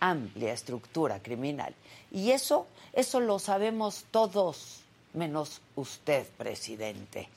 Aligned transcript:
amplia 0.00 0.52
estructura 0.52 1.22
criminal. 1.22 1.74
Y 2.10 2.30
eso, 2.30 2.66
eso 2.92 3.20
lo 3.20 3.38
sabemos 3.38 4.04
todos, 4.10 4.80
menos 5.12 5.60
usted, 5.76 6.26
presidente. 6.36 7.28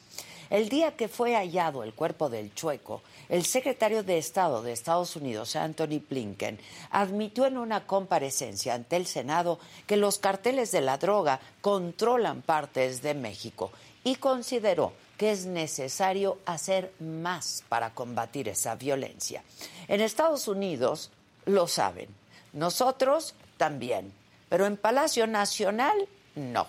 El 0.49 0.67
día 0.67 0.97
que 0.97 1.07
fue 1.07 1.33
hallado 1.33 1.81
el 1.81 1.93
cuerpo 1.93 2.29
del 2.29 2.53
chueco, 2.53 3.01
el 3.29 3.45
secretario 3.45 4.03
de 4.03 4.17
Estado 4.17 4.61
de 4.61 4.73
Estados 4.73 5.15
Unidos, 5.15 5.55
Anthony 5.55 6.01
Blinken, 6.09 6.59
admitió 6.89 7.45
en 7.45 7.57
una 7.57 7.87
comparecencia 7.87 8.73
ante 8.73 8.97
el 8.97 9.07
Senado 9.07 9.59
que 9.87 9.95
los 9.95 10.17
carteles 10.17 10.73
de 10.73 10.81
la 10.81 10.97
droga 10.97 11.39
controlan 11.61 12.41
partes 12.41 13.01
de 13.01 13.13
México 13.13 13.71
y 14.03 14.15
consideró 14.15 14.91
que 15.17 15.31
es 15.31 15.45
necesario 15.45 16.39
hacer 16.45 16.91
más 16.99 17.63
para 17.69 17.93
combatir 17.93 18.49
esa 18.49 18.75
violencia. 18.75 19.43
En 19.87 20.01
Estados 20.01 20.49
Unidos 20.49 21.11
lo 21.45 21.67
saben 21.67 22.09
nosotros 22.53 23.35
también, 23.57 24.11
pero 24.49 24.65
en 24.65 24.77
Palacio 24.77 25.27
Nacional 25.27 26.07
no. 26.35 26.67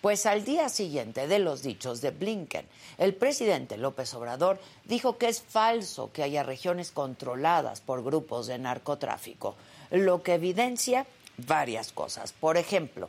Pues 0.00 0.26
al 0.26 0.44
día 0.44 0.68
siguiente 0.68 1.26
de 1.26 1.38
los 1.38 1.62
dichos 1.62 2.02
de 2.02 2.10
Blinken, 2.10 2.66
el 2.98 3.14
presidente 3.14 3.78
López 3.78 4.12
Obrador 4.12 4.60
dijo 4.84 5.16
que 5.16 5.28
es 5.28 5.40
falso 5.40 6.12
que 6.12 6.22
haya 6.22 6.42
regiones 6.42 6.90
controladas 6.90 7.80
por 7.80 8.04
grupos 8.04 8.46
de 8.46 8.58
narcotráfico, 8.58 9.56
lo 9.90 10.22
que 10.22 10.34
evidencia 10.34 11.06
varias 11.38 11.92
cosas. 11.92 12.32
Por 12.32 12.58
ejemplo, 12.58 13.08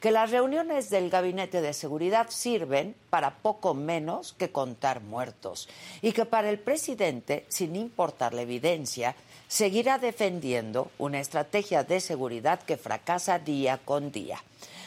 que 0.00 0.10
las 0.10 0.30
reuniones 0.30 0.88
del 0.88 1.10
Gabinete 1.10 1.60
de 1.60 1.74
Seguridad 1.74 2.28
sirven 2.30 2.94
para 3.10 3.36
poco 3.36 3.74
menos 3.74 4.32
que 4.32 4.50
contar 4.50 5.02
muertos 5.02 5.68
y 6.00 6.12
que 6.12 6.24
para 6.24 6.48
el 6.48 6.58
presidente, 6.58 7.44
sin 7.48 7.76
importar 7.76 8.32
la 8.32 8.42
evidencia, 8.42 9.14
seguirá 9.50 9.98
defendiendo 9.98 10.92
una 10.96 11.18
estrategia 11.18 11.82
de 11.82 11.98
seguridad 12.00 12.62
que 12.62 12.76
fracasa 12.76 13.40
día 13.40 13.80
con 13.84 14.12
día. 14.12 14.40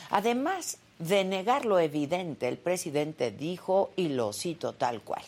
Además 0.10 0.78
de 1.00 1.26
negar 1.26 1.66
lo 1.66 1.80
evidente, 1.80 2.48
el 2.48 2.58
presidente 2.58 3.30
dijo, 3.32 3.92
y 3.98 4.08
lo 4.08 4.32
cito 4.32 4.72
tal 4.72 5.02
cual, 5.02 5.22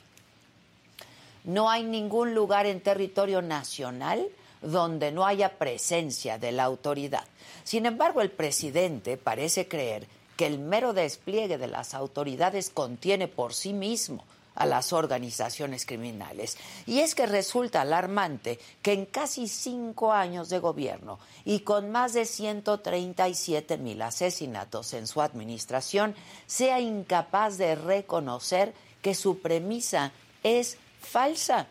no 1.44 1.70
hay 1.70 1.84
ningún 1.84 2.34
lugar 2.34 2.66
en 2.66 2.80
territorio 2.80 3.42
nacional 3.42 4.26
donde 4.62 5.12
no 5.12 5.26
haya 5.26 5.58
presencia 5.58 6.38
de 6.38 6.54
la 6.54 6.64
autoridad. 6.64 7.26
Sin 7.66 7.86
embargo, 7.86 8.22
el 8.22 8.32
presidente 8.32 9.18
parece 9.18 9.68
creer 9.68 10.08
que 10.38 10.48
el 10.48 10.60
mero 10.60 10.94
despliegue 10.94 11.58
de 11.58 11.68
las 11.68 11.94
autoridades 11.94 12.70
contiene 12.70 13.28
por 13.28 13.54
sí 13.54 13.74
mismo 13.74 14.24
a 14.56 14.66
las 14.66 14.94
organizaciones 14.94 15.86
criminales. 15.86 16.58
Y 16.86 17.00
es 17.00 17.14
que 17.14 17.26
resulta 17.26 17.82
alarmante 17.82 18.60
que 18.82 18.94
en 18.94 19.06
casi 19.06 19.48
cinco 19.48 20.12
años 20.12 20.50
de 20.50 20.60
gobierno 20.60 21.20
y 21.44 21.60
con 21.60 21.92
más 21.92 22.14
de 22.14 22.26
137 22.26 23.78
mil 23.78 24.02
asesinatos 24.02 24.94
en 24.94 25.08
su 25.08 25.22
administración, 25.22 26.16
sea 26.48 26.80
incapaz 26.80 27.58
de 27.58 27.76
reconocer 27.76 28.74
que 29.02 29.14
su 29.14 29.40
premisa 29.40 30.12
es 30.44 30.78
falsa. 31.00 31.68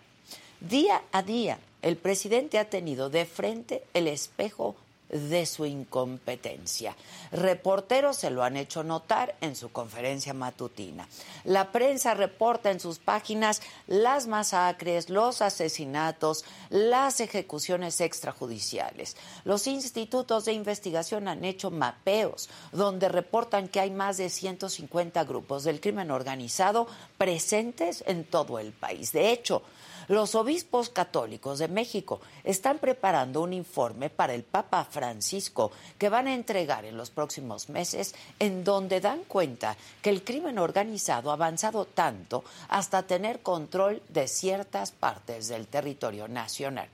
Día 0.60 1.02
a 1.12 1.22
día, 1.22 1.58
el 1.82 1.96
presidente 1.96 2.58
ha 2.58 2.70
tenido 2.70 3.10
de 3.10 3.26
frente 3.26 3.84
el 3.92 4.08
espejo 4.08 4.76
de 5.14 5.46
su 5.46 5.64
incompetencia. 5.64 6.96
Reporteros 7.30 8.16
se 8.16 8.30
lo 8.30 8.42
han 8.42 8.56
hecho 8.56 8.82
notar 8.82 9.36
en 9.40 9.54
su 9.54 9.70
conferencia 9.70 10.34
matutina. 10.34 11.08
La 11.44 11.70
prensa 11.70 12.14
reporta 12.14 12.72
en 12.72 12.80
sus 12.80 12.98
páginas 12.98 13.62
las 13.86 14.26
masacres, 14.26 15.10
los 15.10 15.40
asesinatos, 15.40 16.44
las 16.68 17.20
ejecuciones 17.20 18.00
extrajudiciales. 18.00 19.16
Los 19.44 19.68
institutos 19.68 20.44
de 20.46 20.52
investigación 20.52 21.28
han 21.28 21.44
hecho 21.44 21.70
mapeos 21.70 22.50
donde 22.72 23.08
reportan 23.08 23.68
que 23.68 23.80
hay 23.80 23.92
más 23.92 24.16
de 24.16 24.28
150 24.28 25.22
grupos 25.24 25.62
del 25.62 25.80
crimen 25.80 26.10
organizado 26.10 26.88
presentes 27.18 28.02
en 28.08 28.24
todo 28.24 28.58
el 28.58 28.72
país. 28.72 29.12
De 29.12 29.30
hecho, 29.30 29.62
los 30.08 30.34
obispos 30.34 30.88
católicos 30.88 31.58
de 31.58 31.68
México 31.68 32.20
están 32.42 32.78
preparando 32.78 33.42
un 33.42 33.52
informe 33.52 34.10
para 34.10 34.34
el 34.34 34.42
Papa 34.42 34.84
Francisco 34.84 35.72
que 35.98 36.08
van 36.08 36.26
a 36.26 36.34
entregar 36.34 36.84
en 36.84 36.96
los 36.96 37.10
próximos 37.10 37.68
meses 37.68 38.14
en 38.38 38.64
donde 38.64 39.00
dan 39.00 39.24
cuenta 39.24 39.76
que 40.02 40.10
el 40.10 40.24
crimen 40.24 40.58
organizado 40.58 41.30
ha 41.30 41.34
avanzado 41.34 41.84
tanto 41.84 42.44
hasta 42.68 43.04
tener 43.04 43.40
control 43.40 44.02
de 44.08 44.28
ciertas 44.28 44.92
partes 44.92 45.48
del 45.48 45.66
territorio 45.66 46.28
nacional. 46.28 46.88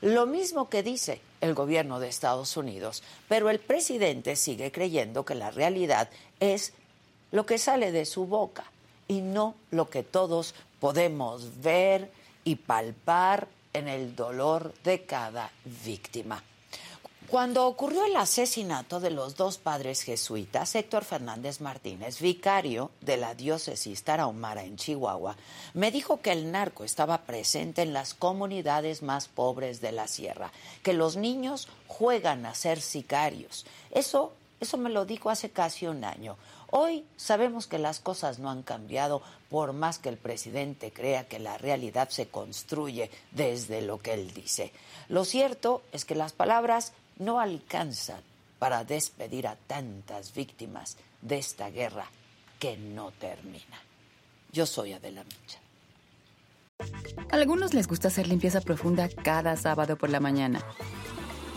Lo 0.00 0.26
mismo 0.26 0.68
que 0.68 0.82
dice 0.82 1.20
el 1.40 1.54
gobierno 1.54 2.00
de 2.00 2.08
Estados 2.08 2.56
Unidos, 2.56 3.02
pero 3.28 3.50
el 3.50 3.58
presidente 3.58 4.36
sigue 4.36 4.70
creyendo 4.70 5.24
que 5.24 5.34
la 5.34 5.50
realidad 5.50 6.10
es 6.40 6.72
lo 7.32 7.46
que 7.46 7.58
sale 7.58 7.92
de 7.92 8.04
su 8.04 8.26
boca 8.26 8.64
y 9.08 9.20
no 9.20 9.54
lo 9.70 9.88
que 9.88 10.02
todos 10.02 10.54
podemos 10.80 11.62
ver, 11.62 12.10
y 12.46 12.54
palpar 12.54 13.48
en 13.72 13.88
el 13.88 14.14
dolor 14.14 14.72
de 14.84 15.04
cada 15.04 15.50
víctima. 15.84 16.42
Cuando 17.26 17.66
ocurrió 17.66 18.04
el 18.04 18.14
asesinato 18.14 19.00
de 19.00 19.10
los 19.10 19.34
dos 19.34 19.58
padres 19.58 20.02
jesuitas, 20.02 20.76
Héctor 20.76 21.04
Fernández 21.04 21.60
Martínez, 21.60 22.20
vicario 22.20 22.92
de 23.00 23.16
la 23.16 23.34
diócesis 23.34 24.04
tarahumara 24.04 24.62
en 24.62 24.76
Chihuahua, 24.76 25.34
me 25.74 25.90
dijo 25.90 26.20
que 26.20 26.30
el 26.30 26.52
narco 26.52 26.84
estaba 26.84 27.22
presente 27.22 27.82
en 27.82 27.92
las 27.92 28.14
comunidades 28.14 29.02
más 29.02 29.26
pobres 29.26 29.80
de 29.80 29.90
la 29.90 30.06
sierra, 30.06 30.52
que 30.84 30.92
los 30.92 31.16
niños 31.16 31.66
juegan 31.88 32.46
a 32.46 32.54
ser 32.54 32.80
sicarios. 32.80 33.66
Eso, 33.90 34.32
eso 34.60 34.76
me 34.78 34.90
lo 34.90 35.04
dijo 35.04 35.28
hace 35.28 35.50
casi 35.50 35.88
un 35.88 36.04
año. 36.04 36.36
Hoy 36.70 37.04
sabemos 37.16 37.66
que 37.66 37.78
las 37.78 38.00
cosas 38.00 38.38
no 38.38 38.50
han 38.50 38.62
cambiado 38.62 39.22
por 39.48 39.72
más 39.72 39.98
que 39.98 40.08
el 40.08 40.16
presidente 40.16 40.92
crea 40.92 41.28
que 41.28 41.38
la 41.38 41.58
realidad 41.58 42.08
se 42.08 42.28
construye 42.28 43.10
desde 43.30 43.82
lo 43.82 43.98
que 43.98 44.14
él 44.14 44.32
dice. 44.34 44.72
Lo 45.08 45.24
cierto 45.24 45.82
es 45.92 46.04
que 46.04 46.14
las 46.14 46.32
palabras 46.32 46.92
no 47.18 47.38
alcanzan 47.40 48.20
para 48.58 48.84
despedir 48.84 49.46
a 49.46 49.56
tantas 49.56 50.34
víctimas 50.34 50.96
de 51.22 51.38
esta 51.38 51.70
guerra 51.70 52.06
que 52.58 52.76
no 52.76 53.12
termina. 53.12 53.80
Yo 54.52 54.66
soy 54.66 54.92
Adela 54.92 55.24
Micha. 55.24 55.60
A 57.30 57.36
algunos 57.36 57.74
les 57.74 57.86
gusta 57.86 58.08
hacer 58.08 58.26
limpieza 58.26 58.60
profunda 58.60 59.08
cada 59.08 59.56
sábado 59.56 59.96
por 59.96 60.10
la 60.10 60.20
mañana. 60.20 60.64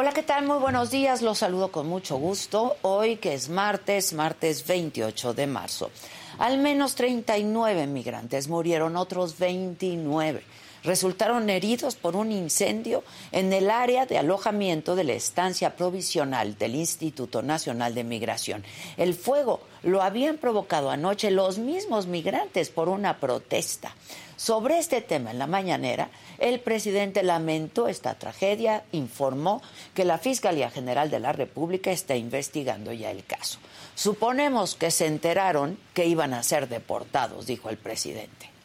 Hola, 0.00 0.12
¿qué 0.12 0.22
tal? 0.22 0.46
Muy 0.46 0.58
buenos 0.58 0.92
días. 0.92 1.22
Los 1.22 1.38
saludo 1.38 1.72
con 1.72 1.88
mucho 1.88 2.18
gusto. 2.18 2.76
Hoy 2.82 3.16
que 3.16 3.34
es 3.34 3.48
martes, 3.48 4.12
martes 4.12 4.64
28 4.64 5.34
de 5.34 5.48
marzo. 5.48 5.90
Al 6.38 6.58
menos 6.58 6.94
39 6.94 7.88
migrantes 7.88 8.46
murieron, 8.46 8.94
otros 8.94 9.36
29 9.40 10.44
resultaron 10.84 11.50
heridos 11.50 11.96
por 11.96 12.16
un 12.16 12.32
incendio 12.32 13.04
en 13.32 13.52
el 13.52 13.70
área 13.70 14.06
de 14.06 14.18
alojamiento 14.18 14.96
de 14.96 15.04
la 15.04 15.12
estancia 15.12 15.76
provisional 15.76 16.56
del 16.58 16.74
Instituto 16.74 17.42
Nacional 17.42 17.94
de 17.94 18.04
Migración. 18.04 18.64
El 18.96 19.14
fuego 19.14 19.60
lo 19.82 20.02
habían 20.02 20.38
provocado 20.38 20.90
anoche 20.90 21.30
los 21.30 21.58
mismos 21.58 22.06
migrantes 22.06 22.70
por 22.70 22.88
una 22.88 23.18
protesta. 23.18 23.94
Sobre 24.36 24.78
este 24.78 25.00
tema 25.00 25.32
en 25.32 25.40
la 25.40 25.48
mañanera, 25.48 26.10
el 26.38 26.60
presidente 26.60 27.24
lamentó 27.24 27.88
esta 27.88 28.14
tragedia, 28.14 28.84
informó 28.92 29.60
que 29.94 30.04
la 30.04 30.18
Fiscalía 30.18 30.70
General 30.70 31.10
de 31.10 31.18
la 31.18 31.32
República 31.32 31.90
está 31.90 32.14
investigando 32.14 32.92
ya 32.92 33.10
el 33.10 33.24
caso. 33.24 33.58
Suponemos 33.96 34.76
que 34.76 34.92
se 34.92 35.06
enteraron 35.06 35.76
que 35.92 36.06
iban 36.06 36.34
a 36.34 36.44
ser 36.44 36.68
deportados, 36.68 37.46
dijo 37.46 37.68
el 37.68 37.78
presidente. 37.78 38.57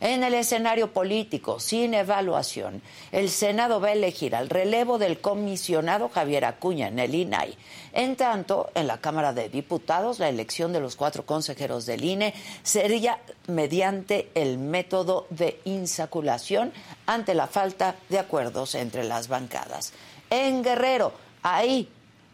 En 0.00 0.22
el 0.22 0.34
escenario 0.34 0.92
político, 0.92 1.58
sin 1.58 1.92
evaluación, 1.92 2.82
el 3.10 3.28
Senado 3.30 3.80
va 3.80 3.88
a 3.88 3.92
elegir 3.92 4.36
al 4.36 4.48
relevo 4.48 4.96
del 4.96 5.20
comisionado 5.20 6.08
Javier 6.08 6.44
Acuña 6.44 6.86
en 6.86 7.00
el 7.00 7.16
INAI. 7.16 7.56
En 7.92 8.14
tanto, 8.14 8.70
en 8.76 8.86
la 8.86 8.98
Cámara 8.98 9.32
de 9.32 9.48
Diputados, 9.48 10.20
la 10.20 10.28
elección 10.28 10.72
de 10.72 10.78
los 10.78 10.94
cuatro 10.94 11.26
consejeros 11.26 11.84
del 11.84 12.04
INE 12.04 12.32
sería 12.62 13.18
mediante 13.48 14.30
el 14.34 14.58
método 14.58 15.26
de 15.30 15.60
insaculación 15.64 16.72
ante 17.06 17.34
la 17.34 17.48
falta 17.48 17.96
de 18.08 18.20
acuerdos 18.20 18.76
entre 18.76 19.02
las 19.02 19.26
bancadas. 19.26 19.92
En 20.30 20.62
Guerrero, 20.62 21.12
ahí, 21.42 21.88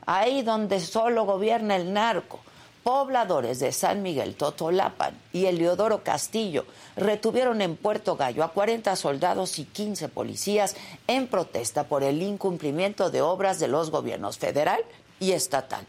ahí 0.04 0.42
donde 0.42 0.80
solo 0.80 1.24
gobierna 1.24 1.76
el 1.76 1.94
narco 1.94 2.40
pobladores 2.84 3.58
de 3.58 3.72
San 3.72 4.02
Miguel 4.02 4.36
Totolapan 4.36 5.18
y 5.32 5.46
Eliodoro 5.46 6.04
Castillo 6.04 6.66
retuvieron 6.96 7.62
en 7.62 7.76
Puerto 7.76 8.14
Gallo 8.14 8.44
a 8.44 8.52
40 8.52 8.94
soldados 8.94 9.58
y 9.58 9.64
15 9.64 10.10
policías 10.10 10.76
en 11.08 11.26
protesta 11.26 11.84
por 11.88 12.04
el 12.04 12.22
incumplimiento 12.22 13.10
de 13.10 13.22
obras 13.22 13.58
de 13.58 13.68
los 13.68 13.90
gobiernos 13.90 14.38
federal 14.38 14.82
y 15.18 15.32
estatal. 15.32 15.86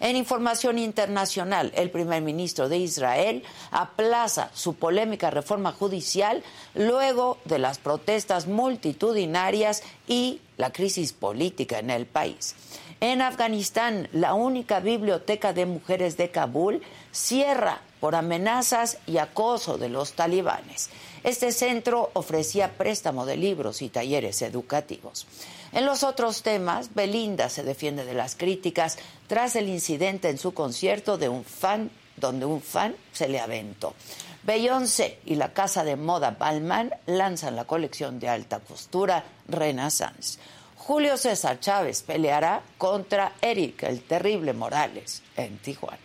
En 0.00 0.16
información 0.16 0.78
internacional, 0.78 1.72
el 1.74 1.90
primer 1.90 2.22
ministro 2.22 2.70
de 2.70 2.78
Israel 2.78 3.42
aplaza 3.70 4.50
su 4.54 4.74
polémica 4.74 5.28
reforma 5.28 5.72
judicial 5.72 6.42
luego 6.74 7.36
de 7.44 7.58
las 7.58 7.78
protestas 7.78 8.46
multitudinarias 8.46 9.82
y 10.08 10.40
la 10.56 10.72
crisis 10.72 11.12
política 11.12 11.80
en 11.80 11.90
el 11.90 12.06
país. 12.06 12.56
En 13.00 13.22
Afganistán, 13.22 14.08
la 14.12 14.34
única 14.34 14.78
biblioteca 14.80 15.54
de 15.54 15.64
mujeres 15.64 16.18
de 16.18 16.30
Kabul 16.30 16.82
cierra 17.12 17.80
por 17.98 18.14
amenazas 18.14 18.98
y 19.06 19.16
acoso 19.16 19.78
de 19.78 19.88
los 19.88 20.12
talibanes. 20.12 20.90
Este 21.24 21.50
centro 21.52 22.10
ofrecía 22.12 22.76
préstamo 22.76 23.24
de 23.24 23.38
libros 23.38 23.80
y 23.80 23.88
talleres 23.88 24.42
educativos. 24.42 25.26
En 25.72 25.86
los 25.86 26.02
otros 26.02 26.42
temas, 26.42 26.94
Belinda 26.94 27.48
se 27.48 27.62
defiende 27.62 28.04
de 28.04 28.12
las 28.12 28.36
críticas 28.36 28.98
tras 29.28 29.56
el 29.56 29.70
incidente 29.70 30.28
en 30.28 30.36
su 30.36 30.52
concierto 30.52 31.16
de 31.16 31.30
un 31.30 31.44
fan, 31.44 31.90
donde 32.16 32.44
un 32.44 32.60
fan 32.60 32.94
se 33.12 33.28
le 33.28 33.40
aventó. 33.40 33.94
Beyoncé 34.42 35.18
y 35.24 35.36
la 35.36 35.54
casa 35.54 35.84
de 35.84 35.96
moda 35.96 36.36
Balmain 36.38 36.90
lanzan 37.06 37.56
la 37.56 37.64
colección 37.64 38.20
de 38.20 38.28
alta 38.28 38.60
costura 38.60 39.24
Renaissance. 39.48 40.38
Julio 40.80 41.18
César 41.18 41.60
Chávez 41.60 42.02
peleará 42.02 42.62
contra 42.78 43.34
Eric, 43.42 43.82
el 43.82 44.02
terrible 44.02 44.54
Morales, 44.54 45.22
en 45.36 45.58
Tijuana. 45.58 45.98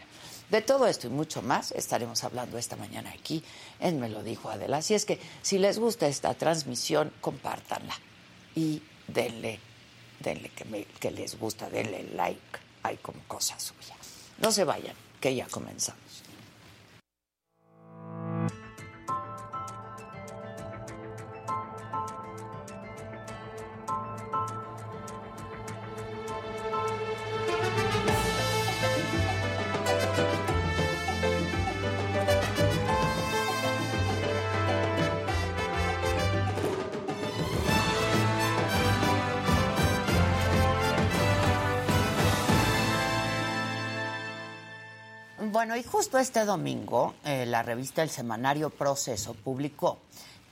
De 0.50 0.62
todo 0.62 0.86
esto 0.86 1.08
y 1.08 1.12
mucho 1.12 1.42
más 1.42 1.72
estaremos 1.72 2.26
hablando 2.26 2.58
esta 2.58 2.76
mañana 2.76 3.10
aquí 3.18 3.42
en 3.80 4.02
Me 4.02 4.10
lo 4.10 4.22
dijo 4.22 4.50
Adela. 4.50 4.78
Así 4.78 4.94
es 4.94 5.06
que 5.06 5.18
si 5.42 5.60
les 5.60 5.80
gusta 5.80 6.08
esta 6.08 6.34
transmisión, 6.34 7.14
compártanla 7.22 7.96
y 8.54 8.82
denle, 9.08 9.60
denle 10.20 10.50
que, 10.50 10.86
que 11.00 11.12
les 11.12 11.40
gusta, 11.40 11.70
denle 11.70 12.04
like. 12.14 12.60
Hay 12.84 12.98
como 12.98 13.22
cosa 13.30 13.58
suya. 13.58 13.96
No 14.40 14.52
se 14.52 14.66
vayan, 14.66 14.96
que 15.22 15.34
ya 15.34 15.48
comenzamos. 15.48 16.05
Bueno, 45.66 45.82
y 45.82 45.84
justo 45.84 46.20
este 46.20 46.46
domingo, 46.46 47.16
eh, 47.26 47.44
la 47.48 47.64
revista 47.64 48.04
El 48.04 48.12
Semanario 48.12 48.70
Proceso 48.70 49.34
publicó 49.34 49.98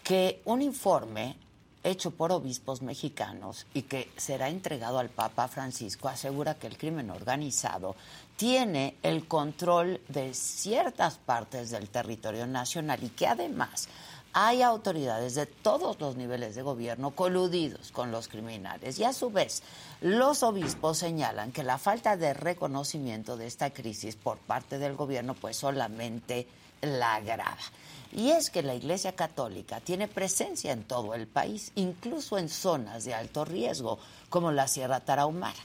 que 0.04 0.42
un 0.46 0.64
informe 0.64 1.38
hecho 1.84 2.10
por 2.10 2.32
obispos 2.32 2.82
mexicanos 2.82 3.68
y 3.76 3.84
que 3.84 4.10
será 4.18 4.50
entregado 4.50 4.98
al 4.98 5.10
Papa 5.10 5.48
Francisco 5.48 6.10
asegura 6.10 6.56
que 6.56 6.66
el 6.66 6.80
crimen 6.80 7.12
organizado 7.12 7.96
tiene 8.38 8.96
el 9.04 9.28
control 9.28 10.02
de 10.08 10.34
ciertas 10.34 11.20
partes 11.20 11.70
del 11.70 11.90
territorio 11.90 12.48
nacional 12.48 13.04
y 13.04 13.10
que 13.10 13.28
además 13.28 13.90
hay 14.34 14.64
autoridades 14.64 15.36
de 15.36 15.46
todos 15.46 16.00
los 16.00 16.16
niveles 16.16 16.56
de 16.56 16.64
gobierno 16.64 17.12
coludidos 17.12 17.92
con 17.92 18.12
los 18.12 18.28
criminales 18.28 18.98
y 19.00 19.04
a 19.04 19.14
su 19.14 19.30
vez 19.30 19.62
los 20.02 20.42
obispos 20.42 20.98
señalan 20.98 21.52
que 21.52 21.64
la 21.64 21.78
falta 21.78 22.18
de 22.18 22.34
reconocimiento 22.34 23.38
de 23.38 23.48
esta 23.48 23.70
crisis 23.70 24.16
por 24.16 24.38
parte 24.40 24.80
del 24.80 24.96
gobierno 24.96 25.36
pues 25.36 25.58
solamente 25.58 26.48
la 26.82 27.16
agrava. 27.16 27.58
Y 28.12 28.30
es 28.30 28.50
que 28.50 28.62
la 28.62 28.76
Iglesia 28.76 29.16
Católica 29.16 29.80
tiene 29.80 30.08
presencia 30.08 30.72
en 30.72 30.84
todo 30.84 31.16
el 31.16 31.26
país, 31.26 31.72
incluso 31.76 32.38
en 32.38 32.50
zonas 32.50 33.06
de 33.06 33.14
alto 33.14 33.44
riesgo, 33.44 33.98
como 34.30 34.52
la 34.52 34.68
Sierra 34.68 35.00
Tarahumara, 35.00 35.58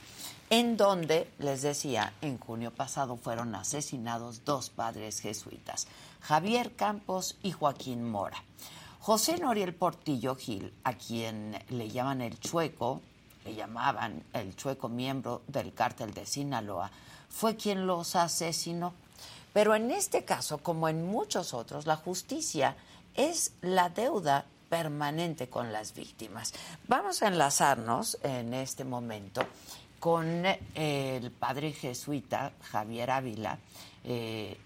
en 0.49 0.75
donde, 0.75 1.29
les 1.37 1.61
decía, 1.61 2.13
en 2.21 2.39
junio 2.39 2.71
pasado 2.71 3.17
fueron 3.17 3.53
asesinados 3.53 4.45
dos 4.45 4.71
padres 4.71 5.19
jesuitas. 5.19 5.85
Javier 6.21 6.75
Campos 6.75 7.37
y 7.43 7.51
Joaquín 7.51 8.03
Mora. 8.09 8.43
José 8.99 9.37
Noriel 9.37 9.73
Portillo 9.73 10.35
Gil, 10.35 10.73
a 10.83 10.93
quien 10.93 11.57
le 11.69 11.89
llaman 11.89 12.21
el 12.21 12.39
Chueco, 12.39 13.01
le 13.45 13.55
llamaban 13.55 14.23
el 14.33 14.55
Chueco 14.55 14.89
miembro 14.89 15.41
del 15.47 15.73
cártel 15.73 16.13
de 16.13 16.25
Sinaloa, 16.25 16.91
fue 17.29 17.55
quien 17.55 17.87
los 17.87 18.15
asesinó. 18.15 18.93
Pero 19.53 19.73
en 19.73 19.89
este 19.91 20.25
caso, 20.25 20.59
como 20.59 20.89
en 20.89 21.07
muchos 21.07 21.53
otros, 21.53 21.87
la 21.87 21.95
justicia 21.95 22.75
es 23.15 23.53
la 23.61 23.89
deuda 23.89 24.45
permanente 24.69 25.49
con 25.49 25.73
las 25.73 25.93
víctimas. 25.95 26.53
Vamos 26.87 27.23
a 27.23 27.27
enlazarnos 27.27 28.17
en 28.21 28.53
este 28.53 28.83
momento 28.83 29.41
con 29.99 30.45
el 30.75 31.31
padre 31.31 31.73
jesuita 31.73 32.53
Javier 32.71 33.11
Ávila, 33.11 33.57
eh, 34.03 34.57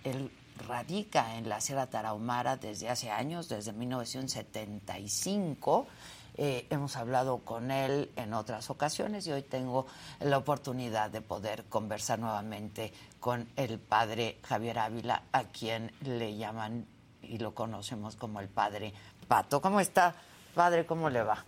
radica 0.67 1.37
en 1.37 1.49
la 1.49 1.61
Sierra 1.61 1.87
Tarahumara 1.87 2.57
desde 2.57 2.89
hace 2.89 3.09
años, 3.09 3.49
desde 3.49 3.73
1975. 3.73 5.87
Eh, 6.35 6.65
hemos 6.71 6.95
hablado 6.95 7.39
con 7.39 7.69
él 7.69 8.09
en 8.15 8.33
otras 8.33 8.71
ocasiones 8.71 9.27
y 9.27 9.31
hoy 9.31 9.43
tengo 9.43 9.85
la 10.19 10.39
oportunidad 10.39 11.11
de 11.11 11.21
poder 11.21 11.65
conversar 11.65 12.17
nuevamente 12.17 12.91
con 13.19 13.47
el 13.55 13.77
padre 13.77 14.39
Javier 14.43 14.79
Ávila, 14.79 15.23
a 15.31 15.43
quien 15.43 15.91
le 16.01 16.35
llaman 16.35 16.87
y 17.21 17.37
lo 17.37 17.53
conocemos 17.53 18.15
como 18.15 18.39
el 18.39 18.49
padre 18.49 18.93
Pato. 19.27 19.61
¿Cómo 19.61 19.79
está, 19.79 20.15
padre? 20.55 20.85
¿Cómo 20.85 21.09
le 21.09 21.23
va? 21.23 21.45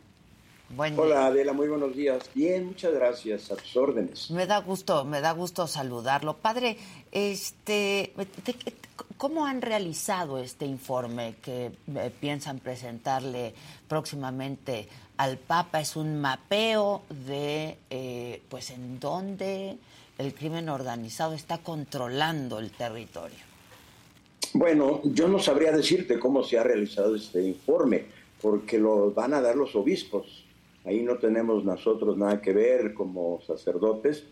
Hola 0.98 1.28
Adela, 1.28 1.54
muy 1.54 1.68
buenos 1.68 1.96
días. 1.96 2.30
Bien, 2.34 2.66
muchas 2.66 2.94
gracias, 2.94 3.52
a 3.52 3.56
tus 3.56 3.78
órdenes. 3.78 4.32
Me 4.32 4.48
da 4.48 4.60
gusto, 4.60 5.06
me 5.06 5.22
da 5.22 5.32
gusto 5.32 5.68
saludarlo. 5.68 6.38
Padre, 6.38 6.78
este, 7.16 8.12
¿cómo 9.18 9.46
han 9.46 9.62
realizado 9.62 10.38
este 10.38 10.66
informe 10.66 11.36
que 11.42 11.72
eh, 11.96 12.12
piensan 12.20 12.60
presentarle 12.60 13.54
próximamente 13.88 14.88
al 15.16 15.38
Papa? 15.38 15.80
Es 15.80 15.96
un 15.96 16.20
mapeo 16.20 17.04
de, 17.10 17.78
eh, 17.90 18.42
pues, 18.50 18.70
en 18.70 19.00
dónde 19.00 19.78
el 20.18 20.34
crimen 20.34 20.68
organizado 20.68 21.34
está 21.34 21.60
controlando 21.60 22.60
el 22.60 22.72
territorio. 22.72 23.40
Bueno, 24.54 25.02
yo 25.06 25.30
no 25.30 25.40
sabría 25.40 25.72
decirte 25.72 26.20
cómo 26.20 26.44
se 26.44 26.60
ha 26.60 26.64
realizado 26.64 27.16
este 27.16 27.42
informe, 27.42 28.06
porque 28.42 28.78
lo 28.78 29.12
van 29.12 29.34
a 29.34 29.42
dar 29.42 29.56
los 29.56 29.74
obispos 29.76 30.46
Ahí 30.86 31.02
no 31.02 31.18
tenemos 31.18 31.66
nosotros 31.66 32.16
nada 32.16 32.42
que 32.42 32.54
ver 32.54 32.94
como 32.94 33.42
sacerdotes. 33.46 34.24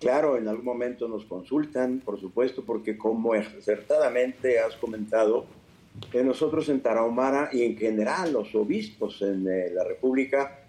Claro, 0.00 0.36
en 0.36 0.46
algún 0.48 0.64
momento 0.64 1.08
nos 1.08 1.24
consultan, 1.24 2.00
por 2.04 2.20
supuesto, 2.20 2.62
porque 2.64 2.98
como 2.98 3.32
acertadamente 3.32 4.58
has 4.58 4.76
comentado, 4.76 5.46
que 6.10 6.22
nosotros 6.22 6.68
en 6.68 6.80
Tarahumara 6.80 7.48
y 7.52 7.62
en 7.62 7.76
general 7.76 8.32
los 8.32 8.54
obispos 8.54 9.22
en 9.22 9.48
eh, 9.48 9.70
la 9.72 9.82
República 9.82 10.60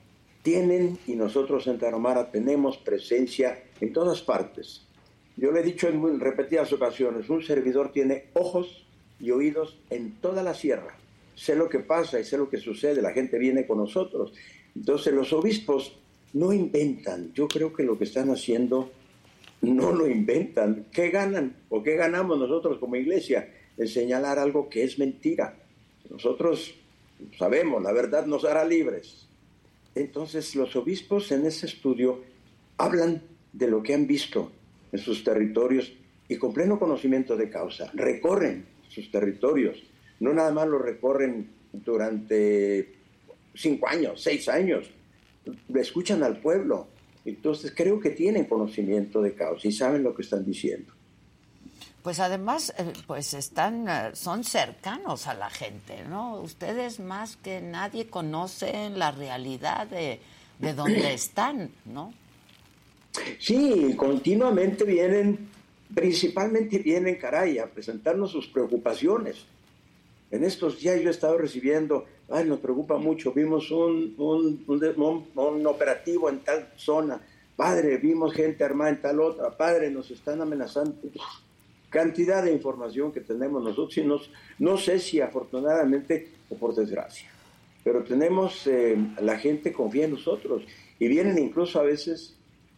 tienen 0.41 0.97
y 1.05 1.15
nosotros 1.15 1.67
en 1.67 1.77
Tarahumara 1.77 2.31
tenemos 2.31 2.77
presencia 2.77 3.61
en 3.81 3.91
todas 3.91 4.21
partes. 4.21 4.85
Yo 5.35 5.51
le 5.51 5.59
he 5.59 5.63
dicho 5.63 5.89
en 5.89 6.19
repetidas 6.21 6.71
ocasiones, 6.71 7.29
un 7.29 7.43
servidor 7.43 7.91
tiene 7.91 8.27
ojos 8.33 8.87
y 9.19 9.31
oídos 9.31 9.77
en 9.89 10.13
toda 10.21 10.41
la 10.41 10.53
sierra. 10.53 10.95
Sé 11.35 11.55
lo 11.55 11.67
que 11.67 11.79
pasa 11.79 12.19
y 12.19 12.23
sé 12.23 12.37
lo 12.37 12.49
que 12.49 12.57
sucede, 12.57 13.01
la 13.01 13.11
gente 13.11 13.37
viene 13.37 13.67
con 13.67 13.79
nosotros 13.79 14.31
entonces 14.77 15.13
los 15.13 15.33
obispos 15.33 15.93
no 16.33 16.53
inventan, 16.53 17.33
yo 17.33 17.47
creo 17.47 17.73
que 17.73 17.83
lo 17.83 17.97
que 17.97 18.03
están 18.03 18.29
haciendo 18.29 18.91
no 19.61 19.91
lo 19.91 20.07
inventan. 20.07 20.87
¿Qué 20.91 21.09
ganan 21.09 21.55
o 21.69 21.83
qué 21.83 21.95
ganamos 21.95 22.37
nosotros 22.37 22.77
como 22.79 22.95
iglesia? 22.95 23.53
En 23.77 23.87
señalar 23.87 24.39
algo 24.39 24.69
que 24.69 24.83
es 24.83 24.97
mentira. 24.99 25.55
Nosotros 26.09 26.75
sabemos, 27.37 27.81
la 27.83 27.91
verdad 27.91 28.25
nos 28.25 28.45
hará 28.45 28.65
libres. 28.65 29.27
Entonces 29.95 30.55
los 30.55 30.75
obispos 30.75 31.31
en 31.31 31.45
ese 31.45 31.65
estudio 31.65 32.21
hablan 32.77 33.21
de 33.53 33.67
lo 33.67 33.81
que 33.81 33.93
han 33.93 34.05
visto 34.05 34.51
en 34.91 34.99
sus 34.99 35.23
territorios 35.23 35.91
y 36.27 36.35
con 36.37 36.53
pleno 36.53 36.79
conocimiento 36.79 37.35
de 37.35 37.49
causa. 37.49 37.89
Recorren 37.93 38.65
sus 38.87 39.11
territorios, 39.11 39.81
no 40.19 40.33
nada 40.33 40.51
más 40.51 40.67
lo 40.67 40.77
recorren 40.77 41.49
durante 41.71 42.93
cinco 43.55 43.87
años, 43.87 44.21
seis 44.21 44.47
años. 44.49 44.89
Escuchan 45.73 46.23
al 46.23 46.39
pueblo. 46.41 46.87
Entonces 47.27 47.73
creo 47.75 47.99
que 47.99 48.11
tienen 48.11 48.45
conocimiento 48.45 49.21
de 49.21 49.33
causa 49.33 49.67
y 49.67 49.71
saben 49.73 50.01
lo 50.01 50.15
que 50.15 50.21
están 50.21 50.45
diciendo. 50.45 50.93
Pues 52.01 52.21
además, 52.21 52.73
eh, 52.77 52.93
pues 53.05 53.33
están, 53.33 53.85
eh, 53.89 54.11
son 54.13 54.45
cercanos 54.45 55.27
a 55.27 55.33
la 55.33 55.49
gente, 55.49 56.05
¿no? 56.09 56.39
Ustedes 56.39 57.01
más 57.01 57.35
que 57.35 57.59
nadie 57.59 58.07
conocen 58.07 58.97
la 58.97 59.11
realidad 59.11 59.87
de, 59.87 60.21
de 60.59 60.73
donde 60.73 61.13
están, 61.13 61.69
¿no? 61.83 62.13
Sí, 63.39 63.93
continuamente 63.97 64.85
vienen, 64.85 65.49
principalmente 65.93 66.77
vienen, 66.77 67.15
caray, 67.15 67.59
a 67.59 67.67
presentarnos 67.67 68.31
sus 68.31 68.47
preocupaciones. 68.47 69.45
En 70.31 70.45
estos 70.45 70.79
días 70.79 71.01
yo 71.01 71.09
he 71.09 71.11
estado 71.11 71.37
recibiendo 71.37 72.05
ay, 72.29 72.45
nos 72.45 72.59
preocupa 72.59 72.97
mucho, 72.97 73.31
vimos 73.31 73.71
un, 73.71 74.13
un, 74.17 75.23
un, 75.35 75.67
operativo 75.67 76.29
en 76.29 76.39
tal 76.39 76.71
zona, 76.75 77.21
padre, 77.55 77.97
vimos 77.97 78.33
gente 78.33 78.63
armada 78.63 78.89
en 78.89 79.01
tal 79.01 79.19
otra, 79.19 79.55
padre, 79.55 79.89
nos 79.89 80.11
están 80.11 80.41
amenazando. 80.41 80.95
Cantidad 81.89 82.43
de 82.43 82.51
información 82.51 83.13
que 83.13 83.21
tenemos 83.21 83.63
nosotros, 83.63 83.97
y 83.97 84.03
nos, 84.03 84.29
no 84.59 84.77
sé 84.77 84.99
si 84.99 85.21
afortunadamente 85.21 86.29
o 86.49 86.55
por 86.55 86.75
desgracia, 86.75 87.29
pero 87.83 88.03
tenemos, 88.03 88.67
eh, 88.67 88.97
la 89.21 89.39
gente 89.39 89.71
confía 89.71 90.05
en 90.05 90.11
nosotros 90.11 90.63
y 90.99 91.07
vienen 91.07 91.37
incluso 91.37 91.79
a 91.79 91.83
veces, 91.83 92.35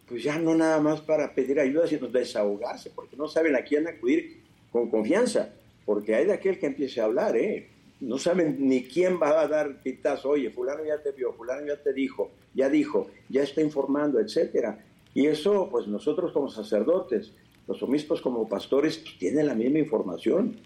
pues 0.08 0.24
ya 0.24 0.38
no 0.38 0.54
nada 0.54 0.80
más 0.80 1.02
para 1.02 1.34
pedir 1.34 1.60
ayuda, 1.60 1.88
sino 1.88 2.08
desahogarse, 2.08 2.92
porque 2.92 3.18
no 3.18 3.28
saben 3.28 3.56
a 3.56 3.64
quién 3.64 3.88
acudir 3.88 4.42
con 4.72 4.90
confianza, 4.92 5.50
porque 5.86 6.14
hay 6.14 6.26
de 6.26 6.34
aquel 6.34 6.60
que 6.60 6.68
empiece 6.68 7.02
a 7.02 7.06
hablar, 7.06 7.36
¿eh? 7.36 7.68
No 8.02 8.18
saben 8.18 8.58
ni 8.60 8.84
quién 8.84 9.20
va 9.22 9.42
a 9.42 9.48
dar 9.48 9.82
pitazo, 9.82 10.30
oye, 10.30 10.50
fulano 10.52 10.86
ya 10.86 11.02
te 11.02 11.12
vio, 11.12 11.34
fulano 11.34 11.68
ya 11.68 11.82
te 11.82 11.94
dijo, 11.94 12.32
ya 12.54 12.70
dijo, 12.70 13.10
ya 13.30 13.44
está 13.44 13.62
informando, 13.62 14.20
etcétera. 14.20 14.84
Y 15.14 15.28
eso, 15.28 15.68
pues 15.70 15.88
nosotros 15.88 16.32
como 16.32 16.50
sacerdotes, 16.50 17.32
los 17.68 17.82
obispos 17.84 18.22
como 18.22 18.48
pastores, 18.48 19.04
tienen 19.20 19.48
la 19.48 19.56
misma 19.56 19.80
información. 19.80 20.58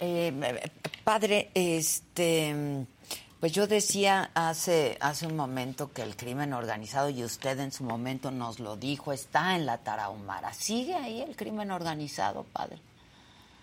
Eh, 0.00 0.32
padre, 1.04 1.50
este, 1.54 2.84
pues 3.38 3.52
yo 3.52 3.66
decía 3.66 4.30
hace, 4.34 4.96
hace 5.00 5.26
un 5.26 5.36
momento 5.36 5.92
que 5.92 6.02
el 6.02 6.16
crimen 6.16 6.52
organizado, 6.52 7.10
y 7.10 7.22
usted 7.22 7.58
en 7.60 7.70
su 7.70 7.84
momento 7.84 8.30
nos 8.30 8.58
lo 8.58 8.76
dijo, 8.76 9.12
está 9.12 9.54
en 9.54 9.66
la 9.66 9.78
Tarahumara. 9.78 10.52
¿Sigue 10.52 10.94
ahí 10.94 11.22
el 11.22 11.36
crimen 11.36 11.70
organizado, 11.70 12.44
padre? 12.52 12.78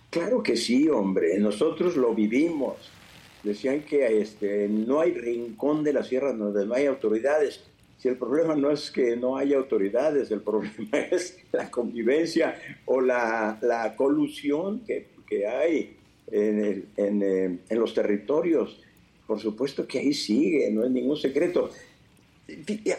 Claro 0.10 0.42
que 0.42 0.58
sí, 0.58 0.90
hombre, 0.90 1.38
nosotros 1.38 1.96
lo 1.96 2.16
vivimos. 2.16 2.78
Decían 3.44 3.82
que 3.82 4.22
este, 4.22 4.68
no 4.68 5.00
hay 5.00 5.14
rincón 5.14 5.84
de 5.84 5.94
la 5.94 6.04
sierra 6.04 6.34
donde 6.34 6.66
no 6.66 6.74
hay 6.74 6.88
autoridades. 6.88 7.64
Si 8.00 8.08
el 8.08 8.18
problema 8.18 8.56
no 8.56 8.72
es 8.72 8.90
que 8.90 9.16
no 9.16 9.38
haya 9.38 9.58
autoridades, 9.58 10.32
el 10.32 10.42
problema 10.50 10.98
es 11.12 11.38
la 11.52 11.70
convivencia 11.70 12.60
o 12.86 13.02
la, 13.02 13.60
la 13.62 13.96
colusión 13.96 14.80
que, 14.80 15.10
que 15.28 15.46
hay 15.46 15.96
en, 16.32 16.86
en, 16.98 17.24
eh, 17.24 17.60
en, 17.70 17.80
los 17.80 17.94
territorios. 17.94 18.82
Por 19.28 19.40
supuesto 19.40 19.86
que 19.86 20.00
ahí 20.00 20.14
sigue, 20.14 20.72
no 20.72 20.84
es 20.84 20.90
ningún 20.90 21.18
secreto. 21.18 21.70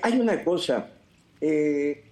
Hay 0.02 0.20
una 0.20 0.44
cosa, 0.44 0.92
eh, 1.40 2.04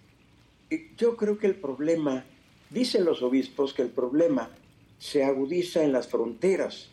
yo 0.97 1.17
creo 1.17 1.39
que 1.39 1.47
el 1.47 1.55
problema, 1.55 2.25
dicen 2.69 3.05
los 3.05 3.23
obispos 3.23 3.73
que 3.73 3.83
el 3.83 3.91
problema 3.91 4.51
se 4.99 5.25
agudiza 5.25 5.83
en 5.83 5.93
las 5.93 6.09
fronteras. 6.09 6.89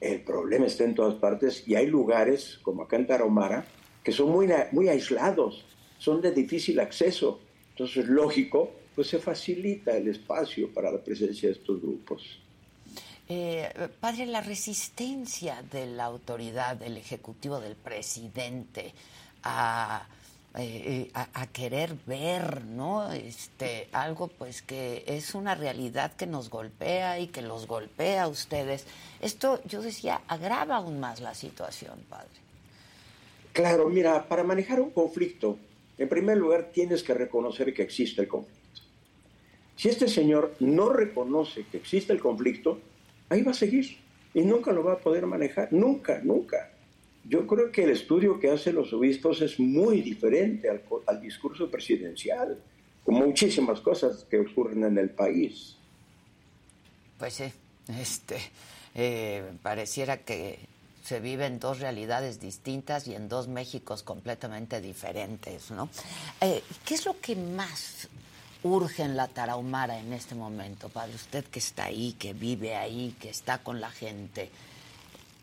El 0.00 0.20
problema 0.22 0.66
está 0.66 0.84
en 0.84 0.94
todas 0.94 1.14
partes 1.14 1.66
y 1.66 1.76
hay 1.76 1.86
lugares, 1.86 2.58
como 2.62 2.82
acá 2.82 2.96
en 2.96 3.06
Tarahumara, 3.06 3.64
que 4.02 4.12
son 4.12 4.30
muy, 4.30 4.48
muy 4.72 4.88
aislados, 4.88 5.64
son 5.98 6.20
de 6.20 6.32
difícil 6.32 6.78
acceso. 6.80 7.40
Entonces, 7.70 8.06
lógico, 8.06 8.70
pues 8.94 9.08
se 9.08 9.18
facilita 9.18 9.96
el 9.96 10.08
espacio 10.08 10.72
para 10.72 10.92
la 10.92 10.98
presencia 11.02 11.48
de 11.48 11.54
estos 11.54 11.80
grupos. 11.80 12.38
Eh, 13.28 13.72
padre, 14.00 14.26
la 14.26 14.42
resistencia 14.42 15.64
de 15.72 15.86
la 15.86 16.04
autoridad, 16.04 16.76
del 16.76 16.98
Ejecutivo, 16.98 17.58
del 17.58 17.74
presidente 17.74 18.92
a 19.42 20.06
eh, 20.56 21.10
a, 21.14 21.46
querer 21.48 21.96
ver, 22.06 22.64
¿no? 22.64 23.12
Este, 23.12 23.88
algo 23.90 24.28
pues 24.28 24.62
que 24.62 25.02
es 25.06 25.34
una 25.34 25.56
realidad 25.56 26.12
que 26.14 26.26
nos 26.26 26.48
golpea 26.48 27.18
y 27.18 27.26
que 27.26 27.42
los 27.42 27.66
golpea 27.66 28.22
a 28.22 28.28
ustedes. 28.28 28.86
Esto, 29.20 29.60
yo 29.64 29.82
decía, 29.82 30.20
agrava 30.28 30.76
aún 30.76 31.00
más 31.00 31.20
la 31.20 31.34
situación, 31.34 31.98
padre. 32.08 32.28
Claro, 33.52 33.88
mira, 33.88 34.28
para 34.28 34.44
manejar 34.44 34.80
un 34.80 34.90
conflicto, 34.90 35.58
en 35.98 36.08
primer 36.08 36.36
lugar 36.36 36.70
tienes 36.72 37.02
que 37.02 37.14
reconocer 37.14 37.74
que 37.74 37.82
existe 37.82 38.22
el 38.22 38.28
conflicto. 38.28 38.82
Si 39.76 39.88
este 39.88 40.06
señor 40.06 40.54
no 40.60 40.88
reconoce 40.90 41.64
que 41.64 41.78
existe 41.78 42.12
el 42.12 42.20
conflicto, 42.20 42.78
ahí 43.28 43.42
va 43.42 43.50
a 43.50 43.54
seguir 43.54 43.98
y 44.32 44.42
nunca 44.42 44.72
lo 44.72 44.84
va 44.84 44.94
a 44.94 44.98
poder 44.98 45.26
manejar, 45.26 45.72
nunca, 45.72 46.20
nunca. 46.22 46.70
Yo 47.26 47.46
creo 47.46 47.72
que 47.72 47.84
el 47.84 47.90
estudio 47.90 48.38
que 48.38 48.50
hacen 48.50 48.74
los 48.74 48.92
obispos 48.92 49.40
es 49.40 49.58
muy 49.58 50.02
diferente 50.02 50.68
al, 50.68 51.20
discurso 51.20 51.70
presidencial, 51.70 52.58
como 53.02 53.26
muchísimas 53.26 53.80
cosas 53.80 54.24
que 54.24 54.40
ocurren 54.40 54.84
en 54.84 54.98
el 54.98 55.10
país. 55.10 55.76
Pues 57.18 57.34
sí, 57.34 57.44
este, 57.88 58.36
eh, 58.94 59.42
pareciera 59.62 60.18
que 60.18 60.58
se 61.04 61.20
viven 61.20 61.58
dos 61.58 61.80
realidades 61.80 62.40
distintas 62.40 63.06
y 63.08 63.14
en 63.14 63.28
dos 63.28 63.46
Méxicos 63.48 64.02
completamente 64.02 64.80
diferentes, 64.80 65.70
¿no? 65.70 65.88
Eh, 66.40 66.62
¿Qué 66.84 66.94
es 66.94 67.04
lo 67.04 67.20
que 67.20 67.36
más 67.36 68.08
urge 68.62 69.02
en 69.02 69.14
la 69.14 69.28
Tarahumara 69.28 69.98
en 69.98 70.14
este 70.14 70.34
momento, 70.34 70.88
padre? 70.88 71.14
Usted 71.14 71.44
que 71.44 71.58
está 71.58 71.84
ahí, 71.84 72.14
que 72.18 72.32
vive 72.32 72.74
ahí, 72.74 73.14
que 73.20 73.28
está 73.28 73.58
con 73.58 73.80
la 73.80 73.90
gente. 73.90 74.50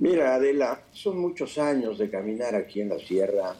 Mira, 0.01 0.33
Adela, 0.33 0.81
son 0.91 1.19
muchos 1.19 1.59
años 1.59 1.99
de 1.99 2.09
caminar 2.09 2.55
aquí 2.55 2.81
en 2.81 2.89
la 2.89 2.97
sierra 2.97 3.55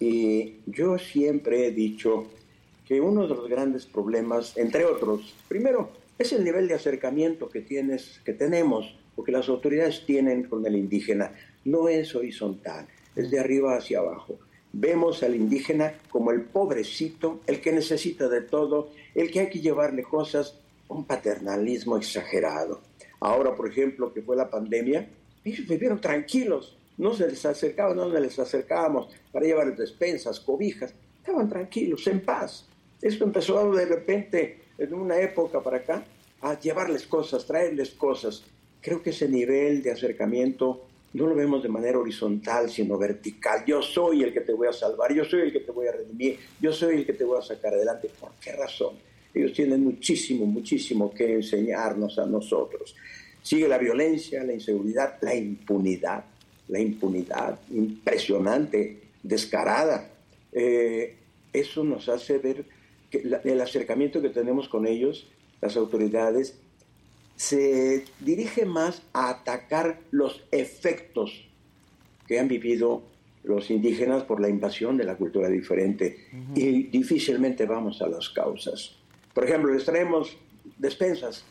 y 0.00 0.60
yo 0.64 0.96
siempre 0.96 1.66
he 1.66 1.72
dicho 1.72 2.24
que 2.88 3.02
uno 3.02 3.24
de 3.24 3.28
los 3.28 3.46
grandes 3.50 3.84
problemas, 3.84 4.56
entre 4.56 4.86
otros, 4.86 5.34
primero, 5.46 5.90
es 6.18 6.32
el 6.32 6.42
nivel 6.42 6.68
de 6.68 6.74
acercamiento 6.74 7.50
que 7.50 7.60
tienes, 7.60 8.18
que 8.24 8.32
tenemos, 8.32 8.96
porque 9.14 9.30
las 9.30 9.46
autoridades 9.50 10.06
tienen 10.06 10.44
con 10.44 10.64
el 10.64 10.74
indígena. 10.74 11.34
No 11.66 11.90
es 11.90 12.14
horizontal, 12.14 12.86
es 13.14 13.30
de 13.30 13.40
arriba 13.40 13.76
hacia 13.76 13.98
abajo. 13.98 14.38
Vemos 14.72 15.22
al 15.22 15.36
indígena 15.36 15.92
como 16.08 16.30
el 16.30 16.44
pobrecito, 16.46 17.40
el 17.46 17.60
que 17.60 17.72
necesita 17.72 18.30
de 18.30 18.40
todo, 18.40 18.88
el 19.14 19.30
que 19.30 19.40
hay 19.40 19.50
que 19.50 19.60
llevarle 19.60 20.02
cosas, 20.02 20.58
un 20.88 21.04
paternalismo 21.04 21.98
exagerado. 21.98 22.80
Ahora, 23.20 23.54
por 23.54 23.68
ejemplo, 23.68 24.14
que 24.14 24.22
fue 24.22 24.34
la 24.34 24.48
pandemia, 24.48 25.10
ellos 25.44 25.66
vivieron 25.68 26.00
tranquilos, 26.00 26.76
no 26.96 27.12
se 27.14 27.28
les 27.28 27.44
acercaba, 27.44 27.94
no 27.94 28.08
les 28.08 28.38
acercábamos 28.38 29.08
para 29.32 29.44
llevarles 29.44 29.76
despensas, 29.76 30.40
cobijas, 30.40 30.94
estaban 31.18 31.48
tranquilos, 31.48 32.06
en 32.06 32.20
paz. 32.20 32.66
Esto 33.00 33.24
empezó 33.24 33.72
de 33.72 33.86
repente, 33.86 34.60
en 34.78 34.94
una 34.94 35.18
época 35.18 35.60
para 35.60 35.78
acá, 35.78 36.04
a 36.40 36.58
llevarles 36.58 37.06
cosas, 37.06 37.46
traerles 37.46 37.90
cosas. 37.90 38.44
Creo 38.80 39.02
que 39.02 39.10
ese 39.10 39.28
nivel 39.28 39.82
de 39.82 39.92
acercamiento 39.92 40.86
no 41.14 41.26
lo 41.26 41.34
vemos 41.34 41.62
de 41.62 41.68
manera 41.68 41.98
horizontal, 41.98 42.68
sino 42.68 42.98
vertical. 42.98 43.64
Yo 43.66 43.80
soy 43.80 44.22
el 44.22 44.32
que 44.32 44.40
te 44.40 44.52
voy 44.52 44.68
a 44.68 44.72
salvar, 44.72 45.12
yo 45.12 45.24
soy 45.24 45.42
el 45.42 45.52
que 45.52 45.60
te 45.60 45.72
voy 45.72 45.86
a 45.86 45.92
redimir, 45.92 46.38
yo 46.60 46.72
soy 46.72 46.96
el 46.96 47.06
que 47.06 47.12
te 47.12 47.24
voy 47.24 47.38
a 47.38 47.42
sacar 47.42 47.72
adelante. 47.72 48.10
¿Por 48.18 48.32
qué 48.40 48.52
razón? 48.52 48.96
Ellos 49.32 49.52
tienen 49.52 49.82
muchísimo, 49.82 50.44
muchísimo 50.46 51.12
que 51.12 51.34
enseñarnos 51.34 52.18
a 52.18 52.26
nosotros. 52.26 52.94
Sigue 53.44 53.68
la 53.68 53.76
violencia, 53.76 54.42
la 54.42 54.54
inseguridad, 54.54 55.18
la 55.20 55.34
impunidad, 55.34 56.24
la 56.68 56.80
impunidad 56.80 57.60
impresionante, 57.70 59.02
descarada. 59.22 60.10
Eh, 60.50 61.14
eso 61.52 61.84
nos 61.84 62.08
hace 62.08 62.38
ver 62.38 62.64
que 63.10 63.18
el 63.44 63.60
acercamiento 63.60 64.22
que 64.22 64.30
tenemos 64.30 64.66
con 64.66 64.86
ellos, 64.86 65.28
las 65.60 65.76
autoridades, 65.76 66.58
se 67.36 68.06
dirige 68.20 68.64
más 68.64 69.02
a 69.12 69.28
atacar 69.28 70.00
los 70.10 70.42
efectos 70.50 71.46
que 72.26 72.40
han 72.40 72.48
vivido 72.48 73.02
los 73.42 73.70
indígenas 73.70 74.22
por 74.22 74.40
la 74.40 74.48
invasión 74.48 74.96
de 74.96 75.04
la 75.04 75.16
cultura 75.16 75.50
diferente 75.50 76.28
y 76.54 76.84
difícilmente 76.84 77.66
vamos 77.66 78.00
a 78.00 78.08
las 78.08 78.30
causas. 78.30 78.96
Por 79.34 79.44
ejemplo, 79.44 79.74
les 79.74 79.84
traemos 79.84 80.34
despensas. 80.78 81.44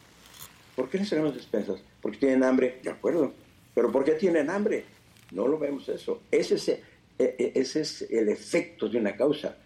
¿Por 0.75 0.89
qué 0.89 0.97
les 0.97 1.09
traemos 1.09 1.35
despensas? 1.35 1.79
Porque 2.01 2.17
tienen 2.17 2.43
hambre, 2.43 2.79
de 2.83 2.89
acuerdo. 2.89 3.31
Pero 3.73 3.91
¿por 3.91 4.03
qué 4.03 4.13
tienen 4.13 4.49
hambre? 4.49 4.85
No 5.31 5.47
lo 5.47 5.57
vemos 5.57 5.87
eso. 5.89 6.21
Ese 6.31 6.55
es, 6.55 6.69
e, 6.69 6.81
e, 7.19 7.51
ese 7.55 7.81
es 7.81 8.01
el 8.09 8.29
efecto 8.29 8.89
de 8.89 8.97
una 8.97 9.15
causa. 9.15 9.57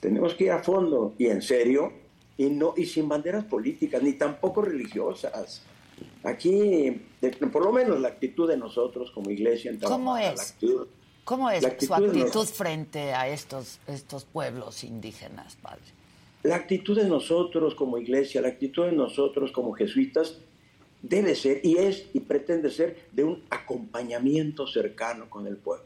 Tenemos 0.00 0.34
que 0.34 0.44
ir 0.44 0.50
a 0.50 0.62
fondo 0.62 1.14
y 1.18 1.26
en 1.26 1.42
serio 1.42 1.92
y, 2.36 2.46
no, 2.46 2.74
y 2.76 2.86
sin 2.86 3.08
banderas 3.08 3.44
políticas, 3.44 4.02
ni 4.02 4.12
tampoco 4.14 4.62
religiosas. 4.62 5.62
Aquí, 6.22 7.00
por 7.52 7.64
lo 7.64 7.72
menos 7.72 8.00
la 8.00 8.08
actitud 8.08 8.48
de 8.48 8.56
nosotros 8.56 9.10
como 9.10 9.30
iglesia... 9.30 9.70
En 9.70 9.78
¿Cómo 9.78 10.16
es? 10.16 10.54
¿Cómo 11.24 11.50
es 11.50 11.64
su 11.80 11.94
actitud 11.94 12.46
frente 12.46 13.12
a 13.12 13.28
estos, 13.28 13.80
estos 13.86 14.24
pueblos 14.24 14.84
indígenas, 14.84 15.56
padre? 15.56 15.82
La 16.42 16.56
actitud 16.56 16.96
de 16.96 17.08
nosotros 17.08 17.74
como 17.74 17.98
iglesia, 17.98 18.40
la 18.40 18.48
actitud 18.48 18.84
de 18.84 18.92
nosotros 18.92 19.50
como 19.50 19.72
jesuitas 19.72 20.38
debe 21.02 21.34
ser 21.34 21.60
y 21.64 21.78
es 21.78 22.06
y 22.12 22.20
pretende 22.20 22.70
ser 22.70 23.08
de 23.12 23.24
un 23.24 23.42
acompañamiento 23.50 24.66
cercano 24.66 25.28
con 25.30 25.46
el 25.46 25.56
pueblo. 25.56 25.84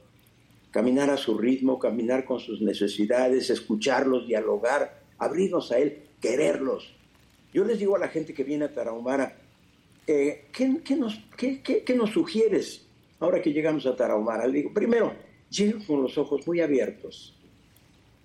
Caminar 0.70 1.10
a 1.10 1.16
su 1.16 1.36
ritmo, 1.36 1.78
caminar 1.78 2.24
con 2.24 2.38
sus 2.38 2.60
necesidades, 2.60 3.50
escucharlos, 3.50 4.26
dialogar, 4.26 5.00
abrirnos 5.18 5.72
a 5.72 5.78
él 5.78 6.02
quererlos. 6.20 6.92
Yo 7.52 7.64
les 7.64 7.78
digo 7.78 7.96
a 7.96 7.98
la 7.98 8.08
gente 8.08 8.32
que 8.32 8.44
viene 8.44 8.66
a 8.66 8.72
Tarahumara, 8.72 9.36
eh, 10.06 10.46
¿qué, 10.52 10.96
nos, 10.96 11.20
qué, 11.36 11.94
nos 11.96 12.10
sugieres 12.10 12.86
ahora 13.18 13.42
que 13.42 13.52
llegamos 13.52 13.86
a 13.86 13.96
Tarahumara? 13.96 14.46
Le 14.46 14.58
digo, 14.58 14.72
primero, 14.72 15.12
llego 15.50 15.84
con 15.86 16.02
los 16.02 16.16
ojos 16.18 16.46
muy 16.46 16.60
abiertos, 16.60 17.36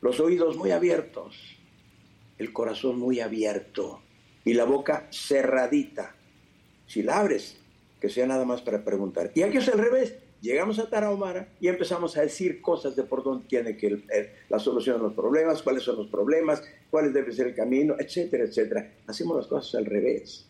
los 0.01 0.19
oídos 0.19 0.57
muy 0.57 0.71
abiertos, 0.71 1.35
el 2.37 2.53
corazón 2.53 2.99
muy 2.99 3.19
abierto 3.19 4.01
y 4.43 4.53
la 4.53 4.65
boca 4.65 5.07
cerradita. 5.11 6.15
Si 6.87 7.03
la 7.03 7.19
abres, 7.19 7.57
que 7.99 8.09
sea 8.09 8.27
nada 8.27 8.45
más 8.45 8.61
para 8.61 8.83
preguntar. 8.83 9.31
Y 9.35 9.41
aquí 9.41 9.57
es 9.57 9.67
al 9.69 9.79
revés, 9.79 10.15
Llegamos 10.45 10.77
a 10.77 10.87
Tarahumara 10.87 11.47
y 11.59 11.69
empezamos 11.69 12.15
a 12.17 12.21
decir 12.21 12.61
cosas 12.61 12.95
de 12.95 13.01
por 13.01 13.23
dónde 13.23 13.47
tiene 13.47 13.75
que 13.75 13.87
ir 13.87 14.05
la 14.47 14.59
solución 14.59 14.99
a 14.99 15.03
los 15.03 15.13
problemas, 15.13 15.63
cuáles 15.63 15.81
son 15.81 15.95
los 15.95 16.05
problemas, 16.05 16.61
cuál 16.91 17.11
debe 17.11 17.33
ser 17.33 17.47
el 17.47 17.55
camino, 17.55 17.95
etcétera, 17.97 18.43
etcétera. 18.43 18.91
Hacemos 19.07 19.37
las 19.37 19.47
cosas 19.47 19.73
al 19.73 19.85
revés. 19.85 20.45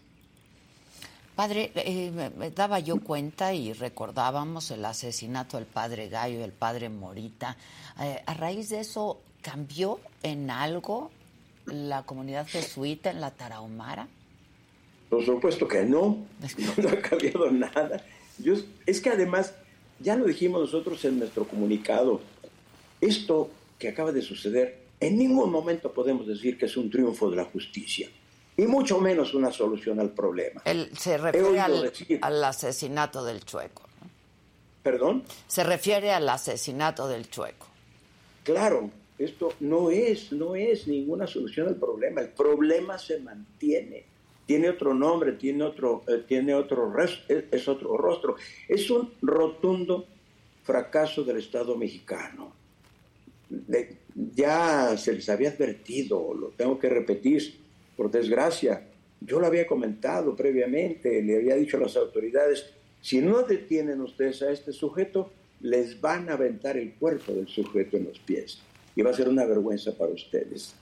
Padre, 1.34 1.71
eh, 1.76 2.12
me 2.38 2.52
daba 2.52 2.80
yo 2.80 3.00
cuenta 3.00 3.54
y 3.54 3.71
recordábamos 3.71 4.69
el 4.71 4.84
asesinato 4.84 5.56
del 5.56 5.65
padre 5.65 6.10
Gallo 6.10 6.39
y 6.39 6.43
el 6.43 6.52
padre 6.52 6.89
Morita. 6.89 7.56
Eh, 8.02 8.21
a 8.26 8.34
raíz 8.34 8.69
de 8.69 8.82
eso, 8.82 9.21
¿cambió 9.41 10.02
en 10.24 10.50
algo 10.50 11.10
la 11.67 12.04
comunidad 12.04 12.48
jesuita 12.48 13.12
en 13.12 13.21
la 13.21 13.32
Tarahumara? 13.32 14.10
Por 15.15 15.25
supuesto 15.25 15.65
que 15.65 15.82
no, 15.86 16.28
no 16.75 16.89
ha 16.89 16.97
cambiado 16.97 17.49
nada. 17.49 18.04
Yo, 18.38 18.56
es 18.86 18.99
que 18.99 19.10
además 19.10 19.54
ya 20.01 20.17
lo 20.17 20.25
dijimos 20.25 20.60
nosotros 20.60 21.06
en 21.06 21.19
nuestro 21.19 21.47
comunicado. 21.47 22.19
Esto 22.99 23.49
que 23.80 23.88
acaba 23.88 24.12
de 24.12 24.21
suceder, 24.21 24.78
en 24.99 25.17
ningún 25.17 25.51
momento 25.51 25.93
podemos 25.93 26.28
decir 26.28 26.58
que 26.58 26.65
es 26.65 26.75
un 26.75 26.89
triunfo 26.89 27.30
de 27.30 27.38
la 27.38 27.45
justicia, 27.45 28.10
y 28.58 28.63
mucho 28.63 28.99
menos 28.99 29.34
una 29.34 29.54
solución 29.54 30.01
al 30.01 30.10
problema. 30.10 30.62
Se 30.97 31.17
refiere 31.17 31.62
al, 31.62 32.43
asesinato 32.43 33.23
del 33.23 33.45
chueco. 33.45 33.84
¿Perdón? 34.84 35.23
Se 35.47 35.63
refiere 35.63 36.12
al 36.12 36.28
asesinato 36.28 37.08
del 37.08 37.30
chueco. 37.30 37.67
Claro, 38.43 38.89
esto 39.17 39.54
no 39.62 39.91
es, 39.91 40.34
no 40.34 40.56
es 40.56 40.89
ninguna 40.89 41.25
solución 41.25 41.69
al 41.69 41.75
problema. 41.75 42.19
El 42.19 42.30
problema 42.30 42.97
se 42.97 43.19
mantiene 43.21 44.14
tiene 44.46 44.70
otro 44.70 44.94
nombre, 44.94 45.34
tiene 45.34 45.64
otro, 45.64 46.04
eh, 46.08 46.24
tiene 46.28 46.54
otro 46.54 46.94
es, 47.00 47.68
otro 47.68 47.98
rostro. 47.98 48.36
Es 48.68 48.90
un 48.90 49.12
rotundo 49.22 50.06
fracaso 50.64 51.24
del 51.24 51.38
Estado 51.38 51.76
mexicano. 51.76 52.54
ya 54.36 54.98
se 54.98 55.14
les 55.14 55.30
había 55.30 55.50
advertido, 55.50 56.34
lo 56.34 56.50
tengo 56.50 56.80
que 56.80 56.90
repetir, 56.90 57.56
por 57.96 58.12
desgracia. 58.12 58.88
Yo 59.22 59.40
lo 59.40 59.48
había 59.48 59.66
comentado 59.66 60.36
previamente, 60.36 61.22
le 61.22 61.38
había 61.38 61.56
dicho 61.56 61.78
a 61.78 61.82
las 61.82 61.96
autoridades, 61.96 62.66
si 63.02 63.22
no 63.22 63.44
detienen 63.44 64.02
ustedes 64.02 64.42
a 64.42 64.52
este 64.52 64.74
sujeto, 64.74 65.32
les 65.62 66.00
van 66.00 66.30
a 66.30 66.34
aventar 66.34 66.78
el 66.78 66.94
cuerpo 66.94 67.34
del 67.34 67.48
sujeto 67.48 67.98
en 67.98 68.06
los 68.06 68.20
pies. 68.20 68.60
Y 68.96 69.02
va 69.02 69.12
a 69.12 69.14
ser 69.14 69.28
una 69.30 69.46
vergüenza 69.46 69.92
para 69.96 70.12
ustedes. 70.12 70.74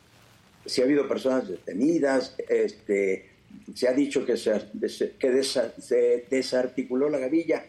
Si 0.65 0.81
ha 0.81 0.85
habido 0.85 1.07
personas 1.07 1.47
detenidas, 1.47 2.35
este, 2.47 3.32
se 3.73 3.87
ha 3.87 3.93
dicho 3.93 4.25
que, 4.25 4.37
se, 4.37 4.69
que 5.19 5.43
se 5.43 6.25
desarticuló 6.29 7.09
la 7.09 7.19
gavilla. 7.19 7.65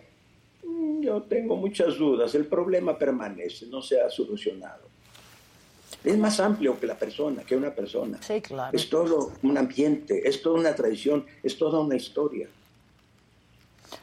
Mm, 0.63 1.03
yo 1.03 1.23
tengo 1.23 1.57
muchas 1.57 1.97
dudas. 1.99 2.35
El 2.35 2.47
problema 2.47 2.99
permanece, 2.99 3.67
no 3.67 3.83
se 3.83 4.01
ha 4.01 4.11
solucionado. 4.11 4.85
Es 6.03 6.19
más 6.19 6.39
amplio 6.39 6.79
que 6.79 6.87
la 6.87 6.99
persona, 6.99 7.43
que 7.45 7.57
una 7.57 7.75
persona. 7.75 8.21
Sí, 8.23 8.41
claro. 8.43 8.77
Es 8.77 8.91
todo 8.91 9.33
un 9.43 9.57
ambiente, 9.57 10.29
es 10.29 10.43
toda 10.43 10.61
una 10.61 10.75
tradición, 10.75 11.25
es 11.43 11.57
toda 11.57 11.81
una 11.81 11.97
historia. 11.97 12.47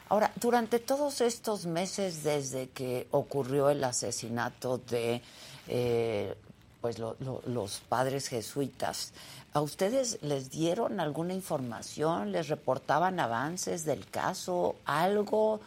Ahora, 0.09 0.31
durante 0.39 0.79
todos 0.79 1.21
estos 1.21 1.65
meses 1.65 2.23
desde 2.23 2.69
que 2.69 3.07
ocurrió 3.11 3.69
el 3.69 3.83
asesinato 3.83 4.79
de 4.89 5.21
eh, 5.67 6.33
pues 6.81 6.97
los 6.99 7.81
padres 7.87 8.27
jesuitas, 8.27 9.13
¿A 9.53 9.59
ustedes 9.59 10.17
les 10.21 10.49
dieron 10.49 11.01
alguna 11.01 11.33
información? 11.33 12.31
¿Les 12.31 12.47
reportaban 12.47 13.19
avances 13.19 13.83
del 13.83 14.05
caso? 14.05 14.77
¿Algo 14.85 15.59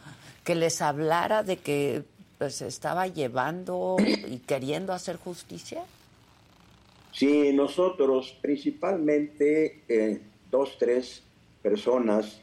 que 0.43 0.55
les 0.55 0.81
hablara 0.81 1.43
de 1.43 1.57
que 1.57 2.01
pues, 2.39 2.55
se 2.55 2.67
estaba 2.67 3.05
llevando 3.07 3.97
y 3.99 4.39
queriendo 4.39 4.91
hacer 4.91 5.17
justicia? 5.17 5.83
Sí, 7.11 7.53
nosotros 7.53 8.35
principalmente 8.41 9.83
eh, 9.87 10.19
dos, 10.49 10.77
tres 10.79 11.21
personas, 11.61 12.41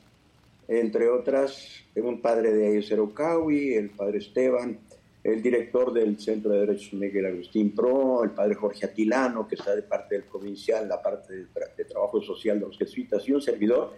entre 0.68 1.10
otras, 1.10 1.82
un 1.96 2.20
padre 2.20 2.52
de 2.52 2.78
ellos, 2.78 2.92
el 2.92 3.90
padre 3.90 4.18
Esteban, 4.18 4.78
el 5.24 5.40
director 5.40 5.92
del 5.92 6.18
Centro 6.18 6.50
de 6.50 6.60
Derechos 6.66 6.94
Miguel 6.94 7.26
Agustín 7.26 7.74
Pro, 7.74 8.24
el 8.24 8.30
padre 8.30 8.56
Jorge 8.56 8.86
Atilano, 8.86 9.46
que 9.46 9.54
está 9.54 9.74
de 9.74 9.82
parte 9.82 10.16
del 10.16 10.24
provincial, 10.24 10.88
la 10.88 11.00
parte 11.00 11.32
de, 11.34 11.84
trabajo 11.84 12.20
social 12.20 12.58
de 12.58 12.66
los 12.66 12.78
jesuitas 12.78 13.28
y 13.28 13.32
un 13.32 13.40
servidor, 13.40 13.92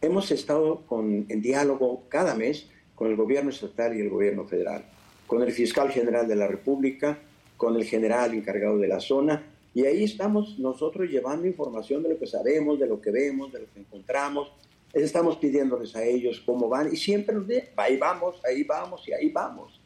hemos 0.00 0.30
estado 0.30 0.82
con, 0.86 1.26
en 1.28 1.40
diálogo 1.40 2.04
cada 2.08 2.34
mes 2.34 2.68
con 2.94 3.08
el 3.08 3.16
gobierno 3.16 3.50
estatal 3.50 3.96
y 3.96 4.00
el 4.00 4.10
gobierno 4.10 4.44
federal, 4.44 4.84
con 5.26 5.42
el 5.42 5.52
fiscal 5.52 5.90
general 5.90 6.26
de 6.26 6.34
la 6.34 6.48
República, 6.48 7.18
con 7.56 7.76
el 7.76 7.84
general 7.84 8.34
encargado 8.34 8.78
de 8.78 8.88
la 8.88 9.00
zona, 9.00 9.44
y 9.72 9.84
ahí 9.84 10.02
estamos 10.02 10.58
nosotros 10.58 11.08
llevando 11.08 11.46
información 11.46 12.02
de 12.02 12.08
lo 12.08 12.18
que 12.18 12.26
sabemos, 12.26 12.80
de 12.80 12.86
lo 12.86 13.00
que 13.00 13.10
vemos, 13.10 13.52
de 13.52 13.60
lo 13.60 13.66
que 13.72 13.80
encontramos, 13.80 14.50
estamos 14.92 15.36
pidiéndoles 15.36 15.94
a 15.94 16.02
ellos 16.02 16.42
cómo 16.44 16.68
van, 16.68 16.92
y 16.92 16.96
siempre 16.96 17.34
nos 17.34 17.46
dicen, 17.46 17.68
ahí 17.76 17.96
vamos, 17.98 18.40
ahí 18.44 18.64
vamos 18.64 19.06
y 19.06 19.12
ahí 19.12 19.28
vamos. 19.28 19.80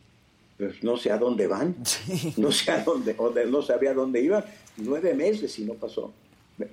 Pues 0.61 0.85
no 0.85 0.99
sé 0.99 1.11
a 1.11 1.17
dónde 1.17 1.47
van, 1.47 1.75
no 2.37 2.53
sé 2.53 2.71
a 2.71 2.85
dónde, 2.85 3.17
no 3.47 3.63
sabía 3.63 3.93
a 3.93 3.95
dónde 3.95 4.21
iban, 4.21 4.45
nueve 4.77 5.15
meses 5.15 5.59
y 5.59 5.65
no 5.65 5.73
pasó. 5.73 6.13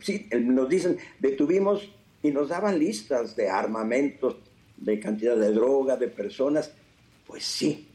Sí, 0.01 0.27
nos 0.41 0.67
dicen, 0.67 0.97
detuvimos 1.19 1.89
y 2.21 2.31
nos 2.31 2.49
daban 2.49 2.77
listas 2.77 3.33
de 3.37 3.49
armamentos, 3.49 4.35
de 4.75 4.99
cantidad 4.99 5.37
de 5.37 5.53
droga, 5.53 5.95
de 5.95 6.09
personas. 6.09 6.73
Pues 7.25 7.45
sí, 7.45 7.87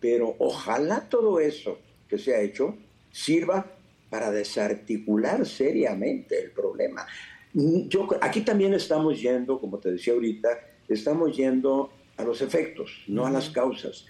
pero 0.00 0.34
ojalá 0.40 1.08
todo 1.08 1.38
eso 1.38 1.78
que 2.08 2.18
se 2.18 2.34
ha 2.34 2.40
hecho 2.40 2.74
sirva 3.12 3.70
para 4.10 4.32
desarticular 4.32 5.46
seriamente 5.46 6.42
el 6.42 6.50
problema. 6.50 7.06
Yo, 7.54 8.08
aquí 8.20 8.40
también 8.40 8.74
estamos 8.74 9.22
yendo, 9.22 9.60
como 9.60 9.78
te 9.78 9.92
decía 9.92 10.12
ahorita, 10.12 10.48
estamos 10.88 11.36
yendo 11.36 11.92
a 12.16 12.24
los 12.24 12.40
efectos, 12.40 12.90
no 13.08 13.26
a 13.26 13.30
las 13.30 13.50
causas. 13.50 14.06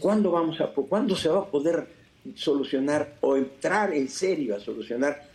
¿Cuándo, 0.00 0.32
vamos 0.32 0.60
a, 0.60 0.72
¿Cuándo 0.72 1.14
se 1.16 1.28
va 1.28 1.40
a 1.40 1.50
poder 1.50 1.86
solucionar 2.34 3.16
o 3.20 3.36
entrar 3.36 3.92
en 3.94 4.08
serio 4.08 4.56
a 4.56 4.60
solucionar? 4.60 5.28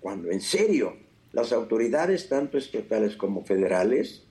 Cuando 0.00 0.30
en 0.30 0.40
serio 0.40 0.96
las 1.32 1.52
autoridades, 1.52 2.28
tanto 2.28 2.58
estatales 2.58 3.16
como 3.16 3.44
federales, 3.44 4.22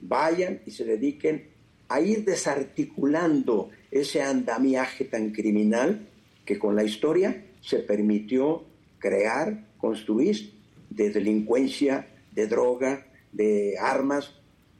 vayan 0.00 0.60
y 0.66 0.70
se 0.70 0.84
dediquen 0.84 1.48
a 1.88 2.00
ir 2.00 2.24
desarticulando 2.24 3.70
ese 3.90 4.22
andamiaje 4.22 5.04
tan 5.04 5.30
criminal 5.30 6.06
que 6.44 6.58
con 6.58 6.76
la 6.76 6.84
historia 6.84 7.44
se 7.60 7.78
permitió 7.78 8.64
crear, 8.98 9.64
construir 9.78 10.52
de 10.90 11.10
delincuencia, 11.10 12.08
de 12.32 12.46
droga, 12.46 13.06
de 13.32 13.76
armas. 13.78 14.32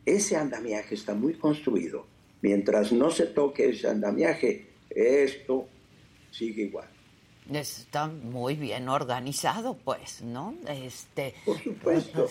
Ese 0.07 0.37
andamiaje 0.37 0.95
está 0.95 1.15
muy 1.15 1.35
construido. 1.35 2.07
Mientras 2.43 2.93
no 2.93 3.11
se 3.11 3.27
toque 3.27 3.71
ese 3.71 3.89
andamiaje, 3.89 4.67
esto 4.91 5.67
sigue 6.31 6.65
igual. 6.65 6.89
Está 7.51 8.07
muy 8.07 8.55
bien 8.55 8.89
organizado, 8.89 9.77
pues, 9.83 10.23
¿no? 10.23 10.55
Este, 10.69 11.35
Por 11.45 11.63
supuesto. 11.63 12.29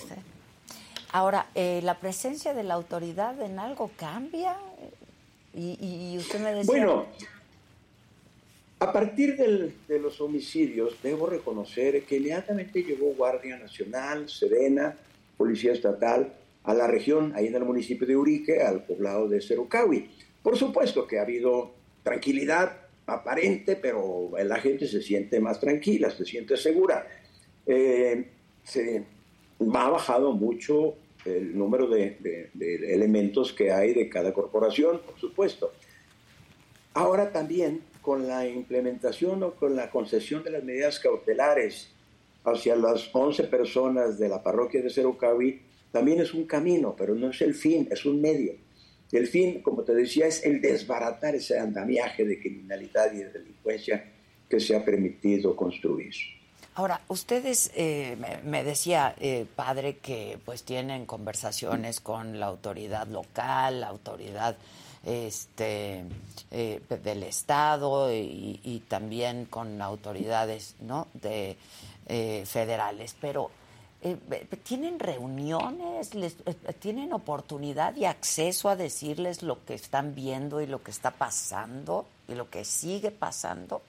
Ahora, 1.11 1.47
eh, 1.53 1.81
¿la 1.83 1.99
presencia 1.99 2.53
de 2.53 2.63
la 2.63 2.73
autoridad 2.73 3.39
en 3.41 3.59
algo 3.59 3.91
cambia? 3.95 4.57
Y, 5.55 6.15
usted 6.17 6.39
me 6.39 6.51
decía... 6.53 6.65
Bueno, 6.65 7.05
a 8.79 8.91
partir 8.91 9.37
de 9.37 9.99
los 9.99 10.19
homicidios, 10.19 10.97
debo 11.01 11.27
reconocer 11.27 12.03
que 12.05 12.17
inmediatamente 12.17 12.83
llegó 12.83 13.13
Guardia 13.13 13.57
Nacional, 13.57 14.27
Serena, 14.27 14.95
Policía 15.37 15.73
Estatal, 15.73 16.33
a 16.63 16.73
la 16.73 16.87
región, 16.87 17.33
ahí 17.35 17.47
en 17.47 17.55
el 17.55 17.65
municipio 17.65 18.07
de 18.07 18.15
Urique, 18.15 18.61
al 18.61 18.85
poblado 18.85 19.27
de 19.27 19.41
Cerocawi. 19.41 20.09
Por 20.41 20.57
supuesto 20.57 21.07
que 21.07 21.19
ha 21.19 21.23
habido 21.23 21.73
tranquilidad 22.03 22.83
aparente, 23.05 23.75
pero 23.75 24.31
la 24.43 24.59
gente 24.59 24.87
se 24.87 25.01
siente 25.01 25.39
más 25.39 25.59
tranquila, 25.59 26.09
se 26.09 26.25
siente 26.25 26.55
segura. 26.57 27.07
Eh, 27.65 28.29
se 28.63 29.03
ha 29.59 29.89
bajado 29.89 30.33
mucho 30.33 30.95
el 31.25 31.57
número 31.57 31.87
de, 31.87 32.49
elementos 32.59 33.53
que 33.53 33.71
hay 33.71 33.93
de 33.93 34.09
cada 34.09 34.33
corporación, 34.33 35.01
por 35.05 35.19
supuesto. 35.19 35.71
Ahora 36.93 37.31
también 37.31 37.81
con 38.01 38.27
la 38.27 38.47
implementación 38.47 39.41
o 39.43 39.55
con 39.55 39.75
la 39.75 39.89
concesión 39.89 40.43
de 40.43 40.51
las 40.51 40.63
medidas 40.63 40.99
cautelares 40.99 41.89
hacia 42.43 42.75
las 42.75 43.09
11 43.13 43.45
personas 43.45 44.19
de 44.19 44.27
la 44.27 44.43
parroquia 44.43 44.81
de 44.81 44.89
Cerocavi, 44.89 45.61
también 45.93 46.19
es 46.21 46.33
un 46.33 46.45
camino, 46.45 46.95
pero 46.97 47.13
no 47.13 47.29
es 47.29 47.39
el 47.41 47.53
fin, 47.53 47.87
es 47.91 48.03
un 48.03 48.19
medio. 48.19 48.55
El 49.11 49.27
fin, 49.27 49.61
como 49.61 49.83
te 49.83 49.93
decía, 49.93 50.25
es 50.25 50.43
el 50.43 50.59
desbaratar 50.59 51.35
ese 51.35 51.59
andamiaje 51.59 52.25
de 52.25 52.39
criminalidad 52.39 53.13
y 53.13 53.17
de 53.17 53.29
delincuencia 53.29 54.11
que 54.49 54.59
se 54.59 54.75
ha 54.75 54.83
permitido 54.83 55.55
construir. 55.55 56.11
Ahora, 56.73 56.99
ustedes, 57.09 57.69
eh, 57.75 58.17
me 58.43 58.63
decía, 58.63 59.13
eh, 59.19 59.45
padre, 59.55 59.97
que 59.97 60.39
pues 60.43 60.63
tienen 60.63 61.05
conversaciones 61.05 61.99
con 61.99 62.39
la 62.39 62.47
autoridad 62.47 63.05
local, 63.05 63.81
la 63.81 63.89
autoridad 63.89 64.57
este, 65.05 66.05
eh, 66.49 66.81
del 67.03 67.21
Estado 67.21 68.11
y, 68.11 68.81
también 68.87 69.45
con 69.45 69.79
autoridades 69.79 70.75
¿no? 70.81 71.07
de, 71.13 71.55
federales, 72.45 73.15
pero 73.21 73.51
¿tienen 74.63 74.99
reuniones? 74.99 76.13
Les, 76.15 76.35
¿Tienen 76.79 77.13
oportunidad 77.13 77.95
y 77.95 78.05
acceso 78.05 78.69
a 78.69 78.75
decirles 78.75 79.43
lo 79.43 79.63
que 79.65 79.73
están 79.73 80.15
viendo 80.15 80.61
y 80.61 80.67
lo 80.67 80.83
que 80.83 80.91
está 80.91 81.11
pasando 81.11 82.05
y 82.27 82.35
lo 82.35 82.49
que 82.49 82.65
sigue 82.65 83.11
pasando? 83.11 83.81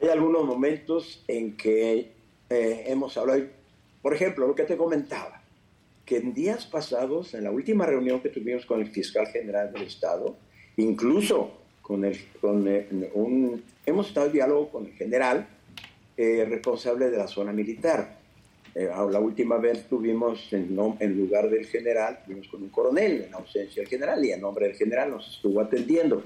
Hay 0.00 0.08
algunos 0.08 0.44
momentos 0.44 1.22
en 1.28 1.56
que 1.56 2.12
eh, 2.50 2.84
hemos 2.86 3.16
hablado, 3.16 3.42
por 4.02 4.14
ejemplo, 4.14 4.46
lo 4.46 4.54
que 4.54 4.64
te 4.64 4.76
comentaba, 4.76 5.40
que 6.04 6.18
en 6.18 6.34
días 6.34 6.66
pasados, 6.66 7.34
en 7.34 7.44
la 7.44 7.50
última 7.50 7.86
reunión 7.86 8.20
que 8.20 8.28
tuvimos 8.28 8.66
con 8.66 8.80
el 8.80 8.88
fiscal 8.88 9.26
general 9.28 9.72
del 9.72 9.82
Estado, 9.82 10.36
incluso 10.76 11.52
con, 11.80 12.04
el, 12.04 12.18
con 12.40 12.66
un, 13.14 13.62
hemos 13.86 14.08
estado 14.08 14.26
en 14.26 14.32
diálogo 14.32 14.70
con 14.70 14.86
el 14.86 14.92
general 14.92 15.46
eh, 16.16 16.46
responsable 16.48 17.10
de 17.10 17.18
la 17.18 17.26
zona 17.26 17.52
militar. 17.52 18.23
Eh, 18.74 18.88
la 18.88 19.20
última 19.20 19.58
vez 19.58 19.86
tuvimos, 19.88 20.52
en, 20.52 20.74
lugar 21.16 21.48
del 21.48 21.66
general, 21.66 22.20
tuvimos 22.24 22.48
con 22.48 22.62
un 22.62 22.70
coronel, 22.70 23.22
en 23.22 23.34
ausencia 23.34 23.82
del 23.82 23.88
general, 23.88 24.24
y 24.24 24.32
en 24.32 24.40
nombre 24.40 24.66
del 24.66 24.76
general 24.76 25.10
nos 25.10 25.28
estuvo 25.28 25.60
atendiendo. 25.60 26.24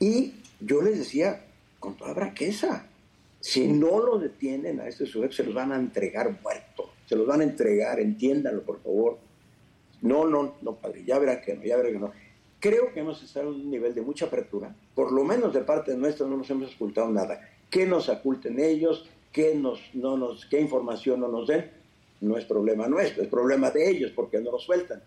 Y 0.00 0.34
yo 0.60 0.82
les 0.82 0.98
decía, 0.98 1.44
con 1.78 1.96
toda 1.96 2.12
braqueza, 2.12 2.86
si 3.40 3.68
no 3.68 4.00
lo 4.00 4.18
detienen 4.18 4.80
a 4.80 4.88
este 4.88 5.06
sujeto, 5.06 5.34
se 5.34 5.44
los 5.44 5.54
van 5.54 5.70
a 5.70 5.76
entregar 5.76 6.36
muerto. 6.42 6.90
Se 7.06 7.14
los 7.14 7.26
van 7.26 7.40
a 7.40 7.44
entregar, 7.44 8.00
entiéndanlo, 8.00 8.62
por 8.62 8.82
favor. 8.82 9.18
No, 10.02 10.26
no, 10.26 10.56
no, 10.62 10.74
padre, 10.74 11.04
ya 11.04 11.18
verá 11.20 11.40
que 11.40 11.54
no, 11.54 11.62
ya 11.62 11.76
verá 11.76 11.90
que 11.90 11.98
no. 11.98 12.12
Creo 12.58 12.92
que 12.92 13.00
hemos 13.00 13.22
estado 13.22 13.54
en 13.54 13.60
un 13.60 13.70
nivel 13.70 13.94
de 13.94 14.02
mucha 14.02 14.26
apertura. 14.26 14.74
Por 14.94 15.12
lo 15.12 15.22
menos 15.22 15.54
de 15.54 15.60
parte 15.60 15.96
nuestra 15.96 16.26
no 16.26 16.36
nos 16.36 16.50
hemos 16.50 16.74
ocultado 16.74 17.08
nada. 17.10 17.40
Que 17.70 17.86
nos 17.86 18.08
oculten 18.08 18.58
ellos, 18.58 19.08
que 19.36 19.54
nos, 19.54 19.78
no 19.92 20.16
nos, 20.16 20.46
qué 20.46 20.58
información 20.58 21.20
no 21.20 21.28
nos 21.28 21.46
den, 21.46 21.70
no 22.22 22.38
es 22.38 22.46
problema 22.46 22.88
nuestro, 22.88 23.22
es 23.22 23.28
problema 23.28 23.70
de 23.70 23.86
ellos 23.90 24.10
porque 24.16 24.40
no 24.40 24.50
lo 24.50 24.58
sueltan. 24.58 25.02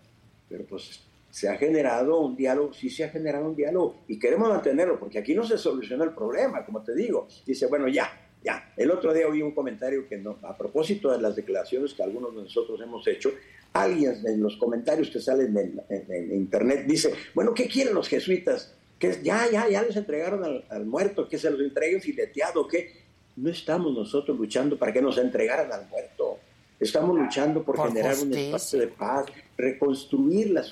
Pero 0.48 0.66
pues 0.66 1.02
se 1.32 1.50
ha 1.50 1.58
generado 1.58 2.20
un 2.20 2.36
diálogo, 2.36 2.72
sí 2.72 2.92
se 2.92 3.04
ha 3.04 3.10
generado 3.10 3.48
un 3.48 3.56
diálogo 3.56 4.02
y 4.08 4.20
queremos 4.20 4.48
mantenerlo 4.48 5.00
porque 5.00 5.18
aquí 5.18 5.34
no 5.34 5.44
se 5.44 5.58
soluciona 5.58 6.04
el 6.04 6.14
problema, 6.14 6.64
como 6.64 6.84
te 6.84 6.94
digo. 6.94 7.28
Dice, 7.44 7.66
bueno, 7.66 7.88
ya, 7.88 8.08
ya, 8.44 8.72
el 8.78 8.92
otro 8.92 9.16
día 9.16 9.28
oí 9.28 9.42
un 9.42 9.56
comentario 9.56 10.08
que 10.08 10.24
a 10.44 10.56
propósito 10.56 11.12
de 11.12 11.20
las 11.20 11.36
declaraciones 11.36 11.96
que 11.96 12.04
algunos 12.04 12.36
de 12.36 12.44
nosotros 12.44 12.80
hemos 12.82 13.08
hecho, 13.08 13.32
alguien 13.74 14.14
en 14.28 14.44
los 14.44 14.58
comentarios 14.58 15.10
que 15.10 15.22
salen 15.22 15.58
en, 15.58 16.36
internet 16.36 16.86
dice, 16.86 17.16
bueno, 17.34 17.52
¿qué 17.56 17.68
quieren 17.68 17.96
los 17.96 18.08
jesuitas? 18.08 18.76
Que 19.00 19.24
ya, 19.24 19.50
ya, 19.52 19.68
ya 19.68 19.82
les 19.82 19.96
entregaron 19.96 20.64
al, 20.70 20.86
muerto, 20.86 21.28
que 21.28 21.40
se 21.40 21.50
los 21.50 21.62
entreguen 21.62 22.00
fileteado, 22.00 22.68
que 22.68 23.09
no 23.36 23.50
estamos 23.50 23.94
nosotros 23.94 24.38
luchando 24.38 24.78
para 24.78 24.92
que 24.92 25.02
nos 25.02 25.18
entregaran 25.18 25.72
al 25.72 25.88
muerto. 25.88 26.40
Estamos 26.80 27.18
luchando 27.18 27.64
por, 27.64 27.78
generar 27.88 28.18
un 28.20 28.34
espacio 28.34 28.80
de 28.80 28.88
paz, 28.88 29.26
reconstruir 29.58 30.52
la, 30.52 30.64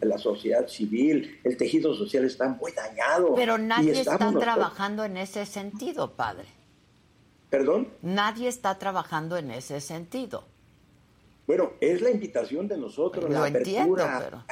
la, 0.00 0.18
sociedad 0.18 0.66
civil, 0.66 1.38
el 1.44 1.56
tejido 1.56 1.94
social 1.94 2.24
está 2.24 2.48
muy 2.48 2.72
dañado. 2.72 3.34
Pero 3.36 3.56
nadie 3.56 3.92
está 4.00 4.32
trabajando 4.32 5.04
en 5.04 5.16
ese 5.16 5.46
sentido, 5.46 6.10
padre. 6.12 6.46
¿Perdón? 7.50 7.88
Nadie 8.02 8.48
está 8.48 8.76
trabajando 8.78 9.36
en 9.36 9.52
ese 9.52 9.80
sentido. 9.80 10.44
Bueno, 11.46 11.72
es 11.80 12.00
la 12.00 12.10
invitación 12.10 12.66
de 12.66 12.76
nosotros, 12.76 13.30
la 13.30 13.46
apertura 13.46 14.44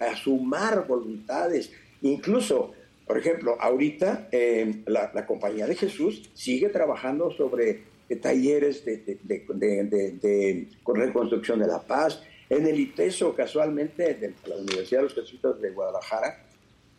a 0.00 0.16
sumar 0.16 0.86
voluntades. 0.86 1.70
Incluso, 2.02 2.72
por 3.08 3.16
ejemplo, 3.16 3.56
ahorita 3.58 4.28
eh, 4.30 4.82
la, 4.86 5.26
Compañía 5.26 5.66
de 5.66 5.74
Jesús 5.74 6.30
sigue 6.34 6.68
trabajando 6.68 7.30
sobre 7.30 7.82
eh, 8.06 8.16
talleres 8.16 8.84
de, 8.84 8.98
de, 9.24 10.68
reconstrucción 10.86 11.58
de 11.58 11.66
la 11.66 11.80
paz. 11.80 12.22
En 12.50 12.66
el 12.66 12.78
ITESO, 12.78 13.34
casualmente, 13.34 14.14
de 14.14 14.34
la 14.46 14.56
Universidad 14.56 15.00
de 15.00 15.04
los 15.04 15.14
Jesuitas 15.14 15.58
de 15.58 15.70
Guadalajara, 15.70 16.44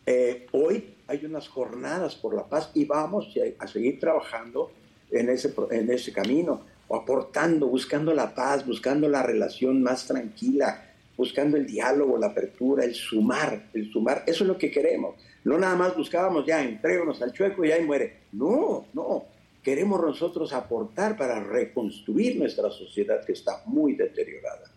eh, 0.04 0.46
hoy 0.50 0.96
hay 1.06 1.24
unas 1.24 1.46
jornadas 1.48 2.16
por 2.16 2.34
la 2.34 2.48
paz 2.48 2.72
y 2.74 2.86
vamos 2.86 3.32
a 3.58 3.66
seguir 3.68 4.00
trabajando 4.00 4.72
en 5.12 5.28
ese, 5.28 5.54
en 5.70 5.92
ese 5.92 6.12
camino, 6.12 6.66
aportando, 6.92 7.68
buscando 7.68 8.12
la 8.12 8.34
paz, 8.34 8.66
buscando 8.66 9.08
la 9.08 9.22
relación 9.22 9.80
más 9.80 10.08
tranquila, 10.08 10.90
buscando 11.16 11.56
el 11.56 11.66
diálogo, 11.66 12.18
la 12.18 12.28
apertura, 12.28 12.84
el 12.84 12.96
sumar, 12.96 13.68
el 13.74 13.92
sumar. 13.92 14.24
Eso 14.26 14.42
es 14.42 14.48
lo 14.48 14.58
que 14.58 14.72
queremos. 14.72 15.14
No 15.44 15.58
nada 15.58 15.76
más 15.76 15.96
buscábamos 15.96 16.46
ya, 16.46 16.62
entrégonos 16.62 17.20
al 17.22 17.32
chueco 17.32 17.64
y 17.64 17.72
ahí 17.72 17.84
muere. 17.84 18.24
No, 18.32 18.86
no. 18.92 19.24
Queremos 19.62 20.00
nosotros 20.00 20.52
aportar 20.52 21.16
para 21.16 21.42
reconstruir 21.42 22.36
nuestra 22.38 22.70
sociedad 22.70 23.24
que 23.24 23.32
está 23.32 23.62
muy 23.66 23.94
deteriorada. 23.94 24.70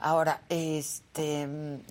Ahora, 0.00 0.42
este, 0.48 1.48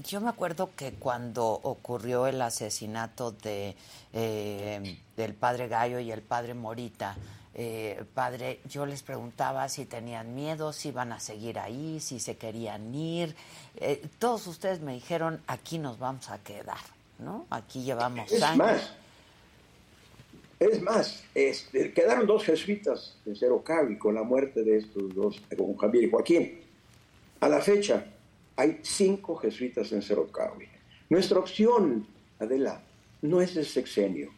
yo 0.08 0.22
me 0.22 0.30
acuerdo 0.30 0.70
que 0.78 0.94
cuando 0.94 1.46
ocurrió 1.46 2.26
el 2.28 2.42
asesinato 2.42 3.32
de 3.32 3.76
eh, 4.14 4.98
del 5.18 5.34
padre 5.34 5.68
Gallo 5.68 6.00
y 6.00 6.12
el 6.12 6.22
padre 6.22 6.54
Morita, 6.54 7.18
eh, 7.54 8.06
padre, 8.14 8.62
yo 8.70 8.86
les 8.86 9.04
preguntaba 9.04 9.68
si 9.68 9.86
tenían 9.86 10.36
miedo, 10.36 10.72
si 10.72 10.90
iban 10.90 11.12
a 11.12 11.20
seguir 11.20 11.60
ahí, 11.60 12.00
si 12.00 12.20
se 12.20 12.38
querían 12.38 12.96
ir. 12.96 13.36
Eh, 13.76 14.08
todos 14.20 14.48
ustedes 14.48 14.80
me 14.80 14.94
dijeron, 14.94 15.42
aquí 15.48 15.78
nos 15.78 16.00
vamos 16.00 16.30
a 16.30 16.38
quedar, 16.38 16.78
¿no? 17.20 17.46
Aquí 17.50 17.84
llevamos 17.84 18.32
es 18.32 18.42
años. 18.42 18.58
Más, 18.58 18.94
es 20.60 20.82
más, 20.82 21.24
este, 21.36 21.94
quedaron 21.94 22.26
dos 22.26 22.44
jesuitas 22.44 23.18
en 23.26 23.36
Cerocavi 23.36 23.98
con 23.98 24.16
la 24.16 24.24
muerte 24.24 24.64
de 24.64 24.78
estos 24.78 25.14
dos, 25.14 25.42
con 25.56 25.78
Javier 25.78 26.06
y 26.06 26.10
Joaquín. 26.10 26.60
A 27.40 27.48
la 27.48 27.62
fecha, 27.62 28.06
hay 28.56 28.80
cinco 28.82 29.36
jesuitas 29.36 29.92
en 29.92 30.02
Cerocawi. 30.02 30.68
Nuestra 31.10 31.40
opción, 31.40 32.08
Adela, 32.40 32.82
no 33.22 33.40
es 33.40 33.54
de 33.54 33.64
sexenio. 33.64 34.32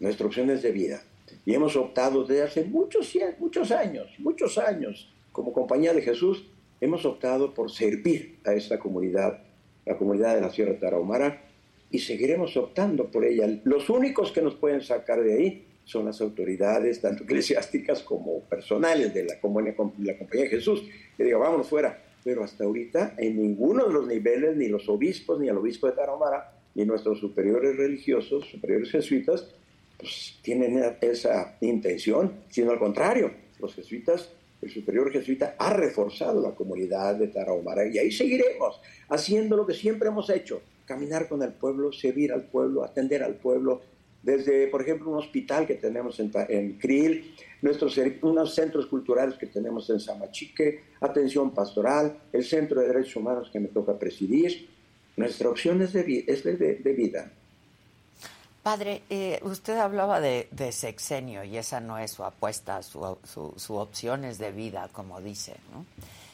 Nuestra 0.00 0.26
opción 0.26 0.50
es 0.50 0.62
de 0.62 0.72
vida. 0.72 1.02
Y 1.44 1.54
hemos 1.54 1.76
optado 1.76 2.24
desde 2.24 2.42
hace 2.42 2.64
muchos, 2.64 3.12
muchos 3.38 3.70
años, 3.70 4.08
muchos 4.18 4.58
años, 4.58 5.08
como 5.30 5.52
Compañía 5.52 5.92
de 5.94 6.02
Jesús, 6.02 6.44
hemos 6.80 7.04
optado 7.04 7.54
por 7.54 7.70
servir 7.70 8.38
a 8.44 8.52
esta 8.52 8.78
comunidad, 8.78 9.42
la 9.84 9.96
comunidad 9.96 10.34
de 10.34 10.40
la 10.40 10.50
Sierra 10.50 10.78
Tarahumara, 10.78 11.42
y 11.90 11.98
seguiremos 11.98 12.56
optando 12.56 13.10
por 13.10 13.24
ella. 13.24 13.48
Los 13.64 13.88
únicos 13.90 14.32
que 14.32 14.42
nos 14.42 14.54
pueden 14.54 14.80
sacar 14.80 15.22
de 15.22 15.34
ahí 15.34 15.66
son 15.84 16.06
las 16.06 16.20
autoridades, 16.20 17.00
tanto 17.00 17.22
eclesiásticas 17.24 18.02
como 18.02 18.40
personales 18.40 19.14
de 19.14 19.24
la, 19.24 19.40
Compañía 19.40 19.74
de 19.74 20.48
Jesús, 20.48 20.82
que 21.16 21.24
digan, 21.24 21.40
vámonos 21.40 21.68
fuera 21.68 22.06
pero 22.26 22.42
hasta 22.42 22.64
ahorita 22.64 23.14
en 23.18 23.40
ninguno 23.40 23.86
de 23.86 23.92
los 23.92 24.08
niveles, 24.08 24.56
ni 24.56 24.66
los 24.66 24.88
obispos, 24.88 25.38
ni 25.38 25.46
el 25.46 25.56
obispo 25.58 25.86
de 25.86 25.92
Tarahumara, 25.92 26.54
ni 26.74 26.84
nuestros 26.84 27.20
superiores 27.20 27.76
religiosos, 27.76 28.48
superiores 28.50 28.90
jesuitas, 28.90 29.54
pues 29.96 30.36
tienen 30.42 30.96
esa 31.02 31.56
intención, 31.60 32.40
sino 32.48 32.72
al 32.72 32.80
contrario, 32.80 33.30
los 33.60 33.76
jesuitas, 33.76 34.28
el 34.60 34.70
superior 34.70 35.12
jesuita 35.12 35.54
ha 35.56 35.72
reforzado 35.72 36.42
la 36.42 36.56
comunidad 36.56 37.14
de 37.14 37.28
Tarahumara 37.28 37.86
y 37.86 37.96
ahí 37.96 38.10
seguiremos 38.10 38.80
haciendo 39.08 39.56
lo 39.56 39.64
que 39.64 39.74
siempre 39.74 40.08
hemos 40.08 40.28
hecho, 40.28 40.62
caminar 40.86 41.28
con 41.28 41.42
el 41.42 41.52
pueblo, 41.52 41.92
servir 41.92 42.32
al 42.32 42.44
pueblo, 42.44 42.84
atender 42.84 43.22
al 43.22 43.34
pueblo, 43.34 43.82
desde, 44.26 44.66
por 44.66 44.82
ejemplo, 44.82 45.10
un 45.10 45.18
hospital 45.18 45.66
que 45.66 45.76
tenemos 45.76 46.18
en, 46.18 46.32
en 46.48 46.78
Krill, 46.78 47.32
nuestros, 47.62 47.96
unos 48.22 48.54
centros 48.54 48.86
culturales 48.86 49.36
que 49.38 49.46
tenemos 49.46 49.88
en 49.90 50.00
Samachique, 50.00 50.82
atención 51.00 51.52
pastoral, 51.52 52.18
el 52.32 52.44
Centro 52.44 52.80
de 52.80 52.88
Derechos 52.88 53.16
Humanos 53.16 53.50
que 53.52 53.60
me 53.60 53.68
toca 53.68 53.96
presidir. 53.96 54.68
Nuestra 55.16 55.48
opción 55.48 55.80
es 55.80 55.92
de, 55.92 56.24
es 56.26 56.42
de, 56.42 56.92
vida. 56.92 57.30
Padre, 58.64 59.02
eh, 59.08 59.38
usted 59.42 59.76
hablaba 59.76 60.20
de, 60.20 60.48
sexenio 60.72 61.44
y 61.44 61.56
esa 61.56 61.78
no 61.78 61.96
es 61.96 62.10
su 62.10 62.24
apuesta, 62.24 62.82
su, 62.82 63.18
su, 63.24 63.74
opción 63.74 64.24
es 64.24 64.38
de 64.38 64.50
vida, 64.50 64.90
como 64.92 65.20
dice, 65.20 65.54
¿no? 65.72 65.86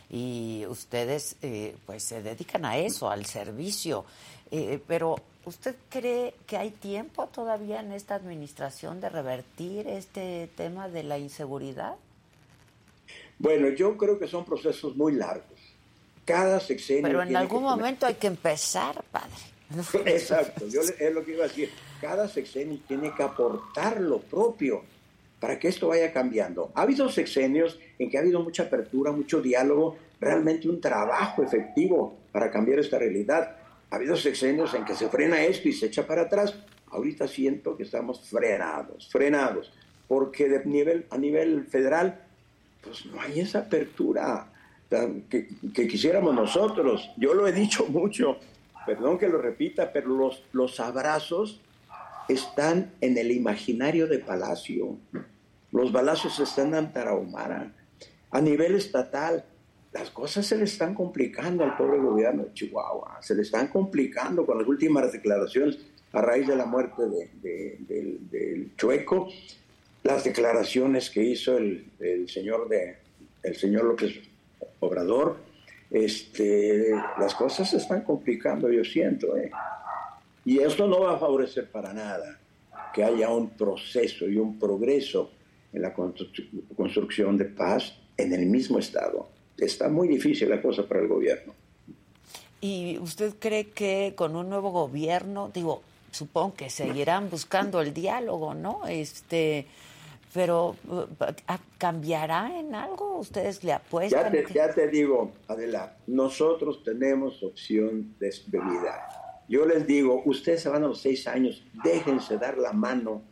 Y 0.08 0.64
ustedes 0.66 1.36
eh, 1.42 1.74
pues 1.86 2.04
se 2.04 2.22
dedican 2.22 2.64
a 2.64 2.76
eso, 2.76 3.10
al 3.10 3.24
servicio, 3.24 4.04
eh, 4.52 4.80
pero 4.86 5.16
¿Usted 5.44 5.74
cree 5.88 6.34
que 6.46 6.56
hay 6.56 6.70
tiempo 6.70 7.26
todavía 7.26 7.80
en 7.80 7.92
esta 7.92 8.14
administración 8.14 9.00
de 9.00 9.08
revertir 9.08 9.88
este 9.88 10.48
tema 10.56 10.88
de 10.88 11.02
la 11.02 11.18
inseguridad? 11.18 11.96
Bueno, 13.38 13.68
yo 13.70 13.96
creo 13.96 14.20
que 14.20 14.28
son 14.28 14.44
procesos 14.44 14.96
muy 14.96 15.14
largos. 15.14 15.58
Cada 16.24 16.60
sexenio. 16.60 17.02
Pero 17.02 17.22
en 17.22 17.34
algún 17.34 17.64
momento 17.64 18.06
hay 18.06 18.14
que 18.14 18.28
empezar, 18.28 19.02
padre. 19.10 19.30
Exacto, 20.12 20.68
yo 20.68 20.82
es 20.82 21.12
lo 21.12 21.24
que 21.24 21.32
iba 21.32 21.44
a 21.44 21.48
decir. 21.48 21.70
Cada 22.00 22.28
sexenio 22.28 22.78
tiene 22.86 23.12
que 23.12 23.22
aportar 23.24 24.00
lo 24.00 24.20
propio 24.20 24.84
para 25.40 25.58
que 25.58 25.66
esto 25.66 25.88
vaya 25.88 26.12
cambiando. 26.12 26.70
Ha 26.74 26.82
habido 26.82 27.08
sexenios 27.08 27.80
en 27.98 28.08
que 28.08 28.16
ha 28.16 28.20
habido 28.20 28.40
mucha 28.40 28.64
apertura, 28.64 29.10
mucho 29.10 29.42
diálogo, 29.42 29.96
realmente 30.20 30.68
un 30.68 30.80
trabajo 30.80 31.42
efectivo 31.42 32.16
para 32.30 32.48
cambiar 32.48 32.78
esta 32.78 32.96
realidad 32.96 33.56
ha 33.92 33.96
habido 33.96 34.16
sexenios 34.16 34.72
en 34.72 34.86
que 34.86 34.94
se 34.94 35.10
frena 35.10 35.44
esto 35.44 35.68
y 35.68 35.74
se 35.74 35.86
echa 35.86 36.06
para 36.06 36.22
atrás. 36.22 36.54
Ahorita 36.90 37.28
siento 37.28 37.76
que 37.76 37.82
estamos 37.82 38.26
frenados, 38.26 39.10
frenados, 39.12 39.70
porque 40.08 40.62
a 41.10 41.18
nivel 41.18 41.66
federal, 41.66 42.24
pues 42.82 43.04
no 43.04 43.20
hay 43.20 43.40
esa 43.40 43.58
apertura 43.60 44.50
que, 45.28 45.46
que 45.74 45.86
quisiéramos 45.86 46.34
nosotros. 46.34 47.10
Yo 47.18 47.34
lo 47.34 47.46
he 47.46 47.52
dicho 47.52 47.84
mucho, 47.84 48.38
perdón 48.86 49.18
que 49.18 49.28
lo 49.28 49.36
repita, 49.36 49.92
pero 49.92 50.08
los, 50.08 50.42
los 50.52 50.80
abrazos 50.80 51.60
están 52.30 52.92
en 53.02 53.18
el 53.18 53.30
imaginario 53.30 54.06
de 54.06 54.20
Palacio. 54.20 54.96
Los 55.70 55.92
balazos 55.92 56.40
están 56.40 56.74
en 56.74 56.94
Tarahumara. 56.94 57.72
A 58.30 58.40
nivel 58.40 58.74
estatal, 58.74 59.44
las 59.92 60.10
cosas 60.10 60.46
se 60.46 60.56
le 60.56 60.64
están 60.64 60.94
complicando 60.94 61.64
al 61.64 61.76
pobre 61.76 61.98
gobierno 61.98 62.44
de 62.44 62.54
Chihuahua, 62.54 63.18
se 63.20 63.34
le 63.34 63.42
están 63.42 63.68
complicando 63.68 64.46
con 64.46 64.58
las 64.58 64.66
últimas 64.66 65.12
declaraciones 65.12 65.78
a 66.12 66.22
raíz 66.22 66.46
de 66.46 66.56
la 66.56 66.64
muerte 66.64 67.02
del, 67.42 68.72
Chueco, 68.76 69.28
las 70.02 70.24
declaraciones 70.24 71.10
que 71.10 71.22
hizo 71.22 71.56
el, 71.56 71.90
señor 72.28 72.68
de 72.68 72.96
el 73.42 73.56
señor 73.56 73.84
López 73.84 74.12
Obrador, 74.80 75.36
este, 75.90 76.90
las 77.18 77.34
cosas 77.34 77.70
se 77.70 77.76
están 77.76 78.02
complicando, 78.02 78.70
yo 78.70 78.84
siento, 78.84 79.36
¿eh? 79.36 79.50
y 80.44 80.60
esto 80.60 80.86
no 80.86 81.00
va 81.00 81.14
a 81.14 81.18
favorecer 81.18 81.70
para 81.70 81.92
nada 81.92 82.38
que 82.94 83.04
haya 83.04 83.28
un 83.30 83.50
proceso 83.50 84.26
y 84.26 84.36
un 84.36 84.58
progreso 84.58 85.32
en 85.72 85.82
la 85.82 85.94
construcción 85.94 87.36
de 87.36 87.46
paz 87.46 87.98
en 88.16 88.32
el 88.32 88.46
mismo 88.46 88.78
estado 88.78 89.31
está 89.64 89.88
muy 89.88 90.08
difícil 90.08 90.48
la 90.48 90.60
cosa 90.60 90.86
para 90.86 91.00
el 91.00 91.08
gobierno. 91.08 91.54
¿Y 92.60 92.98
usted 92.98 93.34
cree 93.38 93.70
que 93.70 94.14
con 94.16 94.36
un 94.36 94.48
nuevo 94.48 94.70
gobierno, 94.70 95.50
digo, 95.52 95.82
supongo 96.12 96.54
que 96.54 96.70
seguirán 96.70 97.28
buscando 97.28 97.80
el 97.80 97.92
diálogo, 97.92 98.54
¿no? 98.54 98.86
Este, 98.86 99.66
pero 100.32 100.76
¿cambiará 101.78 102.58
en 102.58 102.74
algo? 102.74 103.18
¿Ustedes 103.18 103.64
le 103.64 103.72
apuestan? 103.72 104.32
Ya 104.32 104.44
te, 104.44 104.54
ya 104.54 104.72
te 104.72 104.88
digo, 104.88 105.32
Adela, 105.48 105.96
nosotros 106.06 106.82
tenemos 106.84 107.42
opción 107.42 108.14
de 108.18 108.30
vida. 108.50 109.08
Yo 109.48 109.66
les 109.66 109.86
digo, 109.86 110.22
ustedes 110.24 110.62
se 110.62 110.68
van 110.68 110.84
a 110.84 110.86
los 110.86 111.00
seis 111.00 111.26
años, 111.26 111.62
déjense 111.84 112.38
dar 112.38 112.58
la 112.58 112.72
mano. 112.72 113.22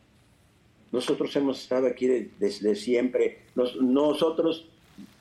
Nosotros 0.93 1.35
hemos 1.37 1.63
estado 1.63 1.87
aquí 1.87 2.33
desde 2.39 2.75
siempre. 2.75 3.47
nosotros 3.55 4.70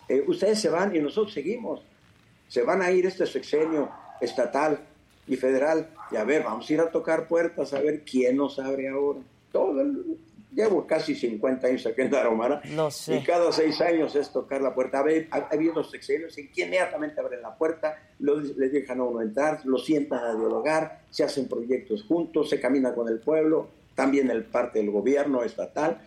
eh, 0.09 0.23
ustedes 0.27 0.59
se 0.59 0.69
van 0.69 0.95
y 0.95 0.99
nosotros 0.99 1.33
seguimos. 1.33 1.81
Se 2.47 2.63
van 2.63 2.81
a 2.81 2.91
ir 2.91 3.05
este 3.05 3.25
sexenio 3.25 3.89
estatal 4.19 4.79
y 5.27 5.35
federal 5.35 5.89
y 6.11 6.15
a 6.15 6.23
ver, 6.23 6.43
vamos 6.43 6.67
a 6.69 6.73
ir 6.73 6.81
a 6.81 6.89
tocar 6.89 7.27
puertas 7.27 7.73
a 7.73 7.79
ver 7.79 8.03
quién 8.03 8.37
nos 8.37 8.57
abre 8.57 8.89
ahora. 8.89 9.19
Todo 9.51 9.83
llevo 10.51 10.87
casi 10.87 11.13
50 11.13 11.67
años 11.67 11.85
aquí 11.85 12.01
en 12.01 12.09
Daromara 12.09 12.61
y 12.65 13.23
cada 13.23 13.51
seis 13.51 13.79
años 13.81 14.15
es 14.15 14.31
tocar 14.31 14.61
la 14.61 14.73
puerta. 14.73 15.03
Ha, 15.31 15.37
habido 15.51 15.83
sexenios 15.83 16.37
en 16.37 16.51
que 16.51 16.63
inmediatamente 16.63 17.19
abren 17.21 17.41
la 17.41 17.55
puerta, 17.55 17.97
les 18.19 18.71
dejan 18.71 18.99
a 18.99 19.03
uno 19.03 19.21
entrar, 19.21 19.61
lo 19.65 19.77
sientan 19.77 20.23
a 20.23 20.35
dialogar, 20.35 21.03
se 21.11 21.23
hacen 21.23 21.47
proyectos 21.47 22.03
juntos, 22.03 22.49
se 22.49 22.59
camina 22.59 22.93
con 22.93 23.07
el 23.07 23.19
pueblo, 23.19 23.69
también 23.95 24.29
el 24.31 24.43
parte 24.43 24.79
del 24.79 24.89
gobierno 24.89 25.43
estatal, 25.43 26.01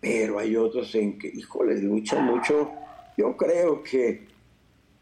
pero 0.00 0.38
hay 0.38 0.56
otros 0.56 0.94
en 0.94 1.18
que, 1.18 1.28
híjole, 1.28 1.76
luchan 1.80 2.24
mucho 2.24 2.72
yo 3.16 3.36
creo 3.36 3.82
que 3.82 4.26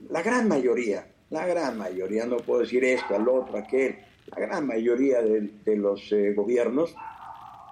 la 0.09 0.23
gran 0.23 0.49
mayoría, 0.49 1.07
la 1.31 1.47
gran 1.47 1.79
mayoría, 1.79 2.27
no 2.27 2.39
puedo 2.39 2.61
decir 2.61 2.85
esto, 2.85 3.15
al 3.15 3.29
otro, 3.29 3.57
aquel, 3.59 3.97
la 4.27 4.41
gran 4.41 4.67
mayoría 4.67 5.23
de, 5.23 5.77
los 5.77 6.11
eh, 6.13 6.33
gobiernos 6.35 6.95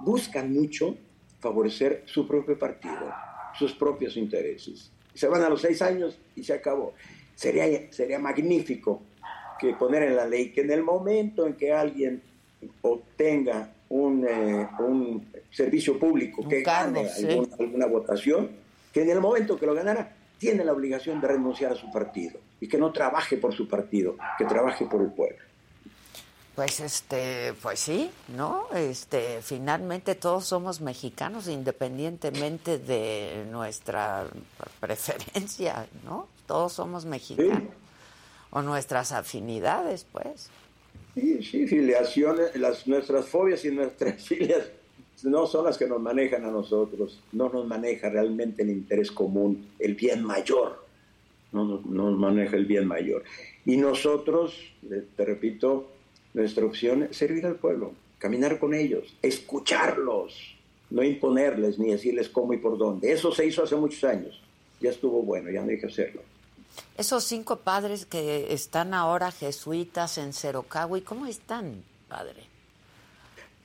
buscan 0.01 0.53
mucho 0.53 0.97
favorecer 1.41 2.03
su 2.07 2.27
propio 2.27 2.59
partido, 2.59 3.13
sus 3.59 3.73
propios 3.75 4.17
intereses. 4.17 4.91
Se 5.15 5.29
van 5.29 5.43
a 5.43 5.49
los 5.49 5.61
seis 5.61 5.83
años 5.83 6.19
y 6.37 6.45
se 6.45 6.53
acabó. 6.53 6.95
Sería, 7.35 7.93
sería 7.93 8.19
magnífico 8.19 9.03
que 9.59 9.75
poner 9.75 10.05
en 10.05 10.17
la 10.17 10.27
ley 10.27 10.51
que 10.53 10.61
en 10.61 10.71
el 10.71 10.83
momento 10.83 11.47
en 11.47 11.55
que 11.55 11.73
alguien 11.73 12.23
obtenga 12.83 13.73
un, 13.89 14.27
eh, 14.29 14.69
servicio 15.51 15.99
público, 15.99 16.47
que 16.47 16.63
gane 16.63 17.09
alguna 17.59 17.87
votación, 17.87 18.51
que 18.93 19.03
en 19.03 19.11
el 19.11 19.21
momento 19.21 19.59
que 19.59 19.67
lo 19.67 19.75
ganara, 19.75 20.15
tiene 20.39 20.65
la 20.65 20.73
obligación 20.73 21.21
de 21.21 21.29
renunciar 21.29 21.73
a 21.73 21.77
su 21.77 21.91
partido 21.91 22.39
y 22.61 22.69
que 22.69 22.79
no 22.79 22.93
trabaje 22.93 23.37
por 23.37 23.55
su 23.55 23.69
partido, 23.69 24.17
que 24.39 24.45
trabaje 24.45 24.87
por 24.87 25.03
el 25.03 25.13
pueblo. 25.13 25.39
Pues 26.55 26.81
este, 26.81 27.55
pues 27.63 27.79
sí, 27.79 28.11
¿no? 28.37 28.67
Este, 28.75 29.41
finalmente 29.43 30.17
todos 30.17 30.47
somos 30.47 30.81
mexicanos 30.81 31.47
independientemente 31.47 32.79
de 32.79 33.47
nuestra 33.49 34.27
preferencia, 34.81 35.87
¿no? 36.05 36.27
Todos 36.47 36.73
somos 36.73 37.05
mexicanos. 37.05 37.63
O 38.51 38.63
nuestras 38.63 39.13
afinidades, 39.13 40.05
pues. 40.11 40.51
Sí, 41.15 41.43
sí, 41.45 41.67
filiaciones, 41.69 42.57
las, 42.57 42.89
nuestras 42.89 43.27
fobias 43.27 43.65
y 43.65 43.71
nuestras 43.71 44.21
filias 44.27 44.65
no 45.25 45.47
son 45.47 45.65
las 45.65 45.79
que 45.79 45.87
nos 45.87 46.01
manejan 46.01 46.45
a 46.45 46.51
nosotros, 46.51 47.21
no 47.33 47.49
nos 47.49 47.67
maneja 47.67 48.09
realmente 48.09 48.63
el 48.63 48.71
interés 48.71 49.11
común, 49.11 49.69
el 49.79 49.95
bien 49.95 50.25
mayor, 50.25 50.85
no 51.53 51.65
nos, 51.65 52.19
maneja 52.19 52.57
el 52.57 52.67
bien 52.67 52.87
mayor. 52.87 53.25
Y 53.65 53.77
nosotros, 53.77 54.61
te 55.17 55.25
repito, 55.25 55.89
nuestra 56.35 56.65
opción 56.65 57.05
es 57.05 57.17
servir 57.17 57.47
al 57.47 57.57
pueblo, 57.57 57.93
caminar 58.19 58.59
con 58.59 58.75
ellos, 58.75 59.17
escucharlos, 59.23 60.57
no 60.91 61.03
imponerles 61.03 61.79
ni 61.79 61.91
decirles 61.91 62.29
cómo 62.29 62.53
y 62.53 62.59
por 62.59 62.79
dónde. 62.79 63.13
Eso 63.13 63.33
se 63.33 63.47
hizo 63.47 63.63
hace 63.63 63.77
muchos 63.77 64.05
años, 64.05 64.41
ya 64.81 64.91
estuvo 64.91 65.23
bueno, 65.23 65.51
ya 65.51 65.63
no 65.63 65.71
hay 65.71 65.79
que 65.79 65.87
hacerlo. 65.87 66.23
Esos 66.97 67.25
cinco 67.25 67.57
padres 67.57 68.07
que 68.07 68.53
están 68.53 68.95
ahora 68.95 69.33
jesuitas 69.33 70.19
en 70.19 70.33
Cerocagua, 70.33 70.99
¿y 70.99 71.03
cómo 71.03 71.27
están, 71.27 71.83
padre? 72.09 72.48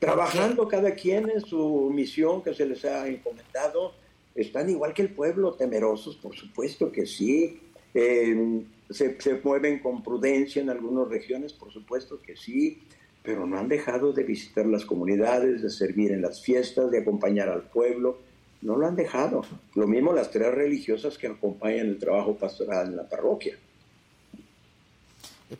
Trabajando 0.05 0.67
cada 0.67 0.91
quien 0.91 1.29
en 1.29 1.41
su 1.41 1.91
misión 1.93 2.43
que 2.43 2.53
se 2.53 2.65
les 2.65 2.83
ha 2.85 3.07
encomendado, 3.07 3.93
están 4.35 4.69
igual 4.69 4.93
que 4.93 5.03
el 5.03 5.09
pueblo, 5.09 5.53
temerosos, 5.53 6.15
por 6.17 6.35
supuesto 6.35 6.91
que 6.91 7.05
sí. 7.05 7.59
se, 7.93 9.19
se, 9.19 9.41
mueven 9.43 9.79
con 9.79 10.03
prudencia 10.03 10.61
en 10.61 10.69
algunas 10.69 11.07
regiones, 11.07 11.53
por 11.53 11.71
supuesto 11.71 12.19
que 12.21 12.35
sí, 12.35 12.81
pero 13.23 13.45
no 13.45 13.57
han 13.57 13.67
dejado 13.67 14.11
de 14.11 14.23
visitar 14.23 14.65
las 14.65 14.85
comunidades, 14.85 15.61
de 15.61 15.69
servir 15.69 16.11
en 16.11 16.21
las 16.21 16.41
fiestas, 16.41 16.91
de 16.91 16.99
acompañar 16.99 17.49
al 17.49 17.63
pueblo 17.63 18.17
no 18.63 18.77
lo 18.77 18.87
han 18.87 18.95
dejado. 18.95 19.43
Lo 19.75 19.87
mismo 19.87 20.13
las 20.13 20.31
tres 20.31 20.53
religiosas 20.53 21.17
que 21.17 21.27
acompañan 21.27 21.87
el 21.87 21.99
trabajo 21.99 22.35
pastoral 22.35 22.87
en 22.87 22.95
la 22.95 23.07
parroquia. 23.07 23.57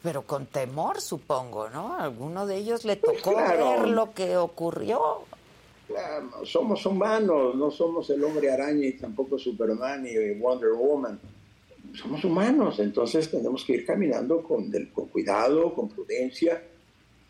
Pero 0.02 0.24
con 0.24 0.48
temor, 0.48 1.02
supongo, 1.02 1.70
¿no? 1.70 1.96
alguno 1.96 2.48
de 2.48 2.58
ellos 2.58 2.84
le 2.84 2.98
pues 2.98 3.22
tocó 3.22 3.38
ver 3.38 3.88
lo 3.88 4.12
que 4.12 4.38
ocurrió. 4.38 5.26
somos 6.44 6.86
humanos, 6.86 7.56
no 7.56 7.70
somos 7.70 8.10
el 8.10 8.24
hombre 8.24 8.52
araña 8.52 8.88
y 8.88 8.94
tampoco 8.94 9.38
Superman 9.38 10.06
y 10.08 10.40
Wonder 10.40 10.72
Woman. 10.72 11.20
Somos 11.94 12.24
humanos, 12.24 12.80
entonces 12.80 13.30
tenemos 13.30 13.64
que 13.64 13.74
ir 13.74 13.86
caminando 13.86 14.42
con, 14.42 14.72
con 14.94 15.08
cuidado, 15.10 15.74
con 15.76 15.90
prudencia 15.90 16.64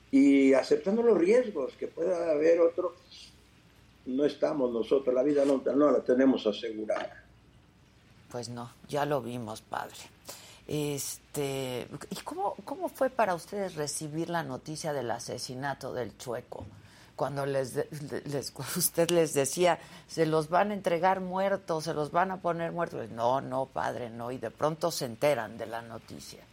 y 0.10 0.54
aceptando 0.54 1.04
los 1.04 1.18
riesgos 1.18 1.74
que 1.74 1.88
pueda 1.88 2.32
haber 2.32 2.62
otros 2.62 2.94
no 4.06 4.26
estamos 4.26 4.72
nosotros, 4.72 5.14
la 5.14 5.24
vida 5.24 5.46
no, 5.46 5.62
no 5.76 5.92
la 5.92 6.02
tenemos 6.02 6.46
asegurada. 6.46 7.24
Pues 8.30 8.50
no, 8.50 8.72
ya 8.88 9.06
lo 9.06 9.22
vimos, 9.22 9.62
padre. 9.62 9.96
Este, 10.68 11.88
¿y 12.10 12.16
cómo, 12.24 12.56
cómo 12.64 12.88
fue 12.88 13.10
para 13.10 13.36
ustedes 13.36 13.76
recibir 13.76 14.30
la 14.30 14.44
noticia 14.44 14.94
del 14.94 15.12
asesinato 15.12 15.94
del 15.94 16.18
Chueco? 16.18 16.66
Cuando 17.16 17.46
les, 17.46 17.76
les, 18.26 18.54
usted 18.78 19.12
les 19.12 19.34
decía, 19.34 19.80
se 20.08 20.26
los 20.26 20.50
van 20.50 20.72
a 20.72 20.74
entregar 20.74 21.20
muertos, 21.20 21.84
se 21.84 21.94
los 21.94 22.12
van 22.12 22.32
a 22.32 22.42
poner 22.42 22.72
muertos. 22.72 23.10
No, 23.12 23.42
no, 23.42 23.68
padre, 23.68 24.10
no. 24.10 24.32
Y 24.32 24.38
de 24.38 24.52
pronto 24.52 24.92
se 24.92 25.06
enteran 25.06 25.58
de 25.58 25.66
la 25.66 25.82
noticia. 25.82 26.44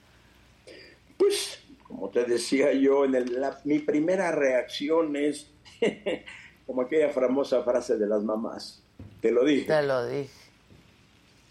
Pues, 1.16 1.61
como 1.87 2.09
te 2.09 2.25
decía 2.25 2.73
yo, 2.73 3.05
en 3.05 3.14
el, 3.14 3.44
mi 3.64 3.79
primera 3.79 4.33
reacción 4.33 5.16
es 5.16 5.51
como 6.66 6.83
aquella 6.83 7.11
famosa 7.11 7.62
frase 7.62 7.96
de 7.96 8.07
las 8.07 8.23
mamás. 8.23 8.83
Te 9.20 9.31
lo 9.31 9.44
dije. 9.44 9.66
Te 9.66 9.83
lo 9.83 10.07
dije. 10.07 10.39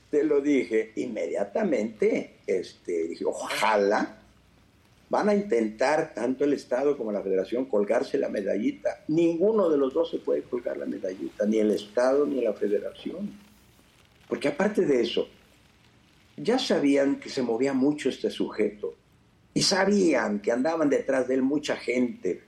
Te 0.09 0.23
lo 0.23 0.41
dije 0.41 0.91
inmediatamente. 0.95 2.37
Este, 2.45 3.07
dije, 3.07 3.25
ojalá 3.25 4.17
van 5.09 5.29
a 5.29 5.35
intentar 5.35 6.13
tanto 6.13 6.43
el 6.43 6.53
Estado 6.53 6.95
como 6.95 7.11
la 7.11 7.21
Federación 7.21 7.65
colgarse 7.65 8.17
la 8.17 8.29
medallita. 8.29 9.03
Ninguno 9.07 9.69
de 9.69 9.77
los 9.77 9.93
dos 9.93 10.11
se 10.11 10.19
puede 10.19 10.43
colgar 10.43 10.77
la 10.77 10.85
medallita, 10.85 11.45
ni 11.45 11.57
el 11.57 11.71
Estado 11.71 12.25
ni 12.25 12.41
la 12.41 12.53
Federación. 12.53 13.29
Porque 14.27 14.47
aparte 14.47 14.85
de 14.85 15.01
eso, 15.01 15.27
ya 16.37 16.59
sabían 16.59 17.19
que 17.19 17.29
se 17.29 17.41
movía 17.41 17.73
mucho 17.73 18.09
este 18.09 18.29
sujeto 18.29 18.93
y 19.53 19.61
sabían 19.63 20.39
que 20.39 20.51
andaban 20.51 20.89
detrás 20.89 21.27
de 21.27 21.35
él 21.35 21.41
mucha 21.41 21.75
gente. 21.75 22.43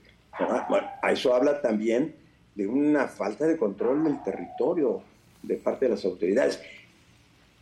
Bueno, 0.70 0.88
a 1.02 1.12
eso 1.12 1.34
habla 1.34 1.62
también 1.62 2.16
de 2.56 2.68
una 2.68 3.08
falta 3.08 3.48
de 3.48 3.58
control 3.58 4.04
del 4.04 4.24
territorio 4.24 5.02
de 5.42 5.56
parte 5.56 5.86
de 5.86 5.92
las 5.92 6.06
autoridades. 6.06 6.62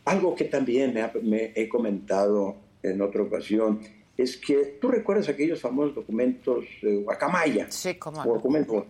Algo 0.04 0.34
que 0.34 0.44
también 0.44 0.94
me, 1.22 1.52
he 1.54 1.68
comentado 1.68 2.56
en 2.82 3.00
otra 3.02 3.22
ocasión 3.22 3.80
es 4.16 4.36
que 4.36 4.78
tú 4.80 4.88
recuerdas 4.88 5.28
aquellos 5.28 5.60
famosos 5.60 5.94
documentos 5.94 6.64
de 6.82 6.96
Guacamaya. 6.96 7.70
Sí, 7.70 7.94
cómo 7.94 8.86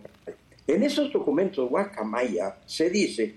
En 0.67 0.83
esos 0.83 1.11
documentos 1.11 1.69
Guacamaya 1.69 2.57
se 2.65 2.89
dice 2.89 3.35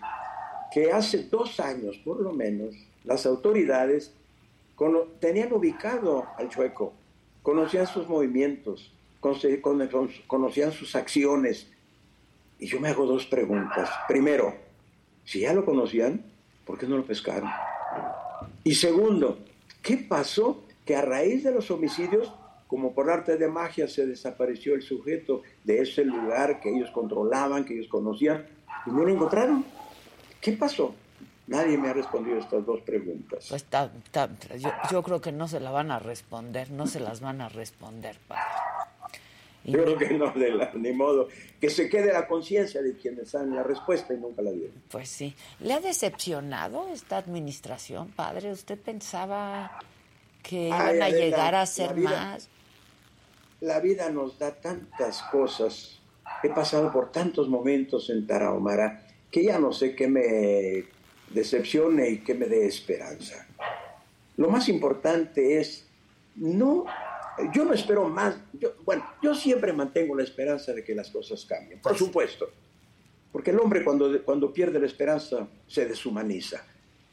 que 0.72 0.90
hace 0.90 1.24
dos 1.24 1.60
años, 1.60 2.00
por 2.04 2.20
lo 2.20 2.32
menos, 2.32 2.74
las 3.04 3.26
autoridades 3.26 4.12
tenían 5.20 5.52
ubicado 5.52 6.26
al 6.36 6.48
chueco, 6.48 6.92
conocían 7.42 7.86
sus 7.86 8.08
movimientos, 8.08 8.92
conocían 9.20 10.72
sus 10.72 10.96
acciones, 10.96 11.68
y 12.58 12.66
yo 12.66 12.80
me 12.80 12.88
hago 12.88 13.06
dos 13.06 13.26
preguntas. 13.26 13.88
Primero, 14.08 14.54
si 15.24 15.40
ya 15.40 15.52
lo 15.52 15.64
conocían, 15.64 16.24
¿por 16.64 16.78
qué 16.78 16.86
no 16.86 16.96
lo 16.96 17.04
pescaron? 17.04 17.50
Y 18.62 18.74
segundo, 18.74 19.38
¿qué 19.82 19.96
pasó? 19.96 20.64
Que 20.84 20.96
a 20.96 21.02
raíz 21.02 21.44
de 21.44 21.52
los 21.52 21.70
homicidios, 21.70 22.32
como 22.66 22.94
por 22.94 23.10
arte 23.10 23.36
de 23.36 23.48
magia, 23.48 23.88
se 23.88 24.06
desapareció 24.06 24.74
el 24.74 24.82
sujeto 24.82 25.42
de 25.64 25.80
ese 25.80 26.04
lugar 26.04 26.60
que 26.60 26.70
ellos 26.70 26.90
controlaban, 26.90 27.64
que 27.64 27.74
ellos 27.74 27.88
conocían, 27.88 28.46
y 28.86 28.90
no 28.90 29.04
lo 29.04 29.10
encontraron. 29.10 29.64
¿Qué 30.40 30.52
pasó? 30.52 30.94
Nadie 31.46 31.76
me 31.76 31.88
ha 31.88 31.92
respondido 31.92 32.38
estas 32.38 32.64
dos 32.64 32.80
preguntas. 32.80 33.46
Pues 33.48 33.66
yo, 34.58 34.70
yo, 34.90 35.02
creo 35.02 35.20
que 35.20 35.32
no 35.32 35.46
se 35.46 35.60
la 35.60 35.70
van 35.70 35.90
a 35.90 35.98
responder, 35.98 36.70
no 36.70 36.86
se 36.86 37.00
las 37.00 37.20
van 37.20 37.42
a 37.42 37.48
responder, 37.48 38.18
padre. 38.26 38.42
Yo 39.64 39.82
creo 39.82 39.96
que 39.96 40.10
no, 40.10 40.30
de 40.32 40.70
ni 40.74 40.92
modo. 40.92 41.28
Que 41.60 41.70
se 41.70 41.88
quede 41.88 42.12
la 42.12 42.26
conciencia 42.26 42.82
de 42.82 42.96
quienes 42.96 43.30
saben 43.30 43.54
la 43.54 43.62
respuesta 43.62 44.12
y 44.12 44.18
nunca 44.18 44.42
la 44.42 44.50
dieron. 44.50 44.74
Pues 44.90 45.08
sí. 45.08 45.34
¿Le 45.60 45.72
ha 45.72 45.80
decepcionado 45.80 46.88
esta 46.88 47.16
administración, 47.16 48.08
padre? 48.08 48.52
¿Usted 48.52 48.78
pensaba 48.78 49.78
que 50.42 50.68
iban 50.68 51.02
a 51.02 51.08
llegar 51.08 51.54
a 51.54 51.64
ser 51.64 51.96
más? 51.96 52.48
La 53.60 53.80
vida 53.80 54.10
nos 54.10 54.38
da 54.38 54.54
tantas 54.54 55.22
cosas. 55.22 55.98
He 56.42 56.50
pasado 56.50 56.92
por 56.92 57.10
tantos 57.10 57.48
momentos 57.48 58.10
en 58.10 58.26
Tarahumara 58.26 59.06
que 59.30 59.44
ya 59.44 59.58
no 59.58 59.72
sé 59.72 59.96
qué 59.96 60.06
me 60.06 60.84
decepcione 61.30 62.10
y 62.10 62.18
qué 62.18 62.34
me 62.34 62.46
dé 62.46 62.66
esperanza. 62.66 63.46
Lo 64.36 64.50
más 64.50 64.68
importante 64.68 65.58
es 65.58 65.86
no 66.36 66.84
yo 67.52 67.64
no 67.64 67.72
espero 67.72 68.08
más. 68.08 68.36
bueno, 68.84 69.04
yo 69.22 69.34
siempre 69.34 69.72
mantengo 69.72 70.16
la 70.16 70.22
esperanza 70.22 70.72
de 70.72 70.84
que 70.84 70.94
las 70.94 71.10
cosas 71.10 71.44
cambien, 71.44 71.80
por 71.80 71.96
supuesto. 71.96 72.50
Porque 73.32 73.50
el 73.50 73.58
hombre 73.58 73.82
cuando, 73.82 74.22
cuando 74.24 74.52
pierde 74.52 74.78
la 74.78 74.86
esperanza 74.86 75.48
se 75.66 75.86
deshumaniza. 75.86 76.64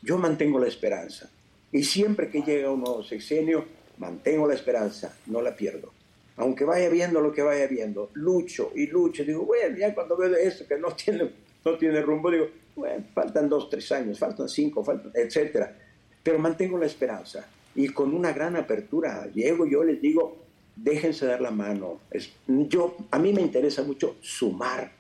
Yo 0.02 0.18
mantengo 0.18 0.60
la 0.60 0.68
esperanza. 0.68 1.30
Y 1.72 1.84
siempre 1.84 2.30
que 2.30 2.42
llega 2.42 2.72
un 2.72 2.82
nuevo 2.82 3.04
sexenio, 3.04 3.66
mantengo 3.98 4.48
la 4.48 4.54
esperanza, 4.54 5.16
no 5.28 5.42
la 5.42 5.56
pierdo. 5.56 5.92
Aunque 6.38 6.64
vaya 6.64 6.90
viendo 6.90 7.22
lo 7.22 7.32
que 7.32 7.42
vaya 7.42 7.68
viendo, 7.68 8.10
lucho 8.14 8.72
y 8.76 8.88
lucho. 8.88 9.24
Digo, 9.24 9.46
bueno, 9.46 9.78
ya 9.78 9.94
cuando 9.94 10.16
veo 10.18 10.36
esto 10.36 10.66
que 10.68 10.78
no 10.78 10.92
tiene, 10.96 11.32
no 11.64 11.78
tiene 11.78 12.02
rumbo, 12.02 12.30
digo, 12.30 12.48
bueno, 12.76 13.04
faltan 13.14 13.50
dos, 13.50 13.70
tres 13.70 13.92
años, 13.92 14.20
faltan 14.20 14.48
cinco, 14.48 14.84
faltan, 14.84 15.12
etcétera. 15.16 15.76
Pero 16.24 16.38
mantengo 16.40 16.78
la 16.78 16.86
esperanza 16.86 17.48
y 17.76 17.90
con 17.90 18.14
una 18.14 18.34
gran 18.34 18.56
apertura. 18.56 19.28
Llego, 19.34 19.66
yo 19.66 19.84
les 19.84 20.02
digo, 20.02 20.38
déjense 20.76 21.26
dar 21.26 21.42
la 21.42 21.52
mano. 21.52 22.02
Es, 22.12 22.32
yo, 22.48 22.96
a 23.12 23.20
mí 23.20 23.34
me 23.34 23.42
interesa 23.42 23.84
mucho 23.84 24.18
sumar 24.22 24.92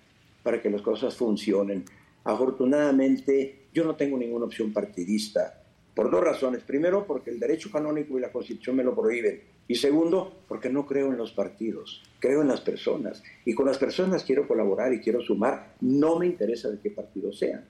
para 0.43 0.61
que 0.61 0.69
las 0.69 0.81
cosas 0.81 1.15
funcionen. 1.15 1.85
Afortunadamente, 2.23 3.67
yo 3.73 3.83
no 3.83 3.95
tengo 3.95 4.17
ninguna 4.17 4.45
opción 4.45 4.73
partidista, 4.73 5.61
por 5.95 6.09
dos 6.09 6.23
razones. 6.23 6.63
Primero, 6.63 7.05
porque 7.05 7.31
el 7.31 7.39
derecho 7.39 7.71
canónico 7.71 8.17
y 8.17 8.21
la 8.21 8.31
Constitución 8.31 8.75
me 8.75 8.83
lo 8.83 8.95
prohíben. 8.95 9.41
Y 9.67 9.75
segundo, 9.75 10.43
porque 10.47 10.69
no 10.69 10.85
creo 10.85 11.11
en 11.11 11.17
los 11.17 11.31
partidos, 11.31 12.03
creo 12.19 12.41
en 12.41 12.47
las 12.47 12.61
personas. 12.61 13.23
Y 13.45 13.53
con 13.53 13.65
las 13.65 13.77
personas 13.77 14.23
quiero 14.23 14.47
colaborar 14.47 14.93
y 14.93 14.99
quiero 14.99 15.21
sumar, 15.21 15.75
no 15.79 16.19
me 16.19 16.25
interesa 16.25 16.69
de 16.69 16.79
qué 16.79 16.91
partido 16.91 17.31
sean. 17.31 17.65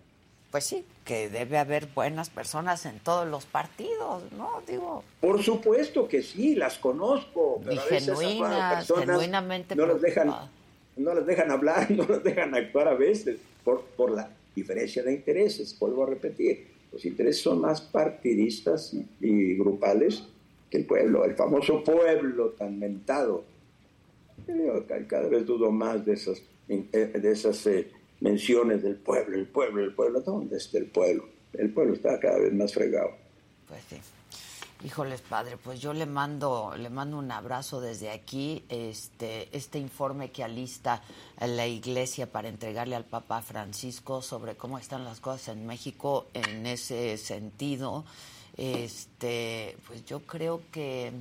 Pues 0.51 0.65
sí, 0.65 0.83
que 1.05 1.29
debe 1.29 1.57
haber 1.57 1.87
buenas 1.87 2.29
personas 2.29 2.85
en 2.85 2.99
todos 2.99 3.27
los 3.27 3.45
partidos, 3.45 4.23
¿no? 4.33 4.61
Digo. 4.67 5.03
Por 5.21 5.41
supuesto 5.41 6.09
que 6.09 6.21
sí, 6.21 6.55
las 6.55 6.77
conozco. 6.77 7.61
Pero 7.63 7.73
y 7.73 7.77
genuinas, 7.77 8.85
genuinamente. 8.85 9.75
No 9.77 9.87
les 9.87 10.01
dejan, 10.01 10.33
no 10.97 11.15
les 11.15 11.25
dejan 11.25 11.51
hablar, 11.51 11.89
no 11.91 12.05
les 12.05 12.23
dejan 12.23 12.53
actuar 12.53 12.89
a 12.89 12.95
veces 12.95 13.39
por, 13.63 13.81
por 13.95 14.11
la 14.11 14.29
diferencia 14.53 15.01
de 15.03 15.13
intereses. 15.13 15.77
Vuelvo 15.79 16.03
a 16.03 16.07
repetir, 16.07 16.67
los 16.91 17.05
intereses 17.05 17.41
son 17.41 17.61
más 17.61 17.79
partidistas 17.79 18.93
y, 19.21 19.55
grupales 19.55 20.23
que 20.69 20.79
el 20.79 20.85
pueblo, 20.85 21.23
el 21.23 21.35
famoso 21.35 21.81
pueblo 21.81 22.49
tan 22.49 22.77
mentado. 22.77 23.45
Yo 24.47 24.85
cada 25.07 25.29
vez 25.29 25.45
dudo 25.45 25.71
más 25.71 26.05
de 26.05 26.13
esas, 26.13 26.41
eh, 26.67 26.87
de 26.91 27.31
esas 27.31 27.65
eh, 27.67 27.89
menciones 28.21 28.81
del 28.83 28.95
pueblo, 28.95 29.35
el 29.35 29.47
pueblo, 29.47 29.83
el 29.83 29.93
pueblo. 29.93 30.21
¿Dónde 30.21 30.57
está 30.57 30.77
el 30.77 30.85
pueblo? 30.85 31.27
El 31.53 31.71
pueblo 31.71 31.93
está 31.93 32.19
cada 32.19 32.39
vez 32.39 32.53
más 32.53 32.73
fregado. 32.73 33.11
Pues 33.67 33.81
sí. 33.89 33.97
Híjoles, 34.83 35.21
padre, 35.21 35.57
pues 35.63 35.79
yo 35.79 35.93
le 35.93 36.07
mando, 36.07 36.73
le 36.75 36.89
mando 36.89 37.19
un 37.19 37.31
abrazo 37.31 37.81
desde 37.81 38.09
aquí. 38.09 38.63
Este, 38.69 39.47
este 39.55 39.77
informe 39.77 40.31
que 40.31 40.43
alista 40.43 41.03
la 41.39 41.67
iglesia 41.67 42.25
para 42.25 42.49
entregarle 42.49 42.95
al 42.95 43.05
Papa 43.05 43.43
Francisco 43.43 44.23
sobre 44.23 44.55
cómo 44.55 44.79
están 44.79 45.03
las 45.03 45.19
cosas 45.19 45.49
en 45.49 45.67
México 45.67 46.25
en 46.33 46.65
ese 46.65 47.17
sentido. 47.17 48.05
Este, 48.57 49.77
pues 49.87 50.03
yo 50.05 50.21
creo 50.21 50.61
que 50.71 51.11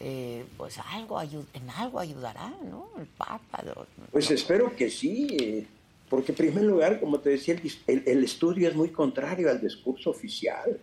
eh, 0.00 0.44
pues 0.58 0.78
algo 0.78 1.22
en 1.22 1.70
algo 1.70 2.00
ayudará, 2.00 2.52
¿no? 2.70 2.88
El 2.98 3.06
Papa. 3.06 3.64
Pues 4.12 4.30
espero 4.30 4.76
que 4.76 4.90
sí, 4.90 5.66
porque 6.14 6.32
en 6.32 6.36
primer 6.36 6.64
lugar, 6.64 7.00
como 7.00 7.20
te 7.20 7.30
decía, 7.30 7.56
el, 7.86 8.02
el 8.06 8.24
estudio 8.24 8.68
es 8.68 8.76
muy 8.76 8.90
contrario 8.90 9.50
al 9.50 9.60
discurso 9.60 10.10
oficial 10.10 10.78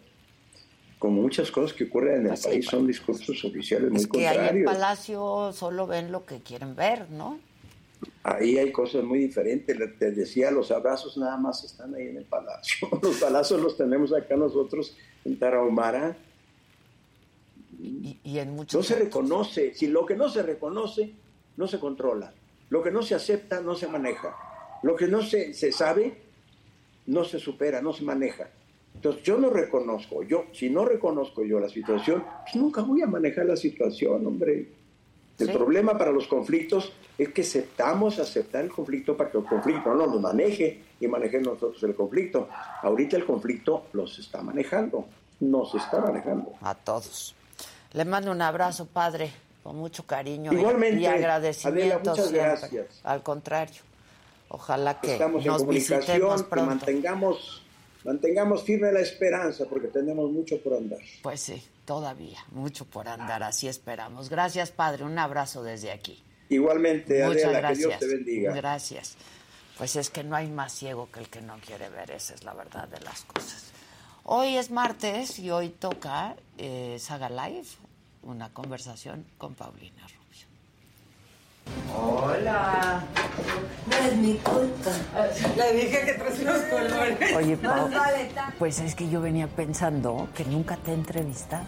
como 1.02 1.20
muchas 1.20 1.50
cosas 1.50 1.76
que 1.76 1.86
ocurren 1.86 2.28
en 2.28 2.34
el 2.34 2.40
país, 2.40 2.64
son 2.64 2.86
discursos 2.86 3.44
oficiales 3.44 3.90
muy 3.90 4.06
contrarios. 4.06 4.44
que 4.44 4.50
ahí 4.50 4.58
en 4.60 4.66
Palacio 4.66 5.52
solo 5.52 5.88
ven 5.88 6.12
lo 6.12 6.28
que 6.28 6.42
quieren 6.42 6.76
ver, 6.76 7.10
¿no? 7.10 7.40
Ahí 8.22 8.60
hay 8.60 8.72
cosas 8.72 9.04
muy 9.04 9.18
diferentes. 9.18 9.76
Te 9.98 10.12
decía, 10.12 10.52
los 10.52 10.70
abrazos 10.70 11.18
nada 11.18 11.38
más 11.38 11.64
están 11.64 11.96
ahí 11.96 12.10
en 12.10 12.18
el 12.18 12.26
Palacio. 12.26 12.88
Los 13.02 13.20
balazos 13.20 13.60
los 13.60 13.78
tenemos 13.78 14.14
acá 14.14 14.36
nosotros 14.36 14.96
en 15.26 15.40
Tarahumara. 15.40 16.16
Y, 17.80 18.38
en 18.38 18.52
muchos 18.56 18.76
no 18.76 18.84
se 18.84 19.04
reconoce. 19.04 19.74
Si 19.74 19.88
lo 19.88 20.06
que 20.06 20.16
no 20.16 20.30
se 20.30 20.44
reconoce, 20.44 21.16
no 21.58 21.68
se 21.68 21.80
controla. 21.80 22.32
Lo 22.70 22.84
que 22.84 22.92
no 22.92 23.02
se 23.02 23.16
acepta, 23.16 23.60
no 23.60 23.74
se 23.74 23.88
maneja. 23.88 24.36
Lo 24.84 24.96
que 24.96 25.08
no 25.08 25.22
se, 25.22 25.54
se 25.54 25.72
sabe, 25.72 26.14
no 27.08 27.24
se 27.24 27.40
supera, 27.40 27.82
no 27.82 27.94
se 27.94 28.04
maneja. 28.04 28.50
Entonces 28.96 29.24
yo 29.24 29.38
no 29.38 29.50
reconozco, 29.50 30.24
yo, 30.24 30.46
si 30.54 30.70
no 30.70 30.86
reconozco 30.86 31.44
yo 31.44 31.60
la 31.60 31.70
situación, 31.70 32.24
pues 32.44 32.56
nunca 32.56 32.82
voy 32.82 33.02
a 33.02 33.08
manejar 33.08 33.46
la 33.46 33.56
situación, 33.56 34.26
hombre. 34.26 34.68
El 35.40 35.52
problema 35.52 35.98
para 35.98 36.12
los 36.12 36.28
conflictos 36.28 36.94
es 37.18 37.30
que 37.30 37.42
aceptamos 37.42 38.20
aceptar 38.20 38.64
el 38.64 38.70
conflicto 38.70 39.18
para 39.18 39.32
que 39.32 39.40
el 39.40 39.46
conflicto 39.46 39.94
no 39.96 40.06
nos 40.06 40.22
maneje 40.22 40.84
y 41.00 41.08
manejemos 41.08 41.54
nosotros 41.54 41.82
el 41.84 41.96
conflicto. 41.96 42.48
Ahorita 42.84 43.18
el 43.18 43.26
conflicto 43.26 43.88
los 43.94 44.20
está 44.20 44.44
manejando, 44.44 45.08
nos 45.40 45.74
está 45.74 46.00
manejando. 46.00 46.54
A 46.62 46.76
todos. 46.76 47.34
Le 47.94 48.06
mando 48.06 48.32
un 48.32 48.42
abrazo, 48.42 48.86
padre, 48.86 49.32
con 49.64 49.78
mucho 49.78 50.06
cariño 50.06 50.54
Igualmente, 50.54 51.02
y, 51.02 51.06
agradecimiento. 51.08 52.12
muchas 52.12 52.32
gracias. 52.32 53.02
Al 53.04 53.24
contrario, 53.24 53.82
ojalá 54.52 55.00
que 55.00 55.14
Estamos 55.14 55.46
nos 55.46 55.62
en 55.62 55.66
comunicación, 55.66 56.46
que 56.50 56.62
mantengamos 56.62 57.62
mantengamos 58.04 58.64
firme 58.64 58.92
la 58.92 59.00
esperanza 59.00 59.66
porque 59.66 59.88
tenemos 59.88 60.30
mucho 60.32 60.62
por 60.62 60.74
andar. 60.74 61.00
Pues 61.22 61.42
sí, 61.42 61.64
todavía, 61.86 62.40
mucho 62.52 62.86
por 62.86 63.08
andar, 63.08 63.44
así 63.44 63.68
esperamos. 63.68 64.30
Gracias, 64.30 64.72
Padre, 64.72 65.04
un 65.04 65.18
abrazo 65.18 65.64
desde 65.64 65.92
aquí. 65.92 66.24
Igualmente, 66.50 67.26
Muchas 67.26 67.52
gracias. 67.52 67.78
que 67.78 67.88
Dios 67.88 68.00
te 68.00 68.08
bendiga. 68.08 68.54
Gracias. 68.54 69.16
Pues 69.78 69.96
es 69.96 70.10
que 70.10 70.24
no 70.24 70.36
hay 70.36 70.48
más 70.50 70.74
ciego 70.74 71.10
que 71.12 71.20
el 71.20 71.30
que 71.30 71.42
no 71.42 71.58
quiere 71.66 71.90
ver, 71.90 72.12
esa 72.12 72.34
es 72.34 72.44
la 72.44 72.54
verdad 72.54 72.88
de 72.88 73.00
las 73.02 73.24
cosas. 73.24 73.72
Hoy 74.24 74.58
es 74.58 74.70
martes 74.70 75.40
y 75.40 75.50
hoy 75.50 75.70
toca 75.70 76.36
eh, 76.58 76.98
Saga 77.00 77.30
Live, 77.30 77.68
una 78.24 78.54
conversación 78.54 79.26
con 79.38 79.56
Paulina 79.56 80.06
Hola. 81.96 83.04
No 83.88 83.96
es 83.98 84.16
mi 84.18 84.36
culpa. 84.36 84.92
Le 85.58 85.74
dije 85.74 86.06
que 86.06 86.14
traes 86.14 86.40
unos 86.40 86.62
colores. 86.62 87.36
Oye, 87.36 87.58
Pau, 87.58 87.90
pues 88.60 88.80
es 88.80 88.96
que 88.96 89.10
yo 89.10 89.22
venía 89.22 89.48
pensando 89.48 90.30
que 90.36 90.46
nunca 90.46 90.78
te 90.78 90.92
he 90.92 90.94
entrevistado. 90.94 91.66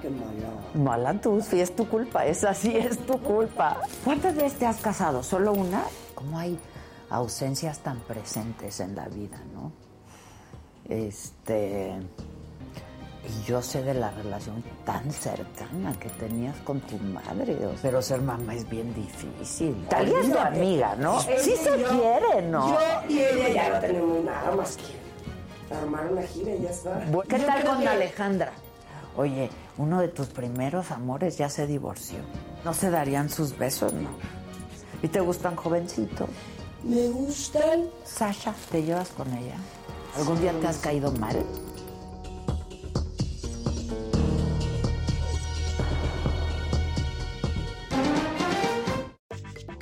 Qué 0.00 0.10
mala. 0.10 0.50
Mala 0.74 1.20
tú, 1.20 1.40
sí 1.42 1.60
es 1.60 1.74
tu 1.74 1.88
culpa, 1.88 2.26
esa 2.26 2.54
sí 2.54 2.76
es 2.76 2.98
tu 2.98 3.20
culpa. 3.20 3.78
¿Cuántas 4.04 4.34
veces 4.34 4.58
te 4.58 4.66
has 4.66 4.76
casado? 4.76 5.22
¿Solo 5.22 5.52
una? 5.52 5.82
¿Cómo 6.14 6.38
hay 6.38 6.58
ausencias 7.10 7.78
tan 7.80 7.98
presentes 8.00 8.80
en 8.80 8.94
la 8.94 9.08
vida, 9.08 9.38
no? 9.54 9.72
Este... 10.88 11.94
Y 13.28 13.44
yo 13.44 13.60
sé 13.60 13.82
de 13.82 13.94
la 13.94 14.10
relación 14.10 14.62
tan 14.84 15.10
cercana 15.10 15.92
que 15.98 16.08
tenías 16.10 16.56
con 16.58 16.80
tu 16.80 16.96
madre. 16.98 17.56
pero 17.82 18.00
ser 18.00 18.20
mamá 18.22 18.54
es 18.54 18.68
bien 18.68 18.94
difícil. 18.94 19.86
Tal 19.88 20.06
vez 20.06 20.30
tu 20.30 20.38
amiga, 20.38 20.94
¿no? 20.96 21.20
Sí 21.20 21.54
se 21.56 21.72
quiere, 21.74 22.42
¿no? 22.48 22.68
Yo 22.68 22.78
y 23.08 23.18
ella 23.18 23.48
ya 23.48 23.68
no 23.70 23.80
tenemos 23.80 24.24
nada 24.24 24.54
más 24.54 24.76
que 24.76 25.74
armar 25.74 26.12
una 26.12 26.22
gira 26.22 26.54
y 26.54 26.62
ya 26.62 26.70
está. 26.70 27.00
¿Qué 27.28 27.38
tal 27.40 27.64
con 27.64 27.88
Alejandra? 27.88 28.52
Oye, 29.16 29.50
uno 29.78 30.00
de 30.00 30.08
tus 30.08 30.28
primeros 30.28 30.90
amores 30.90 31.38
ya 31.38 31.48
se 31.48 31.66
divorció. 31.66 32.18
¿No 32.64 32.74
se 32.74 32.90
darían 32.90 33.30
sus 33.30 33.56
besos, 33.56 33.92
no? 33.92 34.10
¿Y 35.02 35.08
te 35.08 35.20
gustan 35.20 35.56
jovencitos? 35.56 36.28
Me 36.84 37.08
gustan. 37.08 37.88
Sasha, 38.04 38.54
¿te 38.70 38.82
llevas 38.82 39.08
con 39.08 39.32
ella? 39.32 39.56
¿Algún 40.16 40.40
día 40.40 40.52
te 40.60 40.66
has 40.66 40.78
caído 40.78 41.10
mal? 41.12 41.44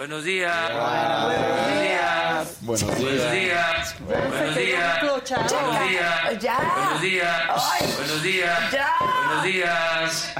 Buenos 0.00 0.24
días. 0.24 0.72
Buenos 0.72 1.82
días. 1.82 2.56
Buenos 2.62 2.98
días. 3.32 3.96
Buenos 4.00 4.56
días. 4.56 5.02
Buenos 5.02 5.80
días. 5.90 6.40
Ya. 6.40 6.72
Buenos 6.74 7.02
días. 7.02 7.96
Buenos 7.98 8.22
días. 8.22 8.72
Ya. 8.72 8.88
Buenos 9.26 9.44
días. 9.44 10.34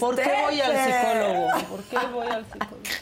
¿Por 0.00 0.16
qué 0.16 0.42
voy 0.42 0.60
al 0.60 0.76
psicólogo? 0.84 1.68
¿Por 1.70 1.82
qué 1.84 2.06
voy 2.08 2.26
al 2.26 2.44
psicólogo? 2.44 3.01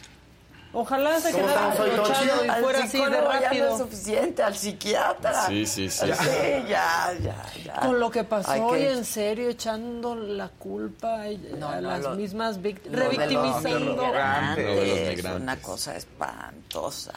Ojalá 0.72 1.18
se 1.20 1.32
quedara 1.32 1.72
abrochado 1.72 2.44
y 2.44 2.48
Al 2.48 2.62
fuera 2.62 2.78
así 2.84 2.86
de 2.98 3.04
psicólogo 3.04 3.32
ya 3.32 3.34
no 3.38 3.40
rápido. 3.42 3.72
es 3.72 3.78
suficiente, 3.78 4.42
al 4.44 4.54
psiquiatra. 4.56 5.46
Sí, 5.48 5.66
sí, 5.66 5.90
sí. 5.90 6.06
ya, 6.06 7.12
ya, 7.20 7.44
ya. 7.64 7.74
Con 7.80 7.98
lo 7.98 8.08
que 8.10 8.22
pasó 8.22 8.52
que- 8.52 8.60
hoy, 8.60 8.82
en 8.84 9.04
serio, 9.04 9.48
echando 9.48 10.14
la 10.14 10.48
culpa 10.48 11.22
a 11.22 11.28
No, 11.58 11.68
a 11.70 11.80
no, 11.80 11.88
las 11.90 12.02
lo- 12.02 12.14
mismas 12.14 12.62
víctimas, 12.62 13.00
revictimizando. 13.00 13.96
migrantes. 13.96 15.24
Una 15.24 15.56
cosa 15.60 15.96
espantosa. 15.96 17.12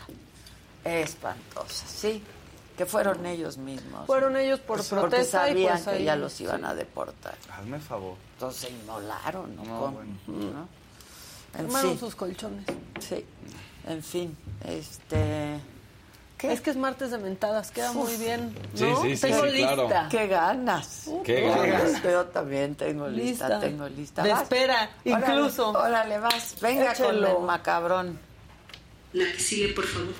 Espantosa, 0.83 1.85
sí. 1.87 2.23
Que 2.77 2.87
fueron 2.87 3.23
ellos 3.27 3.57
mismos. 3.57 4.07
Fueron 4.07 4.35
ellos 4.35 4.59
por 4.59 4.77
Porque 4.79 4.95
protesta 4.95 5.47
y 5.47 5.51
sabían 5.51 5.73
pues 5.73 5.83
que 5.83 5.89
ahí, 5.91 6.03
ya 6.05 6.15
los 6.15 6.41
iban 6.41 6.61
sí. 6.61 6.65
a 6.65 6.73
deportar. 6.73 7.35
Hazme 7.55 7.79
favor. 7.79 8.15
Entonces 8.33 8.61
se 8.61 8.69
inmolaron, 8.71 9.55
¿no? 9.55 9.63
No, 9.63 9.79
bueno. 9.91 10.11
¿no? 10.25 10.67
En 11.59 11.65
Armaron 11.67 11.91
fin, 11.91 11.99
sus 11.99 12.15
colchones. 12.15 12.65
sí. 12.99 13.23
En 13.87 14.01
fin, 14.03 14.37
este... 14.65 15.59
¿Qué? 16.37 16.51
Es 16.51 16.59
que 16.61 16.71
es 16.71 16.75
martes 16.77 17.11
de 17.11 17.17
mentadas, 17.19 17.71
queda 17.71 17.93
muy 17.93 18.13
bien. 18.17 18.53
¿no? 18.79 19.01
sí, 19.01 19.15
sí, 19.15 19.21
Tengo 19.21 19.45
sí, 19.45 19.51
lista. 19.51 19.75
claro. 19.87 20.09
¡Qué 20.09 20.27
ganas! 20.27 21.09
Qué 21.23 21.41
ganas. 21.41 22.03
Yo 22.03 22.25
también 22.25 22.75
tengo 22.75 23.07
lista, 23.07 23.47
Lista. 23.47 23.59
tengo 23.61 23.87
lista. 23.87 24.23
De 24.23 24.31
espera, 24.31 24.89
Órale, 25.05 25.25
incluso. 25.25 25.69
Órale, 25.69 26.19
vas. 26.19 26.55
Venga 26.61 26.91
Échelo. 26.91 27.33
con 27.33 27.41
el 27.41 27.47
macabrón. 27.47 28.19
La 29.13 29.25
que 29.31 29.39
sigue, 29.39 29.69
por 29.73 29.85
favor. 29.85 30.13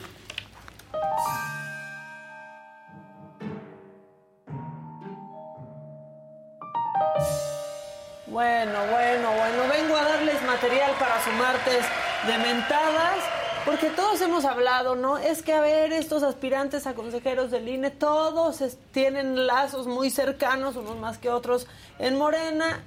Bueno, 8.27 8.79
bueno, 8.91 9.31
bueno. 9.31 9.63
Vengo 9.71 9.95
a 9.97 10.03
darles 10.03 10.41
material 10.43 10.91
para 10.99 11.23
su 11.23 11.29
martes 11.31 11.83
de 12.27 12.37
mentadas, 12.37 13.17
porque 13.65 13.89
todos 13.89 14.19
hemos 14.21 14.45
hablado, 14.45 14.95
¿no? 14.95 15.17
Es 15.17 15.41
que, 15.41 15.53
a 15.53 15.61
ver, 15.61 15.91
estos 15.93 16.23
aspirantes 16.23 16.85
a 16.87 16.93
consejeros 16.93 17.51
del 17.51 17.67
INE, 17.69 17.91
todos 17.91 18.61
es- 18.61 18.77
tienen 18.91 19.47
lazos 19.47 19.87
muy 19.87 20.09
cercanos, 20.09 20.75
unos 20.75 20.97
más 20.97 21.17
que 21.17 21.29
otros, 21.29 21.67
en 21.99 22.17
Morena. 22.17 22.83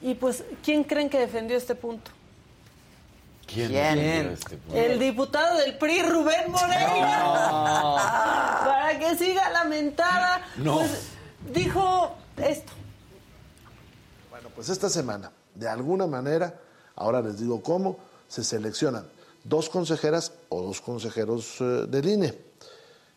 Y 0.00 0.14
pues, 0.14 0.44
¿quién 0.64 0.84
creen 0.84 1.08
que 1.10 1.18
defendió 1.18 1.56
este 1.56 1.74
punto? 1.74 2.10
¿Quién? 3.46 3.68
¿Quién? 3.68 3.98
Este, 3.98 4.56
pues, 4.56 4.78
El 4.78 4.98
diputado 4.98 5.58
del 5.58 5.76
PRI, 5.78 6.02
Rubén 6.02 6.50
Moreira. 6.50 7.22
Para 8.64 8.98
que 8.98 9.16
siga 9.16 9.50
lamentada. 9.50 10.42
No. 10.56 10.78
Pues, 10.78 11.08
dijo 11.52 12.14
esto. 12.36 12.72
Bueno, 14.30 14.48
pues 14.54 14.68
esta 14.68 14.88
semana, 14.88 15.30
de 15.54 15.68
alguna 15.68 16.06
manera, 16.06 16.54
ahora 16.96 17.20
les 17.20 17.38
digo 17.38 17.62
cómo, 17.62 17.98
se 18.28 18.42
seleccionan 18.42 19.04
dos 19.44 19.68
consejeras 19.68 20.32
o 20.48 20.62
dos 20.62 20.80
consejeros 20.80 21.60
eh, 21.60 21.86
del 21.88 22.08
INE. 22.08 22.38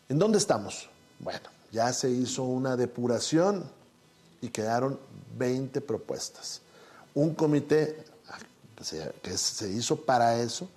¿En 0.08 0.18
dónde 0.18 0.38
estamos? 0.38 0.88
Bueno, 1.18 1.48
ya 1.72 1.92
se 1.92 2.10
hizo 2.10 2.42
una 2.42 2.76
depuración 2.76 3.64
y 4.40 4.48
quedaron 4.48 4.98
20 5.36 5.80
propuestas. 5.80 6.60
Un 7.14 7.34
comité 7.34 8.04
ah, 8.28 8.38
que 8.76 8.84
se, 8.84 9.12
que 9.22 9.36
se 9.36 9.68
hizo 9.70 9.96
para 9.96 10.40
eso 10.40 10.68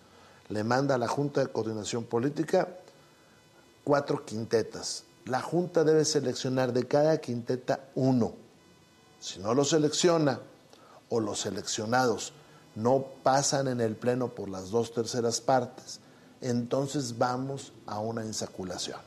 le 0.49 0.63
manda 0.63 0.95
a 0.95 0.97
la 0.97 1.07
Junta 1.07 1.41
de 1.41 1.51
Coordinación 1.51 2.03
Política 2.03 2.67
cuatro 3.83 4.25
quintetas. 4.25 5.03
La 5.25 5.41
Junta 5.41 5.83
debe 5.83 6.05
seleccionar 6.05 6.73
de 6.73 6.87
cada 6.87 7.19
quinteta 7.19 7.87
uno. 7.95 8.33
Si 9.19 9.39
no 9.39 9.53
lo 9.53 9.63
selecciona 9.63 10.39
o 11.09 11.19
los 11.19 11.41
seleccionados 11.41 12.33
no 12.79 13.05
pasan 13.23 13.67
en 13.67 13.81
el 13.81 13.95
Pleno 13.95 14.29
por 14.29 14.49
las 14.49 14.69
dos 14.71 14.93
terceras 14.93 15.41
partes, 15.41 15.99
entonces 16.41 17.17
vamos 17.17 17.73
a 17.85 17.99
una 17.99 18.25
insaculación. 18.25 18.99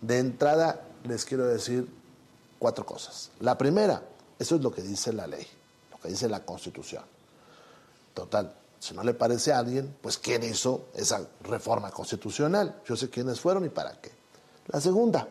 De 0.00 0.18
entrada 0.18 0.80
les 1.04 1.24
quiero 1.24 1.46
decir 1.46 1.88
cuatro 2.58 2.86
cosas. 2.86 3.30
La 3.40 3.58
primera, 3.58 4.02
eso 4.38 4.56
es 4.56 4.62
lo 4.62 4.70
que 4.70 4.82
dice 4.82 5.12
la 5.12 5.26
ley, 5.26 5.46
lo 5.90 5.98
que 5.98 6.08
dice 6.08 6.28
la 6.28 6.44
Constitución. 6.44 7.04
Total, 8.14 8.54
si 8.78 8.94
no 8.94 9.02
le 9.02 9.14
parece 9.14 9.52
a 9.52 9.58
alguien, 9.58 9.96
pues 10.00 10.18
¿quién 10.18 10.42
hizo 10.42 10.86
esa 10.94 11.26
reforma 11.42 11.90
constitucional? 11.90 12.80
Yo 12.86 12.96
sé 12.96 13.10
quiénes 13.10 13.40
fueron 13.40 13.64
y 13.64 13.68
para 13.68 14.00
qué. 14.00 14.10
La 14.68 14.80
segunda, 14.80 15.26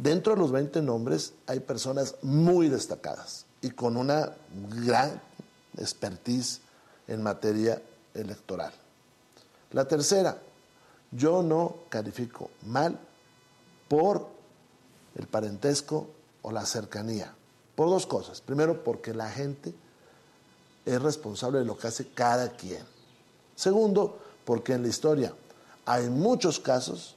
Dentro 0.00 0.32
de 0.32 0.40
los 0.40 0.50
20 0.50 0.80
nombres 0.80 1.34
hay 1.46 1.60
personas 1.60 2.14
muy 2.22 2.70
destacadas 2.70 3.44
y 3.60 3.68
con 3.68 3.98
una 3.98 4.32
gran 4.82 5.20
expertise 5.80 6.60
en 7.08 7.22
materia 7.22 7.82
electoral. 8.14 8.72
La 9.72 9.86
tercera, 9.86 10.38
yo 11.10 11.42
no 11.42 11.76
califico 11.88 12.50
mal 12.66 12.98
por 13.88 14.28
el 15.16 15.26
parentesco 15.26 16.08
o 16.42 16.52
la 16.52 16.64
cercanía. 16.64 17.34
Por 17.74 17.88
dos 17.88 18.06
cosas. 18.06 18.40
Primero, 18.40 18.84
porque 18.84 19.14
la 19.14 19.30
gente 19.30 19.74
es 20.84 21.02
responsable 21.02 21.58
de 21.58 21.64
lo 21.64 21.76
que 21.76 21.88
hace 21.88 22.08
cada 22.08 22.50
quien. 22.50 22.84
Segundo, 23.56 24.18
porque 24.44 24.72
en 24.74 24.82
la 24.82 24.88
historia 24.88 25.34
hay 25.86 26.08
muchos 26.08 26.60
casos 26.60 27.16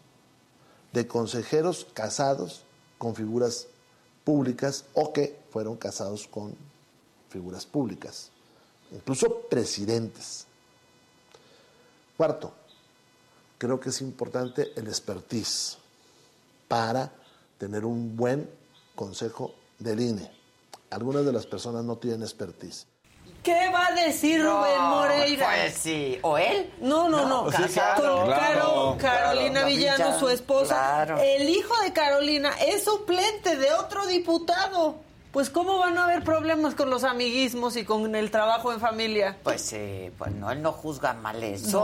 de 0.92 1.08
consejeros 1.08 1.88
casados 1.94 2.64
con 2.98 3.16
figuras 3.16 3.68
públicas 4.24 4.86
o 4.94 5.12
que 5.12 5.40
fueron 5.52 5.76
casados 5.76 6.28
con 6.28 6.56
figuras 7.30 7.66
públicas, 7.66 8.30
incluso 8.94 9.42
presidentes. 9.50 10.46
Cuarto, 12.18 12.54
creo 13.58 13.80
que 13.80 13.90
es 13.90 14.02
importante 14.02 14.72
el 14.76 14.88
expertise 14.88 15.78
para 16.68 17.12
tener 17.58 17.86
un 17.86 18.16
buen 18.16 18.50
consejo 18.96 19.54
del 19.80 20.00
INE. 20.00 20.32
Algunas 20.92 21.26
de 21.26 21.34
las 21.34 21.46
personas 21.46 21.84
no 21.84 21.98
tienen 21.98 22.22
expertise. 22.22 22.86
¿Qué 23.42 23.70
va 23.74 23.88
a 23.88 23.92
decir 23.92 24.42
Rubén 24.42 24.80
Moreira? 24.82 25.46
Pues 25.48 25.74
sí. 25.76 26.18
¿O 26.22 26.38
él? 26.38 26.72
No, 26.80 27.10
no, 27.10 27.28
no. 27.28 27.44
Pues 27.46 27.58
sí, 27.58 27.74
claro, 27.74 28.16
Con 28.18 28.26
claro, 28.28 28.36
Caro- 28.38 28.98
claro. 28.98 28.98
Carolina 29.00 29.66
Villano, 29.66 29.98
Villano, 29.98 30.20
su 30.20 30.30
esposa. 30.30 30.76
claro. 30.76 31.18
El 31.22 31.50
hijo 31.50 31.74
de 31.82 31.92
Carolina 31.92 32.54
es 32.66 32.86
suplente 32.86 33.58
de 33.58 33.74
otro 33.74 34.06
diputado. 34.08 34.96
Pues, 35.34 35.50
¿cómo 35.50 35.80
van 35.80 35.98
a 35.98 36.04
haber 36.04 36.24
problemas 36.24 36.76
con 36.76 36.92
los 36.92 37.04
amiguismos 37.04 37.76
y 37.76 37.84
con 37.86 38.14
el 38.16 38.30
trabajo 38.30 38.72
en 38.72 38.80
familia? 38.80 39.36
Pues 39.42 39.64
sí, 39.64 40.12
pues 40.16 40.32
no, 40.32 40.52
él 40.52 40.62
no 40.62 40.72
juzga 40.72 41.14
mal 41.14 41.44
eso. 41.44 41.80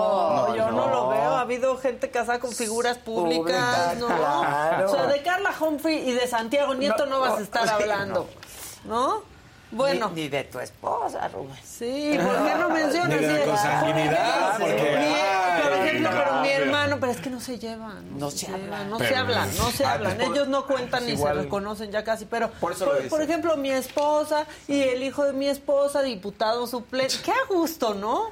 No, 0.47 0.55
yo 0.55 0.69
no. 0.69 0.87
lo 0.87 1.09
veo. 1.09 1.19
Ha 1.35 1.39
habido 1.41 1.75
gente 1.79 2.11
casada 2.11 2.39
con 2.39 2.51
figuras 2.51 2.99
públicas, 2.99 3.97
¿no? 3.97 4.05
claro. 4.05 4.85
O 4.91 4.93
sea, 4.93 5.07
de 5.07 5.23
Carla 5.23 5.51
Humphrey 5.59 6.07
y 6.07 6.13
de 6.13 6.27
Santiago 6.27 6.75
Nieto 6.75 7.07
no, 7.07 7.15
No, 7.15 7.21
vas 7.21 7.31
a 7.31 7.35
no, 7.37 7.41
estar 7.41 7.67
hablando, 7.67 8.29
¿no? 8.85 9.23
Bueno. 9.71 10.09
Ni, 10.13 10.21
ni 10.23 10.29
de 10.29 10.43
tu 10.43 10.59
esposa, 10.59 11.27
Rubén. 11.29 11.57
Sí, 11.63 12.19
¿por 12.23 12.45
qué 12.45 12.55
no 12.55 12.69
mencionas? 12.69 13.19
Ni 13.19 13.25
de 13.25 13.39
la 13.39 13.45
consanguinidad, 13.45 14.51
por 14.59 14.61
porque- 14.61 14.91
ejemplo, 16.01 16.09
mi- 16.09 16.09
por 16.09 16.11
Ay, 16.11 16.11
ejemplo, 16.11 16.11
no, 16.11 16.17
pero 16.29 16.41
mi 16.41 16.47
pero- 16.49 16.63
hermano, 16.65 16.97
pero 16.99 17.11
es 17.11 17.19
que 17.21 17.29
no 17.29 17.39
se 17.39 17.59
llevan. 17.59 18.19
No 18.19 18.31
se 18.31 18.47
hablan. 18.47 18.89
No 18.89 18.97
Pero- 18.97 19.09
se 19.09 19.15
hablan, 19.15 19.57
no 19.57 19.71
se 19.71 19.85
Ah, 19.85 19.91
hablan. 19.93 20.17
por- 20.17 20.35
Ellos 20.35 20.47
no 20.47 20.65
cuentan 20.67 21.05
ni 21.05 21.11
igual- 21.13 21.35
se 21.35 21.41
reconocen 21.43 21.91
ya 21.91 22.03
casi, 22.03 22.25
pero 22.25 22.49
Por 22.51 22.71
eso 22.71 22.85
lo 22.85 22.95
dice. 22.95 23.09
por 23.09 23.21
ejemplo, 23.21 23.55
mi 23.57 23.71
esposa 23.71 24.45
y 24.67 24.81
el 24.81 25.03
hijo 25.03 25.25
de 25.25 25.33
mi 25.33 25.47
esposa, 25.47 26.01
diputado 26.01 26.67
suplente. 26.67 27.15
Qué 27.23 27.31
a 27.31 27.45
gusto, 27.49 27.93
¿no? 27.93 28.25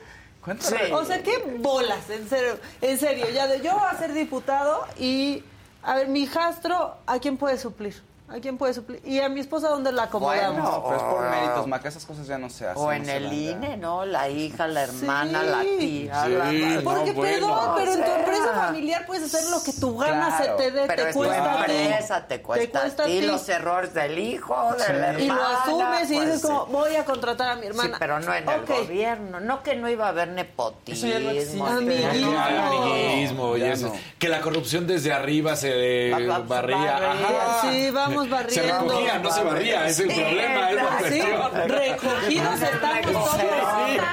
Cuéntale. 0.43 0.93
O 0.93 1.03
sea, 1.03 1.21
qué 1.23 1.57
bolas, 1.59 2.09
en 2.09 2.29
serio, 2.29 2.57
en 2.81 2.97
serio, 2.97 3.25
ya 3.33 3.47
de 3.47 3.61
yo 3.61 3.73
voy 3.73 3.87
a 3.91 3.97
ser 3.97 4.13
diputado 4.13 4.85
y 4.97 5.43
a 5.83 5.95
ver, 5.95 6.07
mi 6.07 6.21
hijastro, 6.23 6.95
¿a 7.05 7.19
quién 7.19 7.35
puede 7.37 7.57
suplir? 7.57 8.01
¿A 8.29 8.41
quién 8.41 8.57
puede 8.57 8.73
suplir? 8.73 9.01
Y 9.05 9.21
a 9.21 9.29
mi 9.29 9.39
esposa, 9.39 9.69
¿dónde 9.69 9.93
la 9.93 10.03
acomodamos? 10.03 10.55
Bueno, 10.61 10.83
Pero 10.83 10.97
es 10.97 11.03
por 11.03 11.25
Oh. 11.25 11.29
méritos, 11.29 11.67
Maca, 11.67 11.87
esas 11.87 12.05
cosas 12.05 12.27
ya 12.27 12.37
no 12.37 12.49
se 12.49 12.67
hacen. 12.67 12.83
O 12.83 12.91
en 12.91 13.07
el. 13.07 13.31
INE, 13.31 13.77
¿no? 13.77 14.03
La 14.05 14.27
hija, 14.27 14.67
la 14.67 14.83
hermana, 14.83 15.41
Sí. 15.41 15.47
la 15.47 15.61
tía. 15.79 16.23
Sí, 16.25 16.31
la- 16.33 16.51
no, 16.75 16.81
Porque, 16.83 17.11
bueno. 17.13 17.47
perdón, 17.47 17.69
pero 17.77 17.93
en 17.93 18.03
tu 18.03 18.11
empresa 18.11 18.53
familiar 18.53 19.05
puedes 19.05 19.33
hacer 19.33 19.49
lo 19.49 19.63
que 19.63 19.71
tu 19.71 19.97
gana 19.97 20.27
Claro, 20.37 20.43
se 20.57 20.63
te 20.63 20.71
dé, 20.71 20.87
Pero 20.87 21.03
te 21.03 21.09
es 21.09 21.13
tu 21.15 21.19
cuesta 21.23 21.65
ti. 21.65 21.71
empresa, 21.71 22.27
te 22.27 22.41
cuesta, 22.41 22.81
cuesta 22.81 23.03
a 23.03 23.05
ti 23.05 23.21
los 23.21 23.47
errores 23.47 23.93
del 23.93 24.19
hijo, 24.19 24.73
de 24.73 24.77
la 24.79 24.85
hermana. 25.09 25.19
Y 25.21 25.27
lo 25.27 25.43
asumes 25.45 26.11
y 26.11 26.15
pues, 26.15 26.25
dices 26.25 26.41
como, 26.41 26.65
sí. 26.65 26.71
voy 26.73 26.95
a 26.97 27.05
contratar 27.05 27.47
a 27.51 27.55
mi 27.55 27.61
Sí, 27.61 27.67
hermana. 27.67 27.95
pero 27.97 28.19
no 28.19 28.33
en 28.33 28.49
el 28.49 28.65
gobierno. 28.65 29.39
No 29.39 29.63
que 29.63 29.75
no 29.75 29.87
iba 29.89 30.05
a 30.05 30.09
haber 30.09 30.27
nepotismo. 30.27 31.07
Eso 31.07 31.17
ya 31.17 31.23
no 31.23 31.29
existe. 31.31 31.61
Amiguismo. 31.61 32.31
No, 32.33 32.39
amiguismo 32.41 33.55
y 33.57 33.63
eso. 33.63 33.93
Que 34.19 34.27
la 34.27 34.41
corrupción 34.41 34.85
desde 34.85 35.13
arriba 35.13 35.55
se 35.55 36.11
barría. 36.11 36.39
barría. 36.39 36.97
Ajá. 36.97 37.61
Sí, 37.61 37.89
vamos 37.91 38.16
Se 38.23 38.29
barriendo. 38.29 38.79
recogía, 38.87 39.19
no 39.19 39.31
se 39.31 39.43
barría. 39.43 39.87
Es 39.87 39.99
el 39.99 40.11
Sí, 40.11 40.19
problema, 40.21 40.69
es 40.69 40.75
la 40.75 40.81
exacto. 40.81 41.07
Sí, 41.09 41.21
cuestión. 41.21 41.69
recogidos 41.69 42.61
estamos 42.61 43.05
sí, 43.05 43.13
todos. 43.13 43.31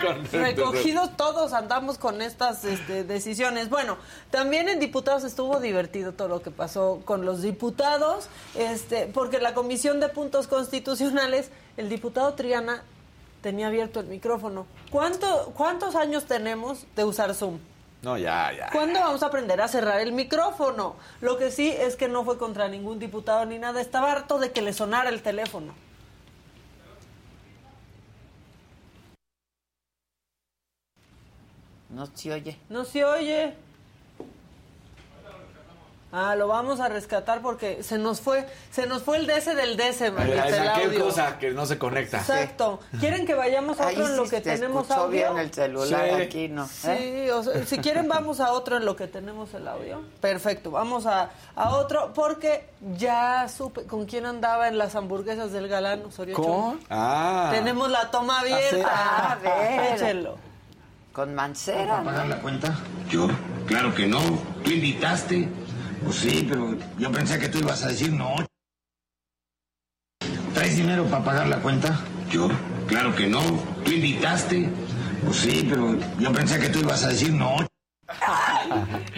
correcto. 0.00 0.38
Recogidos 0.38 1.16
todos 1.16 1.52
andamos 1.52 1.98
con 1.98 2.22
estas 2.22 2.64
este, 2.64 3.04
decisiones. 3.04 3.68
Bueno, 3.70 3.96
también 4.30 4.68
en 4.68 4.80
diputados 4.80 5.24
estuvo 5.24 5.60
divertido 5.60 6.12
todo 6.12 6.28
lo 6.28 6.42
que 6.42 6.50
pasó 6.50 7.00
con 7.04 7.24
los 7.24 7.42
diputados, 7.42 8.28
este, 8.54 9.06
porque 9.06 9.38
la 9.40 9.54
Comisión 9.54 10.00
de 10.00 10.08
Puntos 10.08 10.46
Constitucionales, 10.46 11.50
el 11.76 11.88
diputado 11.88 12.34
Triana 12.34 12.82
tenía 13.42 13.66
abierto 13.66 14.00
el 14.00 14.06
micrófono. 14.06 14.66
¿Cuánto, 14.90 15.52
¿Cuántos 15.56 15.94
años 15.96 16.24
tenemos 16.24 16.86
de 16.96 17.04
usar 17.04 17.34
Zoom? 17.34 17.58
No, 18.04 18.18
ya, 18.18 18.52
ya. 18.52 18.68
¿Cuándo 18.70 19.00
vamos 19.00 19.22
a 19.22 19.26
aprender 19.26 19.62
a 19.62 19.66
cerrar 19.66 19.98
el 20.00 20.12
micrófono? 20.12 20.96
Lo 21.22 21.38
que 21.38 21.50
sí 21.50 21.70
es 21.70 21.96
que 21.96 22.06
no 22.06 22.22
fue 22.22 22.36
contra 22.36 22.68
ningún 22.68 22.98
diputado 22.98 23.46
ni 23.46 23.58
nada. 23.58 23.80
Estaba 23.80 24.12
harto 24.12 24.38
de 24.38 24.52
que 24.52 24.60
le 24.60 24.74
sonara 24.74 25.08
el 25.08 25.22
teléfono. 25.22 25.74
No 31.88 32.06
se 32.14 32.32
oye. 32.32 32.58
No 32.68 32.84
se 32.84 33.06
oye. 33.06 33.54
Ah, 36.16 36.36
lo 36.36 36.46
vamos 36.46 36.78
a 36.78 36.88
rescatar 36.88 37.42
porque 37.42 37.82
se 37.82 37.98
nos 37.98 38.20
fue, 38.20 38.46
se 38.70 38.86
nos 38.86 39.02
fue 39.02 39.16
el 39.18 39.26
DC 39.26 39.56
del 39.56 39.76
DC, 39.76 40.12
ay, 40.16 40.30
el 40.30 40.42
¿Qué 40.42 40.84
audio. 40.84 41.04
cosa 41.06 41.38
que 41.40 41.50
no 41.50 41.66
se 41.66 41.76
conecta? 41.76 42.18
Exacto. 42.18 42.78
¿Quieren 43.00 43.26
que 43.26 43.34
vayamos 43.34 43.80
a 43.80 43.88
Ahí 43.88 43.96
otro 43.96 44.06
en 44.08 44.16
lo 44.16 44.24
sí 44.24 44.30
que 44.30 44.40
te 44.40 44.54
tenemos 44.54 44.82
escuchó 44.82 45.00
audio? 45.00 45.32
bien 45.32 45.38
el 45.44 45.52
celular, 45.52 46.06
Sí. 46.16 46.22
aquí 46.22 46.48
no. 46.48 46.68
Sí, 46.68 46.88
¿eh? 46.88 47.32
o 47.32 47.42
sea, 47.42 47.64
si 47.66 47.78
quieren 47.78 48.06
vamos 48.08 48.38
a 48.38 48.52
otro 48.52 48.76
en 48.76 48.84
lo 48.84 48.94
que 48.94 49.08
tenemos 49.08 49.52
el 49.54 49.66
audio. 49.66 50.02
Perfecto, 50.20 50.70
vamos 50.70 51.04
a, 51.06 51.30
a 51.56 51.70
otro 51.70 52.12
porque 52.14 52.68
ya 52.96 53.48
supe 53.48 53.82
con 53.84 54.06
quién 54.06 54.24
andaba 54.24 54.68
en 54.68 54.78
las 54.78 54.94
hamburguesas 54.94 55.50
del 55.50 55.66
galán 55.66 56.04
Osorio 56.04 56.36
¿Con? 56.36 56.44
Chong. 56.44 56.78
Ah. 56.90 57.48
Tenemos 57.52 57.90
la 57.90 58.10
toma 58.12 58.38
abierta. 58.38 58.88
Ah, 58.88 59.32
a 59.32 59.34
ver. 59.36 59.94
Échenlo. 59.94 60.38
Con 61.12 61.34
Mancera. 61.34 61.98
¿no? 61.98 62.04
pagar 62.04 62.26
la 62.28 62.36
cuenta? 62.40 62.72
Yo, 63.08 63.28
claro 63.66 63.92
que 63.94 64.06
no. 64.06 64.20
Tú 64.64 64.70
invitaste. 64.70 65.48
Pues 66.04 66.16
sí, 66.16 66.46
pero 66.48 66.76
yo 66.98 67.10
pensé 67.12 67.38
que 67.38 67.48
tú 67.48 67.58
ibas 67.58 67.82
a 67.84 67.88
decir 67.88 68.12
no. 68.12 68.34
¿Traes 70.54 70.76
dinero 70.76 71.04
para 71.06 71.24
pagar 71.24 71.46
la 71.48 71.58
cuenta? 71.60 71.98
Yo, 72.30 72.48
claro 72.86 73.14
que 73.14 73.26
no. 73.26 73.40
Tú 73.84 73.90
invitaste. 73.92 74.68
Pues 75.24 75.38
sí, 75.38 75.66
pero 75.68 75.96
yo 76.18 76.32
pensé 76.32 76.60
que 76.60 76.68
tú 76.68 76.80
ibas 76.80 77.02
a 77.04 77.08
decir 77.08 77.32
no. 77.32 77.56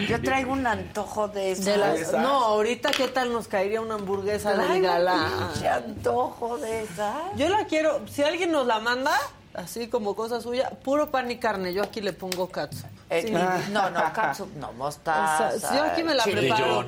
Yo 0.07 0.21
traigo 0.21 0.53
un 0.53 0.65
antojo 0.65 1.27
de 1.27 1.51
esas. 1.51 1.65
De 1.65 1.77
las- 1.77 2.13
no, 2.13 2.29
ahorita 2.45 2.91
qué 2.91 3.07
tal 3.09 3.31
nos 3.33 3.47
caería 3.47 3.81
una 3.81 3.95
hamburguesa 3.95 4.53
un 4.53 4.81
galán. 4.81 5.31
antojo 5.71 6.57
de 6.57 6.83
esas. 6.83 7.15
Yo 7.35 7.49
la 7.49 7.65
quiero, 7.65 8.07
si 8.07 8.23
alguien 8.23 8.51
nos 8.51 8.65
la 8.65 8.79
manda, 8.79 9.13
así 9.57 9.87
como 9.89 10.15
cosa 10.15 10.39
suya, 10.39 10.69
puro 10.83 11.11
pan 11.11 11.29
y 11.29 11.37
carne, 11.37 11.73
yo 11.73 11.83
aquí 11.83 11.99
le 11.99 12.13
pongo 12.13 12.47
katsu. 12.47 12.85
Eh, 13.09 13.23
Sí. 13.25 13.31
No, 13.71 13.89
no, 13.89 14.13
catsup, 14.13 14.49
no, 14.55 14.71
mostaza. 14.73 15.51
O 15.55 15.59
sea, 15.59 15.75
yo 15.75 15.83
aquí 15.83 16.03
me 16.03 16.13
la 16.13 16.23
preparo. 16.23 16.83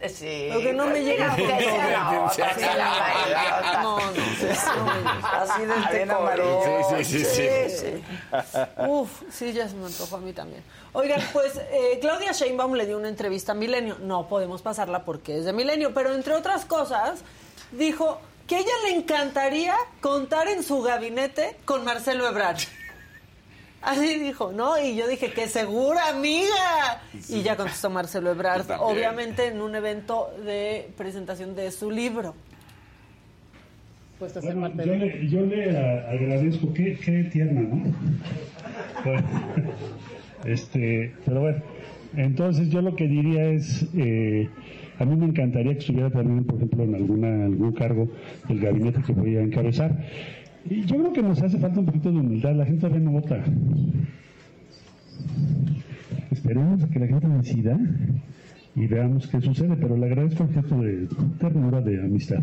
eh, 0.00 0.08
sí. 0.08 0.48
Lo 0.52 0.60
que 0.60 0.72
no 0.72 0.86
me 0.86 1.02
llega 1.02 1.34
Sí, 1.36 1.42
otra, 1.42 1.58
sí. 1.58 2.64
No, 3.82 3.98
no, 3.98 5.28
Así 5.32 5.64
de 5.66 5.72
Arena 5.74 6.14
color. 6.16 6.40
amarilla. 6.40 7.04
Sí, 7.04 7.04
sí, 7.04 7.24
sí, 7.24 7.46
sí. 7.70 8.04
Uf, 8.86 9.22
sí, 9.30 9.52
ya 9.52 9.68
se 9.68 9.74
me 9.76 9.86
antojó 9.86 10.16
a 10.16 10.20
mí 10.20 10.32
también. 10.32 10.62
Oigan, 10.92 11.20
pues 11.32 11.56
eh, 11.56 11.98
Claudia 12.00 12.32
Sheinbaum 12.32 12.74
le 12.74 12.86
dio 12.86 12.98
una 12.98 13.08
entrevista 13.08 13.52
a 13.52 13.54
Milenio. 13.54 13.96
No 14.00 14.28
podemos 14.28 14.62
pasarla 14.62 15.04
porque 15.04 15.38
es 15.38 15.44
de 15.44 15.52
Milenio, 15.52 15.92
pero 15.94 16.14
entre 16.14 16.34
otras 16.34 16.64
cosas, 16.64 17.20
dijo 17.72 18.20
que 18.46 18.56
a 18.56 18.58
ella 18.58 18.70
le 18.88 18.96
encantaría 18.96 19.74
contar 20.00 20.48
en 20.48 20.62
su 20.62 20.82
gabinete 20.82 21.56
con 21.64 21.84
Marcelo 21.84 22.28
Ebrard. 22.28 22.58
Así 23.80 24.18
dijo, 24.18 24.52
¿no? 24.52 24.80
Y 24.80 24.94
yo 24.94 25.08
dije, 25.08 25.32
que 25.32 25.48
segura, 25.48 26.08
amiga. 26.08 27.00
Y 27.28 27.42
ya 27.42 27.56
contestó 27.56 27.90
Marcelo 27.90 28.30
Ebrard, 28.30 28.70
obviamente 28.78 29.46
en 29.48 29.60
un 29.60 29.74
evento 29.74 30.32
de 30.44 30.88
presentación 30.96 31.56
de 31.56 31.70
su 31.72 31.90
libro. 31.90 32.34
Bueno, 34.20 34.40
yo 34.84 34.94
le, 34.94 35.28
yo 35.28 35.40
le 35.40 35.76
a- 35.76 36.10
agradezco, 36.12 36.72
qué, 36.72 36.96
qué 37.04 37.24
tierna, 37.24 37.60
¿no? 37.62 37.92
Bueno, 39.04 39.28
este, 40.44 41.12
pero 41.24 41.40
bueno, 41.40 41.62
entonces 42.16 42.68
yo 42.70 42.82
lo 42.82 42.94
que 42.96 43.06
diría 43.08 43.44
es, 43.50 43.86
eh, 43.96 44.48
a 44.98 45.04
mí 45.04 45.16
me 45.16 45.26
encantaría 45.26 45.72
que 45.72 45.78
estuviera 45.80 46.10
también, 46.10 46.44
por 46.44 46.56
ejemplo, 46.56 46.84
en 46.84 46.94
alguna 46.94 47.44
algún 47.46 47.72
cargo 47.72 48.08
del 48.48 48.60
gabinete 48.60 49.00
que 49.02 49.12
voy 49.12 49.36
a 49.36 49.42
encabezar. 49.42 49.96
Y 50.68 50.82
yo 50.84 50.96
creo 50.96 51.12
que 51.12 51.22
nos 51.22 51.42
hace 51.42 51.58
falta 51.58 51.80
un 51.80 51.86
poquito 51.86 52.10
de 52.12 52.18
humildad, 52.20 52.54
la 52.54 52.64
gente 52.64 52.80
todavía 52.82 53.00
no 53.04 53.12
vota. 53.12 53.42
Esperemos 56.30 56.82
a 56.82 56.88
que 56.88 56.98
la 56.98 57.06
gente 57.06 57.28
decida 57.28 57.78
y 58.74 58.86
veamos 58.86 59.26
qué 59.28 59.40
sucede, 59.40 59.76
pero 59.76 59.96
le 59.96 60.06
agradezco 60.06 60.44
el 60.44 60.54
gesto 60.54 60.80
de 60.80 61.08
ternura 61.38 61.80
de 61.80 62.00
amistad. 62.00 62.38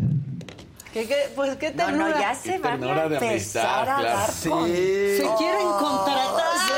¿Qué, 0.92 1.04
qué? 1.06 1.14
Pues 1.36 1.56
qué 1.56 1.70
No, 1.70 1.86
ternura. 1.86 2.08
no, 2.10 2.20
ya 2.20 2.34
se 2.34 2.58
van 2.58 2.72
a 2.74 2.78
ternura 2.78 3.08
de 3.08 3.14
empezar 3.16 3.88
amistad, 3.88 3.98
a 3.98 4.00
claro. 4.00 4.32
Sí. 4.32 4.50
Se 5.16 5.22
quieren 5.38 5.66
contratar. 5.78 6.69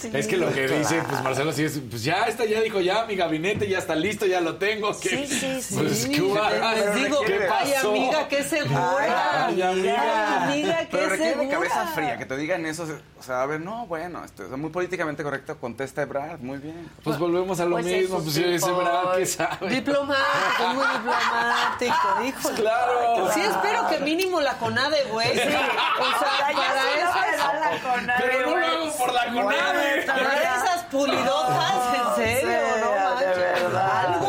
Sí, 0.00 0.10
Es 0.12 0.26
que 0.26 0.36
lo 0.36 0.52
que 0.52 0.68
dice, 0.68 1.02
pues 1.08 1.22
Marcelo 1.22 1.52
sí 1.52 1.64
es, 1.64 1.80
pues 1.90 2.02
ya 2.04 2.24
está, 2.24 2.44
ya 2.44 2.60
dijo, 2.60 2.80
ya 2.80 3.04
mi 3.06 3.16
gabinete 3.16 3.68
ya 3.68 3.78
está 3.78 3.94
listo, 3.94 4.26
ya 4.26 4.40
lo 4.40 4.56
tengo. 4.56 4.98
¿qué- 5.00 5.08
Sí, 5.08 5.26
sí, 5.26 5.62
sí. 5.62 5.74
Pues, 5.74 6.06
¿qué? 6.06 6.20
Les 6.20 6.94
digo, 6.94 7.20
¿Qué 7.22 7.48
ay 7.50 7.72
pasó? 7.74 7.90
amiga, 7.90 8.28
qué 8.28 8.42
segura. 8.42 9.46
Ay, 9.46 9.62
amiga. 9.62 9.96
Ay, 9.98 10.42
amiga, 10.52 10.78
qué 10.80 10.86
Pero 10.90 11.08
requiere 11.08 11.30
de 11.32 11.36
segura. 11.38 11.56
cabeza 11.56 11.86
fría, 11.94 12.18
que 12.18 12.26
te 12.26 12.36
digan 12.36 12.66
eso. 12.66 12.86
O 13.18 13.22
sea, 13.22 13.42
a 13.42 13.46
ver, 13.46 13.60
no, 13.60 13.86
bueno, 13.86 14.24
esto 14.24 14.44
es 14.44 14.50
muy 14.50 14.70
políticamente 14.70 15.22
correcto, 15.22 15.58
contesta 15.58 16.02
Ebrard, 16.02 16.40
muy 16.40 16.58
bien. 16.58 16.88
Pues 17.02 17.18
volvemos 17.18 17.58
a 17.60 17.64
lo 17.64 17.72
Pues 17.72 17.86
mismo, 17.86 18.16
eso 18.18 18.24
pues 18.24 18.34
yo 18.36 18.42
ese 18.46 18.66
que 18.66 18.72
pues. 19.14 19.32
sabe. 19.32 19.68
Diplomático, 19.70 20.74
muy 20.74 20.84
diplomático, 20.86 22.08
dijo. 22.22 22.50
Claro. 22.54 23.30
Sí, 23.32 23.40
espero 23.40 23.88
que 23.88 23.98
mínimo 24.00 24.40
la 24.40 24.54
CONADE, 24.58 25.04
güey. 25.10 25.32
Sí. 25.32 25.40
O 25.40 26.18
sea, 26.18 26.50
Ya 26.50 26.56
para 26.56 27.36
da 27.36 27.70
la 27.70 27.82
CONADE, 27.82 28.24
Pero 28.24 28.50
no 28.50 28.56
lo 28.56 28.66
hago 28.66 28.96
por 28.96 29.12
la 29.12 29.26
CONADE. 29.32 29.85
Esas 29.94 30.84
pulidotas, 30.90 31.74
en 31.94 32.14
serio, 32.16 32.50
Sí, 32.50 32.80
no 32.80 32.90
de 32.90 32.98
manches. 33.26 33.36
verdad. 33.36 34.20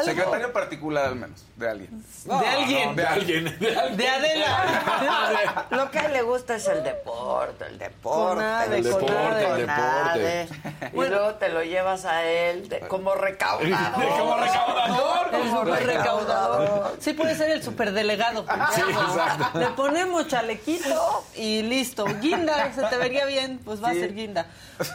Algo. 0.00 0.10
Secretario 0.12 0.52
particular 0.52 1.06
al 1.06 1.16
menos, 1.16 1.44
de 1.56 1.68
alguien. 1.68 2.04
de 2.24 2.32
alguien. 2.46 2.96
De 2.96 3.06
alguien, 3.06 3.44
de 3.60 3.76
alguien. 3.76 3.96
De 3.96 4.08
Adela. 4.08 5.66
Lo 5.70 5.90
que 5.90 5.98
a 5.98 6.06
él 6.06 6.12
le 6.12 6.22
gusta 6.22 6.56
es 6.56 6.66
el 6.68 6.82
deporte, 6.82 7.66
el 7.66 7.78
deporte. 7.78 8.34
Conade, 8.36 8.76
El 8.78 8.84
deporte, 8.84 9.06
conade. 9.06 10.40
el 10.42 10.48
deporte. 10.48 10.90
Y 10.92 10.96
luego 11.08 11.34
te 11.34 11.48
lo 11.48 11.62
llevas 11.62 12.04
a 12.04 12.24
él 12.24 12.68
de- 12.68 12.80
como 12.80 13.14
recaudador. 13.14 13.70
Como 14.20 14.36
recaudador. 14.36 15.34
El 15.34 15.50
super 15.50 15.86
recaudador. 15.86 16.96
Sí, 17.00 17.12
puede 17.12 17.34
ser 17.36 17.50
el 17.50 17.62
superdelegado. 17.62 18.44
Sí, 18.74 18.80
exacto. 18.80 19.58
Le 19.58 19.66
ponemos 19.68 20.26
chalequito 20.28 21.24
y 21.36 21.62
listo. 21.62 22.04
Guinda, 22.20 22.72
se 22.72 22.82
te 22.84 22.96
vería 22.96 23.24
bien, 23.26 23.60
pues 23.64 23.82
va 23.82 23.90
a 23.90 23.92
ser 23.94 24.14
guinda. 24.14 24.46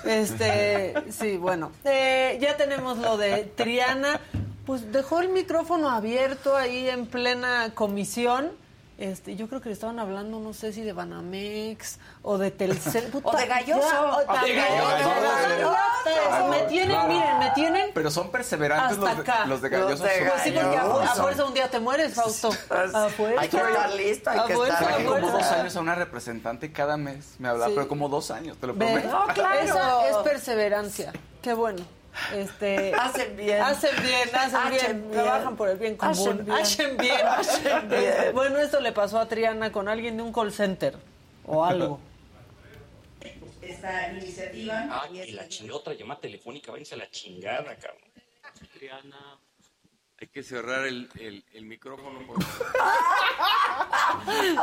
Este, 0.03 0.93
sí, 1.11 1.37
bueno. 1.37 1.71
Eh, 1.83 2.37
ya 2.41 2.57
tenemos 2.57 2.97
lo 2.97 3.17
de 3.17 3.43
Triana. 3.55 4.19
Pues 4.65 4.91
dejó 4.91 5.19
el 5.21 5.29
micrófono 5.29 5.89
abierto 5.89 6.55
ahí 6.55 6.89
en 6.89 7.05
plena 7.05 7.71
comisión. 7.75 8.51
Este, 8.97 9.35
yo 9.35 9.49
creo 9.49 9.59
que 9.59 9.67
le 9.67 9.73
estaban 9.73 9.99
hablando, 9.99 10.39
no 10.39 10.53
sé 10.53 10.71
si 10.71 10.79
de 10.81 10.93
Banamex 10.93 11.99
o 12.21 12.37
de 12.37 12.49
Telcel. 12.49 13.03
Puta, 13.11 13.37
de 13.37 13.45
Galloso. 13.45 13.81
ya, 13.91 14.01
o 14.15 14.19
De 14.21 14.25
también, 14.25 14.55
Galloso. 14.57 14.97
de 14.97 16.15
Galloso. 16.15 16.47
Me 16.49 16.59
tienen, 16.61 17.07
miren, 17.09 17.39
me 17.39 17.51
tienen 17.51 17.91
Pero 17.93 18.09
son 18.09 18.31
perseverantes 18.31 18.97
los 18.97 19.17
de, 19.17 19.23
los 19.47 19.61
de 19.61 19.69
Galloso. 19.69 19.89
Los 19.89 20.01
de 20.01 20.07
son- 20.19 20.27
Pues 20.29 20.41
sí, 20.43 20.51
porque 20.51 20.77
a, 20.77 20.81
fu- 20.83 20.91
a 20.91 20.99
Galloso. 20.99 21.21
fuerza 21.23 21.45
un 21.45 21.53
día 21.53 21.69
te 21.69 21.79
mueres, 21.81 22.13
Fausto. 22.13 22.49
A 22.69 23.09
fuerza. 23.09 23.41
Hay 23.41 23.49
que 23.49 23.57
estar 23.57 23.89
listo, 23.95 24.29
hay 24.29 24.39
A 24.39 24.45
que 24.45 24.55
fuerza, 24.55 24.73
estar 24.75 24.87
Traje 24.93 25.05
como 25.05 25.31
dos 25.31 25.43
años 25.43 25.75
a 25.75 25.79
una 25.81 25.95
representante 25.95 26.71
cada 26.71 26.95
mes 26.95 27.35
me 27.39 27.49
hablaba, 27.49 27.67
Sí. 27.67 27.73
pero 27.75 27.89
como 27.89 28.07
dos 28.07 28.31
años, 28.31 28.55
te 28.57 28.67
lo 28.67 28.73
Ve, 28.75 28.85
prometo. 28.85 29.09
No, 29.09 29.27
claro. 29.33 29.59
Esa 29.59 30.09
es 30.09 30.15
perseverancia. 30.17 31.11
Qué 31.41 31.53
bueno. 31.53 31.83
Este, 32.33 32.93
Hacen 32.95 33.35
bien. 33.35 33.61
Hacen 33.61 33.95
bien, 34.03 34.29
hacen 34.33 34.55
Hacen 34.55 34.71
bien. 34.71 35.01
bien. 35.11 35.23
Trabajan 35.23 35.55
por 35.57 35.69
el 35.69 35.77
bien 35.77 35.95
común. 35.97 36.13
Hacen 36.15 36.45
bien. 36.45 36.57
Hacen 36.57 36.97
bien. 36.97 37.25
Hacen 37.27 37.89
bien. 37.89 38.13
Bueno, 38.33 38.57
esto 38.59 38.79
le 38.79 38.91
pasó 38.91 39.19
a 39.19 39.27
Triana 39.27 39.71
con 39.71 39.87
alguien 39.87 40.15
de 40.17 40.23
un 40.23 40.31
call 40.33 40.51
center 40.51 40.95
o 41.45 41.63
algo. 41.65 41.99
esta 43.61 44.11
iniciativa. 44.11 44.85
Ah, 44.89 45.07
que 45.11 45.31
la 45.33 45.47
chingada 45.47 45.77
otra 45.79 45.93
llamada 45.93 46.21
telefónica, 46.21 46.71
váyanse 46.71 46.95
a 46.95 46.97
la 46.99 47.09
chingada, 47.11 47.75
cabrón. 47.75 48.01
Triana, 48.73 49.37
hay 50.21 50.27
que 50.27 50.41
cerrar 50.43 50.85
el, 50.87 51.09
el, 51.19 51.43
el 51.53 51.65
micrófono. 51.65 52.25
Por... 52.25 52.37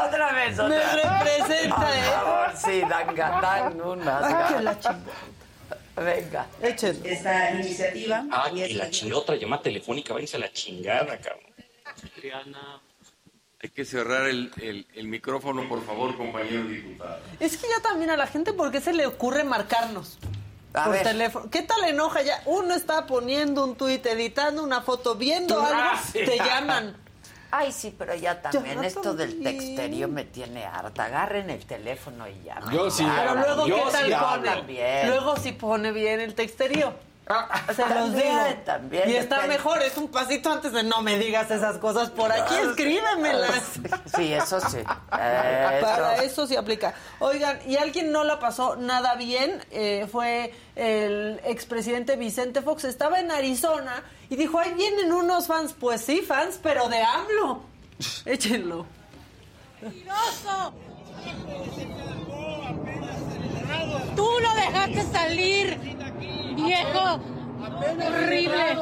Otra 0.09 0.33
vez, 0.33 0.59
otra 0.59 0.69
Me 0.69 0.79
representa, 0.79 1.77
Por 1.77 1.85
¿eh? 1.87 2.03
favor, 2.11 2.53
sí, 2.57 2.81
dan, 2.89 3.09
ga- 3.17 3.41
dan 3.41 3.81
unas 3.81 4.25
Ah, 4.25 4.49
que 4.57 4.63
la 4.63 4.79
chingada. 4.81 5.05
Venga. 5.97 6.47
Échenlo. 6.62 7.05
Esta 7.05 7.51
iniciativa. 7.53 8.24
Ah, 8.30 8.51
y 8.53 8.66
que 8.66 8.74
la 8.74 8.90
chingada 8.90 9.20
otra 9.20 9.36
llamada 9.36 9.62
telefónica, 9.62 10.14
váyanse 10.14 10.36
a 10.36 10.40
la 10.40 10.53
chingada, 10.53 11.18
cabrón. 11.18 11.53
Triana, 12.16 12.80
hay 13.62 13.68
que 13.68 13.84
cerrar 13.84 14.26
el, 14.26 14.51
el, 14.61 14.86
el 14.95 15.07
micrófono, 15.09 15.68
por 15.68 15.84
favor, 15.84 16.16
compañero 16.16 16.64
diputado. 16.64 17.20
Es 17.38 17.57
que 17.57 17.68
ya 17.68 17.80
también 17.82 18.11
a 18.11 18.16
la 18.16 18.26
gente, 18.26 18.53
¿por 18.53 18.72
qué 18.72 18.80
se 18.80 18.93
le 18.93 19.07
ocurre 19.07 19.45
marcarnos? 19.45 20.18
A 20.74 20.84
por 20.84 20.95
ver. 20.95 21.03
teléfono. 21.03 21.51
¿Qué 21.51 21.62
tal 21.62 21.84
enoja 21.84 22.22
ya? 22.22 22.43
Uno 22.47 22.74
está 22.74 23.07
poniendo 23.07 23.62
un 23.64 23.76
tuit, 23.76 24.05
editando 24.07 24.64
una 24.64 24.80
foto, 24.80 25.14
viendo 25.16 25.61
algo, 25.61 26.01
te 26.12 26.38
llaman. 26.38 26.97
Ay, 27.55 27.71
sí, 27.71 27.95
pero 27.97 28.15
ya 28.15 28.41
también 28.41 28.81
Ya 28.81 28.89
esto 28.89 29.13
del 29.13 29.43
texterío 29.43 30.09
me 30.09 30.25
tiene 30.25 30.65
harta. 30.65 31.05
Agarren 31.05 31.51
el 31.51 31.67
teléfono 31.67 32.27
y 32.27 32.43
ya. 32.45 32.59
Yo 32.73 32.91
sí 32.91 33.07
Pero 33.15 33.35
luego, 33.35 33.67
Yo 33.67 33.77
¿qué 33.77 33.91
tal 33.93 34.07
sí 34.07 34.13
pone? 34.19 35.07
Luego 35.07 35.37
sí 35.37 35.53
pone 35.53 35.93
bien 35.93 36.21
el 36.21 36.35
texterío. 36.35 36.95
Se 37.75 37.83
los 37.83 37.89
También, 37.89 38.14
digo. 38.14 38.62
también, 38.66 39.11
y 39.11 39.14
está 39.14 39.37
depende. 39.37 39.57
mejor, 39.57 39.81
es 39.83 39.97
un 39.97 40.09
pasito 40.09 40.53
antes 40.53 40.73
de 40.73 40.83
no 40.83 41.03
me 41.03 41.16
digas 41.18 41.51
esas 41.51 41.79
cosas 41.79 42.11
por 42.11 42.31
aquí, 42.33 42.55
escríbemelas. 42.55 43.62
Sí, 44.16 44.35
eso 44.35 44.61
sí. 44.61 44.79
Para 45.11 46.16
Eso. 46.16 46.23
eso 46.25 46.47
sí 46.47 46.57
aplica. 46.57 46.95
Oigan, 47.20 47.61
y 47.66 47.77
alguien 47.77 48.11
no 48.12 48.25
la 48.25 48.39
pasó 48.41 48.77
nada 48.77 49.14
bien, 49.14 49.64
eh, 49.70 50.07
fue 50.11 50.53
el 50.75 51.41
expresidente 51.45 52.16
Vicente 52.16 52.61
Fox, 52.61 52.85
estaba 52.85 53.20
en 53.20 53.31
Arizona 53.31 54.03
y 54.29 54.37
dijo, 54.37 54.59
ahí 54.59 54.75
vienen 54.75 55.12
unos 55.12 55.47
fans, 55.47 55.75
pues 55.79 56.01
sí, 56.03 56.20
fans, 56.23 56.59
pero 56.62 56.89
de 56.89 57.03
AMLO. 57.03 57.62
Échenlo. 58.27 58.85
¡Mentiroso! 59.81 60.73
Tú 64.16 64.29
lo 64.41 64.55
dejaste 64.55 65.03
salir, 65.12 65.79
viejo. 66.55 67.21
Horrible. 67.63 68.77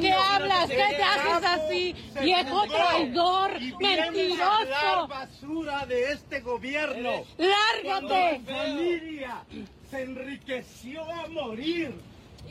¿Qué 0.00 0.12
hablas? 0.12 0.68
¿Qué 0.68 0.76
te 0.76 1.02
haces 1.02 1.44
así? 1.44 1.94
Viejo 2.20 2.66
traidor, 2.66 3.50
mentiroso. 3.80 5.08
basura 5.08 5.86
de 5.86 6.12
este 6.12 6.40
gobierno. 6.40 7.24
Lárgate. 7.36 8.40
Tu 8.46 8.52
familia 8.52 9.44
se 9.90 10.02
enriqueció 10.02 11.02
a 11.02 11.26
morir 11.28 12.00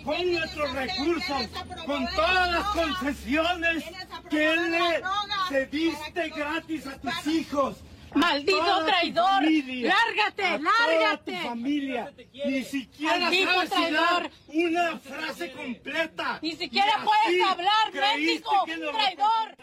con 0.04 0.32
nuestros 0.32 0.74
recursos, 0.74 1.48
con 1.86 2.06
todas 2.16 2.52
las 2.52 2.66
concesiones 2.68 3.84
que 4.30 4.56
le 4.56 5.02
cediste 5.50 6.30
gratis 6.30 6.88
a 6.88 6.98
tus 6.98 7.28
hijos. 7.28 7.78
Maldito 8.16 8.86
traidor. 8.86 9.26
familia, 9.30 9.96
Lárgate, 10.06 10.44
a 10.46 10.58
toda 10.58 10.72
lárgate. 10.88 11.32
tu 11.32 11.48
familia. 11.48 12.14
Ni 12.46 12.64
siquiera 12.64 13.20
Maldito 13.20 13.52
sabes 13.54 13.70
si 13.70 13.94
dar 13.94 14.30
traidor. 14.30 14.32
una 14.54 15.00
frase 15.00 15.52
completa. 15.52 16.40
Ni 16.42 16.56
siquiera 16.56 16.92
puedes 17.04 17.46
hablar, 17.48 17.94
lo 17.94 18.92
traidor. 18.92 19.56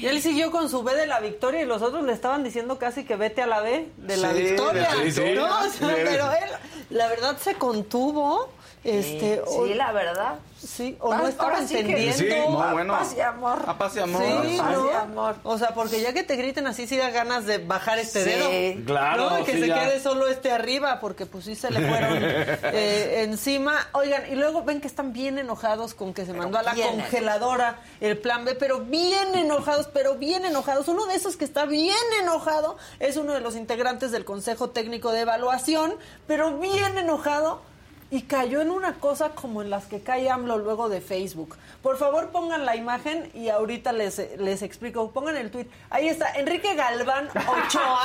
Y 0.00 0.06
él 0.06 0.22
siguió 0.22 0.50
con 0.50 0.68
su 0.68 0.82
B 0.82 0.94
de 0.94 1.06
la 1.06 1.20
victoria 1.20 1.62
y 1.62 1.66
los 1.66 1.82
otros 1.82 2.04
le 2.04 2.12
estaban 2.12 2.44
diciendo 2.44 2.78
casi 2.78 3.04
que 3.04 3.16
vete 3.16 3.42
a 3.42 3.46
la 3.46 3.60
B 3.60 3.88
de 3.96 4.16
la 4.18 4.32
Sí, 4.34 4.42
victoria. 4.42 4.88
sí, 5.02 5.10
sí. 5.10 5.24
No, 5.34 5.46
o 5.60 5.62
sea, 5.70 5.88
Sí. 5.88 5.94
pero 6.04 6.32
él, 6.32 6.50
la 6.90 7.08
verdad, 7.08 7.38
se 7.38 7.54
contuvo. 7.54 8.52
Este, 8.82 9.42
o- 9.46 9.66
Sí, 9.66 9.74
la 9.74 9.92
verdad. 9.92 10.38
Sí, 10.58 10.96
o 11.00 11.14
no 11.14 11.24
Ah, 11.24 11.28
estaba 11.28 11.54
ahora 11.54 11.66
sí 11.66 11.74
que- 11.74 11.80
entendiendo. 11.80 12.16
Sí, 12.18 12.28
no, 12.50 12.72
bueno. 12.72 12.92
Paz 12.98 13.14
y 13.16 13.20
amor. 13.20 13.62
A 13.66 13.78
paz 13.78 13.96
y 13.96 13.98
amor. 14.00 14.22
Sí, 14.22 14.56
Paz 14.58 14.72
¿no? 14.76 14.90
y 14.90 14.94
amor. 14.94 15.36
O 15.42 15.56
sea, 15.58 15.68
porque 15.74 16.00
ya 16.02 16.12
que 16.12 16.22
te 16.22 16.36
griten 16.36 16.66
así, 16.66 16.86
sí 16.86 16.96
da 16.98 17.10
ganas 17.10 17.46
de 17.46 17.58
bajar 17.58 17.98
este 17.98 18.24
Sí. 18.24 18.30
dedo. 18.30 18.84
Claro, 18.86 19.30
¿no? 19.30 19.38
Y 19.40 19.44
que 19.44 19.52
sí, 19.52 19.60
se 19.60 19.66
ya. 19.68 19.80
quede 19.80 20.00
solo 20.00 20.28
este 20.28 20.50
arriba, 20.52 20.98
porque 21.00 21.24
pues 21.26 21.44
sí 21.46 21.54
se 21.54 21.70
le 21.70 21.86
fueron 21.86 22.18
eh, 22.74 23.22
encima. 23.24 23.74
Oigan, 23.92 24.30
y 24.30 24.34
luego 24.36 24.62
ven 24.62 24.80
que 24.82 24.86
están 24.86 25.12
bien 25.12 25.38
enojados 25.38 25.94
con 25.94 26.12
que 26.12 26.26
se 26.26 26.32
mandó 26.34 26.58
a 26.58 26.62
la 26.62 26.74
congeladora 26.74 27.78
el 28.00 28.18
plan 28.18 28.44
B, 28.44 28.54
pero 28.54 28.80
bien 28.80 29.34
enojados, 29.34 29.88
pero 29.92 30.16
bien 30.16 30.44
enojados. 30.44 30.88
Uno 30.88 31.06
de 31.06 31.14
esos 31.14 31.36
que 31.36 31.44
está 31.44 31.64
bien 31.64 31.96
enojado 32.20 32.76
es 32.98 33.16
uno 33.16 33.32
de 33.32 33.40
los 33.40 33.56
integrantes 33.56 34.10
del 34.10 34.24
Consejo 34.24 34.70
Técnico 34.70 35.10
de 35.12 35.20
Evaluación, 35.20 35.94
pero 36.26 36.58
bien 36.58 36.98
enojado 36.98 37.62
y 38.10 38.22
cayó 38.22 38.60
en 38.60 38.70
una 38.70 38.94
cosa 38.94 39.30
como 39.30 39.62
en 39.62 39.70
las 39.70 39.84
que 39.86 40.02
cae 40.02 40.28
AMLO 40.30 40.58
luego 40.58 40.88
de 40.88 41.00
Facebook. 41.00 41.56
Por 41.82 41.96
favor, 41.96 42.30
pongan 42.30 42.66
la 42.66 42.74
imagen 42.76 43.30
y 43.34 43.48
ahorita 43.50 43.92
les, 43.92 44.18
les 44.38 44.62
explico. 44.62 45.10
Pongan 45.12 45.36
el 45.36 45.50
tweet. 45.50 45.66
Ahí 45.90 46.08
está, 46.08 46.32
Enrique 46.34 46.74
Galván 46.74 47.28
Ochoa 47.28 48.02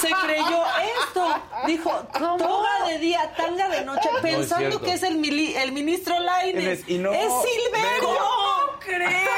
se 0.00 0.08
creyó 0.24 0.62
esto. 1.00 1.26
Dijo, 1.66 1.90
toga 2.12 2.86
de 2.88 2.98
día, 2.98 3.32
tanga 3.36 3.68
de 3.68 3.84
noche, 3.84 4.08
pensando 4.20 4.80
que 4.80 4.92
es 4.92 5.02
el, 5.02 5.18
mili- 5.18 5.56
el 5.56 5.72
ministro 5.72 6.18
Lainez. 6.20 6.80
Es- 6.80 6.88
y 6.88 6.98
no- 6.98 7.12
es 7.12 7.20
Silverio. 7.42 8.00
¿Cómo 8.02 8.78
crees? 8.80 9.28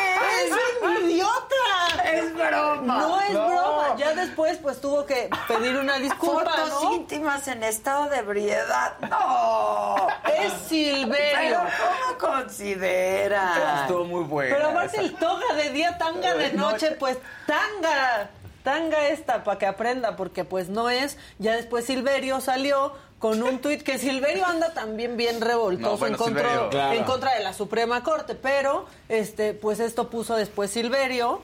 Es 0.47 0.53
un 0.83 1.11
idiota. 1.11 1.54
Es 2.19 2.35
broma. 2.35 2.99
No 2.99 3.21
es 3.21 3.31
No. 3.33 3.47
broma. 3.49 3.97
Ya 3.97 4.15
después 4.15 4.59
pues 4.59 4.81
tuvo 4.81 5.05
que 5.07 5.29
pedir 5.49 5.77
una 5.77 5.99
disculpa, 5.99 6.51
Fotos 6.53 6.83
¿no? 6.83 6.93
íntimas 6.95 7.47
en 7.49 7.63
estado 7.63 8.09
de 8.09 8.19
ebriedad. 8.19 8.95
No. 9.09 10.07
Es 10.39 10.53
Silverio. 10.69 11.13
Pero 11.39 11.61
¿cómo 12.19 12.35
considera? 12.35 13.81
Estuvo 13.83 14.05
muy 14.05 14.25
bueno. 14.25 14.55
Pero 14.57 14.69
aparte 14.71 15.01
el 15.01 15.15
toga 15.17 15.55
de 15.57 15.71
día, 15.71 15.99
tanga 15.99 16.35
de 16.35 16.53
no, 16.53 16.71
noche, 16.73 16.93
pues 16.93 17.19
tanga, 17.47 18.31
tanga 18.63 19.09
esta 19.09 19.45
para 19.45 19.59
que 19.59 19.67
aprenda, 19.67 20.17
porque 20.17 20.45
pues 20.45 20.69
no 20.69 20.91
es. 20.91 21.17
Ya 21.39 21.55
después 21.57 21.85
Silverio 21.87 22.41
salió 22.41 22.93
con 23.19 23.43
un 23.43 23.61
tuit 23.61 23.83
que 23.83 23.99
Silverio 23.99 24.45
anda 24.45 24.75
también 24.75 25.17
bien 25.17 25.41
revoltoso 25.41 25.93
No, 25.93 25.97
bueno, 25.97 26.17
en, 26.17 26.23
contra, 26.23 26.43
Silverio. 26.49 26.71
Claro. 26.71 26.93
en 26.95 27.05
contra 27.05 27.35
de 27.35 27.43
la 27.43 27.53
Suprema 27.55 28.03
Corte, 28.03 28.35
pero 28.35 28.87
este 29.09 29.55
pues 29.55 29.81
esto 29.81 30.11
puso 30.11 30.37
después 30.37 30.71
Silverio. 30.71 31.41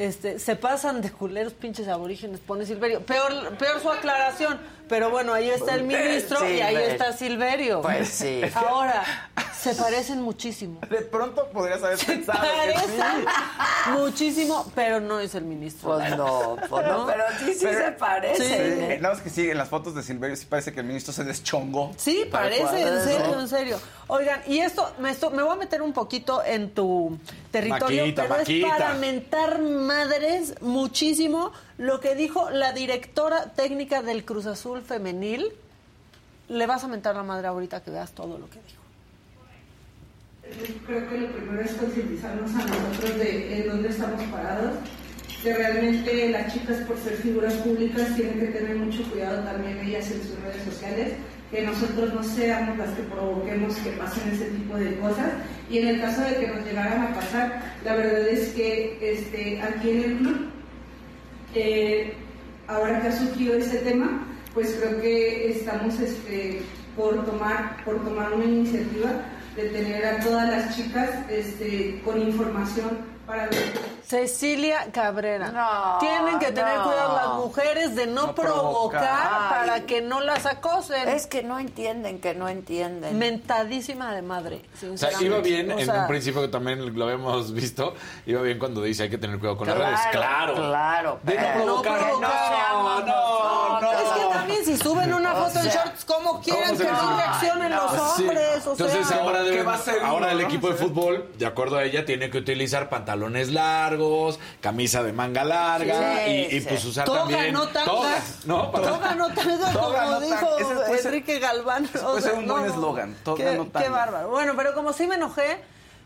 Este, 0.00 0.38
se 0.38 0.56
pasan 0.56 1.02
de 1.02 1.10
culeros 1.12 1.52
pinches 1.52 1.86
aborígenes, 1.86 2.40
pone 2.40 2.64
Silverio. 2.64 3.02
Peor, 3.02 3.54
peor 3.58 3.82
su 3.82 3.90
aclaración, 3.90 4.58
pero 4.88 5.10
bueno, 5.10 5.34
ahí 5.34 5.50
está 5.50 5.74
el 5.74 5.82
ministro 5.82 6.48
y 6.48 6.62
ahí 6.62 6.76
está 6.76 7.12
Silverio. 7.12 7.82
Pues 7.82 8.08
sí. 8.08 8.40
Ahora, 8.54 9.04
se 9.54 9.74
parecen 9.74 10.22
muchísimo. 10.22 10.80
De 10.88 11.02
pronto 11.02 11.50
podrías 11.52 11.82
haber 11.82 11.98
pensado 11.98 12.40
que 12.40 12.78
sí. 12.78 12.96
Parecen 12.98 13.24
muchísimo, 13.94 14.72
pero 14.74 15.00
no 15.00 15.20
es 15.20 15.34
el 15.34 15.44
ministro. 15.44 15.96
Pues 15.96 16.16
no, 16.16 16.56
pues 16.70 16.86
no, 16.86 17.06
pero 17.06 17.24
sí, 17.38 17.52
sí 17.52 17.60
Pero- 17.66 17.84
se 17.84 17.92
parece. 17.92 18.42
Sí. 18.42 18.54
Eh, 18.54 18.98
nada 19.02 19.14
más 19.16 19.22
que 19.22 19.28
sí, 19.28 19.50
en 19.50 19.58
las 19.58 19.68
fotos 19.68 19.94
de 19.94 20.02
Silverio 20.02 20.34
sí 20.34 20.46
parece 20.46 20.72
que 20.72 20.80
el 20.80 20.86
ministro 20.86 21.12
se 21.12 21.24
deschongó. 21.24 21.92
Sí, 21.98 22.26
parece, 22.30 22.62
en 22.80 23.02
serio, 23.04 23.38
en 23.38 23.48
serio. 23.48 23.80
Oigan, 24.12 24.40
y 24.48 24.58
esto 24.58 24.92
me, 24.98 25.10
esto- 25.10 25.30
me 25.30 25.40
voy 25.44 25.52
a 25.52 25.56
meter 25.56 25.82
un 25.82 25.92
poquito 25.92 26.42
en 26.44 26.70
tu 26.70 27.16
territorio, 27.52 28.02
Maquita, 28.02 28.22
pero 28.22 28.34
maquita. 28.38 28.66
es 28.66 28.72
para 28.72 28.94
mentar 28.94 29.60
madres 29.62 30.54
muchísimo 30.60 31.52
lo 31.78 32.00
que 32.00 32.16
dijo 32.16 32.50
la 32.50 32.72
directora 32.72 33.52
técnica 33.52 34.02
del 34.02 34.24
Cruz 34.24 34.46
Azul 34.46 34.82
femenil. 34.82 35.52
Le 36.48 36.66
vas 36.66 36.82
a 36.82 36.88
mentar 36.88 37.14
la 37.14 37.22
madre 37.22 37.46
ahorita 37.46 37.84
que 37.84 37.92
veas 37.92 38.10
todo 38.10 38.36
lo 38.36 38.50
que 38.50 38.58
dijo. 38.66 38.80
Creo 40.86 41.08
que 41.08 41.18
lo 41.18 41.28
primero 41.30 41.60
es 41.60 41.72
concientizarnos 41.74 42.50
a 42.56 42.66
nosotros 42.66 43.16
de 43.16 43.58
en 43.58 43.68
dónde 43.68 43.90
estamos 43.90 44.20
parados, 44.24 44.72
que 45.40 45.54
realmente 45.54 46.28
las 46.30 46.52
chicas 46.52 46.78
por 46.78 46.98
ser 46.98 47.12
figuras 47.18 47.54
públicas 47.54 48.16
tienen 48.16 48.40
que 48.40 48.46
tener 48.46 48.74
mucho 48.74 49.04
cuidado 49.08 49.44
también 49.44 49.78
ellas 49.78 50.10
en 50.10 50.20
sus 50.24 50.36
redes 50.40 50.64
sociales, 50.64 51.12
que 51.50 51.62
nosotros 51.62 52.14
no 52.14 52.22
seamos 52.22 52.78
las 52.78 52.90
que 52.90 53.02
provoquemos 53.02 53.74
que 53.76 53.90
pasen 53.90 54.30
ese 54.32 54.46
tipo 54.46 54.76
de 54.76 54.96
cosas 54.98 55.32
y 55.68 55.78
en 55.78 55.88
el 55.88 56.00
caso 56.00 56.22
de 56.22 56.36
que 56.36 56.46
nos 56.46 56.64
llegaran 56.64 57.02
a 57.02 57.14
pasar, 57.14 57.62
la 57.84 57.96
verdad 57.96 58.28
es 58.28 58.50
que 58.50 58.98
este, 59.00 59.60
aquí 59.60 59.90
en 59.90 60.02
el 60.04 60.16
club, 60.18 60.50
ahora 62.68 63.00
que 63.00 63.08
ha 63.08 63.18
surgido 63.18 63.56
ese 63.56 63.78
tema, 63.78 64.26
pues 64.54 64.76
creo 64.80 65.00
que 65.00 65.50
estamos 65.50 65.98
este, 65.98 66.62
por, 66.96 67.24
tomar, 67.24 67.84
por 67.84 68.04
tomar 68.04 68.32
una 68.32 68.44
iniciativa 68.44 69.10
de 69.56 69.64
tener 69.70 70.04
a 70.06 70.20
todas 70.20 70.48
las 70.48 70.76
chicas 70.76 71.10
este, 71.28 72.00
con 72.04 72.20
información 72.20 72.98
para 73.26 73.46
ver. 73.46 73.99
Cecilia 74.14 74.88
Cabrera. 74.92 75.52
No, 75.52 75.98
Tienen 76.00 76.40
que 76.40 76.50
tener 76.50 76.78
no. 76.78 76.82
cuidado 76.84 77.16
las 77.16 77.28
mujeres 77.36 77.94
de 77.94 78.08
no, 78.08 78.26
No 78.26 78.34
provocar, 78.34 79.00
provocar. 79.02 79.48
para 79.50 79.86
que 79.86 80.00
no 80.02 80.20
las 80.20 80.46
acosen. 80.46 81.08
Es 81.08 81.28
que 81.28 81.44
no 81.44 81.60
entienden, 81.60 82.20
que 82.20 82.34
no 82.34 82.48
entienden. 82.48 83.16
mentadísima 83.16 84.12
de 84.12 84.22
madre. 84.22 84.62
O 84.92 84.96
sea, 84.96 85.10
iba 85.22 85.38
bien 85.38 85.70
O 85.70 85.78
en 85.78 85.88
un 85.88 86.06
principio 86.08 86.42
que 86.42 86.48
también 86.48 86.92
lo 86.98 87.04
habíamos 87.04 87.52
visto, 87.52 87.94
iba 88.26 88.42
bien 88.42 88.58
cuando 88.58 88.82
dice 88.82 89.04
hay 89.04 89.10
que 89.10 89.18
tener 89.18 89.38
cuidado 89.38 89.56
con 89.56 89.68
las 89.68 89.78
redes. 89.78 90.00
Claro. 90.10 90.54
Claro. 90.56 91.20
De 91.22 91.34
no 91.36 91.52
provocar. 91.82 92.00
no 92.20 93.00
no, 93.06 93.80
no. 93.80 93.92
Es 93.92 94.08
que 94.10 94.32
también 94.32 94.64
si 94.64 94.76
suben 94.76 95.14
una 95.14 95.34
O 95.34 95.44
foto 95.46 95.58
en 95.60 95.70
sea, 95.70 95.84
shorts, 95.84 96.04
¿cómo 96.04 96.40
quieren 96.40 96.64
¿cómo 96.64 96.76
se 96.78 96.84
que 96.86 96.92
no 96.92 97.16
reaccionen 97.16 97.70
los 97.70 97.90
Sí. 98.16 98.22
hombres? 98.24 98.66
O 98.66 98.72
Entonces 98.72 99.06
sea, 99.06 99.18
ahora, 99.22 99.38
¿qué 99.44 99.50
deben- 99.50 99.68
va 99.68 99.72
a 99.72 99.76
hacer 99.76 100.02
ahora 100.04 100.32
el 100.32 100.40
equipo 100.40 100.68
de 100.68 100.74
fútbol, 100.74 101.30
de 101.38 101.46
acuerdo 101.46 101.78
a 101.78 101.84
ella, 101.84 102.04
tiene 102.04 102.28
que 102.30 102.38
utilizar 102.38 102.88
pantalones 102.88 103.50
largos, 103.50 103.99
camisa 104.60 105.02
de 105.02 105.12
manga 105.12 105.44
larga 105.44 106.24
Sí, 106.26 106.30
y, 106.30 106.56
y, 106.56 106.60
sí. 106.60 106.66
pues 106.68 106.84
usar 106.84 107.04
Toga, 107.06 107.20
también 107.20 107.52
no 107.52 107.66
tanga. 107.68 107.84
togas, 107.90 108.38
¿no? 108.46 108.70
Para- 108.72 108.88
Toga 108.88 109.14
no 109.14 109.28
tanga, 109.34 109.72
Toga 109.72 110.00
como 110.00 110.10
no 110.10 110.18
tanga. 110.20 110.26
dijo 110.26 110.58
Ese 110.58 110.74
puede 110.74 110.96
ser- 110.98 111.06
Enrique 111.06 111.38
Galván. 111.38 111.86
puede 111.88 112.22
ser 112.22 112.34
un 112.34 112.46
buen 112.48 112.64
eslogan, 112.66 113.16
toga 113.24 113.44
qué, 113.50 113.56
no 113.56 113.66
tanga. 113.66 113.84
Qué 113.86 113.90
bárbaro. 113.90 114.30
Bueno, 114.30 114.52
pero 114.56 114.74
como 114.74 114.92
sí 114.92 115.06
me 115.06 115.14
enojé, 115.16 115.58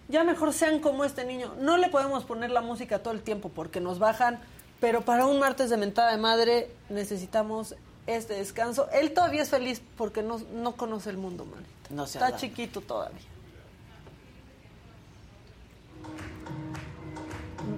ya 0.08 0.22
mejor 0.24 0.52
sean 0.52 0.80
como 0.80 1.04
este 1.04 1.24
niño. 1.24 1.54
No 1.58 1.76
le 1.76 1.88
podemos 1.88 2.24
poner 2.24 2.50
la 2.50 2.60
música 2.60 2.98
todo 3.00 3.14
el 3.14 3.22
tiempo 3.22 3.48
porque 3.48 3.80
nos 3.80 3.98
bajan, 3.98 4.38
pero 4.80 5.00
para 5.02 5.24
un 5.26 5.38
martes 5.38 5.70
de 5.70 5.76
mentada 5.76 6.10
de 6.10 6.18
madre 6.18 6.70
necesitamos 6.90 7.74
este 8.06 8.34
descanso. 8.34 8.86
Él 8.92 9.12
todavía 9.14 9.40
es 9.42 9.48
feliz 9.50 9.80
porque 9.96 10.22
no, 10.22 10.38
no 10.52 10.72
conoce 10.76 11.08
el 11.10 11.16
mundo, 11.16 11.44
manita. 11.46 11.70
No 11.90 12.04
Está 12.04 12.36
chiquito 12.36 12.80
todavía. 12.82 13.20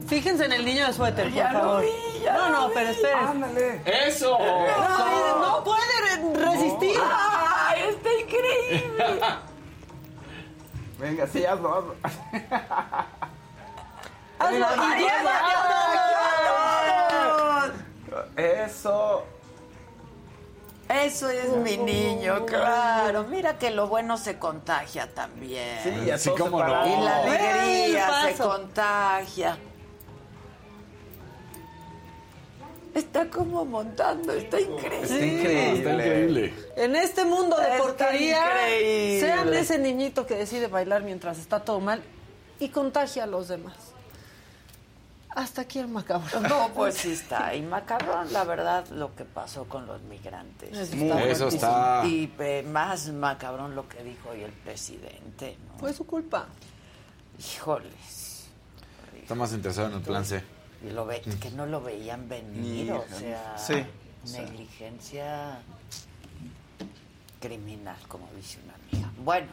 Fíjense 0.09 0.45
en 0.45 0.53
el 0.53 0.65
niño 0.65 0.87
de 0.87 0.93
suéter, 0.93 1.31
por 1.33 1.53
lo 1.53 1.61
favor. 1.61 1.83
vi, 1.83 2.21
ya 2.23 2.33
no, 2.35 2.49
lo 2.49 2.51
no, 2.61 2.69
vi. 2.69 2.75
pero 2.75 2.91
esperen. 2.91 3.19
Ándale. 3.19 3.81
¡Eso! 4.07 4.39
No, 4.39 5.39
no 5.41 5.65
puede 5.65 5.81
re- 6.03 6.45
resistir. 6.45 6.97
¡Ay, 7.03 7.83
está 7.89 8.09
increíble! 8.21 9.05
Venga, 10.99 11.27
sí, 11.27 11.45
hazlo, 11.45 11.75
hazlo. 11.75 11.95
Eso. 18.37 19.25
Eso 20.89 21.29
es 21.31 21.49
mi 21.57 21.77
niño, 21.79 22.47
claro. 22.47 23.25
Mira 23.25 23.59
que 23.59 23.71
lo 23.71 23.89
bueno 23.89 24.17
se 24.17 24.39
contagia 24.39 25.13
también. 25.13 25.81
Sí, 25.83 26.11
a 26.11 26.17
Sí, 26.19 26.27
todos 26.31 26.41
cómo 26.43 26.63
no. 26.63 26.87
Y 26.87 27.03
la 27.03 27.17
alegría 27.17 28.23
se 28.27 28.35
contagia. 28.37 29.59
Está 32.97 33.29
como 33.29 33.65
montando, 33.67 34.33
está 34.33 34.59
increíble. 34.61 35.03
Está 35.03 35.17
increíble. 35.27 35.79
Está 35.79 35.93
increíble. 35.93 36.55
En 36.77 36.97
este 36.97 37.25
mundo 37.25 37.57
de 37.57 37.63
Está 37.73 37.79
porquería, 37.79 38.43
increíble. 38.47 39.21
sean 39.21 39.55
ese 39.55 39.79
niñito 39.79 40.27
que 40.27 40.35
decide 40.35 40.67
bailar 40.69 41.03
mientras 41.03 41.39
está 41.39 41.61
todo 41.61 41.79
mal 41.81 42.03
y 42.59 42.71
contagia 42.71 43.25
a 43.25 43.27
los 43.27 43.49
demás. 43.49 43.77
Hasta 45.29 45.61
aquí 45.61 45.79
el 45.79 45.89
macabro. 45.89 46.41
No, 46.41 46.71
pues 46.75 46.95
sí 46.95 47.13
está. 47.13 47.55
Y 47.55 47.61
macabrón, 47.61 48.33
la 48.33 48.45
verdad, 48.45 48.87
lo 48.89 49.15
que 49.15 49.27
pasó 49.27 49.65
con 49.67 49.87
los 49.87 50.01
migrantes. 50.03 50.71
Eso 50.73 50.95
Está 50.97 51.23
Eso 51.25 51.49
está- 51.49 52.03
Y 52.07 52.33
eh, 52.39 52.65
más 52.67 53.09
macabrón 53.11 53.75
lo 53.75 53.87
que 53.87 54.03
dijo 54.03 54.31
hoy 54.31 54.43
el 54.43 54.53
presidente, 54.53 55.59
¿no? 55.69 55.79
Fue 55.79 55.93
su 55.93 56.07
culpa. 56.07 56.47
Híjoles. 57.39 58.47
Está 59.21 59.35
más 59.35 59.53
interesado 59.53 59.89
en 59.89 59.95
el 59.97 60.01
plan 60.01 60.25
C. 60.25 60.43
Y 60.85 60.91
lo 60.91 61.07
ve, 61.07 61.21
que 61.41 61.51
no 61.51 61.67
lo 61.67 61.81
veían 61.81 62.29
venir, 62.29 62.93
o 62.93 63.05
sea, 63.19 63.57
Sí, 63.59 63.85
o 64.25 64.27
sea. 64.27 64.43
negligencia 64.43 65.59
criminal, 67.41 67.97
como 68.09 68.29
dice 68.37 68.59
una 68.65 68.75
amiga. 68.75 69.11
Bueno, 69.25 69.47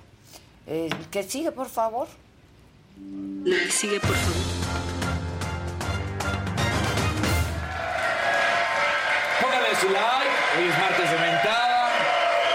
eh, 0.68 0.90
que 1.12 1.24
sigue, 1.24 1.52
por 1.52 1.68
favor. 1.70 2.08
La 3.46 3.56
que 3.58 3.72
sigue, 3.72 4.00
por 4.00 4.16
favor. 4.16 5.54
Póngale 9.42 9.76
su 9.76 9.88
like. 9.90 10.34
Hoy 10.58 10.68
es 10.70 10.78
martes 10.80 11.10
de 11.12 11.18
mentada. 11.18 11.90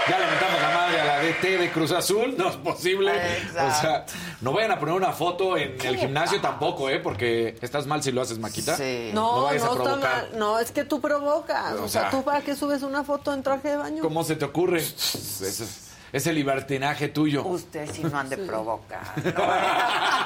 Ya 0.09 0.19
le 0.19 0.25
mentamos 0.27 0.61
la 0.61 0.69
madre 0.69 1.01
a 1.01 1.05
la 1.05 1.18
DT 1.33 1.57
de 1.59 1.71
Cruz 1.71 1.91
Azul. 1.91 2.35
No 2.37 2.49
es 2.49 2.55
posible. 2.57 3.11
Exacto. 3.37 3.67
O 3.67 3.81
sea, 3.81 4.05
no 4.41 4.51
vayan 4.53 4.71
a 4.71 4.79
poner 4.79 4.95
una 4.95 5.11
foto 5.11 5.57
en 5.57 5.75
el 5.81 5.97
gimnasio 5.97 6.39
tampoco, 6.41 6.89
¿eh? 6.89 6.99
Porque 6.99 7.57
estás 7.61 7.85
mal 7.87 8.01
si 8.03 8.11
lo 8.11 8.21
haces, 8.21 8.39
Maquita. 8.39 8.75
Sí. 8.75 9.11
No 9.13 9.35
No, 9.37 9.43
vayas 9.43 9.63
a 9.63 9.65
no 9.67 9.71
está 9.73 9.95
mal. 9.97 10.29
No, 10.35 10.59
es 10.59 10.71
que 10.71 10.83
tú 10.83 10.99
provocas. 11.01 11.73
O 11.73 11.83
O, 11.83 11.87
sea, 11.87 12.01
sea, 12.03 12.09
¿tú 12.11 12.23
para 12.23 12.41
qué 12.41 12.55
subes 12.55 12.81
una 12.83 13.03
foto 13.03 13.33
en 13.33 13.43
traje 13.43 13.69
de 13.69 13.77
baño? 13.77 14.01
¿Cómo 14.03 14.23
se 14.23 14.35
te 14.35 14.45
ocurre? 14.45 14.79
Ese, 14.79 15.65
ese 16.11 16.33
libertinaje 16.33 17.07
tuyo. 17.09 17.43
Usted 17.45 17.89
sí 17.91 18.03
no 18.03 18.17
han 18.17 18.29
de 18.29 18.37
provocar. 18.37 19.01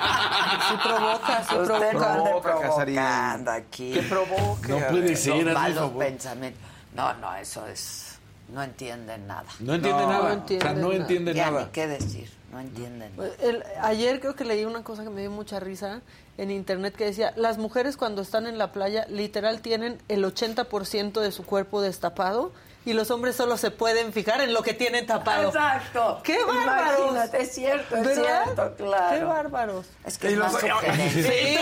Sí 0.70 0.76
provoca, 0.84 1.44
sí 1.50 1.56
Usted 1.56 1.94
no 1.94 2.00
provoca. 2.00 2.14
ande 2.14 2.30
Provoca, 2.42 2.62
Casarín. 2.62 2.96
provocando 2.96 3.52
aquí. 3.52 3.92
Que 3.94 4.02
provoque. 4.04 4.68
No 4.70 4.78
puede 4.88 5.10
Los 5.12 5.20
ser, 5.20 5.46
malos 5.54 5.92
pensamientos. 5.92 6.62
No, 6.94 7.14
no, 7.16 7.36
eso 7.36 7.66
es... 7.68 8.03
No 8.54 8.62
entienden 8.64 9.28
nada. 9.28 9.46
No 9.60 9.74
entiende 9.74 10.02
No, 10.04 10.08
nada. 10.10 10.20
no 10.20 10.24
o 10.24 10.28
sea, 10.28 10.34
entiende 10.34 10.74
no 10.76 10.88
nada. 10.90 10.96
entiende 10.96 11.34
Ya 11.34 11.52
nada. 11.52 11.64
ni 11.66 11.72
qué 11.72 11.88
decir. 11.88 12.30
No 12.52 12.60
entienden 12.60 13.16
nada. 13.16 13.30
Pues, 13.30 13.32
El- 13.50 13.64
ayer 13.82 14.20
creo 14.20 14.36
que 14.36 14.46
leí 14.46 14.64
una 14.66 14.84
cosa 14.84 15.04
que 15.04 15.10
me 15.10 15.22
dio 15.22 15.32
mucha 15.32 15.60
risa 15.60 16.02
en 16.38 16.52
internet 16.52 16.96
que 16.96 17.06
decía, 17.06 17.34
las 17.36 17.58
mujeres 17.58 17.98
cuando 17.98 18.22
están 18.22 18.46
en 18.46 18.58
la 18.60 18.72
playa 18.72 19.06
literal 19.10 19.62
tienen 19.62 19.98
el 20.08 20.24
80% 20.24 21.20
de 21.20 21.32
su 21.32 21.44
cuerpo 21.44 21.82
destapado 21.82 22.52
y 22.86 22.94
los 22.94 23.10
hombres 23.12 23.36
solo 23.36 23.56
se 23.58 23.72
pueden 23.72 24.12
fijar 24.14 24.42
en 24.42 24.54
lo 24.54 24.62
que 24.64 24.74
tienen 24.74 25.06
tapado. 25.06 25.48
Exacto. 25.50 26.20
¡Qué 26.24 26.38
bárbaros! 26.44 27.00
Imagínate, 27.00 27.42
es 27.42 27.52
cierto, 27.54 27.96
es 27.96 28.04
¿Verdad? 28.06 28.44
cierto, 28.44 28.76
claro. 28.76 29.18
¡Qué 29.20 29.24
bárbaros! 29.24 29.86
Es 30.06 30.18
que 30.18 30.30
Y 30.30 30.34
es 30.34 30.40
más 30.40 30.52
los- 30.54 30.62
sugerente. 30.62 31.04
Sí, 31.24 31.58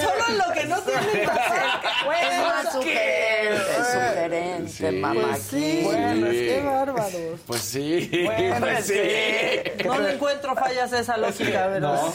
solo 0.00 0.24
en 0.28 0.38
lo 0.38 0.52
que 0.52 0.64
no 0.64 0.80
tienen 0.82 1.26
tapado. 1.26 2.12
Es 2.12 2.38
más 2.40 2.72
sugerente, 2.72 3.70
es 3.70 3.86
sugerente, 3.86 4.70
Sí. 4.72 4.96
mamá. 4.96 5.20
Pues 5.30 5.42
sí, 5.42 5.80
Bueno, 5.84 6.26
qué 6.30 6.58
sí. 6.60 6.66
bárbaros. 6.66 7.12
Pues 7.46 7.60
sí. 7.60 8.22
Bueno, 8.24 8.66
pues 8.66 8.86
sí. 8.86 9.84
No 9.84 9.98
le 10.00 10.14
encuentro 10.14 10.54
fallas 10.56 10.92
a 10.92 10.98
esa 11.00 11.16
lógica, 11.16 11.66
¿verdad? 11.68 12.00
No. 12.02 12.12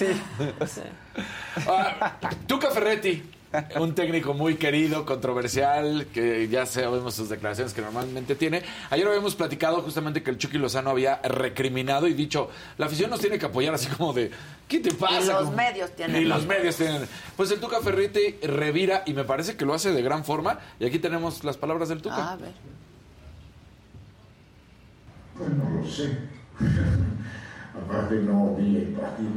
Ah, 1.68 2.18
Tuca 2.48 2.72
Ferretti, 2.72 3.24
un 3.80 3.96
técnico 3.96 4.34
muy 4.34 4.56
querido, 4.56 5.06
controversial, 5.06 6.08
que 6.14 6.48
ya 6.50 6.66
sabemos 6.66 7.16
sus 7.16 7.30
declaraciones 7.30 7.74
que 7.74 7.82
normalmente 7.82 8.36
tiene. 8.36 8.62
Ayer 8.90 9.08
habíamos 9.08 9.36
platicado 9.36 9.82
justamente 9.82 10.22
que 10.22 10.30
el 10.32 10.38
Chucky 10.38 10.58
Lozano 10.58 10.92
había 10.92 11.20
recriminado 11.24 12.08
y 12.08 12.14
dicho, 12.14 12.50
la 12.78 12.86
afición 12.86 13.10
nos 13.10 13.20
tiene 13.20 13.40
que 13.40 13.48
apoyar 13.48 13.74
así 13.74 13.88
como 13.88 14.14
de, 14.14 14.30
¿qué 14.68 14.80
te 14.80 14.94
pasa? 14.94 15.22
Y 15.24 15.28
los 15.28 15.44
Como- 15.46 15.58
medios 15.58 15.96
tienen 15.96 16.22
Y 16.22 16.26
los 16.26 16.46
medios 16.46 16.76
tienen. 16.76 17.02
Pues 17.36 17.50
el 17.52 17.60
Tuca 17.60 17.80
Ferretti 17.82 18.36
revira 18.46 19.04
y 19.06 19.14
me 19.14 19.24
parece 19.24 19.56
que 19.58 19.66
lo 19.66 19.74
hace 19.74 19.92
de 19.94 20.02
gran 20.02 20.24
forma. 20.24 20.60
Y 20.80 20.86
aquí 20.86 21.00
tenemos 21.00 21.44
las 21.44 21.58
palabras 21.58 21.90
del 21.90 22.02
Tuca. 22.02 22.34
A 22.34 22.36
ver. 22.36 22.52
Pues 25.38 25.50
no 25.52 25.70
lo 25.70 25.88
sé. 25.88 26.18
Aparte 27.76 28.16
no 28.16 28.56
vi 28.56 28.76
el 28.78 28.88
partido. 28.90 29.30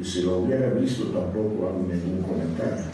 Y 0.00 0.04
si 0.04 0.22
lo 0.22 0.38
hubiera 0.38 0.70
visto 0.70 1.04
tampoco 1.04 1.68
hago 1.68 1.86
ningún 1.88 2.22
comentario. 2.22 2.84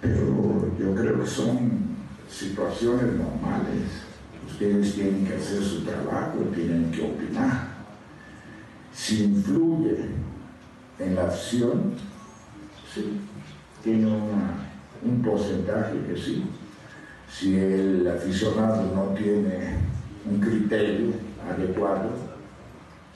Pero 0.00 0.70
yo 0.78 0.94
creo 0.94 1.20
que 1.20 1.26
son 1.26 1.96
situaciones 2.30 3.14
normales. 3.14 4.04
Ustedes 4.48 4.94
tienen 4.94 5.26
que 5.26 5.34
hacer 5.34 5.62
su 5.62 5.84
trabajo, 5.84 6.38
tienen 6.54 6.90
que 6.90 7.02
opinar. 7.02 7.68
Si 8.92 9.24
influye 9.24 10.10
en 10.98 11.14
la 11.14 11.24
acción, 11.24 11.94
sí, 12.92 13.20
tiene 13.82 14.06
un 15.02 15.22
porcentaje 15.22 15.94
que 16.08 16.20
sí. 16.20 16.44
Si 17.30 17.56
el 17.56 18.08
aficionado 18.08 18.94
no 18.94 19.14
tiene 19.14 19.76
un 20.28 20.40
criterio 20.40 21.12
adecuado, 21.48 22.10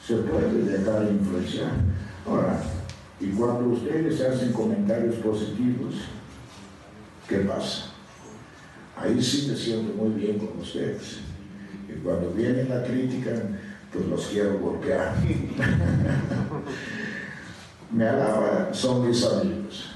se 0.04 0.16
puede 0.16 0.64
dejar 0.64 1.08
influenciar. 1.10 1.72
Ahora, 2.26 2.60
y 3.20 3.28
cuando 3.30 3.70
ustedes 3.70 4.20
hacen 4.20 4.52
comentarios 4.52 5.16
positivos, 5.16 5.94
¿qué 7.28 7.38
pasa? 7.38 7.92
Ahí 8.96 9.22
sí 9.22 9.48
me 9.48 9.56
siento 9.56 9.94
muy 9.94 10.10
bien 10.20 10.38
con 10.38 10.58
ustedes. 10.58 11.18
Y 11.88 11.92
cuando 12.04 12.30
viene 12.30 12.64
la 12.64 12.82
crítica, 12.84 13.30
pues 13.92 14.06
los 14.06 14.26
quiero 14.26 14.58
golpear. 14.58 15.14
me 17.90 18.08
alaba, 18.08 18.68
son 18.72 19.08
mis 19.08 19.24
amigos. 19.24 19.90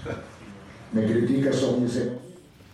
Me 0.92 1.04
critica, 1.04 1.52
son 1.52 1.82
mis 1.82 1.96
enemigos. 1.96 2.22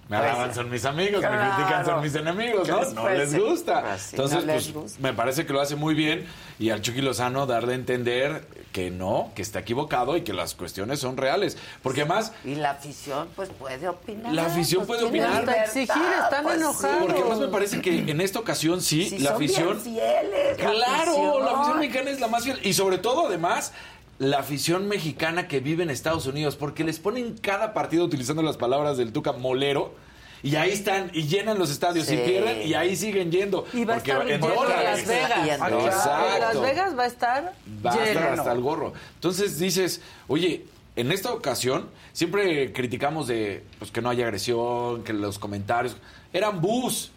Me 0.08 0.16
alaban, 0.18 0.54
son 0.54 0.68
mis 0.68 0.84
amigos, 0.84 1.22
me 1.22 1.28
critican, 1.28 1.86
son 1.86 2.02
mis 2.02 2.14
enemigos, 2.14 2.68
¿no? 2.68 2.78
Pues, 2.78 2.92
no 2.92 3.02
pues, 3.02 3.18
les 3.18 3.42
gusta. 3.42 3.80
Pues, 3.80 4.12
Entonces, 4.12 4.70
pues, 4.74 5.00
me 5.00 5.14
parece 5.14 5.46
que 5.46 5.54
lo 5.54 5.60
hace 5.62 5.74
muy 5.74 5.94
bien 5.94 6.26
y 6.58 6.68
al 6.68 6.82
Chucky 6.82 7.00
Lozano 7.00 7.46
darle 7.46 7.72
a 7.72 7.76
entender 7.76 8.46
que 8.72 8.90
no, 8.90 9.30
que 9.34 9.42
está 9.42 9.60
equivocado 9.60 10.16
y 10.16 10.22
que 10.22 10.32
las 10.32 10.54
cuestiones 10.54 10.98
son 11.00 11.16
reales. 11.16 11.58
Porque 11.82 12.00
además, 12.00 12.32
Y 12.44 12.54
la 12.54 12.70
afición, 12.70 13.28
pues 13.36 13.50
puede 13.50 13.86
opinar. 13.88 14.32
La 14.32 14.46
afición 14.46 14.86
pues, 14.86 14.98
puede 15.00 15.08
opinar. 15.10 15.42
libertad, 15.42 15.64
exigir, 15.64 16.02
están 16.24 16.42
pues, 16.42 16.54
sí. 16.56 16.60
enojados. 16.62 16.98
porque 17.02 17.20
además 17.20 17.38
me 17.38 17.48
parece 17.48 17.80
que 17.82 17.98
en 18.10 18.20
esta 18.20 18.38
ocasión 18.38 18.80
sí, 18.80 19.08
Si 19.10 19.18
la 19.18 19.30
son 19.30 19.38
bien 19.40 19.50
afición... 19.52 19.80
fieles, 19.80 20.58
la 20.58 20.70
Claro, 20.70 21.38
la 21.40 21.44
afición 21.44 21.54
afición. 21.54 21.78
mexicana 21.78 22.10
es 22.10 22.20
la 22.20 22.28
más 22.28 22.44
fiel. 22.44 22.58
Y 22.62 22.72
sobre 22.72 22.98
todo, 22.98 23.26
además, 23.26 23.72
la 24.18 24.38
afición 24.38 24.88
mexicana 24.88 25.48
que 25.48 25.60
vive 25.60 25.82
en 25.82 25.90
Estados 25.90 26.26
Unidos, 26.26 26.56
porque 26.56 26.84
les 26.84 26.98
ponen 26.98 27.36
cada 27.38 27.74
partido 27.74 28.04
utilizando 28.04 28.42
las 28.42 28.56
palabras 28.56 28.96
del 28.96 29.12
Tuca 29.12 29.32
molero. 29.32 29.94
Y 30.42 30.56
ahí 30.56 30.72
están, 30.72 31.10
y 31.14 31.22
llenan 31.28 31.56
los 31.56 31.70
estadios 31.70 32.06
Sí. 32.06 32.14
y 32.14 32.18
pierden, 32.18 32.66
y 32.66 32.74
ahí 32.74 32.96
siguen 32.96 33.30
yendo. 33.30 33.64
Y 33.72 33.84
va 33.84 33.94
a 33.94 33.96
porque 33.98 34.10
estar 34.10 34.22
en 34.28 34.40
lleno 34.40 34.48
en 34.50 34.54
dólares. 34.56 34.84
Las 34.98 35.06
Vegas. 35.06 35.48
En. 35.48 36.40
Las 36.40 36.60
Vegas 36.60 36.98
va 36.98 37.02
a 37.04 37.06
estar 37.06 37.52
Va 37.86 37.92
a 37.92 37.94
estar 37.94 38.14
lleno. 38.30 38.40
hasta 38.42 38.52
el 38.52 38.60
gorro. 38.60 38.92
Entonces 39.14 39.58
dices, 39.60 40.00
oye, 40.26 40.64
en 40.96 41.12
esta 41.12 41.32
ocasión 41.32 41.88
siempre 42.12 42.72
criticamos 42.72 43.28
de 43.28 43.62
pues, 43.78 43.92
que 43.92 44.02
no 44.02 44.10
haya 44.10 44.24
agresión, 44.24 45.04
que 45.04 45.12
los 45.12 45.38
comentarios 45.38 45.96
eran 46.32 46.60
bus. 46.60 47.11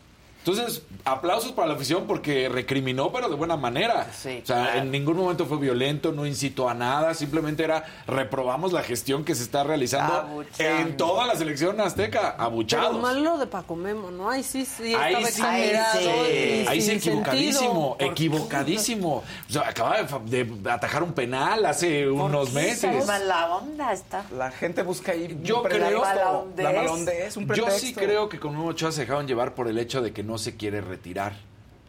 Entonces, 0.47 0.83
aplausos 1.05 1.53
para 1.53 1.67
la 1.69 1.73
afición 1.73 2.05
porque 2.05 2.49
recriminó, 2.49 3.11
pero 3.11 3.29
de 3.29 3.35
buena 3.35 3.57
manera. 3.57 4.07
o 4.11 4.13
sea, 4.13 4.41
claro. 4.43 4.79
en 4.79 4.91
ningún 4.91 5.17
momento 5.17 5.47
fue 5.47 5.57
violento, 5.57 6.11
no 6.11 6.27
incitó 6.27 6.69
a 6.69 6.75
nada, 6.75 7.15
simplemente 7.15 7.63
era 7.63 7.83
reprobamos 8.05 8.71
la 8.71 8.83
gestión 8.83 9.25
que 9.25 9.33
se 9.33 9.41
está 9.41 9.63
realizando 9.63 10.13
Abuchando. 10.13 10.81
en 10.89 10.97
toda 10.97 11.25
la 11.25 11.35
selección 11.35 11.81
azteca, 11.81 12.33
Pero 12.33 12.43
abuchados. 12.43 13.01
mal 13.01 13.23
lo 13.23 13.39
de 13.39 13.47
Paco 13.47 13.75
Memo, 13.75 14.11
¿no? 14.11 14.29
Ahí 14.29 14.43
sí, 14.43 14.65
sí, 14.65 14.93
Ahí 14.93 15.15
sí, 15.25 15.41
y 15.41 16.67
ahí 16.67 16.79
sí, 16.81 16.91
equivocadísimo, 16.91 17.95
sentido. 17.97 18.11
equivocadísimo. 18.11 19.23
O 19.49 19.51
sea, 19.51 19.67
acaba 19.69 19.97
de, 19.97 20.07
fa- 20.07 20.19
de 20.23 20.69
atajar 20.69 21.01
un 21.01 21.13
penal 21.13 21.65
hace 21.65 22.07
unos 22.07 22.53
meses. 22.53 23.07
la 23.07 23.55
onda 23.55 23.93
está. 23.93 24.25
La 24.37 24.51
gente 24.51 24.83
busca 24.83 25.13
ahí 25.13 25.39
Yo 25.41 25.61
un 25.61 25.67
creo 25.69 26.01
pretexto. 26.03 26.47
La 26.57 26.71
malondez, 26.71 27.37
un 27.37 27.43
Yo 27.43 27.47
pretexto. 27.47 27.79
sí 27.79 27.93
creo 27.95 28.29
que 28.29 28.39
con 28.39 28.51
Memo 28.51 28.67
Ochoa 28.67 28.91
se 28.91 29.01
dejaron 29.01 29.27
llevar 29.27 29.55
por 29.55 29.67
el 29.67 29.77
hecho 29.79 30.01
de 30.03 30.13
que 30.13 30.21
no 30.23 30.34
se 30.37 30.55
quiere 30.55 30.81
retirar. 30.81 31.33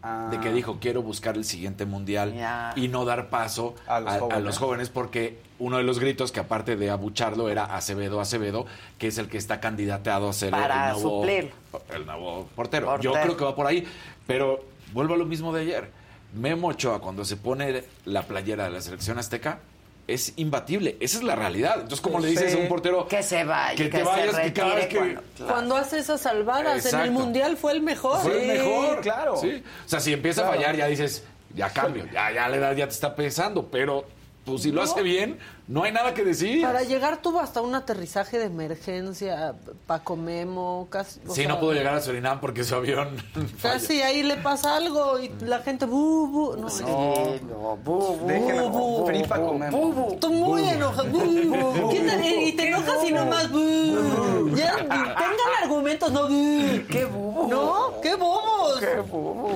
Ah. 0.03 0.27
De 0.29 0.39
que 0.39 0.51
dijo, 0.53 0.77
quiero 0.79 1.01
buscar 1.01 1.35
el 1.37 1.43
siguiente 1.43 1.85
mundial 1.85 2.33
y 2.75 2.87
no 2.87 3.03
dar 3.03 3.29
paso 3.29 3.73
a 3.87 3.99
los 3.99 4.13
a 4.13 4.19
jóvenes. 4.19 4.43
los 4.43 4.57
jóvenes, 4.59 4.89
porque 4.89 5.39
uno 5.57 5.77
de 5.77 5.83
los 5.83 5.97
gritos 5.99 6.31
que 6.31 6.39
aparte 6.39 6.75
de 6.75 6.91
abucharlo 6.91 7.49
era 7.49 7.65
Acevedo, 7.75 8.21
Acevedo, 8.21 8.67
que 8.99 9.07
es 9.07 9.17
el 9.17 9.27
que 9.27 9.37
está 9.39 9.59
candidateado 9.59 10.29
a 10.29 10.33
ser 10.33 10.51
Para 10.51 10.89
el 10.89 10.93
nuevo, 10.93 11.19
suplir. 11.21 11.51
el 11.95 12.05
nuevo 12.05 12.47
portero. 12.55 12.85
Portero. 12.87 13.01
Yo 13.01 13.19
creo 13.19 13.35
que 13.35 13.43
va 13.43 13.55
por 13.55 13.65
ahí, 13.65 13.85
pero 14.27 14.63
vuelvo 14.93 15.15
a 15.15 15.17
lo 15.17 15.25
mismo 15.25 15.51
de 15.51 15.61
ayer. 15.63 15.89
Memo 16.35 16.67
Ochoa, 16.67 16.99
cuando 17.01 17.25
se 17.25 17.35
pone 17.35 17.83
la 18.05 18.21
playera 18.21 18.65
de 18.65 18.69
la 18.69 18.81
selección 18.81 19.17
azteca, 19.17 19.59
es 20.07 20.33
imbatible. 20.37 20.95
Esa 21.01 21.17
es 21.17 21.23
la 21.23 21.35
realidad. 21.35 21.75
Entonces, 21.75 21.99
¿cómo 22.01 22.19
le 22.19 22.29
dices 22.29 22.53
a 22.55 22.57
un 22.57 22.67
portero 22.69 23.07
que 23.07 23.21
se 23.23 23.43
vaya, 23.43 23.75
que, 23.75 23.83
que 23.83 23.89
te 23.89 23.97
se 23.97 24.03
vayas 24.03 24.39
que 24.39 24.53
cada 24.53 24.75
vez 24.75 24.87
que 24.87 24.95
cuando- 24.97 25.21
Cuando 25.47 25.75
hace 25.75 25.99
esas 25.99 26.21
salvadas 26.21 26.85
en 26.93 26.99
el 27.01 27.11
Mundial 27.11 27.57
fue 27.57 27.73
el 27.73 27.81
mejor. 27.81 28.19
fue 28.21 28.41
el 28.41 28.47
mejor, 28.47 29.01
claro. 29.01 29.37
Sí. 29.37 29.61
O 29.85 29.89
sea, 29.89 29.99
si 29.99 30.13
empieza 30.13 30.41
Claro. 30.43 30.53
a 30.53 30.57
fallar, 30.57 30.75
ya 30.77 30.87
dices, 30.87 31.23
ya 31.53 31.69
cambio, 31.71 32.05
ya, 32.13 32.31
ya 32.31 32.47
la 32.47 32.55
edad 32.57 32.75
ya 32.75 32.87
te 32.87 32.93
está 32.93 33.15
pesando, 33.15 33.67
pero 33.69 34.05
pues 34.47 34.63
si 34.63 34.71
lo 34.71 34.81
hace 34.81 35.01
bien, 35.03 35.37
no 35.67 35.83
hay 35.83 35.91
nada 35.91 36.13
que 36.13 36.23
decir. 36.23 36.61
Para 36.63 36.81
llegar 36.83 37.21
tuvo 37.21 37.39
hasta 37.41 37.61
un 37.61 37.75
aterrizaje 37.75 38.39
de 38.39 38.45
emergencia, 38.45 39.53
Paco 39.85 40.15
Memo, 40.15 40.87
casi. 40.89 41.19
Sí, 41.27 41.33
sea, 41.41 41.47
no 41.49 41.59
pudo 41.59 41.73
llegar 41.73 41.93
a 41.93 42.01
Surinam 42.01 42.39
porque 42.39 42.63
su 42.63 42.73
avión 42.73 43.17
falla. 43.57 43.73
Casi 43.73 44.01
ahí 44.01 44.23
le 44.23 44.37
pasa 44.37 44.77
algo 44.77 45.19
y 45.19 45.29
la 45.41 45.59
gente, 45.59 45.85
bu, 45.85 46.27
bu. 46.27 46.55
No, 46.57 46.67
No, 46.69 47.39
no, 47.49 47.77
bu, 47.83 48.17
bu, 48.17 48.69
bu, 48.71 49.05
Free 49.05 49.21
bu, 49.23 49.27
Paco 49.27 49.51
bu, 49.53 49.59
Memo. 49.59 49.77
bu, 49.77 49.93
bu. 49.93 50.15
Tú 50.19 50.31
muy 50.31 50.63
enojado. 50.69 51.09
bu, 51.09 51.19
bu. 51.19 51.89
¿Qué 51.91 51.99
te- 51.99 52.43
Y 52.47 52.53
te 52.53 52.67
enojas 52.69 53.03
y 53.05 53.11
nomás. 53.11 53.51
bu. 53.51 54.55
Ya, 54.55 54.75
tengan 54.77 55.51
argumentos, 55.61 56.11
no. 56.11 56.29
bu. 56.29 56.63
¡Qué 56.89 57.05
bobo! 57.05 57.47
¿No? 57.49 58.01
¡Qué 58.01 58.15
bobos! 58.15 58.79
¡Qué 58.79 58.99
bobos! 59.01 59.51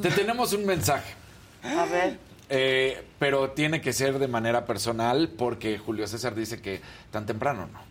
Te 0.00 0.10
tenemos 0.12 0.52
un 0.52 0.64
mensaje. 0.64 1.14
A 1.64 1.84
ver. 1.86 2.27
Eh, 2.50 3.04
pero 3.18 3.50
tiene 3.50 3.80
que 3.80 3.92
ser 3.92 4.18
de 4.18 4.28
manera 4.28 4.64
personal 4.64 5.28
porque 5.36 5.76
Julio 5.78 6.06
César 6.06 6.34
dice 6.34 6.62
que 6.62 6.80
tan 7.10 7.26
temprano 7.26 7.68
no. 7.72 7.88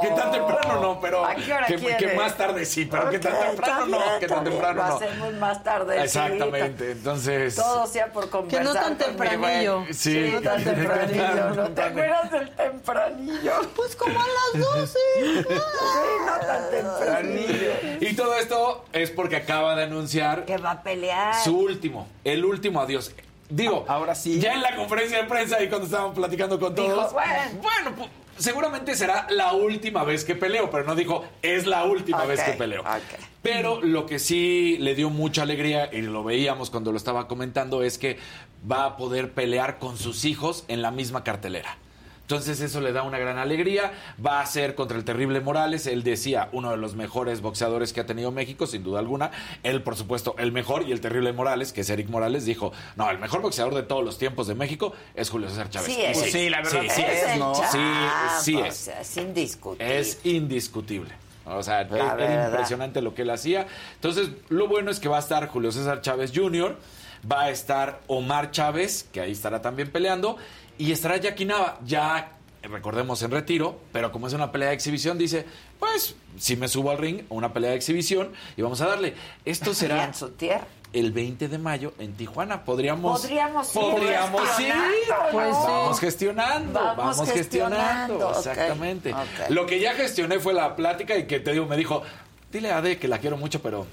Que 0.00 0.08
tan 0.10 0.30
temprano 0.30 0.80
no, 0.80 1.00
pero 1.00 1.26
¿A 1.26 1.34
qué 1.34 1.52
hora 1.52 1.66
que, 1.66 1.76
que 1.76 2.14
más 2.14 2.36
tarde 2.36 2.64
sí, 2.64 2.84
pero 2.86 3.10
que 3.10 3.18
tan 3.18 3.34
temprano 3.40 3.86
no, 3.86 3.98
que 4.20 4.26
tan 4.28 4.44
temprano 4.44 4.80
Lo 4.82 4.88
no. 4.88 4.94
hacemos 4.96 5.34
más 5.34 5.64
tarde. 5.64 6.00
Exactamente, 6.02 6.92
entonces 6.92 7.56
Todo 7.56 7.84
sea 7.88 8.12
por 8.12 8.30
conversar. 8.30 8.64
no 8.64 8.72
tan 8.72 8.96
tempranillo. 8.96 9.80
buen- 9.80 9.92
Sí. 9.92 10.30
no 10.32 10.40
tan 10.40 10.62
tempranillo. 10.64 11.50
¿No 11.56 11.68
te 11.70 11.82
acuerdas 11.82 12.30
del 12.30 12.50
tempranillo? 12.54 13.52
Pues 13.74 13.96
como 13.96 14.18
a 14.18 14.24
las 14.54 14.64
12. 14.64 14.98
Sí, 15.18 15.44
no 16.24 16.46
tan 16.46 16.70
tempranillo. 16.70 17.72
Y 18.00 18.14
todo 18.14 18.36
esto 18.36 18.84
es 18.92 19.10
porque 19.10 19.36
acaba 19.36 19.74
de 19.74 19.82
anunciar 19.82 20.44
Que 20.44 20.56
va 20.56 20.70
a 20.70 20.82
pelear. 20.84 21.34
su 21.42 21.58
último, 21.58 22.06
el 22.22 22.44
último 22.44 22.80
adiós. 22.80 23.12
Digo, 23.48 23.84
ahora 23.88 24.14
sí. 24.14 24.40
Ya 24.40 24.54
en 24.54 24.62
la 24.62 24.74
conferencia 24.74 25.18
de 25.18 25.24
prensa 25.28 25.62
y 25.62 25.68
cuando 25.68 25.86
estábamos 25.86 26.14
platicando 26.14 26.58
con 26.58 26.74
Dijo, 26.74 26.88
todos. 26.88 27.12
bueno. 27.12 27.62
bueno, 27.62 27.96
pues, 27.96 28.10
seguramente 28.38 28.94
será 28.96 29.26
la 29.30 29.52
última 29.52 30.04
vez 30.04 30.24
que 30.24 30.34
peleo, 30.34 30.70
pero 30.70 30.84
no 30.84 30.94
dijo 30.94 31.24
es 31.42 31.66
la 31.66 31.84
última 31.84 32.24
vez 32.24 32.40
que 32.40 32.52
peleo. 32.52 32.82
Pero 33.42 33.82
lo 33.82 34.06
que 34.06 34.18
sí 34.18 34.78
le 34.80 34.94
dio 34.94 35.10
mucha 35.10 35.42
alegría, 35.42 35.90
y 35.92 36.00
lo 36.00 36.24
veíamos 36.24 36.70
cuando 36.70 36.90
lo 36.92 36.96
estaba 36.96 37.28
comentando, 37.28 37.82
es 37.82 37.98
que 37.98 38.18
va 38.70 38.86
a 38.86 38.96
poder 38.96 39.32
pelear 39.32 39.78
con 39.78 39.98
sus 39.98 40.24
hijos 40.24 40.64
en 40.68 40.80
la 40.80 40.90
misma 40.90 41.22
cartelera. 41.24 41.76
Entonces 42.24 42.60
eso 42.60 42.80
le 42.80 42.92
da 42.92 43.02
una 43.02 43.18
gran 43.18 43.36
alegría. 43.36 43.92
Va 44.24 44.40
a 44.40 44.46
ser 44.46 44.74
contra 44.74 44.96
el 44.96 45.04
terrible 45.04 45.40
Morales. 45.40 45.86
Él 45.86 46.02
decía, 46.02 46.48
uno 46.52 46.70
de 46.70 46.78
los 46.78 46.94
mejores 46.94 47.42
boxeadores 47.42 47.92
que 47.92 48.00
ha 48.00 48.06
tenido 48.06 48.32
México, 48.32 48.66
sin 48.66 48.82
duda 48.82 48.98
alguna. 48.98 49.30
Él, 49.62 49.82
por 49.82 49.94
supuesto, 49.94 50.34
el 50.38 50.50
mejor 50.50 50.84
y 50.88 50.92
el 50.92 51.00
terrible 51.02 51.32
Morales, 51.34 51.72
que 51.74 51.82
es 51.82 51.90
Eric 51.90 52.08
Morales, 52.08 52.46
dijo, 52.46 52.72
no, 52.96 53.10
el 53.10 53.18
mejor 53.18 53.42
boxeador 53.42 53.74
de 53.74 53.82
todos 53.82 54.02
los 54.02 54.16
tiempos 54.16 54.46
de 54.46 54.54
México 54.54 54.94
es 55.14 55.28
Julio 55.28 55.50
César 55.50 55.68
Chávez. 55.68 55.92
Sí, 55.92 56.00
es. 56.00 56.18
sí, 56.32 56.48
la 56.48 56.58
verdad 56.62 56.80
sí, 56.82 56.88
sí 56.90 57.02
es, 57.02 57.22
es. 57.22 57.32
Sí, 57.32 57.38
chavo, 57.38 57.54
sí 58.40 58.54
o 58.56 58.64
es. 58.64 58.74
sea, 58.76 59.00
es 59.02 59.16
indiscutible. 59.18 59.98
Es 59.98 60.20
indiscutible. 60.24 61.10
O 61.46 61.62
sea, 61.62 61.84
La 61.84 61.96
era 61.96 62.14
verdad. 62.14 62.48
impresionante 62.52 63.02
lo 63.02 63.14
que 63.14 63.20
él 63.22 63.30
hacía. 63.30 63.66
Entonces, 63.96 64.30
lo 64.48 64.66
bueno 64.66 64.90
es 64.90 64.98
que 64.98 65.08
va 65.10 65.16
a 65.16 65.20
estar 65.20 65.46
Julio 65.48 65.72
César 65.72 66.00
Chávez 66.00 66.32
Jr., 66.34 66.74
va 67.30 67.42
a 67.44 67.50
estar 67.50 68.00
Omar 68.06 68.50
Chávez, 68.50 69.08
que 69.12 69.20
ahí 69.20 69.32
estará 69.32 69.62
también 69.62 69.90
peleando, 69.90 70.36
y 70.78 70.92
estará 70.92 71.16
Jackie 71.16 71.44
Nava, 71.44 71.78
ya 71.84 72.30
recordemos 72.62 73.22
en 73.22 73.30
retiro, 73.30 73.78
pero 73.92 74.10
como 74.10 74.26
es 74.26 74.32
una 74.32 74.50
pelea 74.50 74.68
de 74.70 74.74
exhibición, 74.74 75.18
dice, 75.18 75.44
pues 75.78 76.16
si 76.38 76.56
me 76.56 76.68
subo 76.68 76.90
al 76.90 76.98
ring, 76.98 77.22
una 77.28 77.52
pelea 77.52 77.70
de 77.70 77.76
exhibición, 77.76 78.32
y 78.56 78.62
vamos 78.62 78.80
a 78.80 78.86
darle. 78.86 79.14
Esto 79.44 79.74
será 79.74 80.04
en 80.04 80.14
su 80.14 80.30
tierra. 80.30 80.66
el 80.92 81.12
20 81.12 81.48
de 81.48 81.58
mayo 81.58 81.92
en 81.98 82.14
Tijuana. 82.14 82.64
Podríamos, 82.64 83.20
Podríamos 83.20 83.74
ir 83.74 83.80
podríamos 83.80 84.60
ir. 84.60 84.74
Pues 85.32 85.50
¿no? 85.50 85.62
vamos 85.62 86.00
gestionando, 86.00 86.80
Vamos 86.80 87.16
vamos, 87.18 87.30
gestionando, 87.32 88.30
exactamente. 88.30 89.14
Lo 89.50 89.66
que 89.66 89.80
ya 89.80 89.94
gestioné 89.94 90.38
fue 90.38 90.54
la 90.54 90.74
plática 90.74 91.16
y 91.16 91.26
que 91.26 91.40
te 91.40 91.52
digo, 91.52 91.66
me 91.66 91.76
dijo, 91.76 92.02
dile 92.50 92.70
a 92.70 92.78
Ade 92.78 92.98
que 92.98 93.08
la 93.08 93.18
quiero 93.18 93.36
mucho, 93.36 93.60
pero 93.60 93.86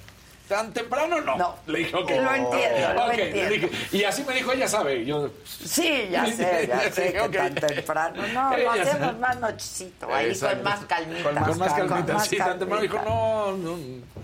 tan 0.52 0.74
temprano 0.74 1.22
no. 1.22 1.38
No. 1.38 1.56
Le 1.68 1.80
dije, 1.80 1.95
ok. 1.95 2.10
Lo 2.12 2.34
entiendo, 2.36 2.93
lo 2.93 3.06
Ok, 3.06 3.14
le 3.16 3.28
entiendo. 3.28 3.49
dije, 3.68 3.70
y 3.93 4.04
así 4.04 4.24
me 4.26 4.34
dijo, 4.34 4.52
ella 4.52 4.68
sabe. 4.68 5.06
Yo, 5.06 5.30
Sí, 5.45 6.10
ya 6.12 6.26
sé, 6.26 6.68
ya 6.68 6.91
sé 6.91 7.14
que 7.14 7.22
Ok. 7.22 7.32
tan 7.32 7.56
temprano. 7.56 8.24
No, 8.34 8.49
lo 8.52 8.58
Ella 8.58 8.72
hacemos 8.74 8.99
sabe. 8.99 9.20
más 9.20 9.39
nochecito, 9.39 10.14
ahí 10.14 10.28
Exacto. 10.32 10.56
con 10.58 10.64
más 10.66 10.80
calmita. 10.86 11.24
Con 11.24 11.58
más, 11.60 11.74
calmita, 11.74 12.14
más 12.14 12.28
sí, 12.28 12.38
tan 12.38 12.60
temprano 12.60 12.82
dijo, 12.82 12.95
calmita. 12.97 13.16
no, 13.16 13.52
no, 13.58 13.78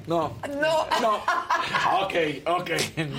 no. 0.07 0.33
No. 0.47 0.87
No. 1.01 1.15
Ok, 2.03 2.13
ok, 2.45 2.69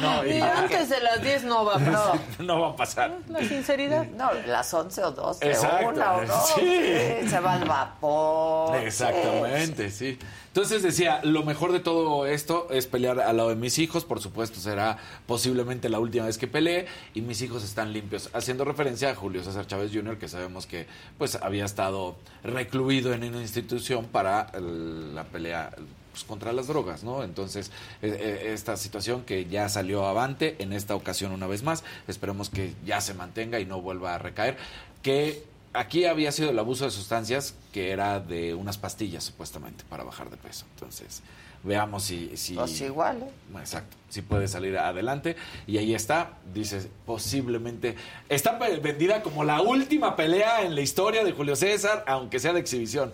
no. 0.01 0.25
y 0.27 0.41
antes 0.41 0.89
de 0.91 1.01
las 1.01 1.23
10 1.23 1.45
no 1.45 1.65
va 1.65 1.77
a 1.77 1.79
No. 1.79 1.93
pasar. 1.93 2.19
No 2.41 2.61
va 2.61 2.69
a 2.69 2.77
pasar. 2.77 3.13
La 3.29 3.41
sinceridad. 3.41 4.05
No, 4.17 4.31
las 4.47 4.73
11 4.75 5.03
o 5.05 5.11
12, 5.13 5.49
Exacto, 5.51 5.89
una 5.89 6.15
o 6.17 6.25
dos. 6.27 6.53
sí. 6.57 7.29
Se 7.29 7.41
va 7.41 7.55
al 7.55 7.65
vapor. 7.65 8.77
Exactamente, 8.77 9.91
sí. 9.91 10.19
Entonces 10.59 10.83
decía, 10.83 11.21
lo 11.23 11.45
mejor 11.45 11.71
de 11.71 11.79
todo 11.79 12.27
esto 12.27 12.67
es 12.73 12.89
pelear 12.89 13.21
al 13.21 13.37
lado 13.37 13.51
de 13.51 13.55
mis 13.55 13.79
hijos, 13.79 14.05
por 14.05 14.21
supuesto 14.21 14.59
será 14.59 14.99
posiblemente 15.25 15.89
la 15.89 16.01
última 16.01 16.27
vez 16.27 16.37
que 16.37 16.49
pelee 16.49 16.87
y 17.15 17.21
mis 17.21 17.41
hijos 17.43 17.63
están 17.63 17.93
limpios, 17.93 18.29
haciendo 18.33 18.65
referencia 18.65 19.11
a 19.11 19.15
Julio 19.15 19.45
César 19.45 19.69
Chávez 19.69 19.93
Jr., 19.95 20.19
que 20.19 20.27
sabemos 20.27 20.67
que 20.67 20.89
pues 21.17 21.37
había 21.37 21.65
estado 21.65 22.17
recluido 22.43 23.13
en 23.13 23.23
una 23.23 23.41
institución 23.41 24.07
para 24.07 24.51
la 24.59 25.23
pelea 25.23 25.77
pues, 26.11 26.25
contra 26.25 26.53
las 26.53 26.67
drogas, 26.67 27.05
¿no? 27.05 27.23
Entonces, 27.23 27.71
eh, 28.03 28.17
eh, 28.19 28.53
esta 28.53 28.77
situación 28.77 29.23
que 29.23 29.45
ya 29.45 29.69
salió 29.69 30.07
avante 30.07 30.57
en 30.59 30.73
esta 30.73 30.97
ocasión 30.97 31.31
una 31.31 31.47
vez 31.47 31.63
más, 31.63 31.85
esperemos 32.09 32.51
que 32.51 32.75
ya 32.85 33.01
se 33.01 33.15
mantenga 33.15 33.61
y 33.61 33.65
no 33.65 33.81
vuelva 33.81 34.17
a 34.17 34.19
recaer, 34.19 34.57
que 35.03 35.45
aquí 35.79 36.05
había 36.05 36.33
sido 36.33 36.51
el 36.51 36.59
abuso 36.59 36.85
de 36.85 36.91
sustancias 36.91 37.55
que 37.73 37.91
era 37.91 38.21
de 38.21 38.55
unas 38.55 38.79
pastillas 38.79 39.25
supuestamente 39.25 39.85
para 39.89 40.05
bajar 40.05 40.31
de 40.31 40.37
peso. 40.37 40.67
Entonces, 40.75 41.23
veamos 41.63 42.05
si... 42.05 42.37
si 42.37 42.55
Pues 42.55 42.81
igual, 42.81 43.23
¿eh? 43.23 43.59
Exacto, 43.59 43.97
si 44.09 44.23
puede 44.23 44.49
salir 44.49 44.77
adelante. 44.77 45.37
Y 45.67 45.79
ahí 45.79 45.95
está, 45.95 46.33
dice, 46.53 46.91
posiblemente... 47.07 47.95
Está 48.29 48.59
vendida 48.59 49.23
como 49.23 49.45
la 49.45 49.61
última 49.61 50.17
pelea 50.17 50.63
en 50.63 50.75
la 50.75 50.81
historia 50.81 51.25
de 51.25 51.33
Julio 51.33 51.57
César, 51.57 52.05
aunque 52.07 52.41
sea 52.41 52.53
de 52.53 52.61
exhibición. 52.61 53.13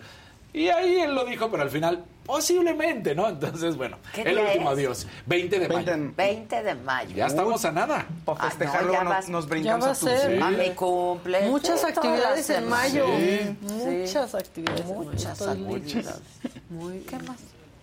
Y 0.55 0.68
ahí 0.68 1.00
él 1.00 1.14
lo 1.16 1.24
dijo, 1.24 1.50
pero 1.50 1.64
al 1.64 1.68
final, 1.70 2.05
posiblemente, 2.24 3.12
¿no? 3.14 3.28
Entonces, 3.28 3.76
bueno, 3.76 3.98
¿Qué 4.14 4.22
el 4.22 4.38
último 4.38 4.70
es? 4.70 4.78
adiós. 4.78 5.07
20 5.26 5.59
de 5.59 5.68
mayo. 5.68 5.92
20 6.16 6.62
de 6.62 6.74
mayo. 6.76 7.14
Ya 7.16 7.26
estamos 7.26 7.64
a 7.64 7.72
nada. 7.72 8.07
Para 8.24 8.40
Ah, 8.44 8.50
festejarlo 8.50 8.86
no, 8.86 8.92
ya 8.92 9.02
nos, 9.05 9.12
vas- 9.14 9.28
nos 9.28 9.48
brincamos 9.48 9.86
a 9.86 9.90
a 9.90 9.94
tu- 9.94 10.07
ser. 10.07 10.36
Sí. 10.36 10.40
A 10.42 10.50
mi 10.50 10.70
cumple. 10.70 11.40
Muchas 11.48 11.80
Sí, 11.80 11.86
actividades 11.88 12.46
todas 12.46 12.62
en 12.62 12.68
mayo. 12.68 13.05
Sí. 13.18 13.57
Muchas 13.62 14.34
actividades 14.34 14.80
en 14.82 14.88
mayo. 14.96 15.11
Muchas 15.11 15.42
actividades. 15.42 16.20
Muy 16.70 16.98
¿Qué 17.00 17.18
más? 17.18 17.36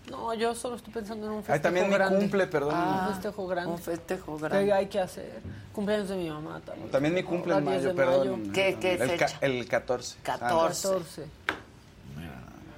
No, 0.09 0.33
yo 0.33 0.55
solo 0.55 0.77
estoy 0.77 0.93
pensando 0.93 1.25
en 1.25 1.31
un 1.33 1.37
Ay, 1.39 1.43
festejo 1.43 1.63
también 1.63 1.87
mi 1.89 1.93
grande. 1.93 2.19
cumple, 2.19 2.47
perdón. 2.47 2.73
Ah, 2.75 3.05
un 3.07 3.13
festejo 3.13 3.47
grande. 3.47 3.71
Un 3.71 3.77
festejo 3.79 4.37
¿Qué 4.37 4.43
grande. 4.43 4.73
hay 4.73 4.85
que 4.87 4.99
hacer? 4.99 5.41
Cumpleaños 5.73 6.07
de 6.09 6.15
mi 6.15 6.29
mamá 6.29 6.61
también. 6.65 6.89
También 6.89 7.13
mi 7.13 7.23
cumple 7.23 7.53
en 7.53 7.59
Ahora 7.67 7.71
10 7.79 7.83
mayo, 7.83 7.89
de 7.89 7.95
perdón. 7.95 8.51
¿Qué- 8.53 8.77
qué 8.79 8.93
el, 8.93 9.09
fecha? 9.09 9.37
el 9.41 9.67
14. 9.67 10.15
14. 10.23 10.87
14. 10.87 11.23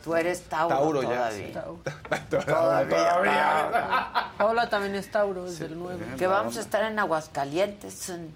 Tú 0.04 0.16
eres 0.16 0.42
Tauro, 0.44 0.76
Tauro 0.76 1.02
ya, 1.04 1.10
todavía. 1.10 1.48
sí. 1.48 1.54
Todavía. 2.30 2.90
Todavía. 2.90 4.32
Paola 4.38 4.70
también 4.70 4.96
es 4.96 5.10
Tauro, 5.10 5.48
es 5.48 5.60
del 5.60 5.78
9. 5.80 6.06
Que 6.18 6.28
vamos 6.28 6.58
a 6.58 6.60
estar 6.62 6.84
en 6.84 7.00
Aguascalientes. 7.00 8.10
En, 8.10 8.34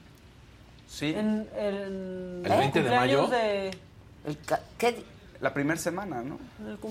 Sí. 0.89 1.13
En, 1.13 1.45
en 1.57 2.43
¿El 2.45 2.57
20 2.59 2.81
de 2.83 2.89
mayo? 2.95 3.19
cumpleaños 3.23 3.31
de- 3.31 3.77
el 4.25 4.37
ca- 4.45 4.61
¿Qué? 4.77 5.03
La 5.39 5.53
primera 5.53 5.79
semana, 5.79 6.21
¿no? 6.21 6.39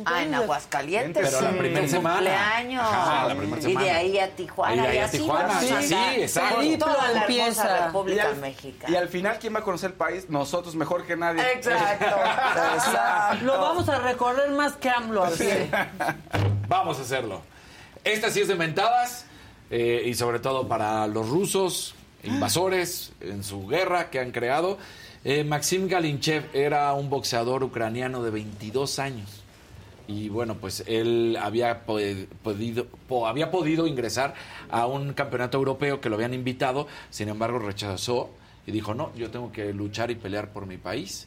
Ah, 0.04 0.22
en 0.22 0.34
Aguascalientes. 0.34 1.28
Pero 1.28 1.40
la 1.40 1.58
primera 1.58 1.88
semana. 1.88 2.16
cumpleaños. 2.16 2.82
Ajá, 2.82 3.28
la 3.28 3.34
primera 3.34 3.68
Y 3.68 3.76
de 3.76 3.90
ahí 3.90 4.18
a 4.18 4.36
Tijuana. 4.36 4.74
Y 4.74 4.80
de 4.80 4.86
ahí 4.86 4.98
a 4.98 5.04
así 5.06 5.18
Tijuana, 5.18 5.60
sí, 5.60 5.74
sí, 5.82 5.94
exacto. 6.18 6.56
por 6.56 6.78
Toda 6.78 7.12
la 7.12 7.24
hermosa. 7.24 7.86
República 7.86 8.22
y 8.22 8.26
al, 8.26 8.36
Mexicana. 8.36 8.92
Y 8.92 8.96
al 8.96 9.08
final, 9.08 9.38
¿quién 9.40 9.54
va 9.54 9.58
a 9.58 9.62
conocer 9.62 9.90
el 9.90 9.96
país? 9.96 10.30
Nosotros, 10.30 10.76
mejor 10.76 11.04
que 11.06 11.16
nadie. 11.16 11.42
Exacto. 11.52 12.04
Exacto. 12.74 13.44
Lo 13.44 13.60
vamos 13.60 13.88
a 13.88 13.98
recorrer 13.98 14.50
más 14.50 14.74
que 14.74 14.90
AMLO 14.90 15.24
a 15.24 15.30
pie. 15.30 15.68
Vamos 16.68 16.98
a 16.98 17.02
hacerlo. 17.02 17.42
Esta 18.02 18.30
sí 18.30 18.40
es 18.40 18.48
de 18.48 18.56
mentadas 18.56 19.24
eh, 19.70 20.02
y 20.06 20.14
sobre 20.14 20.38
todo 20.38 20.68
para 20.68 21.06
los 21.06 21.28
rusos, 21.28 21.94
invasores 22.22 23.12
en 23.20 23.42
su 23.44 23.66
guerra 23.66 24.10
que 24.10 24.20
han 24.20 24.32
creado. 24.32 24.78
Eh, 25.28 25.42
Maxim 25.42 25.88
Galinchev 25.88 26.44
era 26.54 26.92
un 26.94 27.10
boxeador 27.10 27.64
ucraniano 27.64 28.22
de 28.22 28.30
22 28.30 29.00
años. 29.00 29.42
Y 30.06 30.28
bueno, 30.28 30.54
pues 30.54 30.84
él 30.86 31.36
había 31.42 31.84
po- 31.84 31.98
podido, 32.44 32.86
po- 33.08 33.26
había 33.26 33.50
podido 33.50 33.88
ingresar 33.88 34.34
a 34.70 34.86
un 34.86 35.14
campeonato 35.14 35.58
europeo 35.58 36.00
que 36.00 36.08
lo 36.08 36.14
habían 36.14 36.32
invitado, 36.32 36.86
sin 37.10 37.28
embargo 37.28 37.58
rechazó 37.58 38.30
y 38.68 38.70
dijo, 38.70 38.94
no, 38.94 39.12
yo 39.16 39.28
tengo 39.32 39.50
que 39.50 39.72
luchar 39.72 40.12
y 40.12 40.14
pelear 40.14 40.52
por 40.52 40.66
mi 40.66 40.76
país. 40.76 41.26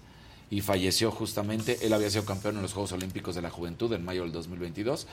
Y 0.49 0.61
falleció 0.61 1.11
justamente, 1.11 1.77
él 1.85 1.91
había 1.91 2.09
sido 2.09 2.23
campeón 2.23 2.55
en 2.55 2.61
los 2.61 2.71
Juegos 2.71 2.93
Olímpicos 2.93 3.35
de 3.35 3.41
la 3.41 3.49
Juventud 3.49 3.91
en 3.91 4.05
mayo 4.05 4.23
del 4.23 4.31
2022. 4.31 5.07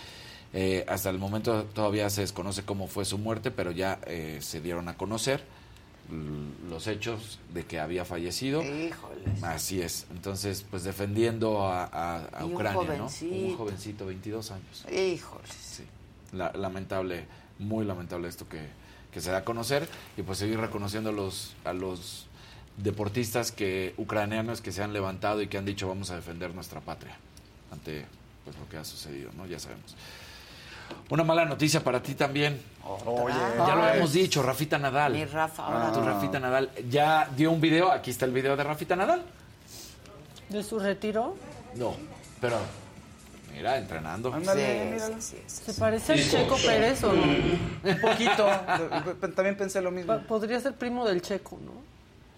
Eh, 0.54 0.84
hasta 0.88 1.10
el 1.10 1.18
momento 1.18 1.64
todavía 1.74 2.08
se 2.08 2.20
desconoce 2.20 2.62
cómo 2.62 2.86
fue 2.86 3.04
su 3.04 3.18
muerte, 3.18 3.50
pero 3.50 3.72
ya 3.72 3.98
eh, 4.06 4.38
se 4.40 4.60
dieron 4.60 4.88
a 4.88 4.96
conocer 4.96 5.42
los 6.70 6.86
hechos 6.86 7.38
de 7.52 7.64
que 7.64 7.80
había 7.80 8.04
fallecido. 8.04 8.62
Híjoles. 8.62 9.42
Así 9.42 9.80
es. 9.82 10.06
Entonces, 10.10 10.64
pues 10.70 10.84
defendiendo 10.84 11.66
a, 11.66 11.84
a- 11.84 12.28
a 12.32 12.40
Y 12.42 12.44
un 12.44 12.54
Ucrania, 12.54 12.80
¿no? 12.82 12.86
jovencito. 13.08 13.34
Un 13.34 13.56
jovencito, 13.56 14.06
22 14.06 14.50
años. 14.52 14.84
Híjoles. 14.90 15.50
Sí. 15.52 15.84
La- 16.32 16.52
lamentable, 16.52 17.24
muy 17.58 17.84
lamentable 17.84 18.28
esto 18.28 18.48
que, 18.48 18.66
que 19.12 19.20
se 19.20 19.30
da 19.30 19.38
a 19.38 19.44
conocer 19.44 19.88
y 20.16 20.22
pues 20.22 20.38
seguir 20.38 20.58
reconociendo 20.60 21.10
a 21.10 21.12
los, 21.12 21.54
a 21.64 21.72
los 21.72 22.26
deportistas 22.76 23.52
que 23.52 23.94
ucranianos 23.96 24.60
que 24.60 24.70
se 24.72 24.82
han 24.82 24.92
levantado 24.92 25.40
y 25.42 25.48
que 25.48 25.56
han 25.58 25.64
dicho 25.64 25.88
vamos 25.88 26.10
a 26.10 26.16
defender 26.16 26.54
nuestra 26.54 26.80
patria 26.80 27.16
ante 27.72 28.04
pues 28.44 28.56
lo 28.58 28.68
que 28.68 28.76
ha 28.76 28.84
sucedido, 28.84 29.30
¿no? 29.36 29.46
Ya 29.46 29.58
sabemos. 29.58 29.96
Una 31.10 31.24
mala 31.24 31.44
noticia 31.44 31.82
para 31.84 32.02
ti 32.02 32.14
también. 32.14 32.60
Oye. 33.04 33.34
Ya 33.58 33.74
lo 33.74 33.82
habíamos 33.82 34.12
dicho, 34.12 34.42
Rafita 34.42 34.78
Nadal. 34.78 35.12
Mi 35.12 35.24
Rafa, 35.24 35.66
ahora 35.66 35.92
Tu. 35.92 36.00
Rafita 36.00 36.38
Nadal 36.40 36.70
ya 36.88 37.28
dio 37.36 37.50
un 37.50 37.60
video, 37.60 37.90
aquí 37.90 38.10
está 38.10 38.24
el 38.26 38.32
video 38.32 38.56
de 38.56 38.64
Rafita 38.64 38.94
Nadal. 38.96 39.22
¿De 40.48 40.62
su 40.62 40.78
retiro? 40.78 41.36
No, 41.74 41.94
pero 42.40 42.56
mira, 43.52 43.76
entrenando. 43.78 44.32
Ándale, 44.32 44.90
míralo. 44.92 45.16
¿Se 45.20 45.72
parece 45.74 46.12
al 46.12 46.22
Checo 46.30 46.56
Pérez 46.64 47.02
o 47.04 47.12
no? 47.12 47.22
Un 47.22 48.00
poquito. 48.00 48.48
También 49.34 49.56
pensé 49.56 49.80
lo 49.80 49.90
mismo. 49.90 50.18
Podría 50.28 50.60
ser 50.60 50.74
primo 50.74 51.04
del 51.04 51.22
Checo, 51.22 51.58
¿no? 51.64 51.72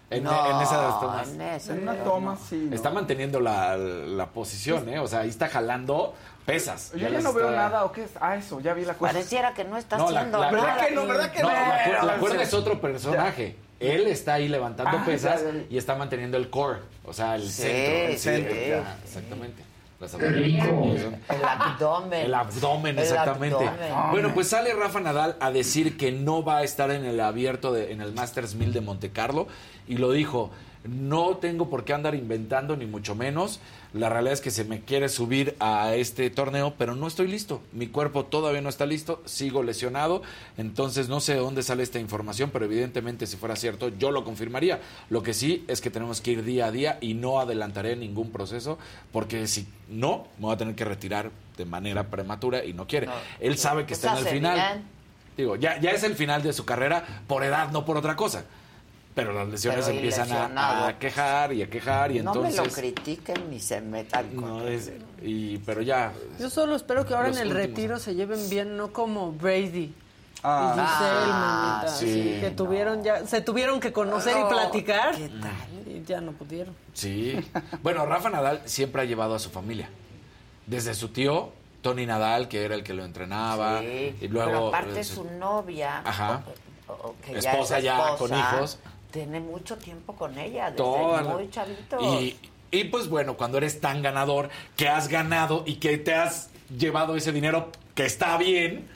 En, 0.09 0.23
No, 0.23 0.55
en 0.55 0.61
esas 0.63 0.99
tomas. 0.99 1.27
en 1.29 1.41
ese 1.41 1.71
En 1.73 1.83
una 1.83 1.95
toma, 2.03 2.31
no. 2.33 2.39
sí. 2.49 2.65
¿no? 2.69 2.75
Está 2.75 2.89
manteniendo 2.89 3.39
la, 3.39 3.77
la 3.77 4.25
posición, 4.25 4.89
¿eh? 4.89 4.97
O 4.97 5.07
sea, 5.07 5.19
ahí 5.19 5.29
está 5.29 5.47
jalando 5.49 6.15
pesas. 6.51 6.91
Yo 6.93 6.97
ya 6.99 7.09
las 7.09 7.23
no 7.23 7.33
veo 7.33 7.49
está- 7.49 7.55
nada, 7.69 7.85
¿o 7.85 7.91
qué 7.91 8.03
es? 8.03 8.11
Ah, 8.19 8.35
eso, 8.35 8.59
ya 8.59 8.73
vi 8.73 8.85
la 8.85 8.93
cosa. 8.95 9.11
Pareciera 9.13 9.53
que 9.53 9.63
no 9.63 9.77
está 9.77 9.97
No, 9.97 10.09
la, 10.11 10.19
haciendo 10.19 10.39
la-. 10.39 10.51
¿Verdad 10.51 10.87
que 10.87 10.95
no? 10.95 11.07
¿Verdad 11.07 11.31
que 11.31 11.41
no, 11.41 11.49
no? 11.49 11.53
la, 11.55 11.85
cuer- 11.85 12.03
la 12.03 12.17
cuerda 12.17 12.43
es 12.43 12.53
otro 12.53 12.79
personaje. 12.81 13.55
Él 13.79 14.07
está 14.07 14.33
ahí 14.33 14.49
levantando 14.49 14.97
Ah, 14.97 15.05
pesas 15.05 15.41
ya, 15.41 15.51
ya. 15.51 15.63
y 15.69 15.77
está 15.77 15.95
manteniendo 15.95 16.35
el 16.37 16.49
core, 16.49 16.79
o 17.05 17.13
sea, 17.13 17.35
el 17.35 17.43
Sí, 17.43 17.61
centro. 17.63 17.93
El 18.07 18.11
sí. 18.13 18.19
centro, 18.19 18.53
Sí. 18.55 18.67
ya, 18.69 18.97
exactamente. 19.05 19.63
Las. 20.01 20.13
El 20.13 21.43
abdomen. 21.43 22.13
El 22.25 22.33
abdomen, 22.33 22.97
El 22.97 23.03
exactamente. 23.03 23.67
abdomen. 23.67 24.11
Bueno, 24.11 24.33
pues 24.33 24.47
sale 24.47 24.73
Rafa 24.73 24.99
Nadal 24.99 25.35
a 25.39 25.51
decir 25.51 25.97
que 25.97 26.11
no 26.11 26.43
va 26.43 26.57
a 26.59 26.63
estar 26.63 26.89
en 26.91 27.05
el 27.05 27.19
abierto, 27.19 27.73
de, 27.73 27.91
en 27.91 28.01
el 28.01 28.13
Masters 28.13 28.55
1000 28.55 28.73
de 28.73 28.81
Monte 28.81 29.11
Carlo. 29.11 29.47
Y 29.87 29.97
lo 29.97 30.11
dijo, 30.11 30.51
no 30.85 31.37
tengo 31.37 31.69
por 31.69 31.83
qué 31.83 31.93
andar 31.93 32.15
inventando, 32.15 32.75
ni 32.77 32.85
mucho 32.85 33.13
menos. 33.15 33.59
La 33.91 34.07
realidad 34.07 34.33
es 34.33 34.41
que 34.41 34.51
se 34.51 34.65
me 34.65 34.81
quiere 34.81 35.09
subir 35.09 35.55
a 35.59 35.95
este 35.95 36.29
torneo, 36.29 36.75
pero 36.77 36.95
no 36.95 37.07
estoy 37.07 37.27
listo. 37.27 37.63
Mi 37.71 37.87
cuerpo 37.87 38.25
todavía 38.25 38.61
no 38.61 38.69
está 38.69 38.85
listo, 38.85 39.19
sigo 39.25 39.63
lesionado. 39.63 40.21
Entonces 40.57 41.09
no 41.09 41.19
sé 41.19 41.33
de 41.33 41.39
dónde 41.39 41.63
sale 41.63 41.81
esta 41.81 41.99
información, 41.99 42.51
pero 42.53 42.65
evidentemente 42.65 43.25
si 43.25 43.35
fuera 43.35 43.55
cierto, 43.55 43.89
yo 43.89 44.11
lo 44.11 44.23
confirmaría. 44.23 44.79
Lo 45.09 45.23
que 45.23 45.33
sí 45.33 45.65
es 45.67 45.81
que 45.81 45.89
tenemos 45.89 46.21
que 46.21 46.31
ir 46.31 46.43
día 46.43 46.67
a 46.67 46.71
día 46.71 46.99
y 47.01 47.15
no 47.15 47.39
adelantaré 47.39 47.95
ningún 47.95 48.31
proceso, 48.31 48.77
porque 49.11 49.47
si 49.47 49.67
no, 49.89 50.27
me 50.37 50.45
voy 50.45 50.53
a 50.53 50.57
tener 50.57 50.75
que 50.75 50.85
retirar 50.85 51.31
de 51.57 51.65
manera 51.65 52.09
prematura 52.11 52.63
y 52.63 52.73
no 52.73 52.85
quiere. 52.85 53.07
No. 53.07 53.13
Él 53.39 53.57
sabe 53.57 53.83
que 53.87 53.95
Pues 53.95 54.03
está 54.03 54.19
en 54.19 54.27
el 54.27 54.33
final. 54.33 54.55
bien. 54.55 54.83
Digo, 55.35 55.55
ya, 55.55 55.79
ya 55.79 55.91
es 55.91 56.03
el 56.03 56.15
final 56.15 56.43
de 56.43 56.53
su 56.53 56.63
carrera 56.63 57.23
por 57.25 57.43
edad, 57.43 57.71
no 57.71 57.85
por 57.85 57.97
otra 57.97 58.15
cosa. 58.15 58.45
Pero 59.15 59.33
las 59.33 59.47
lesiones 59.49 59.85
Pero 59.85 59.97
empiezan 59.97 60.57
a, 60.57 60.95
quejar 60.99 61.51
y 61.53 61.61
a 61.63 61.69
quejar 61.69 62.11
y 62.11 62.21
no 62.21 62.33
me 62.35 62.47
entonces... 62.49 62.67
lo 62.67 62.81
critiquen 62.81 63.49
ni 63.49 63.59
se 63.59 63.81
metan 63.81 64.29
con 64.35 64.45
no 64.59 64.67
es- 64.67 64.91
y, 65.21 65.57
pero 65.59 65.81
ya... 65.81 66.13
Yo 66.39 66.49
solo 66.49 66.75
espero 66.75 67.05
que 67.05 67.13
ahora 67.13 67.27
en 67.29 67.37
el 67.37 67.47
últimos. 67.47 67.67
retiro 67.67 67.99
se 67.99 68.15
lleven 68.15 68.49
bien, 68.49 68.77
no 68.77 68.93
como 68.93 69.31
Brady. 69.33 69.93
Ah. 70.41 70.73
y 70.73 70.79
Giselle, 70.79 71.31
Ah, 71.33 71.85
sí, 71.87 72.37
que 72.39 72.51
tuvieron 72.51 73.03
ya, 73.03 73.27
se 73.27 73.41
tuvieron 73.41 73.81
que 73.81 73.91
conocer 73.91 74.37
y 74.37 74.39
No, 74.39 74.47
platicar. 74.47 75.13
¿qué 75.15 75.27
tal? 75.27 75.87
Y 75.93 76.03
ya 76.05 76.21
no 76.21 76.31
pudieron. 76.31 76.73
Sí. 76.93 77.37
Bueno, 77.83 78.05
Rafa 78.05 78.29
Nadal 78.29 78.61
siempre 78.65 79.01
ha 79.01 79.05
llevado 79.05 79.35
a 79.35 79.39
su 79.39 79.49
familia. 79.49 79.89
Desde 80.65 80.93
su 80.93 81.09
tío, 81.09 81.51
Tony 81.81 82.05
Nadal, 82.05 82.47
que 82.47 82.63
era 82.63 82.75
el 82.75 82.83
que 82.85 82.93
lo 82.93 83.03
entrenaba. 83.03 83.79
Sí, 83.81 84.15
y 84.21 84.27
luego... 84.29 84.49
pero 84.49 84.67
aparte 84.69 84.99
eh, 85.01 85.03
su 85.03 85.25
novia, 85.25 85.99
Ajá. 86.05 86.43
o- 86.87 86.93
o 87.09 87.15
que 87.25 87.37
Esposa 87.37 87.79
es 87.79 87.83
ya, 87.83 88.15
con 88.17 88.33
hijos. 88.33 88.79
Tiene 89.11 89.39
mucho 89.39 89.77
tiempo 89.77 90.13
con 90.15 90.37
ella, 90.37 90.65
desde 90.65 90.77
Toda 90.77 91.21
la- 91.21 91.33
muy 91.33 91.49
chavito. 91.49 91.97
Y, 92.01 92.37
y 92.71 92.83
pues 92.85 93.07
bueno, 93.07 93.35
cuando 93.37 93.57
eres 93.57 93.81
tan 93.81 94.01
ganador, 94.01 94.49
que 94.75 94.87
has 94.87 95.07
ganado 95.07 95.63
y 95.65 95.75
que 95.75 95.97
te 95.97 96.13
has 96.13 96.49
llevado 96.77 97.15
ese 97.15 97.31
dinero 97.31 97.71
que 97.95 98.05
está 98.05 98.37
bien, 98.37 98.87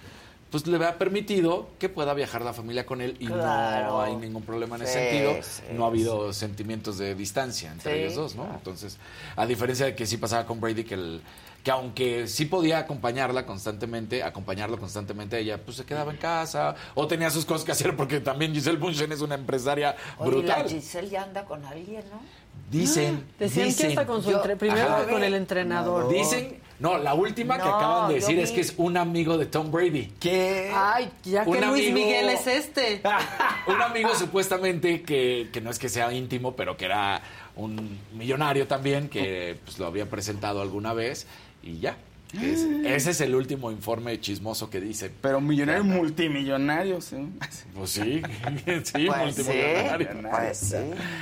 pues 0.51 0.67
le 0.67 0.83
ha 0.85 0.99
permitido 0.99 1.67
que 1.79 1.89
pueda 1.89 2.13
viajar 2.13 2.43
la 2.43 2.53
familia 2.53 2.85
con 2.85 3.01
él 3.01 3.17
y 3.19 3.25
Claro. 3.25 3.87
no 3.87 4.01
hay 4.01 4.15
ningún 4.15 4.43
problema 4.43 4.75
en 4.75 4.83
ese 4.83 4.93
sentido. 4.93 5.35
sí, 5.41 5.63
no 5.73 5.85
ha 5.85 5.87
habido 5.87 6.31
sentimientos 6.31 6.99
de 6.99 7.15
distancia 7.15 7.71
entre 7.71 8.01
ellos 8.03 8.13
dos, 8.15 8.35
¿no? 8.35 8.43
claro. 8.43 8.57
Entonces, 8.59 8.97
a 9.35 9.47
diferencia 9.47 9.87
de 9.87 9.95
que 9.95 10.05
sí 10.05 10.17
pasaba 10.17 10.45
con 10.45 10.61
Brady, 10.61 10.83
que, 10.83 10.93
el, 10.93 11.21
que 11.63 11.71
aunque 11.71 12.27
sí 12.27 12.45
podía 12.45 12.79
acompañarla 12.79 13.45
constantemente, 13.45 14.21
acompañarlo 14.21 14.77
constantemente, 14.77 15.39
ella 15.39 15.57
pues 15.63 15.77
se 15.77 15.85
quedaba 15.85 16.11
en 16.11 16.17
casa 16.17 16.75
o 16.93 17.07
tenía 17.07 17.29
sus 17.29 17.45
cosas 17.45 17.63
que 17.63 17.71
hacer 17.71 17.95
porque 17.95 18.19
también 18.19 18.53
Giselle 18.53 18.77
Bunchen 18.77 19.11
es 19.13 19.21
una 19.21 19.35
empresaria 19.35 19.95
Oye, 20.17 20.29
brutal. 20.31 20.63
la 20.63 20.69
Giselle 20.69 21.09
ya 21.09 21.23
anda 21.23 21.45
con 21.45 21.63
alguien, 21.65 22.03
¿no? 22.11 22.19
Dicen, 22.69 23.23
Decían 23.39 23.67
dicen, 23.67 23.87
que 23.87 23.93
hasta 23.93 24.05
con 24.07 24.23
su 24.23 24.31
Yo- 24.31 24.37
entre- 24.37 24.55
primero 24.55 24.87
Ajá. 24.89 25.05
con 25.07 25.23
el 25.23 25.33
entrenador. 25.35 26.09
Dicen, 26.11 26.59
no, 26.79 26.97
la 26.97 27.13
última 27.13 27.55
que 27.57 27.63
acaban 27.63 28.09
de 28.09 28.15
decir 28.15 28.35
vi- 28.35 28.41
es 28.41 28.51
que 28.51 28.61
es 28.61 28.73
un 28.77 28.97
amigo 28.97 29.37
de 29.37 29.45
Tom 29.45 29.71
Brady. 29.71 30.11
¿Qué? 30.19 30.71
Ay, 30.75 31.09
ya 31.23 31.43
que 31.43 31.49
Un 31.49 31.61
Luis 31.61 31.89
amigo- 31.89 31.93
Miguel 31.93 32.29
es 32.29 32.47
este. 32.47 33.01
un 33.67 33.81
amigo 33.81 34.13
supuestamente 34.15 35.01
que, 35.03 35.49
que 35.53 35.61
no 35.61 35.69
es 35.69 35.77
que 35.79 35.87
sea 35.87 36.11
íntimo, 36.13 36.55
pero 36.55 36.75
que 36.75 36.85
era 36.85 37.21
un 37.55 37.99
millonario 38.13 38.65
también, 38.67 39.07
que 39.07 39.59
pues, 39.63 39.77
lo 39.77 39.85
había 39.85 40.09
presentado 40.09 40.61
alguna 40.61 40.93
vez 40.93 41.27
y 41.63 41.79
ya. 41.79 41.97
Que 42.39 42.51
es- 42.53 42.65
ese 42.85 43.11
es 43.11 43.21
el 43.21 43.35
último 43.35 43.71
informe 43.71 44.19
chismoso 44.19 44.69
que 44.69 44.81
dicen. 44.81 45.11
Pero 45.21 45.39
millonario 45.39 45.83
multimillonario, 45.83 46.99
sí. 47.01 47.29
Pues 47.75 47.89
sí, 47.91 48.21
sí, 48.23 48.63
Pues 48.65 48.89
sí, 48.89 49.07
multimillonario. 49.07 50.09
pues 50.31 50.57
sí. 50.57 50.75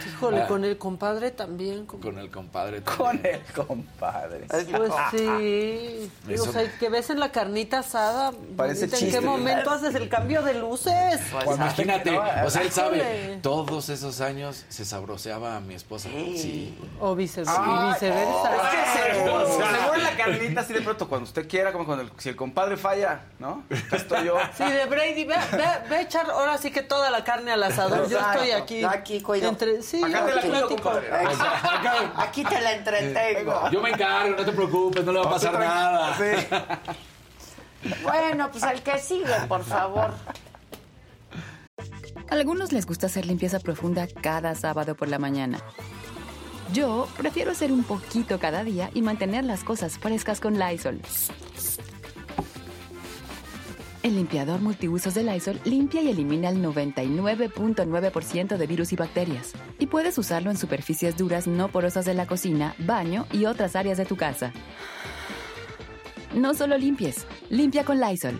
Híjole, 0.10 0.42
Ah. 0.44 0.48
con 0.48 0.64
el 0.66 0.78
compadre 0.78 1.32
también. 1.32 1.86
como- 1.86 2.02
Con 2.04 2.18
el 2.18 2.30
compadre. 2.32 2.82
Con 2.82 2.98
también. 3.18 3.36
el 3.36 3.54
compadre. 3.66 4.46
Pues 4.50 4.92
sí. 5.12 6.10
Eso- 6.30 6.44
O 6.52 6.54
sea, 6.54 6.72
que 6.80 6.90
ves 6.90 7.10
en 7.10 7.20
la 7.20 7.32
carnita 7.32 7.80
asada. 7.80 8.32
Parece 8.56 8.82
bonita, 8.82 8.98
¿En 8.98 9.04
chiste. 9.04 9.20
qué 9.20 9.26
momento 9.26 9.70
haces 9.72 9.96
el 9.96 10.10
cambio 10.10 10.42
de 10.42 10.54
luces? 10.56 11.20
Pues, 11.32 11.46
Pues 11.46 11.58
imagínate, 11.58 12.18
o 12.18 12.50
sea, 12.50 12.62
él 12.62 12.72
sabe, 12.72 13.40
todos 13.42 13.90
esos 13.90 14.22
años 14.22 14.66
se 14.70 14.86
sabroseaba 14.86 15.58
a 15.58 15.60
mi 15.62 15.74
esposa. 15.76 16.10
Sí. 16.10 16.78
O 17.00 17.16
vice- 17.16 17.44
Ay, 17.48 17.90
y 17.90 17.94
viceversa. 17.94 18.56
Es 18.56 18.62
que 18.72 19.14
seguro, 19.14 19.44
O 19.44 19.58
sea- 19.58 19.72
seguro 19.72 19.96
en 19.96 20.04
la 20.04 20.16
carnita, 20.18 20.62
así 20.62 20.74
de 20.74 20.82
pronto 20.82 21.01
cuando 21.08 21.26
usted 21.26 21.48
quiera, 21.48 21.72
como 21.72 21.86
cuando 21.86 22.04
el- 22.04 22.12
si 22.18 22.30
el 22.30 22.36
compadre 22.36 22.78
falla, 22.78 23.22
¿no? 23.40 23.64
Acá 23.88 23.98
estoy 23.98 24.26
yo. 24.26 24.38
Sí, 24.58 24.64
de 24.64 24.86
Brady, 24.86 25.26
ve, 25.26 25.36
ve, 25.52 25.66
ve 25.90 25.96
a 25.98 26.02
echar 26.02 26.30
ahora 26.30 26.58
sí 26.58 26.72
que 26.72 26.82
toda 26.84 27.10
la 27.12 27.24
carne 27.24 27.52
al 27.52 27.64
asador. 27.64 28.08
Yo 28.10 28.20
estoy 28.20 28.52
aquí. 28.52 28.84
Aquí, 28.84 29.22
cuido. 29.22 29.50
Entre, 29.50 29.82
sí, 29.82 30.02
Acá 30.04 30.26
te 30.26 30.34
la 30.34 30.40
aquí 30.42 30.50
cuido, 30.50 30.68
compadre. 30.70 31.10
Aquí 32.18 32.44
te 32.44 32.62
la 32.62 32.74
entretengo. 32.74 33.70
Yo 33.72 33.82
me 33.82 33.90
encargo, 33.92 34.36
no 34.36 34.46
te 34.46 34.52
preocupes, 34.52 35.04
no 35.06 35.12
le 35.12 35.20
va 35.20 35.26
a 35.26 35.30
pasar 35.32 35.54
nada. 35.60 36.18
Bueno, 38.04 38.50
pues 38.52 38.64
el 38.64 38.82
que 38.84 38.98
sigue, 39.00 39.34
por 39.48 39.64
favor. 39.64 40.12
A 42.30 42.34
algunos 42.34 42.72
les 42.72 42.86
gusta 42.86 43.08
hacer 43.08 43.26
limpieza 43.26 43.60
profunda 43.60 44.08
cada 44.22 44.56
sábado 44.56 44.96
por 44.96 45.08
la 45.10 45.20
mañana. 45.20 45.60
Yo 46.74 47.08
prefiero 47.18 47.52
hacer 47.52 47.72
un 47.72 47.84
poquito 47.84 48.40
cada 48.40 48.64
día 48.64 48.90
y 48.94 49.02
mantener 49.02 49.44
las 49.44 49.64
cosas 49.64 49.98
frescas 49.98 50.40
con 50.40 50.58
Lysol. 50.58 51.02
El 54.04 54.16
limpiador 54.16 54.62
multiusos 54.62 55.14
de 55.14 55.24
Lysol 55.24 55.60
limpia 55.66 56.02
y 56.02 56.10
elimina 56.10 56.50
el 56.50 56.64
99.9% 56.64 58.58
de 58.58 58.68
virus 58.68 58.94
y 58.94 58.96
bacterias. 58.96 59.52
Y 59.80 59.88
puedes 59.88 60.18
usarlo 60.18 60.50
en 60.50 60.58
superficies 60.58 61.18
duras 61.18 61.46
no 61.46 61.68
porosas 61.68 62.06
de 62.06 62.14
la 62.14 62.26
cocina, 62.26 62.74
baño 62.80 63.28
y 63.32 63.46
otras 63.46 63.76
áreas 63.76 63.98
de 63.98 64.06
tu 64.06 64.16
casa. 64.16 64.54
No 66.34 66.54
solo 66.54 66.78
limpies, 66.78 67.28
limpia 67.50 67.84
con 67.84 68.00
Lysol. 68.00 68.40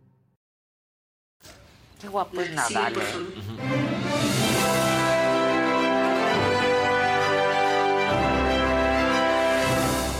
Qué 2.01 2.07
guapo 2.07 2.41
es 2.41 2.51
Nadal. 2.51 2.93
¿eh? 2.97 4.11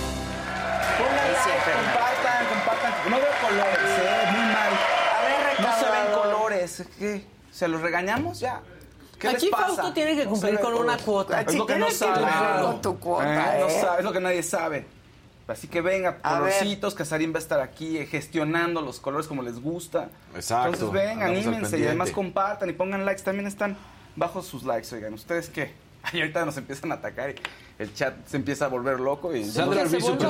Like, 0.01 1.35
siempre. 1.43 1.73
compartan, 1.73 2.45
compartan. 2.47 2.93
No 3.09 3.17
veo 3.17 3.33
colores, 3.41 3.99
¿eh? 3.99 4.31
Muy 4.31 4.45
mal. 4.53 4.71
A 5.11 5.21
ver, 5.25 5.61
No 5.61 5.79
se 5.79 5.85
ven 5.91 6.13
colores. 6.15 6.83
¿Qué? 6.99 7.25
¿Se 7.51 7.67
los 7.67 7.81
regañamos 7.81 8.39
ya? 8.39 8.61
¿Qué 9.19 9.29
Aquí 9.29 9.45
les 9.45 9.51
pasa? 9.51 9.65
Fausto 9.67 9.93
tiene 9.93 10.15
que 10.15 10.23
No 10.25 10.31
cumplir 10.31 10.53
ven 10.55 10.63
con 10.63 10.73
una 10.75 10.97
cuota. 10.97 11.41
Es 11.41 11.53
lo 11.55 11.65
que 11.65 11.73
Sí, 11.73 11.79
no 11.79 11.91
sabe. 11.91 12.61
con 12.63 12.81
tu 12.81 12.99
cuota, 12.99 13.57
No 13.59 13.67
¿eh? 13.67 13.81
sabe, 13.81 13.99
es 13.99 14.03
lo 14.05 14.11
que 14.13 14.19
nadie 14.19 14.43
sabe. 14.43 14.87
Así 15.51 15.67
que 15.67 15.81
venga, 15.81 16.17
A 16.23 16.39
ver. 16.39 16.53
colorcitos, 16.53 16.95
Casarín 16.95 17.33
va 17.33 17.37
a 17.37 17.39
estar 17.39 17.59
aquí 17.59 17.97
eh, 17.97 18.05
gestionando 18.05 18.81
los 18.81 18.99
colores 18.99 19.27
como 19.27 19.41
les 19.43 19.59
gusta. 19.61 20.09
Exacto. 20.35 20.73
Entonces 20.73 20.91
ven, 20.91 21.21
Andamos 21.21 21.45
anímense 21.45 21.79
y 21.79 21.85
además 21.85 22.11
compartan 22.11 22.69
y 22.69 22.73
pongan 22.73 23.05
likes. 23.05 23.21
También 23.23 23.47
están 23.47 23.77
bajo 24.15 24.41
sus 24.41 24.63
likes, 24.63 24.93
oigan. 24.95 25.13
¿Ustedes 25.13 25.49
qué? 25.49 25.73
Ay, 26.03 26.21
ahorita 26.21 26.45
nos 26.45 26.57
empiezan 26.57 26.91
a 26.91 26.95
atacar 26.95 27.29
y 27.29 27.35
el 27.77 27.93
chat 27.93 28.15
se 28.27 28.37
empieza 28.37 28.65
a 28.65 28.67
volver 28.69 28.99
loco 28.99 29.35
y... 29.35 29.45
Sandra 29.45 29.83
pregunta. 29.85 30.29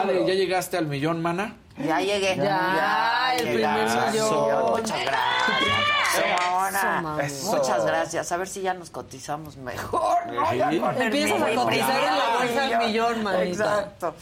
Ale, 0.00 0.26
¿ya 0.26 0.34
llegaste 0.34 0.76
al 0.76 0.86
millón, 0.86 1.22
mana? 1.22 1.56
Ya 1.78 2.00
llegué. 2.00 2.36
Ya, 2.36 3.34
el 3.36 3.54
primer 3.54 3.86
millón. 4.10 4.70
Muchas 4.72 5.04
gracias. 5.04 5.92
Eso. 7.22 7.56
Muchas 7.56 7.86
gracias. 7.86 8.32
A 8.32 8.36
ver 8.36 8.48
si 8.48 8.62
ya 8.62 8.74
nos 8.74 8.90
cotizamos 8.90 9.56
mejor. 9.56 10.18
Ya 10.56 10.70
Sí. 10.70 10.82
Empiezas 10.98 11.42
a 11.42 11.54
cotizar 11.54 12.04
en 12.04 12.18
la 12.18 12.36
bolsa 12.38 12.64
al 12.64 12.86
millón, 12.86 13.22
manita. 13.22 13.64
Exacto. 13.64 14.14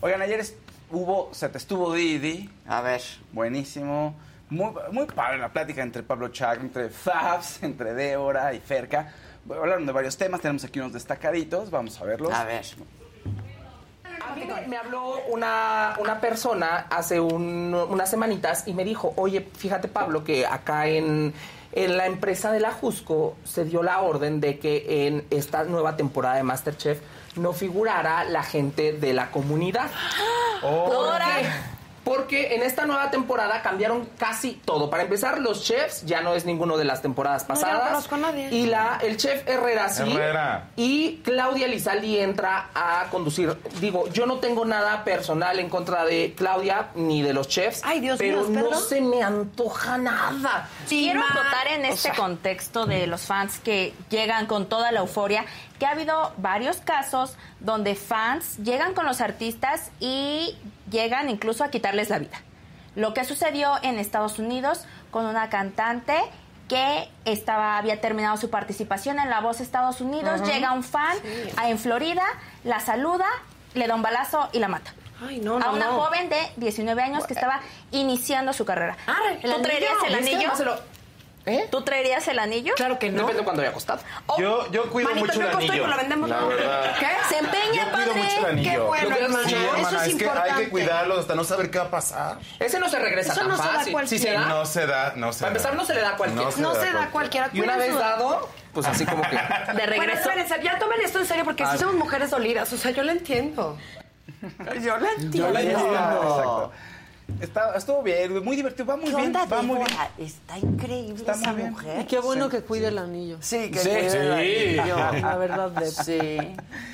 Oigan, 0.00 0.22
ayer 0.22 0.42
hubo, 0.90 1.28
se 1.32 1.48
te 1.48 1.58
estuvo 1.58 1.92
Didi, 1.92 2.48
A 2.66 2.80
ver. 2.80 3.02
buenísimo. 3.32 4.14
Muy, 4.48 4.72
muy 4.90 5.06
padre 5.06 5.38
la 5.38 5.50
plática 5.50 5.82
entre 5.82 6.02
Pablo 6.02 6.28
Chag, 6.28 6.60
entre 6.60 6.88
Fabs, 6.90 7.62
entre 7.62 7.94
Débora 7.94 8.52
y 8.54 8.60
Ferca. 8.60 9.12
Hablaron 9.48 9.86
de 9.86 9.92
varios 9.92 10.16
temas, 10.16 10.40
tenemos 10.40 10.64
aquí 10.64 10.78
unos 10.80 10.92
destacaditos, 10.92 11.70
vamos 11.70 12.00
a 12.00 12.04
verlos. 12.04 12.32
A 12.32 12.44
ver. 12.44 12.64
A 14.28 14.34
mí 14.34 14.44
me- 14.44 14.66
me 14.68 14.76
habló 14.76 15.18
una, 15.28 15.94
una 16.00 16.20
persona 16.20 16.86
hace 16.90 17.20
un- 17.20 17.74
unas 17.74 18.10
semanitas 18.10 18.66
y 18.66 18.74
me 18.74 18.84
dijo, 18.84 19.12
oye, 19.16 19.48
fíjate 19.56 19.88
Pablo, 19.88 20.24
que 20.24 20.46
acá 20.46 20.86
en, 20.88 21.32
en 21.72 21.96
la 21.96 22.06
empresa 22.06 22.52
de 22.52 22.60
la 22.60 22.70
Jusco 22.72 23.36
se 23.44 23.64
dio 23.64 23.82
la 23.82 24.00
orden 24.00 24.40
de 24.40 24.58
que 24.58 25.06
en 25.06 25.24
esta 25.30 25.64
nueva 25.64 25.96
temporada 25.96 26.36
de 26.36 26.42
Masterchef 26.42 27.00
no 27.36 27.52
figurara 27.52 28.24
la 28.24 28.42
gente 28.42 28.92
de 28.92 29.12
la 29.12 29.30
comunidad. 29.30 29.90
¿Por 30.60 31.18
qué? 31.18 31.79
Porque 32.04 32.54
en 32.54 32.62
esta 32.62 32.86
nueva 32.86 33.10
temporada 33.10 33.60
cambiaron 33.62 34.08
casi 34.18 34.52
todo. 34.64 34.88
Para 34.88 35.02
empezar, 35.02 35.38
los 35.38 35.62
chefs 35.64 36.04
ya 36.06 36.22
no 36.22 36.34
es 36.34 36.46
ninguno 36.46 36.76
de 36.78 36.84
las 36.84 37.02
temporadas 37.02 37.46
No, 37.48 37.54
no 37.54 37.60
pasadas. 37.60 37.88
conozco 37.90 38.14
a 38.14 38.18
nadie. 38.18 38.48
Y 38.50 38.66
la, 38.66 38.98
el 39.02 39.16
chef 39.18 39.46
Herrera 39.46 39.88
sí. 39.90 40.02
Herrera. 40.10 40.68
Y 40.76 41.16
Claudia 41.24 41.68
Lizaldi 41.68 42.18
entra 42.18 42.70
a 42.74 43.06
conducir. 43.10 43.54
Digo, 43.80 44.08
yo 44.08 44.24
no 44.26 44.36
tengo 44.38 44.64
nada 44.64 45.04
personal 45.04 45.58
en 45.58 45.68
contra 45.68 46.04
de 46.06 46.34
Claudia 46.36 46.88
ni 46.94 47.22
de 47.22 47.34
los 47.34 47.48
chefs. 47.48 47.82
Ay, 47.84 48.00
Dios 48.00 48.18
pero 48.18 48.44
mío, 48.44 48.68
no 48.70 48.78
se 48.80 49.00
me 49.02 49.22
antoja 49.22 49.98
nada. 49.98 50.68
Quiero 50.88 51.20
ma. 51.20 51.26
acotar 51.26 51.66
en 51.68 51.82
O 51.82 51.88
este 51.88 51.96
sea- 52.08 52.14
contexto 52.14 52.86
de 52.86 53.06
los 53.06 53.20
fans 53.22 53.58
que 53.58 53.92
llegan 54.08 54.46
con 54.46 54.66
toda 54.70 54.90
la 54.90 55.00
euforia, 55.00 55.44
que 55.78 55.86
ha 55.86 55.90
habido 55.90 56.32
varios 56.38 56.78
casos 56.78 57.34
donde 57.60 57.94
fans 57.94 58.56
llegan 58.58 58.94
con 58.94 59.04
los 59.06 59.20
artistas 59.20 59.90
y 60.00 60.56
llegan 60.90 61.28
incluso 61.30 61.64
a 61.64 61.70
quitarles 61.70 62.08
la 62.10 62.18
vida. 62.18 62.40
Lo 62.96 63.14
que 63.14 63.24
sucedió 63.24 63.74
en 63.82 63.98
Estados 63.98 64.38
Unidos 64.38 64.84
con 65.10 65.26
una 65.26 65.48
cantante 65.48 66.16
que 66.68 67.08
estaba 67.24 67.78
había 67.78 68.00
terminado 68.00 68.36
su 68.36 68.50
participación 68.50 69.18
en 69.18 69.28
La 69.30 69.40
Voz 69.40 69.60
Estados 69.60 70.00
Unidos, 70.00 70.42
llega 70.42 70.72
un 70.72 70.84
fan 70.84 71.16
a- 71.56 71.68
en 71.68 71.78
Florida, 71.78 72.22
la 72.64 72.78
saluda, 72.80 73.26
le 73.74 73.86
da 73.86 73.94
un 73.94 74.02
balazo 74.02 74.48
y 74.52 74.58
la 74.60 74.68
mata. 74.68 74.92
Ay, 75.26 75.38
no, 75.40 75.56
a 75.56 75.60
no, 75.60 75.72
una 75.72 75.86
no. 75.86 76.00
joven 76.00 76.28
de 76.30 76.38
19 76.56 77.02
años 77.02 77.26
que 77.26 77.34
estaba 77.34 77.60
iniciando 77.90 78.52
su 78.52 78.64
carrera. 78.64 78.96
Arre, 79.06 79.40
¿el 80.06 80.14
anillo? 80.14 80.50
Lo- 81.46 81.52
¿Eh? 81.52 81.68
¿Tú 81.70 81.82
traerías 81.82 82.26
el 82.28 82.38
anillo? 82.38 82.74
Claro 82.76 82.98
que 82.98 83.08
no. 83.10 83.18
Depende 83.22 83.38
de 83.38 83.44
cuándo 83.44 83.62
haya 83.62 83.72
costado. 83.72 84.00
Yo, 84.38 84.70
yo 84.70 84.90
cuido 84.90 85.08
Manito, 85.08 85.26
mucho 85.26 85.40
el 85.40 85.56
anillo. 85.56 85.86
lo 85.86 85.96
vendemos. 85.96 86.28
La 86.28 86.44
verdad. 86.44 86.96
¿Qué? 86.98 87.06
Se 87.28 87.38
empeña, 87.38 87.86
Yo 87.86 87.92
cuido 87.92 88.08
padre. 88.08 88.22
mucho 88.22 88.38
el 88.38 88.44
anillo. 88.46 88.70
Qué 88.70 88.78
bueno, 88.78 89.16
sí, 89.46 89.54
Eso 89.78 89.88
es 89.88 89.94
es 89.94 90.02
que 90.04 90.10
importante. 90.10 90.50
hay 90.50 90.64
que 90.64 90.70
cuidarlo 90.70 91.18
hasta 91.18 91.34
no 91.34 91.44
saber 91.44 91.70
qué 91.70 91.78
va 91.78 91.84
a 91.86 91.90
pasar. 91.90 92.38
Ese 92.58 92.78
no 92.78 92.88
se 92.88 92.98
regresa 92.98 93.32
Eso 93.32 93.40
tan 93.40 93.48
no 93.48 93.56
se 93.56 93.62
da. 93.62 93.84
Si 93.84 93.92
cualquiera. 93.92 94.24
se 94.24 94.32
da, 94.32 94.48
No 94.48 94.66
se 94.66 94.86
da, 94.86 95.12
no 95.16 95.32
se 95.32 95.40
para 95.40 95.50
da. 95.52 95.56
empezar 95.58 95.74
no 95.76 95.84
se 95.86 95.94
le 95.94 96.00
da 96.02 96.10
a 96.10 96.16
cualquiera. 96.16 96.44
No 96.44 96.50
se 96.52 96.60
da 96.62 97.08
cualquiera. 97.10 97.10
cualquiera. 97.10 97.50
Y 97.52 97.60
una 97.60 97.76
vez 97.76 97.94
dado, 97.98 98.48
pues 98.74 98.86
así 98.86 99.06
como 99.06 99.22
que... 99.22 99.28
De 99.36 99.72
Bueno, 99.72 99.86
regreso. 99.86 100.20
espérense, 100.28 100.60
ya 100.62 100.78
tomen 100.78 101.00
esto 101.00 101.18
en 101.20 101.26
serio 101.26 101.44
porque 101.44 101.64
si 101.66 101.78
somos 101.78 101.94
mujeres 101.94 102.30
dolidas, 102.30 102.72
o 102.72 102.76
sea, 102.76 102.90
yo 102.90 103.02
lo 103.02 103.12
entiendo. 103.12 103.78
Yo 104.82 104.96
la 104.98 105.10
entiendo. 105.12 105.36
Yo 105.36 105.50
la 105.50 105.60
entiendo. 105.60 105.94
Exacto. 105.94 106.72
Está, 107.40 107.74
estuvo 107.76 108.02
bien, 108.02 108.42
muy 108.44 108.56
divertido, 108.56 108.86
va 108.86 108.96
muy 108.96 109.10
¿Qué 109.10 109.16
bien, 109.16 109.32
va 109.34 109.62
muy 109.62 109.76
bien. 109.76 109.88
Está 110.18 110.58
increíble 110.58 111.14
Está 111.16 111.32
esa 111.32 111.52
bien. 111.52 111.70
mujer. 111.70 112.00
Y 112.02 112.04
qué 112.06 112.18
bueno 112.18 112.48
que 112.48 112.60
cuide 112.62 112.88
el 112.88 112.98
anillo. 112.98 113.36
Sí, 113.40 113.70
que 113.70 113.78
Sí, 113.78 113.88
cuide 113.88 114.06
el 114.06 114.10
sí. 114.74 114.78
anillo. 114.78 114.96
La 115.22 115.36
verdad, 115.36 115.70
de 115.70 115.90
Sí. 115.90 116.18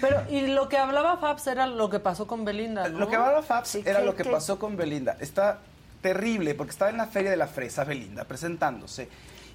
Pero, 0.00 0.22
y 0.30 0.46
lo 0.48 0.68
que 0.68 0.76
hablaba 0.78 1.16
Fabs 1.18 1.46
era 1.46 1.66
lo 1.66 1.88
que 1.90 2.00
pasó 2.00 2.26
con 2.26 2.44
Belinda, 2.44 2.88
¿no? 2.88 2.98
Lo 2.98 3.08
que 3.08 3.16
hablaba 3.16 3.42
Fabs 3.42 3.68
Sí, 3.68 3.82
era 3.84 4.00
¿qué- 4.00 4.04
lo 4.06 4.14
que 4.16 4.22
qué? 4.24 4.30
pasó 4.30 4.58
con 4.58 4.76
Belinda. 4.76 5.16
Está 5.20 5.58
terrible 6.02 6.54
porque 6.54 6.70
estaba 6.72 6.90
en 6.90 6.98
la 6.98 7.06
Feria 7.06 7.30
de 7.30 7.36
la 7.36 7.46
Fresa 7.48 7.84
Belinda 7.84 8.24
presentándose 8.24 9.08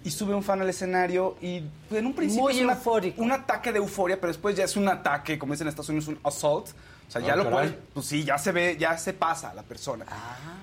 y 0.04 0.10
sube 0.12 0.34
un 0.34 0.44
fan 0.44 0.60
al 0.62 0.70
escenario 0.70 1.38
y 1.42 1.64
en 1.92 2.06
un 2.06 2.14
principio 2.14 2.44
Muy 2.44 2.56
es 2.58 2.62
una- 2.62 2.74
eufórico. 2.74 3.22
un 3.22 3.32
ataque 3.32 3.72
de 3.72 3.78
euforia, 3.78 4.20
pero 4.20 4.28
después 4.34 4.56
ya 4.58 4.64
es 4.66 4.76
un 4.76 4.88
ataque, 4.90 5.38
como 5.38 5.54
dicen 5.54 5.68
en 5.68 5.70
Estados 5.70 5.90
Unidos, 5.90 6.08
un 6.08 6.20
assault. 6.24 6.70
O 7.12 7.14
sea, 7.14 7.22
ya 7.22 7.34
Ah, 7.34 7.36
lo 7.36 7.44
caray. 7.44 7.58
puedes, 7.70 7.76
pues 7.94 8.06
sí, 8.06 8.24
ya 8.24 8.38
se 8.38 8.54
ve, 8.54 8.78
ya 8.80 8.98
se 8.98 9.12
pasa 9.12 9.54
la 9.54 9.64
persona. 9.64 10.06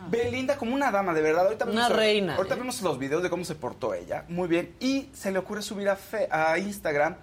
Belinda 0.08 0.56
como 0.56 0.74
una 0.74 0.90
dama, 0.90 1.12
de 1.12 1.20
verdad. 1.20 1.44
Ahorita 1.44 1.66
Una 1.66 1.90
reina, 1.90 2.36
Ahorita 2.36 2.54
¿eh? 2.54 2.58
vemos 2.58 2.80
los 2.80 2.98
videos 2.98 3.22
de 3.22 3.28
cómo 3.28 3.44
se 3.44 3.54
portó 3.54 3.92
ella. 3.92 4.24
Muy 4.28 4.48
bien. 4.48 4.74
Y 4.80 5.10
se 5.12 5.30
le 5.30 5.38
ocurre 5.38 5.60
subir 5.60 5.90
a, 5.90 5.96
fe- 5.96 6.26
a 6.30 6.56
Instagram 6.58 7.16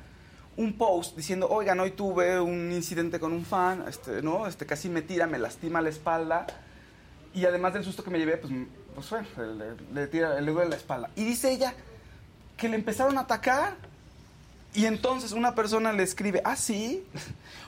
un 0.57 0.77
post 0.77 1.18
diciendo, 1.18 1.47
oigan, 1.49 1.80
hoy 1.80 1.89
tuve 1.91 2.39
un 2.39 2.72
incidente 2.72 3.19
con 3.19 3.34
un 3.34 3.43
fan, 3.45 3.85
este, 3.89 4.22
¿no? 4.22 4.45
Este, 4.45 4.68
casi 4.68 4.89
me 4.89 5.02
tira, 5.02 5.26
me 5.26 5.39
lastima 5.39 5.81
la 5.81 5.89
espalda. 5.89 6.45
Y 7.34 7.45
además 7.45 7.73
del 7.73 7.84
susto 7.84 8.03
que 8.03 8.11
me 8.11 8.19
llevé, 8.19 8.38
pues, 8.38 8.53
pues 8.93 9.10
bueno, 9.10 9.27
le, 9.56 10.02
le 10.02 10.06
tira, 10.07 10.39
le 10.39 10.52
duele 10.52 10.69
la 10.69 10.76
espalda. 10.76 11.10
Y 11.15 11.23
dice 11.26 11.52
ella 11.52 11.73
que 12.57 12.69
le 12.69 12.76
empezaron 12.76 13.18
a 13.18 13.22
atacar 13.22 13.73
Y 14.76 14.85
entonces 14.85 15.31
una 15.31 15.56
persona 15.56 15.93
le 15.93 16.03
escribe, 16.03 16.41
ah, 16.43 16.56
sí, 16.56 17.06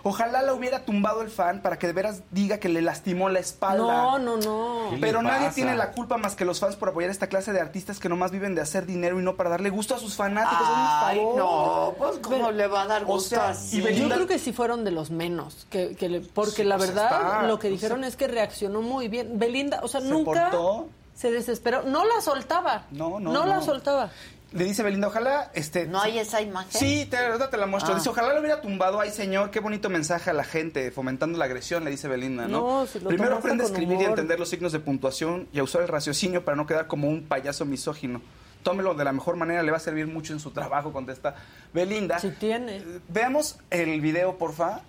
ojalá 0.04 0.42
la 0.42 0.54
hubiera 0.54 0.84
tumbado 0.86 1.22
el 1.22 1.30
fan 1.30 1.62
para 1.62 1.80
que 1.80 1.88
de 1.88 1.94
veras 1.94 2.22
diga 2.32 2.58
que 2.60 2.70
le 2.70 2.82
lastimó 2.82 3.30
la 3.30 3.40
espalda. 3.40 3.84
No, 3.86 4.20
no, 4.20 4.38
no. 4.38 4.90
¿Qué 4.90 4.96
le 4.96 5.02
Pero 5.02 5.22
nadie 5.22 5.46
pasa? 5.46 5.56
tiene 5.56 5.76
la 5.76 5.92
culpa 5.92 6.18
más 6.18 6.36
que 6.36 6.46
los 6.46 6.60
fans 6.60 6.76
por 6.76 6.90
apoyar 6.90 7.10
esta 7.10 7.28
clase 7.28 7.54
de 7.54 7.62
artistas 7.62 8.00
que 8.00 8.10
nomás 8.10 8.32
viven 8.32 8.56
de 8.56 8.62
hacer 8.62 8.86
dinero 8.86 9.20
y 9.20 9.24
no 9.24 9.36
para 9.36 9.50
darle 9.50 9.70
gusto 9.70 9.96
a 9.96 10.00
sus 10.00 10.16
fanáticos. 10.16 10.68
Ay, 10.68 11.22
no, 11.36 11.94
pues 11.98 12.20
cómo 12.20 12.52
le 12.52 12.68
va 12.68 12.82
a 12.84 12.88
dar 12.88 13.04
O 13.04 13.08
gusto 13.08 13.30
sea, 13.36 13.50
así? 13.50 13.78
y 13.82 13.94
Yo 13.96 14.10
creo 14.10 14.28
que 14.28 14.40
sí 14.40 14.52
fueron 14.54 14.84
de 14.84 14.92
los 14.92 15.10
menos, 15.12 15.66
que, 15.70 15.96
que 15.96 16.10
le- 16.10 16.22
porque 16.22 16.58
Sí, 16.58 16.64
la 16.66 16.78
pues 16.78 16.90
verdad 16.90 17.06
está, 17.06 17.44
lo 17.44 17.60
que 17.60 17.70
dijeron 17.70 18.04
es 18.04 18.16
que 18.16 18.28
reaccionó 18.28 18.82
muy 18.82 19.08
bien. 19.08 19.40
Belinda, 19.40 19.80
o 19.84 19.88
sea, 19.88 20.02
Se 20.02 20.08
nunca 20.10 20.50
portó. 20.52 20.90
se 21.16 21.32
desesperó, 21.32 21.84
no 21.84 22.04
la 22.06 22.22
soltaba. 22.22 22.86
No, 22.92 23.20
no, 23.20 23.32
No 23.32 23.46
la 23.46 23.56
no. 23.58 23.62
soltaba. 23.64 24.12
Le 24.54 24.64
dice 24.64 24.82
Belinda, 24.82 25.10
ojalá, 25.10 25.52
este... 25.54 25.88
¿No 25.88 26.02
hay 26.02 26.20
esa 26.20 26.42
imagen? 26.42 26.72
Sí, 26.72 27.06
te, 27.10 27.18
ahorita 27.18 27.50
te 27.50 27.58
la 27.58 27.66
muestro. 27.66 27.92
Ah. 27.94 27.98
Dice, 27.98 28.08
ojalá 28.10 28.34
lo 28.34 28.40
hubiera 28.40 28.62
tumbado. 28.62 29.02
Ay, 29.02 29.12
señor, 29.12 29.52
qué 29.52 29.60
bonito 29.60 29.90
mensaje 29.90 30.30
a 30.30 30.34
la 30.34 30.46
gente, 30.46 30.90
fomentando 30.92 31.38
la 31.38 31.44
agresión, 31.46 31.84
le 31.84 31.92
dice 31.92 32.08
Belinda, 32.08 32.48
¿no? 32.48 32.80
No, 32.80 32.86
si 32.86 33.02
lo 33.02 33.10
Primero 33.10 33.36
aprende 33.36 33.66
a 33.66 33.68
escribir 33.68 34.00
y 34.00 34.06
a 34.06 34.08
entender 34.08 34.40
los 34.40 34.48
signos 34.50 34.72
de 34.72 34.80
puntuación 34.80 35.50
y 35.52 35.60
a 35.60 35.64
usar 35.64 35.82
el 35.82 35.90
raciocinio 35.90 36.46
para 36.46 36.56
no 36.56 36.66
quedar 36.66 36.88
como 36.88 37.10
un 37.10 37.24
payaso 37.24 37.66
misógino. 37.66 38.22
Tómelo 38.64 38.94
de 38.96 39.04
la 39.04 39.12
mejor 39.12 39.36
manera, 39.36 39.62
le 39.64 39.72
va 39.72 39.78
a 39.78 39.82
servir 39.82 40.08
mucho 40.08 40.32
en 40.32 40.40
su 40.40 40.52
trabajo, 40.52 40.94
contesta 40.94 41.36
Belinda. 41.74 42.18
Si 42.20 42.32
tiene. 42.32 42.78
Eh, 42.78 43.02
Veamos 43.10 43.60
el 43.70 44.00
video, 44.00 44.38
porfa. 44.38 44.80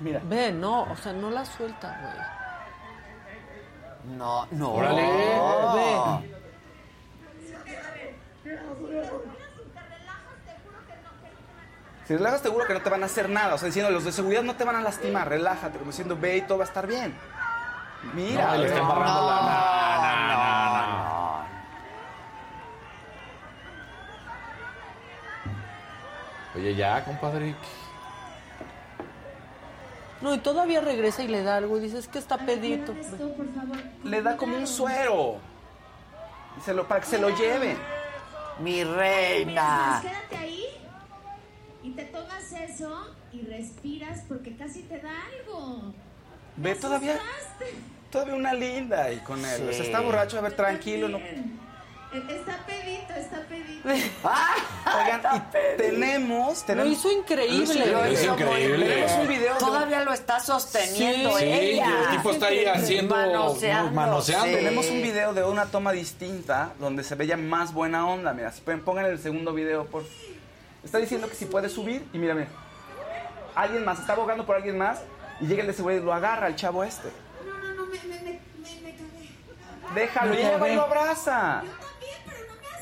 Mira. 0.00 0.20
Ve, 0.28 0.50
no, 0.52 0.82
o 0.82 0.96
sea, 0.96 1.12
no 1.12 1.30
la 1.30 1.44
suelta, 1.44 1.96
güey. 2.02 2.14
No, 4.18 4.48
no. 4.50 4.74
Órale. 4.74 5.02
Ve. 5.02 6.34
Si 12.06 12.14
relajas, 12.16 12.42
seguro 12.42 12.66
que 12.66 12.74
no 12.74 12.82
te 12.82 12.90
van 12.90 13.02
a 13.02 13.06
hacer 13.06 13.30
nada. 13.30 13.54
O 13.54 13.58
sea, 13.58 13.66
diciendo, 13.66 13.90
los 13.90 14.04
de 14.04 14.12
seguridad 14.12 14.42
no 14.42 14.54
te 14.56 14.64
van 14.64 14.76
a 14.76 14.82
lastimar, 14.82 15.28
relájate. 15.28 15.78
Como 15.78 15.90
diciendo, 15.90 16.16
ve 16.20 16.36
y 16.36 16.42
todo 16.42 16.58
va 16.58 16.64
a 16.64 16.68
estar 16.68 16.86
bien. 16.86 17.14
Mira. 18.12 18.48
No, 18.52 18.56
le 18.58 18.64
está 18.66 18.74
ve. 18.76 18.82
embarrando 18.82 19.26
la- 19.26 19.40
No, 19.96 20.16
no, 20.16 20.26
no, 20.26 20.96
no, 20.96 20.98
no. 20.98 21.44
Oye, 26.56 26.74
ya, 26.74 27.02
compadre. 27.04 27.54
No, 30.20 30.34
y 30.34 30.38
todavía 30.38 30.80
regresa 30.80 31.22
y 31.22 31.28
le 31.28 31.42
da 31.42 31.56
algo 31.56 31.76
y 31.78 31.80
dice, 31.80 31.98
es 31.98 32.08
que 32.08 32.18
está 32.18 32.38
pedito. 32.38 32.94
Le 34.04 34.22
da 34.22 34.36
como 34.36 34.56
un 34.56 34.66
suero. 34.66 35.38
Y 36.58 36.60
se 36.60 36.72
lo, 36.74 36.86
para 36.86 37.00
que 37.00 37.06
se 37.06 37.18
lo 37.18 37.30
lleve. 37.30 37.76
Mi 38.60 38.84
reina. 38.84 40.00
Quédate 40.02 40.36
ahí 40.36 40.64
y 41.82 41.90
te 41.90 42.04
tomas 42.04 42.52
eso 42.52 43.14
y 43.32 43.42
respiras 43.42 44.22
porque 44.28 44.56
casi 44.56 44.82
te 44.82 45.00
da 45.00 45.12
algo. 45.38 45.92
Ve 46.56 46.74
todavía. 46.74 47.18
Todavía 48.10 48.34
una 48.34 48.54
linda 48.54 49.12
y 49.12 49.18
con 49.18 49.44
él. 49.44 49.56
Sí. 49.56 49.62
O 49.68 49.72
sea, 49.72 49.84
está 49.84 50.00
borracho, 50.00 50.38
a 50.38 50.42
ver, 50.42 50.54
tranquilo. 50.54 51.08
No. 51.08 51.18
Está 52.14 52.58
pedito, 52.64 53.12
está 53.14 53.40
pedito. 53.48 53.88
Oigan, 53.88 55.20
y 55.36 55.76
tenemos, 55.76 56.60
Lo 56.60 56.64
tenemos. 56.66 56.92
hizo 56.92 57.10
increíble. 57.10 57.86
Lo 57.86 58.12
hizo 58.12 58.32
increíble. 58.34 58.86
Tenemos 58.86 59.12
un 59.12 59.28
video. 59.28 59.54
de- 59.54 59.58
Todavía 59.60 60.04
lo 60.04 60.12
está 60.12 60.38
sosteniendo 60.40 61.36
Sí, 61.38 61.44
ella. 61.44 61.86
y 61.86 62.04
el 62.04 62.10
tipo 62.16 62.30
está 62.30 62.46
ahí 62.46 62.64
haciendo- 62.66 63.16
Manoseando. 63.16 63.90
manoseando. 63.90 64.46
sí. 64.46 64.52
Tenemos 64.54 64.86
un 64.90 65.02
video 65.02 65.34
de 65.34 65.42
una 65.44 65.66
toma 65.66 65.90
distinta 65.92 66.72
donde 66.78 67.02
se 67.02 67.16
veía 67.16 67.36
más 67.36 67.72
buena 67.72 68.06
onda. 68.06 68.32
Mira, 68.32 68.52
si 68.52 68.60
pueden, 68.60 68.82
pongan 68.82 69.06
el 69.06 69.18
segundo 69.18 69.52
video, 69.52 69.86
por 69.86 70.04
Está 70.84 70.98
diciendo 70.98 71.28
que 71.28 71.34
si 71.34 71.46
puede 71.46 71.68
subir 71.70 72.06
y 72.12 72.18
mira, 72.18 72.34
mira. 72.34 72.48
Alguien 73.54 73.84
más, 73.84 73.98
está 74.00 74.12
abogando 74.12 74.44
por 74.46 74.54
alguien 74.56 74.76
más 74.78 75.00
y 75.40 75.46
llega 75.46 75.62
el 75.62 75.66
de 75.68 75.72
seguridad 75.72 76.00
y 76.02 76.04
lo 76.04 76.12
agarra 76.12 76.46
al 76.46 76.54
chavo 76.56 76.84
este. 76.84 77.08
No, 77.46 77.56
no, 77.58 77.74
no, 77.74 77.86
me, 77.86 77.98
me, 78.02 78.08
me, 78.20 78.22
me, 78.22 78.80
me 78.82 78.94
cagué. 78.94 79.94
Déjalo, 79.94 80.34
y 80.34 80.36
Me 80.36 80.42
ella 80.42 80.50
va 80.52 80.56
y 80.56 80.60
cagué. 80.60 80.74
lo 80.76 80.82
abraza. 80.82 81.62
Yo 81.64 81.70
también, 81.70 82.18
pero 82.26 82.38
no 82.48 82.60
me 82.60 82.68
asustes. 82.68 82.72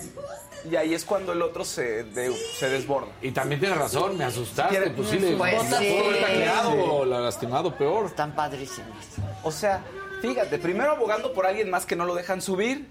Y 0.70 0.76
ahí 0.76 0.94
es 0.94 1.04
cuando 1.04 1.32
el 1.32 1.42
otro 1.42 1.64
se, 1.64 2.04
de- 2.04 2.32
se 2.58 2.68
desborda. 2.68 3.08
Y 3.20 3.32
también 3.32 3.60
tiene 3.60 3.74
razón, 3.74 4.16
me 4.16 4.24
asustaste. 4.24 4.76
Quiere- 4.76 4.90
Pues 4.90 5.08
sí, 5.08 5.18
le 5.18 5.36
Pues 5.36 5.70
la 5.70 5.78
sí. 5.78 5.92
pudo 5.98 6.08
haber 6.08 6.20
tacleado 6.22 6.70
o 6.94 7.04
la 7.04 7.20
lastimado 7.20 7.76
peor. 7.76 8.06
Están 8.06 8.32
padrísimas. 8.34 9.06
O 9.42 9.50
sea, 9.50 9.82
fíjate, 10.20 10.58
primero 10.58 10.92
abogando 10.92 11.32
por 11.32 11.46
alguien 11.46 11.68
más 11.68 11.84
que 11.84 11.96
no 11.96 12.04
lo 12.04 12.14
dejan 12.14 12.40
subir. 12.42 12.86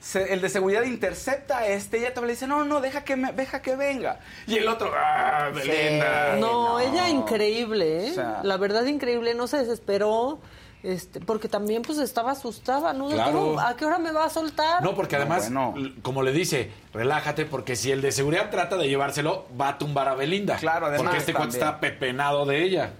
se- 0.00 0.32
el 0.32 0.40
de 0.40 0.48
seguridad 0.48 0.82
intercepta 0.82 1.58
a 1.58 1.66
este 1.68 1.98
y 1.98 2.00
ella 2.00 2.10
todavía 2.10 2.26
le 2.28 2.32
dice, 2.32 2.48
no, 2.48 2.64
no, 2.64 2.80
deja 2.80 3.04
que, 3.04 3.14
me, 3.14 3.32
deja 3.32 3.62
que 3.62 3.76
venga. 3.76 4.18
Y 4.48 4.56
el 4.56 4.66
otro, 4.66 4.90
ah, 4.96 5.50
Belinda. 5.54 6.34
No, 6.40 6.70
no. 6.70 6.80
ella 6.80 7.08
increíble, 7.08 8.08
¿eh? 8.08 8.10
O 8.10 8.14
sea- 8.14 8.40
la 8.42 8.56
verdad 8.56 8.84
increíble, 8.86 9.34
no 9.34 9.46
se 9.46 9.58
desesperó, 9.58 10.40
este, 10.82 11.20
porque 11.20 11.48
también 11.48 11.82
pues 11.82 11.98
estaba 11.98 12.32
asustada, 12.32 12.92
¿no? 12.92 13.08
Claro. 13.08 13.32
¿Cómo- 13.32 13.60
¿A 13.60 13.76
qué 13.76 13.84
hora 13.84 13.98
me 13.98 14.10
va 14.10 14.24
a 14.24 14.30
soltar? 14.30 14.82
No, 14.82 14.94
porque 14.94 15.16
No, 15.16 15.22
además, 15.22 15.44
bueno. 15.44 15.74
l- 15.76 15.94
como 16.02 16.22
le 16.22 16.32
dice, 16.32 16.72
relájate, 16.92 17.44
porque 17.46 17.76
si 17.76 17.92
el 17.92 18.02
de 18.02 18.10
seguridad 18.12 18.50
trata 18.50 18.76
de 18.76 18.88
llevárselo, 18.88 19.46
va 19.60 19.68
a 19.68 19.78
tumbar 19.78 20.08
a 20.08 20.14
Belinda. 20.14 20.56
Claro, 20.56 20.86
además 20.86 21.02
Porque 21.04 21.18
este 21.18 21.34
cuate 21.34 21.50
está 21.52 21.78
pepenado 21.80 22.44
de 22.46 22.62
ella. 22.64 22.92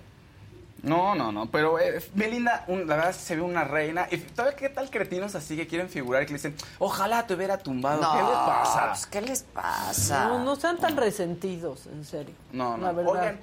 No, 0.84 1.14
no, 1.14 1.30
no, 1.30 1.46
pero 1.46 1.78
eh, 1.78 2.02
Belinda, 2.12 2.64
un- 2.66 2.88
la 2.88 2.96
verdad 2.96 3.12
se 3.12 3.36
ve 3.36 3.42
una 3.42 3.62
reina. 3.62 4.08
Y 4.10 4.16
todavía 4.18 4.56
qué 4.56 4.68
tal 4.68 4.90
cretinos 4.90 5.34
así 5.36 5.56
que 5.56 5.68
quieren 5.68 5.88
figurar 5.88 6.22
y 6.24 6.26
que 6.26 6.32
le 6.32 6.38
dicen, 6.38 6.56
ojalá 6.80 7.24
te 7.24 7.34
hubiera 7.34 7.56
tumbado. 7.58 8.02
No, 8.02 8.12
¿Qué 8.12 8.18
les 8.18 8.32
pasa? 8.36 8.88
pues, 8.88 9.06
¿qué 9.06 9.20
les 9.22 9.42
pasa? 9.44 10.24
No, 10.26 10.44
no 10.44 10.56
sean 10.56 10.78
tan 10.78 10.96
resentidos, 10.96 11.86
en 11.86 12.04
serio. 12.04 12.34
No, 12.52 12.76
no. 12.76 12.84
La 12.86 12.92
verdad. 12.92 13.12
Oigan, 13.12 13.40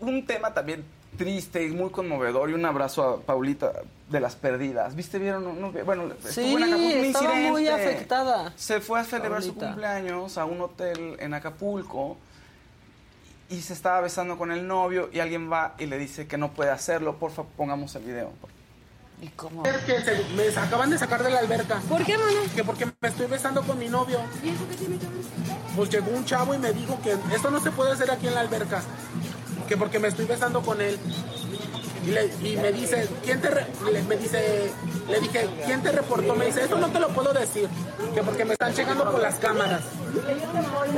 un 0.00 0.26
tema 0.26 0.52
también 0.52 0.84
triste 1.16 1.64
y 1.64 1.70
muy 1.70 1.90
conmovedor 1.90 2.50
y 2.50 2.54
un 2.54 2.64
abrazo 2.64 3.02
a 3.04 3.20
Paulita 3.20 3.72
de 4.08 4.20
las 4.20 4.34
perdidas. 4.36 4.94
¿Viste? 4.94 5.18
¿Vieron? 5.18 5.44
No, 5.44 5.52
no, 5.52 5.84
bueno, 5.84 6.04
Sí, 6.28 6.54
estuvo 6.54 6.58
en 6.58 6.64
Acapulco, 6.64 6.98
un 6.98 7.04
estaba 7.04 7.34
muy 7.34 7.68
afectada. 7.68 8.52
Se 8.56 8.80
fue 8.80 9.00
a 9.00 9.04
celebrar 9.04 9.42
su 9.42 9.54
cumpleaños 9.54 10.38
a 10.38 10.44
un 10.44 10.60
hotel 10.60 11.16
en 11.20 11.34
Acapulco 11.34 12.16
y 13.50 13.60
se 13.60 13.74
estaba 13.74 14.00
besando 14.00 14.38
con 14.38 14.50
el 14.52 14.66
novio 14.66 15.10
y 15.12 15.20
alguien 15.20 15.50
va 15.52 15.74
y 15.78 15.86
le 15.86 15.98
dice 15.98 16.26
que 16.26 16.38
no 16.38 16.52
puede 16.52 16.70
hacerlo. 16.70 17.16
Por 17.16 17.30
favor, 17.30 17.50
pongamos 17.56 17.94
el 17.96 18.04
video. 18.04 18.30
¿Y 19.20 19.28
cómo? 19.28 19.64
Es 19.64 19.76
que 19.84 20.00
se- 20.02 20.24
me 20.34 20.48
acaban 20.60 20.90
de 20.90 20.98
sacar 20.98 21.22
de 21.22 21.30
la 21.30 21.38
alberca. 21.38 21.80
¿Por 21.88 22.04
qué, 22.04 22.18
mano? 22.18 22.40
Que 22.56 22.64
porque 22.64 22.86
me 22.86 23.08
estoy 23.08 23.26
besando 23.28 23.62
con 23.62 23.78
mi 23.78 23.88
novio. 23.88 24.18
¿Y 24.42 24.48
eso 24.48 24.66
qué 24.68 24.74
tiene 24.76 24.98
que 24.98 25.06
ver? 25.06 25.14
Pues 25.76 25.90
llegó 25.90 26.10
un 26.10 26.24
chavo 26.24 26.54
y 26.54 26.58
me 26.58 26.72
dijo 26.72 26.98
que 27.02 27.12
esto 27.32 27.50
no 27.50 27.60
se 27.60 27.70
puede 27.70 27.92
hacer 27.92 28.10
aquí 28.10 28.26
en 28.26 28.34
la 28.34 28.40
alberca. 28.40 28.82
Que 29.68 29.76
porque 29.76 29.98
me 29.98 30.08
estoy 30.08 30.24
besando 30.26 30.60
con 30.62 30.80
él. 30.80 30.98
Y, 32.04 32.10
le- 32.10 32.26
y 32.42 32.56
me 32.56 32.72
dice, 32.72 33.08
¿quién 33.24 33.40
te 33.40 33.48
re- 33.48 33.66
le, 33.92 34.02
me 34.02 34.16
dice, 34.16 34.72
le 35.08 35.20
dije, 35.20 35.48
¿quién 35.64 35.82
te 35.82 35.92
reportó? 35.92 36.34
Me 36.34 36.46
dice, 36.46 36.64
esto 36.64 36.76
no 36.76 36.88
te 36.88 36.98
lo 36.98 37.08
puedo 37.10 37.32
decir, 37.32 37.68
que 38.12 38.22
porque 38.24 38.44
me 38.44 38.54
están 38.54 38.74
checando 38.74 39.08
por 39.10 39.20
las 39.20 39.36
cámaras. 39.36 39.82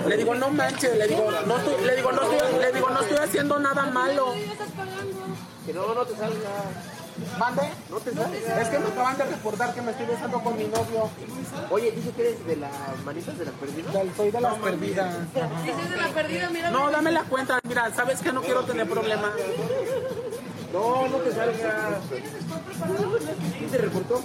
Le 0.09 0.17
digo, 0.17 0.35
no 0.35 0.49
manches, 0.49 0.97
le 0.97 1.07
digo, 1.07 1.31
no 1.47 1.59
estoy, 1.59 1.85
le 1.85 1.97
digo, 1.97 2.11
no 2.11 2.23
estoy, 2.23 2.59
le 2.61 2.73
digo, 2.73 2.89
no 2.89 3.01
estoy 3.03 3.19
haciendo 3.19 3.59
nada 3.59 3.85
malo. 3.91 4.33
Que 5.67 5.73
no, 5.75 5.95
no 5.95 6.07
te 6.07 6.17
salga. 6.17 6.94
¿Mande? 7.39 7.63
No 7.91 7.97
te 7.99 8.13
salga. 8.15 8.61
Es 8.63 8.69
que 8.69 8.79
me 8.79 8.87
acaban 8.89 9.17
de 9.19 9.25
reportar 9.25 9.75
que 9.75 9.83
me 9.83 9.91
estoy 9.93 10.07
besando 10.07 10.41
con 10.43 10.57
mi 10.57 10.65
novio. 10.65 11.09
Oye, 11.71 11.91
dice 11.93 12.11
que 12.11 12.23
eres 12.29 12.47
de 12.47 12.57
las 12.57 12.71
manitas 13.05 13.39
de 13.39 13.45
las 13.45 13.55
perdidas. 13.55 13.93
Del- 13.93 14.15
Soy 14.17 14.31
de 14.31 14.41
las 14.41 14.55
perdidas. 14.55 15.15
Dices 15.65 15.91
de 15.91 15.97
la 15.97 16.09
perdida, 16.09 16.51
mira. 16.51 16.71
No, 16.71 16.91
dame 16.91 17.11
la 17.13 17.23
cuenta. 17.25 17.59
Mira, 17.67 17.93
sabes 17.95 18.21
que 18.21 18.33
no 18.33 18.43
quiero 18.43 18.63
tener 18.65 18.89
problemas. 18.89 19.31
No, 20.73 21.09
no 21.09 21.17
te 21.19 21.33
salga. 21.33 22.01
¿Quién 23.59 23.71
te 23.71 23.79
reportó? 23.79 24.23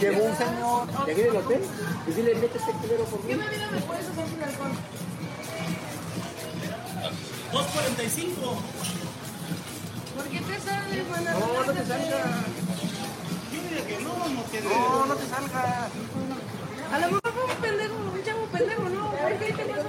Llegó 0.00 0.24
un 0.24 0.36
señor. 0.36 1.06
¿De 1.06 1.12
aquí 1.12 1.22
del 1.22 1.36
hotel? 1.36 1.60
Y 2.06 2.10
dile, 2.12 2.34
métete 2.36 2.58
primero 2.82 3.04
por 3.04 3.20
mí. 3.24 3.28
¿Qué 3.28 3.36
bebida 3.36 3.70
me 3.70 3.80
puedes 3.82 4.08
ofrecer 4.08 4.44
alcohol? 4.44 4.70
245. 7.52 8.56
¿Por 10.16 10.24
qué 10.28 10.38
te 10.40 10.60
sales, 10.60 11.08
mana? 11.10 11.32
No, 11.32 11.64
no 11.64 11.72
te 11.72 11.84
salga. 11.84 12.24
No, 14.64 15.06
no 15.06 15.14
te 15.14 15.26
salga. 15.26 15.88
A 16.92 16.98
lo 16.98 17.06
mejor 17.06 17.32
fue 17.32 17.44
un 17.44 17.60
pendejo, 17.60 17.94
un 17.94 18.24
chavo 18.24 18.46
pendejo, 18.46 18.88
¿no? 18.88 19.10
¿Por 19.10 19.32
qué 19.38 19.52
te 19.52 19.64
pasó? 19.64 19.88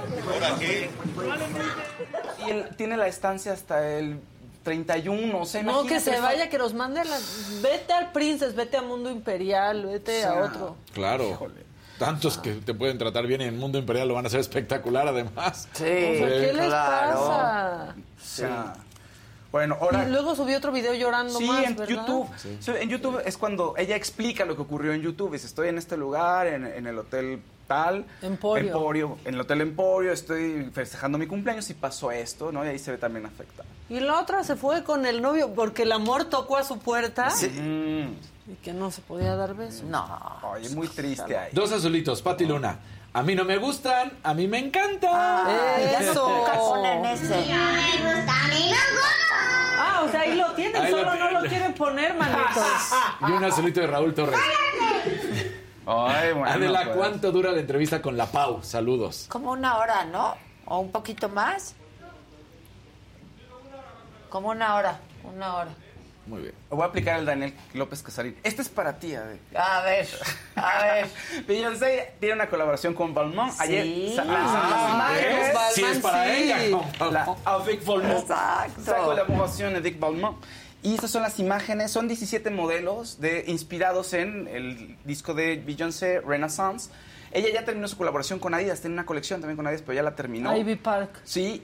Y 2.46 2.50
él 2.50 2.68
tiene 2.76 2.96
la 2.96 3.06
estancia 3.06 3.52
hasta 3.52 3.88
el 3.98 4.20
31, 4.64 5.38
o 5.40 5.46
sea, 5.46 5.62
No, 5.62 5.84
que 5.84 6.00
se 6.00 6.12
eso. 6.14 6.22
vaya, 6.22 6.48
que 6.50 6.58
los 6.58 6.74
mande 6.74 7.00
a 7.00 7.04
la... 7.04 7.16
Vete 7.62 7.92
al 7.92 8.12
Princess, 8.12 8.54
vete 8.54 8.76
a 8.76 8.82
Mundo 8.82 9.10
Imperial, 9.10 9.86
vete 9.86 10.24
a 10.24 10.44
otro. 10.44 10.76
Claro. 10.92 11.38
Tantos 11.98 12.38
que 12.38 12.52
te 12.54 12.74
pueden 12.74 12.96
tratar 12.98 13.26
bien 13.26 13.40
en 13.40 13.48
el 13.48 13.54
mundo 13.56 13.76
imperial 13.78 14.06
lo 14.06 14.14
van 14.14 14.24
a 14.24 14.28
hacer 14.28 14.38
espectacular 14.40 15.08
además. 15.08 15.68
Sí, 15.72 15.82
O 15.82 15.86
sea, 15.86 16.28
¿Qué 16.28 16.52
les 16.52 16.66
pasa? 16.70 17.94
O 17.96 18.24
sea, 18.24 18.74
Bueno, 19.50 19.76
ahora... 19.80 20.06
Y 20.06 20.10
luego 20.10 20.34
subió 20.36 20.58
otro 20.58 20.72
video 20.72 20.92
llorando 20.94 21.38
Sí, 21.38 21.46
más, 21.46 21.64
en 21.64 21.76
¿verdad? 21.76 21.88
YouTube. 22.06 22.28
Sí, 22.36 22.70
En 22.78 22.88
YouTube 22.90 23.22
es 23.24 23.38
cuando 23.38 23.74
ella 23.78 23.96
explica 23.96 24.44
lo 24.44 24.54
que 24.56 24.62
ocurrió 24.62 24.92
en 24.92 25.00
YouTube. 25.00 25.32
Dice, 25.32 25.46
estoy 25.46 25.68
en 25.68 25.78
este 25.78 25.96
lugar, 25.96 26.46
en, 26.46 26.66
en 26.66 26.86
el 26.86 26.98
hotel 26.98 27.40
tal. 27.66 28.04
Emporio. 28.22 29.16
En 29.24 29.34
el 29.34 29.40
hotel 29.40 29.60
Emporio, 29.62 30.12
estoy 30.12 30.70
festejando 30.72 31.16
mi 31.18 31.26
cumpleaños 31.26 31.68
y 31.70 31.74
pasó 31.74 32.10
esto, 32.10 32.52
¿no? 32.52 32.64
Y 32.64 32.68
ahí 32.68 32.78
se 32.78 32.90
ve 32.90 32.98
también 32.98 33.24
afectada. 33.26 33.68
Y 33.88 34.00
la 34.00 34.20
otra 34.20 34.44
se 34.44 34.54
fue 34.56 34.84
con 34.84 35.06
el 35.06 35.22
novio 35.22 35.50
porque 35.54 35.82
el 35.84 35.92
amor 35.92 36.26
tocó 36.26 36.56
a 36.58 36.64
su 36.64 36.78
puerta 36.78 37.28
Mm. 37.30 38.50
y 38.50 38.54
que 38.62 38.72
no 38.74 38.90
se 38.90 39.00
podía 39.02 39.34
dar 39.34 39.54
besos. 39.54 39.84
No. 39.84 40.06
Oye, 40.52 40.68
muy 40.70 40.88
triste 40.88 41.36
ahí. 41.36 41.50
Dos 41.52 41.72
azulitos, 41.72 42.20
Pati 42.20 42.44
Luna. 42.44 42.78
A 43.18 43.22
mí 43.24 43.34
no 43.34 43.44
me 43.44 43.56
gustan, 43.56 44.12
a 44.22 44.32
mí 44.32 44.46
me 44.46 44.58
encantan. 44.60 45.10
ya 45.10 45.98
Eso. 46.00 46.44
ponen 46.56 47.04
ese. 47.04 47.52
Ah, 49.76 50.02
o 50.04 50.08
sea, 50.08 50.20
ahí 50.20 50.36
lo 50.36 50.52
tienen, 50.52 50.80
Ahí 50.80 50.92
lo 50.92 50.98
solo 50.98 51.14
no 51.16 51.30
lo 51.32 51.48
quieren 51.48 51.74
poner, 51.74 52.14
manitos. 52.14 52.64
Y 53.28 53.32
un 53.32 53.42
azulito 53.44 53.80
de 53.80 53.88
Raúl 53.88 54.14
Torres. 54.14 54.38
Ay, 55.84 56.32
bueno, 56.32 56.46
Adela, 56.48 56.84
pues. 56.84 56.96
¿cuánto 56.96 57.32
dura 57.32 57.50
la 57.50 57.58
entrevista 57.58 58.00
con 58.00 58.16
la 58.16 58.26
Pau? 58.26 58.62
Saludos. 58.62 59.26
Como 59.28 59.50
una 59.50 59.78
hora, 59.78 60.04
¿no? 60.04 60.36
¿O 60.66 60.78
un 60.78 60.92
poquito 60.92 61.28
más? 61.28 61.74
Como 64.28 64.50
una 64.50 64.76
hora, 64.76 65.00
una 65.24 65.56
hora. 65.56 65.70
Muy 66.28 66.42
bien. 66.42 66.54
Voy 66.68 66.82
a 66.82 66.84
aplicar 66.86 67.18
el 67.18 67.24
Daniel 67.26 67.54
López 67.74 68.02
Casarín. 68.02 68.36
Este 68.42 68.60
es 68.62 68.68
para 68.68 68.98
ti, 68.98 69.14
Adel. 69.14 69.38
A 69.56 69.80
ver, 69.82 70.06
a 70.56 70.84
ver. 70.84 71.06
Beyoncé 71.48 72.12
tiene 72.20 72.34
una 72.34 72.48
colaboración 72.50 72.92
con 72.94 73.14
Balmain. 73.14 73.50
Ayer 73.58 73.84
Sí. 73.84 74.12
sa- 74.14 74.24
lanzaron 74.24 74.70
las 74.70 74.80
Ah, 74.82 74.94
imágenes. 74.94 75.54
Balmain, 75.54 75.74
Sí, 75.74 75.84
es 75.84 75.98
para 75.98 76.24
sí. 76.24 76.42
ella. 76.42 76.58
con- 76.98 77.14
La 77.14 77.36
Avec 77.44 77.84
Balmain. 77.84 78.16
Exacto. 78.18 78.80
Esa 78.82 78.96
colaboración 78.98 79.74
de 79.74 79.80
Dick 79.80 79.98
Balmain. 79.98 80.34
Y 80.82 80.94
estas 80.94 81.10
son 81.10 81.22
las 81.22 81.38
imágenes, 81.40 81.90
son 81.90 82.06
17 82.06 82.50
modelos 82.50 83.20
de, 83.20 83.44
inspirados 83.48 84.12
en 84.12 84.46
el 84.48 84.96
disco 85.04 85.34
de 85.34 85.56
Beyoncé, 85.56 86.20
Renaissance. 86.20 86.90
Ella 87.32 87.48
ya 87.52 87.64
terminó 87.64 87.88
su 87.88 87.96
colaboración 87.98 88.38
con 88.38 88.54
Adidas, 88.54 88.80
tiene 88.80 88.94
una 88.94 89.04
colección 89.04 89.40
también 89.40 89.56
con 89.56 89.66
Adidas, 89.66 89.82
pero 89.82 89.94
ya 89.94 90.02
la 90.02 90.14
terminó. 90.14 90.56
Ivy 90.56 90.76
Park. 90.76 91.10
Sí, 91.24 91.62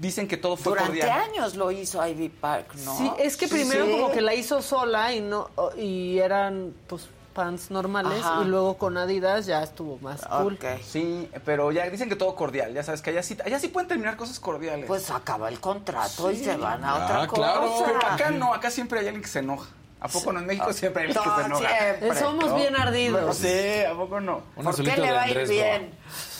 dicen 0.00 0.26
que 0.26 0.36
todo 0.38 0.56
fue 0.56 0.72
Durante 0.72 0.98
cordial. 1.00 1.20
años 1.30 1.54
lo 1.56 1.70
hizo 1.70 2.04
Ivy 2.04 2.30
Park, 2.30 2.74
¿no? 2.84 2.96
Sí, 2.96 3.12
es 3.18 3.36
que 3.36 3.46
Sí, 3.46 3.54
primero 3.54 3.84
sí. 3.84 3.92
como 3.92 4.10
que 4.10 4.22
la 4.22 4.34
hizo 4.34 4.62
sola 4.62 5.12
y 5.14 5.20
no 5.20 5.50
y 5.76 6.18
eran 6.18 6.74
pues 6.88 7.08
pants 7.34 7.70
normales 7.70 8.24
Ajá. 8.24 8.42
y 8.42 8.46
luego 8.46 8.76
con 8.76 8.96
Adidas 8.96 9.46
ya 9.46 9.62
estuvo 9.62 9.98
más 9.98 10.22
cool. 10.26 10.54
Ok. 10.54 10.80
Sí, 10.84 11.30
pero 11.44 11.70
ya 11.70 11.88
dicen 11.88 12.08
que 12.08 12.16
todo 12.16 12.34
cordial, 12.34 12.72
ya 12.74 12.82
sabes 12.82 13.02
que 13.02 13.10
allá 13.10 13.22
sí, 13.22 13.36
allá 13.44 13.58
sí 13.60 13.68
pueden 13.68 13.88
terminar 13.88 14.16
cosas 14.16 14.40
cordiales. 14.40 14.86
Pues 14.86 15.10
acaba 15.10 15.48
el 15.48 15.60
contrato 15.60 16.30
y 16.32 16.36
se 16.36 16.56
van 16.56 16.82
a 16.82 16.90
Ah, 16.92 17.04
otra 17.04 17.28
claro. 17.28 17.60
cosa. 17.60 17.84
Pero 17.86 18.06
acá 18.06 18.30
no, 18.30 18.52
acá 18.54 18.70
siempre 18.70 18.98
hay 19.00 19.06
alguien 19.06 19.22
que 19.22 19.28
se 19.28 19.38
enoja. 19.40 19.68
¿A 20.00 20.08
poco 20.08 20.32
no? 20.32 20.40
En 20.40 20.46
México 20.46 20.72
siempre 20.72 21.02
hay 21.02 21.08
alguien 21.08 21.22
que 21.22 21.28
No, 21.30 21.36
se 21.36 21.46
enoja. 21.46 21.78
siempre. 21.98 22.18
Somos 22.18 22.46
¿no? 22.50 22.56
bien 22.56 22.76
ardidos. 22.76 23.36
Sí, 23.36 23.82
¿a 23.88 23.94
poco 23.94 24.20
no? 24.20 24.40
¿Por 24.54 24.74
qué 24.82 24.96
le 24.96 25.12
va 25.12 25.22
a 25.22 25.30
ir 25.30 25.46
bien? 25.48 25.90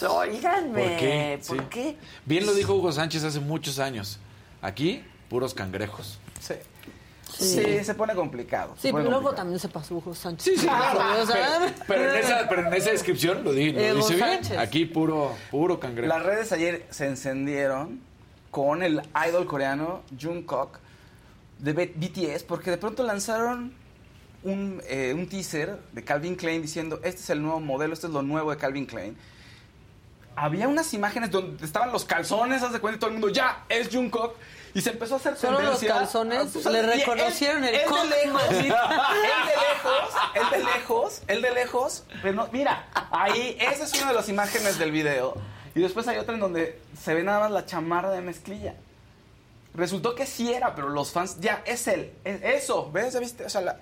Óiganme, 0.09 0.83
¿Por 0.83 0.97
qué? 0.97 1.41
¿por 1.47 1.57
Sí. 1.59 1.63
qué? 1.71 1.97
Bien 2.25 2.47
lo 2.47 2.55
dijo 2.55 2.75
Hugo 2.75 2.91
Sánchez 2.93 3.23
hace 3.25 3.41
muchos 3.41 3.79
años. 3.79 4.19
Aquí, 4.63 5.05
puros 5.29 5.53
cangrejos. 5.55 6.19
Sí. 6.41 6.55
Sí, 7.39 7.85
se 7.85 7.95
pone 7.95 8.15
complicado. 8.15 8.75
se 8.77 8.89
Sí, 8.89 8.93
pone 8.93 9.05
pero 9.05 9.21
luego 9.21 9.35
también 9.35 9.61
se 9.61 9.69
pasó 9.69 9.95
Hugo 9.97 10.15
Sánchez. 10.15 10.45
Sí, 10.55 10.61
sí, 10.61 10.67
claro. 10.67 11.01
Pero, 11.27 11.73
pero 11.87 12.11
en 12.13 12.19
esa, 12.19 12.49
pero 12.49 12.67
en 12.67 12.75
esa 12.75 12.91
descripción 12.91 13.45
lo, 13.45 13.53
di, 13.53 13.73
lo 13.73 13.81
Hugo 13.81 13.95
dice 13.97 14.15
bien. 14.17 14.29
Sánchez. 14.45 14.59
Aquí 14.59 14.85
puro, 14.87 15.33
puro 15.51 15.79
cangrejo. 15.79 16.09
Las 16.13 16.23
redes 16.25 16.51
ayer 16.53 16.87
se 16.91 17.07
encendieron 17.07 18.01
con 18.51 18.83
el 18.83 19.01
idol 19.29 19.47
coreano 19.47 20.03
Jungkook 20.21 20.79
de 21.61 21.73
BTS 21.73 22.43
porque 22.45 22.71
de 22.71 22.79
pronto 22.79 23.03
lanzaron 23.03 23.73
un, 24.43 24.83
eh, 24.89 25.13
un 25.15 25.29
teaser 25.29 25.79
de 25.93 26.03
Calvin 26.05 26.35
Klein 26.37 26.63
diciendo 26.63 27.01
este 27.05 27.21
es 27.21 27.31
el 27.31 27.43
nuevo 27.43 27.61
modelo, 27.61 27.93
este 27.95 28.07
es 28.07 28.13
lo 28.13 28.23
nuevo 28.23 28.51
de 28.51 28.57
Calvin 28.57 28.87
Klein. 28.87 29.17
Había 30.37 30.69
unas 30.69 30.95
imágenes 30.95 31.31
donde 31.31 31.63
estaban 31.67 31.93
los 31.93 32.05
calzones, 32.05 32.63
haz 32.63 32.73
de 32.73 32.79
cuenta 32.81 32.97
y 32.97 33.01
todo 33.01 33.09
el 33.11 33.15
mundo, 33.15 33.29
ya, 33.29 33.65
es 33.69 33.89
Jungkook. 33.95 34.35
Y 34.73 34.81
se 34.81 34.91
empezó 34.91 35.15
a 35.15 35.17
hacer 35.19 35.37
Solo 35.37 35.61
los 35.61 35.81
tendencia. 35.81 35.89
calzones 35.95 36.39
Ah, 36.47 36.49
pues, 36.53 36.65
le 36.67 36.83
reconocieron 36.83 37.65
el 37.65 37.75
él 37.75 37.81
cock. 37.89 38.05
de 38.05 38.09
lejos, 38.25 38.43
él 38.53 38.57
de 38.63 38.63
lejos, 38.63 40.15
él 40.35 40.51
de 40.51 40.59
lejos, 40.65 41.23
él 41.27 41.43
de 41.43 41.51
lejos. 41.51 42.05
pero 42.23 42.35
no- 42.35 42.49
mira, 42.53 42.87
ahí, 43.11 43.57
esa 43.61 43.83
es 43.85 43.93
una 44.01 44.11
de 44.13 44.15
las 44.15 44.29
imágenes 44.29 44.79
del 44.79 44.93
video. 44.93 45.35
Y 45.75 45.81
después 45.81 46.07
hay 46.09 46.19
otra 46.19 46.35
en 46.35 46.41
donde 46.41 46.81
se 46.99 47.13
ve 47.15 47.25
nada 47.25 47.41
más 47.41 47.51
la 47.51 47.67
chamarra 47.67 48.11
de 48.13 48.21
mezclilla. 48.23 48.77
Resultó 49.75 50.15
que 50.15 50.27
sí 50.27 50.53
era, 50.53 50.75
pero 50.75 50.89
los 50.89 51.13
fans, 51.13 51.39
ya, 51.41 51.63
es 51.65 51.87
él, 51.89 52.13
es- 52.25 52.43
eso, 52.43 52.91
¿ves? 52.91 53.13
¿Ya 53.15 53.21
viste? 53.21 53.45
O 53.45 53.51
sea, 53.51 53.61
la- 53.61 53.79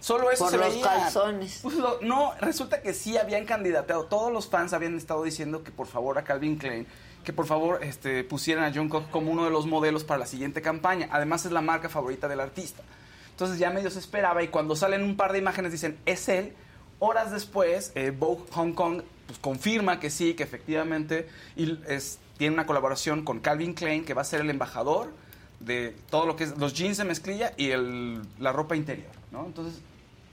solo 0.00 0.30
eso 0.30 0.44
Por 0.44 0.50
se 0.52 0.58
los 0.58 0.68
veía. 0.74 0.84
calzones. 0.84 1.60
Pues 1.62 1.76
lo- 1.76 1.98
no, 2.02 2.34
resulta 2.40 2.82
que 2.82 2.92
sí 2.92 3.16
habían 3.16 3.46
candidateado. 3.46 4.04
Todos 4.04 4.30
los 4.32 4.48
fans 4.48 4.72
habían 4.74 4.96
estado 4.96 5.22
diciendo 5.24 5.62
que 5.64 5.70
por 5.70 5.86
favor 5.86 6.18
a 6.18 6.24
Calvin 6.24 6.56
Klein, 6.58 6.86
que 7.24 7.32
por 7.32 7.46
favor 7.46 7.82
este, 7.82 8.22
pusieran 8.22 8.64
a 8.64 8.72
Jungkook 8.74 9.10
como 9.10 9.30
uno 9.32 9.44
de 9.44 9.50
los 9.50 9.66
modelos 9.66 10.04
para 10.04 10.18
la 10.18 10.26
siguiente 10.26 10.60
campaña. 10.60 11.08
Además 11.10 11.46
es 11.46 11.52
la 11.52 11.62
marca 11.62 11.88
favorita 11.88 12.28
del 12.28 12.40
artista. 12.40 12.82
Entonces 13.30 13.58
ya 13.58 13.70
medio 13.70 13.90
se 13.90 13.98
esperaba 13.98 14.42
y 14.42 14.48
cuando 14.48 14.76
salen 14.76 15.02
un 15.02 15.16
par 15.16 15.32
de 15.32 15.38
imágenes 15.38 15.72
dicen, 15.72 15.98
es 16.04 16.28
él. 16.28 16.54
Horas 16.98 17.32
después, 17.32 17.92
eh, 17.94 18.12
Vogue 18.16 18.44
Hong 18.52 18.72
Kong 18.74 19.02
pues, 19.26 19.38
confirma 19.38 19.98
que 20.00 20.10
sí, 20.10 20.34
que 20.34 20.42
efectivamente 20.42 21.28
y 21.56 21.78
es, 21.88 22.18
tiene 22.36 22.54
una 22.54 22.66
colaboración 22.66 23.24
con 23.24 23.40
Calvin 23.40 23.74
Klein, 23.74 24.04
que 24.04 24.14
va 24.14 24.22
a 24.22 24.24
ser 24.24 24.40
el 24.40 24.50
embajador 24.50 25.12
de 25.60 25.96
todo 26.10 26.26
lo 26.26 26.36
que 26.36 26.44
es 26.44 26.58
los 26.58 26.74
jeans 26.74 26.98
de 26.98 27.04
mezclilla 27.04 27.52
y 27.56 27.70
el, 27.70 28.20
la 28.38 28.52
ropa 28.52 28.76
interior, 28.76 29.10
¿no? 29.30 29.46
Entonces 29.46 29.80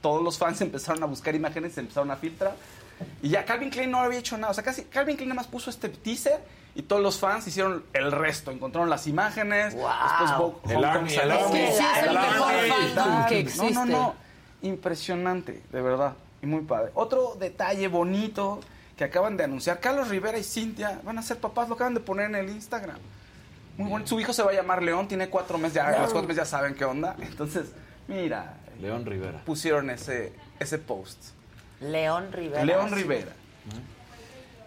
todos 0.02 0.22
los 0.24 0.38
fans 0.38 0.60
empezaron 0.62 1.02
a 1.04 1.06
buscar 1.06 1.36
imágenes, 1.36 1.74
se 1.74 1.82
empezaron 1.82 2.12
a 2.12 2.16
filtrar. 2.18 2.56
Y 3.24 3.30
ya 3.30 3.46
Calvin 3.46 3.70
Klein 3.72 3.90
no 3.90 4.00
había 4.00 4.20
hecho 4.20 4.38
nada. 4.38 4.52
O 4.52 4.54
sea, 4.54 4.64
casi 4.64 4.84
Calvin 4.84 5.16
Klein 5.16 5.30
nada 5.30 5.42
más 5.42 5.48
puso 5.48 5.70
este 5.72 5.90
teaser 5.90 6.40
y 6.76 6.84
todos 6.84 7.02
los 7.02 7.18
fans 7.20 7.48
hicieron 7.48 7.84
el 7.94 8.12
resto. 8.12 8.52
Encontraron 8.52 8.90
las 8.92 9.08
imágenes. 9.08 9.74
Después 9.74 10.38
Vogue 10.38 10.76
El 10.76 10.84
Army, 10.86 11.14
el. 11.14 11.32
Army. 11.32 11.60
Es 11.60 11.78
que 11.78 11.84
es 11.84 11.98
el 12.04 12.10
El 12.10 12.14
mejor 12.20 12.54
fandom 12.68 13.26
que 13.28 13.34
No, 13.34 13.40
existe. 13.50 13.72
no, 13.74 13.86
no. 13.86 14.16
Impresionante, 14.62 15.64
de 15.72 15.82
verdad. 15.82 16.14
Y 16.42 16.46
muy 16.46 16.62
padre. 16.62 16.92
Otro 16.96 17.36
detalle 17.40 17.88
bonito 17.88 18.60
que 19.02 19.06
acaban 19.06 19.36
de 19.36 19.46
anunciar. 19.46 19.80
Carlos 19.80 20.10
Rivera 20.10 20.38
y 20.38 20.44
Cintia 20.44 21.02
van 21.04 21.18
a 21.18 21.24
ser 21.24 21.40
papás. 21.40 21.68
Lo 21.68 21.74
acaban 21.74 21.96
de 21.96 22.02
poner 22.02 22.28
en 22.28 22.36
el 22.36 22.50
Instagram. 22.50 22.98
Muy 23.76 23.90
bueno. 23.90 24.06
Su 24.06 24.20
hijo 24.20 24.32
se 24.32 24.44
va 24.44 24.52
a 24.52 24.54
llamar 24.54 24.84
León. 24.84 25.08
Tiene 25.08 25.28
cuatro 25.28 25.58
meses. 25.58 25.74
Ya, 25.74 25.90
los 25.90 26.12
cuatro 26.12 26.28
meses 26.28 26.36
ya 26.36 26.46
saben 26.46 26.76
qué 26.76 26.86
onda. 26.86 27.16
Entonces, 27.20 27.72
mira. 28.08 28.58
León 28.80 29.04
Rivera. 29.04 29.42
Pusieron 29.44 29.90
ese, 29.90 30.34
ese 30.60 30.78
post. 30.78 31.18
León 31.80 32.32
Rivera. 32.32 32.64
León. 32.64 32.92
Rivera. 32.92 33.32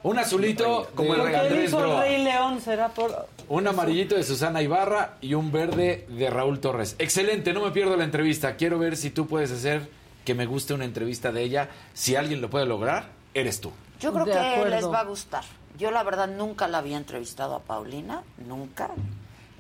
Un 0.02 0.18
azulito 0.18 0.90
Como 0.96 1.14
el 1.14 1.20
¿Por 1.20 1.30
qué 1.30 1.36
Andrés 1.36 1.70
Broa. 1.72 2.00
Rey 2.02 2.24
León? 2.24 2.60
¿Será 2.60 2.88
por...? 2.88 3.28
Un 3.48 3.68
amarillito 3.68 4.16
de 4.16 4.24
Susana 4.24 4.62
Ibarra 4.62 5.14
y 5.20 5.34
un 5.34 5.52
verde 5.52 6.06
de 6.08 6.28
Raúl 6.28 6.58
Torres. 6.58 6.96
Excelente, 6.98 7.52
no 7.52 7.62
me 7.62 7.70
pierdo 7.70 7.96
la 7.96 8.02
entrevista. 8.02 8.56
Quiero 8.56 8.80
ver 8.80 8.96
si 8.96 9.10
tú 9.10 9.28
puedes 9.28 9.52
hacer 9.52 9.88
que 10.24 10.34
me 10.34 10.44
guste 10.46 10.74
una 10.74 10.86
entrevista 10.86 11.30
de 11.30 11.42
ella. 11.42 11.68
Si 11.92 12.16
alguien 12.16 12.40
lo 12.40 12.50
puede 12.50 12.66
lograr, 12.66 13.10
eres 13.32 13.60
tú. 13.60 13.70
Yo 14.00 14.12
creo 14.12 14.24
De 14.24 14.32
que 14.32 14.38
acuerdo. 14.38 14.70
les 14.70 14.86
va 14.90 15.00
a 15.00 15.04
gustar. 15.04 15.44
Yo 15.78 15.90
la 15.90 16.02
verdad 16.02 16.28
nunca 16.28 16.68
la 16.68 16.78
había 16.78 16.96
entrevistado 16.96 17.54
a 17.54 17.60
Paulina, 17.60 18.22
nunca. 18.46 18.90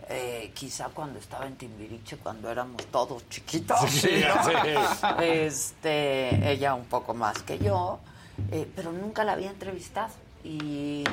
Eh, 0.08 0.52
quizá 0.54 0.88
cuando 0.90 1.18
estaba 1.18 1.46
en 1.46 1.56
Timbiriche, 1.56 2.18
cuando 2.18 2.50
éramos 2.50 2.84
todos 2.86 3.28
chiquitos. 3.30 3.78
Sí, 3.90 4.22
¿no? 4.26 4.44
sí. 4.44 5.04
Este, 5.22 6.50
ella 6.52 6.74
un 6.74 6.84
poco 6.84 7.14
más 7.14 7.42
que 7.42 7.58
yo, 7.58 7.98
eh, 8.50 8.70
pero 8.76 8.92
nunca 8.92 9.24
la 9.24 9.32
había 9.32 9.50
entrevistado. 9.50 10.12
Y 10.44 11.04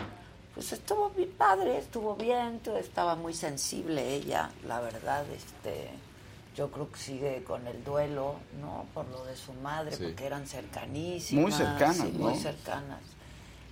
pues 0.53 0.73
estuvo 0.73 1.09
bien 1.11 1.31
padre, 1.37 1.77
estuvo 1.77 2.15
bien, 2.15 2.59
todo 2.59 2.77
estaba 2.77 3.15
muy 3.15 3.33
sensible 3.33 4.13
ella, 4.13 4.49
la 4.67 4.81
verdad, 4.81 5.23
este 5.31 5.89
yo 6.55 6.69
creo 6.71 6.91
que 6.91 6.97
sigue 6.99 7.43
con 7.43 7.65
el 7.67 7.83
duelo, 7.83 8.35
¿no? 8.61 8.85
Por 8.93 9.07
lo 9.09 9.23
de 9.25 9.35
su 9.37 9.53
madre, 9.53 9.95
Sí. 9.95 10.03
porque 10.03 10.25
eran 10.25 10.45
cercanísimas. 10.47 11.43
Muy 11.43 11.51
cercanas, 11.51 11.97
sí, 11.97 12.11
muy 12.17 12.33
¿no? 12.33 12.39
cercanas. 12.39 12.99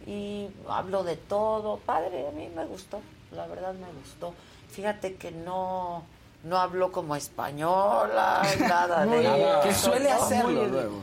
Y 0.08 0.48
habló 0.68 1.04
de 1.04 1.18
todo, 1.18 1.78
padre, 1.78 2.28
a 2.28 2.32
mí 2.32 2.50
me 2.56 2.66
gustó, 2.66 3.02
la 3.32 3.46
verdad 3.48 3.74
me 3.74 3.92
gustó. 4.02 4.34
Fíjate 4.72 5.16
que 5.16 5.32
no 5.32 6.04
no 6.42 6.58
habló 6.58 6.90
como 6.94 7.18
española, 7.18 8.42
nada 8.62 9.06
de 9.06 9.60
Que 9.64 9.70
eso, 9.70 9.90
suele 9.90 10.10
¿no? 10.10 10.16
hacerlo 10.16 10.62
Muy- 10.62 10.70
luego. 10.72 11.02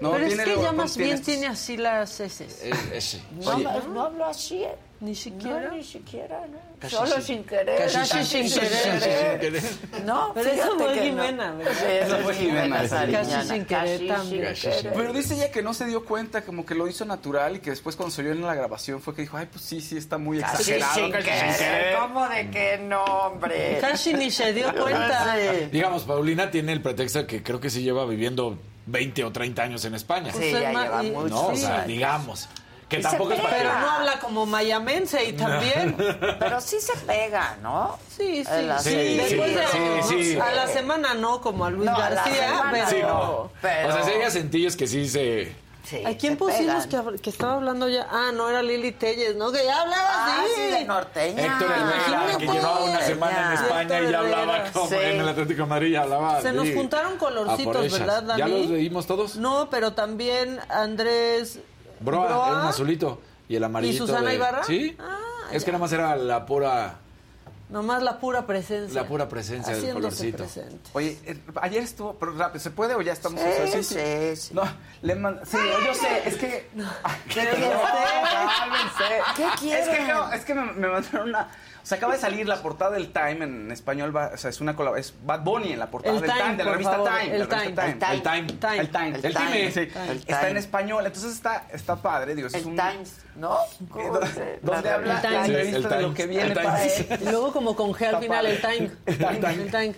No, 0.00 0.12
Pero 0.12 0.26
es 0.26 0.40
que 0.40 0.56
ya 0.60 0.66
con- 0.68 0.76
más 0.76 0.96
bien 0.96 1.22
tiene 1.22 1.46
así 1.46 1.76
las 1.76 2.18
heces. 2.18 2.62
ese. 2.92 3.22
No, 3.42 3.58
no, 3.58 3.80
no 3.88 4.02
hablo 4.04 4.24
así, 4.24 4.64
¿eh? 4.64 4.74
Ni 5.00 5.14
siquiera. 5.14 5.60
No, 5.68 5.72
ni 5.76 5.84
siquiera, 5.84 6.40
¿no? 6.46 6.58
Casi 6.78 6.94
Solo 6.96 7.12
sin- 7.16 7.22
sin 7.22 7.44
querer. 7.44 7.92
casi 7.92 8.24
sin- 8.24 8.48
sin 8.48 8.60
querer. 8.60 9.62
No, 10.04 10.32
Pero 10.34 10.50
eso 10.50 10.78
fue 10.78 10.94
que 10.94 11.02
Jimena, 11.02 11.50
no. 11.52 11.60
Eso 11.62 12.16
fue 12.18 12.34
Jimena. 12.34 12.88
Casi 12.88 13.48
sin 13.48 13.64
querer 13.66 13.98
Casi 13.98 14.08
también. 14.08 14.56
sin 14.56 14.70
querer. 14.70 14.92
Pero 14.94 15.12
dice 15.12 15.34
ella 15.34 15.50
que 15.50 15.62
no 15.62 15.74
se 15.74 15.84
dio 15.86 16.04
cuenta, 16.04 16.42
como 16.42 16.64
que 16.64 16.74
lo 16.74 16.86
hizo 16.88 17.04
natural 17.04 17.56
y 17.56 17.58
que 17.58 17.70
después 17.70 17.96
cuando 17.96 18.14
se 18.14 18.22
oyó 18.22 18.32
en 18.32 18.42
la 18.42 18.54
grabación 18.54 19.02
fue 19.02 19.14
que 19.14 19.22
dijo, 19.22 19.36
ay, 19.36 19.46
pues 19.50 19.64
sí, 19.64 19.80
sí, 19.80 19.96
está 19.98 20.16
muy 20.16 20.38
Casi 20.38 20.72
exagerado. 20.72 20.94
sin 20.94 21.10
casi 21.12 21.24
sin 21.24 21.34
querer. 21.40 21.56
querer". 21.58 21.98
¿Cómo 21.98 22.28
de 22.28 22.50
que 22.50 22.78
no, 22.78 23.04
hombre? 23.04 23.78
Casi 23.80 24.14
ni 24.14 24.30
se 24.30 24.52
dio 24.54 24.72
cuenta. 24.80 25.36
Digamos, 25.70 26.04
Paulina 26.04 26.50
tiene 26.50 26.72
el 26.72 26.80
pretexto 26.80 27.18
de 27.20 27.26
que 27.26 27.42
creo 27.42 27.60
que 27.60 27.68
sí 27.68 27.82
lleva 27.82 28.06
viviendo 28.06 28.58
20 28.86 29.24
o 29.24 29.32
30 29.32 29.62
años 29.64 29.84
en 29.84 29.94
España. 29.96 30.32
Sí, 30.32 30.50
ya 30.52 30.70
lleva 30.70 31.04
y- 31.04 31.10
mucho. 31.10 31.28
no, 31.28 31.46
o 31.48 31.56
sea, 31.56 31.84
digamos. 31.84 32.48
Que 32.88 32.98
Y 32.98 33.02
se 33.02 33.08
tampoco 33.08 33.32
es 33.32 33.40
para 33.40 33.56
Pero 33.56 33.70
no 33.80 33.90
habla 33.90 34.20
como 34.20 34.44
mayamense 34.46 35.24
y 35.24 35.32
también. 35.32 35.96
Pero 36.38 36.60
sí 36.60 36.76
se 36.80 36.94
pega, 36.98 37.56
¿no? 37.62 37.98
Sí, 38.14 38.44
sí. 38.44 38.50
Sí. 38.78 38.82
serie. 38.90 39.22
Después 39.22 39.54
de, 39.54 40.02
sí, 40.02 40.24
sí. 40.32 40.38
A 40.40 40.52
la 40.52 40.66
semana 40.68 41.14
no, 41.14 41.40
como 41.40 41.64
a 41.64 41.70
Luis 41.70 41.90
No, 41.90 41.96
a 41.96 42.10
la 42.10 42.14
García, 42.16 42.34
semana 42.48 42.70
pero... 42.72 42.88
Sí, 42.88 42.96
no. 43.02 43.50
Pero- 43.62 43.88
O 43.88 43.92
sea, 43.92 44.04
sí 44.04 44.10
hay 44.12 44.22
acentillos 44.22 44.76
que 44.76 44.86
sí 44.86 45.08
se... 45.08 45.56
Sí, 45.84 46.02
¿A 46.02 46.16
quién 46.16 46.32
se 46.32 46.36
pusimos 46.38 46.86
pegan. 46.86 46.88
que, 46.88 46.96
hab- 46.96 47.20
que 47.20 47.28
estaba 47.30 47.54
hablando 47.56 47.88
ya? 47.90 48.06
Ah, 48.10 48.30
no, 48.32 48.48
era 48.48 48.62
Lili 48.62 48.92
Telles, 48.92 49.36
¿no? 49.36 49.52
Que 49.52 49.64
ya 49.66 49.82
hablaba 49.82 50.08
Ah, 50.12 50.40
así. 50.42 50.52
sí, 50.56 50.62
de 50.62 50.84
norteña. 50.86 51.42
Héctor 51.42 51.70
Herrera, 51.70 51.94
Imagínate. 52.08 52.46
que 52.46 52.52
llevaba 52.52 52.84
una 52.84 53.00
semana 53.02 53.46
en. 53.48 53.52
España 53.52 53.84
y 53.84 53.88
ya 53.88 53.98
Héctor 53.98 54.14
hablaba 54.16 54.54
Herrera. 54.56 54.72
como 54.72 54.88
Sí. 54.88 54.94
en 54.94 55.20
el 55.20 55.28
Atlético 55.28 55.62
de 55.62 55.68
Madrid, 55.68 55.92
ya 55.92 56.02
hablaba 56.02 56.40
Se 56.40 56.52
nos 56.54 56.70
juntaron 56.70 57.12
A 57.14 57.18
por 57.18 57.34
colorcitos. 57.34 57.98
¿verdad, 57.98 58.22
Dani? 58.22 58.38
¿Ya 58.38 58.48
los 58.48 58.66
leímos 58.68 59.06
todos? 59.06 59.36
No, 59.36 59.68
pero 59.70 59.92
también 59.92 60.58
Andrés 60.70 61.58
Broa, 62.00 62.26
Broa 62.26 62.48
era 62.48 62.60
un 62.60 62.66
azulito. 62.66 63.20
Y 63.48 63.56
el 63.56 63.64
amarillito 63.64 64.04
¿Y 64.04 64.06
Susana 64.06 64.30
de- 64.30 64.36
Ibarra? 64.36 64.64
Sí. 64.64 64.96
Ah, 64.98 65.18
es 65.52 65.64
que 65.64 65.70
nada 65.72 65.80
más 65.82 65.92
era 65.92 66.16
la 66.16 66.46
pura... 66.46 66.96
Nomás 67.70 68.02
la 68.02 68.18
pura 68.20 68.46
presencia. 68.46 69.02
La 69.02 69.08
pura 69.08 69.28
presencia 69.28 69.74
del 69.74 69.94
colorcito. 69.94 70.36
presente. 70.38 70.90
Oye, 70.92 71.18
eh, 71.24 71.40
ayer 71.62 71.82
estuvo, 71.82 72.14
pero 72.14 72.32
rápido, 72.32 72.60
¿se 72.62 72.70
puede 72.70 72.94
o 72.94 73.00
ya 73.00 73.12
estamos? 73.14 73.40
Sí, 73.40 73.46
o 73.48 73.66
sea, 73.66 73.82
sí, 73.82 74.36
sí. 74.36 74.54
No, 74.54 74.62
le 75.02 75.14
man- 75.14 75.40
sí, 75.44 75.56
yo 75.86 75.94
sé, 75.94 76.28
es 76.28 76.36
que... 76.36 76.46
¿Qué 76.46 76.70
No, 76.74 76.88
quieres? 77.28 77.54
cálmense. 77.54 79.22
¿Qué 79.36 79.44
Es 79.44 79.52
que, 79.60 79.66
quieren? 79.96 80.08
no, 80.08 80.32
es 80.32 80.44
que 80.44 80.54
me, 80.54 80.72
me 80.72 80.88
mandaron 80.88 81.28
una... 81.30 81.48
O 81.84 81.86
sea, 81.86 81.98
acaba 81.98 82.14
de 82.14 82.18
salir 82.18 82.48
la 82.48 82.62
portada 82.62 82.92
del 82.92 83.12
Time 83.12 83.44
en 83.44 83.70
español, 83.70 84.16
va- 84.16 84.30
o 84.32 84.36
sea, 84.38 84.48
es 84.48 84.58
una 84.62 84.74
es 84.96 85.12
Bad 85.22 85.40
Bunny 85.42 85.74
en 85.74 85.78
la 85.78 85.90
portada 85.90 86.14
El 86.14 86.22
del 86.22 86.30
Time, 86.30 86.42
Time, 86.42 86.56
de 86.56 86.64
la 86.64 86.70
revista 86.70 86.92
favor, 86.92 87.10
Time. 87.10 87.22
el 87.36 87.46
revista 87.46 87.82
Time. 87.84 87.92
El 88.14 88.22
Time. 88.22 88.46
Time. 88.46 88.78
El 88.80 88.90
Time. 88.90 89.16
El 89.18 89.34
Time. 89.34 89.70
Sí, 89.70 89.80
está 89.80 90.38
Time. 90.38 90.50
en 90.50 90.56
español, 90.56 91.04
entonces 91.06 91.32
está, 91.34 91.66
está 91.70 91.96
padre, 91.96 92.34
digo, 92.34 92.48
es 92.48 92.54
El 92.54 92.64
un... 92.68 92.74
Times, 92.76 93.18
¿no? 93.36 93.58
¿Cómo 93.90 94.16
Eh, 94.18 94.26
se- 94.34 94.58
donde 94.62 94.88
la- 94.88 94.94
habla 94.94 95.14
El 95.16 95.20
Time. 95.20 95.32
la 95.34 95.44
el 95.60 95.72
de 95.72 95.80
lo 95.80 95.88
Times. 95.98 96.14
que 96.14 96.26
viene 96.26 96.42
El 96.44 96.52
para 96.54 96.76
Times. 96.76 97.00
él. 97.10 97.18
Y 97.20 97.24
luego 97.26 97.52
como 97.52 97.76
con 97.76 97.92
G 97.92 98.06
al 98.06 98.18
final, 98.22 98.46
el 98.46 98.60
time. 98.62 98.90
El 99.04 99.18
time. 99.18 99.52
El 99.52 99.70
time. 99.70 99.94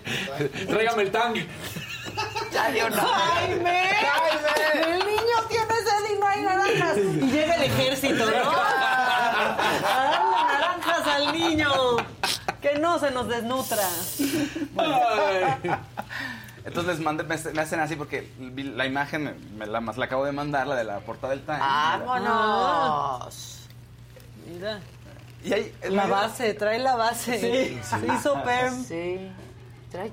Tráigame 0.67 1.03
el 1.03 1.11
tang. 1.11 1.35
Ya 2.51 2.71
dio 2.71 2.87
una. 2.87 2.97
¡Jaime! 3.01 3.81
El 4.85 4.99
niño 4.99 5.37
tiene 5.49 5.65
sed 5.65 6.15
y 6.15 6.19
no 6.19 6.27
hay 6.27 6.41
naranjas. 6.41 6.97
Y 6.97 7.31
llega 7.31 7.55
el 7.55 7.63
ejército, 7.63 8.25
¿no? 8.25 8.51
A 8.51 9.83
darle 9.87 10.53
naranjas 10.53 11.07
al 11.07 11.31
niño. 11.33 11.71
Que 12.61 12.79
no 12.79 12.99
se 12.99 13.11
nos 13.11 13.27
desnutra. 13.27 13.83
Entonces 16.65 16.95
les 16.97 17.05
mandé, 17.05 17.23
me, 17.23 17.35
hacen 17.35 17.79
así 17.79 17.95
porque 17.95 18.29
la 18.39 18.85
imagen, 18.85 19.23
me, 19.23 19.33
me 19.57 19.65
la, 19.67 19.79
más 19.79 19.97
la 19.97 20.05
acabo 20.05 20.25
de 20.25 20.33
mandar, 20.33 20.67
la 20.67 20.75
de 20.75 20.83
la 20.83 20.99
portada 20.99 21.31
del 21.33 21.43
Time. 21.45 21.59
¡Vámonos! 21.59 23.59
Mira. 24.45 24.79
Y 25.43 25.53
ahí, 25.53 25.73
La 25.83 26.03
medio- 26.03 26.15
base, 26.15 26.53
trae 26.55 26.79
la 26.79 26.95
base. 26.97 27.39
Sí. 27.39 27.79
Se 27.81 28.05
hizo 28.13 28.43
perm. 28.43 28.83
Sí. 28.83 29.31
Trae 29.91 30.11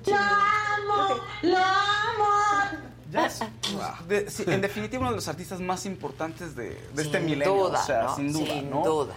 Ya 3.11 3.27
es- 3.27 3.41
de- 4.09 4.31
sí, 4.31 4.45
en 4.47 4.61
definitiva, 4.61 5.01
uno 5.03 5.11
de 5.11 5.17
los 5.17 5.29
artistas 5.29 5.61
más 5.61 5.87
importantes 5.87 6.57
de, 6.57 6.71
de 6.95 7.03
este 7.03 7.21
milenio. 7.21 7.55
duda, 7.55 7.81
o 7.81 7.87
sea, 7.87 8.03
¿no? 8.05 8.17
sin 8.17 8.33
duda, 8.33 8.47
Sin 8.47 8.71
¿no? 8.71 8.83
duda. 8.85 9.15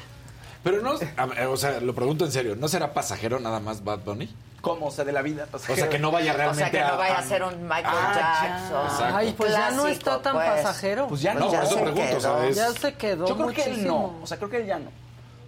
Pero 0.63 0.81
no, 0.81 0.91
a 1.17 1.49
o 1.49 1.57
sea, 1.57 1.79
lo 1.79 1.95
pregunto 1.95 2.25
en 2.25 2.31
serio, 2.31 2.55
¿no 2.55 2.67
será 2.67 2.93
pasajero 2.93 3.39
nada 3.39 3.59
más 3.59 3.83
Bad 3.83 3.99
Bunny? 3.99 4.33
¿Cómo? 4.61 4.87
O 4.87 4.91
sea, 4.91 5.05
de 5.05 5.11
la 5.13 5.21
vida. 5.21 5.47
O 5.53 5.57
sea, 5.59 5.87
que 5.89 5.97
no 5.99 6.11
vaya 6.11 6.33
O 6.33 6.37
realmente 6.37 6.63
sea, 6.63 6.71
que 6.71 6.79
a- 6.81 6.91
no 6.91 6.97
vaya 6.97 7.15
a 7.15 7.19
a- 7.19 7.23
ser 7.23 7.43
un 7.43 7.63
Michael 7.63 7.85
Ah, 7.87 8.69
Jackson. 8.69 9.15
Ay, 9.15 9.33
pues 9.37 9.51
ya 9.51 9.71
no 9.71 9.87
está 9.87 10.21
tan 10.21 10.35
pues. 10.35 10.47
pasajero. 10.49 11.07
Pues 11.07 11.21
ya 11.21 11.33
No, 11.35 11.39
no. 11.41 11.51
por 11.51 11.63
eso 11.63 11.69
se 11.73 11.81
pregunto, 11.81 12.07
quedó. 12.09 12.19
¿sabes? 12.21 12.55
Ya 12.55 12.71
se 12.73 12.93
quedó 12.95 13.27
Yo 13.27 13.35
creo 13.35 13.47
que 13.49 13.61
él 13.63 13.69
no. 13.69 13.93
muchísimo. 13.97 14.19
O 14.23 14.27
sea, 14.27 14.37
creo 14.37 14.49
que 14.49 14.57
él 14.57 14.65
ya 14.65 14.79
no. 14.79 14.91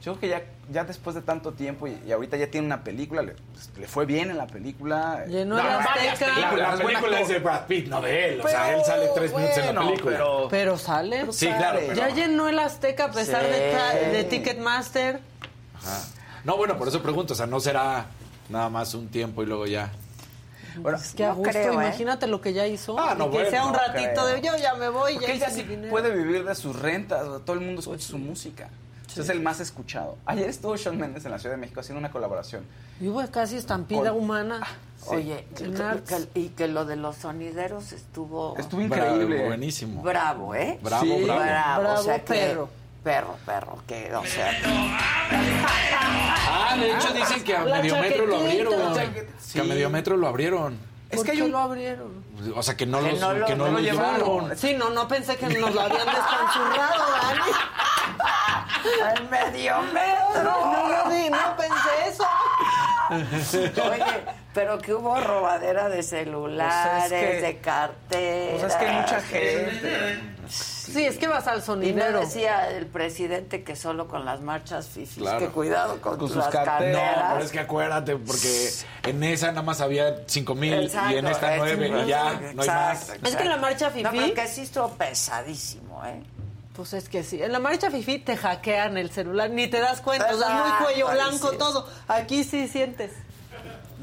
Yo 0.01 0.13
creo 0.15 0.19
que 0.21 0.27
ya, 0.30 0.41
ya 0.71 0.84
después 0.85 1.13
de 1.15 1.21
tanto 1.21 1.51
tiempo 1.51 1.85
y, 1.85 1.99
y 2.07 2.11
ahorita 2.13 2.38
ya 2.38 2.47
tiene 2.49 2.65
una 2.67 2.84
película, 2.85 3.21
le, 3.21 3.34
pues, 3.51 3.69
le 3.77 3.85
fue 3.88 4.05
bien 4.05 4.30
en 4.31 4.38
la 4.38 4.47
película. 4.47 5.26
Llenó 5.27 5.57
No. 5.57 5.63
La- 5.63 5.77
la- 5.77 6.77
películas 6.77 7.27
de 7.27 7.39
Brad 7.39 7.65
Pitt, 7.67 7.88
no 7.88 8.01
de 8.01 8.30
él. 8.35 8.41
O 8.41 8.47
sea, 8.47 8.73
él 8.73 8.81
sale 8.85 9.09
tres 9.13 9.34
minutos 9.35 9.57
en 9.57 9.76
la 9.76 9.81
película. 9.81 10.11
Pero, 10.17 10.47
Pero 10.49 10.77
sale. 10.77 11.26
Sí, 11.34 11.47
claro, 11.47 11.80
pero- 11.81 11.93
Ya 11.95 12.09
llenó 12.09 12.47
el 12.47 12.59
Azteca 12.59 13.05
a 13.05 13.11
pesar 13.11 13.43
Sí. 13.43 13.49
de, 14.11 14.23
Ticketmaster. 14.23 15.19
Ajá. 15.76 16.01
No, 16.45 16.55
bueno, 16.55 16.77
por 16.77 16.88
eso 16.88 17.01
pregunto, 17.03 17.34
o 17.34 17.35
sea, 17.35 17.45
no 17.45 17.59
será 17.59 18.05
nada 18.47 18.69
más 18.69 18.93
un 18.93 19.09
tiempo 19.09 19.43
y 19.43 19.45
luego 19.47 19.67
ya. 19.67 19.91
bueno, 20.77 20.97
Es 20.97 21.13
que 21.13 21.26
a 21.26 21.30
No 21.30 21.35
gusto, 21.35 21.51
creo, 21.51 21.71
¿eh? 21.71 21.76
imagínate 21.76 22.26
lo 22.27 22.39
que 22.39 22.53
ya 22.53 22.65
hizo. 22.65 22.97
Ah, 22.97 23.15
no, 23.17 23.26
que 23.26 23.31
bueno, 23.31 23.49
sea 23.49 23.65
un 23.65 23.73
no 23.73 23.80
ratito 23.80 24.09
creo. 24.13 24.26
de 24.27 24.41
yo 24.41 24.55
ya 24.55 24.76
me 24.76 24.88
voy, 24.88 25.15
porque 25.15 25.34
él 25.34 25.39
ya 25.39 25.47
mi 25.49 25.53
sí 25.55 25.63
dinero. 25.63 25.89
puede 25.91 26.11
vivir 26.15 26.45
de 26.45 26.55
sus 26.55 26.73
rentas, 26.80 27.21
todo 27.43 27.53
el 27.53 27.59
mundo 27.59 27.81
escucha 27.81 28.07
su 28.07 28.17
música. 28.17 28.69
Sea, 29.10 29.23
Es 29.23 29.30
el 29.30 29.41
más 29.41 29.60
escuchado. 29.60 30.18
Ayer 30.26 30.49
estuvo 30.49 30.76
Shawn 30.77 30.98
Mendes 30.98 31.26
en 31.26 31.31
la 31.31 31.40
Ciudad 31.40 31.56
de 31.56 31.61
México 31.61 31.80
haciendo 31.80 31.99
una 31.99 32.11
colaboración. 32.11 32.64
Y 33.02 33.07
hubo 33.07 33.26
casi 33.31 33.56
estampida 33.57 34.11
Con- 34.11 34.19
humana. 34.23 34.61
Oye, 35.07 35.45
En 35.60 35.73
que- 35.73 35.81
Arts. 35.84 36.27
que- 36.34 36.40
y 36.40 36.49
que 36.49 36.68
lo 36.68 36.86
de 36.86 36.95
los 36.98 37.15
sonideros 37.18 37.91
estuvo 37.91 38.56
Estuvo 38.57 38.81
increíble. 38.81 39.26
Bravo, 39.36 39.48
buenísimo. 39.48 40.02
bravo, 40.03 40.53
¿eh? 40.56 40.77
Bravo, 40.84 41.03
Sí. 41.06 41.23
bravo. 41.23 41.40
Bravo, 41.40 41.99
o 41.99 42.03
sea, 42.03 42.19
que- 42.19 42.34
perro. 42.34 42.69
Perro, 43.03 43.38
perro, 43.45 43.80
que, 43.88 44.14
o 44.14 44.26
sea, 44.26 44.52
Ah, 45.31 46.76
de 46.77 46.91
hecho 46.91 47.14
dicen 47.14 47.44
que 47.44 47.56
a 47.56 47.64
medio 47.64 47.95
metro 47.98 48.26
lo 48.26 48.38
abrieron. 48.38 48.94
Que 48.94 48.99
a 48.99 49.34
Sí. 49.40 49.61
medio 49.61 49.90
metro 49.90 50.18
lo 50.18 50.27
abrieron. 50.27 50.88
Es 51.10 51.18
¿Por 51.18 51.26
que 51.26 51.41
un- 51.41 51.52
lo 51.52 51.57
abrieron? 51.57 52.23
O 52.56 52.61
sea, 52.64 52.77
que 52.77 52.86
no, 52.86 52.99
Que 53.02 53.11
los, 53.11 53.19
no 53.19 53.34
lo- 53.34 53.45
que 53.48 53.56
no 53.56 53.65
no 53.65 53.72
lo 53.72 53.77
lo 53.77 53.80
llevaron. 53.80 54.19
llevaron. 54.19 54.57
Sí, 54.57 54.76
no, 54.76 54.90
no 54.91 55.07
pensé 55.07 55.36
que 55.38 55.48
nos 55.48 55.73
lo 55.73 55.81
habían 55.81 56.06
despanzurrado, 56.06 57.03
Dani. 57.23 57.52
al 59.03 59.30
medio 59.30 59.81
metro. 59.94 60.44
No, 60.44 60.88
no, 61.06 61.10
di- 61.11 61.30
no 61.30 61.56
pensé 61.57 62.10
eso. 62.10 62.26
Oye, 63.90 64.23
pero 64.53 64.77
que 64.77 64.94
hubo 64.94 65.19
robadera 65.19 65.90
de 65.90 66.03
celulares, 66.03 67.10
Pues 67.10 67.11
es 67.11 67.36
que- 67.38 67.41
de 67.41 67.57
carteras. 67.60 68.56
O 68.56 68.60
sea, 68.60 68.68
es 68.68 68.76
que 68.76 68.86
hay 68.86 68.95
mucha 69.02 69.22
gente. 69.22 70.19
Sí, 70.93 71.05
es 71.05 71.17
que 71.17 71.27
vas 71.27 71.47
al 71.47 71.57
Y 71.57 71.59
no 71.59 71.65
sonidero. 71.65 72.19
decía 72.21 72.69
el 72.71 72.85
presidente 72.87 73.63
que 73.63 73.75
solo 73.75 74.07
con 74.07 74.25
las 74.25 74.41
marchas 74.41 74.87
fifis, 74.87 75.17
Claro. 75.23 75.39
que 75.39 75.47
cuidado 75.47 76.01
con, 76.01 76.17
Con 76.17 76.29
sus 76.29 76.43
carteras. 76.45 77.17
No, 77.17 77.29
pero 77.33 77.45
es 77.45 77.51
que 77.51 77.59
acuérdate, 77.59 78.15
porque 78.17 78.69
en 79.03 79.23
esa 79.23 79.47
nada 79.47 79.61
más 79.61 79.81
había 79.81 80.23
cinco 80.27 80.55
mil 80.55 80.73
Exacto, 80.73 81.13
y 81.13 81.17
en 81.17 81.27
esta 81.27 81.55
es- 81.55 81.59
nueve 81.59 81.87
y 82.05 82.07
ya 82.07 82.33
no 82.33 82.61
hay 82.61 82.67
más. 82.67 83.01
exacto, 83.01 83.27
Es 83.27 83.35
que 83.35 83.43
en 83.43 83.49
la 83.49 83.57
marcha 83.57 83.89
No, 83.89 83.95
fifí- 83.95 84.21
pero 84.21 84.33
que 84.33 84.47
sí 84.47 84.61
estuvo 84.61 84.89
pesadísimo, 84.89 86.03
¿eh? 86.05 86.23
Pues 86.75 86.93
es 86.93 87.09
que 87.09 87.23
sí. 87.23 87.41
En 87.43 87.51
la 87.51 87.59
marcha 87.59 87.91
fifi 87.91 88.19
te 88.19 88.37
hackean 88.37 88.95
el 88.97 89.09
celular, 89.11 89.49
ni 89.49 89.67
te 89.67 89.81
das 89.81 89.99
cuenta. 89.99 90.33
O 90.33 90.37
sea, 90.37 90.49
muy 90.49 90.59
Exacto, 90.61 90.85
cuello 90.85 91.09
blanco 91.11 91.51
sí. 91.51 91.57
todo. 91.57 91.87
Aquí 92.07 92.43
sí 92.45 92.67
sientes 92.69 93.11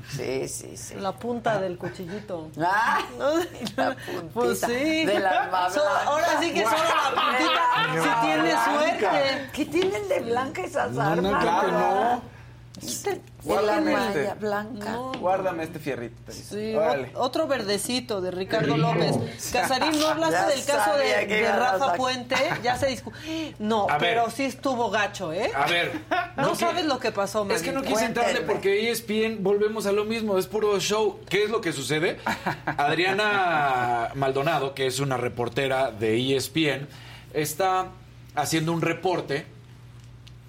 Sí, 0.08 0.46
sí, 0.48 0.76
sí. 0.76 0.94
la 0.94 1.12
punta 1.12 1.58
del 1.58 1.76
cuchillito. 1.78 2.48
Ah, 2.60 3.00
¿No? 3.18 3.38
la 3.76 3.94
puntita 3.96 4.30
Pues 4.32 4.60
sí. 4.60 5.04
del 5.04 5.26
alma 5.26 5.68
So- 5.70 5.82
ahora 6.06 6.40
sí 6.40 6.52
que 6.52 6.62
solo 6.64 6.76
la 6.76 7.10
puntita 7.10 7.60
si 7.92 7.98
alma 7.98 8.20
tiene 8.22 8.42
blanca. 8.42 8.74
suerte. 8.78 9.50
¿Qué 9.52 9.64
tienen 9.66 10.08
de 10.08 10.20
blanca 10.20 10.62
esas 10.62 10.92
No, 10.92 11.02
no, 11.16 11.28
armas? 11.28 11.42
claro 11.42 11.66
que 11.66 11.72
no. 11.72 12.35
La 12.82 13.16
Guárdame 13.42 13.94
este. 14.08 14.34
blanca. 14.34 14.96
Guárdame 15.18 15.64
este 15.64 15.78
fierrito. 15.78 16.30
Sí, 16.30 16.74
otro 17.14 17.46
verdecito 17.46 18.20
de 18.20 18.30
Ricardo 18.30 18.76
López. 18.76 19.16
Casarín, 19.50 19.98
¿no 19.98 20.08
hablaste 20.08 20.54
del 20.54 20.64
caso 20.64 20.96
de, 20.96 21.52
Rafa. 21.52 21.94
Puente? 21.94 22.34
Ya 22.62 22.76
se 22.76 22.88
discutió. 22.88 23.20
No, 23.58 23.86
A 23.88 23.96
ver. 23.96 24.16
pero 24.16 24.30
sí 24.30 24.44
estuvo 24.44 24.90
gacho, 24.90 25.32
¿eh? 25.32 25.50
A 25.54 25.66
ver. 25.66 25.92
No, 26.36 26.54
sabes 26.54 26.84
lo 26.84 26.98
que 26.98 27.12
pasó, 27.12 27.48
Es 27.50 27.62
que 27.62 27.72
no 27.72 27.82
quise 27.82 28.04
entrarle 28.04 28.42
porque 28.42 28.90
ESPN 28.90 29.42
volvemos 29.42 29.86
a 29.86 29.92
lo 29.92 30.04
mismo, 30.04 30.36
es 30.36 30.46
puro 30.46 30.78
show. 30.80 31.18
¿Qué 31.30 31.44
es 31.44 31.50
lo 31.50 31.62
que 31.62 31.72
sucede? 31.72 32.18
Adriana 32.66 34.10
Maldonado, 34.14 34.74
que 34.74 34.86
es 34.86 35.00
una 35.00 35.16
reportera 35.16 35.90
de 35.90 36.36
ESPN, 36.36 36.88
está 37.32 37.88
haciendo 38.34 38.72
un 38.72 38.82
reporte 38.82 39.46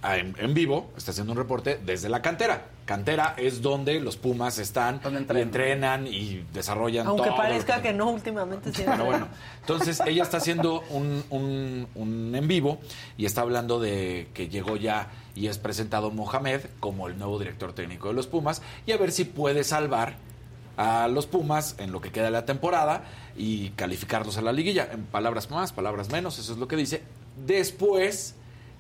en, 0.04 0.36
en 0.38 0.54
vivo, 0.54 0.92
está 0.96 1.12
haciendo 1.12 1.34
un 1.34 1.38
reporte 1.38 1.80
desde 1.86 2.08
la 2.10 2.22
cantera. 2.22 2.68
cantera 2.86 3.34
es 3.38 3.62
donde 3.62 4.00
los 4.00 4.16
Pumas 4.16 4.60
están, 4.60 5.02
y 5.04 5.38
entrenan 5.42 6.08
y 6.08 6.46
desarrollan 6.54 7.08
Aunque 7.08 7.26
todo 7.30 7.36
parezca 7.38 7.78
que- 7.78 7.90
que 7.90 7.94
no 7.94 8.12
últimamente 8.12 8.72
sí. 8.74 8.84
Pero 8.86 9.06
bueno, 9.06 9.28
entonces 9.60 10.02
ella 10.06 10.24
está 10.24 10.38
haciendo 10.38 10.82
un, 10.92 11.24
un- 11.30 11.88
un 11.96 12.34
en 12.36 12.48
vivo 12.48 12.80
y 13.18 13.26
está 13.26 13.42
hablando 13.42 13.80
de 13.80 14.30
que 14.34 14.48
llegó 14.48 14.78
ya 14.78 15.10
y 15.36 15.48
es 15.48 15.58
presentado 15.58 16.12
Mohamed 16.12 16.62
como 16.80 17.08
el 17.08 17.18
nuevo 17.18 17.38
director 17.40 17.74
técnico 17.74 18.08
de 18.08 18.14
los 18.14 18.28
Pumas 18.28 18.62
y 18.86 18.92
a 18.94 18.98
ver 18.98 19.12
si 19.12 19.26
puede 19.26 19.64
salvar 19.66 20.16
a 20.78 21.08
los 21.08 21.26
Pumas 21.26 21.76
en 21.80 21.92
lo 21.92 22.00
que 22.02 22.12
queda 22.12 22.26
de 22.26 22.32
la 22.32 22.46
temporada 22.46 23.04
y 23.36 23.72
calificarlos 23.72 24.38
a 24.38 24.42
la 24.44 24.54
liguilla. 24.54 24.88
En 24.92 25.04
palabras 25.06 25.50
más, 25.50 25.74
palabras 25.74 26.10
menos, 26.12 26.38
eso 26.40 26.54
es 26.54 26.60
lo 26.60 26.68
que 26.68 26.76
dice. 26.78 27.02
Después 27.48 28.36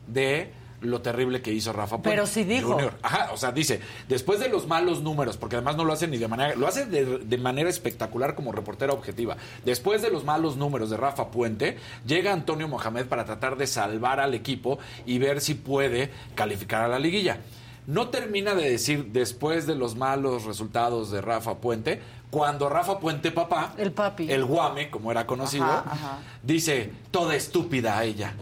de 0.07 0.51
lo 0.81 1.01
terrible 1.01 1.41
que 1.41 1.51
hizo 1.51 1.73
Rafa 1.73 1.97
Puente 1.97 2.09
Pero 2.09 2.27
sí 2.27 2.43
dijo. 2.43 2.73
Junior. 2.73 2.93
Ajá, 3.01 3.29
o 3.33 3.37
sea, 3.37 3.51
dice, 3.51 3.79
después 4.07 4.39
de 4.39 4.47
los 4.47 4.67
malos 4.67 5.01
números, 5.01 5.35
porque 5.37 5.55
además 5.55 5.75
no 5.75 5.83
lo 5.85 5.93
hace 5.93 6.07
ni 6.07 6.17
de 6.17 6.27
manera, 6.27 6.55
lo 6.55 6.67
hace 6.67 6.85
de, 6.85 7.17
de 7.19 7.37
manera 7.37 7.69
espectacular 7.69 8.35
como 8.35 8.51
reportera 8.51 8.93
objetiva. 8.93 9.37
Después 9.65 10.01
de 10.01 10.11
los 10.11 10.23
malos 10.23 10.55
números 10.57 10.89
de 10.89 10.97
Rafa 10.97 11.31
Puente, 11.31 11.77
llega 12.05 12.31
Antonio 12.31 12.67
Mohamed 12.67 13.07
para 13.07 13.25
tratar 13.25 13.57
de 13.57 13.65
salvar 13.67 14.19
al 14.19 14.33
equipo 14.33 14.77
y 15.05 15.17
ver 15.17 15.41
si 15.41 15.55
puede 15.55 16.11
calificar 16.35 16.83
a 16.83 16.87
la 16.87 16.99
liguilla. 16.99 17.39
No 17.87 18.09
termina 18.09 18.53
de 18.53 18.69
decir 18.69 19.05
después 19.13 19.65
de 19.65 19.73
los 19.73 19.95
malos 19.95 20.43
resultados 20.43 21.09
de 21.09 21.21
Rafa 21.21 21.55
Puente, 21.55 22.01
cuando 22.29 22.67
Rafa 22.67 22.99
Puente 22.99 23.31
papá, 23.31 23.73
el 23.77 23.93
papi, 23.93 24.29
el 24.29 24.43
guame, 24.43 24.89
como 24.89 25.09
era 25.09 25.25
conocido, 25.25 25.63
Ajá, 25.63 25.85
ajá. 25.89 26.19
dice, 26.43 26.91
toda 27.11 27.35
estúpida 27.35 28.03
ella. 28.03 28.33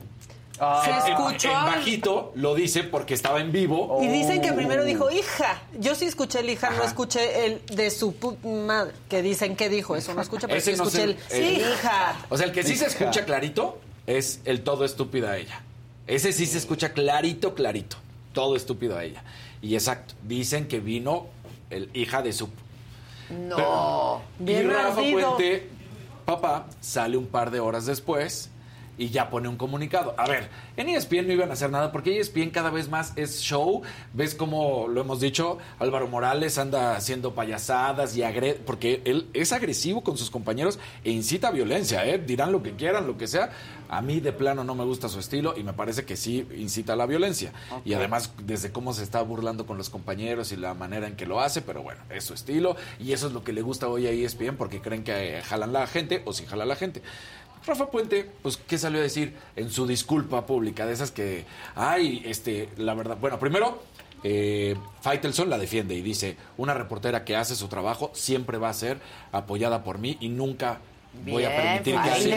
Se 0.56 0.90
En- 0.90 0.96
en- 0.96 1.12
escuchó 1.14 1.50
en 1.50 1.66
bajito 1.66 2.32
lo 2.36 2.56
dice 2.56 2.84
porque 2.84 3.14
estaba 3.14 3.42
en 3.42 3.52
vivo. 3.52 4.00
Y 4.02 4.08
dicen 4.08 4.42
que 4.42 4.54
primero 4.54 4.84
Oh. 4.84 4.86
dijo 4.86 5.12
hija. 5.12 5.62
Yo 5.80 5.96
sí 5.96 6.06
escuché 6.06 6.40
el 6.40 6.50
hija, 6.50 6.70
no 6.70 6.84
escuché 6.84 7.46
el 7.46 7.66
de 7.66 7.92
su 7.92 8.16
madre. 8.44 8.94
Que 9.10 9.22
dicen 9.22 9.56
que 9.58 9.68
dijo 9.70 9.96
eso, 9.98 10.14
no 10.14 10.22
escuché, 10.22 10.48
pero 10.48 10.58
Ese 10.58 10.72
sí 10.72 10.78
no 10.78 10.86
escuché 10.86 11.04
el, 11.04 11.18
el- 11.32 11.58
hija. 11.62 12.26
O 12.30 12.38
sea, 12.38 12.46
el 12.48 12.54
que 12.54 12.64
sí 12.64 12.76
se 12.78 12.86
escucha 12.86 13.26
clarito 13.26 13.80
es 14.08 14.40
el 14.46 14.62
todo 14.64 14.86
estúpida 14.86 15.32
a 15.32 15.38
ella. 15.38 15.62
Ese 16.08 16.32
sí 16.32 16.46
se 16.46 16.58
escucha 16.60 16.94
clarito, 16.94 17.54
clarito. 17.54 17.98
Todo 18.32 18.56
estúpido 18.56 18.98
a 18.98 19.04
ella. 19.04 19.24
Y 19.62 19.74
exacto, 19.76 20.14
dicen 20.24 20.68
que 20.68 20.80
vino 20.80 21.26
el 21.70 21.90
hija 21.94 22.22
de 22.22 22.32
su... 22.32 22.50
No. 23.30 24.22
y 24.40 24.44
Bien 24.44 24.70
Rafa 24.70 25.00
ardido. 25.00 25.36
Puente, 25.36 25.68
papá, 26.26 26.68
sale 26.80 27.18
un 27.18 27.26
par 27.26 27.50
de 27.52 27.60
horas 27.60 27.86
después 27.86 28.50
y 28.98 29.10
ya 29.10 29.30
pone 29.30 29.48
un 29.48 29.58
comunicado. 29.58 30.14
A 30.18 30.28
ver, 30.28 30.50
en 30.78 30.90
ESPN 30.90 31.28
no 31.28 31.34
iban 31.34 31.50
a 31.50 31.54
hacer 31.54 31.70
nada 31.70 31.92
porque 31.92 32.20
ESPN 32.20 32.50
cada 32.50 32.70
vez 32.70 32.90
más 32.90 33.14
es 33.16 33.42
show. 33.42 33.82
Ves 34.14 34.36
como 34.36 34.88
lo 34.88 35.02
hemos 35.02 35.20
dicho, 35.20 35.58
Álvaro 35.80 36.08
Morales 36.08 36.58
anda 36.58 36.96
haciendo 36.96 37.34
payasadas 37.34 38.16
y 38.16 38.24
agrede, 38.24 38.56
porque 38.66 39.02
él 39.06 39.28
es 39.34 39.52
agresivo 39.52 40.04
con 40.04 40.18
sus 40.18 40.30
compañeros 40.30 40.80
e 41.04 41.12
incita 41.12 41.50
a 41.50 41.52
violencia, 41.52 42.06
¿eh? 42.06 42.18
Dirán 42.20 42.52
lo 42.52 42.64
que 42.64 42.74
quieran, 42.74 43.08
lo 43.08 43.18
que 43.18 43.28
sea. 43.28 43.52
A 43.88 44.02
mí 44.02 44.20
de 44.20 44.34
plano 44.34 44.64
no 44.64 44.74
me 44.74 44.84
gusta 44.84 45.10
su 45.10 45.20
estilo 45.20 45.54
y 45.56 45.64
me 45.64 45.74
parece 45.74 46.06
que 46.06 46.18
sí 46.18 46.48
incita 46.58 46.94
a 46.94 46.96
la 46.96 47.06
violencia. 47.06 47.54
Y 47.84 47.94
además 47.94 48.32
desde 48.44 48.72
cómo 48.72 48.94
se 48.94 49.04
está 49.04 49.22
burlando 49.22 49.66
con 49.66 49.78
los 49.78 49.90
compañeros 49.90 50.52
y 50.52 50.56
la 50.56 50.74
manera 50.74 51.08
en 51.08 51.16
que 51.16 51.26
lo 51.26 51.40
hace, 51.40 51.62
pero 51.62 51.84
bueno, 51.84 52.02
es 52.10 52.24
su 52.24 52.34
estilo 52.34 52.76
y 53.00 53.12
eso 53.14 53.28
es 53.28 53.34
lo 53.34 53.44
que 53.44 53.54
le 53.54 53.62
gusta 53.62 53.88
hoy 53.88 54.08
a 54.08 54.12
ESPN 54.12 54.58
porque 54.58 54.82
creen 54.82 55.04
que 55.04 55.38
eh, 55.38 55.42
jalan 55.42 55.72
la 55.72 55.86
gente 55.88 56.24
o 56.26 56.34
si 56.34 56.46
jala 56.46 56.66
la 56.66 56.76
gente. 56.76 57.02
Rafa 57.66 57.90
Puente, 57.90 58.30
pues, 58.42 58.58
¿qué 58.58 58.78
salió 58.78 59.00
a 59.00 59.04
decir 59.04 59.36
en 59.56 59.70
su 59.70 59.88
disculpa 59.88 60.46
pública? 60.46 60.86
De 60.86 60.94
esas 60.94 61.12
que, 61.12 61.46
ay, 61.76 62.22
este, 62.26 62.70
la 62.78 62.94
verdad, 62.94 63.18
bueno, 63.20 63.40
primero, 63.40 63.82
eh, 64.24 64.76
Faitelson 65.02 65.50
la 65.50 65.58
defiende 65.58 65.96
y 65.96 66.02
dice, 66.02 66.38
una 66.58 66.74
reportera 66.74 67.24
que 67.24 67.36
hace 67.36 67.56
su 67.56 67.68
trabajo 67.68 68.12
siempre 68.14 68.58
va 68.58 68.70
a 68.70 68.74
ser 68.74 69.00
apoyada 69.32 69.84
por 69.84 69.98
mí 69.98 70.18
y 70.20 70.30
nunca 70.30 70.80
voy 71.26 71.44
a 71.44 71.56
permitir 71.56 71.96
que 71.96 72.28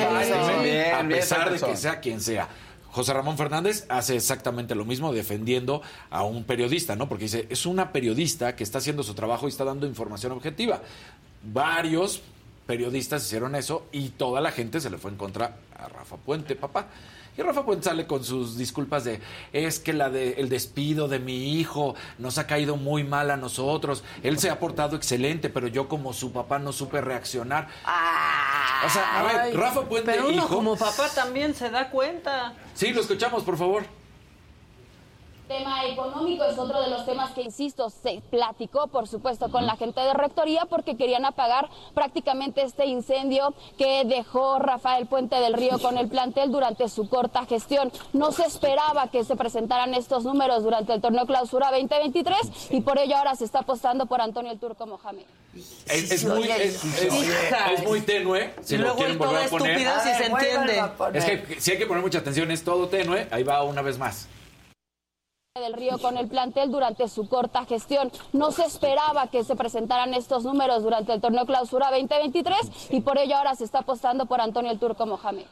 Bien, 0.62 0.94
a 0.94 1.09
pesar 1.09 1.52
de 1.52 1.59
que 1.59 1.76
sea 1.76 2.00
quien 2.00 2.20
sea. 2.20 2.48
José 2.90 3.12
Ramón 3.12 3.36
Fernández 3.36 3.84
hace 3.88 4.16
exactamente 4.16 4.74
lo 4.74 4.84
mismo 4.84 5.12
defendiendo 5.12 5.82
a 6.10 6.24
un 6.24 6.44
periodista, 6.44 6.96
¿no? 6.96 7.09
Porque 7.09 7.24
dice, 7.24 7.46
es 7.50 7.66
una 7.66 7.92
periodista 7.92 8.56
que 8.56 8.64
está 8.64 8.78
haciendo 8.78 9.02
su 9.02 9.14
trabajo 9.14 9.46
y 9.46 9.50
está 9.50 9.64
dando 9.64 9.86
información 9.86 10.32
objetiva. 10.32 10.80
Varios 11.42 12.22
periodistas 12.69 13.24
hicieron 13.24 13.55
eso 13.55 13.86
y 13.93 14.11
toda 14.11 14.43
la 14.43 14.53
gente 14.53 14.78
se 14.82 14.90
le 14.90 14.99
fue 14.99 15.11
en 15.11 15.16
contra 15.16 15.57
a 15.74 15.89
Rafa 15.89 16.19
Puente, 16.19 16.55
papá. 16.55 16.89
Y 17.35 17.40
Rafa 17.40 17.65
Puente 17.65 17.85
sale 17.85 18.07
con 18.07 18.23
sus 18.24 18.59
disculpas 18.59 19.05
de 19.05 19.23
es 19.55 19.78
que 19.78 19.95
la 19.95 20.11
de 20.11 20.32
el 20.32 20.51
despido 20.51 21.09
de 21.09 21.19
mi 21.19 21.55
hijo 21.59 21.95
nos 22.19 22.36
ha 22.36 22.47
caído 22.47 22.77
muy 22.77 23.05
mal 23.05 23.31
a 23.31 23.39
nosotros. 23.39 24.05
Él 24.23 24.39
se 24.39 24.51
ha 24.51 24.59
portado 24.59 24.97
excelente, 24.97 25.49
pero 25.49 25.66
yo 25.66 25.89
como 25.89 26.12
su 26.12 26.31
papá 26.31 26.59
no 26.59 26.73
supe 26.73 27.01
reaccionar. 27.01 27.69
O 28.85 28.90
sea, 28.90 29.20
a 29.20 29.23
ver, 29.23 29.57
Rafa 29.57 29.89
Puente, 29.89 30.11
Pero 30.12 30.28
uno 30.28 30.36
hijo. 30.36 30.49
como 30.49 30.77
papá 30.77 31.09
también 31.15 31.55
se 31.55 31.70
da 31.70 31.89
cuenta. 31.89 32.53
Sí, 32.74 32.93
lo 32.93 33.01
escuchamos, 33.01 33.45
por 33.45 33.57
favor. 33.57 33.85
Tema 35.49 35.85
económico 35.87 36.45
es 36.45 36.59
otro 36.59 36.81
de 36.81 36.89
los 36.91 37.05
temas 37.07 37.31
que, 37.33 37.43
insisto, 37.43 37.91
se 37.91 38.23
platicó, 38.31 38.87
por 38.89 39.09
supuesto, 39.09 39.51
con 39.51 39.66
la 39.66 39.77
gente 39.77 40.01
de 40.01 40.12
Rectoría 40.15 40.66
porque 40.66 40.97
querían 40.97 41.25
apagar 41.25 41.69
prácticamente 41.95 42.62
este 42.62 42.87
incendio 42.87 43.55
que 43.77 44.05
dejó 44.05 44.59
Rafael 44.59 45.07
Puente 45.07 45.37
del 45.37 45.55
Río 45.55 45.79
con 45.81 45.99
el 45.99 46.09
plantel 46.09 46.53
durante 46.53 46.89
su 46.89 47.09
corta 47.09 47.47
gestión. 47.47 47.91
No 48.12 48.31
se 48.31 48.45
esperaba 48.45 49.09
que 49.11 49.25
se 49.25 49.35
presentaran 49.37 49.95
estos 49.95 50.25
números 50.25 50.62
durante 50.62 50.93
el 50.93 51.01
torneo 51.01 51.27
Clausura 51.27 51.70
2023 51.70 52.37
y 52.70 52.81
por 52.83 52.99
ello 52.99 53.16
ahora 53.16 53.35
se 53.35 53.45
está 53.45 53.61
apostando 53.61 54.07
por 54.07 54.20
Antonio 54.20 54.53
el 54.53 54.59
Turco 54.61 54.87
Mohamed. 54.87 55.25
Es, 55.87 56.12
es 56.12 56.25
muy, 56.25 56.45
es, 56.45 56.85
es- 56.85 57.15
Hija. 57.15 57.73
es 57.73 57.83
muy 57.85 58.03
tenue. 58.03 58.55
Si 58.62 58.75
Y 58.75 58.79
lo 58.79 58.95
quieren 58.95 59.19
volver 59.19 59.47
a 59.47 59.49
poner. 59.49 59.70
estúpida 59.73 60.01
si 60.01 60.15
se 60.15 60.27
entiende. 60.31 60.79
a 60.81 60.93
poner. 60.95 61.16
Es 61.16 61.25
que 61.25 61.61
si 61.61 61.70
hay 61.73 61.79
que 61.79 61.87
poner 61.87 62.03
mucha 62.03 62.19
atención, 62.19 62.51
es 62.51 62.62
todo 62.62 62.89
tenue. 62.89 63.27
Ahí 63.31 63.43
va 63.43 63.62
una 63.65 63.83
vez 63.83 63.99
más. 63.99 64.29
Del 65.60 65.72
Río 65.74 65.98
con 65.98 66.16
el 66.16 66.28
plantel 66.28 66.70
durante 66.70 67.09
su 67.09 67.28
corta 67.28 67.64
gestión. 67.64 68.10
No 68.32 68.51
se 68.52 68.64
esperaba 68.64 69.28
que 69.28 69.44
se 69.44 69.56
presentaran 69.56 70.14
estos 70.14 70.44
números 70.44 70.82
durante 70.82 71.12
el 71.12 71.20
torneo 71.20 71.47
Clausura 71.47 71.90
2023 71.90 72.56
y 72.90 73.01
por 73.01 73.18
ello 73.18 73.36
ahora 73.36 73.55
se 73.55 73.64
está 73.64 73.80
apostando 73.80 74.26
por 74.26 74.40
Antonio 74.40 74.70
el 74.70 74.78
Turco 74.78 75.06
Mohamed. 75.06 75.44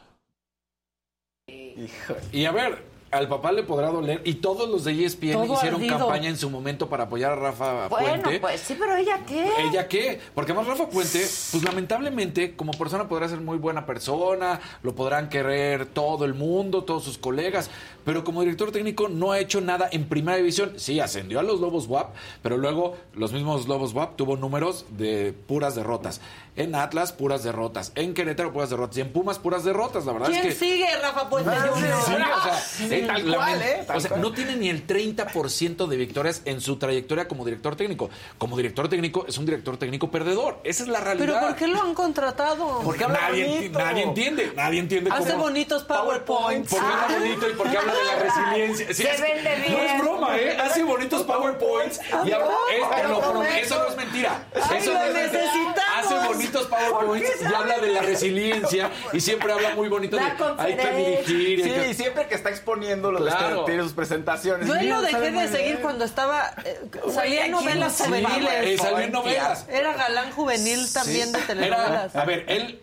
Y 2.31 2.45
a 2.45 2.51
ver, 2.51 2.83
al 3.11 3.27
papá 3.29 3.51
le 3.51 3.63
podrá 3.63 3.89
doler. 3.89 4.21
Y 4.25 4.35
todos 4.35 4.67
los 4.67 4.83
de 4.83 5.05
ESPN 5.05 5.33
Todo 5.33 5.53
hicieron 5.53 5.79
ardido. 5.81 5.97
campaña 5.99 6.29
en 6.29 6.37
su 6.37 6.49
momento 6.49 6.89
para 6.89 7.05
apoyar 7.05 7.31
a 7.33 7.35
Rafa 7.35 7.87
Bueno, 7.87 8.23
Puente. 8.23 8.39
pues 8.39 8.59
sí, 8.59 8.75
pero 8.77 8.95
ella 8.97 9.21
qué. 9.25 9.49
¿Ella 9.59 9.87
qué? 9.87 10.19
Porque 10.35 10.51
además 10.51 10.67
Rafa 10.67 10.89
Puente, 10.89 11.19
pues 11.19 11.63
lamentablemente, 11.63 12.55
como 12.55 12.73
persona 12.73 13.07
podrá 13.07 13.29
ser 13.29 13.39
muy 13.39 13.57
buena 13.57 13.85
persona, 13.85 14.59
lo 14.83 14.93
podrán 14.95 15.29
querer 15.29 15.85
todo 15.85 16.25
el 16.25 16.33
mundo, 16.33 16.83
todos 16.83 17.03
sus 17.03 17.17
colegas, 17.17 17.69
pero 18.07 18.23
como 18.23 18.39
director 18.39 18.71
técnico 18.71 19.09
no 19.09 19.33
ha 19.33 19.39
hecho 19.39 19.59
nada 19.59 19.89
en 19.91 20.07
primera 20.07 20.37
división. 20.37 20.71
Sí, 20.77 21.01
ascendió 21.01 21.41
a 21.41 21.43
los 21.43 21.59
Lobos 21.59 21.87
WAP, 21.87 22.15
pero 22.41 22.55
luego 22.55 22.95
los 23.13 23.33
mismos 23.33 23.67
Lobos 23.67 23.93
WAP 23.93 24.15
tuvo 24.15 24.37
números 24.37 24.85
de 24.91 25.33
puras 25.45 25.75
derrotas. 25.75 26.21
En 26.55 26.73
Atlas, 26.73 27.11
puras 27.11 27.43
derrotas. 27.43 27.91
En 27.95 28.13
Querétaro, 28.15 28.51
puras 28.53 28.69
derrotas. 28.71 28.97
Y 28.97 29.01
en 29.01 29.11
Pumas, 29.11 29.37
puras 29.37 29.63
derrotas. 29.65 30.05
La 30.05 30.13
verdad 30.13 30.29
¿Quién 30.29 30.47
es 30.47 30.55
que... 30.55 30.59
sigue, 30.65 30.87
Rafa 30.99 31.29
Puente 31.29 31.51
Junior? 31.51 31.99
Sí, 32.03 32.13
o 32.13 32.41
sea, 32.43 32.97
eh, 32.97 33.03
tal 33.05 33.29
la- 33.29 33.37
cual, 33.37 33.61
¿eh? 33.61 33.83
Tal 33.85 33.97
o 33.97 33.99
sea, 33.99 34.09
cual. 34.09 34.21
no 34.21 34.31
tiene 34.31 34.55
ni 34.55 34.69
el 34.69 34.87
30% 34.87 35.85
de 35.85 35.97
victorias 35.97 36.41
en 36.45 36.59
su 36.61 36.77
trayectoria 36.77 37.27
como 37.27 37.45
director 37.45 37.75
técnico. 37.75 38.09
Como 38.39 38.57
director 38.57 38.87
técnico, 38.89 39.25
es 39.27 39.37
un 39.37 39.45
director 39.45 39.77
técnico 39.77 40.09
perdedor. 40.09 40.59
Esa 40.63 40.81
es 40.83 40.89
la 40.89 40.99
realidad. 41.01 41.27
¿Pero 41.35 41.47
por 41.47 41.55
qué 41.57 41.67
lo 41.67 41.79
han 41.81 41.93
contratado? 41.93 42.79
Porque 42.83 43.05
nadie, 43.07 43.69
enti- 43.69 43.71
nadie 43.71 44.03
entiende, 44.03 44.51
nadie 44.55 44.79
entiende 44.79 45.11
Hace 45.11 45.31
cómo... 45.33 45.43
bonitos 45.43 45.83
PowerPoints. 45.83 46.71
Porque 46.71 46.85
habla 46.87 47.17
bonito 47.19 47.49
y 47.49 47.53
porque 47.53 47.77
habla 47.77 47.93
de 47.97 48.03
la 48.05 48.15
resiliencia. 48.15 48.87
Sí, 48.87 48.93
Se 49.03 49.11
es- 49.11 49.21
vende 49.21 49.57
No 49.69 49.75
bien. 49.77 49.79
es 49.95 50.01
broma, 50.01 50.37
¿eh? 50.37 50.57
Hace 50.59 50.83
bonitos 50.83 51.23
PowerPoints 51.23 51.99
y 52.25 52.31
habla... 52.31 52.47
es- 52.73 53.01
te 53.01 53.07
lo 53.07 53.19
prometo, 53.21 53.55
eso 53.57 53.75
no 53.83 53.87
es 53.89 53.95
mentira. 53.97 54.43
Ay, 54.55 54.77
Eso 54.77 54.93
lo 54.93 54.99
no 54.99 55.05
es 55.05 55.13
mentira. 55.13 55.51
Hace 55.97 56.27
bonitos 56.27 56.67
PowerPoints 56.67 57.29
y 57.41 57.45
habla 57.53 57.79
de 57.79 57.87
la 57.91 58.01
resiliencia 58.01 58.89
y 59.13 59.19
siempre 59.21 59.51
habla 59.53 59.75
muy 59.75 59.89
bonito 59.89 60.17
de... 60.17 60.23
Hay 60.57 60.75
que 60.75 60.91
dirigir. 60.91 61.63
Sí, 61.63 61.69
que- 61.71 61.89
y 61.89 61.93
siempre 61.93 62.27
que 62.27 62.35
está 62.35 62.49
exponiendo 62.49 63.11
los 63.11 63.21
Claro. 63.23 63.65
tiene 63.65 63.83
sus 63.83 63.93
presentaciones. 63.93 64.67
Yo 64.67 64.75
lo 64.75 65.01
dejé 65.01 65.31
de 65.31 65.47
seguir 65.47 65.65
bien. 65.73 65.81
cuando 65.81 66.05
estaba. 66.05 66.51
eh, 66.63 66.79
salía 67.13 67.45
en 67.45 67.51
novelas 67.51 67.99
no 67.99 68.05
juveniles. 68.05 68.51
Eh, 68.63 68.77
salió 68.77 68.99
en 68.99 69.11
novelas. 69.11 69.65
Era 69.69 69.93
galán 69.93 70.31
juvenil 70.31 70.91
también 70.93 71.31
de 71.31 71.37
Era, 71.39 71.47
telenovelas. 71.47 72.15
a 72.15 72.25
ver, 72.25 72.45
él 72.47 72.79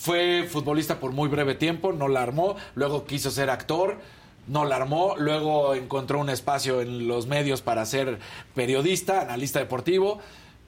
fue 0.00 0.48
futbolista 0.50 0.98
por 1.00 1.12
muy 1.12 1.28
breve 1.28 1.54
tiempo, 1.54 1.92
no 1.92 2.08
la 2.08 2.22
armó, 2.22 2.56
luego 2.74 3.04
quiso 3.06 3.30
ser 3.30 3.50
actor, 3.50 3.98
no 4.46 4.64
la 4.64 4.76
armó, 4.76 5.14
luego 5.16 5.74
encontró 5.74 6.18
un 6.18 6.30
espacio 6.30 6.80
en 6.80 7.06
los 7.08 7.26
medios 7.26 7.62
para 7.62 7.84
ser 7.86 8.18
periodista, 8.54 9.20
analista 9.20 9.58
deportivo, 9.58 10.20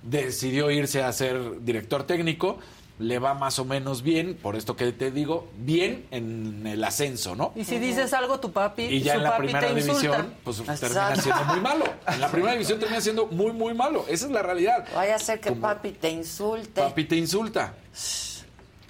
decidió 0.02 0.70
irse 0.70 1.02
a 1.02 1.12
ser 1.12 1.62
director 1.64 2.04
técnico 2.04 2.58
le 2.98 3.18
va 3.18 3.34
más 3.34 3.58
o 3.58 3.64
menos 3.64 4.02
bien, 4.02 4.36
por 4.40 4.54
esto 4.54 4.76
que 4.76 4.92
te 4.92 5.10
digo, 5.10 5.48
bien 5.56 6.06
en 6.10 6.66
el 6.66 6.82
ascenso, 6.84 7.34
¿no? 7.34 7.52
Y 7.56 7.64
si 7.64 7.78
dices 7.78 8.12
algo, 8.12 8.38
tu 8.38 8.52
papi, 8.52 8.84
Y 8.84 9.00
ya 9.00 9.14
su 9.14 9.18
en 9.18 9.24
la 9.24 9.30
papi 9.30 9.42
primera 9.42 9.68
te 9.68 9.74
división, 9.74 10.34
pues 10.44 10.62
termina 10.80 11.16
siendo 11.16 11.44
muy 11.44 11.60
malo. 11.60 11.84
En 12.06 12.20
la 12.20 12.28
primera 12.30 12.52
división 12.52 12.78
termina 12.78 13.00
siendo 13.00 13.26
muy, 13.26 13.52
muy 13.52 13.74
malo. 13.74 14.04
Esa 14.08 14.26
es 14.26 14.32
la 14.32 14.42
realidad. 14.42 14.86
Vaya 14.94 15.16
a 15.16 15.18
ser 15.18 15.40
que 15.40 15.48
Como 15.48 15.62
papi 15.62 15.90
te 15.92 16.10
insulte. 16.10 16.80
Papi 16.80 17.04
te 17.04 17.16
insulta. 17.16 17.74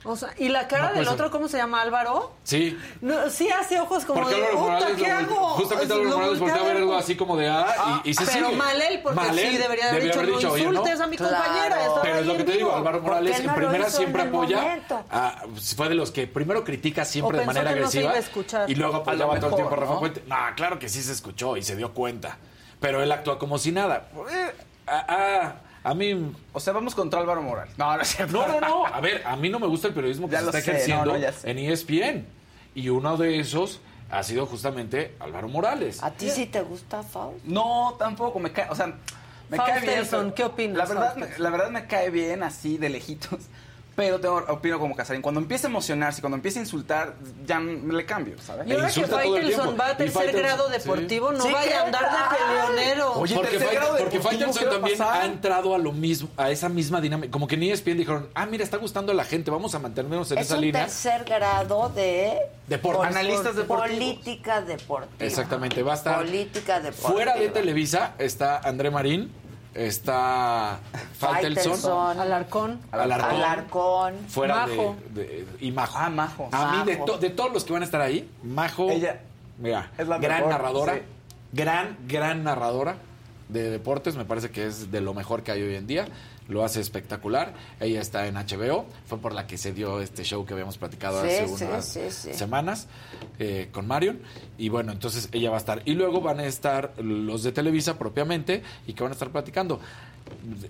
O 0.06 0.16
sea, 0.16 0.34
¿y 0.36 0.50
la 0.50 0.68
cara 0.68 0.88
No, 0.88 0.94
del 0.96 0.96
pues, 1.04 1.08
otro 1.08 1.30
cómo 1.30 1.48
se 1.48 1.56
llama, 1.56 1.80
Álvaro? 1.80 2.34
Sí. 2.42 2.78
No, 3.00 3.30
sí 3.30 3.48
hace 3.48 3.80
ojos 3.80 4.04
como 4.04 4.20
Porque 4.20 4.36
de, 4.36 4.48
"Puta, 4.48 4.60
Morales, 4.60 4.96
¿qué 4.98 5.10
hago? 5.10 5.48
justamente 5.54 5.94
Álvaro 5.94 6.10
Morales 6.18 6.38
voltea 6.40 6.60
a 6.60 6.64
ver 6.64 6.76
algo 6.76 6.94
así 6.94 7.16
como 7.16 7.36
de 7.38 7.48
ah, 7.48 8.02
y, 8.04 8.10
y 8.10 8.14
se 8.14 8.26
pero 8.26 8.46
sigue. 8.48 8.58
mal 8.58 8.82
él, 8.82 9.00
porque 9.02 9.16
Mal 9.20 9.34
sí 9.34 9.42
él, 9.44 9.58
debería 9.58 9.88
haber 9.90 10.02
dicho, 10.02 10.22
"No 10.22 10.36
"Oye, 10.52 10.62
insultes 10.64 11.00
a 11.00 11.06
mi 11.06 11.16
compañera, 11.16 11.78
Pero 12.02 12.18
es 12.18 12.26
lo 12.26 12.36
que 12.36 12.44
te 12.44 12.52
digo, 12.52 12.66
vivo". 12.68 12.76
Álvaro 12.76 12.98
¿Por 13.00 13.08
Morales 13.08 13.40
en 13.40 13.54
primera 13.54 13.88
siempre 13.90 14.22
en 14.22 14.28
apoya, 14.28 14.78
a- 15.10 15.42
fue 15.74 15.88
de 15.88 15.94
los 15.94 16.10
que 16.10 16.26
primero 16.26 16.64
critica 16.64 17.04
siempre 17.06 17.38
O 17.38 17.40
de 17.40 17.46
manera 17.46 17.72
que 17.72 17.80
no 17.80 17.90
se 17.90 17.98
agresiva 18.00 18.02
iba 18.04 18.12
a 18.14 18.18
escuchar. 18.18 18.70
y 18.70 18.74
luego 18.74 18.92
lo 18.92 18.98
apoyaba 19.00 19.38
todo 19.40 19.50
el 19.50 19.54
tiempo 19.56 19.72
a 19.74 19.76
Rafa 19.78 19.92
¿no? 19.94 20.00
Puente. 20.00 20.22
No, 20.26 20.36
claro 20.54 20.78
que 20.78 20.88
sí 20.90 21.02
se 21.02 21.12
escuchó 21.12 21.56
y 21.56 21.62
se 21.62 21.76
dio 21.76 21.94
cuenta. 21.94 22.36
Pero 22.78 23.02
él 23.02 23.10
actúa 23.10 23.38
como 23.38 23.56
si 23.56 23.72
nada. 23.72 24.08
Eh, 24.30 24.52
ah, 24.86 25.06
ah, 25.08 25.52
a 25.84 25.94
mí... 25.94 26.32
O 26.52 26.58
sea, 26.60 26.72
vamos 26.72 26.94
contra 26.94 27.20
Álvaro 27.20 27.42
Morales. 27.42 27.76
No, 27.78 27.94
no 27.94 28.02
es 28.02 28.08
cierto. 28.08 28.32
No, 28.32 28.48
no, 28.48 28.60
no. 28.60 28.86
A 28.92 29.00
ver, 29.00 29.22
a 29.26 29.36
mí 29.36 29.48
no 29.50 29.58
me 29.60 29.66
gusta 29.68 29.86
el 29.88 29.94
periodismo 29.94 30.26
que 30.28 30.32
Ya 30.32 30.40
se 30.40 30.46
está 30.46 30.60
sé, 30.60 30.70
ejerciendo 30.70 31.04
no, 31.04 31.12
no, 31.12 31.18
ya 31.18 31.30
sé. 31.32 31.50
en 31.50 31.58
ESPN. 31.58 32.26
Y 32.74 32.88
uno 32.88 33.16
de 33.16 33.38
esos 33.38 33.80
ha 34.10 34.22
sido 34.22 34.46
justamente 34.46 35.14
Álvaro 35.20 35.48
Morales. 35.48 36.02
¿A 36.02 36.10
ti 36.10 36.30
sí 36.30 36.46
te 36.46 36.62
gusta, 36.62 37.02
Faust? 37.02 37.44
No, 37.44 37.94
tampoco. 37.98 38.38
Me 38.40 38.50
cae, 38.52 38.68
o 38.70 38.74
sea, 38.74 38.86
me 39.50 39.56
cae 39.58 39.80
bien. 39.80 40.02
Pero- 40.10 40.34
¿qué 40.34 40.44
opinas, 40.44 40.76
La 40.76 40.84
verdad, 40.86 41.12
Faustelson? 41.14 41.42
la 41.42 41.50
verdad 41.50 41.70
me 41.70 41.86
cae 41.86 42.10
bien 42.10 42.42
así 42.42 42.78
de 42.78 42.88
lejitos. 42.88 43.40
Pero 43.96 44.18
tengo, 44.20 44.44
opino 44.48 44.78
como 44.80 44.96
Casarín. 44.96 45.22
Cuando 45.22 45.40
empieza 45.40 45.68
a 45.68 45.70
emocionarse, 45.70 46.20
cuando 46.20 46.36
empieza 46.36 46.58
a 46.58 46.62
insultar, 46.62 47.14
ya 47.46 47.60
me 47.60 47.92
le 47.92 48.04
cambio, 48.04 48.34
¿sabes? 48.44 48.66
Y 48.66 48.72
ahora 48.72 48.88
que 48.90 49.06
Faitelson 49.06 49.76
va 49.78 49.86
a 49.88 49.96
tercer 49.96 50.32
grado 50.32 50.68
deportivo, 50.68 51.30
no 51.32 51.44
Sí, 51.44 51.52
vaya 51.52 51.68
a 51.68 51.68
¿qué 51.68 51.86
andar 51.86 52.02
de 52.10 52.36
peleonero. 52.36 53.12
Oye, 53.12 53.34
porque, 53.36 53.50
tercer 53.50 53.68
Fai- 53.68 53.74
grado 53.74 53.96
porque 53.98 54.20
Faitelson 54.20 54.54
¿qué 54.58 54.64
va 54.64 54.70
a 54.70 54.74
también 54.74 54.98
pasar? 54.98 55.22
ha 55.22 55.24
entrado 55.26 55.74
a 55.74 55.78
lo 55.78 55.92
mismo, 55.92 56.28
a 56.36 56.50
esa 56.50 56.68
misma 56.68 57.00
dinámica. 57.00 57.30
Como 57.30 57.46
que 57.46 57.56
ni 57.56 57.70
ESPN 57.70 57.96
dijeron, 57.98 58.28
ah, 58.34 58.46
mira, 58.46 58.64
está 58.64 58.78
gustando 58.78 59.12
a 59.12 59.14
la 59.14 59.24
gente, 59.24 59.50
vamos 59.52 59.74
a 59.76 59.78
mantenernos 59.78 60.30
en 60.32 60.38
Es 60.38 60.46
esa 60.46 60.56
un 60.56 60.60
línea. 60.62 60.82
tercer 60.82 61.22
grado 61.24 61.88
de 61.90 62.36
Deportes. 62.66 62.98
por- 62.98 63.06
Analistas 63.06 63.54
deportivos. 63.54 63.90
política 64.14 64.60
deportiva. 64.60 65.24
Exactamente, 65.24 65.82
va 65.84 65.92
a 65.92 65.96
estar 65.96 66.16
Política 66.18 66.80
deportiva. 66.80 67.10
fuera 67.12 67.36
de 67.36 67.48
Televisa 67.48 68.14
está 68.18 68.58
André 68.58 68.90
Marín, 68.90 69.30
está 69.74 70.78
Faitelson, 71.18 71.72
Faitelson, 71.72 72.20
Alarcón, 72.20 72.80
Alarcón. 72.92 73.30
Alarcón, 73.30 74.14
fuera 74.28 74.66
de- 74.66 74.76
Majo. 74.76 74.96
de, 75.14 75.46
y 75.60 75.72
Majo. 75.72 75.98
Ah, 75.98 76.10
Majo. 76.10 76.48
A 76.52 76.72
mí 76.72 76.84
de, 76.90 76.96
to- 76.98 77.18
de 77.18 77.30
todos 77.30 77.52
los 77.52 77.64
que 77.64 77.72
van 77.72 77.82
a 77.82 77.84
estar 77.84 78.00
ahí, 78.00 78.28
Majo, 78.42 78.90
Ella 78.90 79.20
mira, 79.58 79.90
es 79.98 80.06
la 80.08 80.18
gran 80.18 80.38
mejor, 80.38 80.50
narradora, 80.52 80.94
sí. 80.94 81.00
gran, 81.52 81.96
gran 82.06 82.44
narradora 82.44 82.96
de 83.48 83.70
deportes, 83.70 84.16
me 84.16 84.24
parece 84.24 84.50
que 84.50 84.66
es 84.66 84.90
de 84.90 85.00
lo 85.00 85.12
mejor 85.14 85.42
que 85.42 85.52
hay 85.52 85.62
hoy 85.62 85.74
en 85.76 85.86
día, 85.86 86.06
lo 86.48 86.64
hace 86.64 86.80
espectacular, 86.80 87.54
ella 87.80 88.00
está 88.00 88.26
en 88.26 88.34
HBO, 88.34 88.86
fue 89.06 89.18
por 89.18 89.32
la 89.32 89.46
que 89.46 89.58
se 89.58 89.72
dio 89.72 90.00
este 90.00 90.24
show 90.24 90.44
que 90.44 90.52
habíamos 90.52 90.78
platicado 90.78 91.22
Sí, 91.22 91.28
hace 91.28 91.56
sí, 91.56 91.64
unas 91.64 91.86
sí, 91.86 92.34
semanas 92.34 92.86
eh, 93.38 93.68
con 93.72 93.86
Marion, 93.86 94.20
y 94.58 94.68
bueno, 94.68 94.92
entonces 94.92 95.28
ella 95.32 95.50
va 95.50 95.56
a 95.56 95.60
estar, 95.60 95.82
y 95.84 95.94
luego 95.94 96.20
van 96.20 96.40
a 96.40 96.46
estar 96.46 96.94
los 96.98 97.42
de 97.42 97.52
Televisa 97.52 97.98
propiamente, 97.98 98.62
y 98.86 98.92
que 98.92 99.02
van 99.02 99.12
a 99.12 99.14
estar 99.14 99.30
platicando. 99.30 99.80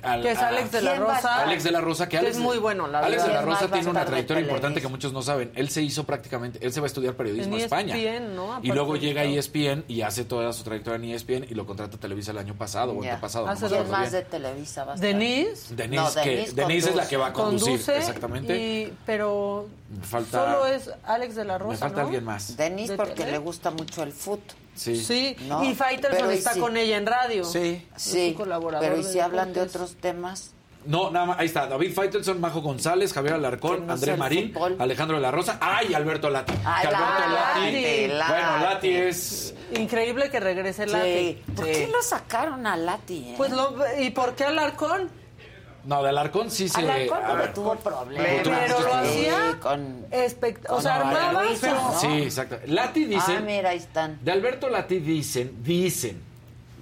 Al- 0.02 0.22
Que 0.22 0.30
es 0.30 0.38
a- 0.38 0.48
Alex 0.48 0.72
de 0.72 0.82
la 0.82 0.90
¿Quién 0.92 1.02
va 1.04 1.12
a 1.12 1.16
Rosa. 1.16 1.42
Alex 1.42 1.64
de 1.64 1.70
la 1.72 1.80
Rosa, 1.80 2.04
que 2.06 2.10
Que 2.10 2.18
Alex 2.18 2.36
es 2.36 2.42
muy 2.42 2.58
bueno, 2.58 2.86
la 2.86 3.00
Alex 3.00 3.22
de 3.26 3.32
la 3.32 3.42
Rosa 3.42 3.58
¿Quién 3.58 3.70
más 3.70 3.72
va 3.72 3.76
a 3.76 3.78
tiene 3.80 3.90
una 3.90 4.04
trayectoria 4.04 4.40
importante 4.42 4.80
que 4.80 4.88
muchos 4.88 5.12
no 5.12 5.22
saben. 5.22 5.50
Él 5.54 5.68
se 5.70 5.82
hizo 5.82 6.04
prácticamente, 6.04 6.58
él 6.64 6.72
se 6.72 6.80
va 6.80 6.86
a 6.86 6.88
estudiar 6.88 7.14
periodismo 7.14 7.54
En 7.56 7.60
a 7.62 7.64
España. 7.64 7.96
ESPN, 7.96 8.36
¿no? 8.36 8.60
Y 8.62 8.68
luego 8.72 8.96
llega 8.96 9.22
a. 9.22 9.24
ESPN 9.24 9.84
y 9.88 10.02
hace 10.02 10.24
toda 10.24 10.52
su 10.52 10.62
trayectoria 10.64 10.96
en 11.04 11.12
ESPN 11.14 11.46
y 11.50 11.54
lo 11.54 11.66
contrata 11.66 11.98
Televisa 11.98 12.30
el 12.32 12.38
año 12.38 12.54
pasado 12.54 12.96
o 12.96 13.02
Ya. 13.02 13.10
antepasado. 13.14 13.48
Hace 13.48 13.64
no 13.64 13.70
me 13.70 13.76
¿Quién 13.76 13.82
acuerdo 13.86 14.02
más 14.02 14.12
de. 14.12 14.22
Televisa 14.22 14.84
a? 14.84 14.94
Denise 15.00 15.74
Denise, 15.74 16.02
No, 16.02 16.22
que, 16.22 16.30
Denise 16.30 16.54
Denise 16.54 16.90
es 16.90 16.96
la 16.96 17.08
que 17.08 17.16
va 17.16 17.26
a 17.28 17.32
conducir, 17.32 17.68
conduce, 17.70 17.96
exactamente. 17.96 18.56
y- 18.56 18.92
pero 19.04 19.68
falta, 20.02 20.44
solo 20.54 20.66
es 20.66 20.90
Alex 21.04 21.34
de 21.34 21.44
la 21.44 21.58
Rosa, 21.58 21.70
me 21.72 21.76
falta 21.78 22.00
¿no? 22.00 22.06
alguien 22.06 22.24
más. 22.24 22.56
Denise 22.56 22.92
¿De 22.92 22.96
porque 22.96 23.26
le 23.26 23.38
gusta 23.38 23.70
mucho 23.70 24.02
el 24.02 24.12
foot. 24.12 24.40
Sí. 24.74 24.96
Sí, 24.96 25.36
¿no? 25.48 25.62
y 25.64 25.74
Faitelson 25.74 26.18
Pero, 26.20 26.32
¿y 26.32 26.36
está 26.36 26.54
si- 26.54 26.60
con 26.60 26.76
ella 26.76 26.96
en 26.96 27.06
radio. 27.06 27.44
Sí. 27.44 27.86
Sí, 27.96 28.34
colaborador 28.36 28.86
pero 28.88 29.00
¿y 29.00 29.04
de 29.04 29.12
si 29.12 29.20
hablan 29.20 29.52
de 29.52 29.60
otros 29.60 29.94
temas? 29.96 30.50
No, 30.86 31.10
nada 31.10 31.24
más, 31.26 31.38
ahí 31.38 31.46
está. 31.46 31.66
David 31.66 31.94
Faitelson, 31.94 32.38
Majo 32.42 32.60
González, 32.60 33.14
Javier 33.14 33.34
Alarcón, 33.34 33.86
no 33.86 33.94
André 33.94 34.04
sea 34.04 34.14
el 34.14 34.20
Marín, 34.20 34.52
fútbol. 34.52 34.76
Alejandro 34.78 35.16
de 35.16 35.22
la 35.22 35.30
Rosa. 35.30 35.56
¡Ay, 35.60 35.94
Alberto 35.94 36.28
Lati! 36.28 36.52
Ay, 36.62 36.82
Que 36.88 36.94
Alberto 36.94 37.28
Lati, 37.32 38.06
Lati. 38.08 38.32
Bueno, 38.32 38.58
Lati 38.64 38.88
es... 38.90 39.54
Increíble 39.76 40.30
que 40.30 40.40
regrese 40.40 40.86
Lati. 40.86 41.08
Sí. 41.08 41.42
¿Por 41.56 41.64
qué 41.64 41.88
lo 41.90 42.02
sacaron 42.02 42.66
a 42.66 42.76
Lati? 42.76 43.30
eh? 43.30 43.34
Pues 43.38 43.50
lo, 43.52 43.74
¿y 43.98 44.10
por 44.10 44.34
qué 44.34 44.44
Alarcón? 44.44 45.08
No, 45.84 46.02
de 46.02 46.08
Alarcón 46.08 46.50
sí 46.50 46.68
se... 46.68 46.80
Alarcón 46.80 47.18
a 47.22 47.26
porque 47.28 47.42
ver, 47.42 47.54
tuvo 47.54 47.74
problemas. 47.76 48.26
Pero 48.42 48.80
lo 48.80 48.94
hacía 48.94 49.58
con... 49.60 50.06
espect- 50.10 50.66
o 50.70 50.80
sea, 50.80 50.96
armaba. 50.96 51.44
Sí, 52.00 52.06
exacto. 52.22 52.56
Lati 52.66 53.04
dicen... 53.04 53.36
Ah, 53.38 53.42
mira, 53.44 53.70
ahí 53.70 53.78
están. 53.78 54.18
De 54.22 54.32
Alberto 54.32 54.68
Lati 54.70 54.98
dicen, 55.00 55.62
dicen 55.62 56.20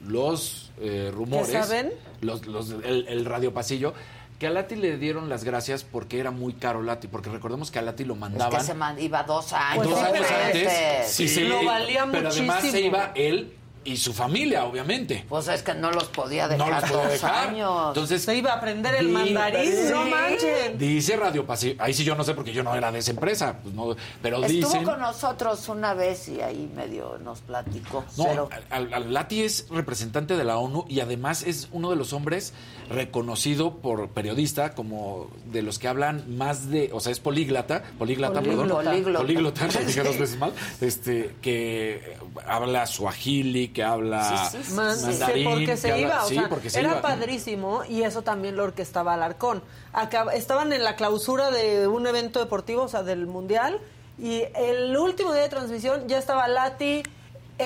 los 0.06 0.70
eh, 0.80 1.10
rumores, 1.12 1.48
¿Que 1.48 1.52
saben? 1.62 1.92
Los, 2.20 2.46
los- 2.46 2.70
el, 2.70 3.06
el 3.08 3.24
radio 3.24 3.52
pasillo, 3.52 3.94
que 4.38 4.46
a 4.48 4.50
Lati 4.50 4.74
le 4.76 4.96
dieron 4.98 5.28
las 5.28 5.44
gracias 5.44 5.84
porque 5.84 6.18
era 6.18 6.30
muy 6.30 6.54
caro 6.54 6.82
Lati, 6.82 7.06
porque 7.08 7.30
recordemos 7.30 7.70
que 7.70 7.78
a 7.78 7.82
Lati 7.82 8.04
lo 8.04 8.14
Es 8.14 8.20
mandaban 8.20 8.58
que 8.60 8.66
se 8.66 8.74
man- 8.74 8.98
iba 9.00 9.22
dos 9.22 9.52
años. 9.52 9.76
Pues 9.86 9.90
dos 9.90 9.98
sí, 9.98 10.04
años 10.06 10.26
antes, 10.44 11.08
sí, 11.08 11.28
se- 11.28 11.44
Lo 11.44 11.64
valía 11.64 12.06
pero 12.10 12.28
además 12.28 12.60
se 12.60 12.66
muchísimo. 12.68 12.88
iba 12.88 13.12
él 13.14 13.52
y 13.84 13.96
su 13.96 14.12
familia, 14.12 14.64
obviamente. 14.64 15.24
Pues 15.28 15.48
es 15.48 15.62
que 15.62 15.74
no 15.74 15.90
los 15.90 16.04
podía 16.04 16.46
No 16.48 16.64
dejar 16.66 16.82
los 16.82 16.90
podía 16.90 17.02
dos 17.04 17.12
dejar. 17.12 17.48
años. 17.48 17.88
Entonces, 17.88 18.22
se 18.22 18.36
iba 18.36 18.52
a 18.52 18.56
aprender 18.56 18.94
el 18.94 19.08
mandarín, 19.08 19.72
Sí. 19.72 19.88
no 19.90 20.04
manchen. 20.06 20.78
dice 20.78 21.16
Radio 21.16 21.44
Pasillo, 21.46 21.74
ahí 21.82 21.92
sí 21.92 22.04
yo 22.04 22.14
no 22.14 22.24
sé 22.24 22.34
porque 22.34 22.52
yo 22.52 22.62
no 22.62 22.74
era 22.74 22.92
de 22.92 23.00
esa 23.00 23.10
empresa, 23.10 23.58
pues 23.62 23.74
no, 23.74 23.96
pero 24.22 24.36
Estuvo 24.44 24.48
dicen... 24.68 24.84
con 24.84 25.00
nosotros 25.00 25.68
una 25.68 25.94
vez 25.94 26.28
y 26.28 26.40
ahí 26.40 26.70
medio 26.74 27.18
nos 27.18 27.40
platicó. 27.40 28.04
No, 28.16 28.24
pero 28.24 28.48
al, 28.70 28.92
al- 28.94 29.12
Lati 29.12 29.42
es 29.42 29.66
representante 29.70 30.36
de 30.36 30.44
la 30.44 30.58
ONU 30.58 30.84
y 30.88 31.00
además 31.00 31.42
es 31.42 31.68
uno 31.72 31.90
de 31.90 31.96
los 31.96 32.12
hombres 32.12 32.52
reconocido 32.88 33.78
por 33.78 34.08
periodista 34.10 34.74
como 34.74 35.28
de 35.46 35.62
los 35.62 35.78
que 35.78 35.88
hablan 35.88 36.36
más 36.36 36.70
de, 36.70 36.90
o 36.92 37.00
sea, 37.00 37.10
es 37.12 37.20
políglata, 37.20 37.82
políglata, 37.98 38.40
perdón, 38.42 38.68
Políglota. 38.68 38.90
Políglota. 38.90 39.18
políglota, 39.20 39.66
lo 39.66 39.80
dije 39.86 40.02
dos 40.02 40.18
veces 40.18 40.38
mal, 40.38 40.52
este, 40.80 41.34
que 41.42 42.16
habla 42.46 42.86
suajili, 42.86 43.68
que 43.68 43.82
habla 43.84 44.48
Sí, 44.50 44.58
sí, 44.58 44.64
sí. 44.68 44.72
Man- 44.74 44.96
sí, 44.96 45.06
mandarín, 45.06 45.44
porque 45.50 45.66
que 45.66 45.76
se 45.76 45.92
habla- 45.92 46.02
iba, 46.06 46.24
o 46.24 46.28
sí, 46.28 46.34
sea, 46.34 46.48
porque 46.48 46.70
se 46.70 46.80
era 46.80 46.90
iba. 46.92 47.02
padrísimo 47.02 47.82
y 47.88 48.02
eso 48.02 48.22
también 48.22 48.56
lo 48.56 48.64
orquestaba 48.64 49.14
Alarcón. 49.14 49.62
Acá, 49.92 50.26
estaban 50.34 50.72
en 50.72 50.84
la 50.84 50.96
clausura 50.96 51.50
de 51.50 51.86
un 51.88 52.06
evento 52.06 52.38
deportivo, 52.40 52.82
o 52.82 52.88
sea, 52.88 53.02
del 53.02 53.26
Mundial, 53.26 53.78
y 54.18 54.42
el 54.54 54.96
último 54.96 55.32
día 55.32 55.42
de 55.42 55.48
transmisión 55.48 56.06
ya 56.08 56.18
estaba 56.18 56.46
Lati 56.48 57.02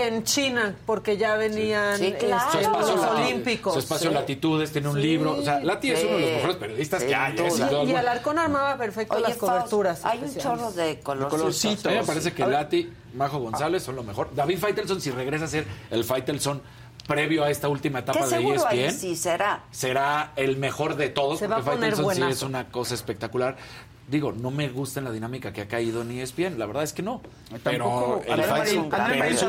en 0.04 0.24
China, 0.24 0.74
porque 0.86 1.16
ya 1.16 1.36
venían 1.36 1.98
Sí, 1.98 2.06
este, 2.06 2.26
claro. 2.26 2.50
Su 2.52 2.58
espacio 2.58 2.96
los 2.96 3.04
Olímpicos. 3.06 3.72
Su 3.74 3.78
espacio 3.80 4.08
Sí. 4.10 4.14
Latitudes, 4.14 4.72
tiene 4.72 4.88
un 4.88 4.94
Sí. 4.96 5.00
libro. 5.02 5.32
O 5.38 5.42
sea, 5.42 5.60
Lati 5.60 5.90
es 5.90 6.02
uno 6.04 6.16
de 6.16 6.20
los 6.22 6.30
mejores 6.32 6.56
periodistas 6.56 7.02
que 7.04 7.14
hay. 7.14 7.38
¿eh? 7.38 7.48
Y, 7.86 7.90
y. 7.90 7.94
Alarcón 7.94 8.38
armaba 8.38 8.76
perfecto 8.76 9.14
Oye, 9.14 9.22
las 9.28 9.36
Faust, 9.36 9.52
coberturas. 9.54 10.04
hay 10.04 10.18
un 10.22 10.34
chorro 10.36 10.72
de 10.72 11.00
colorcitos. 11.00 11.38
colorcitos. 11.40 11.86
A 11.86 11.90
mí 11.90 11.96
me 11.96 12.04
parece 12.04 12.32
que. 12.32 12.46
Lati, 12.46 12.92
Majo 13.14 13.38
González 13.38 13.82
son 13.82 13.96
lo 13.96 14.02
mejor. 14.02 14.28
David 14.34 14.58
Faitelson, 14.58 15.00
si 15.00 15.10
regresa 15.10 15.46
a 15.46 15.48
ser 15.48 15.66
el 15.90 16.04
Faitelson 16.04 16.60
previo 17.06 17.44
a 17.44 17.50
esta 17.50 17.68
última 17.68 18.00
etapa 18.00 18.18
de 18.20 18.26
E 18.26 18.38
seguro 18.38 18.66
ahí 18.66 18.80
ESPN, 18.80 18.98
sí 19.00 19.14
será. 19.16 19.62
será 19.70 20.32
el 20.36 20.56
mejor 20.56 20.96
de 20.96 21.08
todos. 21.08 21.38
Se 21.38 21.46
porque 21.48 21.62
Faitelson 21.62 22.14
sí 22.14 22.22
es 22.22 22.42
una 22.42 22.68
cosa 22.68 22.94
espectacular. 22.94 23.56
Digo, 24.08 24.30
no 24.30 24.52
me 24.52 24.68
gusta 24.68 25.00
en 25.00 25.04
la 25.04 25.10
dinámica 25.10 25.52
que 25.52 25.62
ha 25.62 25.66
caído 25.68 26.04
ni 26.04 26.20
ESPN, 26.20 26.58
la 26.58 26.66
verdad 26.66 26.84
es 26.84 26.92
que 26.92 27.02
no. 27.02 27.20
Pero 27.64 28.22
el 28.24 28.38
es 28.40 28.72
un 28.74 28.88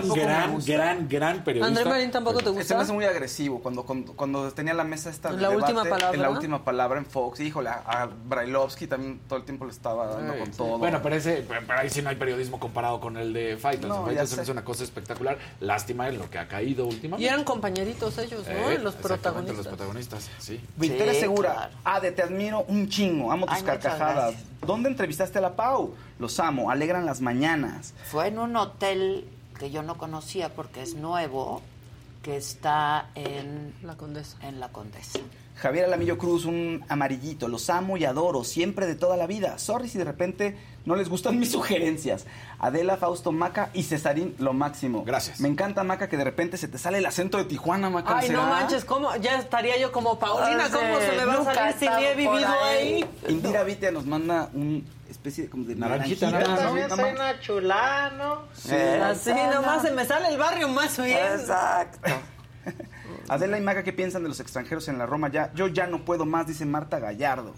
gran, 0.09 0.51
gusta. 0.53 0.73
gran, 0.73 1.07
gran 1.07 1.43
periodista. 1.43 1.67
André 1.67 1.85
Marín 1.85 2.09
tampoco 2.11 2.39
te 2.39 2.45
Se 2.45 2.51
me 2.51 2.57
gusta. 2.57 2.79
hace 2.79 2.93
muy 2.93 3.05
agresivo 3.05 3.59
cuando, 3.59 3.83
cuando, 3.83 4.13
cuando 4.13 4.51
tenía 4.53 4.73
la 4.73 4.83
mesa 4.83 5.11
esta 5.11 5.29
En 5.29 5.41
la 5.43 5.51
última 5.51 5.83
palabra. 5.83 6.11
En 6.15 6.21
la 6.23 6.29
última 6.31 6.63
palabra 6.63 6.97
en 6.99 7.05
Fox. 7.05 7.39
Híjole, 7.39 7.69
a, 7.69 7.83
a 7.85 8.05
Brailovsky 8.07 8.87
también 8.87 9.19
todo 9.27 9.37
el 9.37 9.45
tiempo 9.45 9.65
le 9.65 9.71
estaba 9.71 10.07
dando 10.07 10.33
Sí, 10.33 10.39
con 10.39 10.47
sí. 10.51 10.57
todo. 10.57 10.77
Bueno, 10.79 11.01
pero, 11.03 11.15
ese, 11.15 11.45
pero 11.47 11.61
ahí 11.79 11.89
sí 11.91 12.01
no 12.01 12.09
hay 12.09 12.15
periodismo 12.15 12.59
comparado 12.59 12.99
con 12.99 13.15
el 13.17 13.33
de 13.33 13.57
Faitelson. 13.57 14.05
No, 14.15 14.25
sé. 14.25 14.41
es 14.41 14.49
una 14.49 14.63
cosa 14.65 14.83
espectacular. 14.83 15.37
Lástima 15.59 16.07
en 16.09 16.17
lo 16.17 16.29
que 16.31 16.39
ha 16.39 16.47
caído 16.47 16.87
últimamente. 16.87 17.23
Y 17.23 17.27
eran 17.27 17.43
compañeritos 17.43 18.17
ellos, 18.17 18.43
¿no? 18.47 18.71
Eh, 18.71 18.79
los 18.79 18.95
protagonistas. 18.95 19.57
los 19.57 19.67
protagonistas, 19.67 20.29
sí. 20.39 20.59
Victoria 20.77 21.13
Sí, 21.13 21.19
Segura, 21.19 21.53
claro. 21.53 21.73
Ade, 21.83 22.11
te 22.11 22.23
admiro 22.23 22.65
un 22.67 22.89
chingo, 22.89 23.31
amo 23.31 23.45
tus 23.45 23.55
Ay, 23.57 23.63
carcajadas. 23.63 24.35
¿Dónde 24.65 24.89
entrevistaste 24.89 25.37
a 25.37 25.41
la 25.41 25.55
Pau? 25.55 25.93
Los 26.19 26.39
amo, 26.39 26.71
alegran 26.71 27.05
las 27.05 27.21
mañanas. 27.21 27.93
Fue 28.05 28.27
en 28.27 28.39
un 28.39 28.55
hotel 28.55 29.27
que 29.59 29.71
yo 29.71 29.83
no 29.83 29.97
conocía 29.97 30.53
porque 30.53 30.81
es 30.81 30.95
nuevo, 30.95 31.61
que 32.21 32.37
está 32.37 33.09
en 33.15 33.73
La 33.83 33.95
Condesa. 33.95 34.37
en 34.41 34.59
la 34.59 34.69
Condesa. 34.69 35.19
Javier 35.55 35.85
Alamillo 35.85 36.17
Cruz, 36.17 36.45
un 36.45 36.83
amarillito. 36.87 37.47
Los 37.47 37.69
amo 37.69 37.97
y 37.97 38.05
adoro, 38.05 38.43
siempre 38.43 38.85
de 38.85 38.95
toda 38.95 39.17
la 39.17 39.25
vida. 39.25 39.57
Sorry 39.57 39.89
si 39.89 39.97
de 39.97 40.03
repente 40.03 40.57
no 40.87 40.95
les 40.95 41.09
gustan 41.09 41.37
mis 41.37 41.51
sugerencias. 41.51 42.25
Adela, 42.59 42.95
Fausto, 42.95 43.33
Maca 43.33 43.69
y 43.73 43.83
Cesarín, 43.83 44.33
lo 44.39 44.53
máximo. 44.53 45.03
Gracias. 45.03 45.41
Me 45.41 45.49
encanta, 45.49 45.83
Maca, 45.83 46.07
que 46.07 46.15
de 46.15 46.23
repente 46.23 46.55
se 46.55 46.69
te 46.69 46.77
sale 46.77 46.99
el 46.99 47.05
acento 47.05 47.37
de 47.37 47.43
Tijuana, 47.43 47.89
Maca. 47.89 48.19
Ay, 48.19 48.29
no 48.29 48.43
manches, 48.43 48.85
¿cómo? 48.85 49.13
Ya 49.17 49.37
estaría 49.37 49.77
yo 49.77 49.91
como 49.91 50.17
Paulina, 50.17 50.69
¿cómo 50.71 50.99
se 50.99 51.11
me 51.11 51.25
va 51.25 51.33
a 51.33 51.43
salir 51.43 51.75
si 51.77 51.89
ni 51.89 52.05
he 52.05 52.15
vivido 52.15 52.47
ahí. 52.63 53.03
ahí? 53.03 53.09
Indira 53.27 53.63
Vitia 53.63 53.91
nos 53.91 54.05
manda 54.05 54.49
un 54.53 54.87
especie 55.09 55.43
de, 55.45 55.49
como 55.49 55.65
de 55.65 55.75
Naranjita, 55.75 56.31
naranjita. 56.31 56.55
¿no? 56.55 56.59
¿no? 56.59 56.65
También 56.65 56.89
soy 56.89 56.99
más. 56.99 57.13
una 57.13 57.39
chulada, 57.41 58.09
¿no? 58.11 58.43
Sí. 58.53 58.75
Así 58.75 59.33
nomás 59.33 59.81
se 59.81 59.91
me 59.91 60.05
sale 60.05 60.29
el 60.29 60.37
barrio 60.37 60.69
más 60.69 60.97
bien. 60.97 61.17
Exacto. 61.17 62.09
Adela 63.27 63.57
y 63.57 63.61
Maca, 63.61 63.83
¿qué 63.83 63.91
piensan 63.91 64.23
de 64.23 64.29
los 64.29 64.39
extranjeros 64.39 64.87
en 64.87 64.97
la 64.97 65.05
Roma? 65.05 65.29
Ya, 65.29 65.51
yo 65.53 65.67
ya 65.67 65.85
no 65.85 66.05
puedo 66.05 66.25
más, 66.25 66.47
dice 66.47 66.65
Marta 66.65 66.99
Gallardo. 66.99 67.53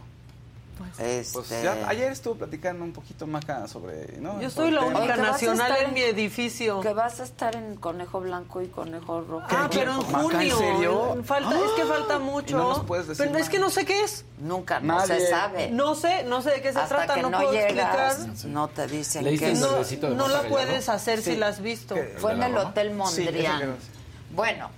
Este... 0.98 1.34
Pues 1.34 1.50
ya, 1.64 1.78
ayer 1.88 2.12
estuvo 2.12 2.36
platicando 2.36 2.84
un 2.84 2.94
poquito 2.94 3.28
Maca 3.28 3.68
sobre. 3.68 4.18
¿no? 4.20 4.42
Yo 4.42 4.50
soy 4.50 4.72
la 4.72 4.82
única 4.82 5.16
tema. 5.16 5.32
nacional 5.32 5.74
en 5.86 5.94
mi 5.94 6.02
edificio. 6.02 6.80
Que 6.82 6.94
vas 6.94 7.20
a 7.20 7.24
estar 7.24 7.56
en 7.56 7.76
Conejo 7.76 8.20
Blanco 8.22 8.62
y 8.62 8.68
Conejo 8.68 9.22
Rojo. 9.22 9.46
Ah, 9.50 9.70
pero 9.72 9.92
en 9.92 9.98
Maca, 10.12 10.18
¿en 10.44 10.52
junio. 10.52 10.58
serio? 10.58 11.14
en- 11.16 11.26
Falta, 11.26 11.56
es 11.56 11.72
que 11.76 11.84
falta 11.86 12.20
mucho. 12.20 12.58
no 12.58 12.70
nos 12.70 12.86
puedes 12.86 13.08
decir 13.08 13.26
pero 13.28 13.38
es 13.40 13.50
que 13.50 13.60
no 13.60 13.70
sé 13.70 13.86
qué 13.86 14.04
es. 14.04 14.26
Nunca, 14.40 14.80
no 14.80 14.98
Nadie. 14.98 15.20
se 15.20 15.28
sabe. 15.30 15.70
No 15.72 15.96
sé, 15.96 16.24
no 16.24 16.42
sé 16.42 16.52
de 16.52 16.62
qué 16.62 16.74
se 16.74 16.80
Hasta 16.80 16.96
trata, 16.98 17.16
que 17.16 17.22
no, 17.22 17.30
no, 17.30 17.38
puedo 17.40 17.52
llegas, 17.52 18.20
explicar. 18.20 18.46
no 18.50 18.68
te 18.70 18.88
dicen 18.88 19.24
¿Leíste 19.26 19.46
que 19.46 19.52
el 19.52 19.58
es. 19.58 19.62
No, 20.02 20.10
de 20.10 20.16
no 20.16 20.28
la 20.28 20.42
puedes 20.44 20.90
hacer 20.90 21.22
si 21.22 21.36
la 21.36 21.48
has 21.48 21.62
visto. 21.62 21.96
Fue 22.18 22.36
¿De 22.36 22.38
en 22.46 22.52
el? 22.54 22.58
Hotel 22.58 22.94
Mondrian. 22.94 23.76
bueno, 24.36 24.70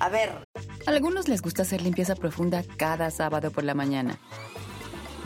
a 0.00 0.08
ver, 0.08 0.46
Algunos 0.86 1.28
les 1.28 1.42
gusta 1.42 1.62
hacer 1.62 1.82
limpieza 1.82 2.14
profunda 2.14 2.62
cada 2.76 3.10
sábado 3.10 3.50
por 3.50 3.64
la 3.64 3.74
mañana. 3.74 4.18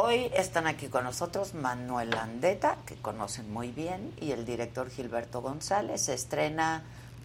Hoy 0.00 0.30
están 0.34 0.66
aquí 0.68 0.86
con 0.86 1.02
nosotros 1.04 1.54
Manuel 1.54 2.10
Landeta, 2.10 2.76
que 2.86 2.94
conocen 2.94 3.52
muy 3.52 3.68
bien, 3.72 4.12
y 4.20 4.30
el 4.30 4.44
director 4.46 4.88
Gilberto 4.90 5.40
González. 5.40 6.00
Se 6.02 6.14
estrena 6.14 6.82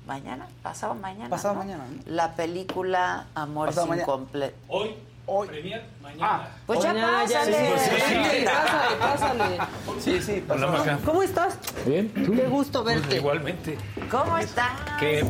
mañana, 0.07 0.47
pasado 0.63 0.95
mañana. 0.95 1.29
Pasado 1.29 1.53
¿no? 1.53 1.59
mañana, 1.59 1.85
¿no? 1.87 2.01
La 2.07 2.35
película 2.35 3.27
Amores 3.35 3.75
Pasado 3.75 3.87
mañana. 3.89 4.03
Incompletos. 4.03 4.59
Hoy, 4.67 4.95
Hoy. 5.27 5.47
premier, 5.47 5.85
mañana. 6.01 6.49
Pues 6.65 6.81
ya 6.81 6.93
Mañana 6.93 7.19
pásale. 7.21 7.77
sí, 7.79 7.89
sí, 7.89 7.95
sí. 7.95 8.39
Sí. 8.39 8.45
Pásale, 8.45 8.97
pásale. 8.97 9.57
Sí, 10.01 10.21
sí. 10.21 10.43
Hola. 10.49 10.67
Maca. 10.67 10.99
¿Cómo 11.05 11.21
estás? 11.23 11.57
Bien, 11.85 12.11
¿tú? 12.25 12.33
Qué 12.33 12.47
gusto 12.47 12.83
Pues 12.83 12.99
verte. 13.01 13.15
igualmente. 13.17 13.77
¿Cómo 14.09 14.37
estás? 14.37 14.71
Qué 14.99 15.23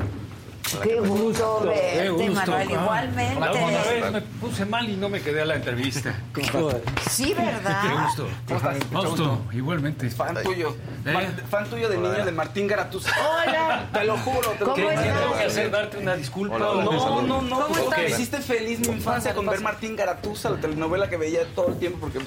Qué 0.81 0.95
gusto 0.99 1.61
verte, 1.65 1.91
qué 2.03 2.09
gusto. 2.09 2.33
Manuel. 2.51 2.67
Ah, 2.69 2.73
Igualmente. 2.81 3.39
La 3.39 3.51
otra 3.51 3.91
vez 3.91 4.11
me 4.11 4.21
puse 4.21 4.65
mal 4.65 4.89
y 4.89 4.95
no 4.95 5.09
me 5.09 5.21
quedé 5.21 5.41
a 5.41 5.45
la 5.45 5.55
entrevista. 5.55 6.13
Sí, 7.11 7.33
¿verdad? 7.33 7.81
Qué 7.83 7.89
gusto. 8.03 8.27
¿Cómo 8.47 8.57
estás? 8.57 8.91
Mucho 8.91 9.09
Gusto, 9.09 9.29
gusto. 9.35 9.53
igualmente. 9.57 10.09
Fan 10.09 10.41
tuyo. 10.43 10.75
¿Eh? 11.05 11.13
Fan, 11.13 11.35
fan 11.49 11.69
tuyo 11.69 11.89
de 11.89 11.97
niño 11.97 12.25
de 12.25 12.31
Martín 12.31 12.67
Garatuz. 12.67 13.05
Hola. 13.07 13.87
Te 13.93 14.03
lo 14.05 14.17
juro. 14.17 14.49
Te 14.51 14.59
lo 14.59 14.65
¿Cómo 14.71 14.75
juro. 14.75 14.87
¿Qué 14.89 14.93
estás? 14.95 15.19
tengo 15.21 15.37
que 15.37 15.43
hacer? 15.43 15.71
¿Darte 15.71 15.97
una 15.97 16.15
disculpa? 16.15 16.55
Hola, 16.55 16.69
o- 16.69 16.71
hola. 16.89 17.21
No, 17.21 17.21
no, 17.21 17.41
no. 17.41 17.59
¿Cómo 17.67 17.77
estás? 17.77 17.97
Me 17.99 18.09
hiciste 18.09 18.37
feliz 18.39 18.79
mi 18.79 18.87
infancia 18.95 19.33
con 19.35 19.45
ver 19.45 19.59
Martín 19.61 19.95
Garatuza, 19.95 20.49
la 20.49 20.57
telenovela 20.57 21.09
que 21.09 21.17
veía 21.17 21.41
todo 21.53 21.67
el 21.69 21.77
tiempo 21.79 21.99
porque 21.99 22.19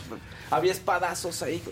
había 0.51 0.73
espadazos 0.73 1.43
ahí. 1.43 1.63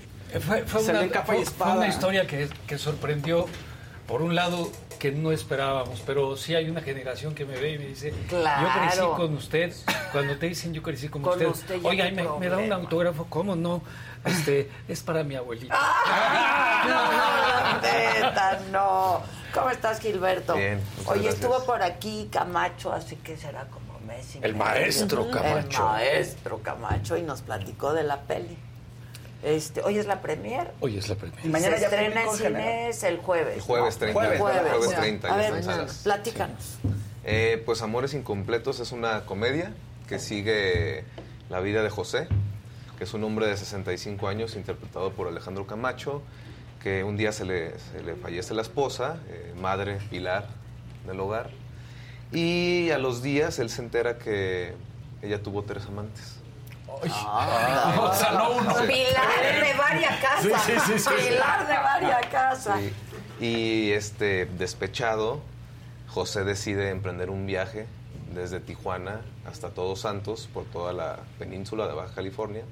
Fue, 0.45 0.65
fue 0.65 0.83
una, 0.83 1.23
fue- 1.23 1.41
y 1.41 1.45
fue 1.45 1.73
una 1.73 1.87
historia 1.87 2.27
que, 2.27 2.49
que 2.67 2.79
sorprendió, 2.79 3.47
por 4.07 4.23
un 4.23 4.35
lado, 4.35 4.71
que 4.99 5.11
no 5.13 5.33
esperábamos, 5.33 6.03
pero 6.07 6.37
sí 6.37 6.55
hay 6.55 6.71
una 6.71 6.81
generación 6.81 7.35
que 7.35 7.45
me 7.45 7.57
ve 7.57 7.73
y 7.73 7.79
me 7.79 7.87
dice, 7.87 8.13
Claro. 8.29 8.67
yo 8.67 8.81
crecí 8.81 9.17
con 9.17 9.35
usted, 9.37 9.75
cuando 10.13 10.37
te 10.39 10.47
dicen 10.47 10.73
yo 10.73 10.83
crecí 10.83 11.09
con, 11.09 11.23
Con 11.23 11.33
usted, 11.33 11.47
usted 11.49 11.81
oiga, 11.85 12.11
no 12.11 12.39
me, 12.39 12.41
me 12.41 12.49
da 12.49 12.59
un 12.59 12.73
autógrafo, 12.73 13.27
¿cómo 13.29 13.55
no? 13.57 13.83
Este, 14.25 14.71
es 14.89 15.03
para 15.03 15.23
mi 15.23 15.35
abuelita. 15.37 15.79
No, 16.87 17.13
no, 17.13 17.81
neta, 17.83 18.61
no. 18.73 19.23
¿Cómo 19.53 19.71
estás, 19.71 20.01
Gilberto? 20.01 20.55
Bien, 20.55 20.81
Oye, 21.07 21.21
gracias. 21.23 21.35
estuvo 21.35 21.65
por 21.65 21.83
aquí 21.83 22.29
Camacho, 22.33 22.93
así 22.93 23.17
que 23.17 23.37
será 23.37 23.67
como 23.67 23.99
mes 24.07 24.37
y 24.37 24.39
El 24.43 24.55
maestro 24.57 25.31
Camacho. 25.31 25.83
El 25.83 25.85
maestro 26.09 26.59
Camacho 26.63 27.17
y 27.17 27.23
nos 27.23 27.43
platicó 27.43 27.93
de 27.93 28.03
la 28.05 28.23
peli. 28.23 28.57
Este, 29.45 29.83
hoy 29.83 29.99
es 29.99 30.07
la 30.07 30.23
premier. 30.23 30.73
Hoy 30.81 30.97
es 30.97 31.09
la 31.09 31.17
primera. 31.17 31.41
Y 31.45 31.49
mañana 31.49 31.75
Se 31.77 31.83
ya 31.83 31.89
estrena 31.89 32.23
en 32.23 32.31
cines 32.31 33.03
el 33.05 33.19
jueves. 33.19 33.57
El 33.57 33.61
jueves 33.61 33.95
¿no? 33.95 33.99
30. 34.01 34.21
Jueves, 34.21 34.41
Jueves, 34.41 34.73
jueves. 34.73 34.97
30. 34.97 35.29
A 35.29 35.31
ya 35.31 35.37
ver, 35.37 35.45
está 35.47 35.59
en 35.59 35.65
salas. 35.65 36.01
platícanos. 36.03 36.79
Eh, 37.25 37.63
pues 37.65 37.83
Amores 37.83 38.15
Incompletos 38.15 38.81
es 38.81 38.93
una 38.93 39.27
comedia 39.27 39.73
que 40.09 40.19
sigue 40.19 41.05
la 41.51 41.61
vida 41.61 41.83
de 41.83 41.91
José, 41.91 42.27
que 42.99 43.05
es 43.05 43.13
un 43.15 43.23
hombre 43.25 43.47
de 43.47 43.57
65 43.57 44.29
años 44.29 44.57
interpretado 44.57 45.13
por 45.13 45.29
Alejandro 45.29 45.67
Camacho, 45.67 46.23
que 46.83 47.05
un 47.05 47.17
día 47.17 47.33
se 47.33 47.45
le, 47.45 47.79
se 47.79 48.03
le 48.03 48.15
fallece 48.15 48.55
la 48.55 48.63
esposa, 48.63 49.19
eh, 49.29 49.53
madre 49.61 49.99
pilar 50.11 50.47
del 51.07 51.21
hogar, 51.21 51.51
y 52.33 52.91
a 52.91 52.99
los 52.99 53.23
días 53.23 53.59
él 53.59 53.69
se 53.71 53.83
entera 53.83 54.19
que 54.19 54.75
ella 55.23 55.43
tuvo 55.43 55.63
tres 55.65 55.85
amantes. 55.87 56.34
Ah, 57.11 58.11
o 58.11 58.15
sea, 58.15 58.33
no 58.33 58.51
uno. 58.53 58.75
Pilar 58.87 59.65
de 59.65 59.75
varias 59.79 60.21
casas. 60.21 60.63
Sí, 60.65 60.73
sí, 60.73 60.93
sí, 60.93 60.99
sí. 60.99 61.11
Pilar 61.29 61.67
de 61.67 61.75
varias 61.75 62.27
casas. 62.27 62.81
Sí. 62.81 62.93
Y 63.45 63.93
este 63.93 64.47
despechado, 64.47 65.41
José 66.09 66.45
decide 66.45 66.91
emprender 66.91 67.31
un 67.31 67.47
viaje 67.47 67.87
desde 68.35 68.61
Tijuana 68.61 69.21
hasta 69.49 69.71
Todos 69.71 70.01
Santos, 70.01 70.49
por 70.53 70.65
toda 70.65 70.93
la 70.93 71.19
península 71.39 71.87
de 71.87 71.95
Baja 71.95 72.15
California, 72.15 72.63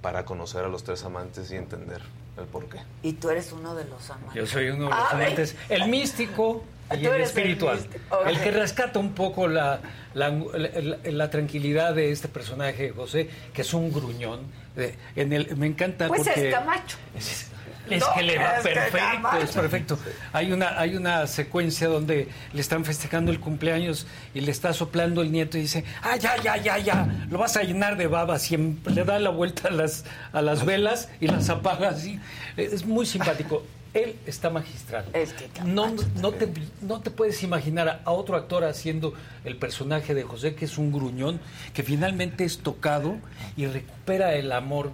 para 0.00 0.24
conocer 0.24 0.64
a 0.64 0.68
los 0.68 0.82
tres 0.84 1.04
amantes 1.04 1.50
y 1.50 1.56
entender 1.56 2.02
el 2.38 2.44
porqué. 2.46 2.78
Y 3.02 3.12
tú 3.14 3.30
eres 3.30 3.52
uno 3.52 3.74
de 3.74 3.84
los 3.84 4.10
amantes. 4.10 4.34
Yo 4.34 4.46
soy 4.46 4.68
uno 4.70 4.84
de 4.84 4.90
los 4.90 4.98
A 4.98 5.14
ver. 5.16 5.24
amantes, 5.26 5.56
el 5.68 5.88
místico 5.88 6.64
y 7.00 7.06
el 7.06 7.20
espiritual. 7.20 7.78
El 8.26 8.40
que 8.40 8.50
rescata 8.50 8.98
un 8.98 9.12
poco 9.12 9.48
la, 9.48 9.80
la, 10.14 10.30
la- 10.30 10.96
la 11.10 11.30
tranquilidad 11.30 11.94
de 11.94 12.12
este 12.12 12.28
personaje, 12.28 12.90
José, 12.90 13.28
que 13.52 13.62
es 13.62 13.74
un 13.74 13.92
gruñón. 13.92 14.40
Eh, 14.76 14.94
en 15.16 15.32
el, 15.32 15.56
me 15.56 15.66
encanta 15.66 16.08
Pues 16.08 16.22
porque... 16.24 16.48
es 16.48 16.54
Camacho. 16.54 16.96
Es, 17.16 17.46
es 17.90 18.00
No, 18.00 18.06
que 18.14 18.22
le 18.22 18.38
va 18.38 18.56
es 18.58 18.62
perfecto, 18.62 19.38
es 19.42 19.50
perfecto. 19.50 19.98
Hay 20.32 20.52
una, 20.52 20.78
hay 20.80 20.94
una 20.94 21.26
secuencia 21.26 21.88
donde 21.88 22.28
le 22.52 22.60
están 22.60 22.84
festejando 22.84 23.32
el 23.32 23.40
cumpleaños 23.40 24.06
y 24.34 24.40
le 24.40 24.50
está 24.52 24.72
soplando 24.72 25.20
el 25.20 25.32
nieto 25.32 25.58
y 25.58 25.62
dice, 25.62 25.84
ah, 26.02 26.16
ya, 26.16 26.36
ya, 26.42 26.56
ya, 26.56 26.78
ya, 26.78 27.06
lo 27.28 27.38
vas 27.38 27.56
a 27.56 27.62
llenar 27.64 27.96
de 27.96 28.06
babas 28.06 28.50
y 28.50 28.54
em- 28.54 28.78
le 28.86 29.04
da 29.04 29.18
la 29.18 29.30
vuelta 29.30 29.68
a 29.68 29.72
las, 29.72 30.04
a 30.32 30.40
las 30.42 30.64
velas 30.64 31.08
y 31.20 31.26
las 31.26 31.50
apaga 31.50 31.88
así. 31.90 32.20
Es 32.56 32.86
muy 32.86 33.04
simpático. 33.04 33.62
Él 33.94 34.16
está 34.26 34.50
magistral. 34.50 35.04
Es 35.12 35.32
que 35.34 35.48
no, 35.64 35.94
no, 36.20 36.32
te, 36.32 36.48
no 36.80 37.00
te 37.00 37.10
puedes 37.10 37.42
imaginar 37.42 37.88
a, 37.88 38.00
a 38.04 38.12
otro 38.12 38.36
actor 38.36 38.64
haciendo 38.64 39.12
el 39.44 39.56
personaje 39.56 40.14
de 40.14 40.22
José, 40.22 40.54
que 40.54 40.64
es 40.64 40.78
un 40.78 40.92
gruñón, 40.92 41.40
que 41.74 41.82
finalmente 41.82 42.44
es 42.44 42.58
tocado 42.58 43.16
y 43.56 43.66
recupera 43.66 44.34
el 44.34 44.52
amor 44.52 44.92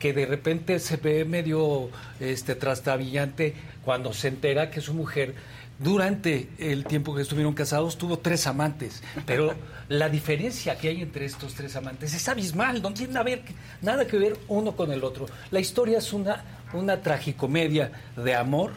que 0.00 0.12
de 0.12 0.26
repente 0.26 0.78
se 0.80 0.96
ve 0.96 1.24
medio 1.24 1.90
este 2.18 2.56
trastabillante 2.56 3.54
cuando 3.84 4.12
se 4.12 4.28
entera 4.28 4.70
que 4.70 4.80
su 4.80 4.94
mujer 4.94 5.34
durante 5.78 6.48
el 6.58 6.84
tiempo 6.84 7.14
que 7.14 7.22
estuvieron 7.22 7.54
casados 7.54 7.96
tuvo 7.96 8.18
tres 8.18 8.46
amantes, 8.46 9.02
pero 9.24 9.54
la 9.88 10.08
diferencia 10.08 10.76
que 10.76 10.88
hay 10.88 11.00
entre 11.00 11.24
estos 11.24 11.54
tres 11.54 11.74
amantes 11.76 12.12
es 12.14 12.28
abismal, 12.28 12.82
no 12.82 12.92
tiene 12.92 13.14
nada 13.80 14.06
que 14.06 14.18
ver 14.18 14.38
uno 14.48 14.76
con 14.76 14.92
el 14.92 15.04
otro. 15.04 15.26
La 15.50 15.60
historia 15.60 15.98
es 15.98 16.12
una, 16.12 16.44
una 16.72 17.00
tragicomedia 17.02 17.92
de 18.16 18.34
amor, 18.34 18.72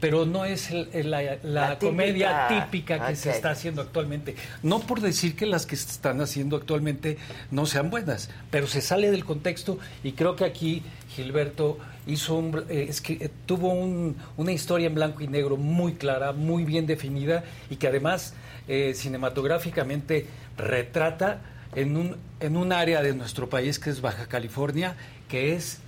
pero 0.00 0.24
no 0.24 0.46
es 0.46 0.70
el- 0.70 0.88
el- 0.94 1.10
la, 1.10 1.22
la 1.22 1.36
La 1.42 1.78
típica. 1.78 1.90
comedia 1.90 2.48
típica 2.48 3.06
que 3.06 3.16
se 3.16 3.30
está 3.30 3.50
haciendo 3.50 3.82
actualmente. 3.82 4.34
No 4.62 4.80
por 4.80 5.00
decir 5.02 5.36
que 5.36 5.44
las 5.44 5.66
que 5.66 5.76
se 5.76 5.90
están 5.90 6.20
haciendo 6.22 6.56
actualmente 6.56 7.18
no 7.50 7.66
sean 7.66 7.90
buenas, 7.90 8.30
pero 8.50 8.66
se 8.66 8.80
sale 8.80 9.10
del 9.10 9.24
contexto 9.26 9.78
y 10.02 10.12
creo 10.12 10.36
que 10.36 10.44
aquí 10.46 10.82
Gilberto 11.10 11.78
hizo 12.06 12.34
un, 12.36 12.64
eh, 12.70 12.86
es 12.88 13.02
que 13.02 13.12
eh, 13.14 13.30
tuvo 13.44 13.72
un- 13.74 14.16
una 14.38 14.52
historia 14.52 14.86
en 14.86 14.94
blanco 14.94 15.20
y 15.22 15.28
negro 15.28 15.58
muy 15.58 15.92
clara, 15.94 16.32
muy 16.32 16.64
bien 16.64 16.86
definida 16.86 17.44
y 17.68 17.76
que 17.76 17.86
además 17.88 18.32
eh, 18.68 18.92
cinematográficamente 18.94 20.26
retrata 20.56 21.40
en 21.74 21.96
un, 21.96 22.16
en 22.40 22.56
un 22.56 22.72
área 22.72 23.02
de 23.02 23.14
nuestro 23.14 23.48
país 23.50 23.78
que 23.78 23.90
es 23.90 24.00
Baja 24.00 24.26
California, 24.28 24.96
que 25.28 25.54
es 25.54 25.78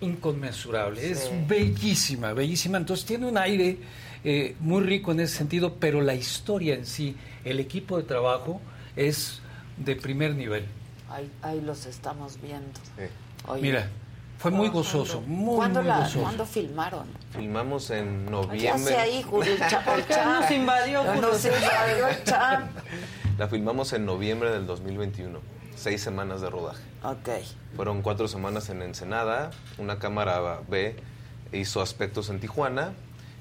inconmensurable, 0.00 1.10
es 1.10 1.30
bellísima, 1.46 2.32
bellísima. 2.32 2.78
Entonces 2.78 3.06
tiene 3.06 3.26
un 3.26 3.38
aire 3.38 3.78
eh, 4.24 4.56
muy 4.60 4.82
rico 4.82 5.12
en 5.12 5.20
ese 5.20 5.36
sentido, 5.36 5.76
pero 5.78 6.00
la 6.00 6.14
historia 6.14 6.74
en 6.74 6.86
sí, 6.86 7.16
el 7.44 7.60
equipo 7.60 7.96
de 7.96 8.04
trabajo 8.04 8.60
es 8.96 9.40
de 9.76 9.96
primer 9.96 10.34
nivel. 10.34 10.64
Ahí, 11.08 11.30
ahí 11.42 11.60
los 11.60 11.86
estamos 11.86 12.40
viendo. 12.40 12.80
Oye, 13.46 13.62
Mira, 13.62 13.90
fue 14.38 14.50
muy 14.50 14.68
gozoso, 14.68 15.20
muy, 15.22 15.56
¿Cuándo, 15.56 15.80
muy 15.80 15.88
la, 15.88 15.98
gozoso. 15.98 16.20
¿Cuándo 16.22 16.46
filmaron? 16.46 17.06
Filmamos 17.32 17.90
en 17.90 18.24
¿Qué 18.24 18.30
noviembre. 18.30 18.96
ahí, 18.96 19.22
Julio? 19.22 19.52
El 19.52 19.58
qué 19.58 20.16
nos 20.24 20.50
invadió, 20.50 21.04
Julio? 21.04 21.20
Nos 21.20 21.44
invadió 21.44 22.08
el 22.08 22.24
champ. 22.24 22.70
La 23.38 23.48
filmamos 23.48 23.92
en 23.92 24.06
noviembre 24.06 24.50
del 24.50 24.66
2021. 24.66 25.38
Seis 25.76 26.02
semanas 26.02 26.40
de 26.40 26.50
rodaje. 26.50 26.89
Ok. 27.02 27.28
Fueron 27.76 28.02
cuatro 28.02 28.28
semanas 28.28 28.68
en 28.68 28.82
Ensenada. 28.82 29.50
Una 29.78 29.98
cámara 29.98 30.60
B 30.68 30.96
hizo 31.52 31.80
aspectos 31.80 32.28
en 32.30 32.40
Tijuana. 32.40 32.92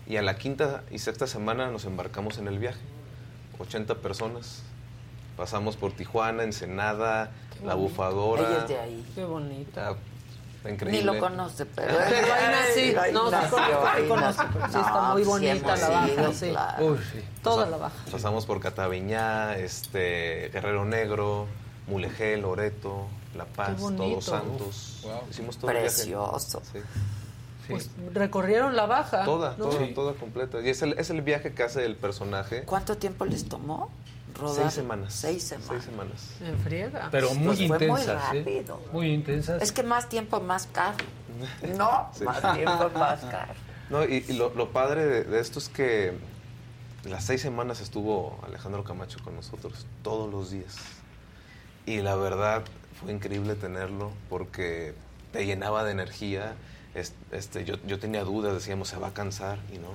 Y 0.08 0.18
a 0.18 0.22
la 0.22 0.38
quinta 0.38 0.84
y 0.90 1.00
sexta 1.00 1.28
semana 1.28 1.70
nos 1.70 1.86
embarcamos 1.86 2.38
en 2.38 2.48
el 2.48 2.58
viaje. 2.60 2.80
80 3.60 3.96
personas. 3.96 4.64
Pasamos 5.38 5.78
por 5.78 5.92
Tijuana, 5.94 6.44
Ensenada, 6.44 7.32
La 7.64 7.76
Bufadora. 7.76 8.42
Ella 8.44 8.58
es 8.64 8.68
de 8.68 8.80
ahí. 8.80 9.06
Qué 9.16 9.24
bonito. 9.24 9.80
Ah, 9.80 9.96
increíble. 10.70 11.00
Ni 11.00 11.06
lo 11.06 11.20
conoce, 11.20 11.66
pero... 11.66 11.94
Pero 12.10 12.34
ahí 12.34 12.52
nací. 12.52 12.96
Ahí 12.96 13.14
No, 13.14 13.26
sí 13.28 13.32
nació, 13.32 13.88
ahí 13.88 14.10
nació. 14.10 14.44
está 14.66 15.12
muy 15.14 15.22
sí 15.24 15.28
bonita 15.30 15.76
la 15.78 15.90
baja, 15.90 16.10
ido, 16.12 16.34
sí. 16.34 16.50
claro. 16.50 16.86
Uy, 16.86 16.98
sí. 17.14 17.24
Toda 17.44 17.58
Pasa- 17.58 17.70
la 17.70 17.78
baja. 17.78 17.96
Pasamos 18.12 18.46
por 18.46 18.60
Cataviñá, 18.60 19.56
este, 19.58 20.50
Guerrero 20.52 20.84
Negro, 20.86 21.48
Mulegé, 21.88 22.36
Loreto, 22.38 23.08
La 23.36 23.46
Paz. 23.46 23.78
Todos 23.78 24.26
Santos. 24.26 25.06
Hicimos 25.30 25.58
todo 25.58 25.72
el 25.72 25.78
viaje. 25.78 25.96
Precioso. 25.96 26.62
Sí. 26.72 26.80
Pues 27.68 27.90
recorrieron 28.14 28.76
la 28.76 28.88
baja. 28.88 29.24
Toda, 29.26 29.56
¿no? 29.58 29.66
toda, 29.70 29.94
toda 29.94 30.14
completa. 30.16 30.60
Y 30.62 30.70
es 30.70 30.82
el, 30.82 30.94
es 30.94 31.12
el 31.12 31.22
viaje 31.22 31.54
que 31.54 31.62
hace 31.64 31.86
el 31.86 31.96
personaje. 31.96 32.64
¿Cuánto 32.64 32.98
tiempo 32.98 33.26
les 33.26 33.48
tomó 33.48 33.92
rodar? 34.34 34.64
Seis 34.64 34.74
semanas. 34.74 35.14
Seis 35.14 35.44
semanas. 35.44 35.68
Seis 35.70 35.84
semanas. 35.84 36.30
En 36.42 36.58
friega. 36.60 37.10
Pero 37.12 37.34
muy 37.36 37.56
Pues 37.68 37.68
fue 37.68 37.88
muy 37.88 38.02
¿eh? 38.02 38.06
rápido. 38.08 38.82
Muy 38.92 39.14
intensas. 39.14 39.62
Es 39.62 39.72
que 39.72 39.84
más 39.84 40.10
tiempo, 40.10 40.40
más 40.42 40.68
caro. 40.72 40.98
No, 41.78 42.10
Sí. 42.14 42.24
más 42.24 42.42
tiempo, 42.56 42.90
más 42.96 43.20
caro. 43.26 43.54
No, 43.92 44.04
y, 44.04 44.26
y 44.28 44.34
lo, 44.34 44.50
lo 44.56 44.72
padre 44.72 45.06
de, 45.06 45.24
de 45.24 45.40
esto 45.40 45.60
es 45.60 45.70
que 45.70 46.18
las 47.06 47.24
seis 47.24 47.42
semanas 47.42 47.82
estuvo 47.82 48.40
Alejandro 48.46 48.84
Camacho 48.84 49.20
con 49.24 49.36
nosotros, 49.36 49.86
todos 50.04 50.30
los 50.32 50.50
días. 50.52 50.76
Y 51.86 52.02
la 52.02 52.16
verdad 52.16 52.64
fue 53.02 53.12
increíble 53.14 53.56
tenerlo 53.56 54.12
porque 54.30 54.94
te 55.32 55.46
llenaba 55.46 55.84
de 55.84 55.92
energía. 55.92 56.56
Es- 56.96 57.14
Este, 57.32 57.64
yo, 57.66 57.76
yo 57.86 58.00
tenía 58.00 58.24
dudas, 58.24 58.54
decíamos, 58.54 58.88
se 58.90 58.98
va 58.98 59.08
a 59.10 59.14
cansar 59.14 59.60
y 59.74 59.78
no. 59.78 59.90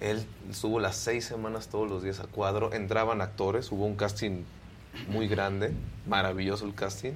Él 0.00 0.24
estuvo 0.50 0.80
las 0.80 0.96
seis 0.96 1.24
semanas 1.26 1.68
todos 1.68 1.88
los 1.88 2.02
días 2.02 2.20
a 2.20 2.24
cuadro, 2.24 2.72
entraban 2.72 3.20
actores, 3.20 3.70
hubo 3.70 3.84
un 3.86 3.96
casting 3.96 4.44
muy 5.08 5.28
grande, 5.28 5.72
maravilloso 6.06 6.64
el 6.66 6.74
casting. 6.74 7.12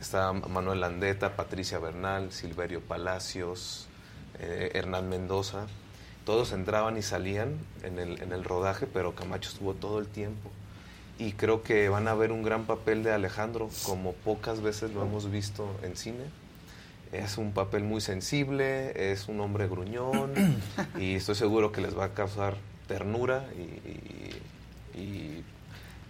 Estaba 0.00 0.32
Manuel 0.32 0.80
Landeta, 0.80 1.36
Patricia 1.36 1.78
Bernal, 1.78 2.32
Silverio 2.32 2.80
Palacios, 2.80 3.86
eh, 4.40 4.70
Hernán 4.74 5.08
Mendoza. 5.08 5.66
Todos 6.24 6.52
entraban 6.52 6.96
y 6.96 7.02
salían 7.02 7.58
en 7.82 7.98
el, 7.98 8.20
en 8.22 8.32
el 8.32 8.42
rodaje, 8.42 8.86
pero 8.86 9.14
Camacho 9.14 9.50
estuvo 9.50 9.74
todo 9.74 9.98
el 10.00 10.06
tiempo. 10.08 10.50
Y 11.24 11.32
creo 11.32 11.62
que 11.62 11.88
van 11.88 12.06
a 12.08 12.14
ver 12.14 12.32
un 12.32 12.42
gran 12.42 12.64
papel 12.64 13.02
de 13.02 13.12
Alejandro, 13.12 13.70
como 13.84 14.12
pocas 14.12 14.60
veces 14.60 14.92
lo 14.92 15.02
hemos 15.02 15.30
visto 15.30 15.66
en 15.82 15.96
cine. 15.96 16.24
Es 17.12 17.38
un 17.38 17.52
papel 17.52 17.82
muy 17.84 18.00
sensible, 18.00 19.12
es 19.12 19.28
un 19.28 19.40
hombre 19.40 19.66
gruñón 19.68 20.32
y 20.98 21.14
estoy 21.14 21.34
seguro 21.36 21.72
que 21.72 21.80
les 21.80 21.96
va 21.96 22.06
a 22.06 22.08
causar 22.14 22.56
ternura 22.88 23.46
y, 23.56 23.60
y- 23.88 25.00
y 25.00 25.44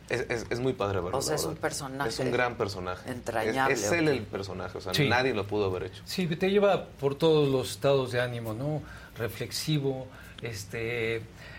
es, 0.09 0.27
es- 0.29 0.47
es 0.51 0.61
muy 0.61 0.73
padre 0.73 1.01
verlo. 1.01 1.17
O 1.19 1.23
sea, 1.23 1.37
es 1.37 1.45
un 1.45 1.55
personaje 1.57 2.09
Es 2.11 2.19
un 2.19 2.33
gran 2.33 2.57
personaje. 2.57 3.09
entrañable, 3.11 3.75
Es, 3.75 3.85
es 3.85 3.93
él 3.93 4.09
el 4.09 4.23
personaje, 4.23 4.77
o 4.79 4.81
sea, 4.81 4.93
Sí. 4.95 5.09
nadie 5.09 5.33
lo 5.33 5.47
pudo 5.47 5.67
haber 5.67 5.85
hecho. 5.85 6.03
Sí, 6.07 6.27
te 6.27 6.51
lleva 6.51 6.87
por 6.87 7.15
todos 7.15 7.49
los 7.49 7.71
estados 7.71 8.11
de 8.13 8.21
ánimo, 8.21 8.53
¿no? 8.55 8.83
Reflexivo, 9.17 10.07
este, 10.43 11.17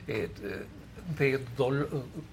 eh, 0.07 0.30
de 1.18 1.40
dol- 1.57 1.88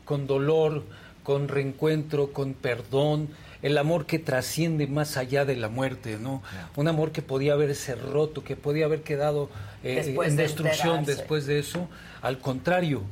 con 0.05 0.27
dolor, 0.27 0.83
con 1.23 1.49
reencuentro, 1.49 2.33
con 2.33 2.55
perdón, 2.55 3.29
el 3.63 3.79
amor 3.79 4.07
que 4.07 4.19
trasciende 4.19 4.87
más 4.89 5.17
allá 5.17 5.45
de 5.45 5.55
la 5.57 5.69
muerte, 5.69 6.19
¿no? 6.21 6.43
Un 6.75 6.89
amor 6.89 7.13
que 7.13 7.23
podía 7.23 7.53
haberse 7.53 7.95
roto, 7.95 8.43
que 8.43 8.57
podía 8.57 8.87
haber 8.87 9.03
quedado 9.03 9.51
eh, 9.85 10.03
Después 10.05 10.31
en 10.31 10.37
de 10.37 10.43
destrucción 10.43 10.99
enterarse. 10.99 11.21
después 11.23 11.47
de 11.47 11.59
eso. 11.61 11.89
Al 12.23 12.39
contrario, 12.39 13.03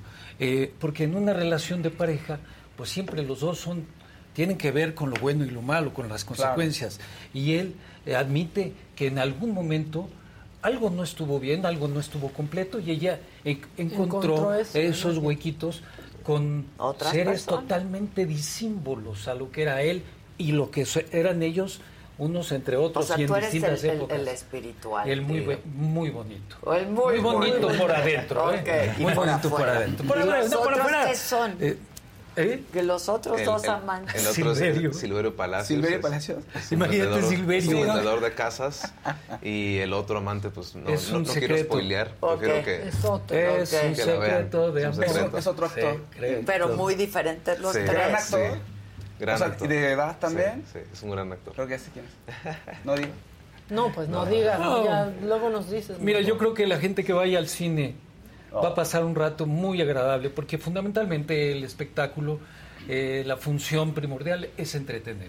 eh, 0.40 0.72
porque 0.80 1.04
en 1.04 1.14
una 1.14 1.32
relación 1.34 1.82
de 1.82 1.90
pareja, 1.90 2.40
pues 2.76 2.90
siempre 2.90 3.22
los 3.22 3.40
dos 3.40 3.58
son 3.58 3.84
tienen 4.32 4.56
que 4.56 4.70
ver 4.70 4.94
con 4.94 5.10
lo 5.10 5.16
bueno 5.16 5.44
y 5.44 5.50
lo 5.50 5.60
malo, 5.62 5.92
con 5.92 6.08
las 6.08 6.24
consecuencias. 6.24 7.00
Y 7.34 7.54
él 7.54 7.74
eh, 8.06 8.14
admite 8.16 8.72
que 8.96 9.08
en 9.08 9.18
algún 9.18 9.52
momento 9.52 10.08
algo 10.62 10.88
no 10.90 11.02
estuvo 11.02 11.38
bien, 11.40 11.66
algo 11.66 11.88
no 11.88 11.98
estuvo 12.00 12.28
completo 12.32 12.78
y 12.80 12.90
ella 12.92 13.18
en- 13.44 13.60
encontró, 13.76 14.34
Encontró 14.34 14.54
eso, 14.54 14.78
esos 14.78 15.18
huequitos 15.18 15.82
con 16.32 16.66
Otras 16.78 17.12
seres 17.12 17.42
personas. 17.44 17.62
totalmente 17.62 18.26
disímbolos 18.26 19.28
a 19.28 19.34
lo 19.34 19.50
que 19.50 19.62
era 19.62 19.82
él 19.82 20.02
y 20.38 20.52
lo 20.52 20.70
que 20.70 20.86
eran 21.12 21.42
ellos 21.42 21.80
unos 22.18 22.52
entre 22.52 22.76
O 22.76 22.82
otros 22.84 23.06
sea, 23.06 23.18
y 23.18 23.22
en 23.22 23.26
tú 23.28 23.34
eres 23.34 23.50
distintas 23.50 23.82
el, 23.84 23.90
épocas. 23.96 24.18
el 24.18 24.28
espiritual. 24.28 25.08
El 25.08 25.22
muy, 25.22 25.58
muy 25.74 26.10
bonito. 26.10 26.56
O 26.62 26.74
el 26.74 26.86
muy, 26.88 27.18
bonito 27.18 27.68
por 27.78 27.90
adentro, 27.90 28.52
¿eh? 28.52 28.94
Muy 28.98 29.14
bonito 29.14 29.48
por 29.48 29.62
afuera. 29.62 29.76
adentro. 29.76 30.06
Por 30.06 30.18
¿Y 30.18 30.20
afuera, 30.20 30.40
los 30.42 30.50
no, 30.50 30.56
por 30.58 30.72
otros 30.72 30.78
afuera. 30.86 31.06
qué 31.08 31.16
son? 31.16 31.56
Eh, 31.60 31.78
¿eh? 32.42 32.62
Que 32.72 32.82
los 32.82 33.08
otros 33.08 33.38
El- 33.38 33.46
dos 33.46 33.64
el- 33.64 33.70
amantes. 33.70 34.14
El 34.14 34.26
otro 34.28 34.54
Silverio. 34.54 34.90
es 34.90 34.96
Silverio 34.98 35.36
Palacios. 35.36 35.68
Silverio 35.68 35.96
es- 35.98 36.02
Palacios. 36.02 36.38
es 36.54 36.72
Imagínate 36.72 37.10
vendedor- 37.10 37.30
Silverio. 37.30 37.70
Es 37.78 37.86
vendedor 37.86 38.20
de 38.20 38.32
casas. 38.34 38.92
Y 39.42 39.78
el 39.78 39.92
otro 39.92 40.18
amante, 40.18 40.50
pues 40.50 40.74
no, 40.74 40.88
Es 40.90 41.10
no, 41.10 41.18
un 41.18 41.24
no 41.24 41.32
quiero 41.32 41.56
spoilear. 41.58 42.12
Ok. 42.20 42.38
Prefiero 42.38 42.64
que. 42.64 42.88
Es 42.88 43.04
otro. 43.04 43.36
Es 43.36 43.72
Ok. 43.74 43.80
un 43.88 43.94
Que 43.94 44.04
la 44.06 44.12
vean. 44.12 44.22
secreto 44.30 44.72
de 44.72 44.80
Es 44.80 44.86
amor. 44.86 45.38
Es 45.38 45.46
otro 45.46 45.66
actor. 45.66 46.00
Secreto. 46.12 46.42
Pero 46.46 46.68
muy 46.76 46.94
diferentes 46.94 47.58
los 47.60 47.72
Sí. 47.72 47.80
tres. 47.84 47.92
Gran 47.94 48.14
actor. 48.14 48.40
Sí. 48.52 48.58
Gran 49.18 49.34
O 49.34 49.38
sea, 49.38 49.46
actor. 49.48 49.66
¿y 49.66 49.70
de 49.74 49.92
edad 49.92 50.16
también? 50.18 50.64
Sí, 50.72 50.78
sí, 50.82 50.88
es 50.92 51.02
un 51.02 51.10
gran 51.10 51.30
actor. 51.32 51.52
Creo 51.54 51.66
que 51.66 51.78
sé 51.78 51.90
quién 51.92 52.04
es. 52.06 52.56
No 52.84 52.94
digo. 52.96 53.10
No, 53.68 53.92
pues 53.92 54.08
no, 54.08 54.26
digas, 54.26 54.58
No. 54.58 54.84
ya 54.84 55.12
luego 55.22 55.48
nos 55.50 55.70
dices. 55.70 55.98
Mira, 56.00 56.20
yo 56.22 56.38
creo 56.38 56.54
que 56.54 56.66
la 56.66 56.78
gente 56.78 57.04
que 57.04 57.12
vaya 57.12 57.38
al 57.38 57.46
cine 57.48 57.94
va 58.52 58.68
a 58.70 58.74
pasar 58.74 59.04
un 59.04 59.14
rato 59.14 59.46
muy 59.46 59.80
agradable 59.80 60.30
porque 60.30 60.58
fundamentalmente 60.58 61.52
el 61.52 61.64
espectáculo, 61.64 62.38
eh, 62.88 63.22
la 63.26 63.36
función 63.36 63.92
primordial 63.94 64.48
es 64.56 64.74
entretener. 64.74 65.28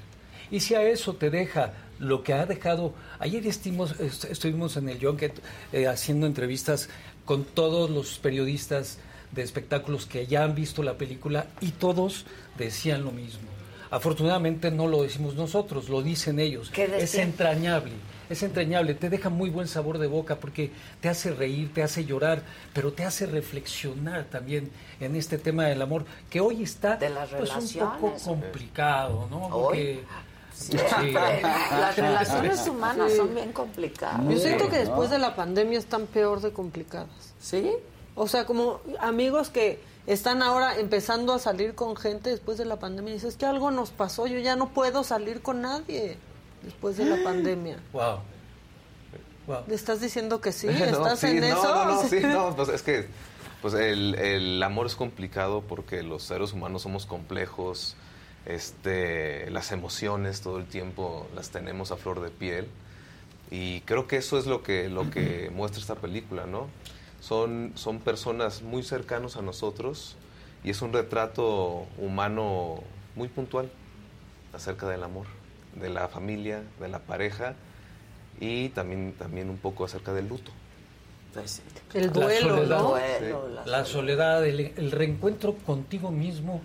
Y 0.50 0.60
si 0.60 0.76
a 0.76 0.84
eso 0.84 1.14
te 1.16 1.30
deja 1.30 1.74
lo 2.00 2.24
que 2.24 2.34
ha 2.34 2.46
dejado, 2.46 2.94
ayer 3.20 3.46
estuvimos, 3.48 4.00
est- 4.00 4.26
estuvimos 4.26 4.76
en 4.78 4.90
el 4.90 5.00
Junket 5.04 5.34
eh, 5.72 5.88
haciendo 5.88 6.26
entrevistas 6.28 6.90
con 7.26 7.44
todos 7.46 7.90
los 7.90 8.18
periodistas 8.20 8.98
de 9.32 9.44
espectáculos 9.44 10.06
que 10.08 10.28
ya 10.28 10.44
han 10.44 10.56
visto 10.56 10.84
la 10.84 10.96
película 10.98 11.46
y 11.62 11.70
todos 11.72 12.26
decían 12.58 13.04
lo 13.04 13.12
mismo. 13.12 13.48
Afortunadamente 13.92 14.72
no 14.72 14.88
lo 14.88 15.04
decimos 15.04 15.36
nosotros, 15.36 15.90
lo 15.90 16.02
dicen 16.02 16.40
ellos. 16.40 16.70
¿Qué 16.70 16.86
Es 16.98 17.16
entrañable, 17.16 17.92
es 18.32 18.44
entrañable, 18.44 18.94
te 18.96 19.10
deja 19.10 19.30
muy 19.30 19.50
buen 19.50 19.68
sabor 19.68 19.98
de 19.98 20.08
boca 20.08 20.38
porque 20.38 20.72
te 21.02 21.10
hace 21.10 21.32
reír, 21.32 21.74
te 21.74 21.84
hace 21.84 22.06
llorar, 22.06 22.44
pero 22.74 22.94
te 22.94 23.04
hace 23.04 23.26
reflexionar 23.26 24.26
también 24.26 24.72
en 25.00 25.16
este 25.16 25.38
tema 25.38 25.66
del 25.66 25.82
amor 25.82 26.06
que 26.30 26.40
hoy 26.42 26.64
está 26.64 26.96
De 26.98 27.10
las 27.10 27.30
pues, 27.30 27.42
un 27.42 27.48
poco 27.48 28.08
relaciones. 28.08 28.24
complicado, 28.24 29.28
¿no? 29.30 29.50
Porque, 29.50 30.04
Sí. 30.54 30.78
sí. 30.78 31.12
Las 31.14 31.96
relaciones 31.96 32.68
humanas 32.68 33.12
Sí. 33.12 33.18
son 33.18 33.34
bien 33.34 33.52
complicadas. 33.52 34.22
Yo 34.30 34.38
siento 34.38 34.70
que 34.70 34.78
después 34.80 35.10
de 35.10 35.18
la 35.18 35.36
pandemia 35.36 35.80
están 35.80 36.06
peor 36.08 36.42
de 36.42 36.52
complicadas. 36.52 37.34
¿Sí? 37.40 37.72
O 38.16 38.28
sea, 38.28 38.46
como 38.46 38.80
amigos 39.00 39.50
que 39.50 39.80
están 40.08 40.44
ahora 40.44 40.78
empezando 40.78 41.34
a 41.34 41.40
salir 41.40 41.74
con 41.74 41.96
gente 41.96 42.30
después 42.30 42.58
de 42.58 42.66
la 42.66 42.78
pandemia. 42.78 43.12
Y 43.12 43.14
dices, 43.16 43.30
es 43.32 43.38
que 43.38 43.46
algo 43.46 43.72
nos 43.72 43.90
pasó, 43.92 44.28
yo 44.28 44.38
ya 44.40 44.56
no 44.56 44.70
puedo 44.70 45.04
salir 45.04 45.42
con 45.42 45.62
nadie 45.62 46.18
después 46.64 46.98
de 46.98 47.06
la 47.06 47.24
pandemia. 47.24 47.78
Wow. 47.94 48.20
¿Le 49.68 49.76
estás 49.76 50.02
diciendo 50.02 50.40
que 50.42 50.52
sí? 50.52 50.68
No, 50.70 50.74
¿Estás 50.86 51.20
sí, 51.20 51.28
en 51.28 51.42
no, 51.42 51.46
eso? 51.48 51.76
No, 51.76 51.86
no, 51.86 52.04
sí, 52.10 52.20
no, 52.22 52.56
pues 52.56 52.70
es 52.70 52.82
que 52.82 53.08
pues 53.62 53.74
el, 53.76 54.16
el 54.16 54.64
amor 54.64 54.88
es 54.88 54.96
complicado 54.96 55.62
porque 55.62 56.02
los 56.02 56.24
seres 56.24 56.54
humanos 56.54 56.82
somos 56.82 57.06
complejos, 57.06 57.96
este, 58.46 59.50
las 59.52 59.72
emociones 59.72 60.42
todo 60.42 60.58
el 60.58 60.66
tiempo 60.66 61.28
las 61.36 61.52
tenemos 61.52 61.92
a 61.92 61.98
flor 61.98 62.22
de 62.22 62.32
piel 62.32 62.68
y 63.52 63.82
creo 63.82 64.08
que 64.08 64.18
eso 64.18 64.40
es 64.40 64.48
lo 64.48 64.64
que, 64.64 64.90
lo 64.90 65.12
que 65.12 65.52
muestra 65.54 65.82
esta 65.82 65.96
película, 65.96 66.46
¿no? 66.46 66.68
Son, 67.20 67.74
son 67.76 68.00
personas 68.00 68.64
muy 68.64 68.82
cercanos 68.82 69.38
a 69.38 69.44
nosotros 69.44 70.16
y 70.64 70.72
es 70.72 70.82
un 70.82 70.92
retrato 70.92 71.86
humano 72.00 72.80
muy 73.16 73.28
puntual 73.28 73.70
acerca 74.54 74.88
del 74.90 75.04
amor, 75.04 75.28
de 75.76 75.90
la 75.90 76.08
familia, 76.08 76.64
de 76.80 76.88
la 76.88 77.00
pareja 77.00 77.54
y 78.40 78.70
también, 78.70 79.14
también 79.18 79.50
un 79.50 79.58
poco 79.58 79.86
acerca 79.86 80.14
del 80.14 80.28
luto. 80.28 80.52
El 81.94 82.08
La 82.08 82.12
duelo, 82.12 82.56
soledad, 82.58 82.80
¿no? 82.80 82.96
Sí. 82.98 83.70
la 83.70 83.86
soledad, 83.86 84.46
el, 84.46 84.60
el 84.76 84.92
reencuentro 84.92 85.54
contigo 85.54 86.12
mismo 86.12 86.62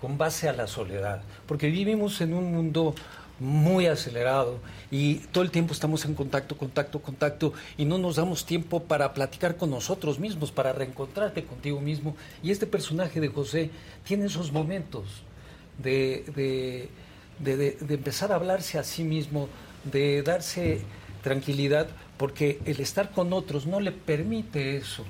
con 0.00 0.18
base 0.18 0.48
a 0.48 0.52
la 0.52 0.66
soledad, 0.66 1.22
porque 1.46 1.68
vivimos 1.68 2.20
en 2.20 2.34
un 2.34 2.52
mundo 2.52 2.94
muy 3.40 3.86
acelerado 3.86 4.58
y 4.90 5.16
todo 5.32 5.42
el 5.42 5.50
tiempo 5.50 5.72
estamos 5.72 6.04
en 6.04 6.14
contacto, 6.14 6.56
contacto, 6.56 7.00
contacto 7.00 7.52
y 7.78 7.86
no 7.86 7.98
nos 7.98 8.16
damos 8.16 8.44
tiempo 8.44 8.82
para 8.82 9.14
platicar 9.14 9.56
con 9.56 9.70
nosotros 9.70 10.18
mismos, 10.18 10.52
para 10.52 10.72
reencontrarte 10.72 11.44
contigo 11.44 11.80
mismo. 11.80 12.14
Y 12.42 12.50
este 12.50 12.66
personaje 12.66 13.18
de 13.20 13.28
José 13.28 13.70
tiene 14.04 14.26
esos 14.26 14.52
momentos 14.52 15.22
de, 15.78 16.24
de, 16.36 16.88
de- 17.40 17.56
de- 17.56 17.94
empezar 17.94 18.32
a 18.32 18.36
hablarse 18.36 18.78
a 18.78 18.84
sí 18.84 19.02
mismo, 19.04 19.48
de 19.84 20.22
darse 20.22 20.82
tranquilidad, 21.22 21.88
porque 22.16 22.60
el 22.64 22.80
estar 22.80 23.10
con 23.10 23.32
otros 23.32 23.66
no 23.66 23.80
le 23.80 23.92
permite 23.92 24.76
eso. 24.76 25.04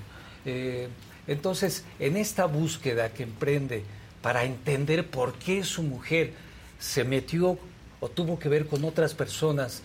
Eh, 0.44 0.88
entonces, 1.26 1.84
en 1.98 2.16
esta 2.16 2.46
búsqueda 2.46 3.10
que 3.10 3.24
emprende 3.24 3.82
para 4.22 4.44
entender 4.44 5.06
por 5.06 5.34
qué 5.34 5.64
su 5.64 5.82
mujer 5.82 6.32
se 6.78 7.04
metió 7.04 7.58
o 8.00 8.08
tuvo 8.08 8.38
que 8.38 8.48
ver 8.48 8.66
con 8.66 8.84
otras 8.84 9.14
personas, 9.14 9.82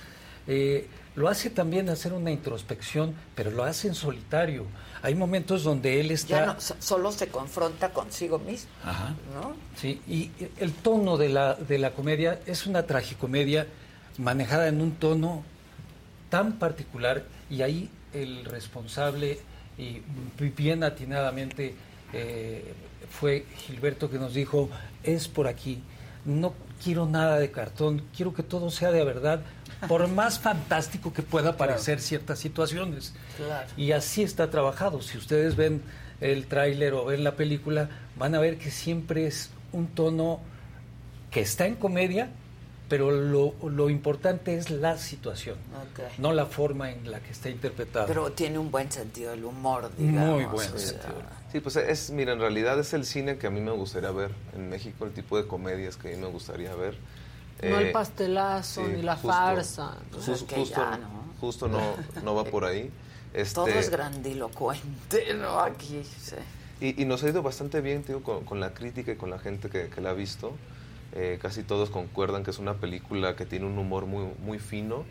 eh, 0.48 0.88
lo 1.16 1.30
hace 1.30 1.50
también 1.50 1.90
hacer 1.90 2.14
una 2.14 2.32
introspección, 2.32 3.16
pero 3.36 3.52
lo 3.52 3.64
hace 3.64 3.88
en 3.88 3.96
solitario. 3.96 4.66
Hay 5.02 5.16
momentos 5.16 5.64
donde 5.64 6.00
él 6.02 6.12
está... 6.12 6.40
Ya 6.40 6.46
no, 6.48 6.60
so- 6.62 6.76
solo 6.80 7.12
se 7.12 7.28
confronta 7.28 7.90
consigo 7.92 8.40
mismo, 8.40 8.70
Ajá. 8.84 9.16
¿no? 9.34 9.56
Sí, 9.80 10.02
y 10.08 10.32
el 10.58 10.74
tono 10.74 11.18
de 11.18 11.30
la, 11.30 11.54
de 11.56 11.78
la 11.78 11.92
comedia 11.92 12.40
es 12.46 12.66
una 12.68 12.84
tragicomedia 12.84 13.68
manejada 14.18 14.68
en 14.68 14.82
un 14.82 14.92
tono 14.96 15.44
tan 16.30 16.54
particular 16.54 17.24
y 17.50 17.62
ahí 17.62 17.90
el 18.14 18.46
responsable 18.46 19.40
y 19.78 20.02
bien 20.58 20.84
atinadamente 20.84 21.76
eh, 22.14 22.74
fue 23.10 23.46
Gilberto 23.58 24.10
que 24.10 24.18
nos 24.18 24.34
dijo, 24.34 24.70
es 25.04 25.28
por 25.28 25.48
aquí, 25.48 25.82
no 26.24 26.54
quiero 26.84 27.06
nada 27.06 27.40
de 27.40 27.52
cartón, 27.52 28.02
quiero 28.16 28.34
que 28.34 28.42
todo 28.44 28.72
sea 28.72 28.92
de 28.92 29.04
verdad, 29.04 29.42
por 29.88 30.08
más 30.08 30.40
fantástico 30.40 31.14
que 31.14 31.22
pueda 31.22 31.58
parecer 31.58 32.02
ciertas 32.02 32.40
situaciones. 32.40 33.14
Claro. 33.38 33.68
Y 33.78 33.92
así 33.92 34.24
está 34.24 34.50
trabajado. 34.50 35.02
Si 35.02 35.18
ustedes 35.18 35.56
ven 35.56 35.82
el 36.22 36.48
tráiler 36.48 36.94
o 36.94 37.06
ven 37.06 37.24
la 37.24 37.36
película, 37.36 37.90
van 38.18 38.36
a 38.36 38.40
ver 38.40 38.58
que 38.58 38.72
siempre 38.72 39.28
es 39.28 39.50
un 39.72 39.88
tono 39.88 40.40
que 41.32 41.42
está 41.42 41.68
en 41.68 41.76
comedia, 41.76 42.30
pero 42.88 43.12
lo, 43.12 43.56
lo 43.68 43.90
importante 43.90 44.56
es 44.56 44.70
la 44.70 44.98
situación, 44.98 45.58
no 46.18 46.34
la 46.34 46.46
forma 46.46 46.92
en 46.92 47.10
la 47.12 47.20
que 47.20 47.32
está 47.32 47.50
interpretada. 47.50 48.06
Pero 48.06 48.32
tiene 48.32 48.60
un 48.60 48.72
buen 48.72 48.92
sentido 48.92 49.32
del 49.32 49.44
humor, 49.44 49.92
digamos. 49.98 50.36
Muy 50.36 50.46
buen 50.46 50.72
o 50.72 50.78
sea, 50.78 50.90
sentido. 50.90 51.22
Sí, 51.52 51.60
pues 51.60 51.76
es, 51.78 52.12
mira, 52.12 52.34
en 52.34 52.40
realidad 52.40 52.80
es 52.80 52.94
el 52.94 53.06
cine 53.06 53.38
que 53.38 53.48
a 53.48 53.50
mí 53.50 53.60
me 53.60 53.72
gustaría 53.72 54.12
ver 54.12 54.32
en 54.56 54.70
México, 54.70 55.06
el 55.06 55.12
tipo 55.12 55.38
de 55.38 55.48
comedias 55.48 55.98
que 55.98 56.10
a 56.10 56.16
mí 56.16 56.22
me 56.22 56.28
gustaría 56.28 56.74
ver. 56.76 56.96
No 57.70 57.80
Eh, 57.80 57.88
el 57.88 57.92
pastelazo 57.92 58.86
sí, 58.86 58.92
ni 58.96 59.02
la 59.02 59.14
justo- 59.16 59.28
farsa. 59.30 59.98
Pues 60.12 60.28
es 60.28 60.44
que 60.44 60.56
justo, 60.56 60.76
ya, 60.82 60.98
¿no? 60.98 61.08
justo 61.40 61.68
no, 61.68 61.80
no 62.24 62.36
va 62.36 62.44
por 62.46 62.66
ahí. 62.66 62.92
Este, 63.36 63.56
Todo 63.56 63.68
es 63.68 63.90
grandilocuente, 63.90 65.34
¿no? 65.34 65.60
Aquí, 65.60 66.04
sí. 66.20 66.36
Y, 66.80 67.02
y 67.02 67.06
nos 67.06 67.22
ha 67.24 67.30
ido 67.30 67.44
bastante 67.44 67.82
bien, 67.82 68.02
tío, 68.04 68.24
con, 68.24 68.46
con 68.46 68.62
la 68.62 68.74
crítica 68.74 69.12
y 69.12 69.16
con 69.18 69.30
la 69.30 69.40
gente 69.40 69.70
que, 69.70 69.88
que 69.90 70.00
la 70.00 70.12
ha 70.12 70.14
visto. 70.14 70.54
Eh, 71.14 71.38
casi 71.42 71.64
todos 71.64 71.90
concuerdan 71.90 72.44
que 72.46 72.52
es 72.52 72.60
una 72.60 72.76
película 72.76 73.36
que 73.36 73.46
tiene 73.46 73.66
un 73.66 73.78
humor 73.78 74.06
muy, 74.06 74.28
muy 74.40 74.58
fino, 74.60 75.04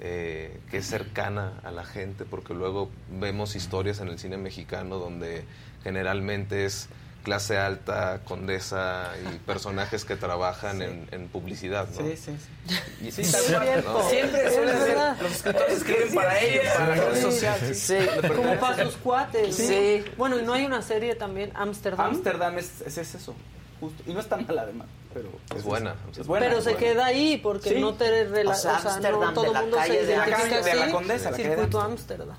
eh, 0.00 0.58
que 0.72 0.78
es 0.78 0.86
cercana 0.86 1.60
a 1.62 1.70
la 1.70 1.84
gente, 1.84 2.24
porque 2.24 2.52
luego 2.52 2.90
vemos 3.20 3.54
historias 3.54 4.00
en 4.00 4.08
el 4.08 4.18
cine 4.18 4.38
mexicano 4.38 4.98
donde 4.98 5.44
generalmente 5.84 6.64
es 6.64 6.88
clase 7.24 7.58
alta, 7.58 8.20
condesa 8.24 9.12
y 9.22 9.38
personajes 9.46 10.04
que 10.04 10.16
trabajan 10.16 10.80
en, 10.82 11.08
en 11.10 11.28
publicidad, 11.28 11.88
¿no? 11.90 11.96
Sí, 12.06 12.16
sí, 12.16 12.36
sí. 12.38 12.74
Y- 13.06 13.10
Sí, 13.10 13.24
Sí, 13.24 13.32
tal 13.52 13.64
cual. 13.64 13.84
¿no? 13.84 14.08
Siempre 14.08 14.46
Es 14.46 14.54
suele 14.54 14.72
ser, 14.72 14.88
verdad. 14.88 15.16
los 15.20 15.32
escritores 15.32 15.76
escriben 15.78 16.14
para 16.14 16.40
ellos, 16.40 16.64
para 16.76 16.96
la 16.96 17.04
red 17.10 17.22
social. 17.22 17.74
Sí, 17.74 17.96
como 18.34 18.54
para 18.60 18.84
sus 18.84 18.96
cuates. 18.96 19.54
Sí. 19.56 19.66
Sí. 19.66 20.04
Bueno, 20.16 20.38
y 20.38 20.42
no 20.42 20.52
hay 20.54 20.64
una 20.66 20.80
serie 20.82 21.14
también, 21.14 21.50
Amsterdam. 21.54 22.06
Ámsterdam 22.06 22.58
es, 22.58 22.80
es, 22.82 22.98
es 22.98 23.14
eso, 23.14 23.34
justo. 23.80 24.02
Y 24.06 24.12
no 24.14 24.20
es 24.20 24.28
tan 24.28 24.46
mala 24.46 24.62
además, 24.62 24.86
pero... 25.12 25.28
Es 25.54 25.62
buena. 25.64 25.94
Es 26.18 26.26
buena. 26.26 26.46
Pero 26.46 26.58
es 26.58 26.64
se 26.64 26.70
buena. 26.72 26.86
queda 26.86 27.06
ahí 27.06 27.36
porque 27.38 27.70
Sí. 27.70 27.80
no 27.80 27.94
te 27.94 28.28
rela- 28.30 28.50
O 28.52 28.54
sea, 28.54 28.76
o 28.76 28.80
sea, 28.80 28.92
Ámsterdam 28.94 29.20
no 29.20 29.32
todo 29.32 29.44
el 29.54 29.60
mundo 29.62 29.78
se 29.86 30.06
de 30.06 30.16
la 30.16 30.24
calle 30.26 30.62
de 30.62 30.74
la. 30.74 30.90
Condesa, 30.92 31.30
la 31.30 31.36
Circuito 31.36 31.80
Ámsterdam. 31.80 32.36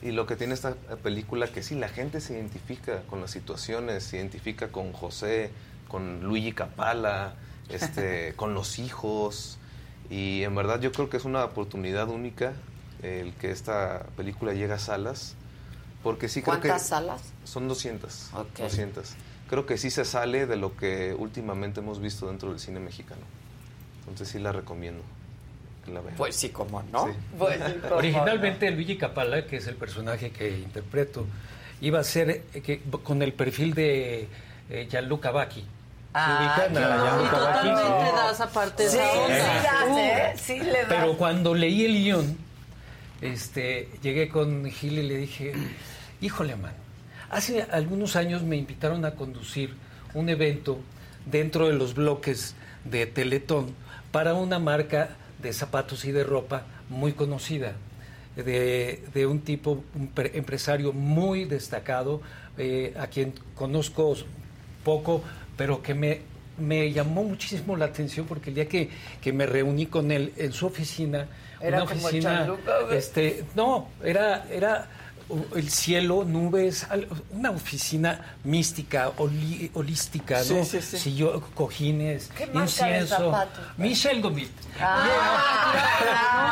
Y 0.00 0.12
lo 0.12 0.26
que 0.26 0.36
tiene 0.36 0.54
esta 0.54 0.74
película 1.02 1.48
que 1.48 1.62
sí, 1.62 1.74
la 1.74 1.88
gente 1.88 2.20
se 2.20 2.34
identifica 2.34 3.02
con 3.02 3.20
las 3.20 3.30
situaciones, 3.30 4.04
se 4.04 4.16
identifica 4.16 4.68
con 4.68 4.92
José, 4.92 5.50
con 5.88 6.22
Luigi 6.22 6.52
Capala, 6.52 7.34
este, 7.68 8.34
con 8.36 8.54
los 8.54 8.78
hijos. 8.78 9.58
Y 10.10 10.42
en 10.44 10.54
verdad 10.54 10.80
yo 10.80 10.92
creo 10.92 11.10
que 11.10 11.16
es 11.16 11.24
una 11.24 11.44
oportunidad 11.44 12.08
única 12.08 12.52
el 13.02 13.32
que 13.34 13.50
esta 13.50 14.06
película 14.16 14.52
llegue 14.52 14.72
a 14.72 14.78
salas. 14.78 15.34
Porque 16.02 16.28
sí 16.28 16.42
creo 16.42 16.60
que... 16.60 16.68
¿Cuántas 16.68 16.86
salas? 16.86 17.22
Son 17.44 17.66
200. 17.66 18.30
Ok. 18.34 18.58
200. 18.58 19.14
Creo 19.50 19.66
que 19.66 19.78
sí 19.78 19.90
se 19.90 20.04
sale 20.04 20.46
de 20.46 20.56
lo 20.56 20.76
que 20.76 21.14
últimamente 21.18 21.80
hemos 21.80 22.00
visto 22.00 22.28
dentro 22.28 22.50
del 22.50 22.60
cine 22.60 22.78
mexicano. 22.78 23.22
Entonces 24.00 24.28
sí 24.28 24.38
la 24.38 24.52
recomiendo 24.52 25.02
que 25.88 25.94
la 25.94 26.00
vean. 26.00 26.14
Pues 26.16 26.36
sí, 26.36 26.50
como 26.50 26.82
no. 26.92 27.06
Sí. 27.06 27.12
Pues 27.38 27.58
cómo 27.82 27.96
Originalmente 27.96 28.70
Luigi 28.70 28.96
Capala, 28.96 29.46
que 29.46 29.56
es 29.56 29.66
el 29.66 29.76
personaje 29.76 30.30
que 30.30 30.50
interpreto, 30.50 31.26
iba 31.80 32.00
a 32.00 32.04
ser 32.04 32.42
eh, 32.54 32.60
que, 32.62 32.80
con 33.02 33.22
el 33.22 33.32
perfil 33.32 33.74
de 33.74 34.28
eh, 34.70 34.88
Gianluca 34.90 35.30
Vacchi. 35.30 35.64
Ah, 36.14 36.62
totalmente 36.66 36.90
Sí, 38.88 38.96
de 38.96 38.98
sí, 38.98 38.98
esa 38.98 39.84
onda. 39.84 39.96
das, 39.96 40.34
Uh. 40.34 40.38
Sí 40.38 40.58
le 40.60 40.72
das. 40.72 40.86
Pero 40.88 41.16
cuando 41.16 41.54
leí 41.54 41.84
el 41.84 41.92
guion, 42.02 42.36
este, 43.20 43.88
llegué 44.02 44.28
con 44.28 44.64
Gil 44.70 44.98
y 44.98 45.02
le 45.02 45.16
dije, 45.16 45.52
híjole, 46.20 46.56
man, 46.56 46.72
hace 47.30 47.66
algunos 47.70 48.16
años 48.16 48.42
me 48.42 48.56
invitaron 48.56 49.04
a 49.04 49.12
conducir 49.12 49.74
un 50.14 50.28
evento 50.28 50.78
dentro 51.26 51.66
de 51.68 51.74
los 51.74 51.94
bloques 51.94 52.54
de 52.84 53.06
Teletón 53.06 53.74
para 54.12 54.34
una 54.34 54.58
marca 54.58 55.10
de 55.42 55.52
zapatos 55.52 56.04
y 56.04 56.12
de 56.12 56.24
ropa 56.24 56.64
muy 56.88 57.12
conocida, 57.12 57.74
de, 58.36 59.02
de 59.14 59.26
un 59.26 59.40
tipo, 59.40 59.84
un 59.94 60.08
pre- 60.08 60.36
empresario 60.36 60.92
muy 60.92 61.44
destacado, 61.44 62.20
eh, 62.56 62.94
a 62.98 63.06
quien 63.08 63.32
conozco 63.54 64.14
poco, 64.84 65.22
pero 65.56 65.82
que 65.82 65.94
me, 65.94 66.20
me 66.58 66.92
llamó 66.92 67.24
muchísimo 67.24 67.76
la 67.76 67.86
atención 67.86 68.26
porque 68.26 68.50
el 68.50 68.56
día 68.56 68.68
que, 68.68 68.90
que 69.20 69.32
me 69.32 69.46
reuní 69.46 69.86
con 69.86 70.10
él 70.10 70.32
en 70.36 70.52
su 70.52 70.66
oficina, 70.66 71.26
Era 71.60 71.82
una 71.82 71.86
como 71.92 72.06
oficina, 72.06 72.46
este, 72.92 73.44
no, 73.56 73.88
era, 74.04 74.46
era 74.50 74.88
el 75.54 75.68
cielo, 75.70 76.24
nubes, 76.24 76.86
una 77.32 77.50
oficina 77.50 78.36
mística, 78.44 79.10
holi- 79.18 79.70
holística, 79.74 80.38
¿no? 80.38 80.44
Sí, 80.44 80.64
sí, 80.64 80.80
sí. 80.82 80.96
Sillo- 80.98 81.42
cojines, 81.54 82.30
¿Qué 82.36 82.48
incienso. 82.52 83.16
zapatos? 83.16 83.64
Michel 83.76 84.22
Gomit. 84.22 84.50
No, 84.78 84.86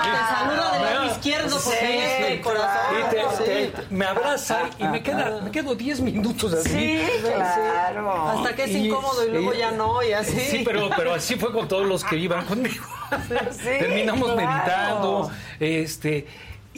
te 0.03 0.19
saluda 0.35 0.73
del 0.73 0.83
lado 0.83 1.01
Ah, 1.01 1.07
izquierdo 1.13 1.59
porque 1.63 1.79
Sí, 1.79 1.87
es 1.99 2.31
el 2.31 2.41
corazón. 2.41 2.97
Y 3.01 3.11
te- 3.45 3.67
te- 3.69 3.95
me 3.95 4.05
abraza 4.05 4.59
y 4.79 4.85
me, 4.85 5.03
queda, 5.03 5.41
me 5.43 5.51
quedo 5.51 5.75
10 5.75 6.01
minutos 6.01 6.53
así. 6.53 6.71
Sí, 6.71 7.03
claro. 7.23 8.29
Hasta 8.29 8.55
que 8.55 8.65
es 8.65 8.71
Y- 8.71 8.87
incómodo 8.89 9.27
y 9.27 9.31
luego 9.31 9.55
y- 9.55 9.59
ya 9.59 9.71
no, 9.71 10.03
y 10.03 10.13
así. 10.13 10.39
Sí, 10.39 10.63
pero, 10.65 10.91
pero 10.97 11.15
así 11.15 11.37
fue 11.37 11.53
con 11.53 11.67
todos 11.69 11.87
los 11.87 12.05
que 12.05 12.17
iban 12.17 12.45
conmigo. 12.45 12.85
Sí, 13.53 13.63
Terminamos 13.79 14.33
claro. 14.33 14.37
meditando, 14.51 15.31
este, 15.61 16.27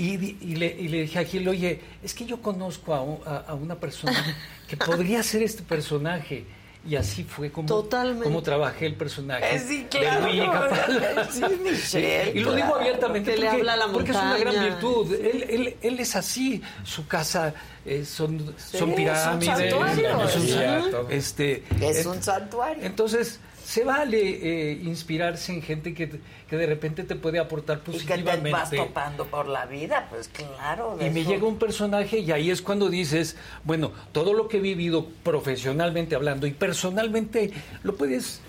Y, 0.00 0.16
le, 0.56 0.66
y 0.78 0.88
le 0.88 1.02
dije 1.02 1.18
a 1.18 1.24
Gil, 1.24 1.48
oye, 1.48 1.80
es 2.04 2.14
que 2.14 2.24
yo 2.24 2.40
conozco 2.40 2.94
a, 2.94 3.02
un- 3.02 3.20
a- 3.26 3.38
a 3.48 3.54
una 3.54 3.74
persona 3.74 4.14
que 4.68 4.76
podría 4.76 5.22
ser 5.22 5.42
este 5.42 5.62
personaje. 5.62 6.44
Y 6.88 6.94
así 6.94 7.24
fue 7.24 7.50
como, 7.50 7.66
Totalmente. 7.66 8.22
como 8.24 8.40
trabajé 8.40 8.86
el 8.86 8.94
personaje 8.94 9.56
Eh, 9.56 9.58
sí, 9.58 9.82
de 9.82 9.88
claro. 9.88 10.26
Luigi 10.26 10.38
Capaldi. 10.52 11.32
Sí, 11.32 11.42
Michelle, 11.62 12.32
y 12.34 12.40
lo 12.40 12.54
digo 12.54 12.76
abiertamente 12.76 13.30
le 13.32 13.36
porque, 13.36 13.48
habla 13.48 13.72
a 13.72 13.76
la 13.76 13.86
porque 13.88 14.10
es 14.12 14.16
una 14.16 14.38
gran 14.38 14.64
virtud. 14.64 15.12
Él, 15.14 15.44
él, 15.50 15.76
él 15.82 16.00
es 16.00 16.14
así. 16.16 16.62
Su 16.84 17.06
casa 17.08 17.52
eh, 17.84 18.04
son, 18.04 18.38
Sí, 18.56 18.78
son 18.78 18.90
es 18.90 18.90
un 18.90 18.94
pirámides. 18.94 19.46
santuario, 19.58 20.22
es 20.28 20.36
un- 20.36 20.46
sí. 20.46 20.54
este, 21.10 21.64
Es 21.80 21.98
en- 21.98 22.06
un 22.08 22.22
santuario. 22.22 22.84
entonces, 22.84 23.40
se 23.68 23.84
vale 23.84 24.18
eh, 24.18 24.80
inspirarse 24.82 25.52
en 25.52 25.60
gente 25.60 25.92
que, 25.92 26.08
que 26.48 26.56
de 26.56 26.64
repente 26.64 27.04
te 27.04 27.16
puede 27.16 27.38
aportar 27.38 27.76
Y 27.76 27.80
que 27.80 27.92
positivamente. 27.92 28.44
te 28.44 28.50
vas 28.50 28.70
topando 28.70 29.26
por 29.26 29.46
la 29.46 29.66
vida, 29.66 30.06
pues 30.08 30.28
claro. 30.28 30.96
de 30.96 31.08
Y 31.08 31.10
me 31.10 31.22
llega 31.22 31.46
un 31.46 31.58
personaje 31.58 32.20
y 32.20 32.32
ahí 32.32 32.50
es 32.50 32.62
cuando 32.62 32.88
dices, 32.88 33.36
bueno, 33.64 33.92
todo 34.12 34.32
lo 34.32 34.48
que 34.48 34.56
he 34.56 34.60
vivido 34.60 35.08
profesionalmente 35.22 36.14
hablando 36.14 36.46
y 36.46 36.52
personalmente 36.52 37.52
lo 37.82 37.94
puedes 37.94 38.40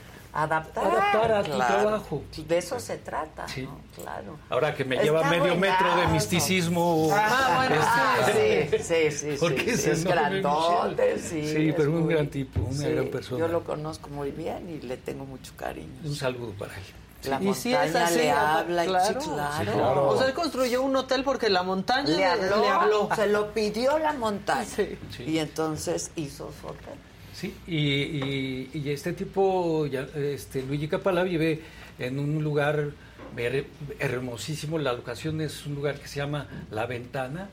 adaptar, 0.43 0.85
adaptar 0.85 1.31
a 1.31 1.43
tu 1.43 1.51
claro. 1.51 1.73
trabajo. 1.81 2.23
De 2.47 2.57
eso 2.57 2.79
se 2.79 2.97
trata, 2.97 3.47
Sí. 3.47 3.63
¿no? 3.63 3.79
Claro. 3.95 4.37
Ahora 4.49 4.73
que 4.75 4.85
me 4.85 4.95
Está 4.95 5.03
lleva 5.05 5.23
medio 5.29 5.55
metro 5.55 5.95
de 5.97 6.07
misticismo. 6.07 7.09
Ah, 7.11 7.65
bueno, 7.67 7.81
este, 8.27 8.77
sí, 8.79 8.83
sí, 8.83 9.11
sí, 9.11 9.31
sí, 9.33 9.37
porque 9.39 9.77
sí, 9.77 9.89
es 9.89 10.03
grandote, 10.03 11.19
sí. 11.19 11.47
Sí, 11.47 11.69
es 11.69 11.75
pero 11.75 11.91
un 11.91 12.03
muy- 12.05 12.13
gran 12.13 12.27
tipo, 12.29 12.61
una 12.61 12.71
sí, 12.77 12.89
gran 12.91 13.07
persona. 13.07 13.39
Yo 13.39 13.47
lo 13.47 13.63
conozco 13.63 14.09
muy 14.09 14.31
bien 14.31 14.69
y 14.69 14.85
le 14.85 14.97
tengo 14.97 15.25
mucho 15.25 15.53
cariño. 15.55 15.99
Un 16.03 16.15
saludo 16.15 16.51
para 16.53 16.75
él. 16.75 16.83
La 17.23 17.35
Y 17.41 17.49
es 17.49 17.65
montaña 17.65 18.05
así, 18.05 18.15
le 18.15 18.31
apa- 18.31 18.59
habla, 18.59 18.85
y- 18.85 18.87
claro. 18.87 19.21
sí, 19.21 19.29
claro. 19.29 19.53
Sí, 19.59 19.65
claro. 19.65 20.07
O 20.07 20.17
sea, 20.17 20.27
él 20.27 20.33
construyó 20.33 20.81
un 20.81 20.95
hotel 20.95 21.23
porque 21.25 21.49
la 21.49 21.63
montaña 21.63 22.07
Le 22.07 22.25
habló, 22.25 22.61
le 22.61 22.67
habló. 22.69 23.09
se 23.13 23.27
lo 23.27 23.51
pidió 23.53 23.99
la 23.99 24.13
montaña. 24.13 24.63
Sí. 24.65 24.97
Y 25.27 25.37
entonces 25.39 26.11
hizo 26.15 26.49
su 26.61 26.67
hotel. 26.67 26.93
Sí, 27.39 27.53
y, 27.67 27.77
y- 27.77 28.69
y 28.73 28.89
este 28.89 29.13
tipo, 29.13 29.85
ya, 29.87 30.07
este 30.15 30.61
Luigi 30.63 30.87
Capala 30.89 31.23
vive 31.23 31.61
en 31.97 32.19
un 32.19 32.43
lugar 32.43 32.89
her- 33.37 33.65
hermosísimo. 33.99 34.77
La 34.77 34.91
locación 34.91 35.39
es 35.39 35.65
un 35.65 35.75
lugar 35.75 35.95
que 35.99 36.07
se 36.09 36.17
llama 36.17 36.47
La 36.71 36.85
Ventana, 36.85 37.47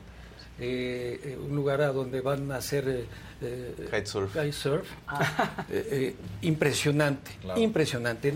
eh, 0.59 1.21
eh, 1.23 1.37
un 1.41 1.55
lugar 1.55 1.81
a 1.81 1.93
donde 1.93 2.19
van 2.19 2.51
a 2.51 2.57
hacer 2.57 2.83
eh, 2.89 3.05
eh, 3.41 3.73
Kitesurf. 3.85 4.33
kitesurf. 4.33 4.87
Ah. 5.07 5.65
Eh, 5.71 5.87
eh, 5.91 6.15
impresionante, 6.41 7.31
Claro. 7.41 7.61
impresionante. 7.61 8.33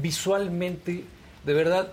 Visualmente, 0.00 1.02
de 1.44 1.52
verdad, 1.54 1.92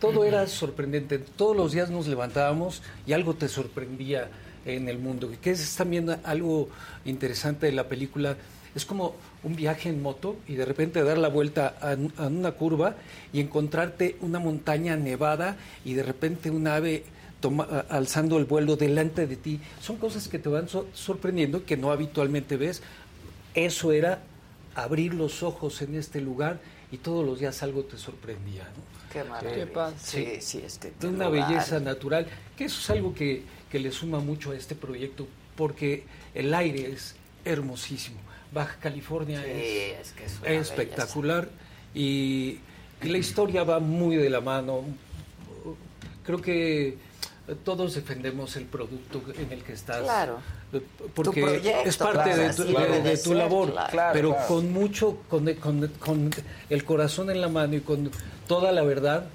todo 0.00 0.24
era 0.24 0.46
sorprendente. 0.46 1.18
Todos 1.18 1.54
los 1.56 1.72
días 1.72 1.90
nos 1.90 2.06
levantábamos 2.06 2.82
y 3.06 3.12
algo 3.12 3.34
te 3.34 3.48
sorprendía 3.48 4.30
en 4.64 4.88
el 4.88 4.98
mundo. 4.98 5.30
Que 5.42 5.50
es 5.50 5.76
también 5.76 6.08
algo 6.24 6.68
interesante 7.04 7.66
de 7.66 7.72
la 7.72 7.88
película. 7.88 8.36
Es 8.74 8.84
como 8.84 9.14
un 9.44 9.54
viaje 9.54 9.88
en 9.88 10.02
moto 10.02 10.36
y 10.48 10.54
de 10.54 10.64
repente 10.64 11.02
dar 11.04 11.18
la 11.18 11.28
vuelta 11.28 11.76
a, 11.80 11.92
a 12.22 12.26
una 12.26 12.52
curva 12.52 12.96
y 13.32 13.40
encontrarte 13.40 14.16
una 14.20 14.38
montaña 14.40 14.96
nevada 14.96 15.56
y 15.84 15.94
de 15.94 16.02
repente 16.02 16.50
un 16.50 16.66
ave 16.66 17.04
toma- 17.40 17.84
alzando 17.88 18.36
el 18.38 18.46
vuelo 18.46 18.74
delante 18.76 19.26
de 19.28 19.36
ti. 19.36 19.60
Son 19.80 19.96
cosas 19.96 20.26
que 20.28 20.38
te 20.40 20.48
van 20.48 20.68
so- 20.68 20.88
sorprendiendo 20.92 21.64
que 21.64 21.76
no 21.76 21.92
habitualmente 21.92 22.56
ves. 22.56 22.82
Eso 23.54 23.92
era 23.92 24.20
abrir 24.74 25.14
los 25.14 25.44
ojos 25.44 25.80
en 25.82 25.94
este 25.94 26.20
lugar 26.20 26.58
y 26.90 26.96
todos 26.96 27.24
los 27.24 27.38
días 27.38 27.62
algo 27.62 27.84
te 27.84 27.96
sorprendía. 27.96 28.64
¿no? 28.64 29.12
Qué 29.12 29.22
maravilla. 29.22 29.54
Qué 29.54 29.66
padre. 29.68 29.94
Sí, 30.02 30.26
sí, 30.40 30.62
es 30.66 30.78
que 30.78 30.90
de 30.98 31.06
una 31.06 31.26
lugar. 31.28 31.48
belleza 31.48 31.78
natural, 31.78 32.26
que 32.56 32.64
eso 32.64 32.80
es 32.80 32.90
algo 32.90 33.14
que, 33.14 33.44
que 33.74 33.80
le 33.80 33.90
suma 33.90 34.20
mucho 34.20 34.52
a 34.52 34.56
este 34.56 34.76
proyecto, 34.76 35.26
porque 35.56 36.04
el 36.32 36.54
aire 36.54 36.92
es 36.92 37.16
hermosísimo. 37.44 38.18
Baja 38.52 38.76
California 38.80 39.42
Sí, 39.42 39.50
es, 39.50 40.06
es 40.06 40.12
que 40.12 40.24
es 40.26 40.38
una 40.40 40.50
espectacular 40.50 41.48
y, 41.92 42.60
y 43.02 43.08
la 43.08 43.18
historia 43.18 43.64
va 43.64 43.80
muy 43.80 44.14
de 44.14 44.30
la 44.30 44.40
mano. 44.40 44.82
Creo 46.24 46.40
que 46.40 46.96
todos 47.64 47.96
defendemos 47.96 48.54
el 48.54 48.66
producto 48.66 49.20
en 49.36 49.50
el 49.50 49.64
que 49.64 49.72
estás. 49.72 50.04
Claro. 50.04 50.38
Porque 51.12 51.42
proyecto, 51.42 51.88
es 51.88 51.96
parte 51.96 52.30
claro, 52.30 52.42
de 52.44 52.54
tu, 52.54 52.62
debe 52.66 52.80
de- 52.86 53.02
de 53.02 53.10
de 53.10 53.16
tu 53.16 53.30
ser, 53.30 53.36
labor, 53.36 53.74
claro. 53.90 54.12
pero 54.12 54.36
con 54.46 54.72
mucho, 54.72 55.18
con, 55.28 55.52
con- 55.54 55.88
con 55.98 56.30
el 56.70 56.84
corazón 56.84 57.28
en 57.28 57.40
la 57.40 57.48
mano 57.48 57.74
y 57.74 57.80
con 57.80 58.08
toda 58.46 58.70
la 58.70 58.82
verdad, 58.84 59.26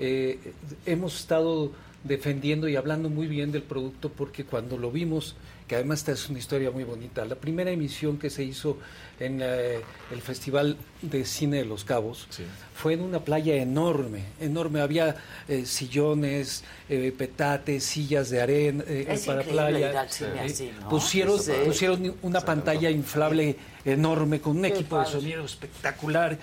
eh, 0.00 0.52
hemos 0.84 1.14
estado 1.20 1.70
defendiendo 2.04 2.68
y 2.68 2.76
hablando 2.76 3.08
muy 3.08 3.26
bien 3.26 3.50
del 3.50 3.62
producto 3.62 4.10
porque 4.10 4.44
cuando 4.44 4.76
lo 4.76 4.90
vimos, 4.90 5.34
que 5.66 5.74
además 5.76 6.00
esta 6.00 6.12
es 6.12 6.28
una 6.28 6.38
historia 6.38 6.70
muy 6.70 6.84
bonita, 6.84 7.24
la 7.24 7.34
primera 7.34 7.70
emisión 7.70 8.18
que 8.18 8.28
se 8.28 8.44
hizo 8.44 8.76
en 9.18 9.40
eh, 9.42 9.80
el 10.12 10.20
Festival 10.20 10.76
de 11.00 11.24
Cine 11.24 11.58
de 11.58 11.64
Los 11.64 11.84
Cabos 11.84 12.28
fue 12.74 12.92
en 12.92 13.00
una 13.00 13.20
playa 13.20 13.54
enorme, 13.56 14.24
enorme, 14.40 14.82
había 14.82 15.16
eh, 15.48 15.64
sillones, 15.64 16.64
eh, 16.90 17.14
petates, 17.16 17.82
sillas 17.84 18.28
de 18.28 18.42
arena 18.42 18.84
eh, 18.86 19.06
Es 19.08 19.24
para 19.24 19.42
playa. 19.42 19.90
ir 19.90 19.96
al 19.96 20.10
cine 20.10 20.30
Eh, 20.36 20.40
así, 20.40 20.70
¿no? 20.80 20.88
Pusieron, 20.90 21.38
Sí. 21.40 21.52
pusieron 21.64 22.14
una 22.20 22.42
pantalla 22.42 22.90
inflable 22.90 23.56
enorme 23.86 24.40
con 24.42 24.56
un 24.58 24.62
Qué 24.62 24.68
equipo 24.68 24.98
de 25.00 25.06
sonido 25.06 25.42
espectacular. 25.44 26.36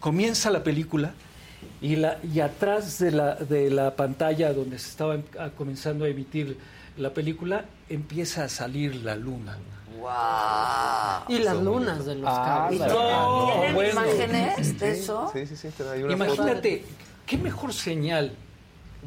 Comienza 0.00 0.50
la 0.50 0.64
película 0.64 1.14
y, 1.80 1.96
la, 1.96 2.18
y 2.22 2.40
atrás 2.40 2.98
de 2.98 3.12
la, 3.12 3.34
de 3.36 3.70
la 3.70 3.94
pantalla 3.94 4.52
donde 4.52 4.78
se 4.78 4.88
estaba 4.88 5.14
em- 5.14 5.22
comenzando 5.56 6.04
a 6.04 6.08
emitir 6.08 6.56
la 6.96 7.14
película 7.14 7.64
empieza 7.88 8.44
a 8.44 8.48
salir 8.48 8.96
la 8.96 9.14
luna. 9.14 9.56
¡Wow! 10.00 11.36
Y 11.36 11.38
las 11.42 11.56
lunas 11.56 12.04
de 12.06 12.14
los 12.16 12.28
Ah, 12.32 12.68
cabos. 12.70 12.92
no, 12.92 13.52
¿Tienen 13.54 13.74
bueno. 13.74 13.92
imágenes 13.92 14.78
de 14.78 14.90
eso? 14.92 15.30
Sí, 15.32 15.46
sí, 15.46 15.56
sí. 15.56 15.68
te 15.76 15.82
una 16.04 16.12
Imagínate, 16.12 16.84
¿qué 17.26 17.36
mejor 17.38 17.72
señal 17.72 18.32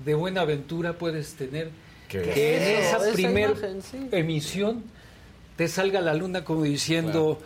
de 0.05 0.13
buena 0.13 0.41
aventura 0.41 0.93
puedes 0.93 1.33
tener 1.35 1.69
¿Qué? 2.07 2.21
que 2.21 2.57
en 2.57 2.83
esa 2.83 2.97
esa 2.97 3.13
primera 3.13 3.53
sí. 3.89 4.07
emisión 4.11 4.83
te 5.55 5.67
salga 5.67 6.01
la 6.01 6.13
luna 6.13 6.43
como 6.43 6.63
diciendo 6.63 7.39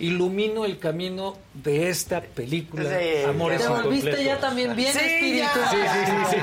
ilumino 0.00 0.64
el 0.64 0.78
camino 0.78 1.36
de 1.54 1.90
esta 1.90 2.20
película 2.20 2.84
Sí, 2.84 3.22
Amores 3.28 3.60
Te 3.62 3.68
volviste 3.68 4.10
Incompletos". 4.10 4.24
ya 4.24 4.38
también 4.40 4.74
bien 4.74 4.92
Sí, 4.92 4.98
espíritu. 4.98 5.46
ya. 5.60 5.70
Sí, 5.70 5.76
sí, 5.76 6.12
sí, 6.30 6.36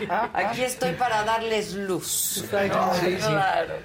sí. 0.00 0.06
Aquí 0.34 0.62
estoy 0.62 0.92
para 0.92 1.24
darles 1.24 1.74
luz. 1.74 2.06
Sí. 2.06 2.46
Claro, 2.48 2.90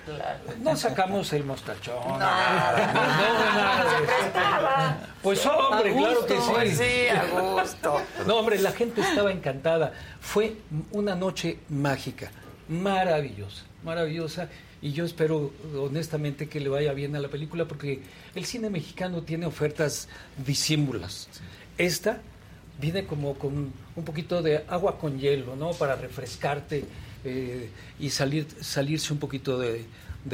claro. 0.06 0.40
No 0.62 0.76
sacamos 0.76 1.32
el 1.34 1.44
mostachón. 1.46 2.20
Nada, 2.20 2.92
no, 2.94 3.56
nada 3.56 3.86
prestaba. 4.06 4.98
Pues 5.24 5.46
hombre, 5.46 5.94
claro 5.96 6.26
que 6.26 6.34
sí. 6.36 6.52
pues 6.54 6.78
sí, 6.78 7.08
a 7.08 7.26
gusto. 7.40 8.02
No, 8.28 8.36
hombre, 8.38 8.60
la 8.60 8.72
gente 8.74 9.02
estaba 9.02 9.32
encantada. 9.32 9.94
Fue 10.22 10.58
una 10.92 11.16
noche 11.16 11.60
mágica, 11.70 12.30
maravillosa, 12.68 13.64
maravillosa. 13.84 14.50
Y 14.86 14.92
yo 14.92 15.04
espero 15.04 15.52
honestamente 15.80 16.48
que 16.48 16.60
le 16.60 16.70
vaya 16.70 16.94
bien 16.94 17.16
a 17.16 17.20
la 17.20 17.28
película 17.28 17.66
porque 17.66 18.02
el 18.36 18.46
cine 18.46 18.70
mexicano 18.70 19.24
tiene 19.24 19.48
ofertas 19.48 20.08
disímulas. 20.46 21.28
Esta 21.80 22.22
viene 22.80 23.08
como 23.08 23.34
con 23.34 23.74
un 23.96 24.06
poquito 24.06 24.44
de 24.44 24.64
agua 24.68 25.00
con 25.00 25.18
hielo, 25.20 25.56
¿no? 25.56 25.72
Para 25.72 25.96
refrescarte 25.96 26.86
eh, 27.24 27.68
y 28.00 28.12
salir, 28.12 28.46
salirse 28.62 29.12
un 29.12 29.18
poquito 29.18 29.58
de 29.58 29.88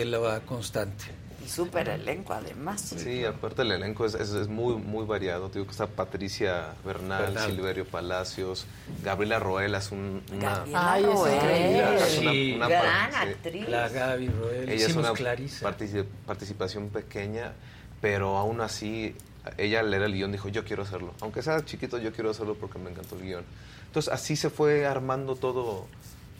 la 0.05 0.41
constante. 0.41 1.05
Y 1.43 1.47
súper 1.49 1.89
elenco, 1.89 2.33
además. 2.33 2.81
Sí, 2.81 3.25
aparte 3.25 3.63
el 3.63 3.71
elenco 3.71 4.05
es, 4.05 4.13
es, 4.13 4.29
es 4.33 4.47
muy 4.47 4.75
muy 4.75 5.05
variado. 5.05 5.47
Te 5.49 5.55
digo 5.55 5.65
que 5.65 5.71
está 5.71 5.87
Patricia 5.87 6.73
Bernal, 6.85 7.23
Bernal. 7.23 7.49
Silverio 7.51 7.85
Palacios, 7.85 8.65
Gabriela 9.03 9.39
Roel 9.39 9.73
es 9.75 9.91
un, 9.91 10.21
una... 10.33 10.63
Ay, 10.73 11.03
es 11.03 11.09
una- 11.09 11.99
Sí. 12.07 12.53
una 12.55 12.67
Gran 12.67 12.83
par- 13.11 13.23
sí. 13.23 13.29
actriz. 13.29 13.69
La 13.69 13.89
Gaby 13.89 14.27
Roel, 14.29 14.69
Ella 14.69 14.85
es 14.85 14.95
una 14.95 15.13
partici- 15.13 16.05
participación 16.25 16.89
pequeña, 16.89 17.53
pero 18.01 18.37
aún 18.37 18.61
así 18.61 19.15
ella 19.57 19.79
al 19.79 19.89
leer 19.89 20.03
el 20.03 20.13
guion 20.13 20.31
dijo, 20.31 20.49
yo 20.49 20.63
quiero 20.63 20.83
hacerlo. 20.83 21.13
Aunque 21.21 21.41
sea 21.41 21.63
chiquito, 21.65 21.97
yo 21.97 22.11
quiero 22.13 22.29
hacerlo 22.29 22.55
porque 22.55 22.77
me 22.77 22.91
encantó 22.91 23.15
el 23.15 23.23
guion. 23.23 23.43
Entonces 23.87 24.13
así 24.13 24.35
se 24.35 24.49
fue 24.49 24.85
armando 24.85 25.35
todo, 25.35 25.87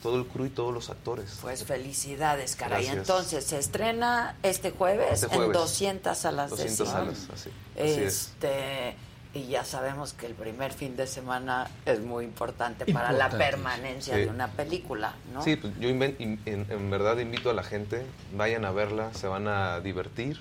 todo 0.02 0.18
el 0.18 0.26
crew 0.26 0.45
y 0.45 0.49
todos 0.49 0.73
los 0.73 0.90
actores. 0.90 1.38
Pues 1.41 1.64
felicidades, 1.64 2.56
caray. 2.56 2.84
Gracias. 2.86 2.98
Entonces, 3.07 3.44
se 3.45 3.60
estrena 3.60 4.36
este 4.44 4.72
jueves, 4.72 5.23
Este 5.23 5.28
jueves. 5.28 5.48
en 5.48 5.53
200 5.53 6.18
salas 6.18 6.49
200 6.49 6.78
de 6.78 6.86
cine. 6.86 6.98
salas, 6.98 7.28
así. 7.34 7.49
así 7.76 7.84
es. 8.02 8.14
Este, 8.14 8.95
y 9.34 9.48
ya 9.48 9.64
sabemos 9.64 10.11
que 10.14 10.26
el 10.26 10.34
primer 10.34 10.73
fin 10.73 10.98
de 10.98 11.07
semana 11.07 11.69
es 11.86 12.02
muy 12.02 12.26
importante, 12.26 12.91
para 12.91 13.11
la 13.14 13.30
permanencia 13.30 14.15
Sí. 14.15 14.22
de 14.22 14.28
una 14.28 14.48
película, 14.49 15.14
¿no? 15.34 15.41
Sí, 15.44 15.56
pues 15.56 15.73
yo 15.80 15.88
inven- 15.88 16.15
in- 16.19 16.41
en, 16.45 16.65
en 16.69 16.90
verdad 16.90 17.18
invito 17.19 17.49
a 17.49 17.53
la 17.53 17.64
gente, 17.64 18.06
vayan 18.36 18.65
a 18.65 18.72
verla, 18.72 19.14
se 19.14 19.28
van 19.28 19.48
a 19.48 19.80
divertir, 19.80 20.38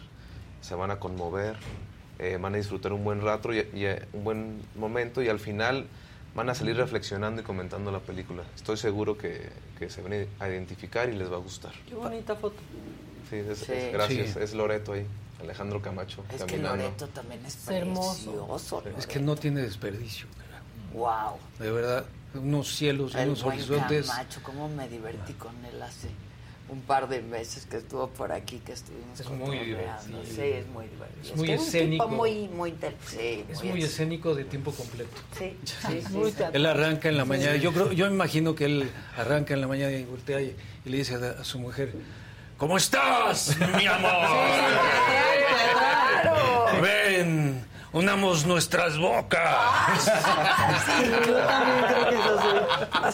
se 0.60 0.74
van 0.74 0.90
a 0.90 0.98
conmover, 0.98 1.56
eh, 2.18 2.36
van 2.40 2.54
a 2.54 2.56
disfrutar 2.56 2.92
un 2.92 3.04
buen 3.04 3.20
rato 3.22 3.52
y, 3.54 3.58
y, 3.72 3.84
eh, 3.84 4.06
un 4.12 4.24
buen 4.24 4.62
momento 4.74 5.22
y 5.22 5.28
al 5.28 5.38
final 5.38 5.86
van 6.34 6.48
a 6.50 6.54
salir 6.54 6.76
reflexionando 6.76 7.40
y 7.42 7.44
comentando 7.44 7.90
la 7.90 7.98
película. 8.00 8.42
Estoy 8.54 8.76
seguro 8.76 9.16
que, 9.18 9.50
que 9.78 9.90
se 9.90 10.00
van 10.02 10.26
a 10.38 10.48
identificar 10.48 11.08
y 11.08 11.16
les 11.16 11.30
va 11.30 11.36
a 11.36 11.40
gustar. 11.40 11.72
Qué 11.88 11.94
bonita 11.94 12.36
foto. 12.36 12.56
Sí, 13.28 13.36
es- 13.36 13.58
Sí. 13.58 13.72
es- 13.72 13.92
gracias. 13.92 14.32
Sí. 14.34 14.38
Es 14.40 14.54
Loreto 14.54 14.92
ahí, 14.92 15.06
Alejandro 15.40 15.80
Camacho, 15.82 16.24
Es 16.30 16.42
que 16.42 16.46
caminando. 16.52 16.76
Loreto 16.84 17.08
también 17.08 17.44
es 17.46 17.68
hermoso. 17.68 18.46
precioso. 18.48 18.82
Es 18.98 19.06
que 19.06 19.20
no 19.20 19.36
tiene 19.36 19.62
desperdicio. 19.62 20.26
Wow. 20.92 21.38
De 21.58 21.70
verdad, 21.70 22.04
unos 22.34 22.74
cielos 22.74 23.14
y 23.14 23.18
El 23.18 23.28
unos 23.28 23.42
buen 23.44 23.56
horizontes. 23.58 24.06
Camacho, 24.08 24.40
cómo 24.42 24.68
me 24.68 24.88
divertí 24.88 25.32
con 25.34 25.52
él 25.64 25.80
hace 25.82 26.08
un 26.70 26.80
par 26.82 27.08
de 27.08 27.20
meses 27.20 27.66
que 27.66 27.78
estuvo 27.78 28.08
por 28.08 28.30
aquí, 28.32 28.58
que 28.64 28.72
estuvimos 28.72 29.18
Es 29.18 29.28
muy 29.28 29.58
divertido. 29.58 30.22
Sí, 30.24 30.40
es 30.42 30.66
muy 30.68 30.86
divertido. 30.86 31.22
Es 31.32 31.36
muy 31.36 31.46
que 31.48 31.54
un 31.56 31.60
escénico. 31.60 32.04
tipo 32.04 32.16
muy, 32.16 32.48
muy, 32.48 32.74
sí, 33.08 33.44
Es 33.48 33.58
muy 33.58 33.68
muy 33.70 33.78
es- 33.82 33.90
escénico 33.90 34.34
de 34.34 34.44
tiempo 34.44 34.70
completo. 34.72 35.10
Sí, 35.36 35.56
sí, 35.64 35.74
sí, 36.06 36.12
Muy 36.12 36.30
sí. 36.30 36.36
teatral. 36.36 36.56
Él 36.56 36.66
arranca 36.66 37.08
en 37.08 37.16
la 37.16 37.24
Sí. 37.24 37.28
mañana. 37.28 37.56
Yo 37.56 37.72
creo, 37.72 37.92
yo 37.92 38.06
imagino 38.06 38.54
que 38.54 38.64
él 38.66 38.90
arranca 39.16 39.54
en 39.54 39.60
la 39.60 39.66
mañana 39.66 39.92
y 39.96 40.04
voltea 40.04 40.40
y, 40.40 40.54
y 40.84 40.90
le 40.90 40.96
dice 40.98 41.14
a, 41.16 41.40
a 41.40 41.44
su 41.44 41.58
mujer, 41.58 41.92
¿cómo 42.56 42.76
estás, 42.76 43.56
mi 43.76 43.86
amor? 43.86 44.28
Ven, 46.82 47.64
unamos 47.92 48.46
nuestras 48.46 48.98
bocas. 48.98 50.06
Yo 51.26 51.36
también 51.36 51.84
creo 51.90 52.10
que 52.10 52.16
es 52.16 53.06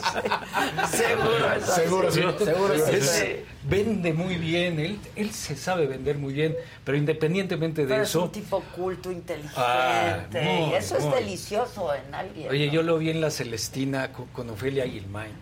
así. 0.83 0.97
Seguro 0.97 1.53
es 1.57 1.63
así. 1.69 1.81
Seguro, 1.81 2.11
sí. 2.11 2.21
Seguro 2.45 2.75
así. 2.75 3.45
Vende 3.69 4.13
muy 4.13 4.37
bien, 4.37 4.79
él, 4.79 5.01
él 5.17 5.33
se 5.33 5.57
sabe 5.57 5.87
vender 5.87 6.19
muy 6.19 6.33
bien, 6.33 6.55
pero 6.85 6.97
independientemente 6.97 7.83
de 7.83 7.89
Pero 7.89 8.03
es 8.05 8.11
eso, 8.11 8.23
un 8.25 8.31
tipo 8.31 8.61
culto, 8.75 9.11
inteligente. 9.11 9.55
Ah, 9.57 10.27
muy, 10.31 10.71
y 10.71 10.75
eso 10.75 10.97
es 10.97 11.05
muy. 11.05 11.15
delicioso 11.15 11.93
en 11.93 12.15
alguien. 12.15 12.49
Oye, 12.49 12.69
¿no? 12.69 12.73
yo 12.73 12.83
lo 12.85 12.99
vi 12.99 13.11
en 13.11 13.21
la 13.21 13.31
Celestina 13.31 14.13
con, 14.13 14.27
con 14.27 14.51
Ofelia 14.51 14.85
Guilmain. 14.85 15.33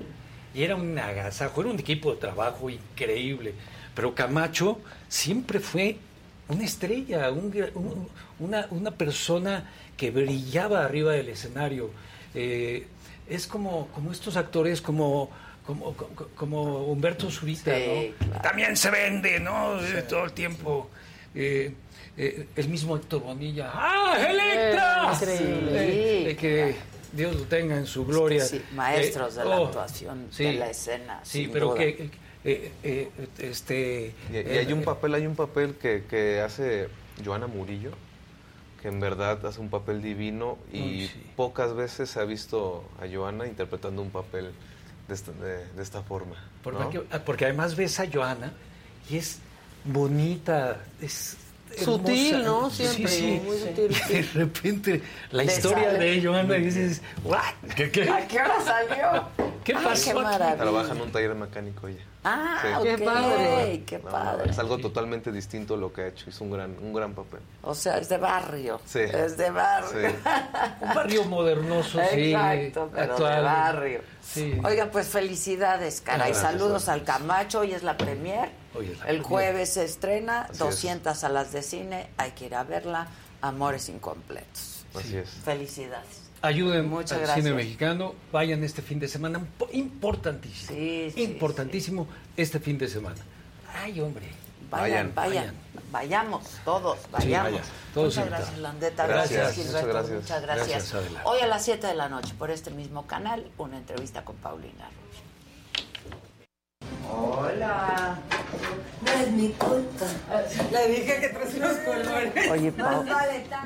Y 0.54 0.62
era 0.62 0.74
un 0.74 0.98
agasajo, 0.98 1.60
era 1.60 1.70
un 1.70 1.78
equipo 1.78 2.12
de 2.12 2.16
trabajo 2.18 2.70
increíble. 2.70 3.54
Pero 3.94 4.14
Camacho 4.14 4.78
siempre 5.08 5.60
fue 5.60 5.98
una 6.48 6.64
estrella, 6.64 7.30
un 7.30 8.08
una, 8.38 8.66
una 8.70 8.90
persona 8.90 9.70
que 9.96 10.10
brillaba 10.10 10.84
arriba 10.84 11.12
del 11.12 11.28
escenario. 11.28 11.90
Eh, 12.34 12.86
es 13.28 13.46
como, 13.46 13.88
como 13.88 14.12
estos 14.12 14.36
actores 14.36 14.80
como, 14.80 15.30
como, 15.66 15.94
como, 16.34 16.84
Humberto 16.84 17.30
Zurita, 17.30 17.74
Sí, 17.74 18.14
¿no? 18.28 18.40
También 18.42 18.76
se 18.76 18.90
vende, 18.90 19.40
¿no? 19.40 19.80
Eh, 19.80 20.02
Todo 20.02 20.24
el 20.24 20.32
tiempo. 20.32 20.90
Eh, 21.34 21.72
eh, 22.16 22.46
el 22.54 22.68
mismo 22.68 22.96
Héctor 22.96 23.22
Bonilla. 23.22 23.70
¡Ah, 23.72 24.16
Electra! 24.28 25.10
Increíble. 25.14 26.36
Que 26.36 26.76
Dios 27.12 27.34
lo 27.34 27.42
tenga 27.42 27.76
en 27.76 27.86
su 27.86 28.04
gloria. 28.04 28.44
Sí, 28.44 28.62
maestros 28.74 29.36
de 29.36 29.44
la 29.44 29.60
oh, 29.60 29.66
actuación, 29.66 30.28
de 30.36 30.52
la 30.52 30.70
escena. 30.70 31.20
Sí, 31.22 31.48
pero 31.52 31.68
duda. 31.68 31.78
que 31.78 32.10
eh, 32.44 32.72
eh, 32.82 33.10
este 33.38 34.14
Y, 34.30 34.34
y 34.34 34.36
hay 34.38 34.70
eh, 34.70 34.74
un 34.74 34.82
papel, 34.82 35.14
hay 35.14 35.26
un 35.26 35.34
papel 35.36 35.74
que, 35.76 36.04
que 36.08 36.40
hace 36.40 36.88
Joana 37.24 37.46
Murillo, 37.46 37.92
que 38.82 38.88
en 38.88 39.00
verdad 39.00 39.44
hace 39.46 39.60
un 39.60 39.70
papel 39.70 40.02
divino 40.02 40.58
y 40.72 40.80
Uy, 40.80 41.06
sí. 41.08 41.22
pocas 41.36 41.74
veces 41.74 42.10
se 42.10 42.20
ha 42.20 42.24
visto 42.24 42.84
a 43.00 43.06
Joana 43.12 43.46
interpretando 43.46 44.02
un 44.02 44.10
papel 44.10 44.52
de 45.08 45.14
esta, 45.14 45.32
de, 45.32 45.66
de 45.72 45.82
esta 45.82 46.02
forma. 46.02 46.36
Porque, 46.62 46.78
¿no? 46.78 46.90
porque- 46.90 47.18
porque 47.20 47.44
además 47.46 47.76
ves 47.76 47.98
a 48.00 48.06
Joana 48.12 48.52
y 49.10 49.16
es 49.16 49.38
bonita, 49.84 50.82
es 51.00 51.36
Sutil, 51.82 52.34
hermosa. 52.42 52.50
¿no? 52.60 52.70
Siempre, 52.70 53.40
muy 53.44 53.58
sutil, 53.58 53.90
Y 53.90 53.94
sí. 53.94 54.12
De 54.14 54.22
repente 54.34 55.02
la 55.30 55.44
historia 55.44 55.92
sale. 55.92 55.98
de 56.20 56.22
Joana 56.26 56.56
y 56.58 56.64
dices, 56.64 57.02
"What? 57.24 57.40
¿Qué, 57.76 57.90
qué? 57.90 58.08
¿A 58.08 58.26
qué 58.28 58.38
hora 58.40 58.54
salió? 58.64 59.28
¿Qué 59.64 59.74
Ay, 59.76 59.84
pasó 59.84 60.04
qué 60.04 60.10
aquí?" 60.10 60.20
maravilla. 60.22 60.56
Trabaja 60.62 60.92
en 60.92 61.00
un 61.00 61.12
taller 61.12 61.34
mecánico 61.34 61.88
ella. 61.88 62.04
Ah, 62.26 62.58
Sí. 62.62 62.68
ok. 62.78 62.84
Qué 62.84 62.98
padre. 63.04 63.82
Qué 63.86 63.98
no, 63.98 64.10
padre. 64.10 64.50
es 64.50 64.58
algo 64.58 64.78
totalmente 64.78 65.30
distinto 65.30 65.76
lo 65.76 65.92
que 65.92 66.02
ha 66.02 66.06
hecho. 66.08 66.30
Hizo 66.30 66.44
un 66.44 66.50
gran, 66.52 66.74
un 66.80 66.92
gran 66.94 67.12
papel. 67.12 67.40
O 67.62 67.74
sea, 67.74 67.98
es 67.98 68.08
de 68.08 68.16
barrio. 68.16 68.80
Sí. 68.86 69.00
Es 69.00 69.36
de 69.36 69.50
barrio. 69.50 69.90
Sí. 70.10 70.16
Un 70.80 70.94
barrio 70.94 71.24
modernoso, 71.24 71.98
sí, 72.12 72.32
Exacto, 72.32 72.90
pero 72.94 73.12
actual. 73.12 73.34
de 73.36 73.40
barrio. 73.42 74.00
Sí. 74.22 74.58
Oigan, 74.64 74.88
pues 74.90 75.08
felicidades, 75.08 76.00
caray. 76.00 76.30
Gracias, 76.32 76.50
Saludos 76.50 76.70
gracias. 76.86 76.88
al 76.94 77.04
Camacho. 77.04 77.58
Hoy 77.60 77.72
es 77.74 77.82
la 77.82 77.96
premier. 77.98 78.48
Hoy 78.74 78.90
es 78.92 78.98
la 78.98 79.06
El 79.06 79.22
jueves 79.22 79.72
se 79.74 79.84
estrena. 79.84 80.42
Así 80.42 80.52
es. 80.52 80.58
200 80.58 81.16
salas 81.18 81.52
de 81.52 81.62
cine. 81.62 82.08
Hay 82.16 82.32
que 82.32 82.46
ir 82.46 82.54
a 82.54 82.64
verla. 82.64 83.08
Amores 83.40 83.88
incompletos. 83.88 84.84
Así 84.94 85.16
es. 85.16 85.28
Felicidades. 85.44 86.22
Ayuden 86.42 86.88
Muchas 86.88 87.12
al 87.12 87.18
gracias. 87.20 87.36
cine 87.44 87.54
mexicano, 87.56 88.14
vayan 88.30 88.62
este 88.64 88.82
fin 88.82 88.98
de 89.00 89.08
semana, 89.08 89.38
impo- 89.40 89.68
importantísimo. 89.72 90.68
Sí, 90.78 91.10
sí, 91.14 91.22
importantísimo 91.22 92.06
este 92.36 92.60
fin 92.60 92.76
de 92.76 92.86
semana. 92.86 93.16
Ay, 93.74 93.98
hombre. 94.00 94.26
Vayan, 94.70 95.14
vayan. 95.14 95.34
Vayan. 95.46 95.54
Vayamos, 95.90 96.44
todos, 96.64 96.98
vayamos. 97.12 97.60
todos 97.94 98.14
muchas 98.16 98.28
gracias, 98.28 98.58
Landeta. 98.58 99.06
Gracias, 99.06 99.38
Gracias, 99.40 99.66
muchas 99.66 99.80
Gilberto. 99.80 99.88
gracias. 100.08 100.20
Muchas 100.22 100.42
gracias. 100.42 100.94
Hoy 101.24 101.40
a 101.40 101.46
las 101.46 101.64
7 101.64 101.86
de 101.86 101.94
la 101.94 102.08
noche, 102.08 102.34
por 102.36 102.50
este 102.50 102.70
mismo 102.70 103.06
canal, 103.06 103.46
una 103.56 103.78
entrevista 103.78 104.24
con 104.24 104.36
Paulina. 104.36 104.88
Hola. 107.12 108.18
No 109.04 109.12
es 109.12 109.30
mi 109.32 109.48
culpa. 109.50 110.06
Le 110.72 110.88
dije 110.88 111.20
que 111.20 111.28
traes 111.28 111.54
unos 111.54 111.76
colores. 111.78 112.50
Oye, 112.50 112.72
Pau, 112.72 113.04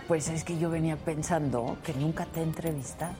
pues 0.06 0.28
es 0.28 0.44
que 0.44 0.58
yo 0.58 0.70
venía 0.70 0.96
pensando 0.96 1.76
que 1.84 1.94
nunca 1.94 2.26
te 2.26 2.40
he 2.40 2.42
entrevistado. 2.42 3.14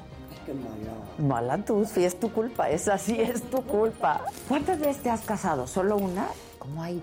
Qué 0.45 0.55
mala. 0.55 0.95
Mala 1.19 1.65
tú, 1.65 1.85
sí 1.85 2.05
es 2.05 2.19
tu 2.19 2.33
culpa, 2.33 2.71
esa 2.71 2.99
sí 2.99 3.21
es 3.21 3.43
tu 3.43 3.63
culpa. 3.63 4.23
¿Cuántas 4.49 4.79
veces 4.79 5.03
te 5.03 5.11
has 5.11 5.21
casado? 5.21 5.67
¿Solo 5.67 5.97
una? 5.97 6.27
¿Cómo 6.59 6.83
hay 6.83 7.03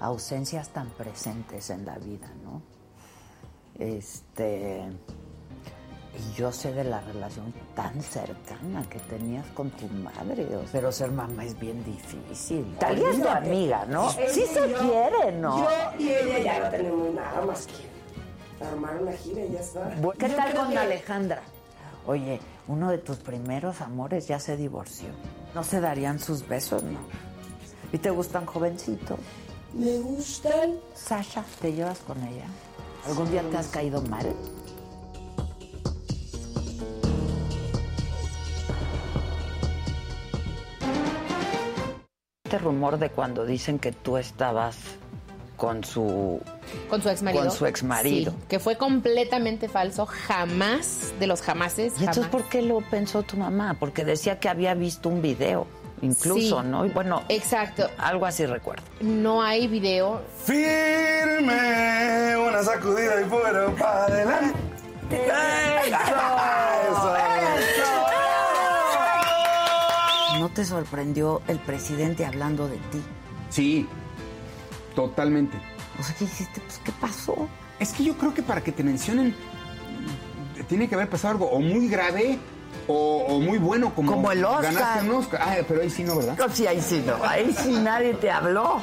ausencias 0.00 0.68
tan 0.68 0.88
presentes 0.90 1.70
en 1.70 1.84
la 1.84 1.98
vida, 1.98 2.28
no? 2.44 2.62
Este. 3.78 4.84
Y 6.16 6.32
yo 6.34 6.52
sé 6.52 6.72
de 6.72 6.84
la 6.84 7.00
relación 7.00 7.52
tan 7.74 8.00
cercana 8.00 8.84
que 8.88 9.00
tenías 9.00 9.44
con 9.48 9.70
tu 9.70 9.88
madre, 9.88 10.44
o- 10.56 10.62
pero 10.70 10.92
ser 10.92 11.10
mamá 11.10 11.44
es 11.44 11.58
bien 11.58 11.82
difícil. 11.84 12.76
Talía 12.78 13.10
es 13.10 13.20
tu 13.20 13.28
amiga, 13.28 13.84
¿no? 13.86 14.10
Sí 14.10 14.44
se 14.46 14.68
yo- 14.70 14.78
quieren, 14.78 15.40
¿no? 15.40 15.58
Yo 15.58 15.68
y 15.98 16.08
ella 16.10 16.38
ya 16.38 16.58
no 16.60 16.70
tenemos 16.70 17.14
nada 17.14 17.44
más 17.44 17.66
que 17.66 18.64
armar 18.64 19.02
una 19.02 19.12
gira 19.12 19.44
y 19.44 19.52
ya 19.52 19.60
está. 19.60 19.90
¿Qué 20.18 20.28
Yo 20.28 20.36
tal 20.36 20.54
con 20.54 20.68
que- 20.70 20.78
Alejandra? 20.78 21.42
Oye, 22.06 22.40
uno 22.68 22.90
de 22.90 22.98
tus 22.98 23.16
primeros 23.16 23.80
amores 23.80 24.28
ya 24.28 24.38
se 24.38 24.56
divorció. 24.56 25.08
¿No 25.54 25.64
se 25.64 25.80
darían 25.80 26.20
sus 26.20 26.46
besos, 26.46 26.82
no? 26.84 26.98
¿Y 27.92 27.98
te 27.98 28.10
gustan 28.10 28.46
jovencitos? 28.46 29.18
Me 29.72 29.98
gustan. 29.98 30.74
Sasha, 30.94 31.44
¿te 31.60 31.72
llevas 31.72 31.98
con 32.00 32.22
ella? 32.22 32.44
¿Algún 33.06 33.30
día 33.30 33.42
te 33.50 33.56
has 33.56 33.66
caído 33.68 34.00
mal? 34.02 34.26
Este 42.54 42.64
rumor 42.64 42.98
de 43.00 43.10
cuando 43.10 43.44
dicen 43.44 43.80
que 43.80 43.90
tú 43.90 44.16
estabas 44.16 44.76
con 45.56 45.82
su 45.82 46.40
Con 46.88 47.02
su 47.02 47.08
ex 47.10 47.20
marido. 47.20 47.42
Con 47.42 47.50
su 47.50 47.66
exmarido. 47.66 48.30
Sí, 48.30 48.38
que 48.48 48.60
fue 48.60 48.76
completamente 48.76 49.68
falso. 49.68 50.06
Jamás, 50.06 51.12
de 51.18 51.26
los 51.26 51.42
jamases. 51.42 51.94
¿Y 51.94 52.04
entonces 52.04 52.26
jamás. 52.26 52.42
por 52.42 52.48
qué 52.48 52.62
lo 52.62 52.80
pensó 52.80 53.24
tu 53.24 53.36
mamá? 53.36 53.76
Porque 53.80 54.04
decía 54.04 54.38
que 54.38 54.48
había 54.48 54.74
visto 54.74 55.08
un 55.08 55.20
video, 55.20 55.66
incluso, 56.00 56.60
Sí. 56.62 56.66
¿no? 56.68 56.86
Y 56.86 56.90
bueno, 56.90 57.24
Exacto. 57.28 57.90
algo 57.98 58.24
así 58.24 58.46
recuerdo. 58.46 58.84
No 59.00 59.42
hay 59.42 59.66
video. 59.66 60.22
Firme, 60.44 62.36
una 62.36 62.62
sacudida 62.62 63.20
y 63.20 63.24
fuera 63.24 63.66
para 63.74 64.04
adelante. 64.04 64.58
¿No 70.44 70.50
te 70.50 70.62
sorprendió 70.62 71.40
el 71.48 71.58
presidente 71.58 72.26
hablando 72.26 72.68
de 72.68 72.76
ti? 72.76 73.00
Sí, 73.48 73.88
totalmente. 74.94 75.56
O 75.98 76.02
sea, 76.02 76.14
¿qué 76.16 76.24
hiciste? 76.24 76.60
Pues, 76.60 76.82
¿qué 76.84 76.92
pasó? 77.00 77.48
Es 77.78 77.94
que 77.94 78.04
yo 78.04 78.14
creo 78.18 78.34
que 78.34 78.42
para 78.42 78.62
que 78.62 78.70
te 78.70 78.84
mencionen 78.84 79.34
tiene 80.68 80.86
que 80.86 80.96
haber 80.96 81.08
pasado 81.08 81.32
algo 81.32 81.46
o 81.46 81.60
muy 81.60 81.88
grave 81.88 82.38
o, 82.86 83.24
o 83.26 83.40
muy 83.40 83.56
bueno 83.56 83.94
como, 83.94 84.12
Como 84.12 84.32
el 84.32 84.44
Oscar. 84.44 84.64
ganaste 84.74 85.08
un 85.08 85.14
Oscar. 85.14 85.40
Ah, 85.42 85.56
pero 85.66 85.80
ahí 85.80 85.88
sí 85.88 86.04
no, 86.04 86.16
¿verdad? 86.16 86.36
No, 86.36 86.54
sí, 86.54 86.66
ahí 86.66 86.82
sí 86.82 87.02
no. 87.06 87.24
Ahí 87.24 87.50
sí 87.58 87.72
nadie 87.82 88.12
te 88.12 88.30
habló. 88.30 88.82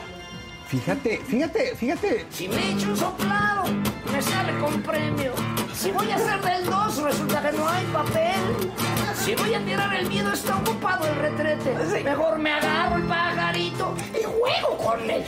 Fíjate, 0.68 1.20
fíjate, 1.28 1.76
fíjate. 1.76 2.26
Si 2.32 2.48
me 2.48 2.72
echo 2.72 2.90
un 2.90 2.98
soplado, 2.98 3.66
me 4.12 4.20
sale 4.20 4.58
con 4.58 4.82
premio. 4.82 5.32
Si 5.76 5.92
voy 5.92 6.10
a 6.10 6.16
hacer 6.16 6.42
del 6.42 6.66
2, 6.66 7.04
resulta 7.04 7.52
que 7.52 7.56
no 7.56 7.68
hay 7.70 7.86
papel. 7.86 8.72
Si 9.24 9.36
voy 9.36 9.54
a 9.54 9.64
tirar 9.64 9.94
el 9.94 10.08
miedo, 10.10 10.34
está 10.34 10.58
ocupado 10.58 11.08
el 11.08 11.16
retrete. 11.16 11.74
Mejor 12.04 12.40
me 12.40 12.52
agarro 12.52 12.96
el 12.98 13.04
pajarito 13.04 13.94
y 14.20 14.24
juego 14.24 14.78
con 14.78 15.10
él. 15.10 15.24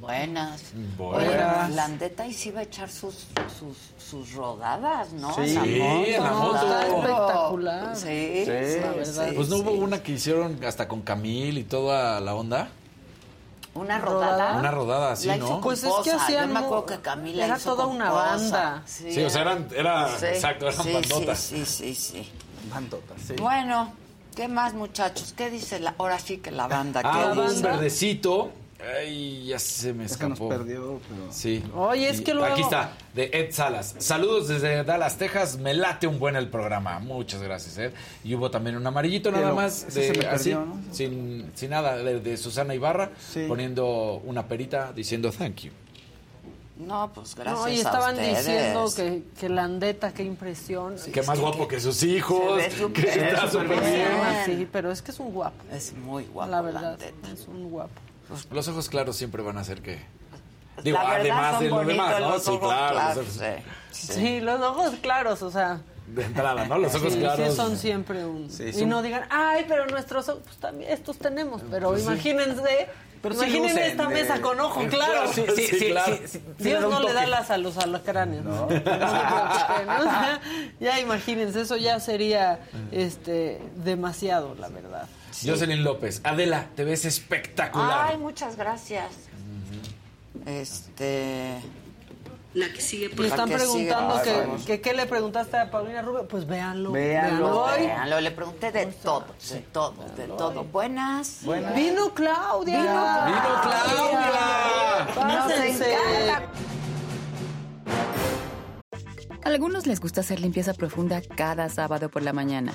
Buenas. 0.00 0.72
Buenas. 0.96 1.68
Oye, 1.68 1.74
Landeta 1.76 2.26
y 2.26 2.32
sí 2.32 2.50
va 2.50 2.60
a 2.60 2.62
echar 2.64 2.88
sus, 2.90 3.26
sus, 3.58 3.76
sus 3.98 4.32
rodadas, 4.32 5.12
¿no? 5.12 5.32
Sí, 5.34 5.54
en 5.56 6.22
la 6.22 6.32
moto. 6.32 6.56
Está 6.56 6.86
espectacular. 6.86 7.96
Sí, 7.96 8.42
sí, 8.44 8.80
la 8.80 8.90
verdad. 8.92 9.28
sí, 9.28 9.34
Pues 9.36 9.48
no 9.48 9.56
sí. 9.56 9.62
hubo 9.62 9.70
una 9.72 10.02
que 10.02 10.12
hicieron 10.12 10.58
hasta 10.64 10.88
con 10.88 11.02
Camil 11.02 11.58
y 11.58 11.64
toda 11.64 12.20
la 12.20 12.34
onda. 12.34 12.68
Una 13.74 13.98
rodada. 13.98 14.56
Una 14.58 14.70
rodada 14.70 15.14
La 15.24 15.36
¿no? 15.38 15.48
con 15.48 15.60
Pues 15.62 15.82
es 15.82 15.92
que 16.04 16.12
hacían 16.12 16.48
Yo 16.48 16.54
me 16.54 16.60
acuerdo 16.60 16.86
que 16.86 17.00
Camila 17.00 17.44
era 17.46 17.56
hizo 17.56 17.70
toda 17.72 17.84
con 17.86 17.96
una 17.96 18.10
Poza. 18.10 18.22
banda. 18.26 18.82
Sí, 18.84 19.24
o 19.24 19.30
sea, 19.30 19.40
eran- 19.42 19.68
era- 19.74 20.10
exacto, 20.30 20.68
eran 20.68 20.82
sí, 20.84 20.92
bandotas. 20.92 21.38
Sí, 21.38 21.64
sí, 21.64 21.94
sí, 21.94 21.94
sí. 21.94 22.32
Bandotas, 22.70 23.16
sí. 23.26 23.34
Bueno, 23.40 23.92
¿qué 24.36 24.46
más, 24.48 24.74
muchachos? 24.74 25.32
¿Qué 25.36 25.48
dice 25.48 25.80
la... 25.80 25.94
Ahora 25.98 26.18
sí 26.18 26.36
que 26.38 26.50
la 26.50 26.66
banda. 26.68 27.00
¿qué 27.00 27.08
Ah, 27.10 27.30
hubo 27.34 27.42
un 27.42 27.48
dice? 27.48 27.62
verdecito. 27.62 28.52
Ay, 28.98 29.46
ya 29.46 29.58
se 29.58 29.92
me 29.92 30.04
Ya 30.04 30.08
se 30.08 30.14
nos 30.28 30.32
escapó. 30.32 30.48
perdió, 30.48 31.00
pero... 31.08 31.32
Sí. 31.32 31.62
Oye, 31.74 32.08
es 32.08 32.20
que 32.20 32.34
luego- 32.34 32.52
Aquí 32.52 32.62
está, 32.62 32.92
de 33.14 33.30
Ed 33.32 33.52
Salas. 33.52 33.94
Saludos 33.98 34.48
desde 34.48 34.82
Dallas, 34.82 35.16
Texas. 35.18 35.56
Me 35.58 35.72
late 35.74 36.06
un 36.06 36.18
buen 36.18 36.34
el 36.36 36.48
programa. 36.48 36.98
Muchas 36.98 37.42
gracias, 37.42 37.78
Ed. 37.78 37.92
Y 38.24 38.34
hubo 38.34 38.50
también 38.50 38.76
un 38.76 38.86
amarillito 38.86 39.30
nada 39.30 39.52
más, 39.54 39.86
de, 39.94 40.12
se 40.12 40.18
me 40.18 40.26
así, 40.26 40.50
perdió, 40.50 40.64
¿no? 40.66 40.80
sin, 40.94 41.50
sin 41.54 41.70
nada, 41.70 41.96
de, 41.96 42.20
de 42.20 42.36
Susana 42.36 42.74
Ibarra, 42.74 43.10
Sí. 43.32 43.44
poniendo 43.46 44.20
una 44.24 44.48
perita 44.48 44.92
diciendo 44.92 45.30
thank 45.30 45.56
you. 45.60 45.72
No, 46.78 47.12
pues 47.14 47.36
gracias 47.36 47.60
No, 47.60 47.68
y 47.68 47.72
a 47.74 47.76
estaban 47.76 48.14
ustedes. 48.16 48.38
diciendo 48.38 48.92
que, 48.96 49.22
que 49.38 49.48
Landeta, 49.48 50.12
qué 50.12 50.24
impresión. 50.24 50.96
Qué 51.12 51.22
más 51.22 51.38
guapo 51.38 51.68
que 51.68 51.78
sus 51.78 52.02
hijos. 52.02 52.60
se 52.60 52.68
ve 52.70 52.76
súper 52.76 53.04
que 53.04 53.10
está 53.10 53.40
bien. 53.42 53.50
súper 53.52 53.80
bien. 53.80 54.08
Sí, 54.46 54.68
pero 54.72 54.90
es 54.90 55.00
que 55.02 55.12
es 55.12 55.20
un 55.20 55.32
guapo. 55.32 55.62
Es 55.70 55.92
muy 55.94 56.24
guapo, 56.24 56.50
La 56.50 56.60
verdad, 56.62 56.82
Landeta. 56.98 57.30
es 57.32 57.46
un 57.46 57.70
guapo. 57.70 57.92
Los 58.50 58.68
ojos 58.68 58.88
claros 58.88 59.16
siempre 59.16 59.42
van 59.42 59.58
a 59.58 59.62
hacer 59.62 59.82
que... 59.82 60.00
Digo, 60.82 60.98
además 60.98 61.54
son 61.54 61.64
de 61.64 61.70
lo 61.70 61.84
demás, 61.84 62.20
¿no? 62.20 62.30
los 62.30 62.42
Sí, 62.44 62.50
ojos 62.50 62.68
claro. 62.72 62.94
los 62.94 63.02
claros, 63.02 63.18
ojos- 63.18 63.62
sí. 63.92 64.12
Sí. 64.12 64.40
los 64.40 64.60
ojos 64.60 64.92
claros, 65.02 65.42
o 65.42 65.50
sea. 65.50 65.80
De 66.06 66.24
entrada, 66.24 66.64
¿no? 66.66 66.78
Los 66.78 66.94
ojos 66.94 67.12
sí, 67.12 67.18
claros. 67.20 67.50
sí 67.50 67.56
son 67.56 67.76
siempre 67.76 68.24
un... 68.24 68.50
Sí, 68.50 68.70
y 68.74 68.84
no 68.86 69.02
digan, 69.02 69.24
ay, 69.30 69.64
pero 69.68 69.86
nuestros 69.86 70.28
ojos, 70.28 70.42
pues 70.44 70.56
también 70.56 70.90
estos 70.92 71.18
tenemos, 71.18 71.62
pero 71.70 71.90
Pues 71.90 72.02
sí. 72.02 72.08
imagínense... 72.08 72.88
Pero 73.22 73.36
imaginen 73.36 73.78
esta 73.78 74.08
de- 74.08 74.14
mesa 74.14 74.40
con 74.40 74.58
ojo 74.58 74.80
Sí, 74.80 74.88
claro. 74.88 75.32
sí, 75.32 75.44
sí, 75.54 75.66
sí, 75.78 75.90
claro. 75.90 76.16
sí, 76.16 76.22
sí, 76.26 76.42
Dios 76.58 76.82
no 76.82 76.98
le 77.00 77.12
da 77.12 77.24
las 77.26 77.52
a 77.52 77.56
los 77.56 77.78
alacranes. 77.78 78.42
¿no? 78.42 78.66
¿no? 78.66 78.68
Ya 80.80 80.98
imagínense, 80.98 81.60
eso 81.60 81.76
ya 81.76 82.00
sería 82.00 82.58
este 82.90 83.62
demasiado, 83.76 84.56
la 84.58 84.68
verdad. 84.68 85.06
Jocelyn 85.32 85.84
López. 85.84 86.20
Adela, 86.24 86.66
te 86.74 86.84
ves 86.84 87.04
espectacular. 87.04 88.10
Ay, 88.10 88.18
muchas 88.18 88.56
gracias. 88.56 89.06
Este... 90.46 91.60
La 92.54 92.70
que 92.70 92.82
sigue, 92.82 93.08
por 93.08 93.24
están 93.24 93.48
que 93.48 93.58
sigue, 93.58 93.88
preguntando 93.88 94.20
que, 94.66 94.82
qué 94.82 94.92
le 94.92 95.06
preguntaste 95.06 95.56
a 95.56 95.70
Paulina 95.70 96.02
Rubio. 96.02 96.28
Pues 96.28 96.46
véanlo. 96.46 96.92
Véanlo. 96.92 97.64
Véanlo, 97.78 98.20
le 98.20 98.30
pregunté 98.30 98.70
de 98.70 98.86
todo, 98.86 99.24
de 99.50 99.60
todo, 99.60 100.04
de 100.14 100.26
todo. 100.26 100.64
Buenas. 100.64 101.40
Vino 101.74 102.12
Claudia. 102.12 102.82
¡Vino 103.26 103.60
Claudia! 103.62 105.06
Nos 105.06 105.52
Pásense. 105.52 105.96
algunos 109.44 109.86
les 109.86 110.00
gusta 110.00 110.20
hacer 110.20 110.38
limpieza 110.38 110.74
profunda 110.74 111.22
cada 111.22 111.70
sábado 111.70 112.10
por 112.10 112.22
la 112.22 112.34
mañana. 112.34 112.74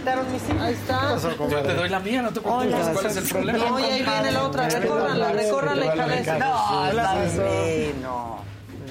Quitaron 0.00 0.32
mis 0.32 0.42
hijos. 0.48 0.62
Ahí 0.62 0.74
está. 0.74 1.16
Yo 1.18 1.62
te 1.62 1.74
doy 1.74 1.88
la 1.88 2.00
mía, 2.00 2.22
no 2.22 2.32
te 2.32 2.40
preocupes. 2.40 2.74
Hola. 2.74 2.92
¿Cuál 2.92 3.06
es 3.06 3.16
el 3.16 3.28
problema? 3.28 3.58
No, 3.58 3.80
y 3.80 3.84
ahí 3.84 4.02
viene 4.02 4.32
la 4.32 4.44
otra. 4.44 4.68
Recórranla, 4.68 5.32
recórranla, 5.32 5.86
hija 5.86 6.06
de. 6.06 6.38
No, 6.38 6.86
está 6.88 7.14
bien, 7.14 8.02
no. 8.02 8.49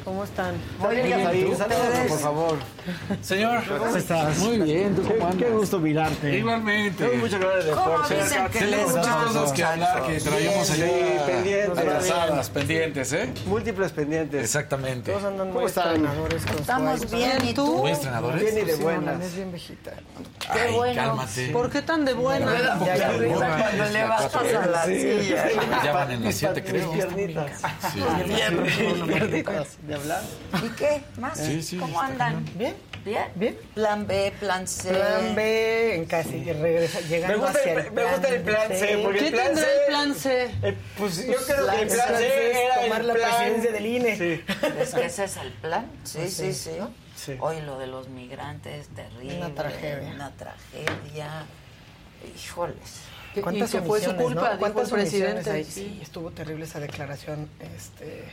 ¿Cómo 0.09 0.23
están? 0.23 0.55
Muy 0.79 0.95
bien, 0.95 1.23
Saludos, 1.55 2.07
por 2.07 2.19
favor. 2.19 2.57
Señor, 3.21 3.61
¿Cómo 3.77 3.95
estás? 3.95 4.39
Muy 4.39 4.57
bien, 4.57 4.95
¿tú 4.95 5.03
cómo 5.03 5.37
Qué 5.37 5.49
gusto 5.51 5.77
mirarte. 5.79 6.35
igualmente. 6.35 7.05
Tengo 7.05 7.17
muchas 7.17 7.39
ganas 7.39 7.63
de 7.65 7.71
¿Cómo 7.73 7.85
Forza. 7.97 8.13
dicen 8.15 8.47
que 8.47 8.61
les 8.61 8.69
Tenemos 8.71 8.95
muchas 8.95 9.15
cosas 9.15 9.51
que 9.53 9.63
hablar 9.63 10.07
que 10.07 10.19
traíamos 10.19 10.67
Sí, 10.67 10.81
allá 10.81 11.25
pendientes. 11.27 11.77
atrasadas, 11.77 12.49
pendientes, 12.49 13.13
¿eh? 13.13 13.29
Múltiples 13.45 13.91
pendientes. 13.91 14.43
Exactamente. 14.43 15.11
Todos 15.11 15.25
andan 15.25 15.53
muy 15.53 15.65
estrenadores 15.65 16.43
con 16.47 16.55
Estamos 16.55 17.11
bien, 17.11 17.37
¿y 17.47 17.53
tú? 17.53 17.77
¿Muy 17.77 17.91
estrenadores? 17.91 18.41
Bien 18.41 18.57
y 18.57 18.61
de 18.67 18.75
Sí, 18.77 18.81
buenas. 18.81 19.23
es 19.23 19.35
bien 19.35 19.51
viejita. 19.51 19.91
Qué 20.39 20.59
Ay, 20.59 20.73
bueno. 20.73 20.95
cálmate. 20.95 21.49
¿Por 21.51 21.69
qué 21.69 21.81
tan 21.83 22.03
de 22.03 22.13
buena? 22.13 22.51
Ya, 22.83 22.95
ya, 22.97 23.07
Cuando 23.11 23.85
le 23.93 24.03
bajas 24.05 24.35
a 24.35 24.65
la 24.65 24.85
silla. 24.85 25.45
Ya 25.83 25.91
van 25.93 26.09
en 26.11 26.23
las 26.23 26.33
siete, 26.35 26.61
Mis 26.63 26.71
creo. 26.71 26.91
piernitas. 26.93 27.51
Sí. 27.93 28.03
Mis 28.25 29.03
piernitas. 29.07 29.77
¿De 30.05 30.13
hablar? 30.13 30.23
¿Y 30.63 30.69
qué 30.75 31.01
más? 31.17 31.37
Sí, 31.37 31.61
sí, 31.61 31.77
¿Cómo 31.77 31.99
andan? 32.01 32.45
Bien. 32.55 32.75
¿Bien? 33.05 33.25
Bien. 33.35 33.57
Plan 33.73 34.05
B, 34.05 34.33
plan 34.39 34.67
C. 34.67 34.89
Plan 34.89 35.33
B, 35.33 35.95
en 35.95 36.05
casi 36.05 36.43
regresa, 36.51 36.99
llegando 37.01 37.37
Me 37.37 37.43
gusta 37.45 37.59
hacia 37.59 37.73
el- 37.73 37.91
me 37.93 38.03
gusta 38.03 38.27
el 38.27 38.41
plan 38.41 38.67
C, 38.69 38.99
porque 39.03 39.19
¿Qué 39.19 39.27
el 39.27 39.33
plan 39.33 39.45
tendrá 39.47 39.63
C- 39.65 39.71
el 39.79 39.87
plan 39.87 40.15
C? 40.15 40.43
Eh, 40.63 40.77
pues 40.97 41.17
yo 41.17 41.23
Plan 41.33 41.43
creo 41.45 41.69
que 41.69 41.81
el 41.81 41.87
plan 41.87 42.07
C 42.09 42.17
C 42.17 42.51
es 42.51 42.57
era 42.57 42.81
tomar 42.83 43.01
el 43.01 43.07
la 43.07 43.13
plan- 43.13 43.29
presidencia 43.37 43.71
del 43.71 43.85
INE. 43.85 44.17
Sí. 44.17 44.43
Es 44.81 44.93
que 44.93 45.05
ese 45.05 45.23
es 45.23 45.37
el 45.37 45.51
plan. 45.53 45.91
Sí, 46.03 46.29
sí, 46.29 46.53
sí. 46.53 46.71
Sí. 47.15 47.35
Hoy 47.39 47.61
lo 47.61 47.79
de 47.79 47.87
los 47.87 48.09
migrantes, 48.09 48.87
terrible. 48.89 49.37
Una 49.37 49.55
tragedia. 49.55 50.09
Una 50.13 50.31
tragedia. 50.31 51.45
Híjoles. 52.35 52.75
Y 53.35 53.39
¿Cuántas 53.41 53.71
que 53.71 53.81
fue 53.81 54.01
su 54.01 54.13
culpa, 54.15 54.33
no? 54.33 54.41
dijo 54.41 54.51
el 54.53 54.57
¿Cuántas 54.59 54.91
omisiones 54.91 55.33
presidente. 55.45 55.51
hay? 55.51 55.63
Sí, 55.63 55.99
estuvo 56.01 56.31
terrible 56.31 56.65
esa 56.65 56.79
declaración. 56.81 57.49
Este, 57.77 58.25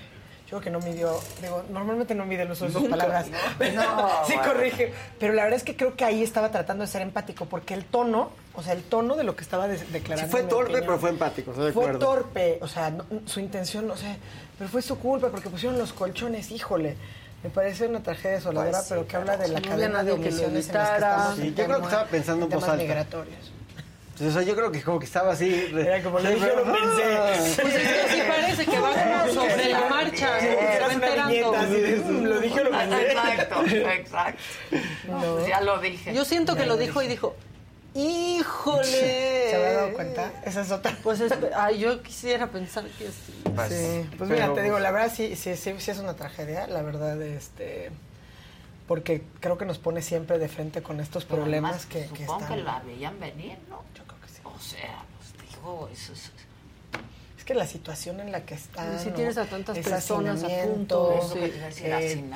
yo 0.47 0.51
creo 0.51 0.61
que 0.61 0.71
no 0.71 0.79
midió, 0.81 1.19
digo, 1.43 1.65
normalmente 1.71 2.15
no 2.15 2.25
mide 2.25 2.43
el 2.43 2.51
uso 2.53 2.67
de 2.67 2.73
sus 2.73 2.89
palabras. 2.89 3.27
¿no? 3.29 3.37
No, 3.75 4.09
sí 4.27 4.35
bueno. 4.35 4.53
corrige. 4.53 4.93
Pero 5.19 5.33
la 5.33 5.43
verdad 5.43 5.57
es 5.57 5.65
que 5.65 5.77
creo 5.77 5.97
que 5.97 6.05
ahí 6.05 6.23
estaba 6.23 6.51
tratando 6.53 6.83
de 6.83 6.89
ser 6.89 7.03
empático, 7.03 7.47
porque 7.47 7.75
el 7.75 7.85
tono, 7.85 8.31
o 8.55 8.63
sea, 8.63 8.73
el 8.75 8.83
tono 8.85 9.17
de 9.17 9.25
lo 9.25 9.35
que 9.35 9.43
estaba 9.43 9.67
de- 9.67 9.79
declarando. 9.87 10.29
Sí, 10.29 10.31
fue 10.31 10.43
torpe, 10.49 10.65
opinión, 10.65 10.85
pero 10.87 10.99
fue 10.99 11.11
empático, 11.11 11.51
estoy 11.51 11.67
de 11.67 11.73
Fue 11.73 11.83
acuerdo. 11.85 11.99
torpe, 12.07 12.59
o 12.63 12.69
sea, 12.69 12.91
no- 12.91 13.05
su 13.27 13.41
intención, 13.41 13.87
no 13.89 13.97
sé, 13.97 14.17
pero 14.57 14.71
fue 14.71 14.83
su 14.83 14.99
culpa 14.99 15.29
porque 15.31 15.51
pusieron 15.51 15.79
los 15.79 15.93
colchones, 15.93 16.51
híjole. 16.53 16.97
Me 17.43 17.51
parece 17.51 17.87
una 17.87 18.01
tragedia 18.03 18.37
desoladora, 18.37 18.71
Pues 18.71 18.83
sí, 18.85 18.89
pero 18.91 19.07
que 19.07 19.17
habla 19.17 19.37
de 19.37 19.49
la 19.49 19.61
cadena 19.61 20.03
de 20.03 20.13
omisiones 20.13 20.69
en 20.69 20.75
las 20.75 20.89
que 20.91 20.95
estamos 20.97 21.37
Sí, 21.37 21.55
yo 21.57 21.65
creo 21.65 21.79
que 21.79 21.85
estaba 21.85 22.05
pensando 22.07 22.45
en 22.47 22.51
temas 22.51 22.69
alta. 22.69 23.07
Migratorios. 24.25 24.37
O 24.37 24.39
sea, 24.39 24.43
yo 24.43 24.55
creo 24.57 24.73
que 24.73 24.83
como 24.83 24.99
que 24.99 25.05
estaba 25.07 25.33
así. 25.33 25.71
Era 25.77 26.03
como, 26.03 26.19
lo 26.21 26.29
dije, 26.31 26.47
lo 26.55 26.63
pensé. 26.65 27.63
Pues 27.63 27.75
es 27.75 27.89
que 27.89 28.15
sí 28.15 28.23
parece 28.29 28.65
que 28.67 28.79
va 28.79 28.93
como 28.93 29.35
sobre 29.43 29.69
la 29.71 29.81
marcha, 29.89 30.41
Sí, 30.41 30.47
se 30.47 30.81
va 30.81 30.93
enterando. 30.93 31.53
"Mm, 31.53 32.23
lo 32.25 32.41
dije, 32.41 32.65
lo 32.65 32.71
pensé. 32.71 33.07
Exacto, 33.13 33.65
exacto. 33.71 34.43
No, 35.09 35.35
pues 35.37 35.47
ya 35.49 35.61
lo 35.61 35.79
dije. 35.79 36.15
Yo 36.15 36.25
siento 36.25 36.57
que 36.57 36.67
lo 36.67 36.77
dijo 36.77 37.03
y 37.03 37.09
dijo, 37.09 37.35
¡híjole! 37.95 38.85
¿Se 39.51 39.55
había 39.57 39.73
dado 39.73 39.93
cuenta? 39.93 40.33
Esa 40.45 40.61
es 40.63 40.71
otra. 40.71 40.97
Pues 41.03 41.21
espe- 41.21 41.51
ay, 41.55 41.79
yo 41.79 42.03
quisiera 42.03 42.47
pensar 42.49 42.85
que 42.85 43.07
sí. 43.07 43.33
Sí, 43.69 44.11
pues 44.19 44.29
mira, 44.31 44.53
te 44.53 44.63
digo, 44.63 44.79
la 44.79 44.91
verdad 44.91 45.11
sí, 45.15 45.35
sí, 45.37 45.57
sí, 45.57 45.75
sí 45.79 45.91
es 45.91 45.99
una 45.99 46.15
tragedia, 46.15 46.67
la 46.67 46.83
verdad, 46.83 47.21
este... 47.23 47.91
porque 48.87 49.23
creo 49.41 49.57
que 49.57 49.65
nos 49.65 49.79
pone 49.79 50.03
siempre 50.03 50.39
de 50.39 50.49
frente 50.49 50.83
con 50.83 51.01
estos 51.01 51.25
problemas 51.25 51.71
Además, 51.71 51.87
que, 51.87 52.07
que 52.15 52.27
supongo 52.27 52.47
que 52.49 52.57
la 52.59 52.81
veían 52.81 53.19
venir, 53.19 53.57
¿no? 53.71 53.83
Yo. 53.97 54.03
O 54.57 54.61
sea, 54.61 55.05
pues 55.19 55.51
digo, 55.51 55.89
eso 55.93 56.13
es... 56.13 56.31
Es 57.39 57.45
que 57.45 57.55
la 57.55 57.67
situación 57.67 58.19
en 58.19 58.33
la 58.33 58.45
que 58.45 58.55
están. 58.55 58.99
Sí, 58.99 59.11
¿no? 59.11 59.15
tienes 59.15 59.39
a 59.39 59.45
tantas 59.45 59.77
Ese 59.77 59.89
personas 59.89 60.43
a 60.43 60.49
punto, 60.65 61.13
eh, 61.37 61.53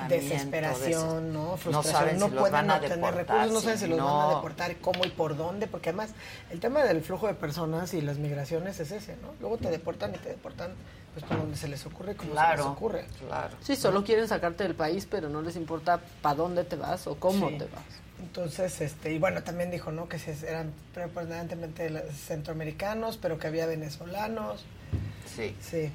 desesperación, 0.09 1.25
des- 1.25 1.33
¿no? 1.35 1.51
no 1.51 1.57
Frustración. 1.57 1.95
saben 1.95 2.19
No, 2.19 2.27
si 2.27 2.31
los 2.33 2.41
pueden 2.41 2.53
van 2.53 2.71
a 2.71 2.75
obtener 2.77 2.97
deportar, 2.99 3.17
recursos, 3.27 3.53
no 3.53 3.61
saben 3.61 3.79
si 3.79 3.85
si 3.85 3.91
los 3.91 3.99
van 3.99 4.07
no. 4.07 4.31
a 4.31 4.35
deportar, 4.37 4.77
cómo 4.77 5.05
y 5.05 5.09
por 5.11 5.37
dónde, 5.37 5.67
porque 5.67 5.89
además 5.89 6.11
el 6.51 6.61
tema 6.61 6.85
del 6.85 7.03
flujo 7.03 7.27
de 7.27 7.35
personas 7.35 7.93
y 7.95 8.03
las 8.03 8.19
migraciones 8.19 8.79
es 8.79 8.93
ese, 8.93 9.17
¿no? 9.17 9.29
Luego 9.41 9.59
te 9.59 9.71
deportan 9.71 10.15
y 10.15 10.19
te 10.19 10.29
deportan 10.29 10.73
pues 11.15 11.25
por 11.25 11.39
donde 11.39 11.57
se 11.57 11.67
les 11.67 11.85
ocurre, 11.87 12.15
como 12.15 12.31
se 12.31 12.35
les 12.37 12.45
Claro, 12.45 12.71
ocurre. 12.71 13.05
Claro. 13.27 13.57
Sí, 13.63 13.75
solo 13.75 14.05
quieren 14.05 14.29
sacarte 14.29 14.63
del 14.63 14.77
país, 14.77 15.09
pero 15.11 15.29
no 15.29 15.43
les 15.43 15.57
importa 15.57 15.99
para 16.23 16.37
dónde 16.37 16.63
te 16.63 16.77
vas 16.77 17.07
o 17.09 17.17
cómo 17.17 17.49
Sí. 17.49 17.59
te 17.59 17.65
vas. 17.65 17.83
Entonces, 18.23 18.81
este, 18.81 19.13
y 19.13 19.19
bueno, 19.19 19.43
también 19.43 19.71
dijo, 19.71 19.93
¿no? 19.93 20.09
Que 20.09 20.19
eran 20.47 20.73
preponderantemente 20.95 21.91
centroamericanos, 22.13 23.17
pero 23.17 23.39
que 23.39 23.47
había 23.47 23.67
venezolanos. 23.67 24.65
Sí. 25.35 25.57
Sí. 25.61 25.91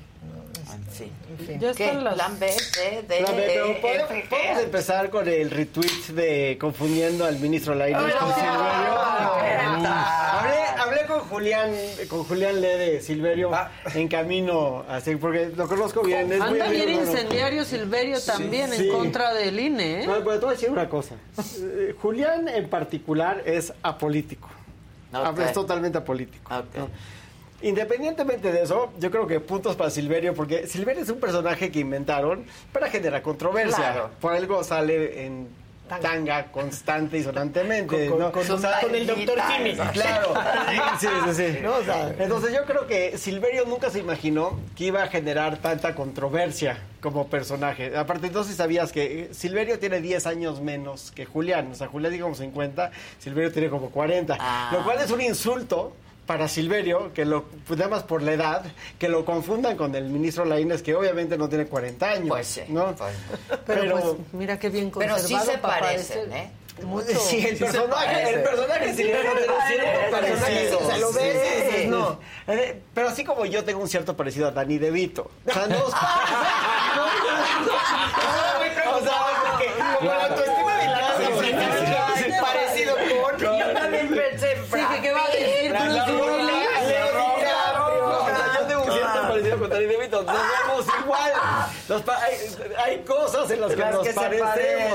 En 0.73 1.64
este, 1.64 1.76
fin. 1.76 1.89
en 1.89 2.03
las- 2.03 2.14
Plan 2.15 2.39
B, 2.39 2.52
C, 2.52 3.03
D, 3.07 3.18
Plan 3.19 3.35
B, 3.35 3.43
pero 3.47 3.65
E, 3.68 3.76
podemos, 3.76 4.11
F, 4.11 4.23
G. 4.23 4.30
podemos 4.30 4.64
empezar 4.64 5.10
con 5.10 5.27
el 5.27 5.52
retweet 5.52 6.14
de 6.14 6.57
confundiendo 6.60 7.26
al 7.26 7.38
ministro 7.39 7.76
Lainez 7.76 8.15
con 8.15 8.34
Silverio. 8.34 8.95
Hablé, 9.85 10.57
hablé 10.80 11.06
con 11.06 11.19
Julián, 11.22 11.72
con 12.10 12.23
Julián 12.23 12.57
L. 12.57 12.68
de 12.77 13.02
Silverio 13.02 13.52
en 13.93 14.07
camino, 14.07 14.84
así 14.89 15.15
porque 15.18 15.52
lo 15.56 15.68
conozco 15.68 16.02
bien. 16.02 16.31
Es 16.31 16.39
muy 16.39 16.60
Anda 16.60 16.69
bien 16.69 16.89
incendiario 16.89 17.65
Silverio 17.65 18.19
también 18.22 18.72
sí. 18.72 18.88
en 18.89 18.95
contra 18.95 19.34
del 19.34 19.60
INE, 19.60 20.03
¿eh? 20.03 20.07
No, 20.07 20.14
pero 20.23 20.39
te 20.39 20.45
voy 20.45 20.49
a 20.49 20.52
decir 20.57 20.69
una 20.72 20.89
cosa. 20.89 21.15
Eh, 21.61 21.95
Julián 22.02 22.47
en 22.47 22.69
particular 22.69 23.43
es 23.45 23.73
apolítico. 23.84 24.49
Es 25.45 25.53
totalmente 25.53 25.97
apolítico. 25.97 26.53
Ok. 26.53 26.89
Independientemente 27.66 28.52
de 28.52 28.62
eso, 28.62 28.92
yo 29.00 29.10
creo 29.10 29.26
que 29.26 29.40
puntos 29.40 29.76
para 29.76 29.90
Silverio, 29.90 30.36
porque 30.36 30.68
Silverio 30.68 31.02
es 31.02 31.10
un 31.10 31.20
personaje 31.20 31.72
que 31.72 31.80
inventaron 31.80 32.46
para 32.72 32.90
generar 32.92 33.24
controversia. 33.24 33.76
Claro. 33.76 34.10
Por 34.22 34.34
algo 34.34 34.64
sale 34.64 35.26
en 35.26 35.48
tanga 36.02 36.52
constante 36.52 37.18
y 37.18 37.24
sonantemente. 37.24 38.08
Con- 38.08 38.20
¿no? 38.20 38.32
con- 38.32 38.50
O 38.52 38.58
sea, 38.60 38.82
con 38.82 38.94
el 38.94 39.08
doctor 39.08 39.40
Kimi. 39.58 39.74
Claro. 39.74 40.34
Sí, 41.00 41.08
sí, 41.28 41.34
sí. 41.54 41.60
No, 41.64 41.76
o 41.78 41.84
sea, 41.84 42.14
Entonces 42.20 42.54
yo 42.54 42.66
creo 42.66 42.86
que 42.86 43.18
Silverio 43.18 43.66
nunca 43.66 43.90
se 43.90 43.98
imaginó 44.00 44.60
que 44.76 44.86
iba 44.86 45.02
a 45.02 45.08
generar 45.08 45.58
tanta 45.58 45.96
controversia 45.96 46.78
como 47.02 47.28
personaje. 47.28 47.98
Aparte, 47.98 48.28
entonces 48.28 48.56
sabías 48.56 48.92
que 48.92 49.30
Silverio 49.32 49.80
tiene 49.80 50.02
10 50.02 50.28
años 50.28 50.62
menos 50.62 51.12
que 51.16 51.26
Julián. 51.26 51.72
O 51.72 51.76
sea, 51.76 51.88
Julián 51.88 52.12
tiene 52.12 52.24
como 52.24 52.36
50, 52.36 52.92
Silverio 53.20 53.52
tiene 53.52 53.70
como 53.70 53.90
40. 53.90 54.38
Ah. 54.40 54.70
Lo 54.72 54.84
cual 54.84 55.00
es 55.02 55.10
un 55.12 55.22
insulto 55.22 55.94
para 56.26 56.47
Silverio, 56.47 57.14
que 57.14 57.23
lo, 57.26 57.43
pues 57.68 57.77
nada 57.77 57.91
más 57.91 58.03
por 58.03 58.22
la 58.23 58.34
edad, 58.34 58.64
que 58.97 59.10
lo 59.10 59.26
confundan 59.26 59.77
con 59.77 59.93
el 59.95 60.06
ministro 60.10 60.43
Laínez, 60.45 60.81
que 60.81 60.95
obviamente 60.95 61.38
no 61.38 61.47
tiene 61.49 61.68
40 61.68 62.10
años. 62.10 62.27
Pues 62.30 62.47
sí, 62.47 62.61
¿no? 62.69 62.95
pues. 62.95 63.14
Pero, 63.65 63.81
Pero- 63.81 63.99
pues 63.99 64.15
mira 64.34 64.57
qué 64.60 64.69
bien 64.69 64.91
Pero 64.97 65.14
conservado 65.15 65.45
sí 65.45 65.52
se 65.52 65.57
parecen. 65.60 66.34
¿eh? 66.34 66.52
Mucho. 66.84 67.07
Sí, 67.19 67.45
el 67.45 67.56
Sí 67.57 67.64
personaje, 67.64 68.34
el 68.34 68.43
personaje 68.43 68.88
de 68.88 68.93
Silverio 68.95 69.31
tiene 69.31 69.53
cierto 69.68 70.11
parecido. 70.11 70.80
O 70.80 70.85
sea, 70.85 70.97
lo 70.97 71.14
ves 71.14 71.88
no. 71.88 72.19
Eh, 72.47 72.81
Pero 72.93 73.07
así 73.07 73.23
como 73.23 73.45
yo 73.45 73.64
tengo 73.64 73.80
un 73.81 73.88
cierto 73.88 74.18
parecido 74.18 74.47
a 74.49 74.52
Dani 74.52 74.77
DeVito. 74.77 75.31
O 75.47 75.53
sea, 75.53 75.68
nos 75.68 75.84
O 75.85 75.89
sea, 79.02 79.18
porque 79.52 79.68
como 79.99 80.11
la 80.11 80.26
autoestima 80.26 80.77
de 80.77 80.88
la 80.88 80.99
casa 80.99 82.41
parecido 82.41 82.95
con... 82.95 83.39
Yo 83.39 83.73
también 83.73 84.10
pensé 84.10 84.52
en 84.52 84.64
Sí, 84.65 84.72
que 84.95 85.02
qué 85.02 85.11
va 85.14 85.23
a 85.26 85.30
decir 85.30 85.72
La- 85.72 85.85
la- 85.88 86.06
Bruce 86.06 86.27
la- 86.27 86.34
Willis. 86.35 86.68
O 88.06 88.26
sea, 88.26 88.60
yo 88.60 88.65
tengo 88.68 88.84
un 88.84 88.91
cierto 88.91 89.22
parecido 89.27 89.57
con 89.60 89.69
Dani 89.69 89.85
DeVito. 89.85 90.14
Nos 90.26 90.35
vemos 90.35 90.85
igual. 91.03 91.31
Nos 91.89 92.02
hay, 92.10 92.35
hay 92.84 92.99
cosas 93.03 93.49
en 93.52 93.61
las 93.61 93.69
que 93.72 93.76
Las 93.77 93.93
nos 93.93 94.03
que 94.07 94.14
parecemos. 94.14 94.49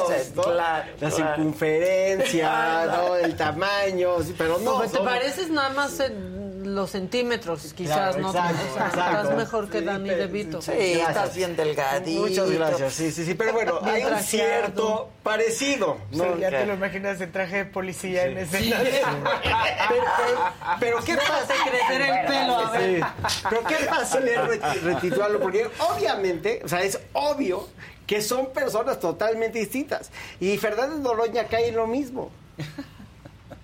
parecen, 0.08 0.34
¿no? 0.36 0.42
claro, 0.42 0.56
La 1.00 1.08
claro. 1.08 1.16
circunferencia, 1.16 2.86
¿no? 2.86 3.16
el 3.16 3.36
tamaño. 3.36 4.16
Pero 4.36 4.58
no. 4.58 4.78
Pues 4.78 4.90
te 4.92 4.96
somos- 4.98 5.12
pareces 5.12 5.50
nada 5.50 5.70
más 5.70 6.00
en 6.00 6.49
los 6.64 6.90
centímetros, 6.90 7.72
quizás, 7.74 8.14
Claro, 8.16 8.18
¿no? 8.20 8.28
exacto, 8.30 8.56
O 8.70 8.74
sea, 8.74 8.86
exacto. 8.86 9.20
Estás 9.20 9.36
mejor 9.36 9.70
que 9.70 9.78
Sí, 9.80 9.84
Dani 9.84 10.08
pe- 10.08 10.16
DeVito. 10.16 10.62
Sí, 10.62 10.70
Gracias. 10.72 11.08
estás 11.08 11.34
bien 11.36 11.56
delgadito. 11.56 12.20
Muchas 12.20 12.50
gracias, 12.50 12.92
sí, 12.94 13.10
sí, 13.12 13.24
sí. 13.24 13.34
Pero 13.34 13.52
bueno, 13.52 13.80
Bien 13.80 13.94
hay 13.94 14.04
un 14.04 14.18
cierto 14.20 15.10
parecido. 15.22 15.96
¿no? 16.12 16.24
Sí, 16.24 16.40
ya 16.40 16.50
te 16.50 16.66
lo 16.66 16.74
imaginas 16.74 17.20
en 17.20 17.32
traje 17.32 17.56
de 17.58 17.64
policía 17.66 18.24
en 18.26 18.38
escena. 18.38 18.76
Pero, 19.88 20.04
pero- 20.18 20.40
pero 20.78 21.04
¿qué 21.04 21.16
pasa? 21.16 21.54
Crecer 21.68 22.00
el 22.02 22.26
pelo, 22.26 22.56
a 22.58 22.70
ver. 22.70 23.00
Sí. 23.28 23.36
Pero 23.48 23.64
qué 23.64 23.74
fácil 23.76 24.28
es 24.28 24.38
reti- 24.38 24.80
retitularlo, 24.80 25.40
porque 25.40 25.68
obviamente, 25.78 26.60
o 26.64 26.68
sea, 26.68 26.82
es 26.82 26.98
obvio 27.12 27.68
que 28.06 28.22
son 28.22 28.52
personas 28.52 28.98
totalmente 29.00 29.58
distintas. 29.58 30.10
Y 30.40 30.56
Fernández 30.58 30.98
Noroña 30.98 31.44
cae 31.44 31.68
en 31.68 31.76
lo 31.76 31.86
mismo. 31.86 32.30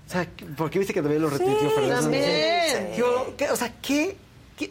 O 0.06 0.10
sea, 0.10 0.26
porque 0.56 0.78
viste 0.78 0.94
que 0.94 1.02
también 1.02 1.20
lo 1.22 1.30
retuiteó 1.30 1.70
Fernández 1.70 2.00
también. 2.02 2.94
Yo, 2.96 3.34
¿qué- 3.36 3.50
o 3.50 3.56
sea, 3.56 3.72
¿qué? 3.82 4.16
qué- 4.56 4.70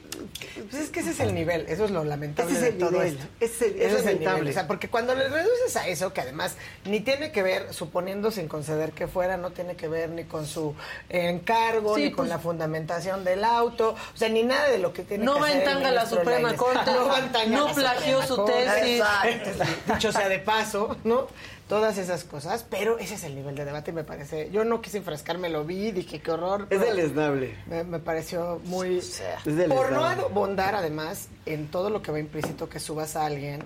Pues 0.72 0.84
es 0.84 0.90
que 0.90 1.02
ese 1.02 1.12
es 1.12 1.20
el 1.20 1.36
nivel, 1.36 1.66
eso 1.68 1.86
es 1.86 1.92
lo 1.92 2.04
lamentable 2.06 2.52
Ese 2.54 2.60
es 2.62 2.68
el 2.70 2.74
de 2.74 2.80
todo 2.80 2.92
nivel, 2.94 3.08
esto. 3.14 3.26
ese- 3.40 3.68
es 3.68 3.74
Ese 3.76 3.86
el 3.86 3.94
lamentable. 3.98 4.40
nivel. 4.40 4.50
O 4.50 4.54
sea, 4.54 4.66
porque 4.68 4.88
cuando 4.90 5.14
le 5.14 5.28
reduces 5.30 5.76
a 5.76 5.88
eso, 5.88 6.12
que 6.14 6.22
además 6.22 6.56
ni 6.86 7.02
tiene 7.02 7.32
que 7.32 7.44
ver, 7.44 7.72
suponiendo 7.74 8.32
sin 8.32 8.48
conceder 8.48 8.94
que 8.94 9.08
fuera, 9.08 9.38
no 9.38 9.52
tiene 9.52 9.76
que 9.76 9.88
ver 9.90 10.10
ni 10.10 10.24
con 10.24 10.48
su 10.48 10.74
encargo, 11.10 11.96
Sí, 11.96 12.04
ni 12.06 12.10
con 12.12 12.18
pues- 12.26 12.30
la 12.30 12.40
fundamentación 12.40 13.24
del 13.24 13.44
auto, 13.44 13.90
o 14.14 14.18
sea, 14.18 14.30
ni 14.30 14.42
nada 14.44 14.70
de 14.70 14.80
lo 14.80 14.92
que 14.94 15.04
tiene 15.04 15.24
No 15.26 15.36
que 15.36 15.40
va 15.42 15.48
hacer 15.48 15.62
en 15.62 15.68
el 15.68 15.74
tanga 15.76 15.92
la 15.92 16.06
Suprema. 16.08 16.56
Corte, 16.56 16.92
no 16.92 17.08
va 17.08 17.20
en 17.20 17.32
tanga 17.32 17.58
no 17.58 17.68
la 17.68 17.74
plagió 17.74 18.22
su 18.24 18.46
tesis. 18.46 19.02
Exacto. 19.02 19.94
Dicho 19.94 20.12
sea 20.12 20.30
de 20.30 20.40
paso, 20.40 20.96
¿no? 21.04 21.28
Todas 21.68 21.98
esas 21.98 22.24
cosas, 22.24 22.64
pero 22.70 23.00
ese 23.00 23.16
es 23.16 23.24
el 23.24 23.34
nivel 23.34 23.56
de 23.56 23.66
debate 23.66 23.90
y 23.90 23.94
me 23.94 24.04
parece, 24.04 24.52
yo 24.52 24.64
no 24.64 24.82
quise 24.82 25.00
enfrascarme, 25.00 25.50
lo 25.50 25.66
vi, 25.66 25.92
dije 25.92 26.20
qué 26.20 26.32
horror. 26.32 26.68
Es 26.70 26.80
deleznable. 26.80 27.56
me, 27.66 27.84
me 27.84 28.00
pareció 28.00 28.62
muy... 28.66 29.00
Es 29.00 29.22
Por 29.70 29.92
no 29.92 30.06
abundar, 30.06 30.76
además, 30.76 31.28
en 31.48 31.68
todo 31.72 31.90
lo 31.90 32.04
que 32.04 32.12
va 32.12 32.20
implícito 32.20 32.70
que 32.70 32.80
subas 32.80 33.16
a 33.16 33.26
alguien 33.26 33.64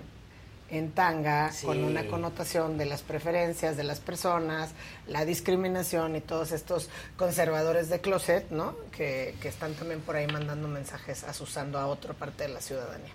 en 0.70 0.92
tanga, 0.92 1.50
Sí. 1.52 1.66
con 1.66 1.82
una 1.84 2.06
connotación 2.06 2.78
de 2.78 2.86
las 2.86 3.02
preferencias 3.02 3.76
de 3.76 3.82
las 3.84 3.98
personas, 4.00 4.70
la 5.06 5.24
discriminación 5.24 6.14
y 6.16 6.20
todos 6.20 6.52
estos 6.52 6.88
conservadores 7.16 7.88
de 7.90 8.00
closet, 8.00 8.48
¿no? 8.50 8.76
Que, 8.96 9.34
que 9.42 9.48
están 9.48 9.74
también 9.74 10.00
por 10.00 10.14
ahí 10.16 10.26
mandando 10.28 10.68
mensajes 10.68 11.24
asusando 11.24 11.76
a 11.78 11.86
otra 11.86 12.14
parte 12.14 12.44
de 12.44 12.50
la 12.50 12.60
ciudadanía. 12.60 13.10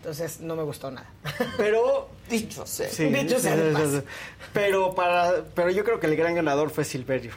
Entonces, 0.00 0.40
no 0.40 0.56
me 0.56 0.62
gustó 0.62 0.90
nada. 0.90 1.06
Pero 1.58 2.08
Dicho 2.30 2.64
sea. 2.66 2.88
Sí, 2.88 3.04
Dicho 3.06 3.38
sea 3.38 3.54
de 3.54 3.62
sí, 3.62 3.68
sí, 3.68 3.74
paso. 3.82 4.00
sí. 4.00 4.06
Pero 4.54 4.94
para, 4.94 5.32
pero 5.54 5.68
yo 5.70 5.84
creo 5.84 6.00
que 6.00 6.06
el 6.06 6.16
gran 6.16 6.34
ganador 6.34 6.70
fue 6.70 6.84
Silverio. 6.84 7.32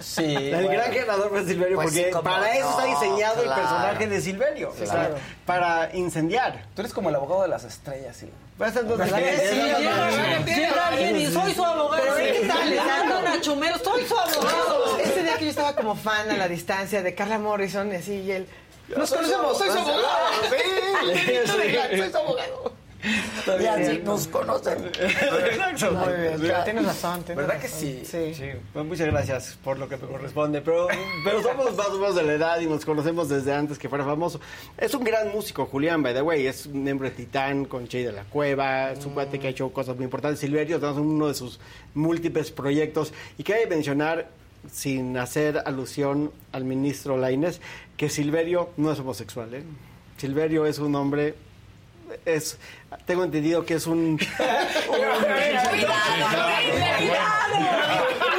Sí. 0.00 0.22
El 0.36 0.68
gran 0.68 0.94
ganador 0.94 1.30
fue 1.30 1.44
Silverio 1.44 1.74
Pues 1.76 1.88
porque 1.88 2.12
para 2.22 2.54
eso 2.56 2.70
no, 2.70 2.70
está 2.70 2.84
diseñado 2.84 3.42
claro. 3.42 3.50
el 3.50 3.60
personaje 3.60 4.06
de 4.06 4.20
Silverio, 4.20 4.70
o 4.70 4.74
sea, 4.74 4.86
Claro. 4.86 5.14
para 5.44 5.96
incendiar. 5.96 6.64
Tú 6.76 6.82
eres 6.82 6.94
como 6.94 7.08
el 7.08 7.16
abogado 7.16 7.42
de 7.42 7.48
las 7.48 7.64
estrellas, 7.64 8.16
sí. 8.16 8.30
¿Verdad 8.56 8.84
¿Verdad 8.84 9.18
que 9.18 9.38
sí? 9.38 10.54
Llega 10.54 10.86
alguien 10.86 11.16
y 11.16 11.26
soy 11.26 11.54
su 11.54 11.64
abogado. 11.64 12.04
A 13.26 13.40
chumero, 13.40 13.78
soy 13.78 14.06
su 14.06 14.16
abogado. 14.16 14.98
Ese 14.98 15.22
día 15.22 15.36
que 15.36 15.44
yo 15.44 15.50
estaba 15.50 15.74
como 15.74 15.96
fan 15.96 16.30
a 16.30 16.36
la 16.36 16.48
distancia 16.48 17.02
de 17.02 17.14
Carla 17.14 17.38
Morrison 17.38 17.90
y 17.92 17.96
así, 17.96 18.14
y 18.14 18.30
él... 18.30 18.46
Nos 18.94 19.10
conocemos, 19.10 19.58
soy 19.58 19.70
su 19.70 19.78
abogado. 19.78 20.06
Sí, 20.50 21.34
Soy 21.46 22.10
su 22.10 22.16
abogado. 22.16 22.72
Y 23.60 23.66
así 23.66 23.98
nos 24.04 24.26
conocen. 24.28 24.86
Exacto. 24.86 25.92
Muy 25.92 26.38
bien, 26.40 26.54
tienes 26.64 26.86
razón. 26.86 27.22
tienes 27.22 27.46
¿Verdad 27.46 27.60
que 27.60 27.68
sí? 27.68 28.02
Sí. 28.04 28.34
Sí, 28.34 28.44
pues 28.72 28.84
muchas 28.84 29.06
gracias 29.06 29.58
por 29.62 29.78
lo 29.78 29.88
que 29.88 29.96
me 29.96 30.08
corresponde, 30.08 30.60
pero, 30.60 30.88
pero 31.24 31.42
somos 31.42 31.76
más 31.76 31.88
o 31.88 31.98
menos 31.98 32.14
de 32.16 32.22
la 32.24 32.32
edad 32.32 32.60
y 32.60 32.66
nos 32.66 32.84
conocemos 32.84 33.28
desde 33.28 33.54
antes 33.54 33.78
que 33.78 33.88
fuera 33.88 34.04
famoso. 34.04 34.40
Es 34.76 34.94
un 34.94 35.04
gran 35.04 35.30
músico, 35.30 35.66
Julián, 35.66 36.02
by 36.02 36.14
the 36.14 36.22
way, 36.22 36.46
es 36.46 36.66
un 36.66 36.82
miembro 36.82 37.08
de 37.08 37.14
Titán, 37.14 37.66
con 37.66 37.86
Che 37.86 38.04
de 38.04 38.12
la 38.12 38.24
Cueva, 38.24 38.92
es 38.92 39.04
un 39.04 39.14
cuate 39.14 39.38
que 39.38 39.48
ha 39.48 39.50
hecho 39.50 39.70
cosas 39.70 39.94
muy 39.94 40.04
importantes. 40.04 40.40
Silverio, 40.40 40.76
estamos 40.76 40.98
en 40.98 41.04
uno 41.04 41.28
de 41.28 41.34
sus 41.34 41.60
múltiples 41.94 42.50
proyectos. 42.50 43.12
Y 43.38 43.44
cabe 43.44 43.66
mencionar, 43.66 44.28
sin 44.70 45.16
hacer 45.16 45.62
alusión 45.64 46.32
al 46.52 46.64
ministro 46.64 47.16
Lainez, 47.16 47.60
que 47.96 48.08
Silverio 48.08 48.70
no 48.76 48.92
es 48.92 48.98
homosexual, 48.98 49.54
¿eh? 49.54 49.62
Silverio 50.16 50.66
es 50.66 50.78
un 50.78 50.94
hombre... 50.94 51.34
Es, 52.24 52.58
tengo 53.04 53.24
entendido 53.24 53.66
que 53.66 53.74
es 53.74 53.86
un, 53.88 54.18
Con 58.18 58.35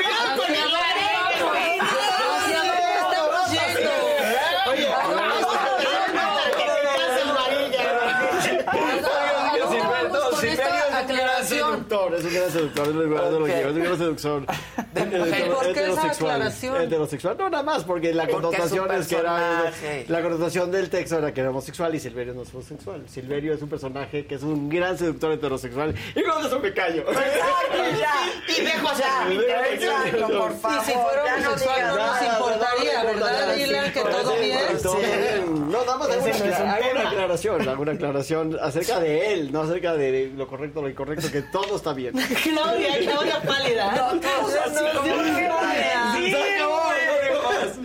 seductor, 12.51 12.87
es 12.87 12.93
un 12.95 13.09
gran 13.09 13.23
seductor, 13.31 13.49
es 13.49 13.49
un 13.49 13.49
gran 13.49 13.57
Ok. 13.61 13.69
es 13.69 13.75
un 13.75 13.83
gran 13.83 13.97
seductor. 13.97 14.41
mujer. 14.41 15.47
¿Por 15.47 15.61
qué 15.61 15.69
esa 15.69 15.69
Heterosexual, 15.69 16.31
aclaración? 16.31 16.81
Heterosexual, 16.81 17.37
no, 17.37 17.49
nada 17.49 17.63
más, 17.63 17.83
porque 17.83 18.13
la 18.13 18.23
Porque 18.27 18.35
connotación 18.47 18.91
es 18.93 19.07
que 19.07 19.15
era... 19.17 19.71
La 20.07 20.21
connotación 20.21 20.71
del 20.71 20.89
texto 20.89 21.17
era 21.17 21.33
que 21.33 21.41
era 21.41 21.49
homosexual 21.49 21.93
y 21.95 21.99
Silverio 21.99 22.33
no 22.33 22.43
es 22.43 22.53
homosexual. 22.53 23.03
Silverio 23.09 23.53
es 23.53 23.61
un 23.61 23.69
personaje 23.69 24.25
que 24.25 24.35
es 24.35 24.43
un 24.43 24.69
gran 24.69 24.97
seductor 24.97 25.31
heterosexual 25.31 25.95
y 26.15 26.23
con 26.23 26.45
eso 26.45 26.59
me 26.59 26.73
callo. 26.73 27.01
Exacto, 27.09 27.99
ya. 27.99 28.13
Y 28.57 28.61
dejo 28.61 28.87
Ya, 28.97 29.27
Exacto, 29.73 30.27
por 30.27 30.53
favor. 30.57 30.81
Y 30.81 30.85
si 30.85 30.91
fuera 30.93 31.37
no 31.39 31.47
homosexual 31.49 31.87
no 31.87 32.07
nos 32.07 32.21
importaría, 32.21 33.03
no, 33.03 33.13
no, 33.13 33.25
¿verdad, 33.25 33.47
no, 33.47 33.53
Dylan? 33.53 33.91
Que 33.93 34.01
todo 34.01 34.37
bien. 34.39 34.59
todo 34.81 34.97
bien. 34.97 35.71
No, 35.71 35.85
nada 35.85 35.97
más 35.97 36.09
hago 36.09 36.27
Ese 36.27 36.43
una, 36.43 36.45
no 36.47 36.53
es 36.53 36.59
un 36.59 36.67
hago 36.67 36.85
una 36.91 36.99
tema. 36.99 37.09
aclaración, 37.09 37.69
hago 37.69 37.81
una 37.81 37.91
aclaración 37.91 38.57
acerca 38.61 38.99
de 38.99 39.33
él, 39.33 39.51
no 39.51 39.61
acerca 39.61 39.93
de 39.95 40.31
lo 40.35 40.47
correcto, 40.47 40.81
lo 40.81 40.89
incorrecto, 40.89 41.29
que 41.31 41.41
todo 41.43 41.75
está 41.75 41.93
bien. 41.93 42.13
Claudia, 42.43 42.99
Claudia 42.99 43.41
pálida. 43.41 43.91
No, 43.95 44.07
así 44.09 44.19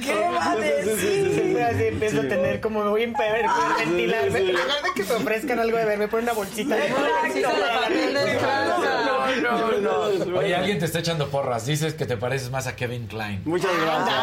¿qué 0.05 0.15
va 1.59 1.66
a 1.66 1.70
empiezo 1.73 2.20
tener 2.23 2.61
como 2.61 2.83
me 2.85 2.91
voy 2.91 3.01
a 3.03 3.05
empever, 3.05 3.45
Ah, 3.49 3.77
ventilarme. 3.79 4.39
sí, 4.39 4.45
sí. 4.45 4.51
En 4.51 4.57
lugar 4.57 4.83
de 4.83 4.91
que 4.95 5.05
me 5.05 5.15
ofrezcan 5.15 5.59
algo 5.61 5.77
de 5.79 5.85
ver, 5.85 5.99
me 5.99 6.09
ponen 6.09 6.24
una 6.24 6.33
bolsita 6.33 6.74
de 6.77 6.89
No, 9.43 9.73
no, 9.81 10.09
no. 10.27 10.39
Oye, 10.39 10.55
alguien 10.55 10.79
te 10.79 10.85
está 10.87 10.99
echando 10.99 11.29
porras. 11.29 11.66
Dices 11.66 11.95
que 11.95 12.07
te 12.07 12.16
pareces 12.16 12.51
más 12.51 12.66
a 12.66 12.77
Kevin 12.77 13.07
Klein. 13.07 13.43
Muchas 13.45 13.70
gracias. 13.81 14.16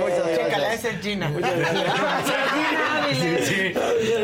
Muchas 0.00 0.18
gracias. 0.18 0.38
Chécala, 0.38 0.74
esa 0.74 0.88
es 0.90 1.00
Gina. 1.00 1.30
Sí, 3.14 3.36
sí. 3.44 3.54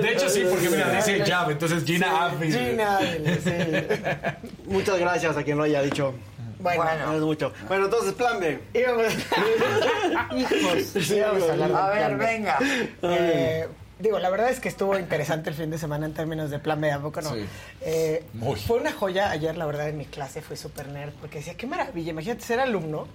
De 0.01 0.13
hecho, 0.13 0.29
sí, 0.29 0.45
porque 0.49 0.69
mira, 0.71 0.91
dice 0.93 1.25
Jab, 1.25 1.51
entonces 1.51 1.85
Gina 1.85 2.27
Ávila. 2.27 2.59
Gina 2.59 2.99
sí. 3.01 4.49
Muchas 4.67 4.99
gracias 4.99 5.37
a 5.37 5.43
quien 5.43 5.57
lo 5.59 5.65
haya 5.65 5.83
dicho. 5.83 6.15
Bueno, 6.59 6.85
No 7.07 7.15
es 7.15 7.21
mucho. 7.21 7.53
Bueno, 7.69 7.85
entonces, 7.85 8.13
plan 8.15 8.41
B. 8.41 8.59
íbamos. 8.75 9.07
Hijos, 10.37 11.11
íbamos 11.11 11.49
a 11.49 11.53
hablar 11.53 11.69
de 11.71 11.77
A 11.77 11.89
ver, 11.89 11.99
plan 11.99 12.19
B. 12.19 12.25
venga. 12.25 12.59
Eh, 13.03 13.69
digo, 13.99 14.19
la 14.19 14.31
verdad 14.31 14.51
es 14.51 14.59
que 14.61 14.69
estuvo 14.69 14.99
interesante 14.99 15.51
el 15.51 15.57
fin 15.57 15.71
de 15.71 15.79
semana 15.79 16.07
en 16.07 16.15
términos 16.15 16.51
de 16.51 16.59
plan 16.59 16.81
B, 16.81 16.91
¿a 16.91 16.99
poco 16.99 17.21
no? 17.21 17.31
Sí. 17.35 17.45
Eh, 17.83 18.25
Muy. 18.35 18.59
Fue 18.59 18.79
una 18.79 18.93
joya 18.93 19.31
ayer, 19.31 19.57
la 19.57 19.67
verdad, 19.67 19.89
en 19.89 19.99
mi 19.99 20.07
clase, 20.07 20.41
fui 20.43 20.57
súper 20.57 20.89
nerd, 20.89 21.13
porque 21.21 21.39
decía, 21.39 21.55
qué 21.57 21.67
maravilla, 21.67 22.11
imagínate 22.11 22.43
ser 22.43 22.59
alumno 22.61 23.07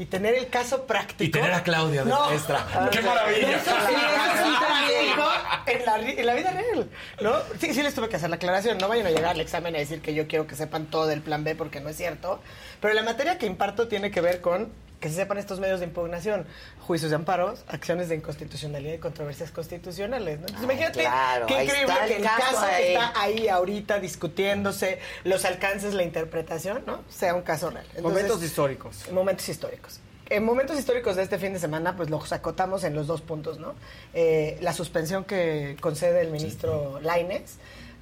y 0.00 0.06
tener 0.06 0.34
el 0.34 0.48
caso 0.48 0.86
práctico. 0.86 1.24
Y 1.24 1.30
tener 1.30 1.52
a 1.52 1.62
Claudia 1.62 2.04
de 2.04 2.10
No. 2.10 2.26
maestra. 2.26 2.66
¡Qué 2.90 3.02
maravilla! 3.02 3.56
Eso 3.56 3.70
sí, 3.86 3.94
eso 3.94 4.44
sí 4.44 4.50
práctico 4.66 5.30
en 5.66 5.84
la, 5.84 6.10
en 6.20 6.26
la 6.26 6.34
vida 6.34 6.50
real, 6.52 6.88
¿no? 7.20 7.32
Sí, 7.60 7.74
sí 7.74 7.82
les 7.82 7.94
tuve 7.94 8.08
que 8.08 8.16
hacer 8.16 8.30
la 8.30 8.36
aclaración. 8.36 8.78
No 8.78 8.88
vayan 8.88 9.06
a 9.06 9.10
llegar 9.10 9.32
al 9.32 9.40
examen 9.42 9.74
a 9.76 9.78
decir 9.78 10.00
que 10.00 10.14
yo 10.14 10.26
quiero 10.26 10.46
que 10.46 10.54
sepan 10.56 10.86
todo 10.86 11.06
del 11.06 11.20
plan 11.20 11.44
B 11.44 11.54
porque 11.54 11.80
no 11.80 11.90
es 11.90 11.96
cierto. 11.98 12.40
Pero 12.80 12.94
la 12.94 13.02
materia 13.02 13.36
que 13.36 13.44
imparto 13.44 13.88
tiene 13.88 14.10
que 14.10 14.22
ver 14.22 14.40
con 14.40 14.72
que 15.00 15.08
se 15.08 15.14
sepan 15.16 15.38
estos 15.38 15.58
medios 15.60 15.80
de 15.80 15.86
impugnación, 15.86 16.46
juicios 16.80 17.10
de 17.10 17.16
amparos, 17.16 17.64
acciones 17.68 18.10
de 18.10 18.16
inconstitucionalidad 18.16 18.94
y 18.94 18.98
controversias 18.98 19.50
constitucionales. 19.50 20.38
¿no? 20.40 20.46
Entonces, 20.46 20.64
imagínate 20.64 21.00
claro, 21.00 21.46
qué 21.46 21.64
increíble 21.64 21.94
que 22.06 22.16
el 22.16 22.22
caso 22.22 22.42
caso 22.52 22.66
ahí. 22.66 22.84
está 22.88 23.12
ahí 23.16 23.48
ahorita 23.48 23.98
discutiéndose, 23.98 24.98
los 25.24 25.44
alcances, 25.46 25.94
la 25.94 26.02
interpretación, 26.02 26.84
¿no? 26.86 27.02
Sea 27.08 27.34
un 27.34 27.42
caso 27.42 27.70
real. 27.70 27.86
Entonces, 27.96 28.02
Momentos 28.02 28.42
históricos. 28.42 29.10
Momentos 29.10 29.48
históricos. 29.48 30.00
En 30.28 30.44
momentos 30.44 30.78
históricos 30.78 31.16
de 31.16 31.24
este 31.24 31.38
fin 31.38 31.52
de 31.54 31.58
semana, 31.58 31.96
pues 31.96 32.08
los 32.08 32.32
acotamos 32.32 32.84
en 32.84 32.94
los 32.94 33.08
dos 33.08 33.20
puntos, 33.20 33.58
¿no? 33.58 33.74
Eh, 34.14 34.58
la 34.60 34.72
suspensión 34.72 35.24
que 35.24 35.76
concede 35.80 36.20
el 36.20 36.30
ministro 36.30 37.00
Laines 37.00 37.56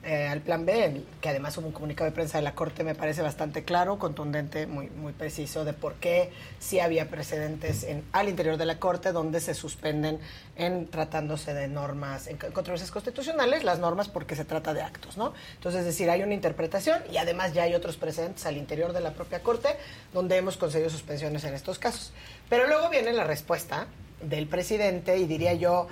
eh, 0.04 0.28
al 0.28 0.40
plan 0.40 0.64
B, 0.64 1.02
que 1.20 1.28
además 1.28 1.58
hubo 1.58 1.66
un 1.66 1.72
comunicado 1.72 2.08
de 2.08 2.14
prensa 2.14 2.38
de 2.38 2.44
la 2.44 2.54
Corte, 2.54 2.84
me 2.84 2.94
parece 2.94 3.20
bastante 3.20 3.64
claro, 3.64 3.98
contundente, 3.98 4.66
muy, 4.66 4.88
muy 4.90 5.12
preciso 5.12 5.64
de 5.64 5.72
por 5.72 5.94
qué 5.94 6.30
sí 6.60 6.78
había 6.78 7.10
precedentes 7.10 7.82
en, 7.82 8.04
al 8.12 8.28
interior 8.28 8.56
de 8.56 8.64
la 8.64 8.78
Corte 8.78 9.10
donde 9.10 9.40
se 9.40 9.54
suspenden 9.54 10.20
en 10.56 10.86
tratándose 10.86 11.52
de 11.52 11.66
normas, 11.66 12.28
en 12.28 12.36
controversias 12.36 12.92
constitucionales, 12.92 13.64
las 13.64 13.80
normas 13.80 14.08
porque 14.08 14.36
se 14.36 14.44
trata 14.44 14.72
de 14.72 14.82
actos, 14.82 15.16
¿no? 15.16 15.34
Entonces, 15.56 15.80
es 15.80 15.86
decir, 15.86 16.08
hay 16.10 16.22
una 16.22 16.34
interpretación 16.34 17.02
y 17.10 17.16
además 17.16 17.52
ya 17.52 17.64
hay 17.64 17.74
otros 17.74 17.96
precedentes 17.96 18.46
al 18.46 18.56
interior 18.56 18.92
de 18.92 19.00
la 19.00 19.14
propia 19.14 19.42
Corte 19.42 19.68
donde 20.14 20.36
hemos 20.36 20.56
concedido 20.56 20.90
suspensiones 20.90 21.42
en 21.42 21.54
estos 21.54 21.78
casos. 21.78 22.12
Pero 22.48 22.68
luego 22.68 22.88
viene 22.88 23.12
la 23.12 23.24
respuesta 23.24 23.88
del 24.22 24.46
presidente 24.46 25.18
y 25.18 25.26
diría 25.26 25.54
yo 25.54 25.88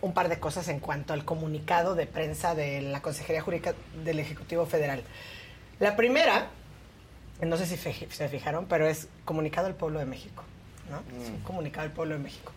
un 0.00 0.12
par 0.14 0.28
de 0.28 0.38
cosas 0.38 0.68
en 0.68 0.80
cuanto 0.80 1.12
al 1.12 1.24
comunicado 1.24 1.94
de 1.94 2.06
prensa 2.06 2.54
de 2.54 2.80
la 2.82 3.02
Consejería 3.02 3.42
Jurídica 3.42 3.74
del 4.04 4.20
Ejecutivo 4.20 4.64
Federal. 4.66 5.02
La 5.80 5.96
primera, 5.96 6.48
no 7.40 7.56
sé 7.56 7.66
si 7.66 7.76
se 7.76 8.28
fijaron, 8.28 8.66
pero 8.66 8.86
es 8.86 9.08
comunicado 9.24 9.66
al 9.66 9.74
pueblo 9.74 9.98
de 9.98 10.06
México, 10.06 10.42
¿no? 10.90 10.98
Es 11.22 11.28
un 11.30 11.38
comunicado 11.40 11.86
al 11.86 11.92
pueblo 11.92 12.14
de 12.16 12.20
México. 12.22 12.52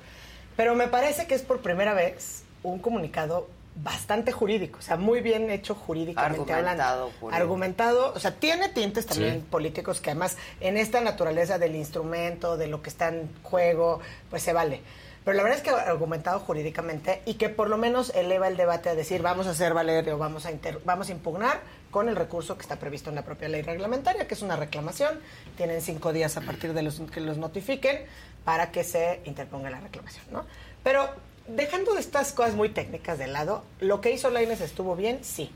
Pero 0.56 0.76
me 0.76 0.88
parece 0.88 1.28
que 1.28 1.36
es 1.36 1.42
por 1.42 1.62
primera 1.62 1.94
vez 1.94 2.44
un 2.64 2.80
comunicado 2.80 3.48
bastante 3.74 4.34
jurídico, 4.34 4.80
o 4.80 4.82
sea, 4.82 4.98
muy 4.98 5.22
bien 5.22 5.50
hecho 5.50 5.74
jurídicamente 5.76 6.42
Argumentado, 6.42 6.70
hablando. 7.04 7.20
jurídico. 7.22 7.42
Argumentado, 7.42 8.14
o 8.14 8.20
sea, 8.20 8.36
tiene 8.36 8.68
tintes 8.68 9.06
también 9.06 9.36
Sí. 9.36 9.46
políticos 9.50 10.02
que 10.02 10.10
además 10.12 10.36
en 10.60 10.76
esta 10.76 11.00
naturaleza 11.00 11.58
del 11.58 11.76
instrumento, 11.78 12.58
de 12.58 12.68
lo 12.68 12.82
que 12.82 12.90
está 12.90 13.08
en 13.08 13.30
juego, 13.44 14.02
pues 14.30 14.44
se 14.44 14.52
vale. 14.52 14.82
Pero 15.24 15.38
la 15.38 15.44
verdad 15.44 15.60
es 15.60 15.64
que 15.64 15.70
argumentado 15.70 16.40
jurídicamente 16.40 17.22
y 17.26 17.36
que 17.36 17.50
por 17.50 17.70
lo 17.70 17.78
menos 17.78 18.12
eleva 18.16 18.48
el 18.48 18.58
debate 18.58 18.90
a 18.90 18.96
decir 18.96 19.22
vamos 19.22 19.46
a 19.46 19.52
hacer 19.52 19.74
valer 19.74 20.10
o 20.10 20.18
vamos 20.18 20.48
a, 20.48 20.52
vamos 20.84 21.10
a 21.10 21.12
impugnar 21.12 21.62
con 21.92 22.10
el 22.10 22.16
recurso 22.16 22.56
que 22.56 22.64
está 22.64 22.78
previsto 22.78 23.10
en 23.10 23.16
la 23.18 23.24
propia 23.24 23.48
ley 23.48 23.62
reglamentaria, 23.62 24.28
que 24.28 24.34
es 24.34 24.42
una 24.42 24.56
reclamación. 24.56 25.20
Tienen 25.58 25.82
cinco 25.82 26.12
días 26.12 26.38
a 26.38 26.42
partir 26.42 26.74
de 26.74 26.82
los 26.82 27.00
que 27.12 27.22
los 27.22 27.38
notifiquen 27.38 28.06
para 28.46 28.72
que 28.72 28.84
se 28.84 29.22
interponga 29.26 29.70
la 29.70 29.80
reclamación, 29.80 30.26
¿no? 30.32 30.46
Pero 30.84 31.08
dejando 31.48 31.98
estas 31.98 32.32
cosas 32.32 32.56
muy 32.56 32.70
técnicas 32.70 33.20
de 33.20 33.28
lado, 33.28 33.64
lo 33.80 34.02
que 34.02 34.12
hizo 34.12 34.32
Laines 34.32 34.62
estuvo 34.62 34.96
bien, 34.96 35.24
sí. 35.24 35.52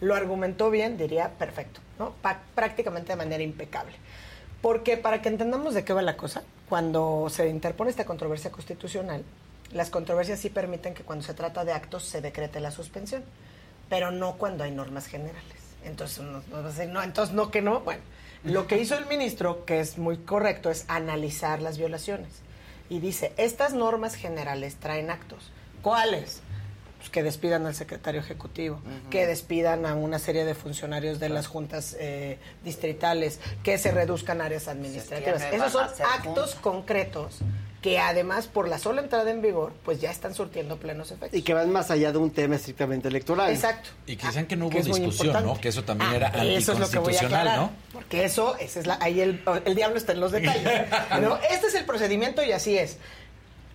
Lo 0.00 0.14
argumentó 0.14 0.70
bien, 0.70 0.96
diría 0.96 1.30
perfecto, 1.30 1.80
¿no? 1.98 2.14
Prácticamente 2.54 3.14
de 3.14 3.16
manera 3.16 3.42
impecable. 3.42 3.94
Porque 4.62 4.96
para 4.96 5.22
que 5.22 5.28
entendamos 5.28 5.74
de 5.74 5.84
qué 5.84 5.92
va 5.92 6.02
la 6.02 6.16
cosa, 6.16 6.44
cuando 6.68 7.28
se 7.30 7.48
interpone 7.48 7.90
esta 7.90 8.04
controversia 8.04 8.50
constitucional, 8.50 9.24
las 9.72 9.90
controversias 9.90 10.38
sí 10.38 10.50
permiten 10.50 10.94
que 10.94 11.02
cuando 11.02 11.24
se 11.24 11.34
trata 11.34 11.64
de 11.64 11.72
actos 11.72 12.04
se 12.04 12.20
decrete 12.20 12.60
la 12.60 12.70
suspensión, 12.70 13.22
pero 13.88 14.10
no 14.10 14.36
cuando 14.36 14.64
hay 14.64 14.70
normas 14.70 15.06
generales. 15.06 15.44
Entonces, 15.84 16.20
no, 16.20 16.42
no, 16.50 17.02
entonces 17.02 17.34
no 17.34 17.50
que 17.50 17.62
no. 17.62 17.80
Bueno, 17.80 18.02
lo 18.44 18.66
que 18.66 18.78
hizo 18.78 18.96
el 18.96 19.06
ministro, 19.06 19.64
que 19.64 19.80
es 19.80 19.98
muy 19.98 20.18
correcto, 20.18 20.70
es 20.70 20.84
analizar 20.88 21.62
las 21.62 21.78
violaciones. 21.78 22.28
Y 22.90 23.00
dice, 23.00 23.32
estas 23.36 23.74
normas 23.74 24.14
generales 24.14 24.76
traen 24.76 25.10
actos. 25.10 25.50
¿Cuáles? 25.82 26.42
Pues 27.08 27.14
que 27.14 27.22
despidan 27.22 27.64
al 27.64 27.74
secretario 27.74 28.20
ejecutivo, 28.20 28.82
que 29.08 29.26
despidan 29.26 29.86
a 29.86 29.94
una 29.94 30.18
serie 30.18 30.44
de 30.44 30.54
funcionarios 30.54 31.18
de 31.18 31.30
las 31.30 31.46
juntas 31.46 31.96
eh, 31.98 32.38
distritales, 32.64 33.40
que 33.62 33.78
se 33.78 33.92
reduzcan 33.92 34.42
áreas 34.42 34.68
administrativas. 34.68 35.42
Esos 35.50 35.72
son 35.72 35.88
actos 36.06 36.54
concretos 36.56 37.36
que 37.80 37.98
además 37.98 38.46
por 38.46 38.68
la 38.68 38.78
sola 38.78 39.00
entrada 39.00 39.30
en 39.30 39.40
vigor, 39.40 39.72
pues 39.86 40.02
ya 40.02 40.10
están 40.10 40.34
surtiendo 40.34 40.76
plenos 40.76 41.10
efectos. 41.10 41.38
Y 41.38 41.42
que 41.42 41.54
van 41.54 41.72
más 41.72 41.90
allá 41.90 42.12
de 42.12 42.18
un 42.18 42.30
tema 42.30 42.56
estrictamente 42.56 43.08
electoral. 43.08 43.50
Exacto. 43.52 43.88
Y 44.06 44.16
que 44.16 44.26
decían 44.26 44.46
que 44.46 44.56
no 44.56 44.66
hubo 44.66 44.72
Que 44.72 44.80
es 44.80 44.88
muy 44.88 45.00
discusión. 45.00 45.56
Que 45.58 45.68
eso 45.68 45.84
también 45.84 46.10
Ah, 46.10 46.16
era 46.16 46.44
Eso 46.44 46.72
es 46.72 46.78
lo 46.78 46.90
que 46.90 46.98
voy 46.98 47.14
a 47.14 47.20
anticonstitucional, 47.20 47.48
aclarar. 47.48 47.60
¿no? 47.60 47.70
Porque 47.92 48.24
eso, 48.24 48.54
esa 48.56 48.80
es 48.80 48.86
la, 48.86 48.98
ahí 49.00 49.20
el, 49.22 49.42
el 49.64 49.74
diablo 49.74 49.96
está 49.96 50.12
en 50.12 50.20
los 50.20 50.32
detalles. 50.32 50.88
¿no? 51.22 51.36
Este 51.50 51.68
es 51.68 51.74
el 51.74 51.86
procedimiento 51.86 52.42
y 52.42 52.52
así 52.52 52.76
es. 52.76 52.98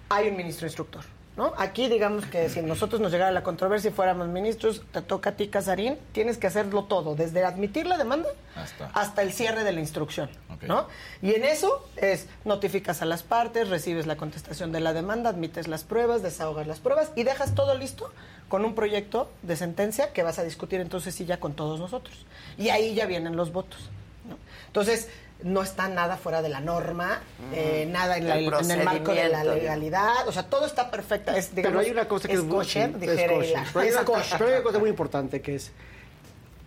Hay 0.09 0.27
un 0.27 0.35
ministro 0.35 0.67
instructor. 0.67 1.03
¿No? 1.35 1.51
Aquí 1.57 1.89
digamos 1.89 2.27
que 2.27 2.47
si 2.47 2.61
nosotros 2.61 3.01
nos 3.01 3.11
llegara 3.11 3.31
la 3.31 3.41
controversia 3.41 3.89
y 3.89 3.93
fuéramos 3.93 4.27
ministros, 4.27 4.83
te 4.91 5.01
toca 5.01 5.31
a 5.31 5.33
ti, 5.33 5.47
Casarín, 5.47 5.97
tienes 6.11 6.37
que 6.37 6.45
hacerlo 6.45 6.83
todo, 6.83 7.15
desde 7.15 7.43
admitir 7.43 7.87
la 7.87 7.97
demanda 7.97 8.29
Hasta. 8.55 8.91
hasta 8.93 9.23
el 9.23 9.33
cierre 9.33 9.63
de 9.63 9.71
la 9.71 9.79
instrucción, 9.79 10.29
¿no? 10.61 10.87
Y 11.23 11.33
en 11.33 11.43
eso 11.43 11.89
es 11.97 12.27
notificas 12.45 13.01
a 13.01 13.05
las 13.05 13.23
partes, 13.23 13.69
recibes 13.69 14.05
la 14.05 14.15
contestación 14.15 14.71
de 14.71 14.79
la 14.79 14.93
demanda, 14.93 15.31
admites 15.31 15.67
las 15.67 15.83
pruebas, 15.83 16.21
desahogas 16.21 16.67
las 16.67 16.79
pruebas 16.79 17.11
y 17.15 17.23
dejas 17.23 17.55
todo 17.55 17.75
listo 17.75 18.11
con 18.47 18.63
un 18.63 18.75
proyecto 18.75 19.27
de 19.41 19.55
sentencia 19.55 20.13
que 20.13 20.21
vas 20.21 20.37
a 20.37 20.43
discutir 20.43 20.81
entonces 20.81 21.15
sí 21.15 21.25
ya 21.25 21.39
con 21.39 21.53
todos 21.53 21.79
nosotros. 21.79 22.15
Y 22.59 22.69
ahí 22.69 22.93
ya 22.93 23.07
vienen 23.07 23.35
los 23.35 23.51
votos. 23.51 23.89
¿no? 24.29 24.37
Entonces, 24.67 25.09
no 25.43 25.61
está 25.61 25.87
nada 25.89 26.17
fuera 26.17 26.41
de 26.41 26.49
la 26.49 26.59
norma, 26.61 27.21
eh, 27.53 27.87
nada 27.91 28.17
en, 28.17 28.27
la- 28.27 28.37
El 28.39 28.45
en 28.53 28.71
el 28.71 28.83
marco 28.83 29.13
de 29.13 29.29
la 29.29 29.43
legalidad, 29.43 30.27
o 30.27 30.31
sea, 30.31 30.43
todo 30.49 30.65
está 30.65 30.89
perfecto. 30.89 31.31
Es, 31.33 31.47
Pero 31.53 31.67
digamos, 31.69 31.85
hay 31.85 31.91
una 31.91 32.07
cosa 32.07 32.27
que 32.27 32.33
es, 32.35 32.39
muy- 32.43 32.49
kosher, 32.57 32.91
sí, 32.93 32.99
dijera 32.99 33.33
es 33.33 33.37
kosher. 33.39 33.63
Pero 33.73 33.79
hay 33.81 33.87
Es 33.89 33.95
una- 33.95 34.37
pero 34.37 34.45
hay 34.49 34.53
una 34.55 34.63
cosa 34.63 34.79
muy 34.79 34.89
importante 34.89 35.41
que 35.41 35.55
es 35.55 35.71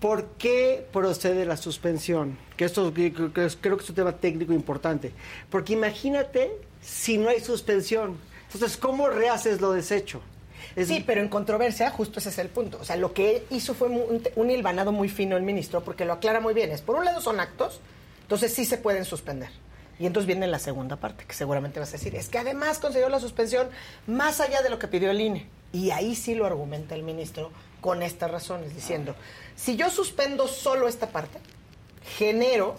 ¿por 0.01 0.27
qué 0.39 0.87
procede 0.93 1.47
la 1.47 1.57
suspensión? 1.57 2.39
Que 2.57 2.67
esto 2.67 2.93
que- 2.93 3.13
que- 3.13 3.33
que 3.33 3.47
es- 3.47 3.57
creo 3.61 3.77
que 3.79 3.83
es 3.83 3.89
un 3.89 3.97
tema 3.97 4.13
técnico 4.13 4.53
importante. 4.53 5.13
Porque 5.51 5.73
imagínate 5.73 6.51
si 6.83 7.17
no 7.19 7.31
hay 7.31 7.41
suspensión. 7.41 8.19
Entonces, 8.53 8.77
¿cómo 8.77 9.09
rehaces 9.09 9.61
lo 9.61 9.73
deshecho? 9.73 10.21
Sí, 10.77 11.03
pero 11.07 11.23
en 11.23 11.29
controversia, 11.29 11.91
justo 11.91 12.19
ese 12.19 12.29
es 12.29 12.39
el 12.39 12.49
punto. 12.49 12.79
O 12.81 12.85
sea, 12.85 12.97
lo 12.97 13.15
que 13.15 13.45
hizo 13.51 13.73
fue 13.73 13.89
un, 13.89 14.23
un 14.37 14.51
hilvanado 14.51 14.93
muy 14.93 15.09
fino 15.09 15.37
el 15.39 15.43
ministro, 15.43 15.83
porque 15.83 16.05
lo 16.05 16.13
aclara 16.13 16.41
muy 16.41 16.53
bien. 16.53 16.71
Es, 16.71 16.83
por 16.83 16.97
un 16.97 17.05
lado 17.07 17.21
son 17.23 17.41
actos, 17.41 17.81
entonces 18.27 18.53
sí 18.53 18.65
se 18.65 18.77
pueden 18.77 19.05
suspender. 19.05 19.51
Y 20.01 20.07
entonces 20.07 20.27
viene 20.27 20.49
la 20.49 20.59
segunda 20.59 20.97
parte, 20.97 21.25
que 21.25 21.33
seguramente 21.33 21.79
vas 21.79 21.91
a 21.91 21.93
decir, 21.93 22.17
es 22.17 22.29
que 22.29 22.39
además 22.39 22.81
concedió 22.81 23.09
la 23.09 23.21
suspensión 23.21 23.69
más 24.09 24.41
allá 24.41 24.63
de 24.63 24.69
lo 24.69 24.81
que 24.81 24.89
pidió 24.89 25.13
el 25.13 25.21
INE. 25.21 25.47
Y 25.73 25.93
ahí 25.93 26.17
sí 26.17 26.35
lo 26.35 26.45
argumenta 26.45 26.97
el 26.97 27.05
ministro 27.05 27.53
con 27.81 28.03
estas 28.03 28.29
razones, 28.29 28.75
diciendo, 28.75 29.15
si 29.55 29.77
yo 29.77 29.89
suspendo 29.91 30.49
solo 30.49 30.89
esta 30.89 31.11
parte, 31.11 31.39
genero 32.19 32.75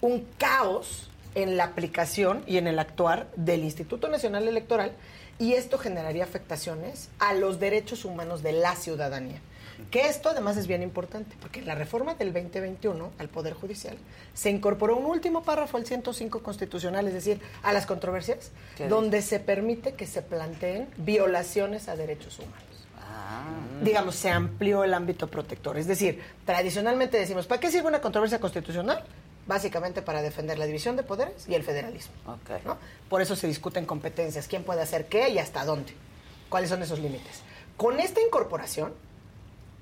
un 0.00 0.26
caos 0.38 1.10
en 1.34 1.56
la 1.56 1.64
aplicación 1.64 2.44
y 2.46 2.58
en 2.58 2.68
el 2.68 2.78
actuar 2.78 3.26
del 3.34 3.64
Instituto 3.64 4.06
Nacional 4.08 4.46
Electoral 4.46 4.92
y 5.40 5.54
esto 5.54 5.76
generaría 5.76 6.22
afectaciones 6.22 7.08
a 7.18 7.34
los 7.34 7.58
derechos 7.58 8.04
humanos 8.04 8.44
de 8.44 8.52
la 8.52 8.76
ciudadanía. 8.76 9.40
Que 9.90 10.08
esto 10.08 10.28
además 10.28 10.56
es 10.56 10.66
bien 10.66 10.82
importante, 10.82 11.36
porque 11.40 11.60
en 11.60 11.66
la 11.66 11.74
reforma 11.74 12.14
del 12.14 12.32
2021 12.32 13.12
al 13.18 13.28
Poder 13.28 13.54
Judicial 13.54 13.96
se 14.32 14.50
incorporó 14.50 14.96
un 14.96 15.06
último 15.06 15.42
párrafo 15.42 15.76
al 15.76 15.86
105 15.86 16.42
constitucional, 16.42 17.06
es 17.08 17.14
decir, 17.14 17.40
a 17.62 17.72
las 17.72 17.86
controversias, 17.86 18.50
¿Qué 18.76 18.88
donde 18.88 19.22
se 19.22 19.40
permite 19.40 19.94
que 19.94 20.06
se 20.06 20.22
planteen 20.22 20.88
violaciones 20.96 21.88
a 21.88 21.96
derechos 21.96 22.38
humanos 22.38 22.74
digamos, 23.82 24.14
se 24.14 24.30
amplió 24.30 24.84
el 24.84 24.94
ámbito 24.94 25.28
protector. 25.28 25.76
Es 25.76 25.86
decir, 25.86 26.22
tradicionalmente 26.44 27.18
decimos, 27.18 27.46
¿para 27.46 27.60
qué 27.60 27.70
sirve 27.70 27.88
una 27.88 28.00
controversia 28.00 28.40
constitucional? 28.40 29.04
Básicamente 29.46 30.00
para 30.00 30.22
defender 30.22 30.58
la 30.58 30.66
división 30.66 30.96
de 30.96 31.02
poderes 31.02 31.46
y 31.48 31.54
el 31.54 31.62
federalismo. 31.62 32.14
¿no? 32.64 32.78
Por 33.08 33.20
eso 33.20 33.36
se 33.36 33.46
discuten 33.46 33.84
competencias, 33.84 34.48
quién 34.48 34.64
puede 34.64 34.82
hacer 34.82 35.06
qué 35.06 35.28
y 35.28 35.38
hasta 35.38 35.64
dónde, 35.64 35.92
cuáles 36.48 36.70
son 36.70 36.82
esos 36.82 36.98
límites. 36.98 37.42
Con 37.76 38.00
esta 38.00 38.20
incorporación 38.22 38.94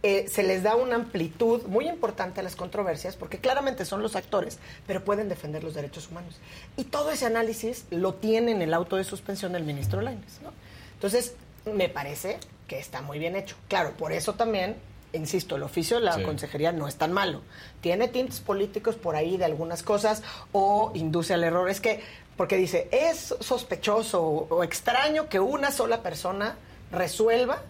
eh, 0.02 0.26
se 0.28 0.42
les 0.42 0.62
da 0.62 0.74
una 0.76 0.96
amplitud 0.96 1.62
muy 1.66 1.88
importante 1.88 2.40
a 2.40 2.42
las 2.42 2.56
controversias, 2.56 3.14
porque 3.16 3.38
claramente 3.38 3.84
son 3.84 4.02
los 4.02 4.16
actores, 4.16 4.58
pero 4.86 5.04
pueden 5.04 5.28
defender 5.28 5.62
los 5.62 5.74
derechos 5.74 6.08
humanos. 6.10 6.36
Y 6.76 6.84
todo 6.84 7.10
ese 7.10 7.26
análisis 7.26 7.84
lo 7.90 8.14
tiene 8.14 8.50
en 8.52 8.62
el 8.62 8.74
auto 8.74 8.96
de 8.96 9.04
suspensión 9.04 9.52
del 9.52 9.64
ministro 9.64 10.00
Lainez. 10.00 10.40
¿no? 10.42 10.52
Entonces, 10.94 11.34
me 11.72 11.88
parece 11.88 12.38
que 12.66 12.78
está 12.78 13.00
muy 13.02 13.18
bien 13.18 13.36
hecho. 13.36 13.54
Claro, 13.68 13.92
por 13.92 14.12
eso 14.12 14.34
también, 14.34 14.76
insisto, 15.12 15.54
el 15.56 15.62
oficio 15.62 15.98
de 15.98 16.02
la 16.04 16.14
Sí. 16.14 16.22
consejería 16.24 16.72
no 16.72 16.88
es 16.88 16.96
tan 16.96 17.12
malo. 17.12 17.42
Tiene 17.80 18.08
tintes 18.08 18.40
políticos 18.40 18.96
por 18.96 19.14
ahí 19.14 19.36
de 19.36 19.44
algunas 19.44 19.82
cosas 19.84 20.22
o 20.52 20.90
induce 20.94 21.34
al 21.34 21.44
error. 21.44 21.68
Es 21.70 21.80
que, 21.80 22.00
porque 22.36 22.56
dice, 22.56 22.88
es 22.90 23.34
sospechoso 23.40 24.22
o, 24.22 24.46
o 24.56 24.64
extraño 24.64 25.28
que 25.28 25.38
una 25.38 25.70
sola 25.70 26.02
persona 26.02 26.56
resuelva, 26.90 27.62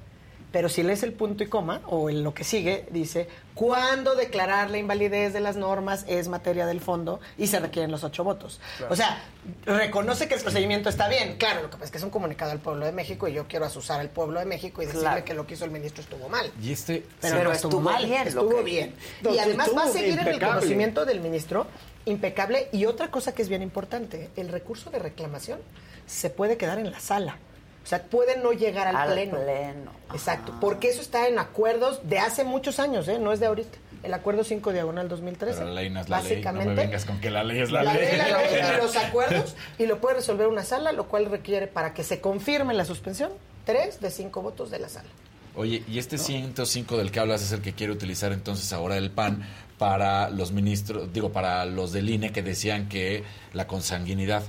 pero 0.52 0.68
si 0.68 0.82
lees 0.82 1.02
el 1.02 1.12
punto 1.14 1.42
y 1.42 1.48
coma 1.48 1.80
o 1.86 2.10
en 2.10 2.22
lo 2.22 2.34
que 2.34 2.44
sigue, 2.44 2.86
dice, 2.90 3.26
cuando 3.54 4.14
declarar 4.14 4.70
la 4.70 4.78
invalidez 4.78 5.32
de 5.32 5.40
las 5.40 5.56
normas 5.56 6.04
es 6.06 6.28
materia 6.28 6.66
del 6.66 6.80
fondo 6.80 7.20
y 7.38 7.46
se 7.46 7.58
requieren 7.58 7.90
los 7.90 8.04
ocho 8.04 8.22
votos. 8.22 8.60
Claro. 8.76 8.92
O 8.92 8.96
sea, 8.96 9.22
reconoce 9.64 10.28
que 10.28 10.34
el 10.34 10.40
procedimiento 10.42 10.88
está 10.88 11.08
bien. 11.08 11.36
Claro, 11.38 11.62
lo 11.62 11.68
que 11.70 11.72
pasa 11.74 11.86
es 11.86 11.90
que 11.90 11.98
es 11.98 12.04
un 12.04 12.10
comunicado 12.10 12.52
al 12.52 12.58
pueblo 12.60 12.84
de 12.86 12.92
México 12.92 13.26
y 13.28 13.32
yo 13.32 13.46
quiero 13.48 13.64
asusar 13.64 14.00
al 14.00 14.10
pueblo 14.10 14.38
de 14.40 14.46
México 14.46 14.82
y 14.82 14.86
decirle 14.86 15.06
Claro. 15.08 15.24
que 15.24 15.34
lo 15.34 15.46
que 15.46 15.54
hizo 15.54 15.64
el 15.64 15.70
ministro 15.70 16.02
estuvo 16.02 16.28
mal. 16.28 16.50
Y 16.62 16.72
este. 16.72 17.02
Pero, 17.20 17.36
Pero 17.38 17.52
estuvo, 17.52 17.70
estuvo 17.70 17.80
mal, 17.80 18.04
bien 18.04 18.22
lo 18.24 18.28
estuvo 18.28 18.56
que- 18.56 18.62
bien. 18.62 18.94
Y 19.32 19.38
además 19.38 19.70
va 19.76 19.84
a 19.84 19.88
seguir 19.88 20.18
en 20.18 20.28
el 20.28 20.38
conocimiento 20.40 21.04
del 21.04 21.20
ministro 21.20 21.66
impecable. 22.04 22.68
Y 22.72 22.84
otra 22.86 23.10
cosa 23.10 23.32
que 23.34 23.42
es 23.42 23.48
bien 23.48 23.62
importante, 23.62 24.30
el 24.36 24.48
recurso 24.48 24.90
de 24.90 24.98
reclamación 24.98 25.60
se 26.06 26.30
puede 26.30 26.56
quedar 26.56 26.78
en 26.78 26.90
la 26.90 27.00
sala. 27.00 27.38
O 27.82 27.86
sea, 27.86 28.02
puede 28.02 28.38
no 28.38 28.52
llegar 28.52 28.86
al, 28.86 28.96
Al 28.96 29.12
pleno. 29.12 29.38
pleno. 29.38 29.90
Exacto, 30.12 30.54
porque 30.60 30.88
eso 30.88 31.00
está 31.00 31.26
en 31.28 31.38
acuerdos 31.38 32.00
de 32.04 32.18
hace 32.18 32.44
muchos 32.44 32.78
años, 32.78 33.08
¿eh? 33.08 33.18
no 33.18 33.32
es 33.32 33.40
de 33.40 33.46
ahorita. 33.46 33.78
El 34.02 34.14
acuerdo 34.14 34.42
5 34.42 34.72
diagonal 34.72 35.08
2013. 35.08 35.54
Pero 35.58 35.66
la 35.68 35.80
ley 35.80 35.90
no 35.90 36.00
es 36.00 36.08
la 36.08 36.16
ley. 36.20 36.24
No 36.24 36.28
Básicamente, 36.30 36.74
me 36.74 36.74
vengas 36.74 37.04
con 37.04 37.20
que 37.20 37.30
la 37.30 37.44
ley 37.44 37.60
es 37.60 37.70
la, 37.70 37.84
la 37.84 37.94
ley. 37.94 38.08
ley, 38.08 38.18
la 38.18 38.42
ley 38.42 38.60
y 38.74 38.76
los 38.82 38.96
acuerdos 38.96 39.54
y 39.78 39.86
lo 39.86 40.00
puede 40.00 40.16
resolver 40.16 40.48
una 40.48 40.64
sala, 40.64 40.90
lo 40.92 41.06
cual 41.06 41.26
requiere 41.26 41.68
para 41.68 41.94
que 41.94 42.02
se 42.02 42.20
confirme 42.20 42.74
la 42.74 42.84
suspensión 42.84 43.30
tres 43.64 44.00
de 44.00 44.10
cinco 44.10 44.42
votos 44.42 44.70
de 44.72 44.80
la 44.80 44.88
sala. 44.88 45.08
Oye, 45.54 45.84
y 45.86 45.98
este 45.98 46.18
105 46.18 46.96
del 46.96 47.10
que 47.12 47.20
hablas 47.20 47.42
es 47.42 47.52
el 47.52 47.60
que 47.60 47.74
quiere 47.74 47.92
utilizar 47.92 48.32
entonces 48.32 48.72
ahora 48.72 48.96
el 48.96 49.10
PAN 49.10 49.46
para 49.78 50.30
los 50.30 50.50
ministros, 50.50 51.12
digo, 51.12 51.30
para 51.30 51.64
los 51.66 51.92
del 51.92 52.08
INE 52.10 52.32
que 52.32 52.42
decían 52.42 52.88
que 52.88 53.22
la 53.52 53.66
consanguinidad. 53.66 54.42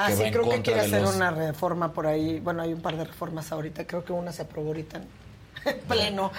Ah, 0.00 0.06
que 0.08 0.14
sí, 0.14 0.20
va 0.22 0.26
en 0.28 0.32
creo 0.34 0.48
que 0.48 0.62
quiere 0.62 0.80
hacer 0.80 1.02
los- 1.02 1.16
una 1.16 1.30
reforma 1.30 1.92
por 1.92 2.06
ahí. 2.06 2.38
Bueno, 2.40 2.62
hay 2.62 2.72
un 2.72 2.80
par 2.80 2.96
de 2.96 3.04
reformas 3.04 3.50
ahorita. 3.52 3.86
Creo 3.86 4.04
que 4.04 4.12
una 4.12 4.32
se 4.32 4.42
aprobó 4.42 4.68
ahorita 4.68 4.98
en 4.98 5.78
pleno. 5.88 6.30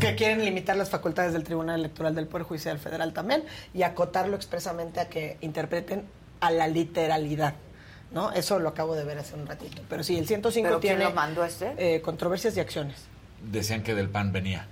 que 0.00 0.14
quieren 0.16 0.44
limitar 0.44 0.76
las 0.76 0.88
facultades 0.90 1.32
del 1.34 1.44
Tribunal 1.44 1.78
Electoral 1.80 2.14
del 2.14 2.26
Poder 2.26 2.46
Judicial 2.46 2.78
Federal 2.78 3.12
también 3.12 3.44
y 3.74 3.82
acotarlo 3.82 4.34
expresamente 4.36 4.98
a 5.00 5.08
que 5.08 5.36
interpreten 5.42 6.04
a 6.40 6.50
la 6.50 6.68
literalidad. 6.68 7.54
¿No? 8.12 8.30
Eso 8.32 8.58
lo 8.58 8.68
acabo 8.68 8.94
de 8.94 9.04
ver 9.04 9.18
hace 9.18 9.34
un 9.34 9.46
ratito. 9.46 9.80
Pero 9.88 10.02
sí, 10.04 10.18
el 10.18 10.26
105 10.26 10.66
¿Pero 10.68 10.80
quién 10.80 10.96
tiene 10.96 11.04
lo 11.10 11.14
mandó 11.14 11.44
este? 11.44 11.74
eh, 11.78 12.02
controversias 12.02 12.54
y 12.56 12.60
acciones. 12.60 12.96
Decían 13.42 13.82
que 13.82 13.94
del 13.94 14.10
PAN 14.10 14.32
venía. 14.32 14.66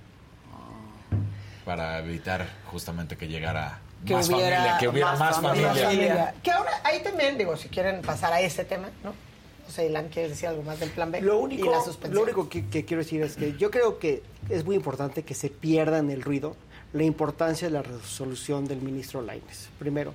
Para 1.65 1.99
evitar 1.99 2.47
justamente 2.71 3.17
que 3.17 3.27
llegara 3.27 3.79
que 4.05 4.13
más 4.13 4.29
hubiera 4.29 4.57
familia, 4.57 4.77
que 4.79 4.87
hubiera 4.87 5.15
más, 5.15 5.41
familia. 5.41 6.33
Que 6.41 6.51
ahora, 6.51 6.71
ahí 6.83 7.01
también, 7.03 7.37
digo, 7.37 7.55
si 7.57 7.69
quieren 7.69 8.01
pasar 8.01 8.33
a 8.33 8.41
ese 8.41 8.65
tema, 8.65 8.89
¿no? 9.03 9.09
No 9.11 9.71
sé, 9.71 9.85
Ilan, 9.87 10.09
¿quieres 10.09 10.31
decir 10.31 10.49
algo 10.49 10.63
más 10.63 10.79
del 10.79 10.89
plan 10.89 11.11
B? 11.11 11.21
Lo 11.21 11.39
y 11.39 11.43
único, 11.43 11.71
la 11.71 11.81
suspensión. 11.81 12.15
lo 12.15 12.23
único 12.23 12.49
que, 12.49 12.67
que 12.67 12.83
quiero 12.83 13.03
decir 13.03 13.21
es 13.21 13.35
que 13.35 13.55
yo 13.57 13.71
creo 13.71 13.99
que 13.99 14.23
es 14.49 14.65
muy 14.65 14.75
importante 14.75 15.23
que 15.23 15.33
se 15.33 15.49
pierda 15.49 15.99
en 15.99 16.09
el 16.09 16.21
ruido 16.21 16.55
la 16.93 17.03
importancia 17.03 17.67
de 17.67 17.73
la 17.73 17.81
resolución 17.81 18.67
del 18.67 18.81
ministro 18.81 19.21
Lainez. 19.21 19.69
Primero, 19.79 20.13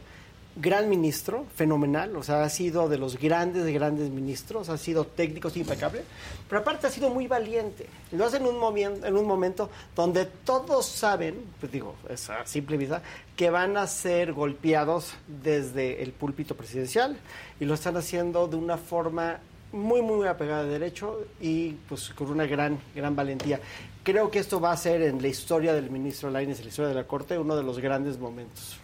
gran 0.59 0.89
ministro, 0.89 1.45
fenomenal, 1.55 2.17
o 2.17 2.23
sea, 2.23 2.43
ha 2.43 2.49
sido 2.49 2.89
de 2.89 2.97
los 2.97 3.19
grandes, 3.19 3.67
grandes 3.75 4.09
ministros, 4.11 4.71
ha 4.71 4.79
sido 4.79 5.05
técnico, 5.05 5.51
sí, 5.51 5.61
impecable, 5.61 6.03
pero 6.49 6.63
aparte 6.63 6.87
ha 6.87 6.91
sido 6.91 7.11
muy 7.11 7.27
valiente. 7.27 7.87
Lo 8.13 8.25
hace 8.25 8.39
en 8.39 8.47
un, 8.47 8.57
momien- 8.57 9.05
en 9.05 9.17
un 9.17 9.27
momento 9.27 9.69
donde 9.95 10.25
todos 10.25 10.87
saben, 10.87 11.45
pues 11.61 11.71
digo, 11.71 11.95
es 12.09 12.31
a 12.31 12.47
simple 12.47 12.79
vista, 12.79 13.03
que 13.37 13.51
van 13.51 13.77
a 13.77 13.87
ser 13.87 14.33
golpeados 14.33 15.13
desde 15.27 16.03
el 16.03 16.13
púlpito 16.13 16.57
presidencial 16.57 17.19
y 17.61 17.67
lo 17.67 17.75
están 17.75 17.97
haciendo 17.99 18.49
de 18.49 18.57
una 18.57 18.79
forma 18.79 19.41
muy, 19.73 20.01
muy 20.01 20.27
apegada 20.27 20.65
de 20.65 20.71
derecho 20.71 21.21
y 21.39 21.73
pues 21.89 22.11
con 22.15 22.31
una 22.31 22.47
gran, 22.47 22.79
gran 22.95 23.15
valentía. 23.15 23.61
Creo 24.03 24.31
que 24.31 24.39
esto 24.39 24.59
va 24.59 24.73
a 24.73 24.77
ser 24.77 25.03
en 25.03 25.21
la 25.21 25.29
historia 25.29 25.75
del 25.75 25.91
ministro 25.91 26.31
Lainez, 26.31 26.59
en 26.61 26.65
la 26.65 26.69
historia 26.71 26.89
de 26.89 26.95
la 26.95 27.07
Corte, 27.07 27.37
uno 27.37 27.57
de 27.57 27.63
los 27.63 27.79
grandes 27.79 28.19
momentos. 28.19 28.79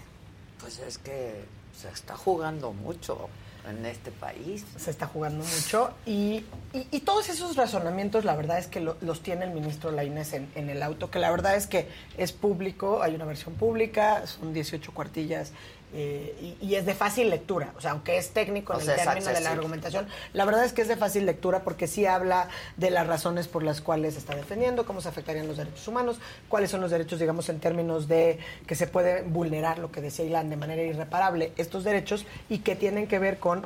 Pues 0.60 0.80
es 0.80 0.98
que 0.98 1.44
se 1.82 1.88
está 1.90 2.16
jugando 2.16 2.72
mucho 2.72 3.28
en 3.68 3.86
este 3.86 4.10
país. 4.10 4.64
Se 4.76 4.90
está 4.90 5.06
jugando 5.06 5.44
mucho 5.44 5.92
y, 6.04 6.44
y- 6.90 7.00
todos 7.00 7.28
esos 7.28 7.54
razonamientos, 7.56 8.24
la 8.24 8.34
verdad 8.34 8.58
es 8.58 8.66
que 8.66 8.80
lo- 8.80 8.96
los 9.00 9.20
tiene 9.22 9.44
el 9.44 9.52
ministro 9.52 9.92
Lainez 9.92 10.32
en, 10.32 10.50
en 10.56 10.68
el 10.70 10.82
auto, 10.82 11.10
que 11.10 11.18
la 11.20 11.30
verdad 11.30 11.54
es 11.54 11.66
que 11.68 11.88
es 12.18 12.32
público, 12.32 13.02
hay 13.02 13.14
una 13.14 13.24
versión 13.24 13.54
pública, 13.54 14.26
son 14.26 14.52
18 14.52 14.92
cuartillas 14.92 15.52
eh, 15.94 16.56
y, 16.60 16.66
y 16.66 16.74
es 16.76 16.86
de 16.86 16.94
fácil 16.94 17.28
lectura. 17.28 17.72
O 17.76 17.80
sea, 17.80 17.90
aunque 17.90 18.16
es 18.16 18.30
técnico 18.30 18.72
O 18.72 18.78
en 18.78 18.84
sea, 18.86 18.94
el 18.94 19.04
término 19.04 19.30
de 19.30 19.40
la 19.40 19.50
argumentación, 19.50 20.06
la 20.32 20.44
verdad 20.44 20.64
es 20.64 20.72
que 20.72 20.82
es 20.82 20.88
de 20.88 20.96
fácil 20.96 21.26
lectura 21.26 21.60
porque 21.64 21.86
sí 21.86 22.06
habla 22.06 22.48
de 22.76 22.90
las 22.90 23.06
razones 23.06 23.46
por 23.46 23.62
las 23.62 23.80
cuales 23.80 24.14
se 24.14 24.20
está 24.20 24.34
defendiendo, 24.34 24.86
cómo 24.86 25.00
se 25.00 25.08
afectarían 25.08 25.46
los 25.46 25.58
derechos 25.58 25.86
humanos, 25.86 26.18
cuáles 26.48 26.70
son 26.70 26.80
los 26.80 26.90
derechos, 26.90 27.20
digamos, 27.20 27.48
en 27.50 27.60
términos 27.60 28.08
de 28.08 28.38
que 28.66 28.74
se 28.74 28.86
puede 28.86 29.22
vulnerar, 29.22 29.78
lo 29.78 29.92
que 29.92 30.00
decía 30.00 30.24
Ilan, 30.24 30.48
de 30.48 30.56
manera 30.56 30.82
irreparable 30.82 31.52
estos 31.56 31.84
derechos 31.84 32.24
y 32.48 32.58
que 32.58 32.74
tienen 32.74 33.06
que 33.06 33.18
ver 33.18 33.38
con, 33.38 33.64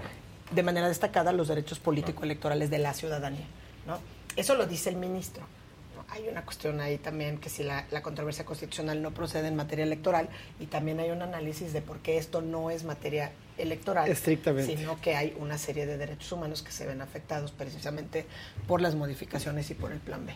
de 0.50 0.62
manera 0.62 0.88
destacada, 0.88 1.32
los 1.32 1.48
derechos 1.48 1.78
político-electorales 1.78 2.70
de 2.70 2.78
la 2.78 2.92
ciudadanía. 2.92 3.46
¿no? 3.86 3.98
Eso 4.34 4.54
lo 4.54 4.66
dice 4.66 4.90
el 4.90 4.96
ministro. 4.96 5.44
Hay 6.08 6.28
una 6.28 6.44
cuestión 6.44 6.80
ahí 6.80 6.98
también 6.98 7.38
que 7.38 7.48
si 7.48 7.62
la, 7.62 7.86
la 7.90 8.02
controversia 8.02 8.44
constitucional 8.44 9.02
no 9.02 9.12
procede 9.12 9.48
en 9.48 9.56
materia 9.56 9.84
electoral 9.84 10.28
y 10.60 10.66
también 10.66 11.00
hay 11.00 11.10
un 11.10 11.22
análisis 11.22 11.72
de 11.72 11.82
por 11.82 11.98
qué 11.98 12.16
esto 12.18 12.42
no 12.42 12.70
es 12.70 12.84
materia 12.84 13.32
electoral, 13.58 14.08
Estrictamente. 14.10 14.76
sino 14.76 15.00
que 15.00 15.16
hay 15.16 15.36
una 15.38 15.58
serie 15.58 15.86
de 15.86 15.96
derechos 15.98 16.30
humanos 16.32 16.62
que 16.62 16.72
se 16.72 16.86
ven 16.86 17.00
afectados 17.02 17.52
precisamente 17.52 18.26
por 18.66 18.80
las 18.80 18.94
modificaciones 18.94 19.70
y 19.70 19.74
por 19.74 19.92
el 19.92 19.98
plan 19.98 20.24
B. 20.26 20.34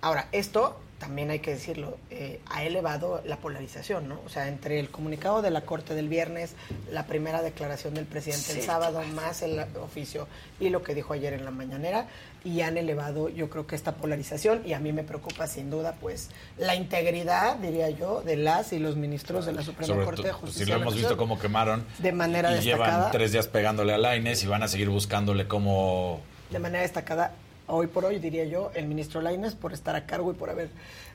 Ahora, 0.00 0.28
esto 0.32 0.80
también 1.00 1.30
hay 1.30 1.38
que 1.38 1.52
decirlo, 1.52 1.96
eh, 2.10 2.40
ha 2.50 2.62
elevado 2.62 3.22
la 3.24 3.38
polarización, 3.38 4.06
¿no? 4.06 4.20
O 4.26 4.28
sea, 4.28 4.48
entre 4.48 4.78
el 4.78 4.90
comunicado 4.90 5.40
de 5.40 5.50
la 5.50 5.62
Corte 5.62 5.94
del 5.94 6.08
viernes, 6.08 6.54
la 6.92 7.06
primera 7.06 7.42
declaración 7.42 7.94
del 7.94 8.04
presidente 8.04 8.52
el 8.52 8.62
sábado, 8.62 9.02
más 9.14 9.40
el 9.40 9.58
oficio 9.82 10.28
y 10.60 10.68
lo 10.68 10.82
que 10.82 10.94
dijo 10.94 11.14
ayer 11.14 11.32
en 11.32 11.46
la 11.46 11.50
mañanera, 11.50 12.06
y 12.44 12.60
han 12.60 12.76
elevado, 12.76 13.30
yo 13.30 13.48
creo 13.48 13.66
que 13.66 13.76
esta 13.76 13.92
polarización, 13.92 14.62
y 14.66 14.74
a 14.74 14.78
mí 14.78 14.92
me 14.92 15.02
preocupa 15.02 15.46
sin 15.46 15.70
duda, 15.70 15.94
pues, 16.00 16.28
la 16.58 16.74
integridad, 16.74 17.56
diría 17.56 17.88
yo, 17.88 18.20
de 18.20 18.36
las 18.36 18.74
y 18.74 18.78
los 18.78 18.96
ministros 18.96 19.46
de 19.46 19.52
la 19.52 19.62
Suprema 19.62 19.86
Sobre 19.86 20.04
Corte 20.04 20.22
de 20.22 20.28
pues, 20.28 20.40
Justicia. 20.40 20.66
si 20.66 20.70
lo 20.70 20.80
hemos 20.80 20.94
visto 20.94 21.16
cómo 21.16 21.38
quemaron. 21.38 21.84
De 21.98 22.12
manera 22.12 22.52
y 22.52 22.56
destacada. 22.56 22.96
llevan 22.96 23.10
tres 23.10 23.32
días 23.32 23.48
pegándole 23.48 23.94
a 23.94 23.98
Laines 23.98 24.44
y 24.44 24.46
van 24.46 24.62
a 24.62 24.68
seguir 24.68 24.90
buscándole 24.90 25.48
como. 25.48 26.20
de 26.50 26.58
manera 26.58 26.82
destacada 26.82 27.32
hoy 27.70 27.86
por 27.86 28.04
hoy, 28.04 28.18
diría 28.18 28.44
yo, 28.44 28.70
el 28.74 28.86
ministro 28.86 29.20
Lainez 29.20 29.54
por 29.54 29.72
estar 29.72 29.96
a 29.96 30.06
cargo 30.06 30.30
y 30.30 30.34
por 30.34 30.50
haber 30.50 30.68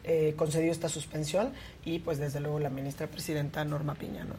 eh, 0.04 0.34
concedido 0.36 0.72
esta 0.72 0.90
suspensión 0.90 1.54
y 1.84 2.00
pues 2.00 2.18
desde 2.18 2.40
luego 2.40 2.60
la 2.60 2.70
ministra 2.70 3.08
presidenta 3.08 3.64
Norma 3.64 3.96
Piña, 3.96 4.24
¿no? 4.24 4.36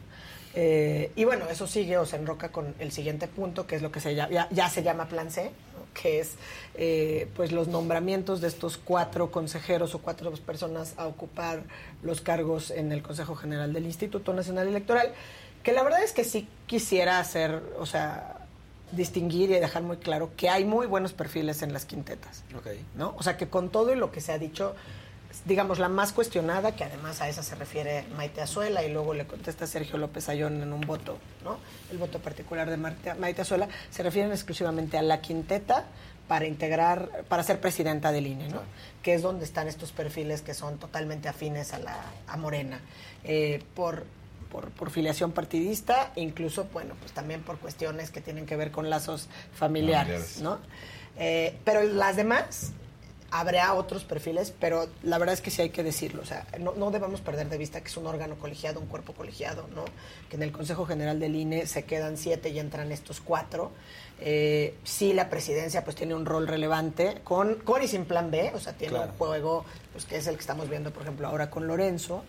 Eh, 0.53 1.11
y 1.15 1.23
bueno, 1.23 1.45
eso 1.49 1.67
sigue 1.67 1.97
o 1.97 2.05
se 2.05 2.15
enroca 2.15 2.49
con 2.49 2.73
el 2.79 2.91
siguiente 2.91 3.27
punto, 3.27 3.67
que 3.67 3.75
es 3.75 3.81
lo 3.81 3.91
que 3.91 3.99
se 3.99 4.15
llama, 4.15 4.31
ya, 4.31 4.47
ya 4.49 4.69
se 4.69 4.81
llama 4.81 5.07
Plan 5.07 5.29
C, 5.29 5.51
que 5.93 6.19
es 6.19 6.35
eh, 6.75 7.27
pues 7.35 7.51
los 7.51 7.67
nombramientos 7.67 8.41
de 8.41 8.47
estos 8.47 8.77
cuatro 8.77 9.29
consejeros 9.29 9.93
o 9.93 9.99
cuatro 9.99 10.31
personas 10.31 10.93
a 10.97 11.07
ocupar 11.07 11.63
los 12.01 12.21
cargos 12.21 12.71
en 12.71 12.91
el 12.91 13.01
Consejo 13.03 13.35
General 13.35 13.71
del 13.71 13.85
Instituto 13.85 14.33
Nacional 14.33 14.67
Electoral, 14.67 15.13
que 15.63 15.73
la 15.73 15.83
verdad 15.83 16.03
es 16.03 16.13
que 16.13 16.23
sí 16.23 16.47
quisiera 16.65 17.19
hacer, 17.19 17.61
o 17.77 17.85
sea, 17.85 18.36
distinguir 18.91 19.51
y 19.51 19.59
dejar 19.59 19.83
muy 19.83 19.97
claro 19.97 20.31
que 20.37 20.49
hay 20.49 20.65
muy 20.65 20.87
buenos 20.87 21.13
perfiles 21.13 21.61
en 21.61 21.73
las 21.73 21.85
quintetas, 21.85 22.43
¿no? 22.95 23.13
O 23.17 23.23
sea, 23.23 23.37
que 23.37 23.47
con 23.47 23.69
todo 23.69 23.91
y 23.93 23.95
lo 23.95 24.11
que 24.11 24.21
se 24.21 24.31
ha 24.31 24.37
dicho, 24.37 24.75
digamos, 25.45 25.79
la 25.79 25.89
más 25.89 26.13
cuestionada, 26.13 26.75
que 26.75 26.83
además 26.83 27.21
a 27.21 27.27
esa 27.27 27.43
se 27.43 27.55
refiere 27.55 28.05
Maite 28.15 28.41
Azuela 28.41 28.83
y 28.83 28.91
luego 28.91 29.13
le 29.13 29.27
contesta 29.27 29.67
Sergio 29.67 29.97
López 29.97 30.29
Ayón 30.29 30.61
en 30.61 30.71
un 30.71 30.81
voto, 30.81 31.17
¿no? 31.43 31.57
El 31.91 31.97
voto 31.97 32.19
particular 32.19 32.69
de 32.69 32.77
Maite, 32.77 33.13
Maite 33.15 33.41
Azuela, 33.41 33.67
se 33.89 34.03
refieren 34.03 34.31
exclusivamente 34.31 34.97
a 34.97 35.01
la 35.01 35.21
quinteta 35.21 35.85
para 36.27 36.45
integrar, 36.45 37.23
para 37.29 37.43
ser 37.43 37.59
presidenta 37.59 38.11
del 38.11 38.27
INE, 38.27 38.49
¿no? 38.49 38.61
Que 39.01 39.13
es 39.13 39.21
donde 39.21 39.45
están 39.45 39.67
estos 39.67 39.91
perfiles 39.91 40.41
que 40.41 40.53
son 40.53 40.77
totalmente 40.77 41.29
afines 41.29 41.73
a 41.73 41.79
la 41.79 41.97
a 42.27 42.37
Morena, 42.37 42.79
eh, 43.23 43.63
por, 43.75 44.05
por, 44.51 44.69
por 44.71 44.89
filiación 44.89 45.31
partidista, 45.31 46.11
e 46.15 46.21
incluso, 46.21 46.67
bueno, 46.73 46.95
pues 46.99 47.11
también 47.11 47.41
por 47.41 47.57
cuestiones 47.57 48.11
que 48.11 48.21
tienen 48.21 48.45
que 48.45 48.55
ver 48.55 48.71
con 48.71 48.89
lazos 48.89 49.27
familiares, 49.53 50.37
Familiares. 50.37 50.41
¿no? 50.41 50.59
Eh, 51.19 51.57
pero 51.63 51.83
las 51.83 52.15
demás, 52.15 52.71
habrá 53.29 53.73
otros 53.73 54.03
perfiles, 54.05 54.53
pero 54.57 54.87
la 55.03 55.17
verdad 55.17 55.33
es 55.33 55.41
que 55.41 55.51
sí 55.51 55.61
hay 55.61 55.69
que 55.69 55.83
decirlo. 55.83 56.21
O 56.21 56.25
sea, 56.25 56.45
no, 56.59 56.73
no 56.75 56.91
debemos 56.91 57.19
perder 57.21 57.49
de 57.49 57.57
vista 57.57 57.81
que 57.81 57.87
es 57.87 57.97
un 57.97 58.07
órgano 58.07 58.35
colegiado, 58.35 58.79
un 58.79 58.87
cuerpo 58.87 59.13
colegiado, 59.13 59.67
¿no? 59.75 59.83
Que 60.29 60.37
en 60.37 60.43
el 60.43 60.51
Consejo 60.53 60.85
General 60.85 61.19
del 61.19 61.35
INE 61.35 61.65
se 61.67 61.83
quedan 61.83 62.15
siete 62.17 62.49
y 62.49 62.59
entran 62.59 62.91
estos 62.91 63.19
cuatro. 63.19 63.71
Eh, 64.19 64.75
sí, 64.83 65.13
la 65.13 65.29
presidencia 65.29 65.83
pues 65.83 65.95
tiene 65.95 66.15
un 66.15 66.25
rol 66.25 66.47
relevante 66.47 67.19
con, 67.23 67.55
con 67.55 67.83
y 67.83 67.87
sin 67.87 68.05
plan 68.05 68.31
B, 68.31 68.51
o 68.55 68.59
sea, 68.59 68.73
tiene 68.73 68.93
Claro. 68.95 69.11
un 69.11 69.17
juego 69.17 69.65
pues 69.91 70.05
que 70.05 70.17
es 70.17 70.25
el 70.27 70.35
que 70.35 70.41
estamos 70.41 70.69
viendo, 70.69 70.91
por 70.91 71.01
ejemplo, 71.03 71.27
ahora 71.27 71.49
con 71.49 71.67
Lorenzo. 71.67 72.23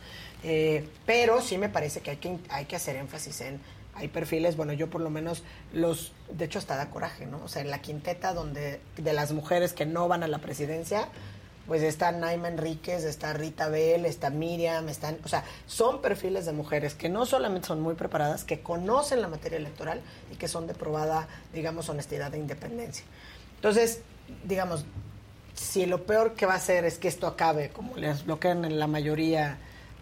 Eh, 0.45 0.89
pero 1.05 1.41
sí 1.41 1.59
me 1.59 1.69
parece 1.69 2.01
que 2.01 2.11
hay 2.11 2.17
que, 2.19 2.39
hay 2.49 2.67
que 2.67 2.77
hacer 2.77 2.97
énfasis 2.97 3.41
en 3.41 3.61
hay 3.99 4.09
perfiles, 4.09 4.57
bueno, 4.57 4.73
yo 4.73 4.89
por 4.89 5.01
lo 5.01 5.11
menos 5.11 5.43
los, 5.73 6.13
de 6.31 6.45
hecho 6.45 6.61
hasta 6.61 6.77
da 6.77 6.89
coraje, 6.89 7.27
¿no? 7.27 7.43
O 7.45 7.49
sea, 7.49 7.63
en 7.63 7.71
la 7.71 7.81
quinteta 7.81 8.33
donde 8.33 8.81
de 8.97 9.13
las 9.13 9.33
mujeres 9.33 9.73
que 9.73 9.87
no 9.87 10.07
van 10.07 10.23
a 10.23 10.29
la 10.29 10.39
presidencia, 10.39 11.09
pues 11.67 11.83
está 11.83 12.13
Naima 12.13 12.49
Enríquez, 12.49 13.05
está 13.05 13.33
Rita 13.33 13.69
Bell, 13.69 14.07
está 14.07 14.31
Miriam, 14.31 14.89
están, 14.89 15.19
o 15.25 15.29
sea, 15.29 15.45
son 15.67 16.01
perfiles 16.01 16.47
de 16.47 16.53
mujeres 16.53 16.95
que 16.95 17.09
no 17.09 17.27
solamente 17.27 17.67
son 17.67 17.81
muy 17.81 17.95
preparadas, 17.95 18.45
que 18.45 18.61
conocen 18.61 19.21
la 19.21 19.29
materia 19.29 19.59
electoral 19.59 20.01
y 20.33 20.37
que 20.37 20.49
son 20.49 20.67
de 20.67 20.75
probada, 20.75 21.29
digamos, 21.53 21.89
honestidad 21.89 22.33
e 22.35 22.39
independencia. 22.39 23.05
Entonces, 23.57 24.01
digamos, 24.45 24.87
si 25.55 25.87
lo 25.87 26.07
peor 26.07 26.35
que 26.35 26.47
va 26.47 26.55
a 26.55 26.57
hacer 26.57 26.85
es 26.85 26.99
que 26.99 27.09
esto 27.09 27.27
acabe, 27.27 27.71
como 27.71 27.97
les 27.97 28.25
bloquean 28.25 28.65
en 28.65 28.79
la 28.79 28.87
mayoría 28.87 29.59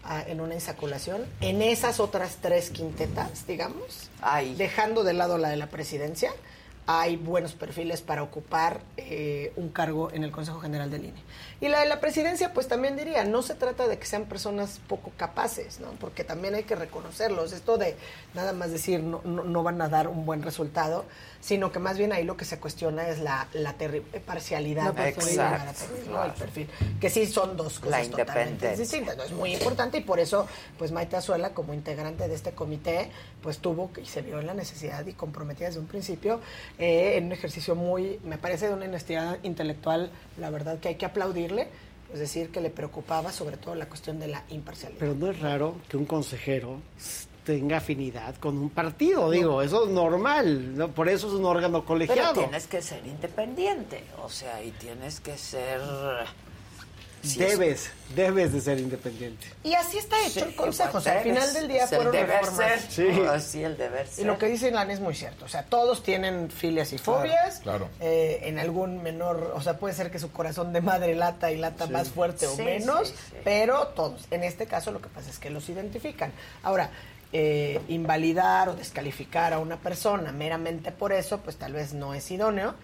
ah, 0.07 0.23
en 0.25 0.41
una 0.41 0.55
insaculación, 0.55 1.25
en 1.41 1.61
esas 1.61 1.99
otras 1.99 2.37
tres 2.41 2.69
quintetas, 2.69 3.45
digamos, 3.47 4.09
dejando 4.55 5.03
de 5.03 5.13
lado 5.13 5.37
la 5.37 5.49
de 5.49 5.57
la 5.57 5.67
presidencia, 5.67 6.31
hay 6.87 7.17
buenos 7.17 7.53
perfiles 7.53 8.01
para 8.01 8.23
ocupar 8.23 8.81
eh, 8.95 9.51
un 9.57 9.69
cargo 9.69 10.09
en 10.11 10.23
el 10.23 10.31
Consejo 10.31 10.61
General 10.61 10.89
del 10.89 11.05
INE. 11.05 11.21
Y 11.59 11.69
la 11.69 11.79
de 11.79 11.87
la 11.87 11.99
presidencia, 11.99 12.53
pues 12.53 12.67
también 12.67 12.95
diría, 12.95 13.23
no 13.23 13.41
se 13.41 13.55
trata 13.55 13.87
de 13.87 13.97
que 13.97 14.05
sean 14.05 14.25
personas 14.25 14.79
poco 14.87 15.11
capaces, 15.17 15.79
¿no? 15.79 15.87
Porque 15.99 16.23
también 16.23 16.53
hay 16.53 16.63
que 16.63 16.75
reconocerlos. 16.75 17.51
Esto 17.51 17.77
de 17.77 17.95
nada 18.35 18.53
más 18.53 18.71
decir 18.71 19.01
no, 19.01 19.21
no, 19.23 19.43
no 19.43 19.63
van 19.63 19.81
a 19.81 19.89
dar 19.89 20.07
un 20.07 20.25
buen 20.25 20.43
resultado, 20.43 21.05
sino 21.41 21.71
que 21.71 21.79
más 21.79 21.97
bien 21.97 22.13
ahí 22.13 22.23
lo 22.23 22.37
que 22.37 22.45
se 22.45 22.59
cuestiona 22.59 23.07
es 23.07 23.19
la, 23.19 23.47
la 23.53 23.75
terri- 23.77 24.03
parcialidad. 24.25 24.85
La 24.85 24.93
perfil, 24.93 25.39
¿no? 26.11 26.23
El 26.23 26.31
perfil. 26.33 26.69
Que 27.01 27.09
sí 27.09 27.25
son 27.25 27.57
dos 27.57 27.79
cosas 27.79 28.09
totalmente 28.09 28.75
distintas. 28.77 29.17
¿no? 29.17 29.23
Es 29.23 29.31
muy 29.31 29.53
importante 29.53 29.97
y 29.97 30.01
por 30.01 30.19
eso, 30.19 30.47
pues 30.77 30.91
Maite 30.91 31.15
Azuela, 31.15 31.51
como 31.55 31.73
integrante 31.73 32.27
de 32.27 32.35
este 32.35 32.51
comité, 32.51 33.09
pues 33.41 33.59
tuvo 33.59 33.89
y 34.01 34.05
se 34.05 34.21
vio 34.21 34.39
en 34.39 34.47
la 34.47 34.53
necesidad 34.53 35.05
y 35.05 35.13
comprometida 35.13 35.67
desde 35.67 35.79
un 35.79 35.87
principio 35.87 36.39
eh, 36.77 37.17
en 37.17 37.25
un 37.25 37.31
ejercicio 37.31 37.75
muy, 37.75 38.19
me 38.23 38.37
parece 38.37 38.67
de 38.67 38.73
una 38.73 38.85
honestidad 38.85 39.37
intelectual, 39.43 40.11
la 40.37 40.49
verdad 40.49 40.79
que 40.79 40.89
hay 40.89 40.95
que 40.95 41.05
aplaudirle, 41.47 41.67
es 42.13 42.19
decir, 42.19 42.49
que 42.51 42.61
le 42.61 42.69
preocupaba 42.69 43.31
sobre 43.31 43.57
todo 43.57 43.75
la 43.75 43.87
cuestión 43.87 44.19
de 44.19 44.27
la 44.27 44.43
imparcialidad. 44.49 44.99
Pero 44.99 45.15
no 45.15 45.27
es 45.31 45.39
raro 45.39 45.75
que 45.89 45.97
un 45.97 46.05
consejero 46.05 46.79
tenga 47.43 47.77
afinidad 47.77 48.35
con 48.35 48.57
un 48.57 48.69
partido, 48.69 49.31
digo, 49.31 49.61
eso 49.61 49.85
es 49.85 49.91
normal, 49.91 50.77
¿no? 50.77 50.89
por 50.89 51.07
eso 51.07 51.27
es 51.27 51.33
un 51.33 51.45
órgano 51.45 51.79
Pero 51.79 51.85
colegiado. 51.85 52.33
tienes 52.41 52.67
que 52.67 52.81
ser 52.81 53.05
independiente, 53.05 54.03
o 54.21 54.29
sea, 54.29 54.61
y 54.63 54.71
tienes 54.71 55.19
que 55.21 55.37
ser... 55.37 55.79
Sí, 57.23 57.39
debes, 57.39 57.89
debes 58.15 58.53
de 58.53 58.61
ser 58.61 58.79
independiente. 58.79 59.47
Y 59.63 59.73
así 59.73 59.97
está 59.97 60.15
hecho 60.21 60.29
Sí, 60.31 60.39
el 60.41 60.55
consejo. 60.55 60.99
O 60.99 61.01
sea, 61.01 61.17
al 61.17 61.23
final 61.23 61.53
del 61.53 61.67
día 61.67 61.83
es 61.85 61.91
el 61.91 61.95
fueron 61.97 62.13
deber 62.13 62.39
reformas. 62.41 62.81
ser, 62.81 62.91
Sí. 62.91 63.21
Así 63.27 63.63
el 63.63 63.77
deber 63.77 64.05
Y 64.05 64.09
ser. 64.15 64.25
lo 64.25 64.37
que 64.37 64.45
dice 64.47 64.69
Ilan 64.69 64.91
es 64.91 64.99
muy 64.99 65.13
cierto. 65.15 65.45
O 65.45 65.47
sea, 65.47 65.63
todos 65.63 66.03
tienen 66.03 66.49
filias 66.51 66.93
y 66.93 66.97
fobias. 66.97 67.59
Claro. 67.59 67.89
Eh, 67.99 68.39
en 68.43 68.59
algún 68.59 69.01
menor, 69.03 69.51
o 69.55 69.61
sea, 69.61 69.77
puede 69.77 69.93
ser 69.95 70.11
que 70.11 70.19
su 70.19 70.31
corazón 70.31 70.71
de 70.73 70.81
madre 70.81 71.15
lata 71.15 71.51
y 71.51 71.57
lata 71.57 71.87
Sí. 71.87 71.91
más 71.93 72.09
fuerte 72.09 72.47
o 72.47 72.55
Sí, 72.55 72.61
menos, 72.61 73.09
sí, 73.09 73.15
sí. 73.31 73.35
pero 73.43 73.87
todos. 73.89 74.21
En 74.31 74.43
este 74.43 74.65
caso 74.67 74.91
lo 74.91 75.01
que 75.01 75.09
pasa 75.09 75.29
es 75.29 75.39
que 75.39 75.49
los 75.49 75.67
identifican. 75.69 76.31
Ahora, 76.63 76.89
eh, 77.33 77.81
invalidar 77.89 78.69
o 78.69 78.73
descalificar 78.75 79.51
a 79.53 79.59
una 79.59 79.75
persona 79.77 80.31
meramente 80.31 80.91
por 80.93 81.11
eso, 81.11 81.39
pues 81.39 81.57
tal 81.57 81.73
vez 81.73 81.93
no 81.93 82.13
es 82.13 82.31
idóneo. 82.31 82.75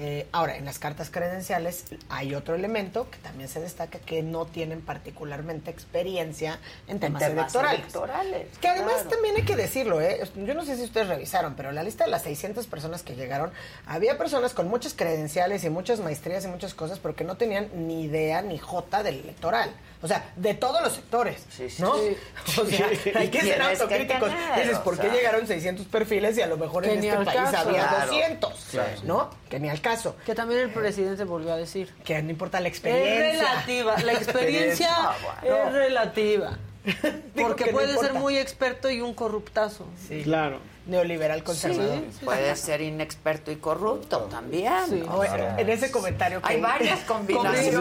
Eh, 0.00 0.28
ahora, 0.30 0.56
en 0.56 0.64
las 0.64 0.78
cartas 0.78 1.10
credenciales 1.10 1.86
hay 2.08 2.32
otro 2.36 2.54
elemento 2.54 3.10
que 3.10 3.18
también 3.18 3.48
se 3.48 3.58
destaca 3.60 3.98
que 3.98 4.22
no 4.22 4.46
tienen 4.46 4.80
particularmente 4.80 5.72
experiencia 5.72 6.60
en 6.86 7.00
temas, 7.00 7.20
temas 7.20 7.36
electorales. 7.52 7.80
electorales, 7.80 8.46
Que 8.60 8.68
además 8.68 8.92
claro. 8.94 9.10
también 9.10 9.34
hay 9.36 9.42
que 9.42 9.56
decirlo, 9.56 10.00
¿eh? 10.00 10.20
Yo 10.36 10.54
no 10.54 10.64
sé 10.64 10.76
si 10.76 10.84
ustedes 10.84 11.08
revisaron, 11.08 11.54
pero 11.56 11.70
en 11.70 11.74
la 11.74 11.82
lista 11.82 12.04
de 12.04 12.10
las 12.10 12.22
600 12.22 12.68
personas 12.68 13.02
que 13.02 13.16
llegaron, 13.16 13.50
había 13.86 14.16
personas 14.18 14.54
con 14.54 14.68
muchas 14.68 14.94
credenciales 14.94 15.64
y 15.64 15.70
muchas 15.70 15.98
maestrías 15.98 16.44
y 16.44 16.48
muchas 16.48 16.74
cosas, 16.74 17.00
pero 17.00 17.16
que 17.16 17.24
no 17.24 17.36
tenían 17.36 17.68
ni 17.74 18.04
idea 18.04 18.40
ni 18.40 18.56
jota 18.56 19.02
del 19.02 19.16
electoral. 19.16 19.70
O 20.00 20.06
sea, 20.06 20.30
de 20.36 20.54
todos 20.54 20.80
los 20.80 20.92
sectores, 20.92 21.42
¿no? 21.80 21.96
sí. 21.98 22.16
O 22.60 22.64
sea, 22.66 22.88
Sí. 23.02 23.10
hay 23.14 23.28
que 23.28 23.40
ser 23.40 23.56
que 23.56 23.62
autocríticos. 23.62 24.28
tener, 24.30 24.60
Dices, 24.62 24.78
¿por 24.78 24.96
qué 24.96 25.02
sea. 25.08 25.12
llegaron 25.12 25.46
600 25.46 25.86
perfiles 25.86 26.38
y 26.38 26.42
a 26.42 26.46
lo 26.46 26.56
mejor 26.56 26.84
Que 26.84 26.92
en 26.92 27.04
este 27.04 27.16
país 27.24 27.40
caso. 27.50 27.68
había 27.68 27.88
Claro. 27.88 28.06
200? 28.12 28.54
Claro. 28.70 29.00
¿No? 29.04 29.30
Que 29.50 29.58
ni 29.58 29.68
al 29.68 29.80
caso. 29.80 30.14
Que 30.24 30.34
también 30.36 30.60
el 30.60 30.70
presidente 30.70 31.24
volvió 31.24 31.52
a 31.52 31.56
decir. 31.56 31.92
Que 32.04 32.22
no 32.22 32.30
importa 32.30 32.60
la 32.60 32.68
experiencia. 32.68 33.28
Es 33.32 33.38
relativa. 33.40 33.98
La 34.02 34.12
experiencia 34.22 34.88
Ah, 34.90 35.16
bueno. 35.42 35.56
es 35.68 35.72
relativa. 35.72 36.58
Porque 37.34 37.64
que 37.64 37.72
no 37.72 37.76
puede 37.78 37.98
ser 37.98 38.14
muy 38.14 38.38
experto 38.38 38.88
y 38.90 39.00
un 39.00 39.14
corruptazo. 39.14 39.86
Claro. 40.22 40.60
Neoliberal 40.88 41.42
conservador. 41.44 42.00
Puede 42.24 42.56
ser 42.56 42.80
inexperto 42.80 43.52
y 43.52 43.56
corrupto 43.56 44.20
también. 44.30 44.72
En- 44.90 45.58
en 45.60 45.68
ese 45.68 45.90
comentario 45.90 46.40
que 46.42 46.48
Hay 46.54 46.60
varias 46.60 47.00
combinaciones. 47.06 47.74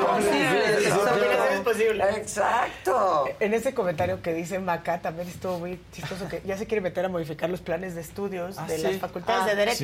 Sí, 0.84 0.90
posibles. 1.64 2.18
Exacto. 2.18 3.26
En 3.40 3.54
ese 3.54 3.74
comentario 3.74 4.22
que 4.22 4.34
dice 4.34 4.60
Maca 4.60 5.00
también 5.02 5.28
estuvo 5.28 5.60
muy 5.60 5.80
chistoso 5.92 6.28
que 6.28 6.42
ya 6.46 6.58
se 6.58 6.66
quiere 6.68 6.82
meter 6.82 7.06
a 7.06 7.10
modificar 7.10 7.50
los 7.50 7.62
planes 7.62 7.96
de 7.96 8.02
estudios 8.02 8.58
Ah, 8.58 8.66
de 8.68 8.78
sí. 8.78 8.84
las 8.84 8.98
facultades 8.98 9.44
Ah, 9.44 9.48
de 9.48 9.56
derecho, 9.56 9.78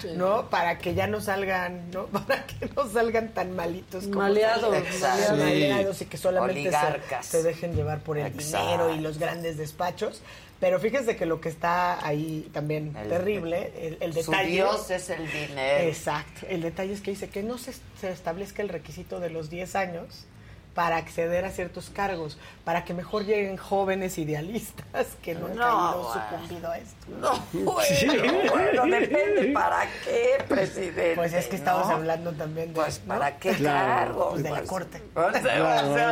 sí. 0.00 0.12
¿no? 0.16 0.48
Para 0.50 0.78
que 0.78 0.94
ya 0.94 1.06
no 1.06 1.20
salgan, 1.20 1.90
¿no? 1.90 2.06
Para 2.06 2.44
que 2.46 2.66
no 2.74 2.88
salgan 2.88 3.28
tan 3.28 3.54
malitos 3.54 4.04
como 4.04 4.20
Maleados. 4.20 4.62
Maleados, 4.70 5.28
Sí. 5.28 5.36
maleados 5.36 6.00
y 6.02 6.06
que 6.06 6.16
solamente 6.16 6.70
se, 6.72 7.22
se 7.22 7.42
dejen 7.42 7.74
llevar 7.74 7.98
por 8.00 8.18
el 8.18 8.26
Exacto. 8.26 8.58
dinero 8.66 8.94
y 8.94 9.00
los 9.00 9.18
grandes 9.18 9.56
despachos. 9.58 10.22
Pero 10.60 10.78
fíjense 10.78 11.16
que 11.16 11.24
lo 11.26 11.40
que 11.40 11.48
está 11.48 12.06
ahí 12.06 12.48
también 12.52 12.94
El- 12.94 13.08
terrible, 13.08 13.72
el, 13.78 13.96
el 14.00 14.12
Su 14.12 14.30
detalle. 14.30 14.50
Dios 14.50 14.90
es 14.90 15.08
el 15.10 15.26
dinero. 15.32 15.88
Exacto. 15.88 16.46
El 16.48 16.60
detalle 16.60 16.92
es 16.92 17.00
que 17.00 17.10
dice 17.12 17.28
que 17.30 17.42
no 17.42 17.56
se, 17.56 17.72
se 17.98 18.10
establezca 18.10 18.60
el 18.62 18.68
requisito 18.68 19.20
de 19.20 19.30
los 19.30 19.48
10 19.48 19.74
años 19.76 20.26
para 20.74 20.96
acceder 20.96 21.44
a 21.44 21.50
ciertos 21.50 21.90
cargos, 21.90 22.38
para 22.64 22.84
que 22.84 22.94
mejor 22.94 23.24
lleguen 23.24 23.56
jóvenes 23.56 24.18
idealistas 24.18 25.08
que 25.22 25.34
no 25.34 25.46
han 25.46 25.56
No, 25.56 25.60
caído 25.92 26.12
sucumbido 26.14 26.70
a 26.70 26.78
esto. 26.78 27.06
No, 27.20 27.32
bueno, 27.52 28.52
bueno, 28.52 28.86
depende 29.00 29.50
para 29.52 29.82
qué, 30.04 30.44
presidente. 30.48 31.12
Pues 31.16 31.32
es 31.32 31.46
que 31.48 31.56
estamos 31.56 31.88
¿no? 31.88 31.94
hablando 31.94 32.32
también 32.32 32.68
de... 32.68 32.74
Pues, 32.74 33.00
¿no? 33.04 33.14
¿para 33.14 33.36
qué 33.36 33.50
Claro, 33.54 33.94
cargo? 34.14 34.30
pues 34.30 34.42
de 34.44 34.50
la 34.50 34.56
Pues, 34.58 34.68
corte. 34.68 35.02
o 35.14 35.32
sea, 35.32 35.40
Claro, 35.40 35.90
o 35.92 35.94
sea. 35.96 36.10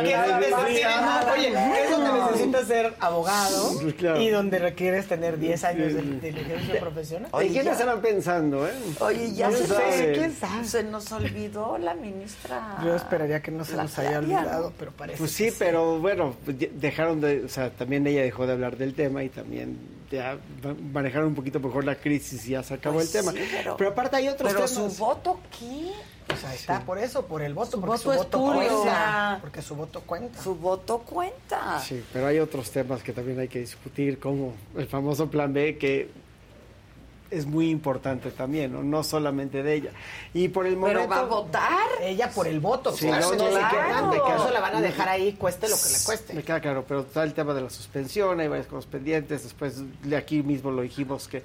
Oye, 1.33 1.53
es 1.83 1.91
donde 1.91 2.11
necesitas 2.21 2.67
ser 2.67 2.93
abogado 2.99 3.71
Claro. 3.97 4.19
y 4.21 4.29
donde 4.29 4.59
requieres 4.59 5.07
tener 5.07 5.37
10 5.39 5.63
años 5.63 5.93
de, 5.93 6.01
de 6.01 6.29
ejercicio 6.29 6.79
profesional. 6.79 7.31
¿En 7.39 7.49
quién 7.53 7.67
estarán 7.67 8.01
pensando, 8.01 8.67
eh? 8.67 8.73
Oye, 8.99 9.33
ya 9.33 9.47
¿Quién 9.49 9.59
se, 9.61 9.67
sabe? 9.67 10.11
¿quién 10.13 10.35
sabe? 10.35 10.65
se 10.65 10.83
nos 10.83 11.11
olvidó 11.11 11.77
la 11.77 11.93
ministra. 11.93 12.77
Yo 12.83 12.95
esperaría 12.95 13.41
que 13.41 13.51
no 13.51 13.63
se 13.65 13.75
La 13.75 13.83
nos 13.83 13.97
haya 13.99 14.19
olvidado, 14.19 14.48
¿no? 14.57 14.73
pero 14.77 14.91
parece 14.91 15.17
Pues 15.19 15.35
que 15.37 15.49
sí, 15.51 15.55
pero 15.57 15.99
bueno, 15.99 16.35
pues 16.45 16.57
dejaron 16.79 17.21
de, 17.21 17.43
o 17.45 17.49
sea, 17.49 17.69
también 17.71 18.05
ella 18.07 18.21
dejó 18.23 18.45
de 18.47 18.53
hablar 18.53 18.77
del 18.77 18.93
tema 18.93 19.23
y 19.23 19.29
también 19.29 19.77
ya 20.11 20.37
ma- 20.63 20.75
manejaron 20.93 21.27
un 21.29 21.35
poquito 21.35 21.59
mejor 21.59 21.85
la 21.85 21.95
crisis 21.95 22.45
y 22.47 22.51
ya 22.51 22.63
se 22.63 22.73
acabó 22.73 22.95
Pues 22.95 23.13
el 23.13 23.21
tema. 23.21 23.31
sí, 23.31 23.39
pero- 23.77 23.89
aparte 23.89 24.15
hay 24.17 24.27
otros 24.27 24.51
Pero 24.53 24.65
temas. 24.65 24.93
su 24.93 25.03
voto, 25.03 25.39
¿qué? 25.59 25.91
Pues 26.27 26.43
ahí 26.45 26.55
está, 26.57 26.81
por 26.85 26.99
eso, 26.99 27.25
por 27.25 27.41
el 27.41 27.55
voto, 27.55 27.71
Su 27.71 27.81
porque 27.81 27.91
voto 27.91 28.03
su 28.03 28.11
es 28.11 28.17
voto 28.19 28.37
tuyo. 28.37 28.53
cuenta. 28.81 29.37
Porque 29.41 29.61
su 29.63 29.75
voto 29.75 30.01
cuenta. 30.01 30.41
Su 30.43 30.55
voto 30.55 30.99
cuenta. 30.99 31.79
Sí, 31.79 32.03
pero 32.13 32.27
hay 32.27 32.37
otros 32.39 32.69
temas 32.69 33.01
que 33.01 33.13
también 33.13 33.39
hay 33.39 33.47
que 33.47 33.59
discutir, 33.59 34.19
como 34.19 34.53
el 34.77 34.85
famoso 34.85 35.27
plan 35.31 35.51
B, 35.53 35.77
que 35.79 36.09
es 37.31 37.45
muy 37.45 37.69
importante 37.69 38.31
también, 38.31 38.73
¿no? 38.73 38.83
No 38.83 39.03
solamente 39.03 39.63
de 39.63 39.73
ella. 39.73 39.91
Y 40.33 40.49
por 40.49 40.65
el 40.65 40.77
momento... 40.77 40.99
¿Pero 41.01 41.09
va 41.09 41.19
a 41.19 41.25
votar? 41.25 41.87
Ella 42.01 42.29
por 42.29 42.47
el 42.47 42.59
voto. 42.59 42.91
Sí, 42.91 43.07
claro, 43.07 43.31
no, 43.35 43.43
no, 43.43 43.49
claro. 43.49 43.69
quedan, 43.69 44.11
de 44.11 44.17
que 44.17 44.35
eso 44.35 44.51
la 44.51 44.59
van 44.59 44.75
a 44.75 44.81
dejar 44.81 45.09
ahí, 45.09 45.33
cueste 45.33 45.69
lo 45.69 45.75
que 45.75 45.89
le 45.89 46.03
cueste. 46.05 46.33
Me 46.33 46.43
queda 46.43 46.59
claro, 46.59 46.85
pero 46.87 47.01
está 47.01 47.23
el 47.23 47.33
tema 47.33 47.53
de 47.53 47.61
la 47.61 47.69
suspensión, 47.69 48.39
hay 48.39 48.47
varias 48.47 48.67
cosas 48.67 48.85
pendientes. 48.85 49.43
Después 49.43 49.81
de 50.03 50.17
aquí 50.17 50.41
mismo 50.43 50.71
lo 50.71 50.81
dijimos 50.81 51.27
que 51.27 51.43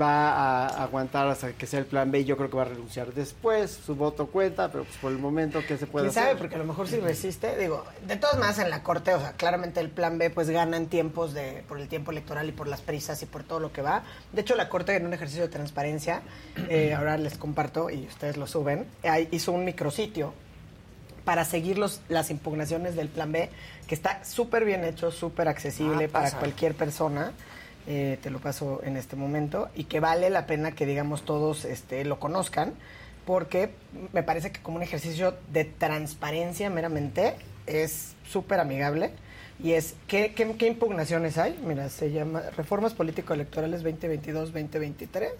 va 0.00 0.30
a 0.30 0.82
aguantar 0.82 1.26
hasta 1.28 1.52
que 1.52 1.66
sea 1.66 1.80
el 1.80 1.86
plan 1.86 2.10
B 2.10 2.20
y 2.20 2.24
yo 2.24 2.36
creo 2.36 2.50
que 2.50 2.56
va 2.56 2.62
a 2.62 2.66
renunciar 2.66 3.12
después. 3.12 3.78
Su 3.84 3.94
voto 3.94 4.26
cuenta, 4.26 4.70
pero 4.70 4.84
pues 4.84 4.96
por 4.98 5.12
el 5.12 5.18
momento, 5.18 5.60
¿qué 5.66 5.76
se 5.76 5.86
puede 5.86 6.06
¿Quién 6.06 6.10
hacer? 6.10 6.22
sabe? 6.30 6.38
Porque 6.38 6.54
a 6.54 6.58
lo 6.58 6.64
mejor 6.64 6.88
si 6.88 6.98
resiste, 6.98 7.56
digo, 7.58 7.84
de 8.06 8.16
todas 8.16 8.36
maneras 8.36 8.58
en 8.58 8.70
la 8.70 8.82
corte, 8.82 9.14
o 9.14 9.20
sea, 9.20 9.32
claramente 9.32 9.80
el 9.80 9.90
plan 9.90 10.18
B 10.18 10.30
pues 10.30 10.50
gana 10.50 10.76
en 10.76 10.86
tiempos 10.86 11.34
de, 11.34 11.64
por 11.68 11.78
el 11.78 11.88
tiempo 11.88 12.10
electoral 12.10 12.48
y 12.48 12.52
por 12.52 12.68
las 12.68 12.80
prisas 12.80 13.22
y 13.22 13.26
por 13.26 13.44
todo 13.44 13.60
lo 13.60 13.72
que 13.72 13.82
va. 13.82 14.02
De 14.32 14.40
hecho, 14.40 14.54
la 14.56 14.68
corte 14.68 14.96
en 14.96 15.09
un 15.10 15.14
ejercicio 15.14 15.42
de 15.42 15.48
transparencia, 15.48 16.22
eh, 16.68 16.94
ahora 16.94 17.16
les 17.18 17.36
comparto 17.36 17.90
y 17.90 18.06
ustedes 18.06 18.36
lo 18.36 18.46
suben, 18.46 18.86
hizo 19.32 19.52
un 19.52 19.64
micrositio 19.64 20.32
para 21.24 21.44
seguir 21.44 21.78
los, 21.78 22.00
las 22.08 22.30
impugnaciones 22.30 22.94
del 22.96 23.08
plan 23.08 23.32
B, 23.32 23.50
que 23.86 23.94
está 23.94 24.24
súper 24.24 24.64
bien 24.64 24.84
hecho, 24.84 25.10
súper 25.10 25.48
accesible 25.48 26.04
Ah, 26.06 26.12
para 26.12 26.30
cualquier 26.32 26.74
persona. 26.74 27.32
eh, 27.86 28.18
te 28.22 28.30
lo 28.30 28.38
paso 28.38 28.80
en 28.84 28.96
este 28.96 29.16
momento. 29.16 29.68
Y 29.74 29.84
que 29.84 30.00
vale 30.00 30.30
la 30.30 30.46
pena 30.46 30.72
que 30.72 30.86
digamos 30.86 31.24
todos 31.24 31.64
este, 31.64 32.04
lo 32.04 32.20
conozcan 32.20 32.74
porque 33.26 33.70
me 34.12 34.22
parece 34.22 34.52
que 34.52 34.60
como 34.60 34.76
un 34.76 34.82
ejercicio 34.82 35.34
de 35.52 35.64
transparencia 35.64 36.70
meramente 36.70 37.34
es 37.66 38.14
súper 38.28 38.60
amigable 38.60 39.12
y 39.62 39.72
es 39.72 39.94
¿qué, 40.06 40.32
qué, 40.34 40.54
qué 40.56 40.66
impugnaciones 40.66 41.38
hay? 41.38 41.58
Mira, 41.64 41.88
se 41.88 42.10
llama 42.10 42.42
Reformas 42.56 42.94
Político-Electorales 42.94 43.84
2022-2023 43.84 45.30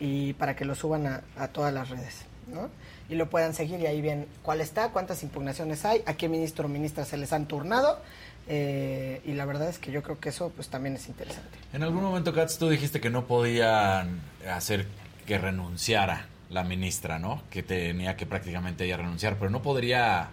y 0.00 0.32
para 0.34 0.56
que 0.56 0.64
lo 0.64 0.74
suban 0.74 1.06
a, 1.06 1.22
a 1.36 1.48
todas 1.48 1.72
las 1.72 1.88
redes, 1.88 2.22
¿no? 2.52 2.68
Y 3.08 3.14
lo 3.14 3.30
puedan 3.30 3.54
seguir 3.54 3.80
y 3.80 3.86
ahí 3.86 4.00
ven 4.00 4.26
cuál 4.42 4.60
está, 4.60 4.90
cuántas 4.90 5.22
impugnaciones 5.22 5.84
hay, 5.84 6.02
a 6.06 6.14
qué 6.14 6.28
ministro 6.28 6.66
o 6.66 6.68
ministra 6.68 7.04
se 7.04 7.16
les 7.16 7.32
han 7.32 7.46
turnado 7.46 8.00
eh, 8.48 9.20
y 9.24 9.32
la 9.32 9.44
verdad 9.44 9.68
es 9.68 9.78
que 9.78 9.90
yo 9.90 10.02
creo 10.02 10.20
que 10.20 10.28
eso 10.28 10.52
pues 10.54 10.68
también 10.68 10.94
es 10.96 11.08
interesante. 11.08 11.58
En 11.72 11.82
algún 11.82 12.02
momento, 12.02 12.32
Katz, 12.32 12.58
tú 12.58 12.68
dijiste 12.68 13.00
que 13.00 13.10
no 13.10 13.26
podían 13.26 14.20
hacer 14.48 14.86
que 15.26 15.38
renunciara 15.38 16.26
la 16.50 16.62
ministra, 16.62 17.18
¿no? 17.18 17.42
Que 17.50 17.64
tenía 17.64 18.16
que 18.16 18.24
prácticamente 18.24 18.84
ella 18.84 18.98
renunciar, 18.98 19.36
pero 19.36 19.50
no 19.50 19.62
podría 19.62 20.28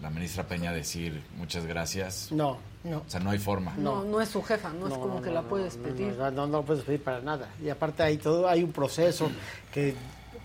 la 0.00 0.10
ministra 0.10 0.44
Peña 0.44 0.72
decir 0.72 1.22
muchas 1.36 1.66
gracias. 1.66 2.30
No. 2.30 2.58
No. 2.84 2.98
O 2.98 3.10
sea, 3.10 3.20
no 3.20 3.30
hay 3.30 3.38
forma. 3.38 3.74
No, 3.76 4.04
no 4.04 4.20
es 4.20 4.28
su 4.28 4.42
jefa, 4.42 4.70
no, 4.70 4.86
es 4.86 4.94
como 4.94 5.16
no, 5.16 5.22
que 5.22 5.28
no, 5.28 5.34
la 5.34 5.42
puedes 5.42 5.76
no, 5.76 5.82
pedir. 5.82 6.14
No, 6.14 6.30
no, 6.30 6.46
no 6.46 6.58
lo 6.58 6.64
puedes 6.64 6.84
pedir 6.84 7.02
para 7.02 7.20
nada. 7.20 7.48
Y 7.62 7.68
aparte 7.68 8.02
hay 8.02 8.18
todo, 8.18 8.48
hay 8.48 8.62
un 8.62 8.72
proceso 8.72 9.30
que 9.72 9.94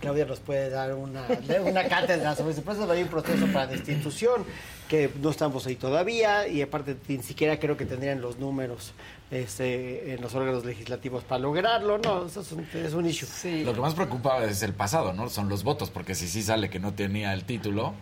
Claudia 0.04 0.26
nos 0.26 0.40
puede 0.40 0.70
dar 0.70 0.94
una, 0.96 1.26
una 1.64 1.88
cátedra 1.88 2.36
sobre 2.36 2.52
ese 2.52 2.62
proceso, 2.62 2.92
hay 2.92 3.04
un 3.04 3.08
proceso 3.08 3.48
para 3.48 3.68
destitución 3.68 4.44
que 4.90 5.10
no 5.22 5.30
estamos 5.30 5.66
ahí 5.66 5.76
todavía 5.76 6.46
y 6.48 6.62
aparte 6.62 6.98
ni 7.08 7.24
siquiera 7.24 7.58
creo 7.58 7.78
que 7.78 7.86
tendrían 7.86 8.20
los 8.20 8.38
números 8.38 8.92
este, 9.32 10.14
en 10.14 10.22
los 10.22 10.36
órganos 10.36 10.66
legislativos 10.66 11.24
para 11.24 11.40
lograrlo, 11.40 12.00
no, 12.00 12.26
eso 12.26 12.42
es 12.42 12.52
un, 12.52 12.68
es 12.74 12.94
un 12.94 13.06
issue. 13.06 13.64
Lo 13.64 13.74
que 13.74 13.80
más 13.80 13.94
preocupa 13.94 14.44
es 14.44 14.62
el 14.64 14.74
pasado, 14.74 15.14
¿no? 15.14 15.30
Son 15.30 15.48
los 15.48 15.64
votos, 15.64 15.90
porque 15.90 16.16
si 16.16 16.28
sí 16.28 16.44
sale 16.44 16.70
que 16.70 16.80
no 16.80 16.94
tenía 16.94 17.34
el 17.34 17.46
título. 17.46 17.94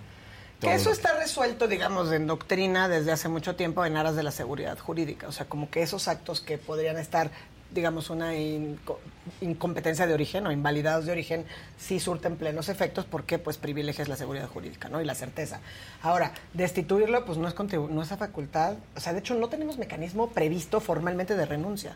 Que 0.62 0.76
eso 0.76 0.92
está 0.92 1.14
resuelto, 1.18 1.68
digamos, 1.68 2.12
en 2.12 2.28
doctrina 2.28 2.88
desde 2.88 3.12
hace 3.12 3.28
mucho 3.30 3.56
tiempo 3.56 3.86
en 3.86 3.98
aras 3.98 4.16
de 4.16 4.24
la 4.24 4.32
seguridad 4.32 4.78
jurídica. 4.78 5.28
O 5.28 5.32
sea, 5.32 5.48
como 5.48 5.70
que 5.70 5.82
esos 5.82 6.08
actos 6.08 6.40
que 6.42 6.58
podrían 6.58 6.98
estar, 6.98 7.32
digamos, 7.72 8.10
una 8.10 8.36
inco- 8.36 8.98
incompetencia 9.42 10.06
de 10.08 10.14
origen 10.14 10.46
o 10.46 10.52
invalidados 10.52 11.06
de 11.06 11.12
origen, 11.14 11.46
sí 11.78 12.00
surten 12.00 12.36
plenos 12.36 12.70
efectos 12.70 13.06
porque, 13.06 13.40
pues, 13.40 13.58
privilegias 13.58 14.08
la 14.08 14.16
seguridad 14.18 14.48
jurídica, 14.48 14.88
¿no? 14.90 15.02
Y 15.02 15.06
la 15.06 15.16
certeza. 15.16 15.62
Ahora, 16.02 16.34
destituirlo, 16.54 17.26
pues, 17.26 17.38
no 17.38 17.48
es, 17.48 17.56
no 17.90 18.02
es 18.04 18.12
a 18.12 18.18
facultad. 18.18 18.76
O 18.96 19.00
sea, 19.00 19.14
de 19.14 19.20
hecho, 19.20 19.34
no 19.36 19.50
tenemos 19.50 19.78
mecanismo 19.78 20.30
previsto 20.30 20.80
formalmente 20.80 21.36
de 21.36 21.46
renuncia. 21.46 21.96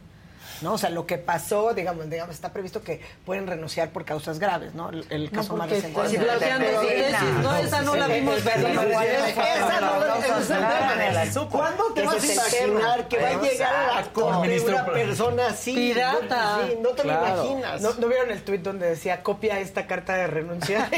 ¿No? 0.62 0.74
O 0.74 0.78
sea, 0.78 0.90
lo 0.90 1.06
que 1.06 1.18
pasó, 1.18 1.74
digamos, 1.74 2.10
digamos, 2.10 2.36
está 2.36 2.52
previsto 2.52 2.82
que 2.82 3.02
pueden 3.26 3.48
renunciar 3.48 3.90
por 3.90 4.06
causas 4.06 4.40
graves, 4.40 4.74
¿no? 4.74 4.90
El, 4.90 5.06
el 5.10 5.26
No, 5.26 5.32
caso 5.32 5.56
más 5.56 5.68
porque 5.68 5.82
reciente. 5.88 6.10
si 6.10 6.18
bloqueando 6.18 6.82
su 6.82 6.88
tesis, 6.88 7.34
no, 7.42 7.56
esa 7.58 7.82
no 7.82 7.96
la 7.96 8.08
vimos 8.08 8.44
venir. 8.44 8.68
Esa 8.70 9.82
no 9.82 10.00
la 10.00 11.14
de 11.16 11.32
supo. 11.32 11.58
¿Cuándo 11.58 11.84
te 11.94 12.02
vas 12.04 12.24
a 12.24 12.34
imaginar 12.34 13.08
que 13.08 13.22
va 13.22 13.28
a 13.30 13.42
llegar 13.42 13.76
a 13.76 13.96
la 14.02 14.04
corte 14.14 14.60
una 14.62 14.86
persona 14.86 15.48
así? 15.48 15.74
Pirata. 15.74 16.58
No, 16.76 16.82
no 16.82 16.96
te 16.96 17.04
lo 17.04 17.14
imaginas. 17.14 17.82
¿No, 17.82 17.94
¿No 17.94 18.08
vieron 18.08 18.32
el 18.32 18.44
tuit 18.44 18.62
donde 18.62 18.88
decía 18.88 19.24
copia 19.24 19.60
esta 19.60 19.88
carta 19.88 20.16
de 20.16 20.28
renuncia? 20.28 20.90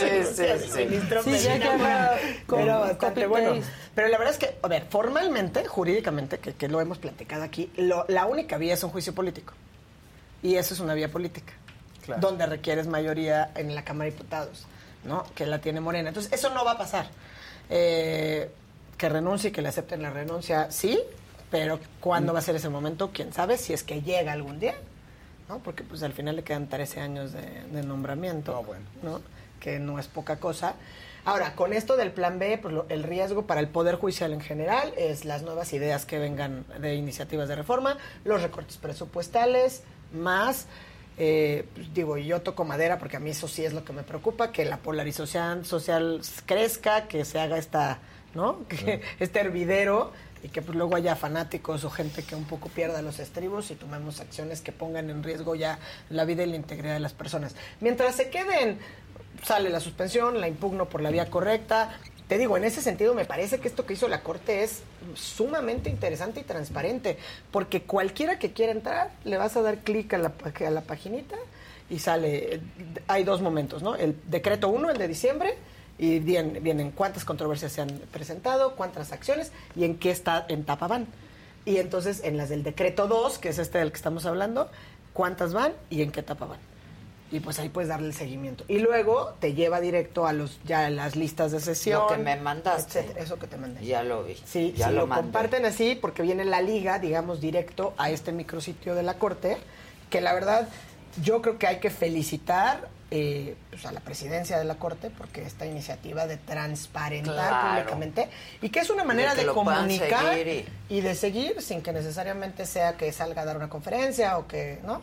sí, 0.00 0.24
sí, 0.34 0.44
sí. 0.72 0.88
Era 2.56 2.78
bastante 2.78 3.26
bueno. 3.26 3.54
Pero 3.98 4.06
la 4.10 4.16
verdad 4.18 4.32
es 4.32 4.38
que, 4.38 4.56
a 4.62 4.68
ver, 4.68 4.84
formalmente, 4.88 5.66
jurídicamente, 5.66 6.38
que, 6.38 6.52
que 6.54 6.68
lo 6.68 6.80
hemos 6.80 6.98
platicado 6.98 7.42
aquí, 7.42 7.68
lo- 7.76 8.04
la 8.06 8.26
única 8.26 8.56
vía 8.56 8.74
es 8.74 8.84
un 8.84 8.90
juicio 8.90 9.12
político. 9.12 9.54
Y 10.40 10.54
eso 10.54 10.72
es 10.72 10.78
una 10.78 10.94
vía 10.94 11.10
política. 11.10 11.52
Claro. 12.04 12.20
Donde 12.20 12.46
requieres 12.46 12.86
mayoría 12.86 13.50
en 13.56 13.74
la 13.74 13.82
Cámara 13.84 14.04
de 14.04 14.12
Diputados, 14.12 14.66
¿no? 15.02 15.24
Que 15.34 15.46
la 15.46 15.58
tiene 15.58 15.80
Morena. 15.80 16.10
Entonces, 16.10 16.32
eso 16.32 16.50
no 16.50 16.64
va 16.64 16.72
a 16.74 16.78
pasar. 16.78 17.08
Eh, 17.70 18.48
que 18.96 19.08
renuncie, 19.08 19.50
que 19.50 19.62
le 19.62 19.68
acepten 19.68 20.00
la 20.00 20.10
renuncia, 20.10 20.70
sí, 20.70 21.00
pero 21.50 21.80
¿cuándo 21.98 22.32
va 22.32 22.38
a 22.38 22.42
ser 22.42 22.54
ese 22.54 22.68
momento? 22.68 23.10
¿Quién 23.12 23.32
sabe? 23.32 23.58
Si 23.58 23.72
es 23.72 23.82
que 23.82 24.00
llega 24.00 24.30
algún 24.30 24.60
día, 24.60 24.74
¿no? 25.48 25.58
Porque 25.58 25.82
pues 25.82 26.04
al 26.04 26.12
final 26.12 26.36
le 26.36 26.44
quedan 26.44 26.68
13 26.68 27.00
años 27.00 27.32
de, 27.32 27.40
de 27.72 27.82
nombramiento, 27.82 28.64
¿no? 29.02 29.22
Que 29.58 29.80
no 29.80 29.98
es 29.98 30.06
poca 30.06 30.36
cosa. 30.36 30.74
Ahora, 31.24 31.54
con 31.54 31.72
esto 31.72 31.96
del 31.96 32.10
plan 32.12 32.38
B, 32.38 32.58
pues 32.60 32.72
lo- 32.74 32.86
el 32.88 33.02
riesgo 33.02 33.46
para 33.46 33.60
el 33.60 33.68
Poder 33.68 33.96
Judicial 33.96 34.32
en 34.32 34.40
general 34.40 34.92
es 34.96 35.24
las 35.24 35.42
nuevas 35.42 35.72
ideas 35.72 36.06
que 36.06 36.18
vengan 36.18 36.64
de 36.80 36.94
iniciativas 36.94 37.48
de 37.48 37.56
reforma, 37.56 37.98
los 38.24 38.40
recortes 38.42 38.76
presupuestales, 38.78 39.82
más, 40.12 40.66
eh, 41.18 41.66
pues, 41.74 41.92
digo, 41.92 42.16
yo 42.16 42.40
toco 42.42 42.64
madera 42.64 42.98
porque 42.98 43.16
a 43.16 43.20
mí 43.20 43.30
eso 43.30 43.48
sí 43.48 43.64
es 43.64 43.72
lo 43.72 43.84
que 43.84 43.92
me 43.92 44.02
preocupa, 44.04 44.52
que 44.52 44.64
la 44.64 44.78
polarización 44.78 45.64
social 45.64 46.20
crezca, 46.46 47.08
que 47.08 47.24
se 47.24 47.38
haga 47.40 47.58
esta, 47.58 47.98
¿no? 48.34 48.60
Que, 48.68 49.02
este 49.20 49.40
hervidero 49.40 50.12
y 50.42 50.48
que 50.50 50.62
pues 50.62 50.78
luego 50.78 50.94
haya 50.94 51.16
fanáticos 51.16 51.82
o 51.82 51.90
gente 51.90 52.22
que 52.22 52.36
un 52.36 52.44
poco 52.44 52.68
pierda 52.68 53.02
los 53.02 53.18
estribos 53.18 53.72
y 53.72 53.74
tomemos 53.74 54.20
acciones 54.20 54.60
que 54.60 54.70
pongan 54.70 55.10
en 55.10 55.24
riesgo 55.24 55.56
ya 55.56 55.80
la 56.10 56.24
vida 56.24 56.44
y 56.44 56.46
la 56.46 56.54
integridad 56.54 56.94
de 56.94 57.00
las 57.00 57.12
personas. 57.12 57.56
Mientras 57.80 58.14
se 58.14 58.30
queden, 58.30 58.78
sale 59.42 59.70
la 59.70 59.80
suspensión, 59.80 60.40
la 60.40 60.48
impugno 60.48 60.88
por 60.88 61.00
la 61.00 61.10
vía 61.10 61.30
correcta. 61.30 61.98
Te 62.28 62.36
digo, 62.36 62.56
en 62.56 62.64
ese 62.64 62.82
sentido 62.82 63.14
me 63.14 63.24
parece 63.24 63.58
que 63.58 63.68
esto 63.68 63.86
que 63.86 63.94
hizo 63.94 64.06
la 64.08 64.22
Corte 64.22 64.62
es 64.62 64.82
sumamente 65.14 65.88
interesante 65.88 66.40
y 66.40 66.42
transparente, 66.42 67.16
porque 67.50 67.82
cualquiera 67.82 68.38
que 68.38 68.52
quiera 68.52 68.72
entrar, 68.72 69.10
le 69.24 69.38
vas 69.38 69.56
a 69.56 69.62
dar 69.62 69.78
clic 69.78 70.12
a 70.12 70.18
la, 70.18 70.32
a 70.66 70.70
la 70.70 70.82
paginita 70.82 71.36
y 71.88 71.98
sale, 72.00 72.54
eh, 72.54 72.60
hay 73.06 73.24
dos 73.24 73.40
momentos, 73.40 73.82
¿no? 73.82 73.94
El 73.96 74.14
decreto 74.28 74.68
1, 74.68 74.90
el 74.90 74.98
de 74.98 75.08
diciembre, 75.08 75.54
y 75.98 76.20
vienen, 76.20 76.62
vienen 76.62 76.90
cuántas 76.92 77.24
controversias 77.24 77.72
se 77.72 77.80
han 77.80 77.88
presentado, 78.12 78.76
cuántas 78.76 79.12
acciones 79.12 79.50
y 79.74 79.84
en 79.84 79.98
qué 79.98 80.10
está, 80.10 80.46
etapa 80.48 80.86
van. 80.86 81.06
Y 81.64 81.78
entonces 81.78 82.22
en 82.24 82.36
las 82.36 82.48
del 82.48 82.62
decreto 82.62 83.08
2, 83.08 83.38
que 83.38 83.48
es 83.48 83.58
este 83.58 83.78
del 83.78 83.90
que 83.90 83.96
estamos 83.96 84.24
hablando, 84.26 84.70
cuántas 85.12 85.52
van 85.52 85.72
y 85.90 86.02
en 86.02 86.12
qué 86.12 86.20
etapa 86.20 86.46
van. 86.46 86.60
Y 87.30 87.40
pues 87.40 87.58
ahí 87.58 87.68
puedes 87.68 87.88
darle 87.88 88.08
el 88.08 88.14
seguimiento. 88.14 88.64
Y 88.68 88.78
luego 88.78 89.34
te 89.40 89.54
lleva 89.54 89.80
directo 89.80 90.26
a 90.26 90.32
los 90.32 90.58
ya 90.64 90.86
a 90.86 90.90
las 90.90 91.16
listas 91.16 91.52
de 91.52 91.60
sesión. 91.60 92.02
Lo 92.02 92.08
que 92.08 92.16
me 92.16 92.36
mandaste. 92.36 93.00
etcétera, 93.00 93.24
eso 93.24 93.38
que 93.38 93.46
te 93.46 93.56
mandé. 93.56 93.84
Ya 93.84 94.02
lo 94.02 94.24
vi. 94.24 94.36
Sí, 94.44 94.72
ya 94.76 94.88
si 94.88 94.94
lo, 94.94 95.06
lo, 95.06 95.14
comparten 95.14 95.64
así, 95.64 95.94
porque 95.94 96.22
viene 96.22 96.44
la 96.44 96.62
liga, 96.62 96.98
digamos, 96.98 97.40
directo 97.40 97.94
a 97.98 98.10
este 98.10 98.32
micrositio 98.32 98.94
de 98.94 99.02
la 99.02 99.14
Corte, 99.14 99.58
que 100.10 100.20
la 100.20 100.32
verdad 100.32 100.68
yo 101.22 101.42
creo 101.42 101.58
que 101.58 101.66
hay 101.66 101.78
que 101.78 101.90
felicitar 101.90 102.88
eh, 103.10 103.56
pues, 103.70 103.86
a 103.86 103.92
la 103.92 104.00
presidencia 104.00 104.58
de 104.58 104.64
la 104.64 104.74
Corte 104.74 105.10
porque 105.10 105.42
esta 105.42 105.64
iniciativa 105.64 106.26
de 106.26 106.36
transparentar 106.36 107.34
Claro. 107.34 107.70
públicamente 107.70 108.28
y 108.60 108.68
que 108.68 108.80
es 108.80 108.90
una 108.90 109.02
manera 109.02 109.34
de, 109.34 109.46
comunicar 109.46 110.36
y... 110.90 111.00
de 111.00 111.14
seguir 111.14 111.62
sin 111.62 111.80
que 111.80 111.92
necesariamente 111.92 112.66
sea 112.66 112.98
que 112.98 113.10
salga 113.12 113.42
a 113.42 113.44
dar 113.46 113.56
una 113.56 113.70
conferencia 113.70 114.36
o 114.36 114.46
que, 114.46 114.80
¿no? 114.84 115.00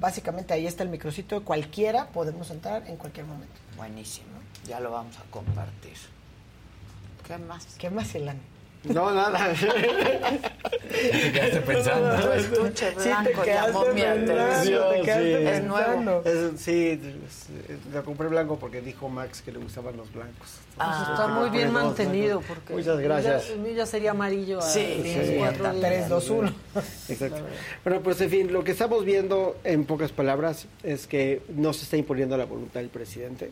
Básicamente 0.00 0.54
ahí 0.54 0.66
está 0.66 0.84
el 0.84 0.90
micrositio, 0.90 1.44
cualquiera 1.44 2.06
podemos 2.08 2.50
entrar 2.50 2.86
en 2.88 2.96
cualquier 2.96 3.26
momento. 3.26 3.54
Buenísimo. 3.76 4.28
Ya 4.66 4.80
lo 4.80 4.90
vamos 4.90 5.16
a 5.18 5.22
compartir. 5.30 5.96
¿Qué 7.26 7.36
más? 7.38 7.66
¿Qué 7.78 7.90
más, 7.90 8.14
Ilan? 8.14 8.38
No, 8.84 9.12
nada. 9.12 9.52
Te 9.54 11.32
quedaste 11.32 11.60
pensando. 11.60 12.20
Tu 12.26 12.32
estuche 12.32 12.90
Sí, 12.90 12.94
te 12.96 13.08
blanco 13.10 13.42
quedaste 13.42 13.72
llamó 13.72 13.86
mi 13.92 14.02
atención. 14.02 14.94
Es 15.48 15.62
nuevo. 15.64 16.22
Es- 16.24 16.60
sí, 16.60 17.00
es- 17.02 17.92
lo 17.92 18.04
compré 18.04 18.28
blanco 18.28 18.56
porque 18.58 18.80
dijo 18.80 19.08
Max 19.08 19.42
que 19.42 19.52
le 19.52 19.58
gustaban 19.58 19.96
los 19.96 20.12
blancos. 20.12 20.48
Ah, 20.78 21.08
Está 21.12 21.26
muy 21.28 21.50
bien 21.50 21.72
dos 21.72 21.82
mantenido 21.82 22.40
porque 22.46 22.74
Muchas 22.74 22.98
gracias. 23.00 23.50
El 23.50 23.58
mío 23.60 23.72
ya 23.74 23.86
sería 23.86 24.12
amarillo 24.12 24.62
Sí, 24.62 25.00
sí, 25.02 25.34
cuatro 25.38 25.56
está 25.66 25.72
días. 25.72 25.86
3, 25.86 26.08
2, 26.08 26.30
1. 26.30 26.52
Exacto. 27.08 27.40
Bueno, 27.84 28.00
pues 28.00 28.20
en 28.20 28.30
fin, 28.30 28.52
lo 28.52 28.62
que 28.64 28.70
estamos 28.72 29.04
viendo 29.04 29.56
en 29.64 29.84
pocas 29.84 30.12
palabras 30.12 30.66
es 30.82 31.06
que 31.06 31.42
no 31.48 31.72
se 31.72 31.82
está 31.84 31.96
imponiendo 31.96 32.36
la 32.36 32.44
voluntad 32.44 32.80
del 32.80 32.90
presidente. 32.90 33.50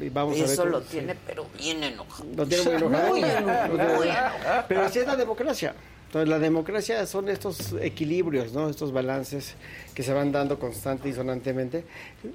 Y 0.00 0.08
Vamos 0.08 0.36
a 0.36 0.42
ver 0.42 0.50
Eso 0.50 0.64
lo 0.66 0.80
tiene, 0.80 1.14
pero 1.26 1.46
bien 1.58 1.82
enojado. 1.84 2.28
Lo 2.36 2.46
tiene 2.46 2.64
muy 2.64 2.74
enojado. 2.76 3.08
Muy 3.10 3.20
Lo 3.20 3.26
enojado. 3.26 3.68
tiene- 3.76 3.94
Muy 3.96 4.08
enojado. 4.08 4.64
Pero 4.68 4.82
así 4.82 4.98
es 5.00 5.06
la 5.06 5.16
democracia. 5.16 5.74
Entonces, 6.06 6.28
la 6.28 6.38
democracia 6.38 7.04
son 7.04 7.28
estos 7.28 7.74
equilibrios, 7.82 8.52
¿no? 8.52 8.70
Estos 8.70 8.92
balances 8.92 9.54
que 9.92 10.04
se 10.04 10.14
van 10.14 10.30
dando 10.30 10.56
constante 10.58 11.08
y 11.08 11.12
sonantemente. 11.12 11.84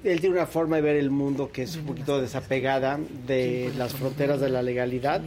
Él 0.04 0.20
tiene 0.20 0.36
una 0.36 0.46
forma 0.46 0.76
de 0.76 0.82
ver 0.82 0.96
el 0.96 1.10
mundo 1.10 1.50
que 1.50 1.62
es 1.62 1.74
un 1.76 1.86
poquito 1.86 2.20
desapegada 2.20 3.00
de 3.26 3.72
las 3.78 3.94
fronteras 3.94 4.40
de 4.40 4.50
la 4.50 4.60
legalidad. 4.62 5.22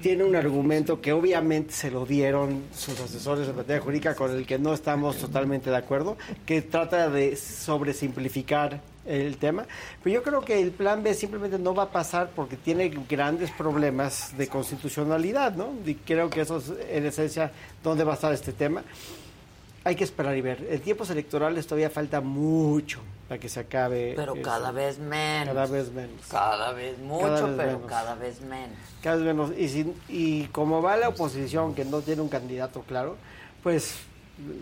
Tiene 0.00 0.22
un 0.22 0.36
argumento 0.36 1.00
que 1.00 1.12
obviamente 1.12 1.72
se 1.74 1.90
lo 1.90 2.06
dieron 2.06 2.62
sus 2.72 2.98
asesores 3.00 3.48
de 3.48 3.52
materia 3.52 3.82
jurídica 3.82 4.14
con 4.14 4.30
el 4.30 4.46
que 4.46 4.60
no 4.60 4.72
estamos 4.72 5.16
totalmente 5.16 5.68
de 5.68 5.76
acuerdo, 5.76 6.16
que 6.46 6.62
trata 6.62 7.10
de 7.10 7.34
sobresimplificar 7.36 8.80
el 9.06 9.36
tema. 9.38 9.64
Pero 10.02 10.14
yo 10.14 10.22
creo 10.22 10.40
que 10.42 10.60
el 10.60 10.70
plan 10.72 11.02
B 11.02 11.14
simplemente 11.14 11.58
no 11.58 11.74
va 11.74 11.84
a 11.84 11.90
pasar 11.90 12.30
porque 12.34 12.56
tiene 12.56 12.88
grandes 13.08 13.50
problemas 13.50 14.36
de 14.36 14.48
constitucionalidad, 14.48 15.54
¿no? 15.54 15.70
Y 15.84 15.94
creo 15.94 16.28
que 16.30 16.40
eso 16.42 16.58
es 16.58 16.72
en 16.90 17.06
esencia 17.06 17.52
dónde 17.82 18.04
va 18.04 18.12
a 18.12 18.14
estar 18.16 18.32
este 18.32 18.52
tema. 18.52 18.82
Hay 19.84 19.94
que 19.94 20.04
esperar 20.04 20.36
y 20.36 20.40
ver. 20.40 20.66
En 20.68 20.80
tiempos 20.80 21.10
electorales 21.10 21.64
todavía 21.66 21.90
falta 21.90 22.20
mucho 22.20 22.98
para 23.28 23.38
que 23.40 23.48
se 23.48 23.60
acabe. 23.60 24.14
Pero 24.16 24.34
eso. 24.34 24.42
cada 24.42 24.72
vez 24.72 24.98
menos. 24.98 25.54
Cada 25.54 25.66
vez 25.66 25.92
menos. 25.92 26.26
Cada 26.28 26.72
vez 26.72 26.98
mucho, 26.98 27.26
Cada 27.26 27.42
vez 27.46 27.56
pero 27.56 27.72
menos. 27.74 27.86
cada 27.88 28.14
vez 28.16 28.40
menos. 28.40 28.76
Cada 29.02 29.16
vez 29.16 29.24
menos. 29.26 29.50
Y, 29.56 29.68
si- 29.68 29.94
y 30.08 30.44
como 30.48 30.82
va 30.82 30.96
la 30.96 31.08
oposición, 31.08 31.74
que 31.74 31.84
no 31.84 32.00
tiene 32.00 32.20
un 32.22 32.28
candidato 32.28 32.82
claro, 32.82 33.16
pues 33.62 33.94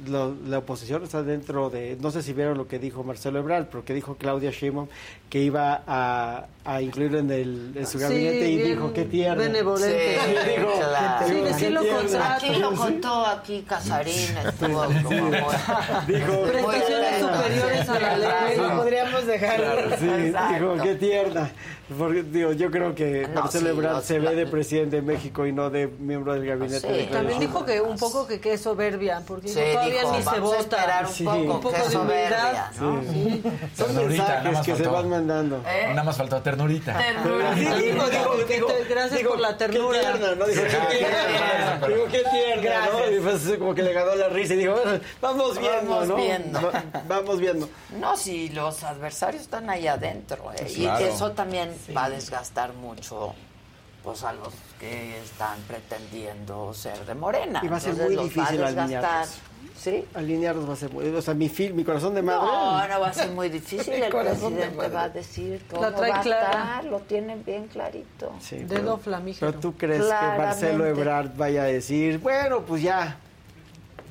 lo- 0.06 0.34
la 0.46 0.58
oposición 0.58 1.02
está 1.02 1.22
dentro 1.22 1.68
de... 1.70 1.96
No 2.00 2.10
sé 2.10 2.22
si 2.22 2.32
vieron 2.32 2.56
lo 2.56 2.68
que 2.68 2.78
dijo 2.78 3.02
Marcelo 3.02 3.38
Ebrard, 3.40 3.66
pero 3.66 3.84
que 3.84 3.92
dijo 3.94 4.16
Claudia 4.16 4.50
Sheinbaum 4.50 4.86
que 5.28 5.40
iba 5.40 5.82
a, 5.86 6.46
a 6.64 6.80
incluirlo 6.80 7.18
en, 7.18 7.30
el, 7.32 7.72
en 7.74 7.84
su 7.86 7.98
Sí, 7.98 8.04
gabinete 8.04 8.50
y 8.50 8.56
bien 8.56 8.68
dijo, 8.68 8.92
qué 8.92 9.04
tierno. 9.04 9.42
benevolente. 9.42 10.18
Sí, 10.24 10.50
dijo, 10.56 10.72
claro. 10.78 11.26
dijo, 11.26 11.46
Sí, 11.46 11.52
"Qué 11.52 11.58
sí 11.58 11.70
lo 11.70 11.80
tierno". 11.80 11.98
contrata. 12.02 12.34
Aquí 12.36 12.54
lo 12.56 12.72
contó, 12.74 13.26
aquí 13.26 13.64
Casarín 13.68 14.36
estuvo 14.46 14.84
como 14.84 15.30
Dijo, 16.06 16.42
Prestaciones 16.42 17.20
superiores 17.20 17.88
a 17.88 17.98
la 18.00 18.16
ley. 18.46 18.56
Lo 18.58 18.76
podríamos 18.76 19.26
dejar. 19.26 19.98
Sí, 19.98 20.06
dijo, 20.06 20.76
qué 20.82 20.94
tierna. 20.94 21.50
Porque, 21.98 22.22
digo, 22.22 22.52
yo 22.52 22.70
creo 22.70 22.94
que 22.94 23.28
No, 23.34 23.42
Marcelo 23.42 23.66
sí, 23.66 23.76
Ebrard 23.76 24.02
se 24.02 24.18
ve 24.18 24.34
de 24.34 24.46
presidente 24.46 24.96
de 24.96 25.02
México 25.02 25.46
y 25.46 25.52
no 25.52 25.68
de 25.68 25.86
miembro 25.86 26.32
del 26.32 26.46
gabinete. 26.46 26.80
Sí, 26.80 26.86
de 26.88 27.02
Y 27.02 27.06
también 27.08 27.38
dico 27.40 27.64
que 27.66 27.80
un 27.80 27.98
poco 27.98 28.26
que 28.26 28.40
qué 28.40 28.56
soberbia, 28.56 29.22
porque 29.26 29.48
Sí, 29.48 29.60
dijo, 29.60 29.63
todavía 29.72 30.00
dijo, 30.00 30.12
ni 30.16 30.22
se 30.22 30.40
vota. 30.40 30.58
esperar 30.60 31.06
un 31.06 31.12
Sí. 31.12 31.24
poco, 31.24 31.36
Un 31.38 31.60
poco 31.60 31.88
de 31.88 31.96
humildad. 31.96 32.70
¿no? 32.80 33.02
Sí. 33.02 33.42
Son 33.76 33.86
Ternurita, 33.86 34.22
nada 34.22 34.42
mensajes 34.42 34.52
más 34.52 34.66
que 34.66 34.72
se 34.72 34.76
faltó. 34.84 34.92
van 34.92 35.08
mandando. 35.10 35.56
¿Eh? 35.68 35.86
Nada 35.88 36.04
más 36.04 36.16
faltó 36.16 36.42
ternurita. 36.42 36.98
Sí, 37.54 37.60
digo, 37.60 38.06
digo, 38.08 38.34
digo, 38.48 38.68
Gracias 38.88 39.18
digo, 39.18 39.30
por 39.30 39.40
la 39.40 39.56
ternura. 39.56 40.00
Qué 40.00 40.06
tierna, 40.18 40.34
¿no? 40.34 40.46
Dijo, 40.46 40.62
qué 40.62 40.68
qué 40.68 40.96
tierna. 40.98 41.88
Digo, 41.88 42.06
qué 42.10 42.24
tierna, 42.30 42.86
¿no? 42.86 43.10
Y 43.10 43.20
pues 43.20 43.58
como 43.58 43.74
que 43.74 43.82
le 43.82 43.92
ganó 43.92 44.14
la 44.14 44.28
risa 44.28 44.54
y 44.54 44.58
dijo, 44.58 44.72
bueno, 44.74 45.00
vamos 45.20 45.58
viendo, 45.58 45.90
Vamos 45.90 46.08
¿no? 46.08 46.16
viendo. 46.16 46.60
Va- 46.62 46.82
Vamos 47.08 47.38
viendo. 47.40 47.68
No, 47.98 48.16
si 48.16 48.48
los 48.50 48.82
adversarios 48.82 49.42
están 49.42 49.70
ahí 49.70 49.86
adentro, 49.86 50.50
¿eh? 50.56 50.66
y 50.68 50.82
Claro. 50.82 51.04
eso 51.06 51.32
también 51.32 51.74
va 51.96 52.04
a 52.04 52.10
desgastar 52.10 52.72
mucho 52.74 53.34
pues 54.02 54.22
a 54.22 54.32
los 54.34 54.48
que 54.84 55.18
están 55.20 55.58
pretendiendo 55.66 56.74
ser 56.74 57.06
de 57.06 57.14
Morena. 57.14 57.60
Y 57.62 57.68
va 57.68 57.76
a 57.78 57.80
ser 57.80 57.92
Entonces, 57.92 58.16
muy 58.16 58.16
los 58.16 58.36
va 58.38 58.46
a 58.46 58.50
difícil 58.50 58.64
alinearlos. 58.80 59.38
¿Sí? 59.76 60.04
Alinearlos 60.14 60.68
va 60.68 60.72
a 60.74 60.76
ser 60.76 60.92
muy... 60.92 61.06
O 61.08 61.22
sea, 61.22 61.34
mi, 61.34 61.48
fil, 61.48 61.74
mi 61.74 61.84
corazón 61.84 62.14
de 62.14 62.22
madre... 62.22 62.46
No, 62.46 62.88
no 62.88 63.00
va 63.00 63.08
a 63.08 63.12
ser 63.12 63.30
muy 63.30 63.48
difícil. 63.48 63.92
El 64.02 64.10
presidente 64.12 64.88
va 64.88 65.02
a 65.04 65.08
decir 65.08 65.64
cómo 65.70 65.82
va 65.82 65.88
a 65.88 66.20
estar. 66.20 66.84
Lo 66.84 67.00
tienen 67.00 67.44
bien 67.44 67.66
clarito. 67.68 68.32
Sí, 68.40 68.56
Dedo 68.56 68.68
pero- 68.68 68.98
flamígero. 68.98 69.46
Pero 69.50 69.60
tú 69.60 69.74
crees 69.76 70.02
que 70.02 70.06
Claramente. 70.08 70.44
Marcelo 70.46 70.86
Ebrard 70.86 71.30
vaya 71.36 71.62
a 71.62 71.66
decir, 71.66 72.18
bueno, 72.18 72.60
pues 72.60 72.82
ya, 72.82 73.18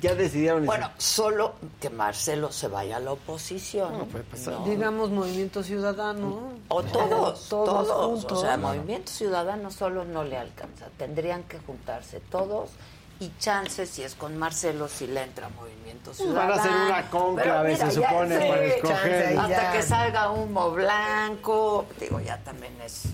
ya 0.04 0.14
decidieron. 0.14 0.66
Bueno, 0.66 0.90
solo 0.98 1.54
que 1.80 1.90
Marcelo 1.90 2.52
se 2.52 2.68
vaya 2.68 2.96
a 2.96 3.00
la 3.00 3.12
oposición. 3.12 3.98
No, 3.98 4.04
puede 4.06 4.24
pasar. 4.24 4.54
¿no? 4.54 4.64
Digamos 4.66 5.10
Movimiento 5.10 5.62
Ciudadano. 5.62 6.52
O 6.68 6.82
todos, 6.82 7.48
Todos 7.48 7.88
todos. 7.88 8.06
juntos. 8.22 8.38
O 8.38 8.40
sea, 8.42 8.56
Movimiento 8.56 9.10
Ciudadano 9.10 9.70
solo 9.70 10.04
no 10.04 10.24
le 10.24 10.36
alcanza. 10.38 10.86
Tendrían 10.98 11.42
que 11.44 11.58
juntarse 11.58 12.20
todos 12.20 12.70
y 13.20 13.30
chances, 13.38 13.88
si 13.90 14.02
es 14.02 14.14
con 14.14 14.36
Marcelo, 14.36 14.88
si 14.88 15.06
le 15.06 15.22
entra 15.22 15.48
Movimiento 15.48 16.10
Van 16.10 16.16
Ciudadano. 16.16 16.52
a 16.52 16.56
hacer 16.56 16.72
una 16.72 17.10
cónclave, 17.10 17.76
Pero 17.78 17.90
se 17.90 17.94
supone, 18.02 18.36
para 18.48 18.64
escoger. 18.64 19.38
Hasta 19.38 19.48
ya. 19.48 19.72
que 19.72 19.82
salga 19.82 20.30
humo 20.30 20.70
blanco. 20.72 21.86
Digo, 22.00 22.20
ya 22.20 22.38
también 22.38 22.72
es. 22.84 23.04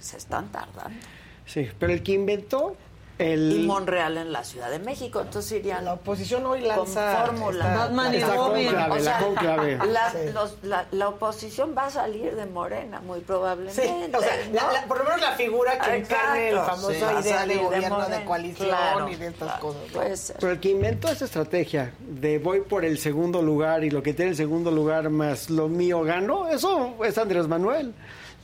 Se 0.00 0.16
están 0.16 0.50
tardando. 0.50 0.98
Sí, 1.46 1.68
pero 1.78 1.92
el 1.92 2.02
que 2.02 2.12
inventó 2.12 2.76
Y 3.18 3.22
el... 3.24 3.64
Monreal 3.66 4.16
en 4.18 4.32
la 4.32 4.42
Ciudad 4.42 4.70
de 4.70 4.78
México. 4.78 5.20
Entonces 5.20 5.52
irían 5.52 5.84
La 5.84 5.92
oposición 5.94 6.44
hoy 6.46 6.60
con 6.60 6.68
lanza. 6.68 7.24
fórmula. 7.26 7.64
esta- 7.66 7.76
Batman 7.84 8.14
y 8.14 8.20
Robin. 8.20 8.68
O 8.68 8.72
la 8.96 9.00
sea, 9.00 9.18
cónclave. 9.18 9.78
La, 9.86 10.10
Sí. 10.10 10.18
los- 10.34 10.56
la- 10.62 10.86
la 10.90 11.08
oposición 11.08 11.74
va 11.76 11.86
a 11.86 11.90
salir 11.90 12.34
de 12.34 12.46
Morena, 12.46 13.00
muy 13.00 13.20
probablemente. 13.20 13.80
Sí, 13.82 13.88
o 14.16 14.20
sea, 14.20 14.36
la- 14.52 14.62
¿no? 14.62 14.72
la- 14.72 14.84
por 14.86 14.98
lo 14.98 15.04
menos 15.04 15.20
la 15.20 15.32
figura 15.32 15.72
que 15.78 15.96
Exacto. 15.96 16.14
encarne 16.14 16.48
el 16.48 16.58
famoso 16.58 16.90
Sí, 16.92 16.98
idea 17.28 17.42
de 17.46 17.54
de 17.54 17.60
gobierno 17.62 17.96
de, 18.00 18.02
Morena. 18.04 18.24
coalición 18.24 18.68
Claro, 18.68 19.08
y 19.08 19.14
de 19.16 19.26
estas 19.26 19.48
claro, 19.48 19.60
cosas. 19.62 19.82
¿no? 19.86 19.92
Puede 19.92 20.16
ser. 20.16 20.36
Pero 20.40 20.52
el 20.52 20.60
que 20.60 20.68
inventó 20.70 21.08
esa 21.08 21.24
estrategia 21.26 21.92
de 22.00 22.38
voy 22.38 22.60
por 22.62 22.84
el 22.84 22.98
segundo 22.98 23.42
lugar 23.42 23.84
y 23.84 23.90
lo 23.90 24.02
que 24.02 24.14
tiene 24.14 24.30
el 24.32 24.36
segundo 24.36 24.70
lugar 24.70 25.10
más 25.10 25.50
lo 25.50 25.68
mío 25.68 26.02
gano, 26.02 26.48
eso 26.48 26.94
es 27.04 27.16
Andrés 27.18 27.46
Manuel. 27.46 27.94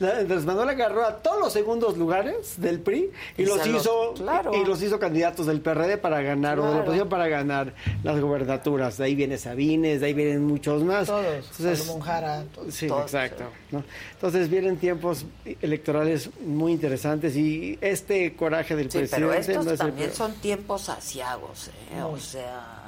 Andrés 0.01 0.45
Manuel 0.45 0.69
agarró 0.69 1.05
a 1.05 1.17
todos 1.17 1.39
los 1.39 1.51
segundos 1.53 1.97
lugares 1.97 2.53
del 2.57 2.79
PRI 2.79 3.11
y, 3.37 3.41
Y 3.41 3.45
los 3.45 3.65
hizo 3.67 4.13
claro. 4.15 4.53
y 4.55 4.65
los 4.65 4.81
hizo 4.81 4.97
candidatos 4.99 5.45
del 5.45 5.59
PRD 5.61 5.97
para 5.97 6.21
ganar 6.21 6.59
o 6.59 6.65
de 6.67 6.73
la 6.75 6.79
oposición 6.81 7.09
para 7.09 7.27
ganar 7.27 7.73
las 8.03 8.19
gobernaturas. 8.19 8.97
De 8.97 9.05
ahí 9.05 9.15
viene 9.15 9.37
Sabines, 9.37 9.99
de 9.99 10.05
ahí 10.07 10.13
vienen 10.13 10.45
muchos 10.45 10.83
más. 10.83 11.07
Todos. 11.07 11.25
Entonces, 11.25 11.79
Salomón 11.79 12.01
Jara, 12.01 12.43
todos. 12.55 12.73
Sí, 12.73 12.87
Todos, 12.87 13.03
exacto. 13.03 13.43
¿no? 13.71 13.83
Entonces 14.13 14.49
vienen 14.49 14.77
tiempos 14.77 15.25
electorales 15.61 16.29
muy 16.45 16.71
interesantes 16.71 17.35
y 17.35 17.77
este 17.81 18.35
coraje 18.35 18.75
del 18.75 18.89
Sí, 18.89 18.99
presidente 18.99 19.27
pero 19.27 19.33
estos 19.39 19.65
no 19.65 19.71
es 19.71 19.79
también 19.79 20.13
son 20.13 20.33
tiempos 20.35 20.87
asiagos, 20.89 21.67
¿eh? 21.93 22.01
O 22.03 22.17
sea, 22.17 22.83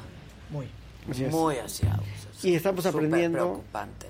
Muy. 0.49 0.67
Muy 1.29 1.57
asiagos. 1.57 2.05
Y 2.43 2.55
estamos 2.55 2.85
aprendiendo- 2.85 3.37
preocupante. 3.37 4.07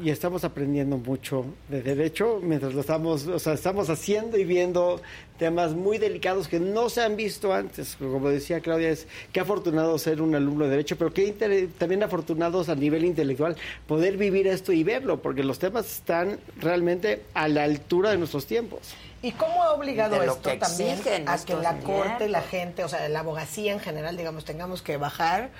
Y 0.00 0.10
estamos 0.10 0.42
aprendiendo 0.44 0.96
mucho 0.96 1.44
de 1.68 1.82
derecho 1.82 2.40
mientras 2.42 2.74
lo 2.74 2.80
estamos, 2.80 3.26
o 3.26 3.38
sea, 3.38 3.52
estamos 3.52 3.90
haciendo 3.90 4.36
y 4.38 4.44
viendo 4.44 5.00
temas 5.38 5.72
muy 5.74 5.98
delicados 5.98 6.48
que 6.48 6.58
no 6.60 6.88
se 6.88 7.02
han 7.02 7.16
visto 7.16 7.52
antes. 7.52 7.96
Como 7.96 8.28
decía 8.28 8.60
Claudia, 8.60 8.90
es 8.90 9.06
que 9.32 9.40
afortunado 9.40 9.98
ser 9.98 10.22
un 10.22 10.34
alumno 10.34 10.64
de 10.64 10.70
derecho, 10.70 10.96
pero 10.96 11.12
que 11.12 11.24
inter- 11.26 11.68
también 11.78 12.02
afortunados 12.02 12.68
a 12.68 12.74
nivel 12.74 13.04
intelectual 13.04 13.56
poder 13.86 14.16
vivir 14.16 14.46
esto 14.46 14.72
y 14.72 14.82
verlo, 14.82 15.20
porque 15.20 15.44
los 15.44 15.58
temas 15.58 15.86
están 15.86 16.38
realmente 16.58 17.22
a 17.34 17.48
la 17.48 17.64
altura 17.64 18.10
de 18.10 18.18
nuestros 18.18 18.46
tiempos. 18.46 18.94
¿Y 19.20 19.32
cómo 19.32 19.62
ha 19.62 19.72
obligado 19.74 20.20
esto 20.20 20.42
que 20.42 20.56
también 20.56 20.98
a 21.26 21.38
que 21.44 21.54
la 21.54 21.78
corte, 21.78 22.28
la 22.28 22.42
gente, 22.42 22.82
o 22.82 22.88
sea, 22.88 23.08
la 23.08 23.20
abogacía 23.20 23.72
en 23.72 23.78
general, 23.78 24.16
digamos, 24.16 24.44
tengamos 24.44 24.82
que 24.82 24.96
bajar 24.96 25.50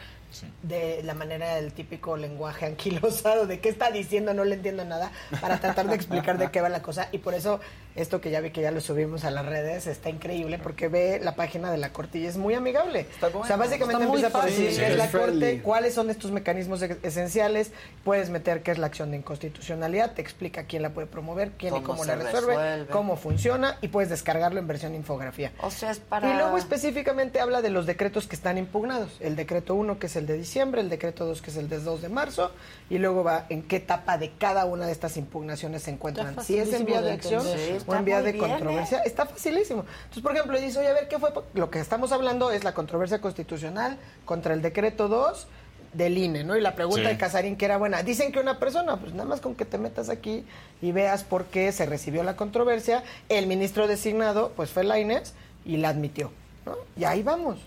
de 0.63 1.03
la 1.03 1.15
manera 1.15 1.55
del 1.57 1.73
típico 1.73 2.17
lenguaje 2.17 2.67
anquilosado, 2.67 3.47
de 3.47 3.61
qué 3.61 3.69
está 3.69 3.91
diciendo, 3.91 4.35
no 4.35 4.45
le 4.45 4.55
entiendo 4.55 4.85
nada, 4.85 5.13
para 5.41 5.59
tratar 5.61 5.89
de 5.89 5.95
explicar 5.95 6.39
de 6.39 6.51
qué 6.51 6.61
va 6.61 6.69
la 6.69 6.83
cosa. 6.83 7.09
Y 7.13 7.19
por 7.19 7.35
eso 7.35 7.61
esto 7.97 8.21
que 8.21 8.31
ya 8.31 8.41
vi 8.41 8.51
que 8.51 8.61
ya 8.63 8.71
lo 8.71 8.81
subimos 8.81 9.25
a 9.25 9.31
las 9.31 9.45
redes 9.47 9.87
está 9.87 10.09
increíble, 10.11 10.59
porque 10.59 10.89
ve 10.89 11.21
la 11.23 11.35
página 11.35 11.71
de 11.71 11.79
la 11.79 11.93
Corte 11.93 12.19
y 12.19 12.27
es 12.27 12.37
muy 12.37 12.55
amigable. 12.55 13.07
O 13.35 13.45
sea, 13.47 13.57
básicamente 13.57 14.03
Está 14.03 14.09
muy 14.09 14.19
empieza 14.19 14.31
por 14.31 14.43
fácil. 14.49 14.65
decir 14.65 14.81
qué 14.81 14.91
es 14.93 14.97
la 14.97 15.09
friendly. 15.09 15.47
Corte, 15.47 15.63
cuáles 15.63 15.95
son 15.95 16.11
estos 16.11 16.31
mecanismos 16.31 16.83
e- 16.83 16.99
esenciales, 17.03 17.73
puedes 18.05 18.31
meter 18.31 18.63
qué 18.63 18.71
es 18.71 18.79
la 18.79 18.87
acción 18.87 19.11
de 19.11 19.19
inconstitucionalidad, 19.19 20.13
te 20.13 20.23
explica 20.23 20.65
quién 20.65 20.83
la 20.83 20.91
puede 20.91 21.07
promover, 21.07 21.51
quién 21.53 21.75
y 21.75 21.81
Cómo 21.83 21.93
cómo 21.93 22.05
se 22.05 22.09
la 22.17 22.23
resuelve, 22.23 22.55
resuelve. 22.57 22.87
cómo 22.93 23.17
funciona 23.17 23.77
y 23.81 23.89
puedes 23.89 24.09
descargarlo 24.11 24.59
en 24.59 24.67
versión 24.67 24.95
infografía. 24.95 25.53
O 25.61 25.71
sea, 25.71 25.91
es 25.91 25.99
para... 25.99 26.31
Y 26.31 26.35
luego 26.37 26.57
específicamente 26.59 27.41
habla 27.41 27.63
de 27.63 27.71
los 27.71 27.87
decretos 27.87 28.27
que 28.27 28.37
están 28.37 28.59
impugnados. 28.59 29.17
El 29.21 29.37
decreto 29.37 29.75
1 29.75 29.99
que 29.99 30.07
es 30.07 30.17
el 30.17 30.27
de 30.27 30.39
diciembre, 30.39 30.81
el 30.81 30.89
decreto 30.91 31.27
2 31.27 31.43
que 31.43 31.51
es 31.51 31.57
el 31.57 31.69
de 31.69 31.79
2 31.79 32.03
de 32.03 32.09
marzo 32.09 32.51
y 32.91 32.99
luego 32.99 33.23
va 33.25 33.47
en 33.49 33.63
qué 33.63 33.77
etapa 33.77 34.19
de 34.19 34.31
cada 34.39 34.65
una 34.65 34.87
de 34.87 34.93
estas 34.93 35.17
impugnaciones 35.17 35.83
se 35.83 35.91
encuentran. 35.91 36.31
Está 36.31 36.43
Si 36.43 36.59
es 36.59 36.73
en 36.73 36.85
vía 36.87 37.01
de 37.01 37.09
de 37.09 37.13
acción. 37.15 37.45
O 37.83 37.93
está 37.93 37.99
en 37.99 38.05
vía 38.05 38.17
muy 38.17 38.25
de 38.27 38.33
bien, 38.33 38.49
controversia. 38.51 38.99
¿eh? 38.99 39.03
Está 39.07 39.27
facilísimo. 39.27 39.85
Entonces, 40.03 40.23
por 40.23 40.33
ejemplo, 40.35 40.59
dice, 40.61 40.79
oye, 40.79 40.89
a 40.89 40.93
ver, 40.95 41.09
¿qué 41.09 41.19
fue? 41.19 41.31
Lo 41.55 41.71
que 41.71 41.79
estamos 41.81 42.13
hablando 42.13 42.51
es 42.51 42.65
la 42.65 42.75
controversia 42.75 43.21
constitucional 43.21 43.97
contra 44.25 44.55
el 44.55 44.63
decreto 44.63 45.09
2 45.09 45.47
del 45.93 46.17
INE, 46.17 46.43
¿no? 46.45 46.57
Y 46.57 46.61
la 46.63 46.75
pregunta 46.75 47.03
Sí. 47.03 47.09
de 47.09 47.19
Casarín 47.19 47.57
que 47.57 47.67
era 47.67 47.77
buena. 47.77 48.03
Dicen 48.03 48.33
que 48.33 48.41
una 48.41 48.59
persona, 48.59 48.97
pues 48.97 49.13
nada 49.13 49.29
más 49.29 49.41
con 49.43 49.55
que 49.55 49.65
te 49.67 49.77
metas 49.79 50.09
aquí 50.09 50.45
y 50.81 50.91
veas 50.93 51.23
por 51.23 51.45
qué 51.47 51.71
se 51.73 51.85
recibió 51.85 52.23
la 52.23 52.35
controversia, 52.37 53.03
el 53.29 53.47
ministro 53.47 53.87
designado, 53.87 54.53
pues 54.57 54.71
fue 54.71 54.85
Lainez 54.85 55.35
y 55.67 55.77
la 55.77 55.91
admitió, 55.91 56.33
¿no? 56.65 56.77
Y 56.97 57.05
ahí 57.05 57.23
vamos. 57.23 57.59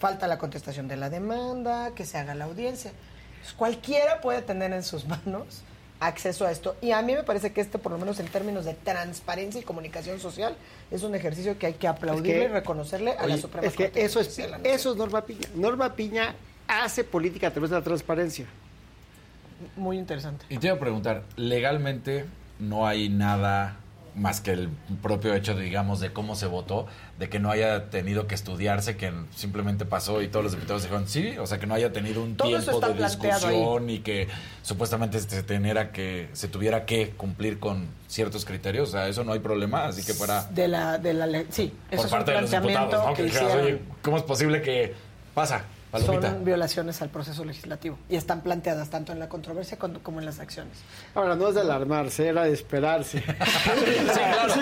Falta 0.00 0.26
la 0.26 0.38
contestación 0.38 0.86
de 0.88 0.96
la 0.96 1.08
demanda, 1.10 1.92
que 1.94 2.04
se 2.04 2.18
haga 2.18 2.34
la 2.34 2.44
audiencia. 2.46 2.92
Pues, 3.42 3.52
cualquiera 3.52 4.20
puede 4.20 4.42
tener 4.42 4.72
en 4.72 4.82
sus 4.82 5.06
manos 5.08 5.62
acceso 6.00 6.46
a 6.46 6.50
esto. 6.50 6.76
Y 6.80 6.92
a 6.92 7.02
mí 7.02 7.14
me 7.14 7.22
parece 7.24 7.52
que 7.52 7.60
este, 7.60 7.78
por 7.78 7.92
lo 7.92 7.98
menos 7.98 8.20
en 8.20 8.26
términos 8.28 8.64
de 8.64 8.74
transparencia 8.74 9.60
y 9.60 9.64
comunicación 9.64 10.20
social, 10.20 10.56
es 10.90 11.02
un 11.02 11.14
ejercicio 11.14 11.58
que 11.58 11.66
hay 11.66 11.74
que 11.74 11.88
aplaudirle 11.88 12.38
que- 12.40 12.44
y 12.44 12.48
reconocerle 12.48 13.12
a 13.12 13.26
la 13.26 13.36
Suprema 13.36 13.66
es 13.66 13.74
que 13.74 13.84
Corte 13.86 14.04
eso 14.04 14.20
es, 14.20 14.38
eso 14.38 14.90
es 14.92 14.96
Norma 14.96 15.22
Piña. 15.22 15.48
Norma 15.54 15.94
Piña 15.94 16.34
hace 16.68 17.02
política 17.04 17.48
a 17.48 17.50
través 17.50 17.70
de 17.70 17.76
la 17.76 17.82
transparencia. 17.82 18.46
Muy 19.76 19.98
interesante. 19.98 20.44
Y 20.48 20.58
te 20.58 20.68
iba 20.68 20.76
a 20.76 20.78
preguntar, 20.78 21.24
legalmente 21.36 22.26
no 22.60 22.86
hay 22.86 23.08
nada 23.08 23.76
más 24.18 24.40
que 24.40 24.52
el 24.52 24.68
propio 25.02 25.34
hecho, 25.34 25.56
digamos, 25.56 26.00
de 26.00 26.12
cómo 26.12 26.34
se 26.34 26.46
votó, 26.46 26.86
de 27.18 27.28
que 27.28 27.38
no 27.38 27.50
haya 27.50 27.90
tenido 27.90 28.26
que 28.26 28.34
estudiarse, 28.34 28.96
que 28.96 29.12
simplemente 29.34 29.84
pasó 29.84 30.22
y 30.22 30.28
todos 30.28 30.44
los 30.44 30.52
diputados 30.52 30.82
dijeron 30.82 31.08
sí, 31.08 31.38
o 31.38 31.46
sea, 31.46 31.58
que 31.58 31.66
no 31.66 31.74
haya 31.74 31.92
tenido 31.92 32.22
un 32.22 32.36
Todo 32.36 32.56
eso 32.56 32.78
tiempo 32.78 32.88
de 32.88 33.04
discusión 33.04 33.90
y 33.90 34.00
que 34.00 34.28
supuestamente 34.62 35.20
se, 35.20 35.42
teniera 35.42 35.92
que, 35.92 36.28
se 36.32 36.48
tuviera 36.48 36.84
que 36.84 37.10
cumplir 37.10 37.58
con 37.58 37.86
ciertos 38.08 38.44
criterios, 38.44 38.90
o 38.90 38.92
sea, 38.92 39.08
eso 39.08 39.24
no 39.24 39.32
hay 39.32 39.40
problema, 39.40 39.86
así 39.86 40.04
que 40.04 40.14
fuera 40.14 40.44
De 40.44 40.68
la, 40.68 40.98
de 40.98 41.14
la 41.14 41.26
ley, 41.26 41.46
sí, 41.50 41.72
por 41.90 41.98
es 41.98 42.04
un 42.04 42.10
parte 42.10 42.32
de 42.32 42.40
los 42.40 42.50
planteamiento 42.50 42.80
diputados, 42.80 43.06
¿no? 43.06 43.14
que 43.14 43.22
Que 43.22 43.28
dijeras, 43.28 43.54
oye, 43.54 43.78
¿cómo 44.02 44.16
es 44.16 44.22
posible 44.22 44.62
que 44.62 44.94
pasa? 45.34 45.64
Palomita. 45.90 46.30
Son 46.30 46.44
violaciones 46.44 47.00
al 47.02 47.08
proceso 47.08 47.44
legislativo 47.44 47.98
y 48.08 48.16
están 48.16 48.42
planteadas 48.42 48.90
tanto 48.90 49.12
en 49.12 49.18
la 49.18 49.28
controversia 49.28 49.78
como 49.78 50.18
en 50.20 50.26
las 50.26 50.38
acciones. 50.38 50.76
Ahora, 51.14 51.34
no 51.34 51.48
es 51.48 51.54
de 51.54 51.62
alarmarse, 51.62 52.28
era 52.28 52.44
de 52.44 52.52
esperarse. 52.52 53.22
Sí, 53.78 54.04
claro. 54.12 54.54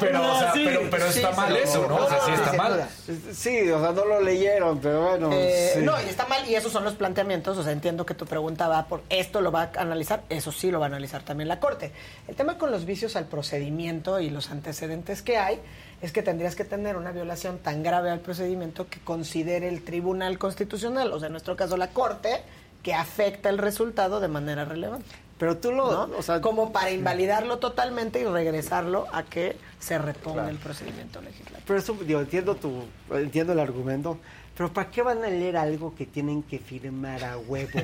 Pero, 0.00 0.32
o 0.32 0.38
sea, 0.38 0.52
pero- 0.54 0.80
pero 0.90 1.06
está 1.06 1.30
mal 1.32 1.56
eso, 1.56 1.86
¿no? 1.88 1.96
O 1.96 2.08
sea, 2.08 2.20
sí 2.24 2.30
está 2.32 2.48
sin 2.50 2.56
mal. 2.58 2.88
Sí, 3.32 3.70
o 3.70 3.80
sea, 3.80 3.92
no 3.92 4.04
lo 4.04 4.20
leyeron, 4.20 4.78
pero 4.80 5.08
bueno. 5.08 5.30
Eh, 5.32 5.72
sí. 5.74 5.80
No, 5.82 6.00
y 6.00 6.06
está 6.08 6.26
mal, 6.26 6.48
y 6.48 6.54
esos 6.54 6.72
son 6.72 6.84
los 6.84 6.94
planteamientos. 6.94 7.56
O 7.58 7.62
sea, 7.62 7.72
entiendo 7.72 8.06
que 8.06 8.14
tu 8.14 8.26
pregunta 8.26 8.68
va 8.68 8.86
por 8.86 9.02
esto 9.08 9.40
lo 9.40 9.50
va 9.52 9.70
a 9.74 9.80
analizar, 9.80 10.22
eso 10.28 10.52
sí 10.52 10.70
lo 10.70 10.78
va 10.80 10.86
a 10.86 10.88
analizar 10.88 11.22
también 11.22 11.48
la 11.48 11.60
Corte. 11.60 11.92
El 12.28 12.36
tema 12.36 12.58
con 12.58 12.70
los 12.70 12.84
vicios 12.84 13.16
al 13.16 13.26
procedimiento 13.26 14.20
y 14.20 14.30
los 14.30 14.50
antecedentes 14.50 15.22
que 15.22 15.36
hay 15.38 15.60
es 16.02 16.12
que 16.12 16.22
tendrías 16.22 16.54
que 16.54 16.64
tener 16.64 16.96
una 16.96 17.12
violación 17.12 17.58
tan 17.58 17.82
grave 17.82 18.10
al 18.10 18.20
procedimiento 18.20 18.88
que 18.88 19.00
considere 19.00 19.68
el 19.68 19.82
Tribunal 19.82 20.38
Constitucional, 20.38 21.12
o 21.12 21.18
sea, 21.18 21.26
en 21.26 21.32
nuestro 21.32 21.56
caso 21.56 21.76
la 21.76 21.90
Corte, 21.90 22.42
que 22.82 22.94
afecta 22.94 23.50
el 23.50 23.58
resultado 23.58 24.20
de 24.20 24.28
manera 24.28 24.64
relevante. 24.64 25.06
Pero 25.38 25.56
tú 25.56 25.72
lo, 25.72 26.10
o 26.16 26.22
sea, 26.22 26.40
como 26.42 26.70
para 26.70 26.90
invalidarlo 26.90 27.58
totalmente 27.58 28.20
y 28.20 28.24
regresarlo 28.24 29.06
a 29.12 29.22
que 29.22 29.56
se 29.78 29.96
reponga 29.96 30.50
el 30.50 30.58
procedimiento 30.58 31.22
legislativo. 31.22 31.62
Pero 31.66 31.78
eso, 31.78 31.96
digo, 32.06 32.20
entiendo, 32.20 32.56
tu, 32.56 32.84
entiendo 33.10 33.54
el 33.54 33.60
argumento, 33.60 34.18
pero 34.54 34.70
¿para 34.70 34.90
qué 34.90 35.00
van 35.00 35.24
a 35.24 35.28
leer 35.28 35.56
algo 35.56 35.94
que 35.94 36.04
tienen 36.04 36.42
que 36.42 36.58
firmar 36.58 37.24
a 37.24 37.38
huevo? 37.38 37.70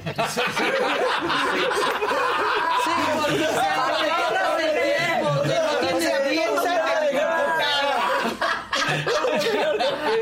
Sí, 2.86 2.92
porque 3.20 3.38
se 3.38 3.60
ahorran 3.60 4.60
el 4.60 4.70
tiempo, 4.70 5.42
que 5.42 5.48
no 5.48 5.98
tiene 5.98 6.30
tiempo. 6.30 6.62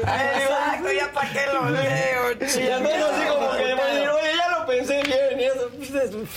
Exacto, 0.05 0.93
ya 0.93 1.13
para 1.13 1.33
qué 1.33 1.47
lo 1.53 1.71
leo, 1.71 2.33
Y 2.33 2.69
al 2.69 2.83
menos 2.83 3.11
así 3.11 3.29
como 3.29 3.51
que 3.53 3.75
van 3.75 3.81
a 3.81 3.95
decir, 3.95 4.09
oye, 4.09 4.37
ya 4.37 4.59
lo 4.59 4.67
pensé 4.67 5.03
bien, 5.03 5.41
y 5.41 5.45
eso, 5.45 5.71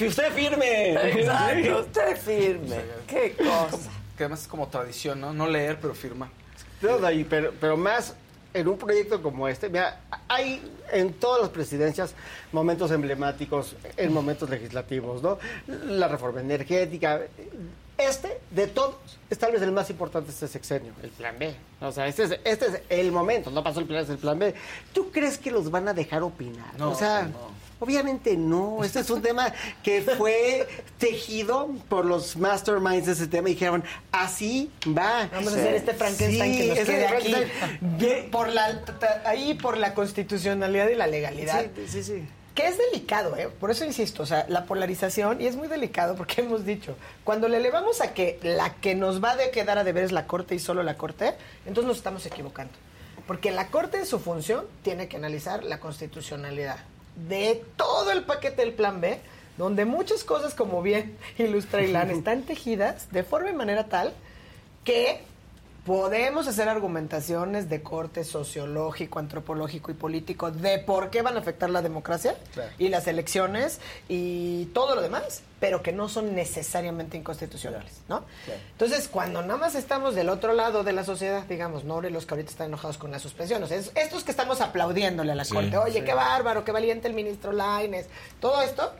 usted, 0.05 0.31
firme. 0.33 0.93
Exacto, 0.93 1.79
usted 1.85 2.17
firme. 2.17 2.77
Qué 3.07 3.35
cosa. 3.37 3.91
Que 4.17 4.23
además 4.23 4.41
es 4.41 4.47
como 4.47 4.67
tradición, 4.67 5.21
¿no? 5.21 5.33
No 5.33 5.47
leer, 5.47 5.77
pero 5.81 5.93
firmar. 5.93 6.29
Ahí, 7.03 7.23
pero, 7.23 7.53
pero 7.59 7.77
más 7.77 8.15
en 8.53 8.67
un 8.67 8.77
proyecto 8.77 9.21
como 9.21 9.47
este, 9.47 9.69
mira, 9.69 10.01
hay 10.27 10.61
en 10.91 11.13
todas 11.13 11.41
las 11.41 11.49
presidencias 11.49 12.15
momentos 12.51 12.91
emblemáticos, 12.91 13.75
en 13.97 14.13
momentos 14.13 14.49
legislativos, 14.49 15.21
¿no? 15.21 15.37
La 15.67 16.07
reforma 16.07 16.41
energética. 16.41 17.21
Este, 17.97 18.39
de 18.51 18.67
todos, 18.67 18.95
es 19.29 19.39
tal 19.39 19.51
vez 19.51 19.61
el 19.61 19.71
más 19.71 19.89
importante 19.89 20.29
este 20.31 20.47
sexenio, 20.47 20.93
el 21.01 21.09
plan 21.09 21.35
B. 21.39 21.55
O 21.81 21.91
sea, 21.91 22.07
este 22.07 22.23
es, 22.23 22.39
este 22.43 22.65
es 22.67 22.81
el 22.89 23.11
momento, 23.11 23.49
no 23.49 23.63
pasó 23.63 23.79
el 23.79 23.85
plan, 23.87 24.03
es 24.03 24.09
el 24.09 24.17
plan 24.19 24.37
B. 24.37 24.53
¿Tú 24.93 25.11
crees 25.11 25.37
que 25.37 25.49
los 25.51 25.71
van 25.71 25.87
a 25.87 25.93
dejar 25.93 26.21
opinar? 26.23 26.77
No, 26.77 26.91
o 26.91 26.95
sea, 26.95 27.23
no. 27.23 27.57
Obviamente 27.79 28.35
no, 28.35 28.83
este 28.83 29.01
es 29.01 29.09
un 29.11 29.21
tema 29.21 29.53
que 29.83 30.01
fue 30.01 30.67
tejido 30.97 31.69
por 31.87 32.05
los 32.05 32.35
masterminds 32.35 33.05
de 33.05 33.11
ese 33.11 33.27
tema 33.27 33.49
y 33.49 33.53
dijeron, 33.53 33.83
así 34.11 34.71
va. 34.87 35.29
Vamos 35.31 35.53
a 35.53 35.57
hacer 35.57 35.75
este 35.75 35.93
Frankenstein 35.93 36.53
Sí, 36.53 36.57
que 36.59 36.67
nos 36.69 36.79
quede 36.79 37.07
aquí. 37.07 38.29
Por 38.31 38.49
la, 38.49 38.83
ta- 38.83 39.21
ahí 39.25 39.53
por 39.53 39.77
la 39.77 39.93
constitucionalidad 39.93 40.89
y 40.89 40.95
la 40.95 41.05
legalidad. 41.05 41.65
Sí, 41.75 41.87
sí, 41.87 42.03
sí. 42.03 42.27
Que 42.57 42.65
es 42.65 42.77
delicado, 42.79 43.37
¿eh? 43.37 43.49
Por 43.59 43.69
eso 43.69 43.85
insisto, 43.85 44.23
o 44.23 44.25
sea, 44.25 44.47
la 44.49 44.65
polarización, 44.65 45.39
y 45.39 45.45
es 45.45 45.55
muy 45.55 45.67
delicado 45.67 46.15
porque 46.15 46.41
hemos 46.41 46.65
dicho, 46.65 46.95
cuando 47.23 47.47
le 47.47 47.57
elevamos 47.57 48.01
a 48.01 48.15
que 48.15 48.39
la 48.41 48.73
que 48.73 48.95
nos 48.95 49.23
va 49.23 49.33
a 49.33 49.51
quedar 49.51 49.77
a 49.77 49.83
deber 49.83 50.03
es 50.03 50.11
la 50.11 50.25
Corte 50.25 50.55
y 50.55 50.59
solo 50.59 50.81
la 50.81 50.97
Corte, 50.97 51.35
entonces 51.67 51.87
nos 51.87 51.97
estamos 51.97 52.25
equivocando. 52.25 52.73
Porque 53.27 53.51
la 53.51 53.67
Corte 53.67 53.99
en 53.99 54.07
su 54.07 54.17
función 54.17 54.65
tiene 54.81 55.07
que 55.07 55.17
analizar 55.17 55.63
la 55.65 55.79
constitucionalidad 55.79 56.77
de 57.29 57.63
todo 57.75 58.11
el 58.11 58.23
paquete 58.23 58.63
del 58.63 58.73
Plan 58.73 59.01
B, 59.01 59.19
donde 59.59 59.85
muchas 59.85 60.23
cosas, 60.23 60.55
como 60.55 60.81
bien 60.81 61.15
ilustra 61.37 61.83
Ilan, 61.83 62.09
están 62.17 62.41
tejidas 62.41 63.11
de 63.11 63.21
forma 63.21 63.51
y 63.51 63.53
manera 63.53 63.83
tal 63.83 64.13
que 64.83 65.21
podemos 65.87 66.49
hacer 66.49 66.67
argumentaciones 66.67 67.69
de 67.69 67.81
corte 67.81 68.25
sociológico, 68.25 69.19
antropológico 69.19 69.89
y 69.89 69.93
político 69.93 70.51
de 70.51 70.79
por 70.79 71.09
qué 71.09 71.21
van 71.21 71.37
a 71.37 71.39
afectar 71.39 71.69
la 71.69 71.81
democracia 71.81 72.35
Claro. 72.53 72.69
y 72.77 72.89
las 72.89 73.07
elecciones 73.07 73.79
y 74.09 74.65
todo 74.73 74.95
lo 74.95 75.01
demás, 75.01 75.43
pero 75.61 75.81
que 75.81 75.93
no 75.93 76.09
son 76.09 76.35
necesariamente 76.35 77.15
inconstitucionales, 77.15 78.01
¿no? 78.09 78.25
Entonces, 78.73 79.07
cuando 79.07 79.41
nada 79.43 79.55
más 79.55 79.75
estamos 79.75 80.13
del 80.13 80.27
otro 80.27 80.51
lado 80.51 80.83
de 80.83 80.91
la 80.91 81.05
sociedad, 81.05 81.43
digamos, 81.45 81.85
no 81.85 82.01
de 82.01 82.09
los 82.09 82.25
que 82.25 82.33
ahorita 82.33 82.51
están 82.51 82.67
enojados 82.67 82.97
con 82.97 83.09
la 83.11 83.19
suspensión, 83.19 83.63
o 83.63 83.67
sea, 83.67 83.77
es- 83.77 83.91
estos 83.95 84.25
que 84.25 84.31
estamos 84.31 84.59
aplaudiéndole 84.59 85.31
a 85.31 85.35
la 85.35 85.45
Sí, 85.45 85.53
corte, 85.53 85.77
oye, 85.77 85.99
sí. 85.99 86.05
qué 86.05 86.13
bárbaro, 86.13 86.65
qué 86.65 86.73
valiente 86.73 87.07
el 87.07 87.13
ministro 87.13 87.53
Laines, 87.53 88.07
todo 88.41 88.61
esto, 88.61 88.91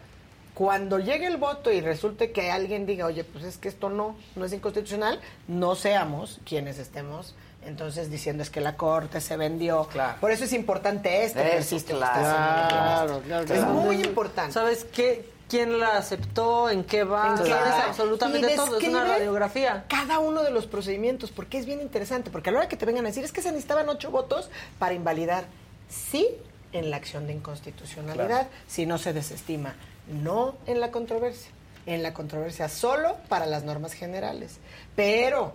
cuando 0.57 0.97
llegue 0.97 1.27
el 1.27 1.37
voto 1.37 1.71
y 1.71 1.81
resulte 1.81 2.31
que 2.31 2.49
alguien 2.49 2.87
diga, 2.87 3.05
oye, 3.05 3.23
pues 3.23 3.43
es 3.45 3.59
que 3.59 3.67
esto 3.69 3.91
no, 3.91 4.15
no 4.35 4.43
es 4.45 4.53
inconstitucional, 4.53 5.21
no 5.47 5.75
seamos 5.75 6.39
quienes 6.45 6.79
estemos 6.79 7.35
entonces 7.63 8.09
diciendo 8.09 8.41
es 8.41 8.49
que 8.49 8.59
la 8.61 8.75
corte 8.75 9.19
se 9.21 9.35
vendió. 9.37 9.87
Por 10.21 10.31
eso 10.31 10.45
es 10.45 10.53
importante 10.53 11.25
este 11.25 11.41
Eso, 11.41 11.47
ejercicio. 11.49 11.87
que 11.89 11.93
claro. 11.97 12.15
está 12.21 12.31
haciendo 12.31 12.69
Claro, 12.69 13.21
claro, 13.27 13.43
Es 13.43 13.51
claro. 13.51 13.73
muy 13.73 13.97
importante. 14.01 14.53
¿Sabes 14.53 14.83
qué? 14.85 15.29
¿Quién 15.49 15.79
la 15.79 15.97
aceptó? 15.97 16.69
¿En 16.71 16.83
qué 16.85 17.03
va? 17.03 17.35
¿En 17.37 17.43
qué 17.43 17.49
¿Sabes 17.51 17.73
va? 17.73 17.85
absolutamente 17.89 18.53
Y 18.53 18.55
todo. 18.55 18.79
Es 18.79 18.87
una 18.87 19.03
radiografía. 19.03 19.85
Cada 19.89 20.17
uno 20.19 20.41
de 20.43 20.49
los 20.51 20.65
procedimientos, 20.65 21.29
porque 21.31 21.57
es 21.59 21.65
bien 21.67 21.81
interesante, 21.81 22.29
porque 22.31 22.49
a 22.49 22.53
la 22.53 22.59
hora 22.59 22.67
que 22.69 22.77
te 22.77 22.85
vengan 22.85 23.05
a 23.05 23.09
decir 23.09 23.23
es 23.25 23.31
que 23.33 23.41
se 23.41 23.49
necesitaban 23.51 23.87
ocho 23.89 24.09
votos 24.11 24.49
para 24.79 24.93
invalidar, 24.93 25.45
sí, 25.89 26.27
en 26.71 26.89
la 26.89 26.97
acción 26.97 27.27
de 27.27 27.33
inconstitucionalidad, 27.33 28.25
Claro. 28.27 28.47
si 28.67 28.85
no 28.85 28.97
se 28.97 29.11
desestima, 29.13 29.75
no 30.09 30.55
en 30.65 30.79
la 30.79 30.91
controversia. 30.91 31.51
En 31.85 32.03
la 32.03 32.13
controversia 32.13 32.67
solo 32.69 33.15
para 33.29 33.45
las 33.45 33.63
normas 33.63 33.93
generales. 33.93 34.57
Pero 34.95 35.53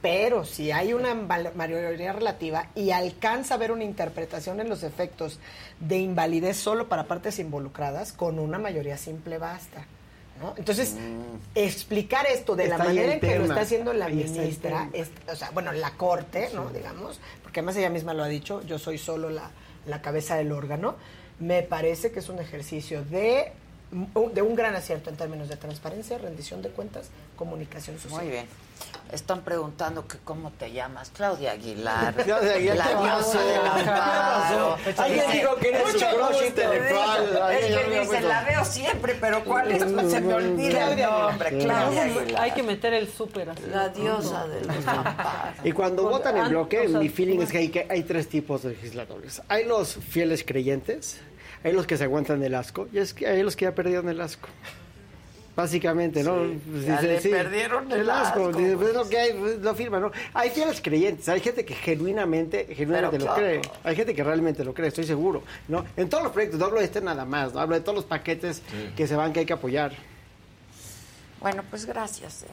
Pero 0.00 0.44
si 0.44 0.70
hay 0.70 0.92
una 0.92 1.12
mayoría 1.14 2.12
relativa 2.12 2.66
y 2.76 2.92
alcanza 2.92 3.54
a 3.54 3.56
haber 3.56 3.72
una 3.72 3.82
interpretación 3.82 4.60
en 4.60 4.68
los 4.68 4.84
efectos 4.84 5.40
de 5.80 5.98
invalidez 5.98 6.56
solo 6.56 6.88
para 6.88 7.04
partes 7.08 7.40
involucradas, 7.40 8.12
con 8.12 8.38
una 8.38 8.58
mayoría 8.60 8.96
simple 8.96 9.38
basta. 9.38 9.84
¿no? 10.40 10.54
Entonces, 10.56 10.94
explicar 11.56 12.26
esto 12.28 12.54
de 12.54 12.68
la 12.68 12.76
Está 12.76 12.84
manera 12.84 13.12
en 13.14 13.18
que 13.20 13.38
lo 13.40 13.44
está 13.46 13.62
haciendo 13.62 13.92
la 13.92 14.04
Ahí 14.06 14.14
ministra, 14.14 14.88
es- 14.92 15.10
o 15.28 15.34
sea, 15.34 15.50
bueno, 15.50 15.72
la 15.72 15.90
corte, 15.92 16.50
¿no? 16.54 16.70
Digamos, 16.70 17.18
porque 17.42 17.58
además 17.58 17.74
ella 17.76 17.90
misma 17.90 18.14
lo 18.14 18.22
ha 18.22 18.28
dicho, 18.28 18.62
yo 18.62 18.78
soy 18.78 18.98
solo 18.98 19.30
la, 19.30 19.50
la 19.86 20.00
cabeza 20.00 20.36
del 20.36 20.52
órgano, 20.52 20.94
me 21.40 21.62
parece 21.62 22.10
que 22.10 22.18
es 22.20 22.28
un 22.28 22.38
ejercicio 22.38 23.04
de, 23.04 23.52
de 24.32 24.42
un 24.42 24.54
gran 24.54 24.74
acierto 24.74 25.10
en 25.10 25.16
términos 25.16 25.48
de 25.48 25.56
transparencia, 25.56 26.18
rendición 26.18 26.62
de 26.62 26.70
cuentas, 26.70 27.10
comunicación 27.36 27.98
social. 27.98 28.22
Muy 28.22 28.30
bien. 28.30 28.46
Están 29.12 29.40
preguntando 29.40 30.06
que 30.06 30.18
cómo 30.18 30.50
te 30.50 30.70
llamas. 30.70 31.10
Claudia 31.10 31.52
Aguilar. 31.52 32.14
Claudia 32.24 32.52
Aguilar, 32.52 32.76
la 32.76 32.84
¿qué 32.84 32.90
diosa 32.90 33.38
pasó? 33.38 33.46
del 33.46 33.66
amparo. 33.66 34.76
¿Qué 34.84 34.90
pasó? 34.90 35.02
Alguien 35.02 35.24
dijo 35.32 35.56
que 35.56 35.68
eres 35.70 35.92
su 35.92 35.98
crush 35.98 36.28
gusto. 36.28 36.46
intelectual. 36.46 37.52
Es 37.52 37.76
que 37.76 38.00
dice, 38.00 38.20
la 38.20 38.44
veo 38.44 38.64
siempre, 38.64 39.16
pero 39.18 39.44
¿cuál 39.44 39.72
es? 39.72 39.84
Pues 39.84 40.10
se 40.10 40.20
me 40.20 40.34
olvida 40.34 40.90
el 40.90 40.96
Claudia 40.96 41.10
nombre. 41.10 41.48
Aguilar. 41.48 41.90
Claudia 41.90 42.42
Hay 42.42 42.50
que 42.50 42.62
meter 42.62 42.92
el 42.94 43.10
súper 43.10 43.50
así. 43.50 43.62
La 43.70 43.88
diosa 43.88 44.46
del 44.46 44.68
amparo. 44.70 45.54
Y 45.64 45.72
cuando 45.72 46.02
votan 46.02 46.36
en 46.36 46.44
ah, 46.44 46.48
bloque, 46.48 46.86
mi 46.88 47.08
feeling 47.08 47.40
es 47.40 47.50
que 47.50 47.58
hay, 47.58 47.68
que 47.70 47.86
hay 47.88 48.02
tres 48.02 48.28
tipos 48.28 48.62
de 48.62 48.70
legisladores. 48.70 49.40
Hay 49.48 49.64
los 49.64 49.94
fieles 49.94 50.44
creyentes, 50.46 51.18
hay 51.64 51.72
los 51.72 51.86
que 51.86 51.96
se 51.96 52.04
aguantan 52.04 52.42
el 52.42 52.54
asco, 52.54 52.88
y 52.92 52.98
es 52.98 53.14
que 53.14 53.26
hay 53.26 53.42
los 53.42 53.56
que 53.56 53.64
ya 53.66 53.74
perdieron 53.74 54.08
el 54.08 54.20
asco. 54.20 54.48
Básicamente, 55.56 56.22
¿no? 56.22 56.36
Pues 56.70 56.84
ya 56.84 57.00
dice, 57.02 57.30
le 57.30 57.36
perdieron 57.36 57.90
el 57.90 58.08
asco, 58.08 58.52
dice, 58.52 58.76
pues, 58.76 58.76
pues. 58.76 58.88
es 58.90 58.94
lo 58.94 59.08
que 59.08 59.18
hay, 59.18 59.32
pues, 59.32 59.58
lo 59.58 59.74
firma, 59.74 59.98
¿no? 59.98 60.12
Hay 60.32 60.50
fieles 60.50 60.80
creyentes, 60.80 61.28
hay 61.28 61.40
gente 61.40 61.64
que 61.64 61.74
genuinamente, 61.74 62.64
genuinamente 62.76 63.18
Pero 63.18 63.30
lo 63.30 63.34
claro. 63.34 63.60
cree. 63.60 63.72
Hay 63.82 63.96
gente 63.96 64.14
que 64.14 64.22
realmente 64.22 64.62
lo 64.64 64.72
cree, 64.72 64.86
estoy 64.86 65.04
seguro, 65.04 65.42
¿no? 65.66 65.84
En 65.96 66.08
todos 66.08 66.22
los 66.22 66.32
proyectos, 66.32 66.60
no 66.60 66.66
hablo 66.66 66.78
de 66.78 66.84
este 66.84 67.00
nada 67.00 67.24
más, 67.24 67.54
¿no? 67.54 67.58
Hablo 67.60 67.74
de 67.74 67.80
todos 67.80 67.96
los 67.96 68.04
paquetes 68.04 68.62
que 68.96 69.08
se 69.08 69.16
van, 69.16 69.32
que 69.32 69.40
hay 69.40 69.46
que 69.46 69.52
apoyar. 69.54 69.90
Bueno, 71.40 71.64
pues 71.68 71.86
gracias. 71.86 72.44
eh. 72.44 72.46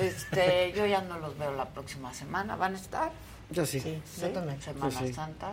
Este, 0.00 0.72
yo 0.76 0.84
ya 0.84 1.00
no 1.00 1.18
los 1.18 1.38
veo 1.38 1.54
la 1.54 1.70
próxima 1.70 2.12
semana. 2.12 2.54
¿Van 2.54 2.74
a 2.74 2.76
estar? 2.76 3.12
Yo 3.50 3.64
sí. 3.64 3.80
Sí, 3.80 3.98
yo 4.20 4.28
también. 4.28 4.60
Semana 4.60 4.90
Yo 4.90 5.06
sí. 5.06 5.12
Santa. 5.14 5.52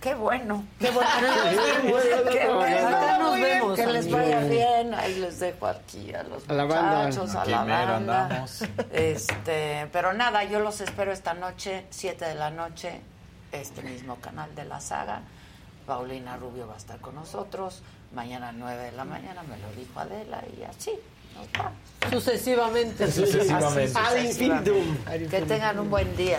Qué 0.02 0.14
bueno. 0.14 0.64
Qué 0.78 0.90
bueno. 0.90 1.10
Qué 2.30 2.48
bueno. 2.48 3.18
Nos 3.18 3.40
vemos, 3.40 3.78
Que 3.78 3.86
les 3.86 4.10
vaya 4.10 4.40
bien. 4.40 4.94
Ahí 4.94 5.16
les 5.16 5.38
dejo 5.40 5.66
aquí 5.66 6.12
a 6.14 6.22
los 6.22 6.48
A 6.48 6.54
la 6.54 6.64
banda. 6.64 7.06
muchachos, 7.06 7.34
a 7.34 7.42
Aquí 7.42 7.50
la 7.50 7.64
banda. 7.64 7.96
andamos. 8.26 8.64
Este, 8.92 9.88
pero 9.92 10.12
nada, 10.14 10.44
yo 10.44 10.60
los 10.60 10.80
espero 10.80 11.12
esta 11.12 11.34
noche, 11.34 11.84
7 11.90 12.24
de 12.24 12.34
la 12.34 12.50
noche, 12.50 13.00
este 13.52 13.82
mismo 13.82 14.16
canal 14.16 14.54
de 14.54 14.64
la 14.64 14.80
saga. 14.80 15.20
Paulina 15.86 16.36
Rubio 16.36 16.66
va 16.66 16.74
a 16.74 16.78
estar 16.78 16.98
con 17.00 17.14
nosotros. 17.14 17.82
Mañana 18.14 18.52
9 18.52 18.82
de 18.84 18.92
la 18.92 19.04
mañana, 19.04 19.42
me 19.42 19.56
lo 19.58 19.70
dijo 19.72 20.00
Adela 20.00 20.42
y 20.58 20.62
así 20.64 20.92
nos 21.34 21.46
vamos. 21.52 21.78
Sucesivamente. 22.10 23.10
Sucesivamente. 23.10 23.98
Así 23.98 24.16
Ad 24.18 24.22
infinitum. 24.24 24.96
Que 25.30 25.42
tengan 25.42 25.78
un 25.78 25.90
buen 25.90 26.16
día. 26.16 26.38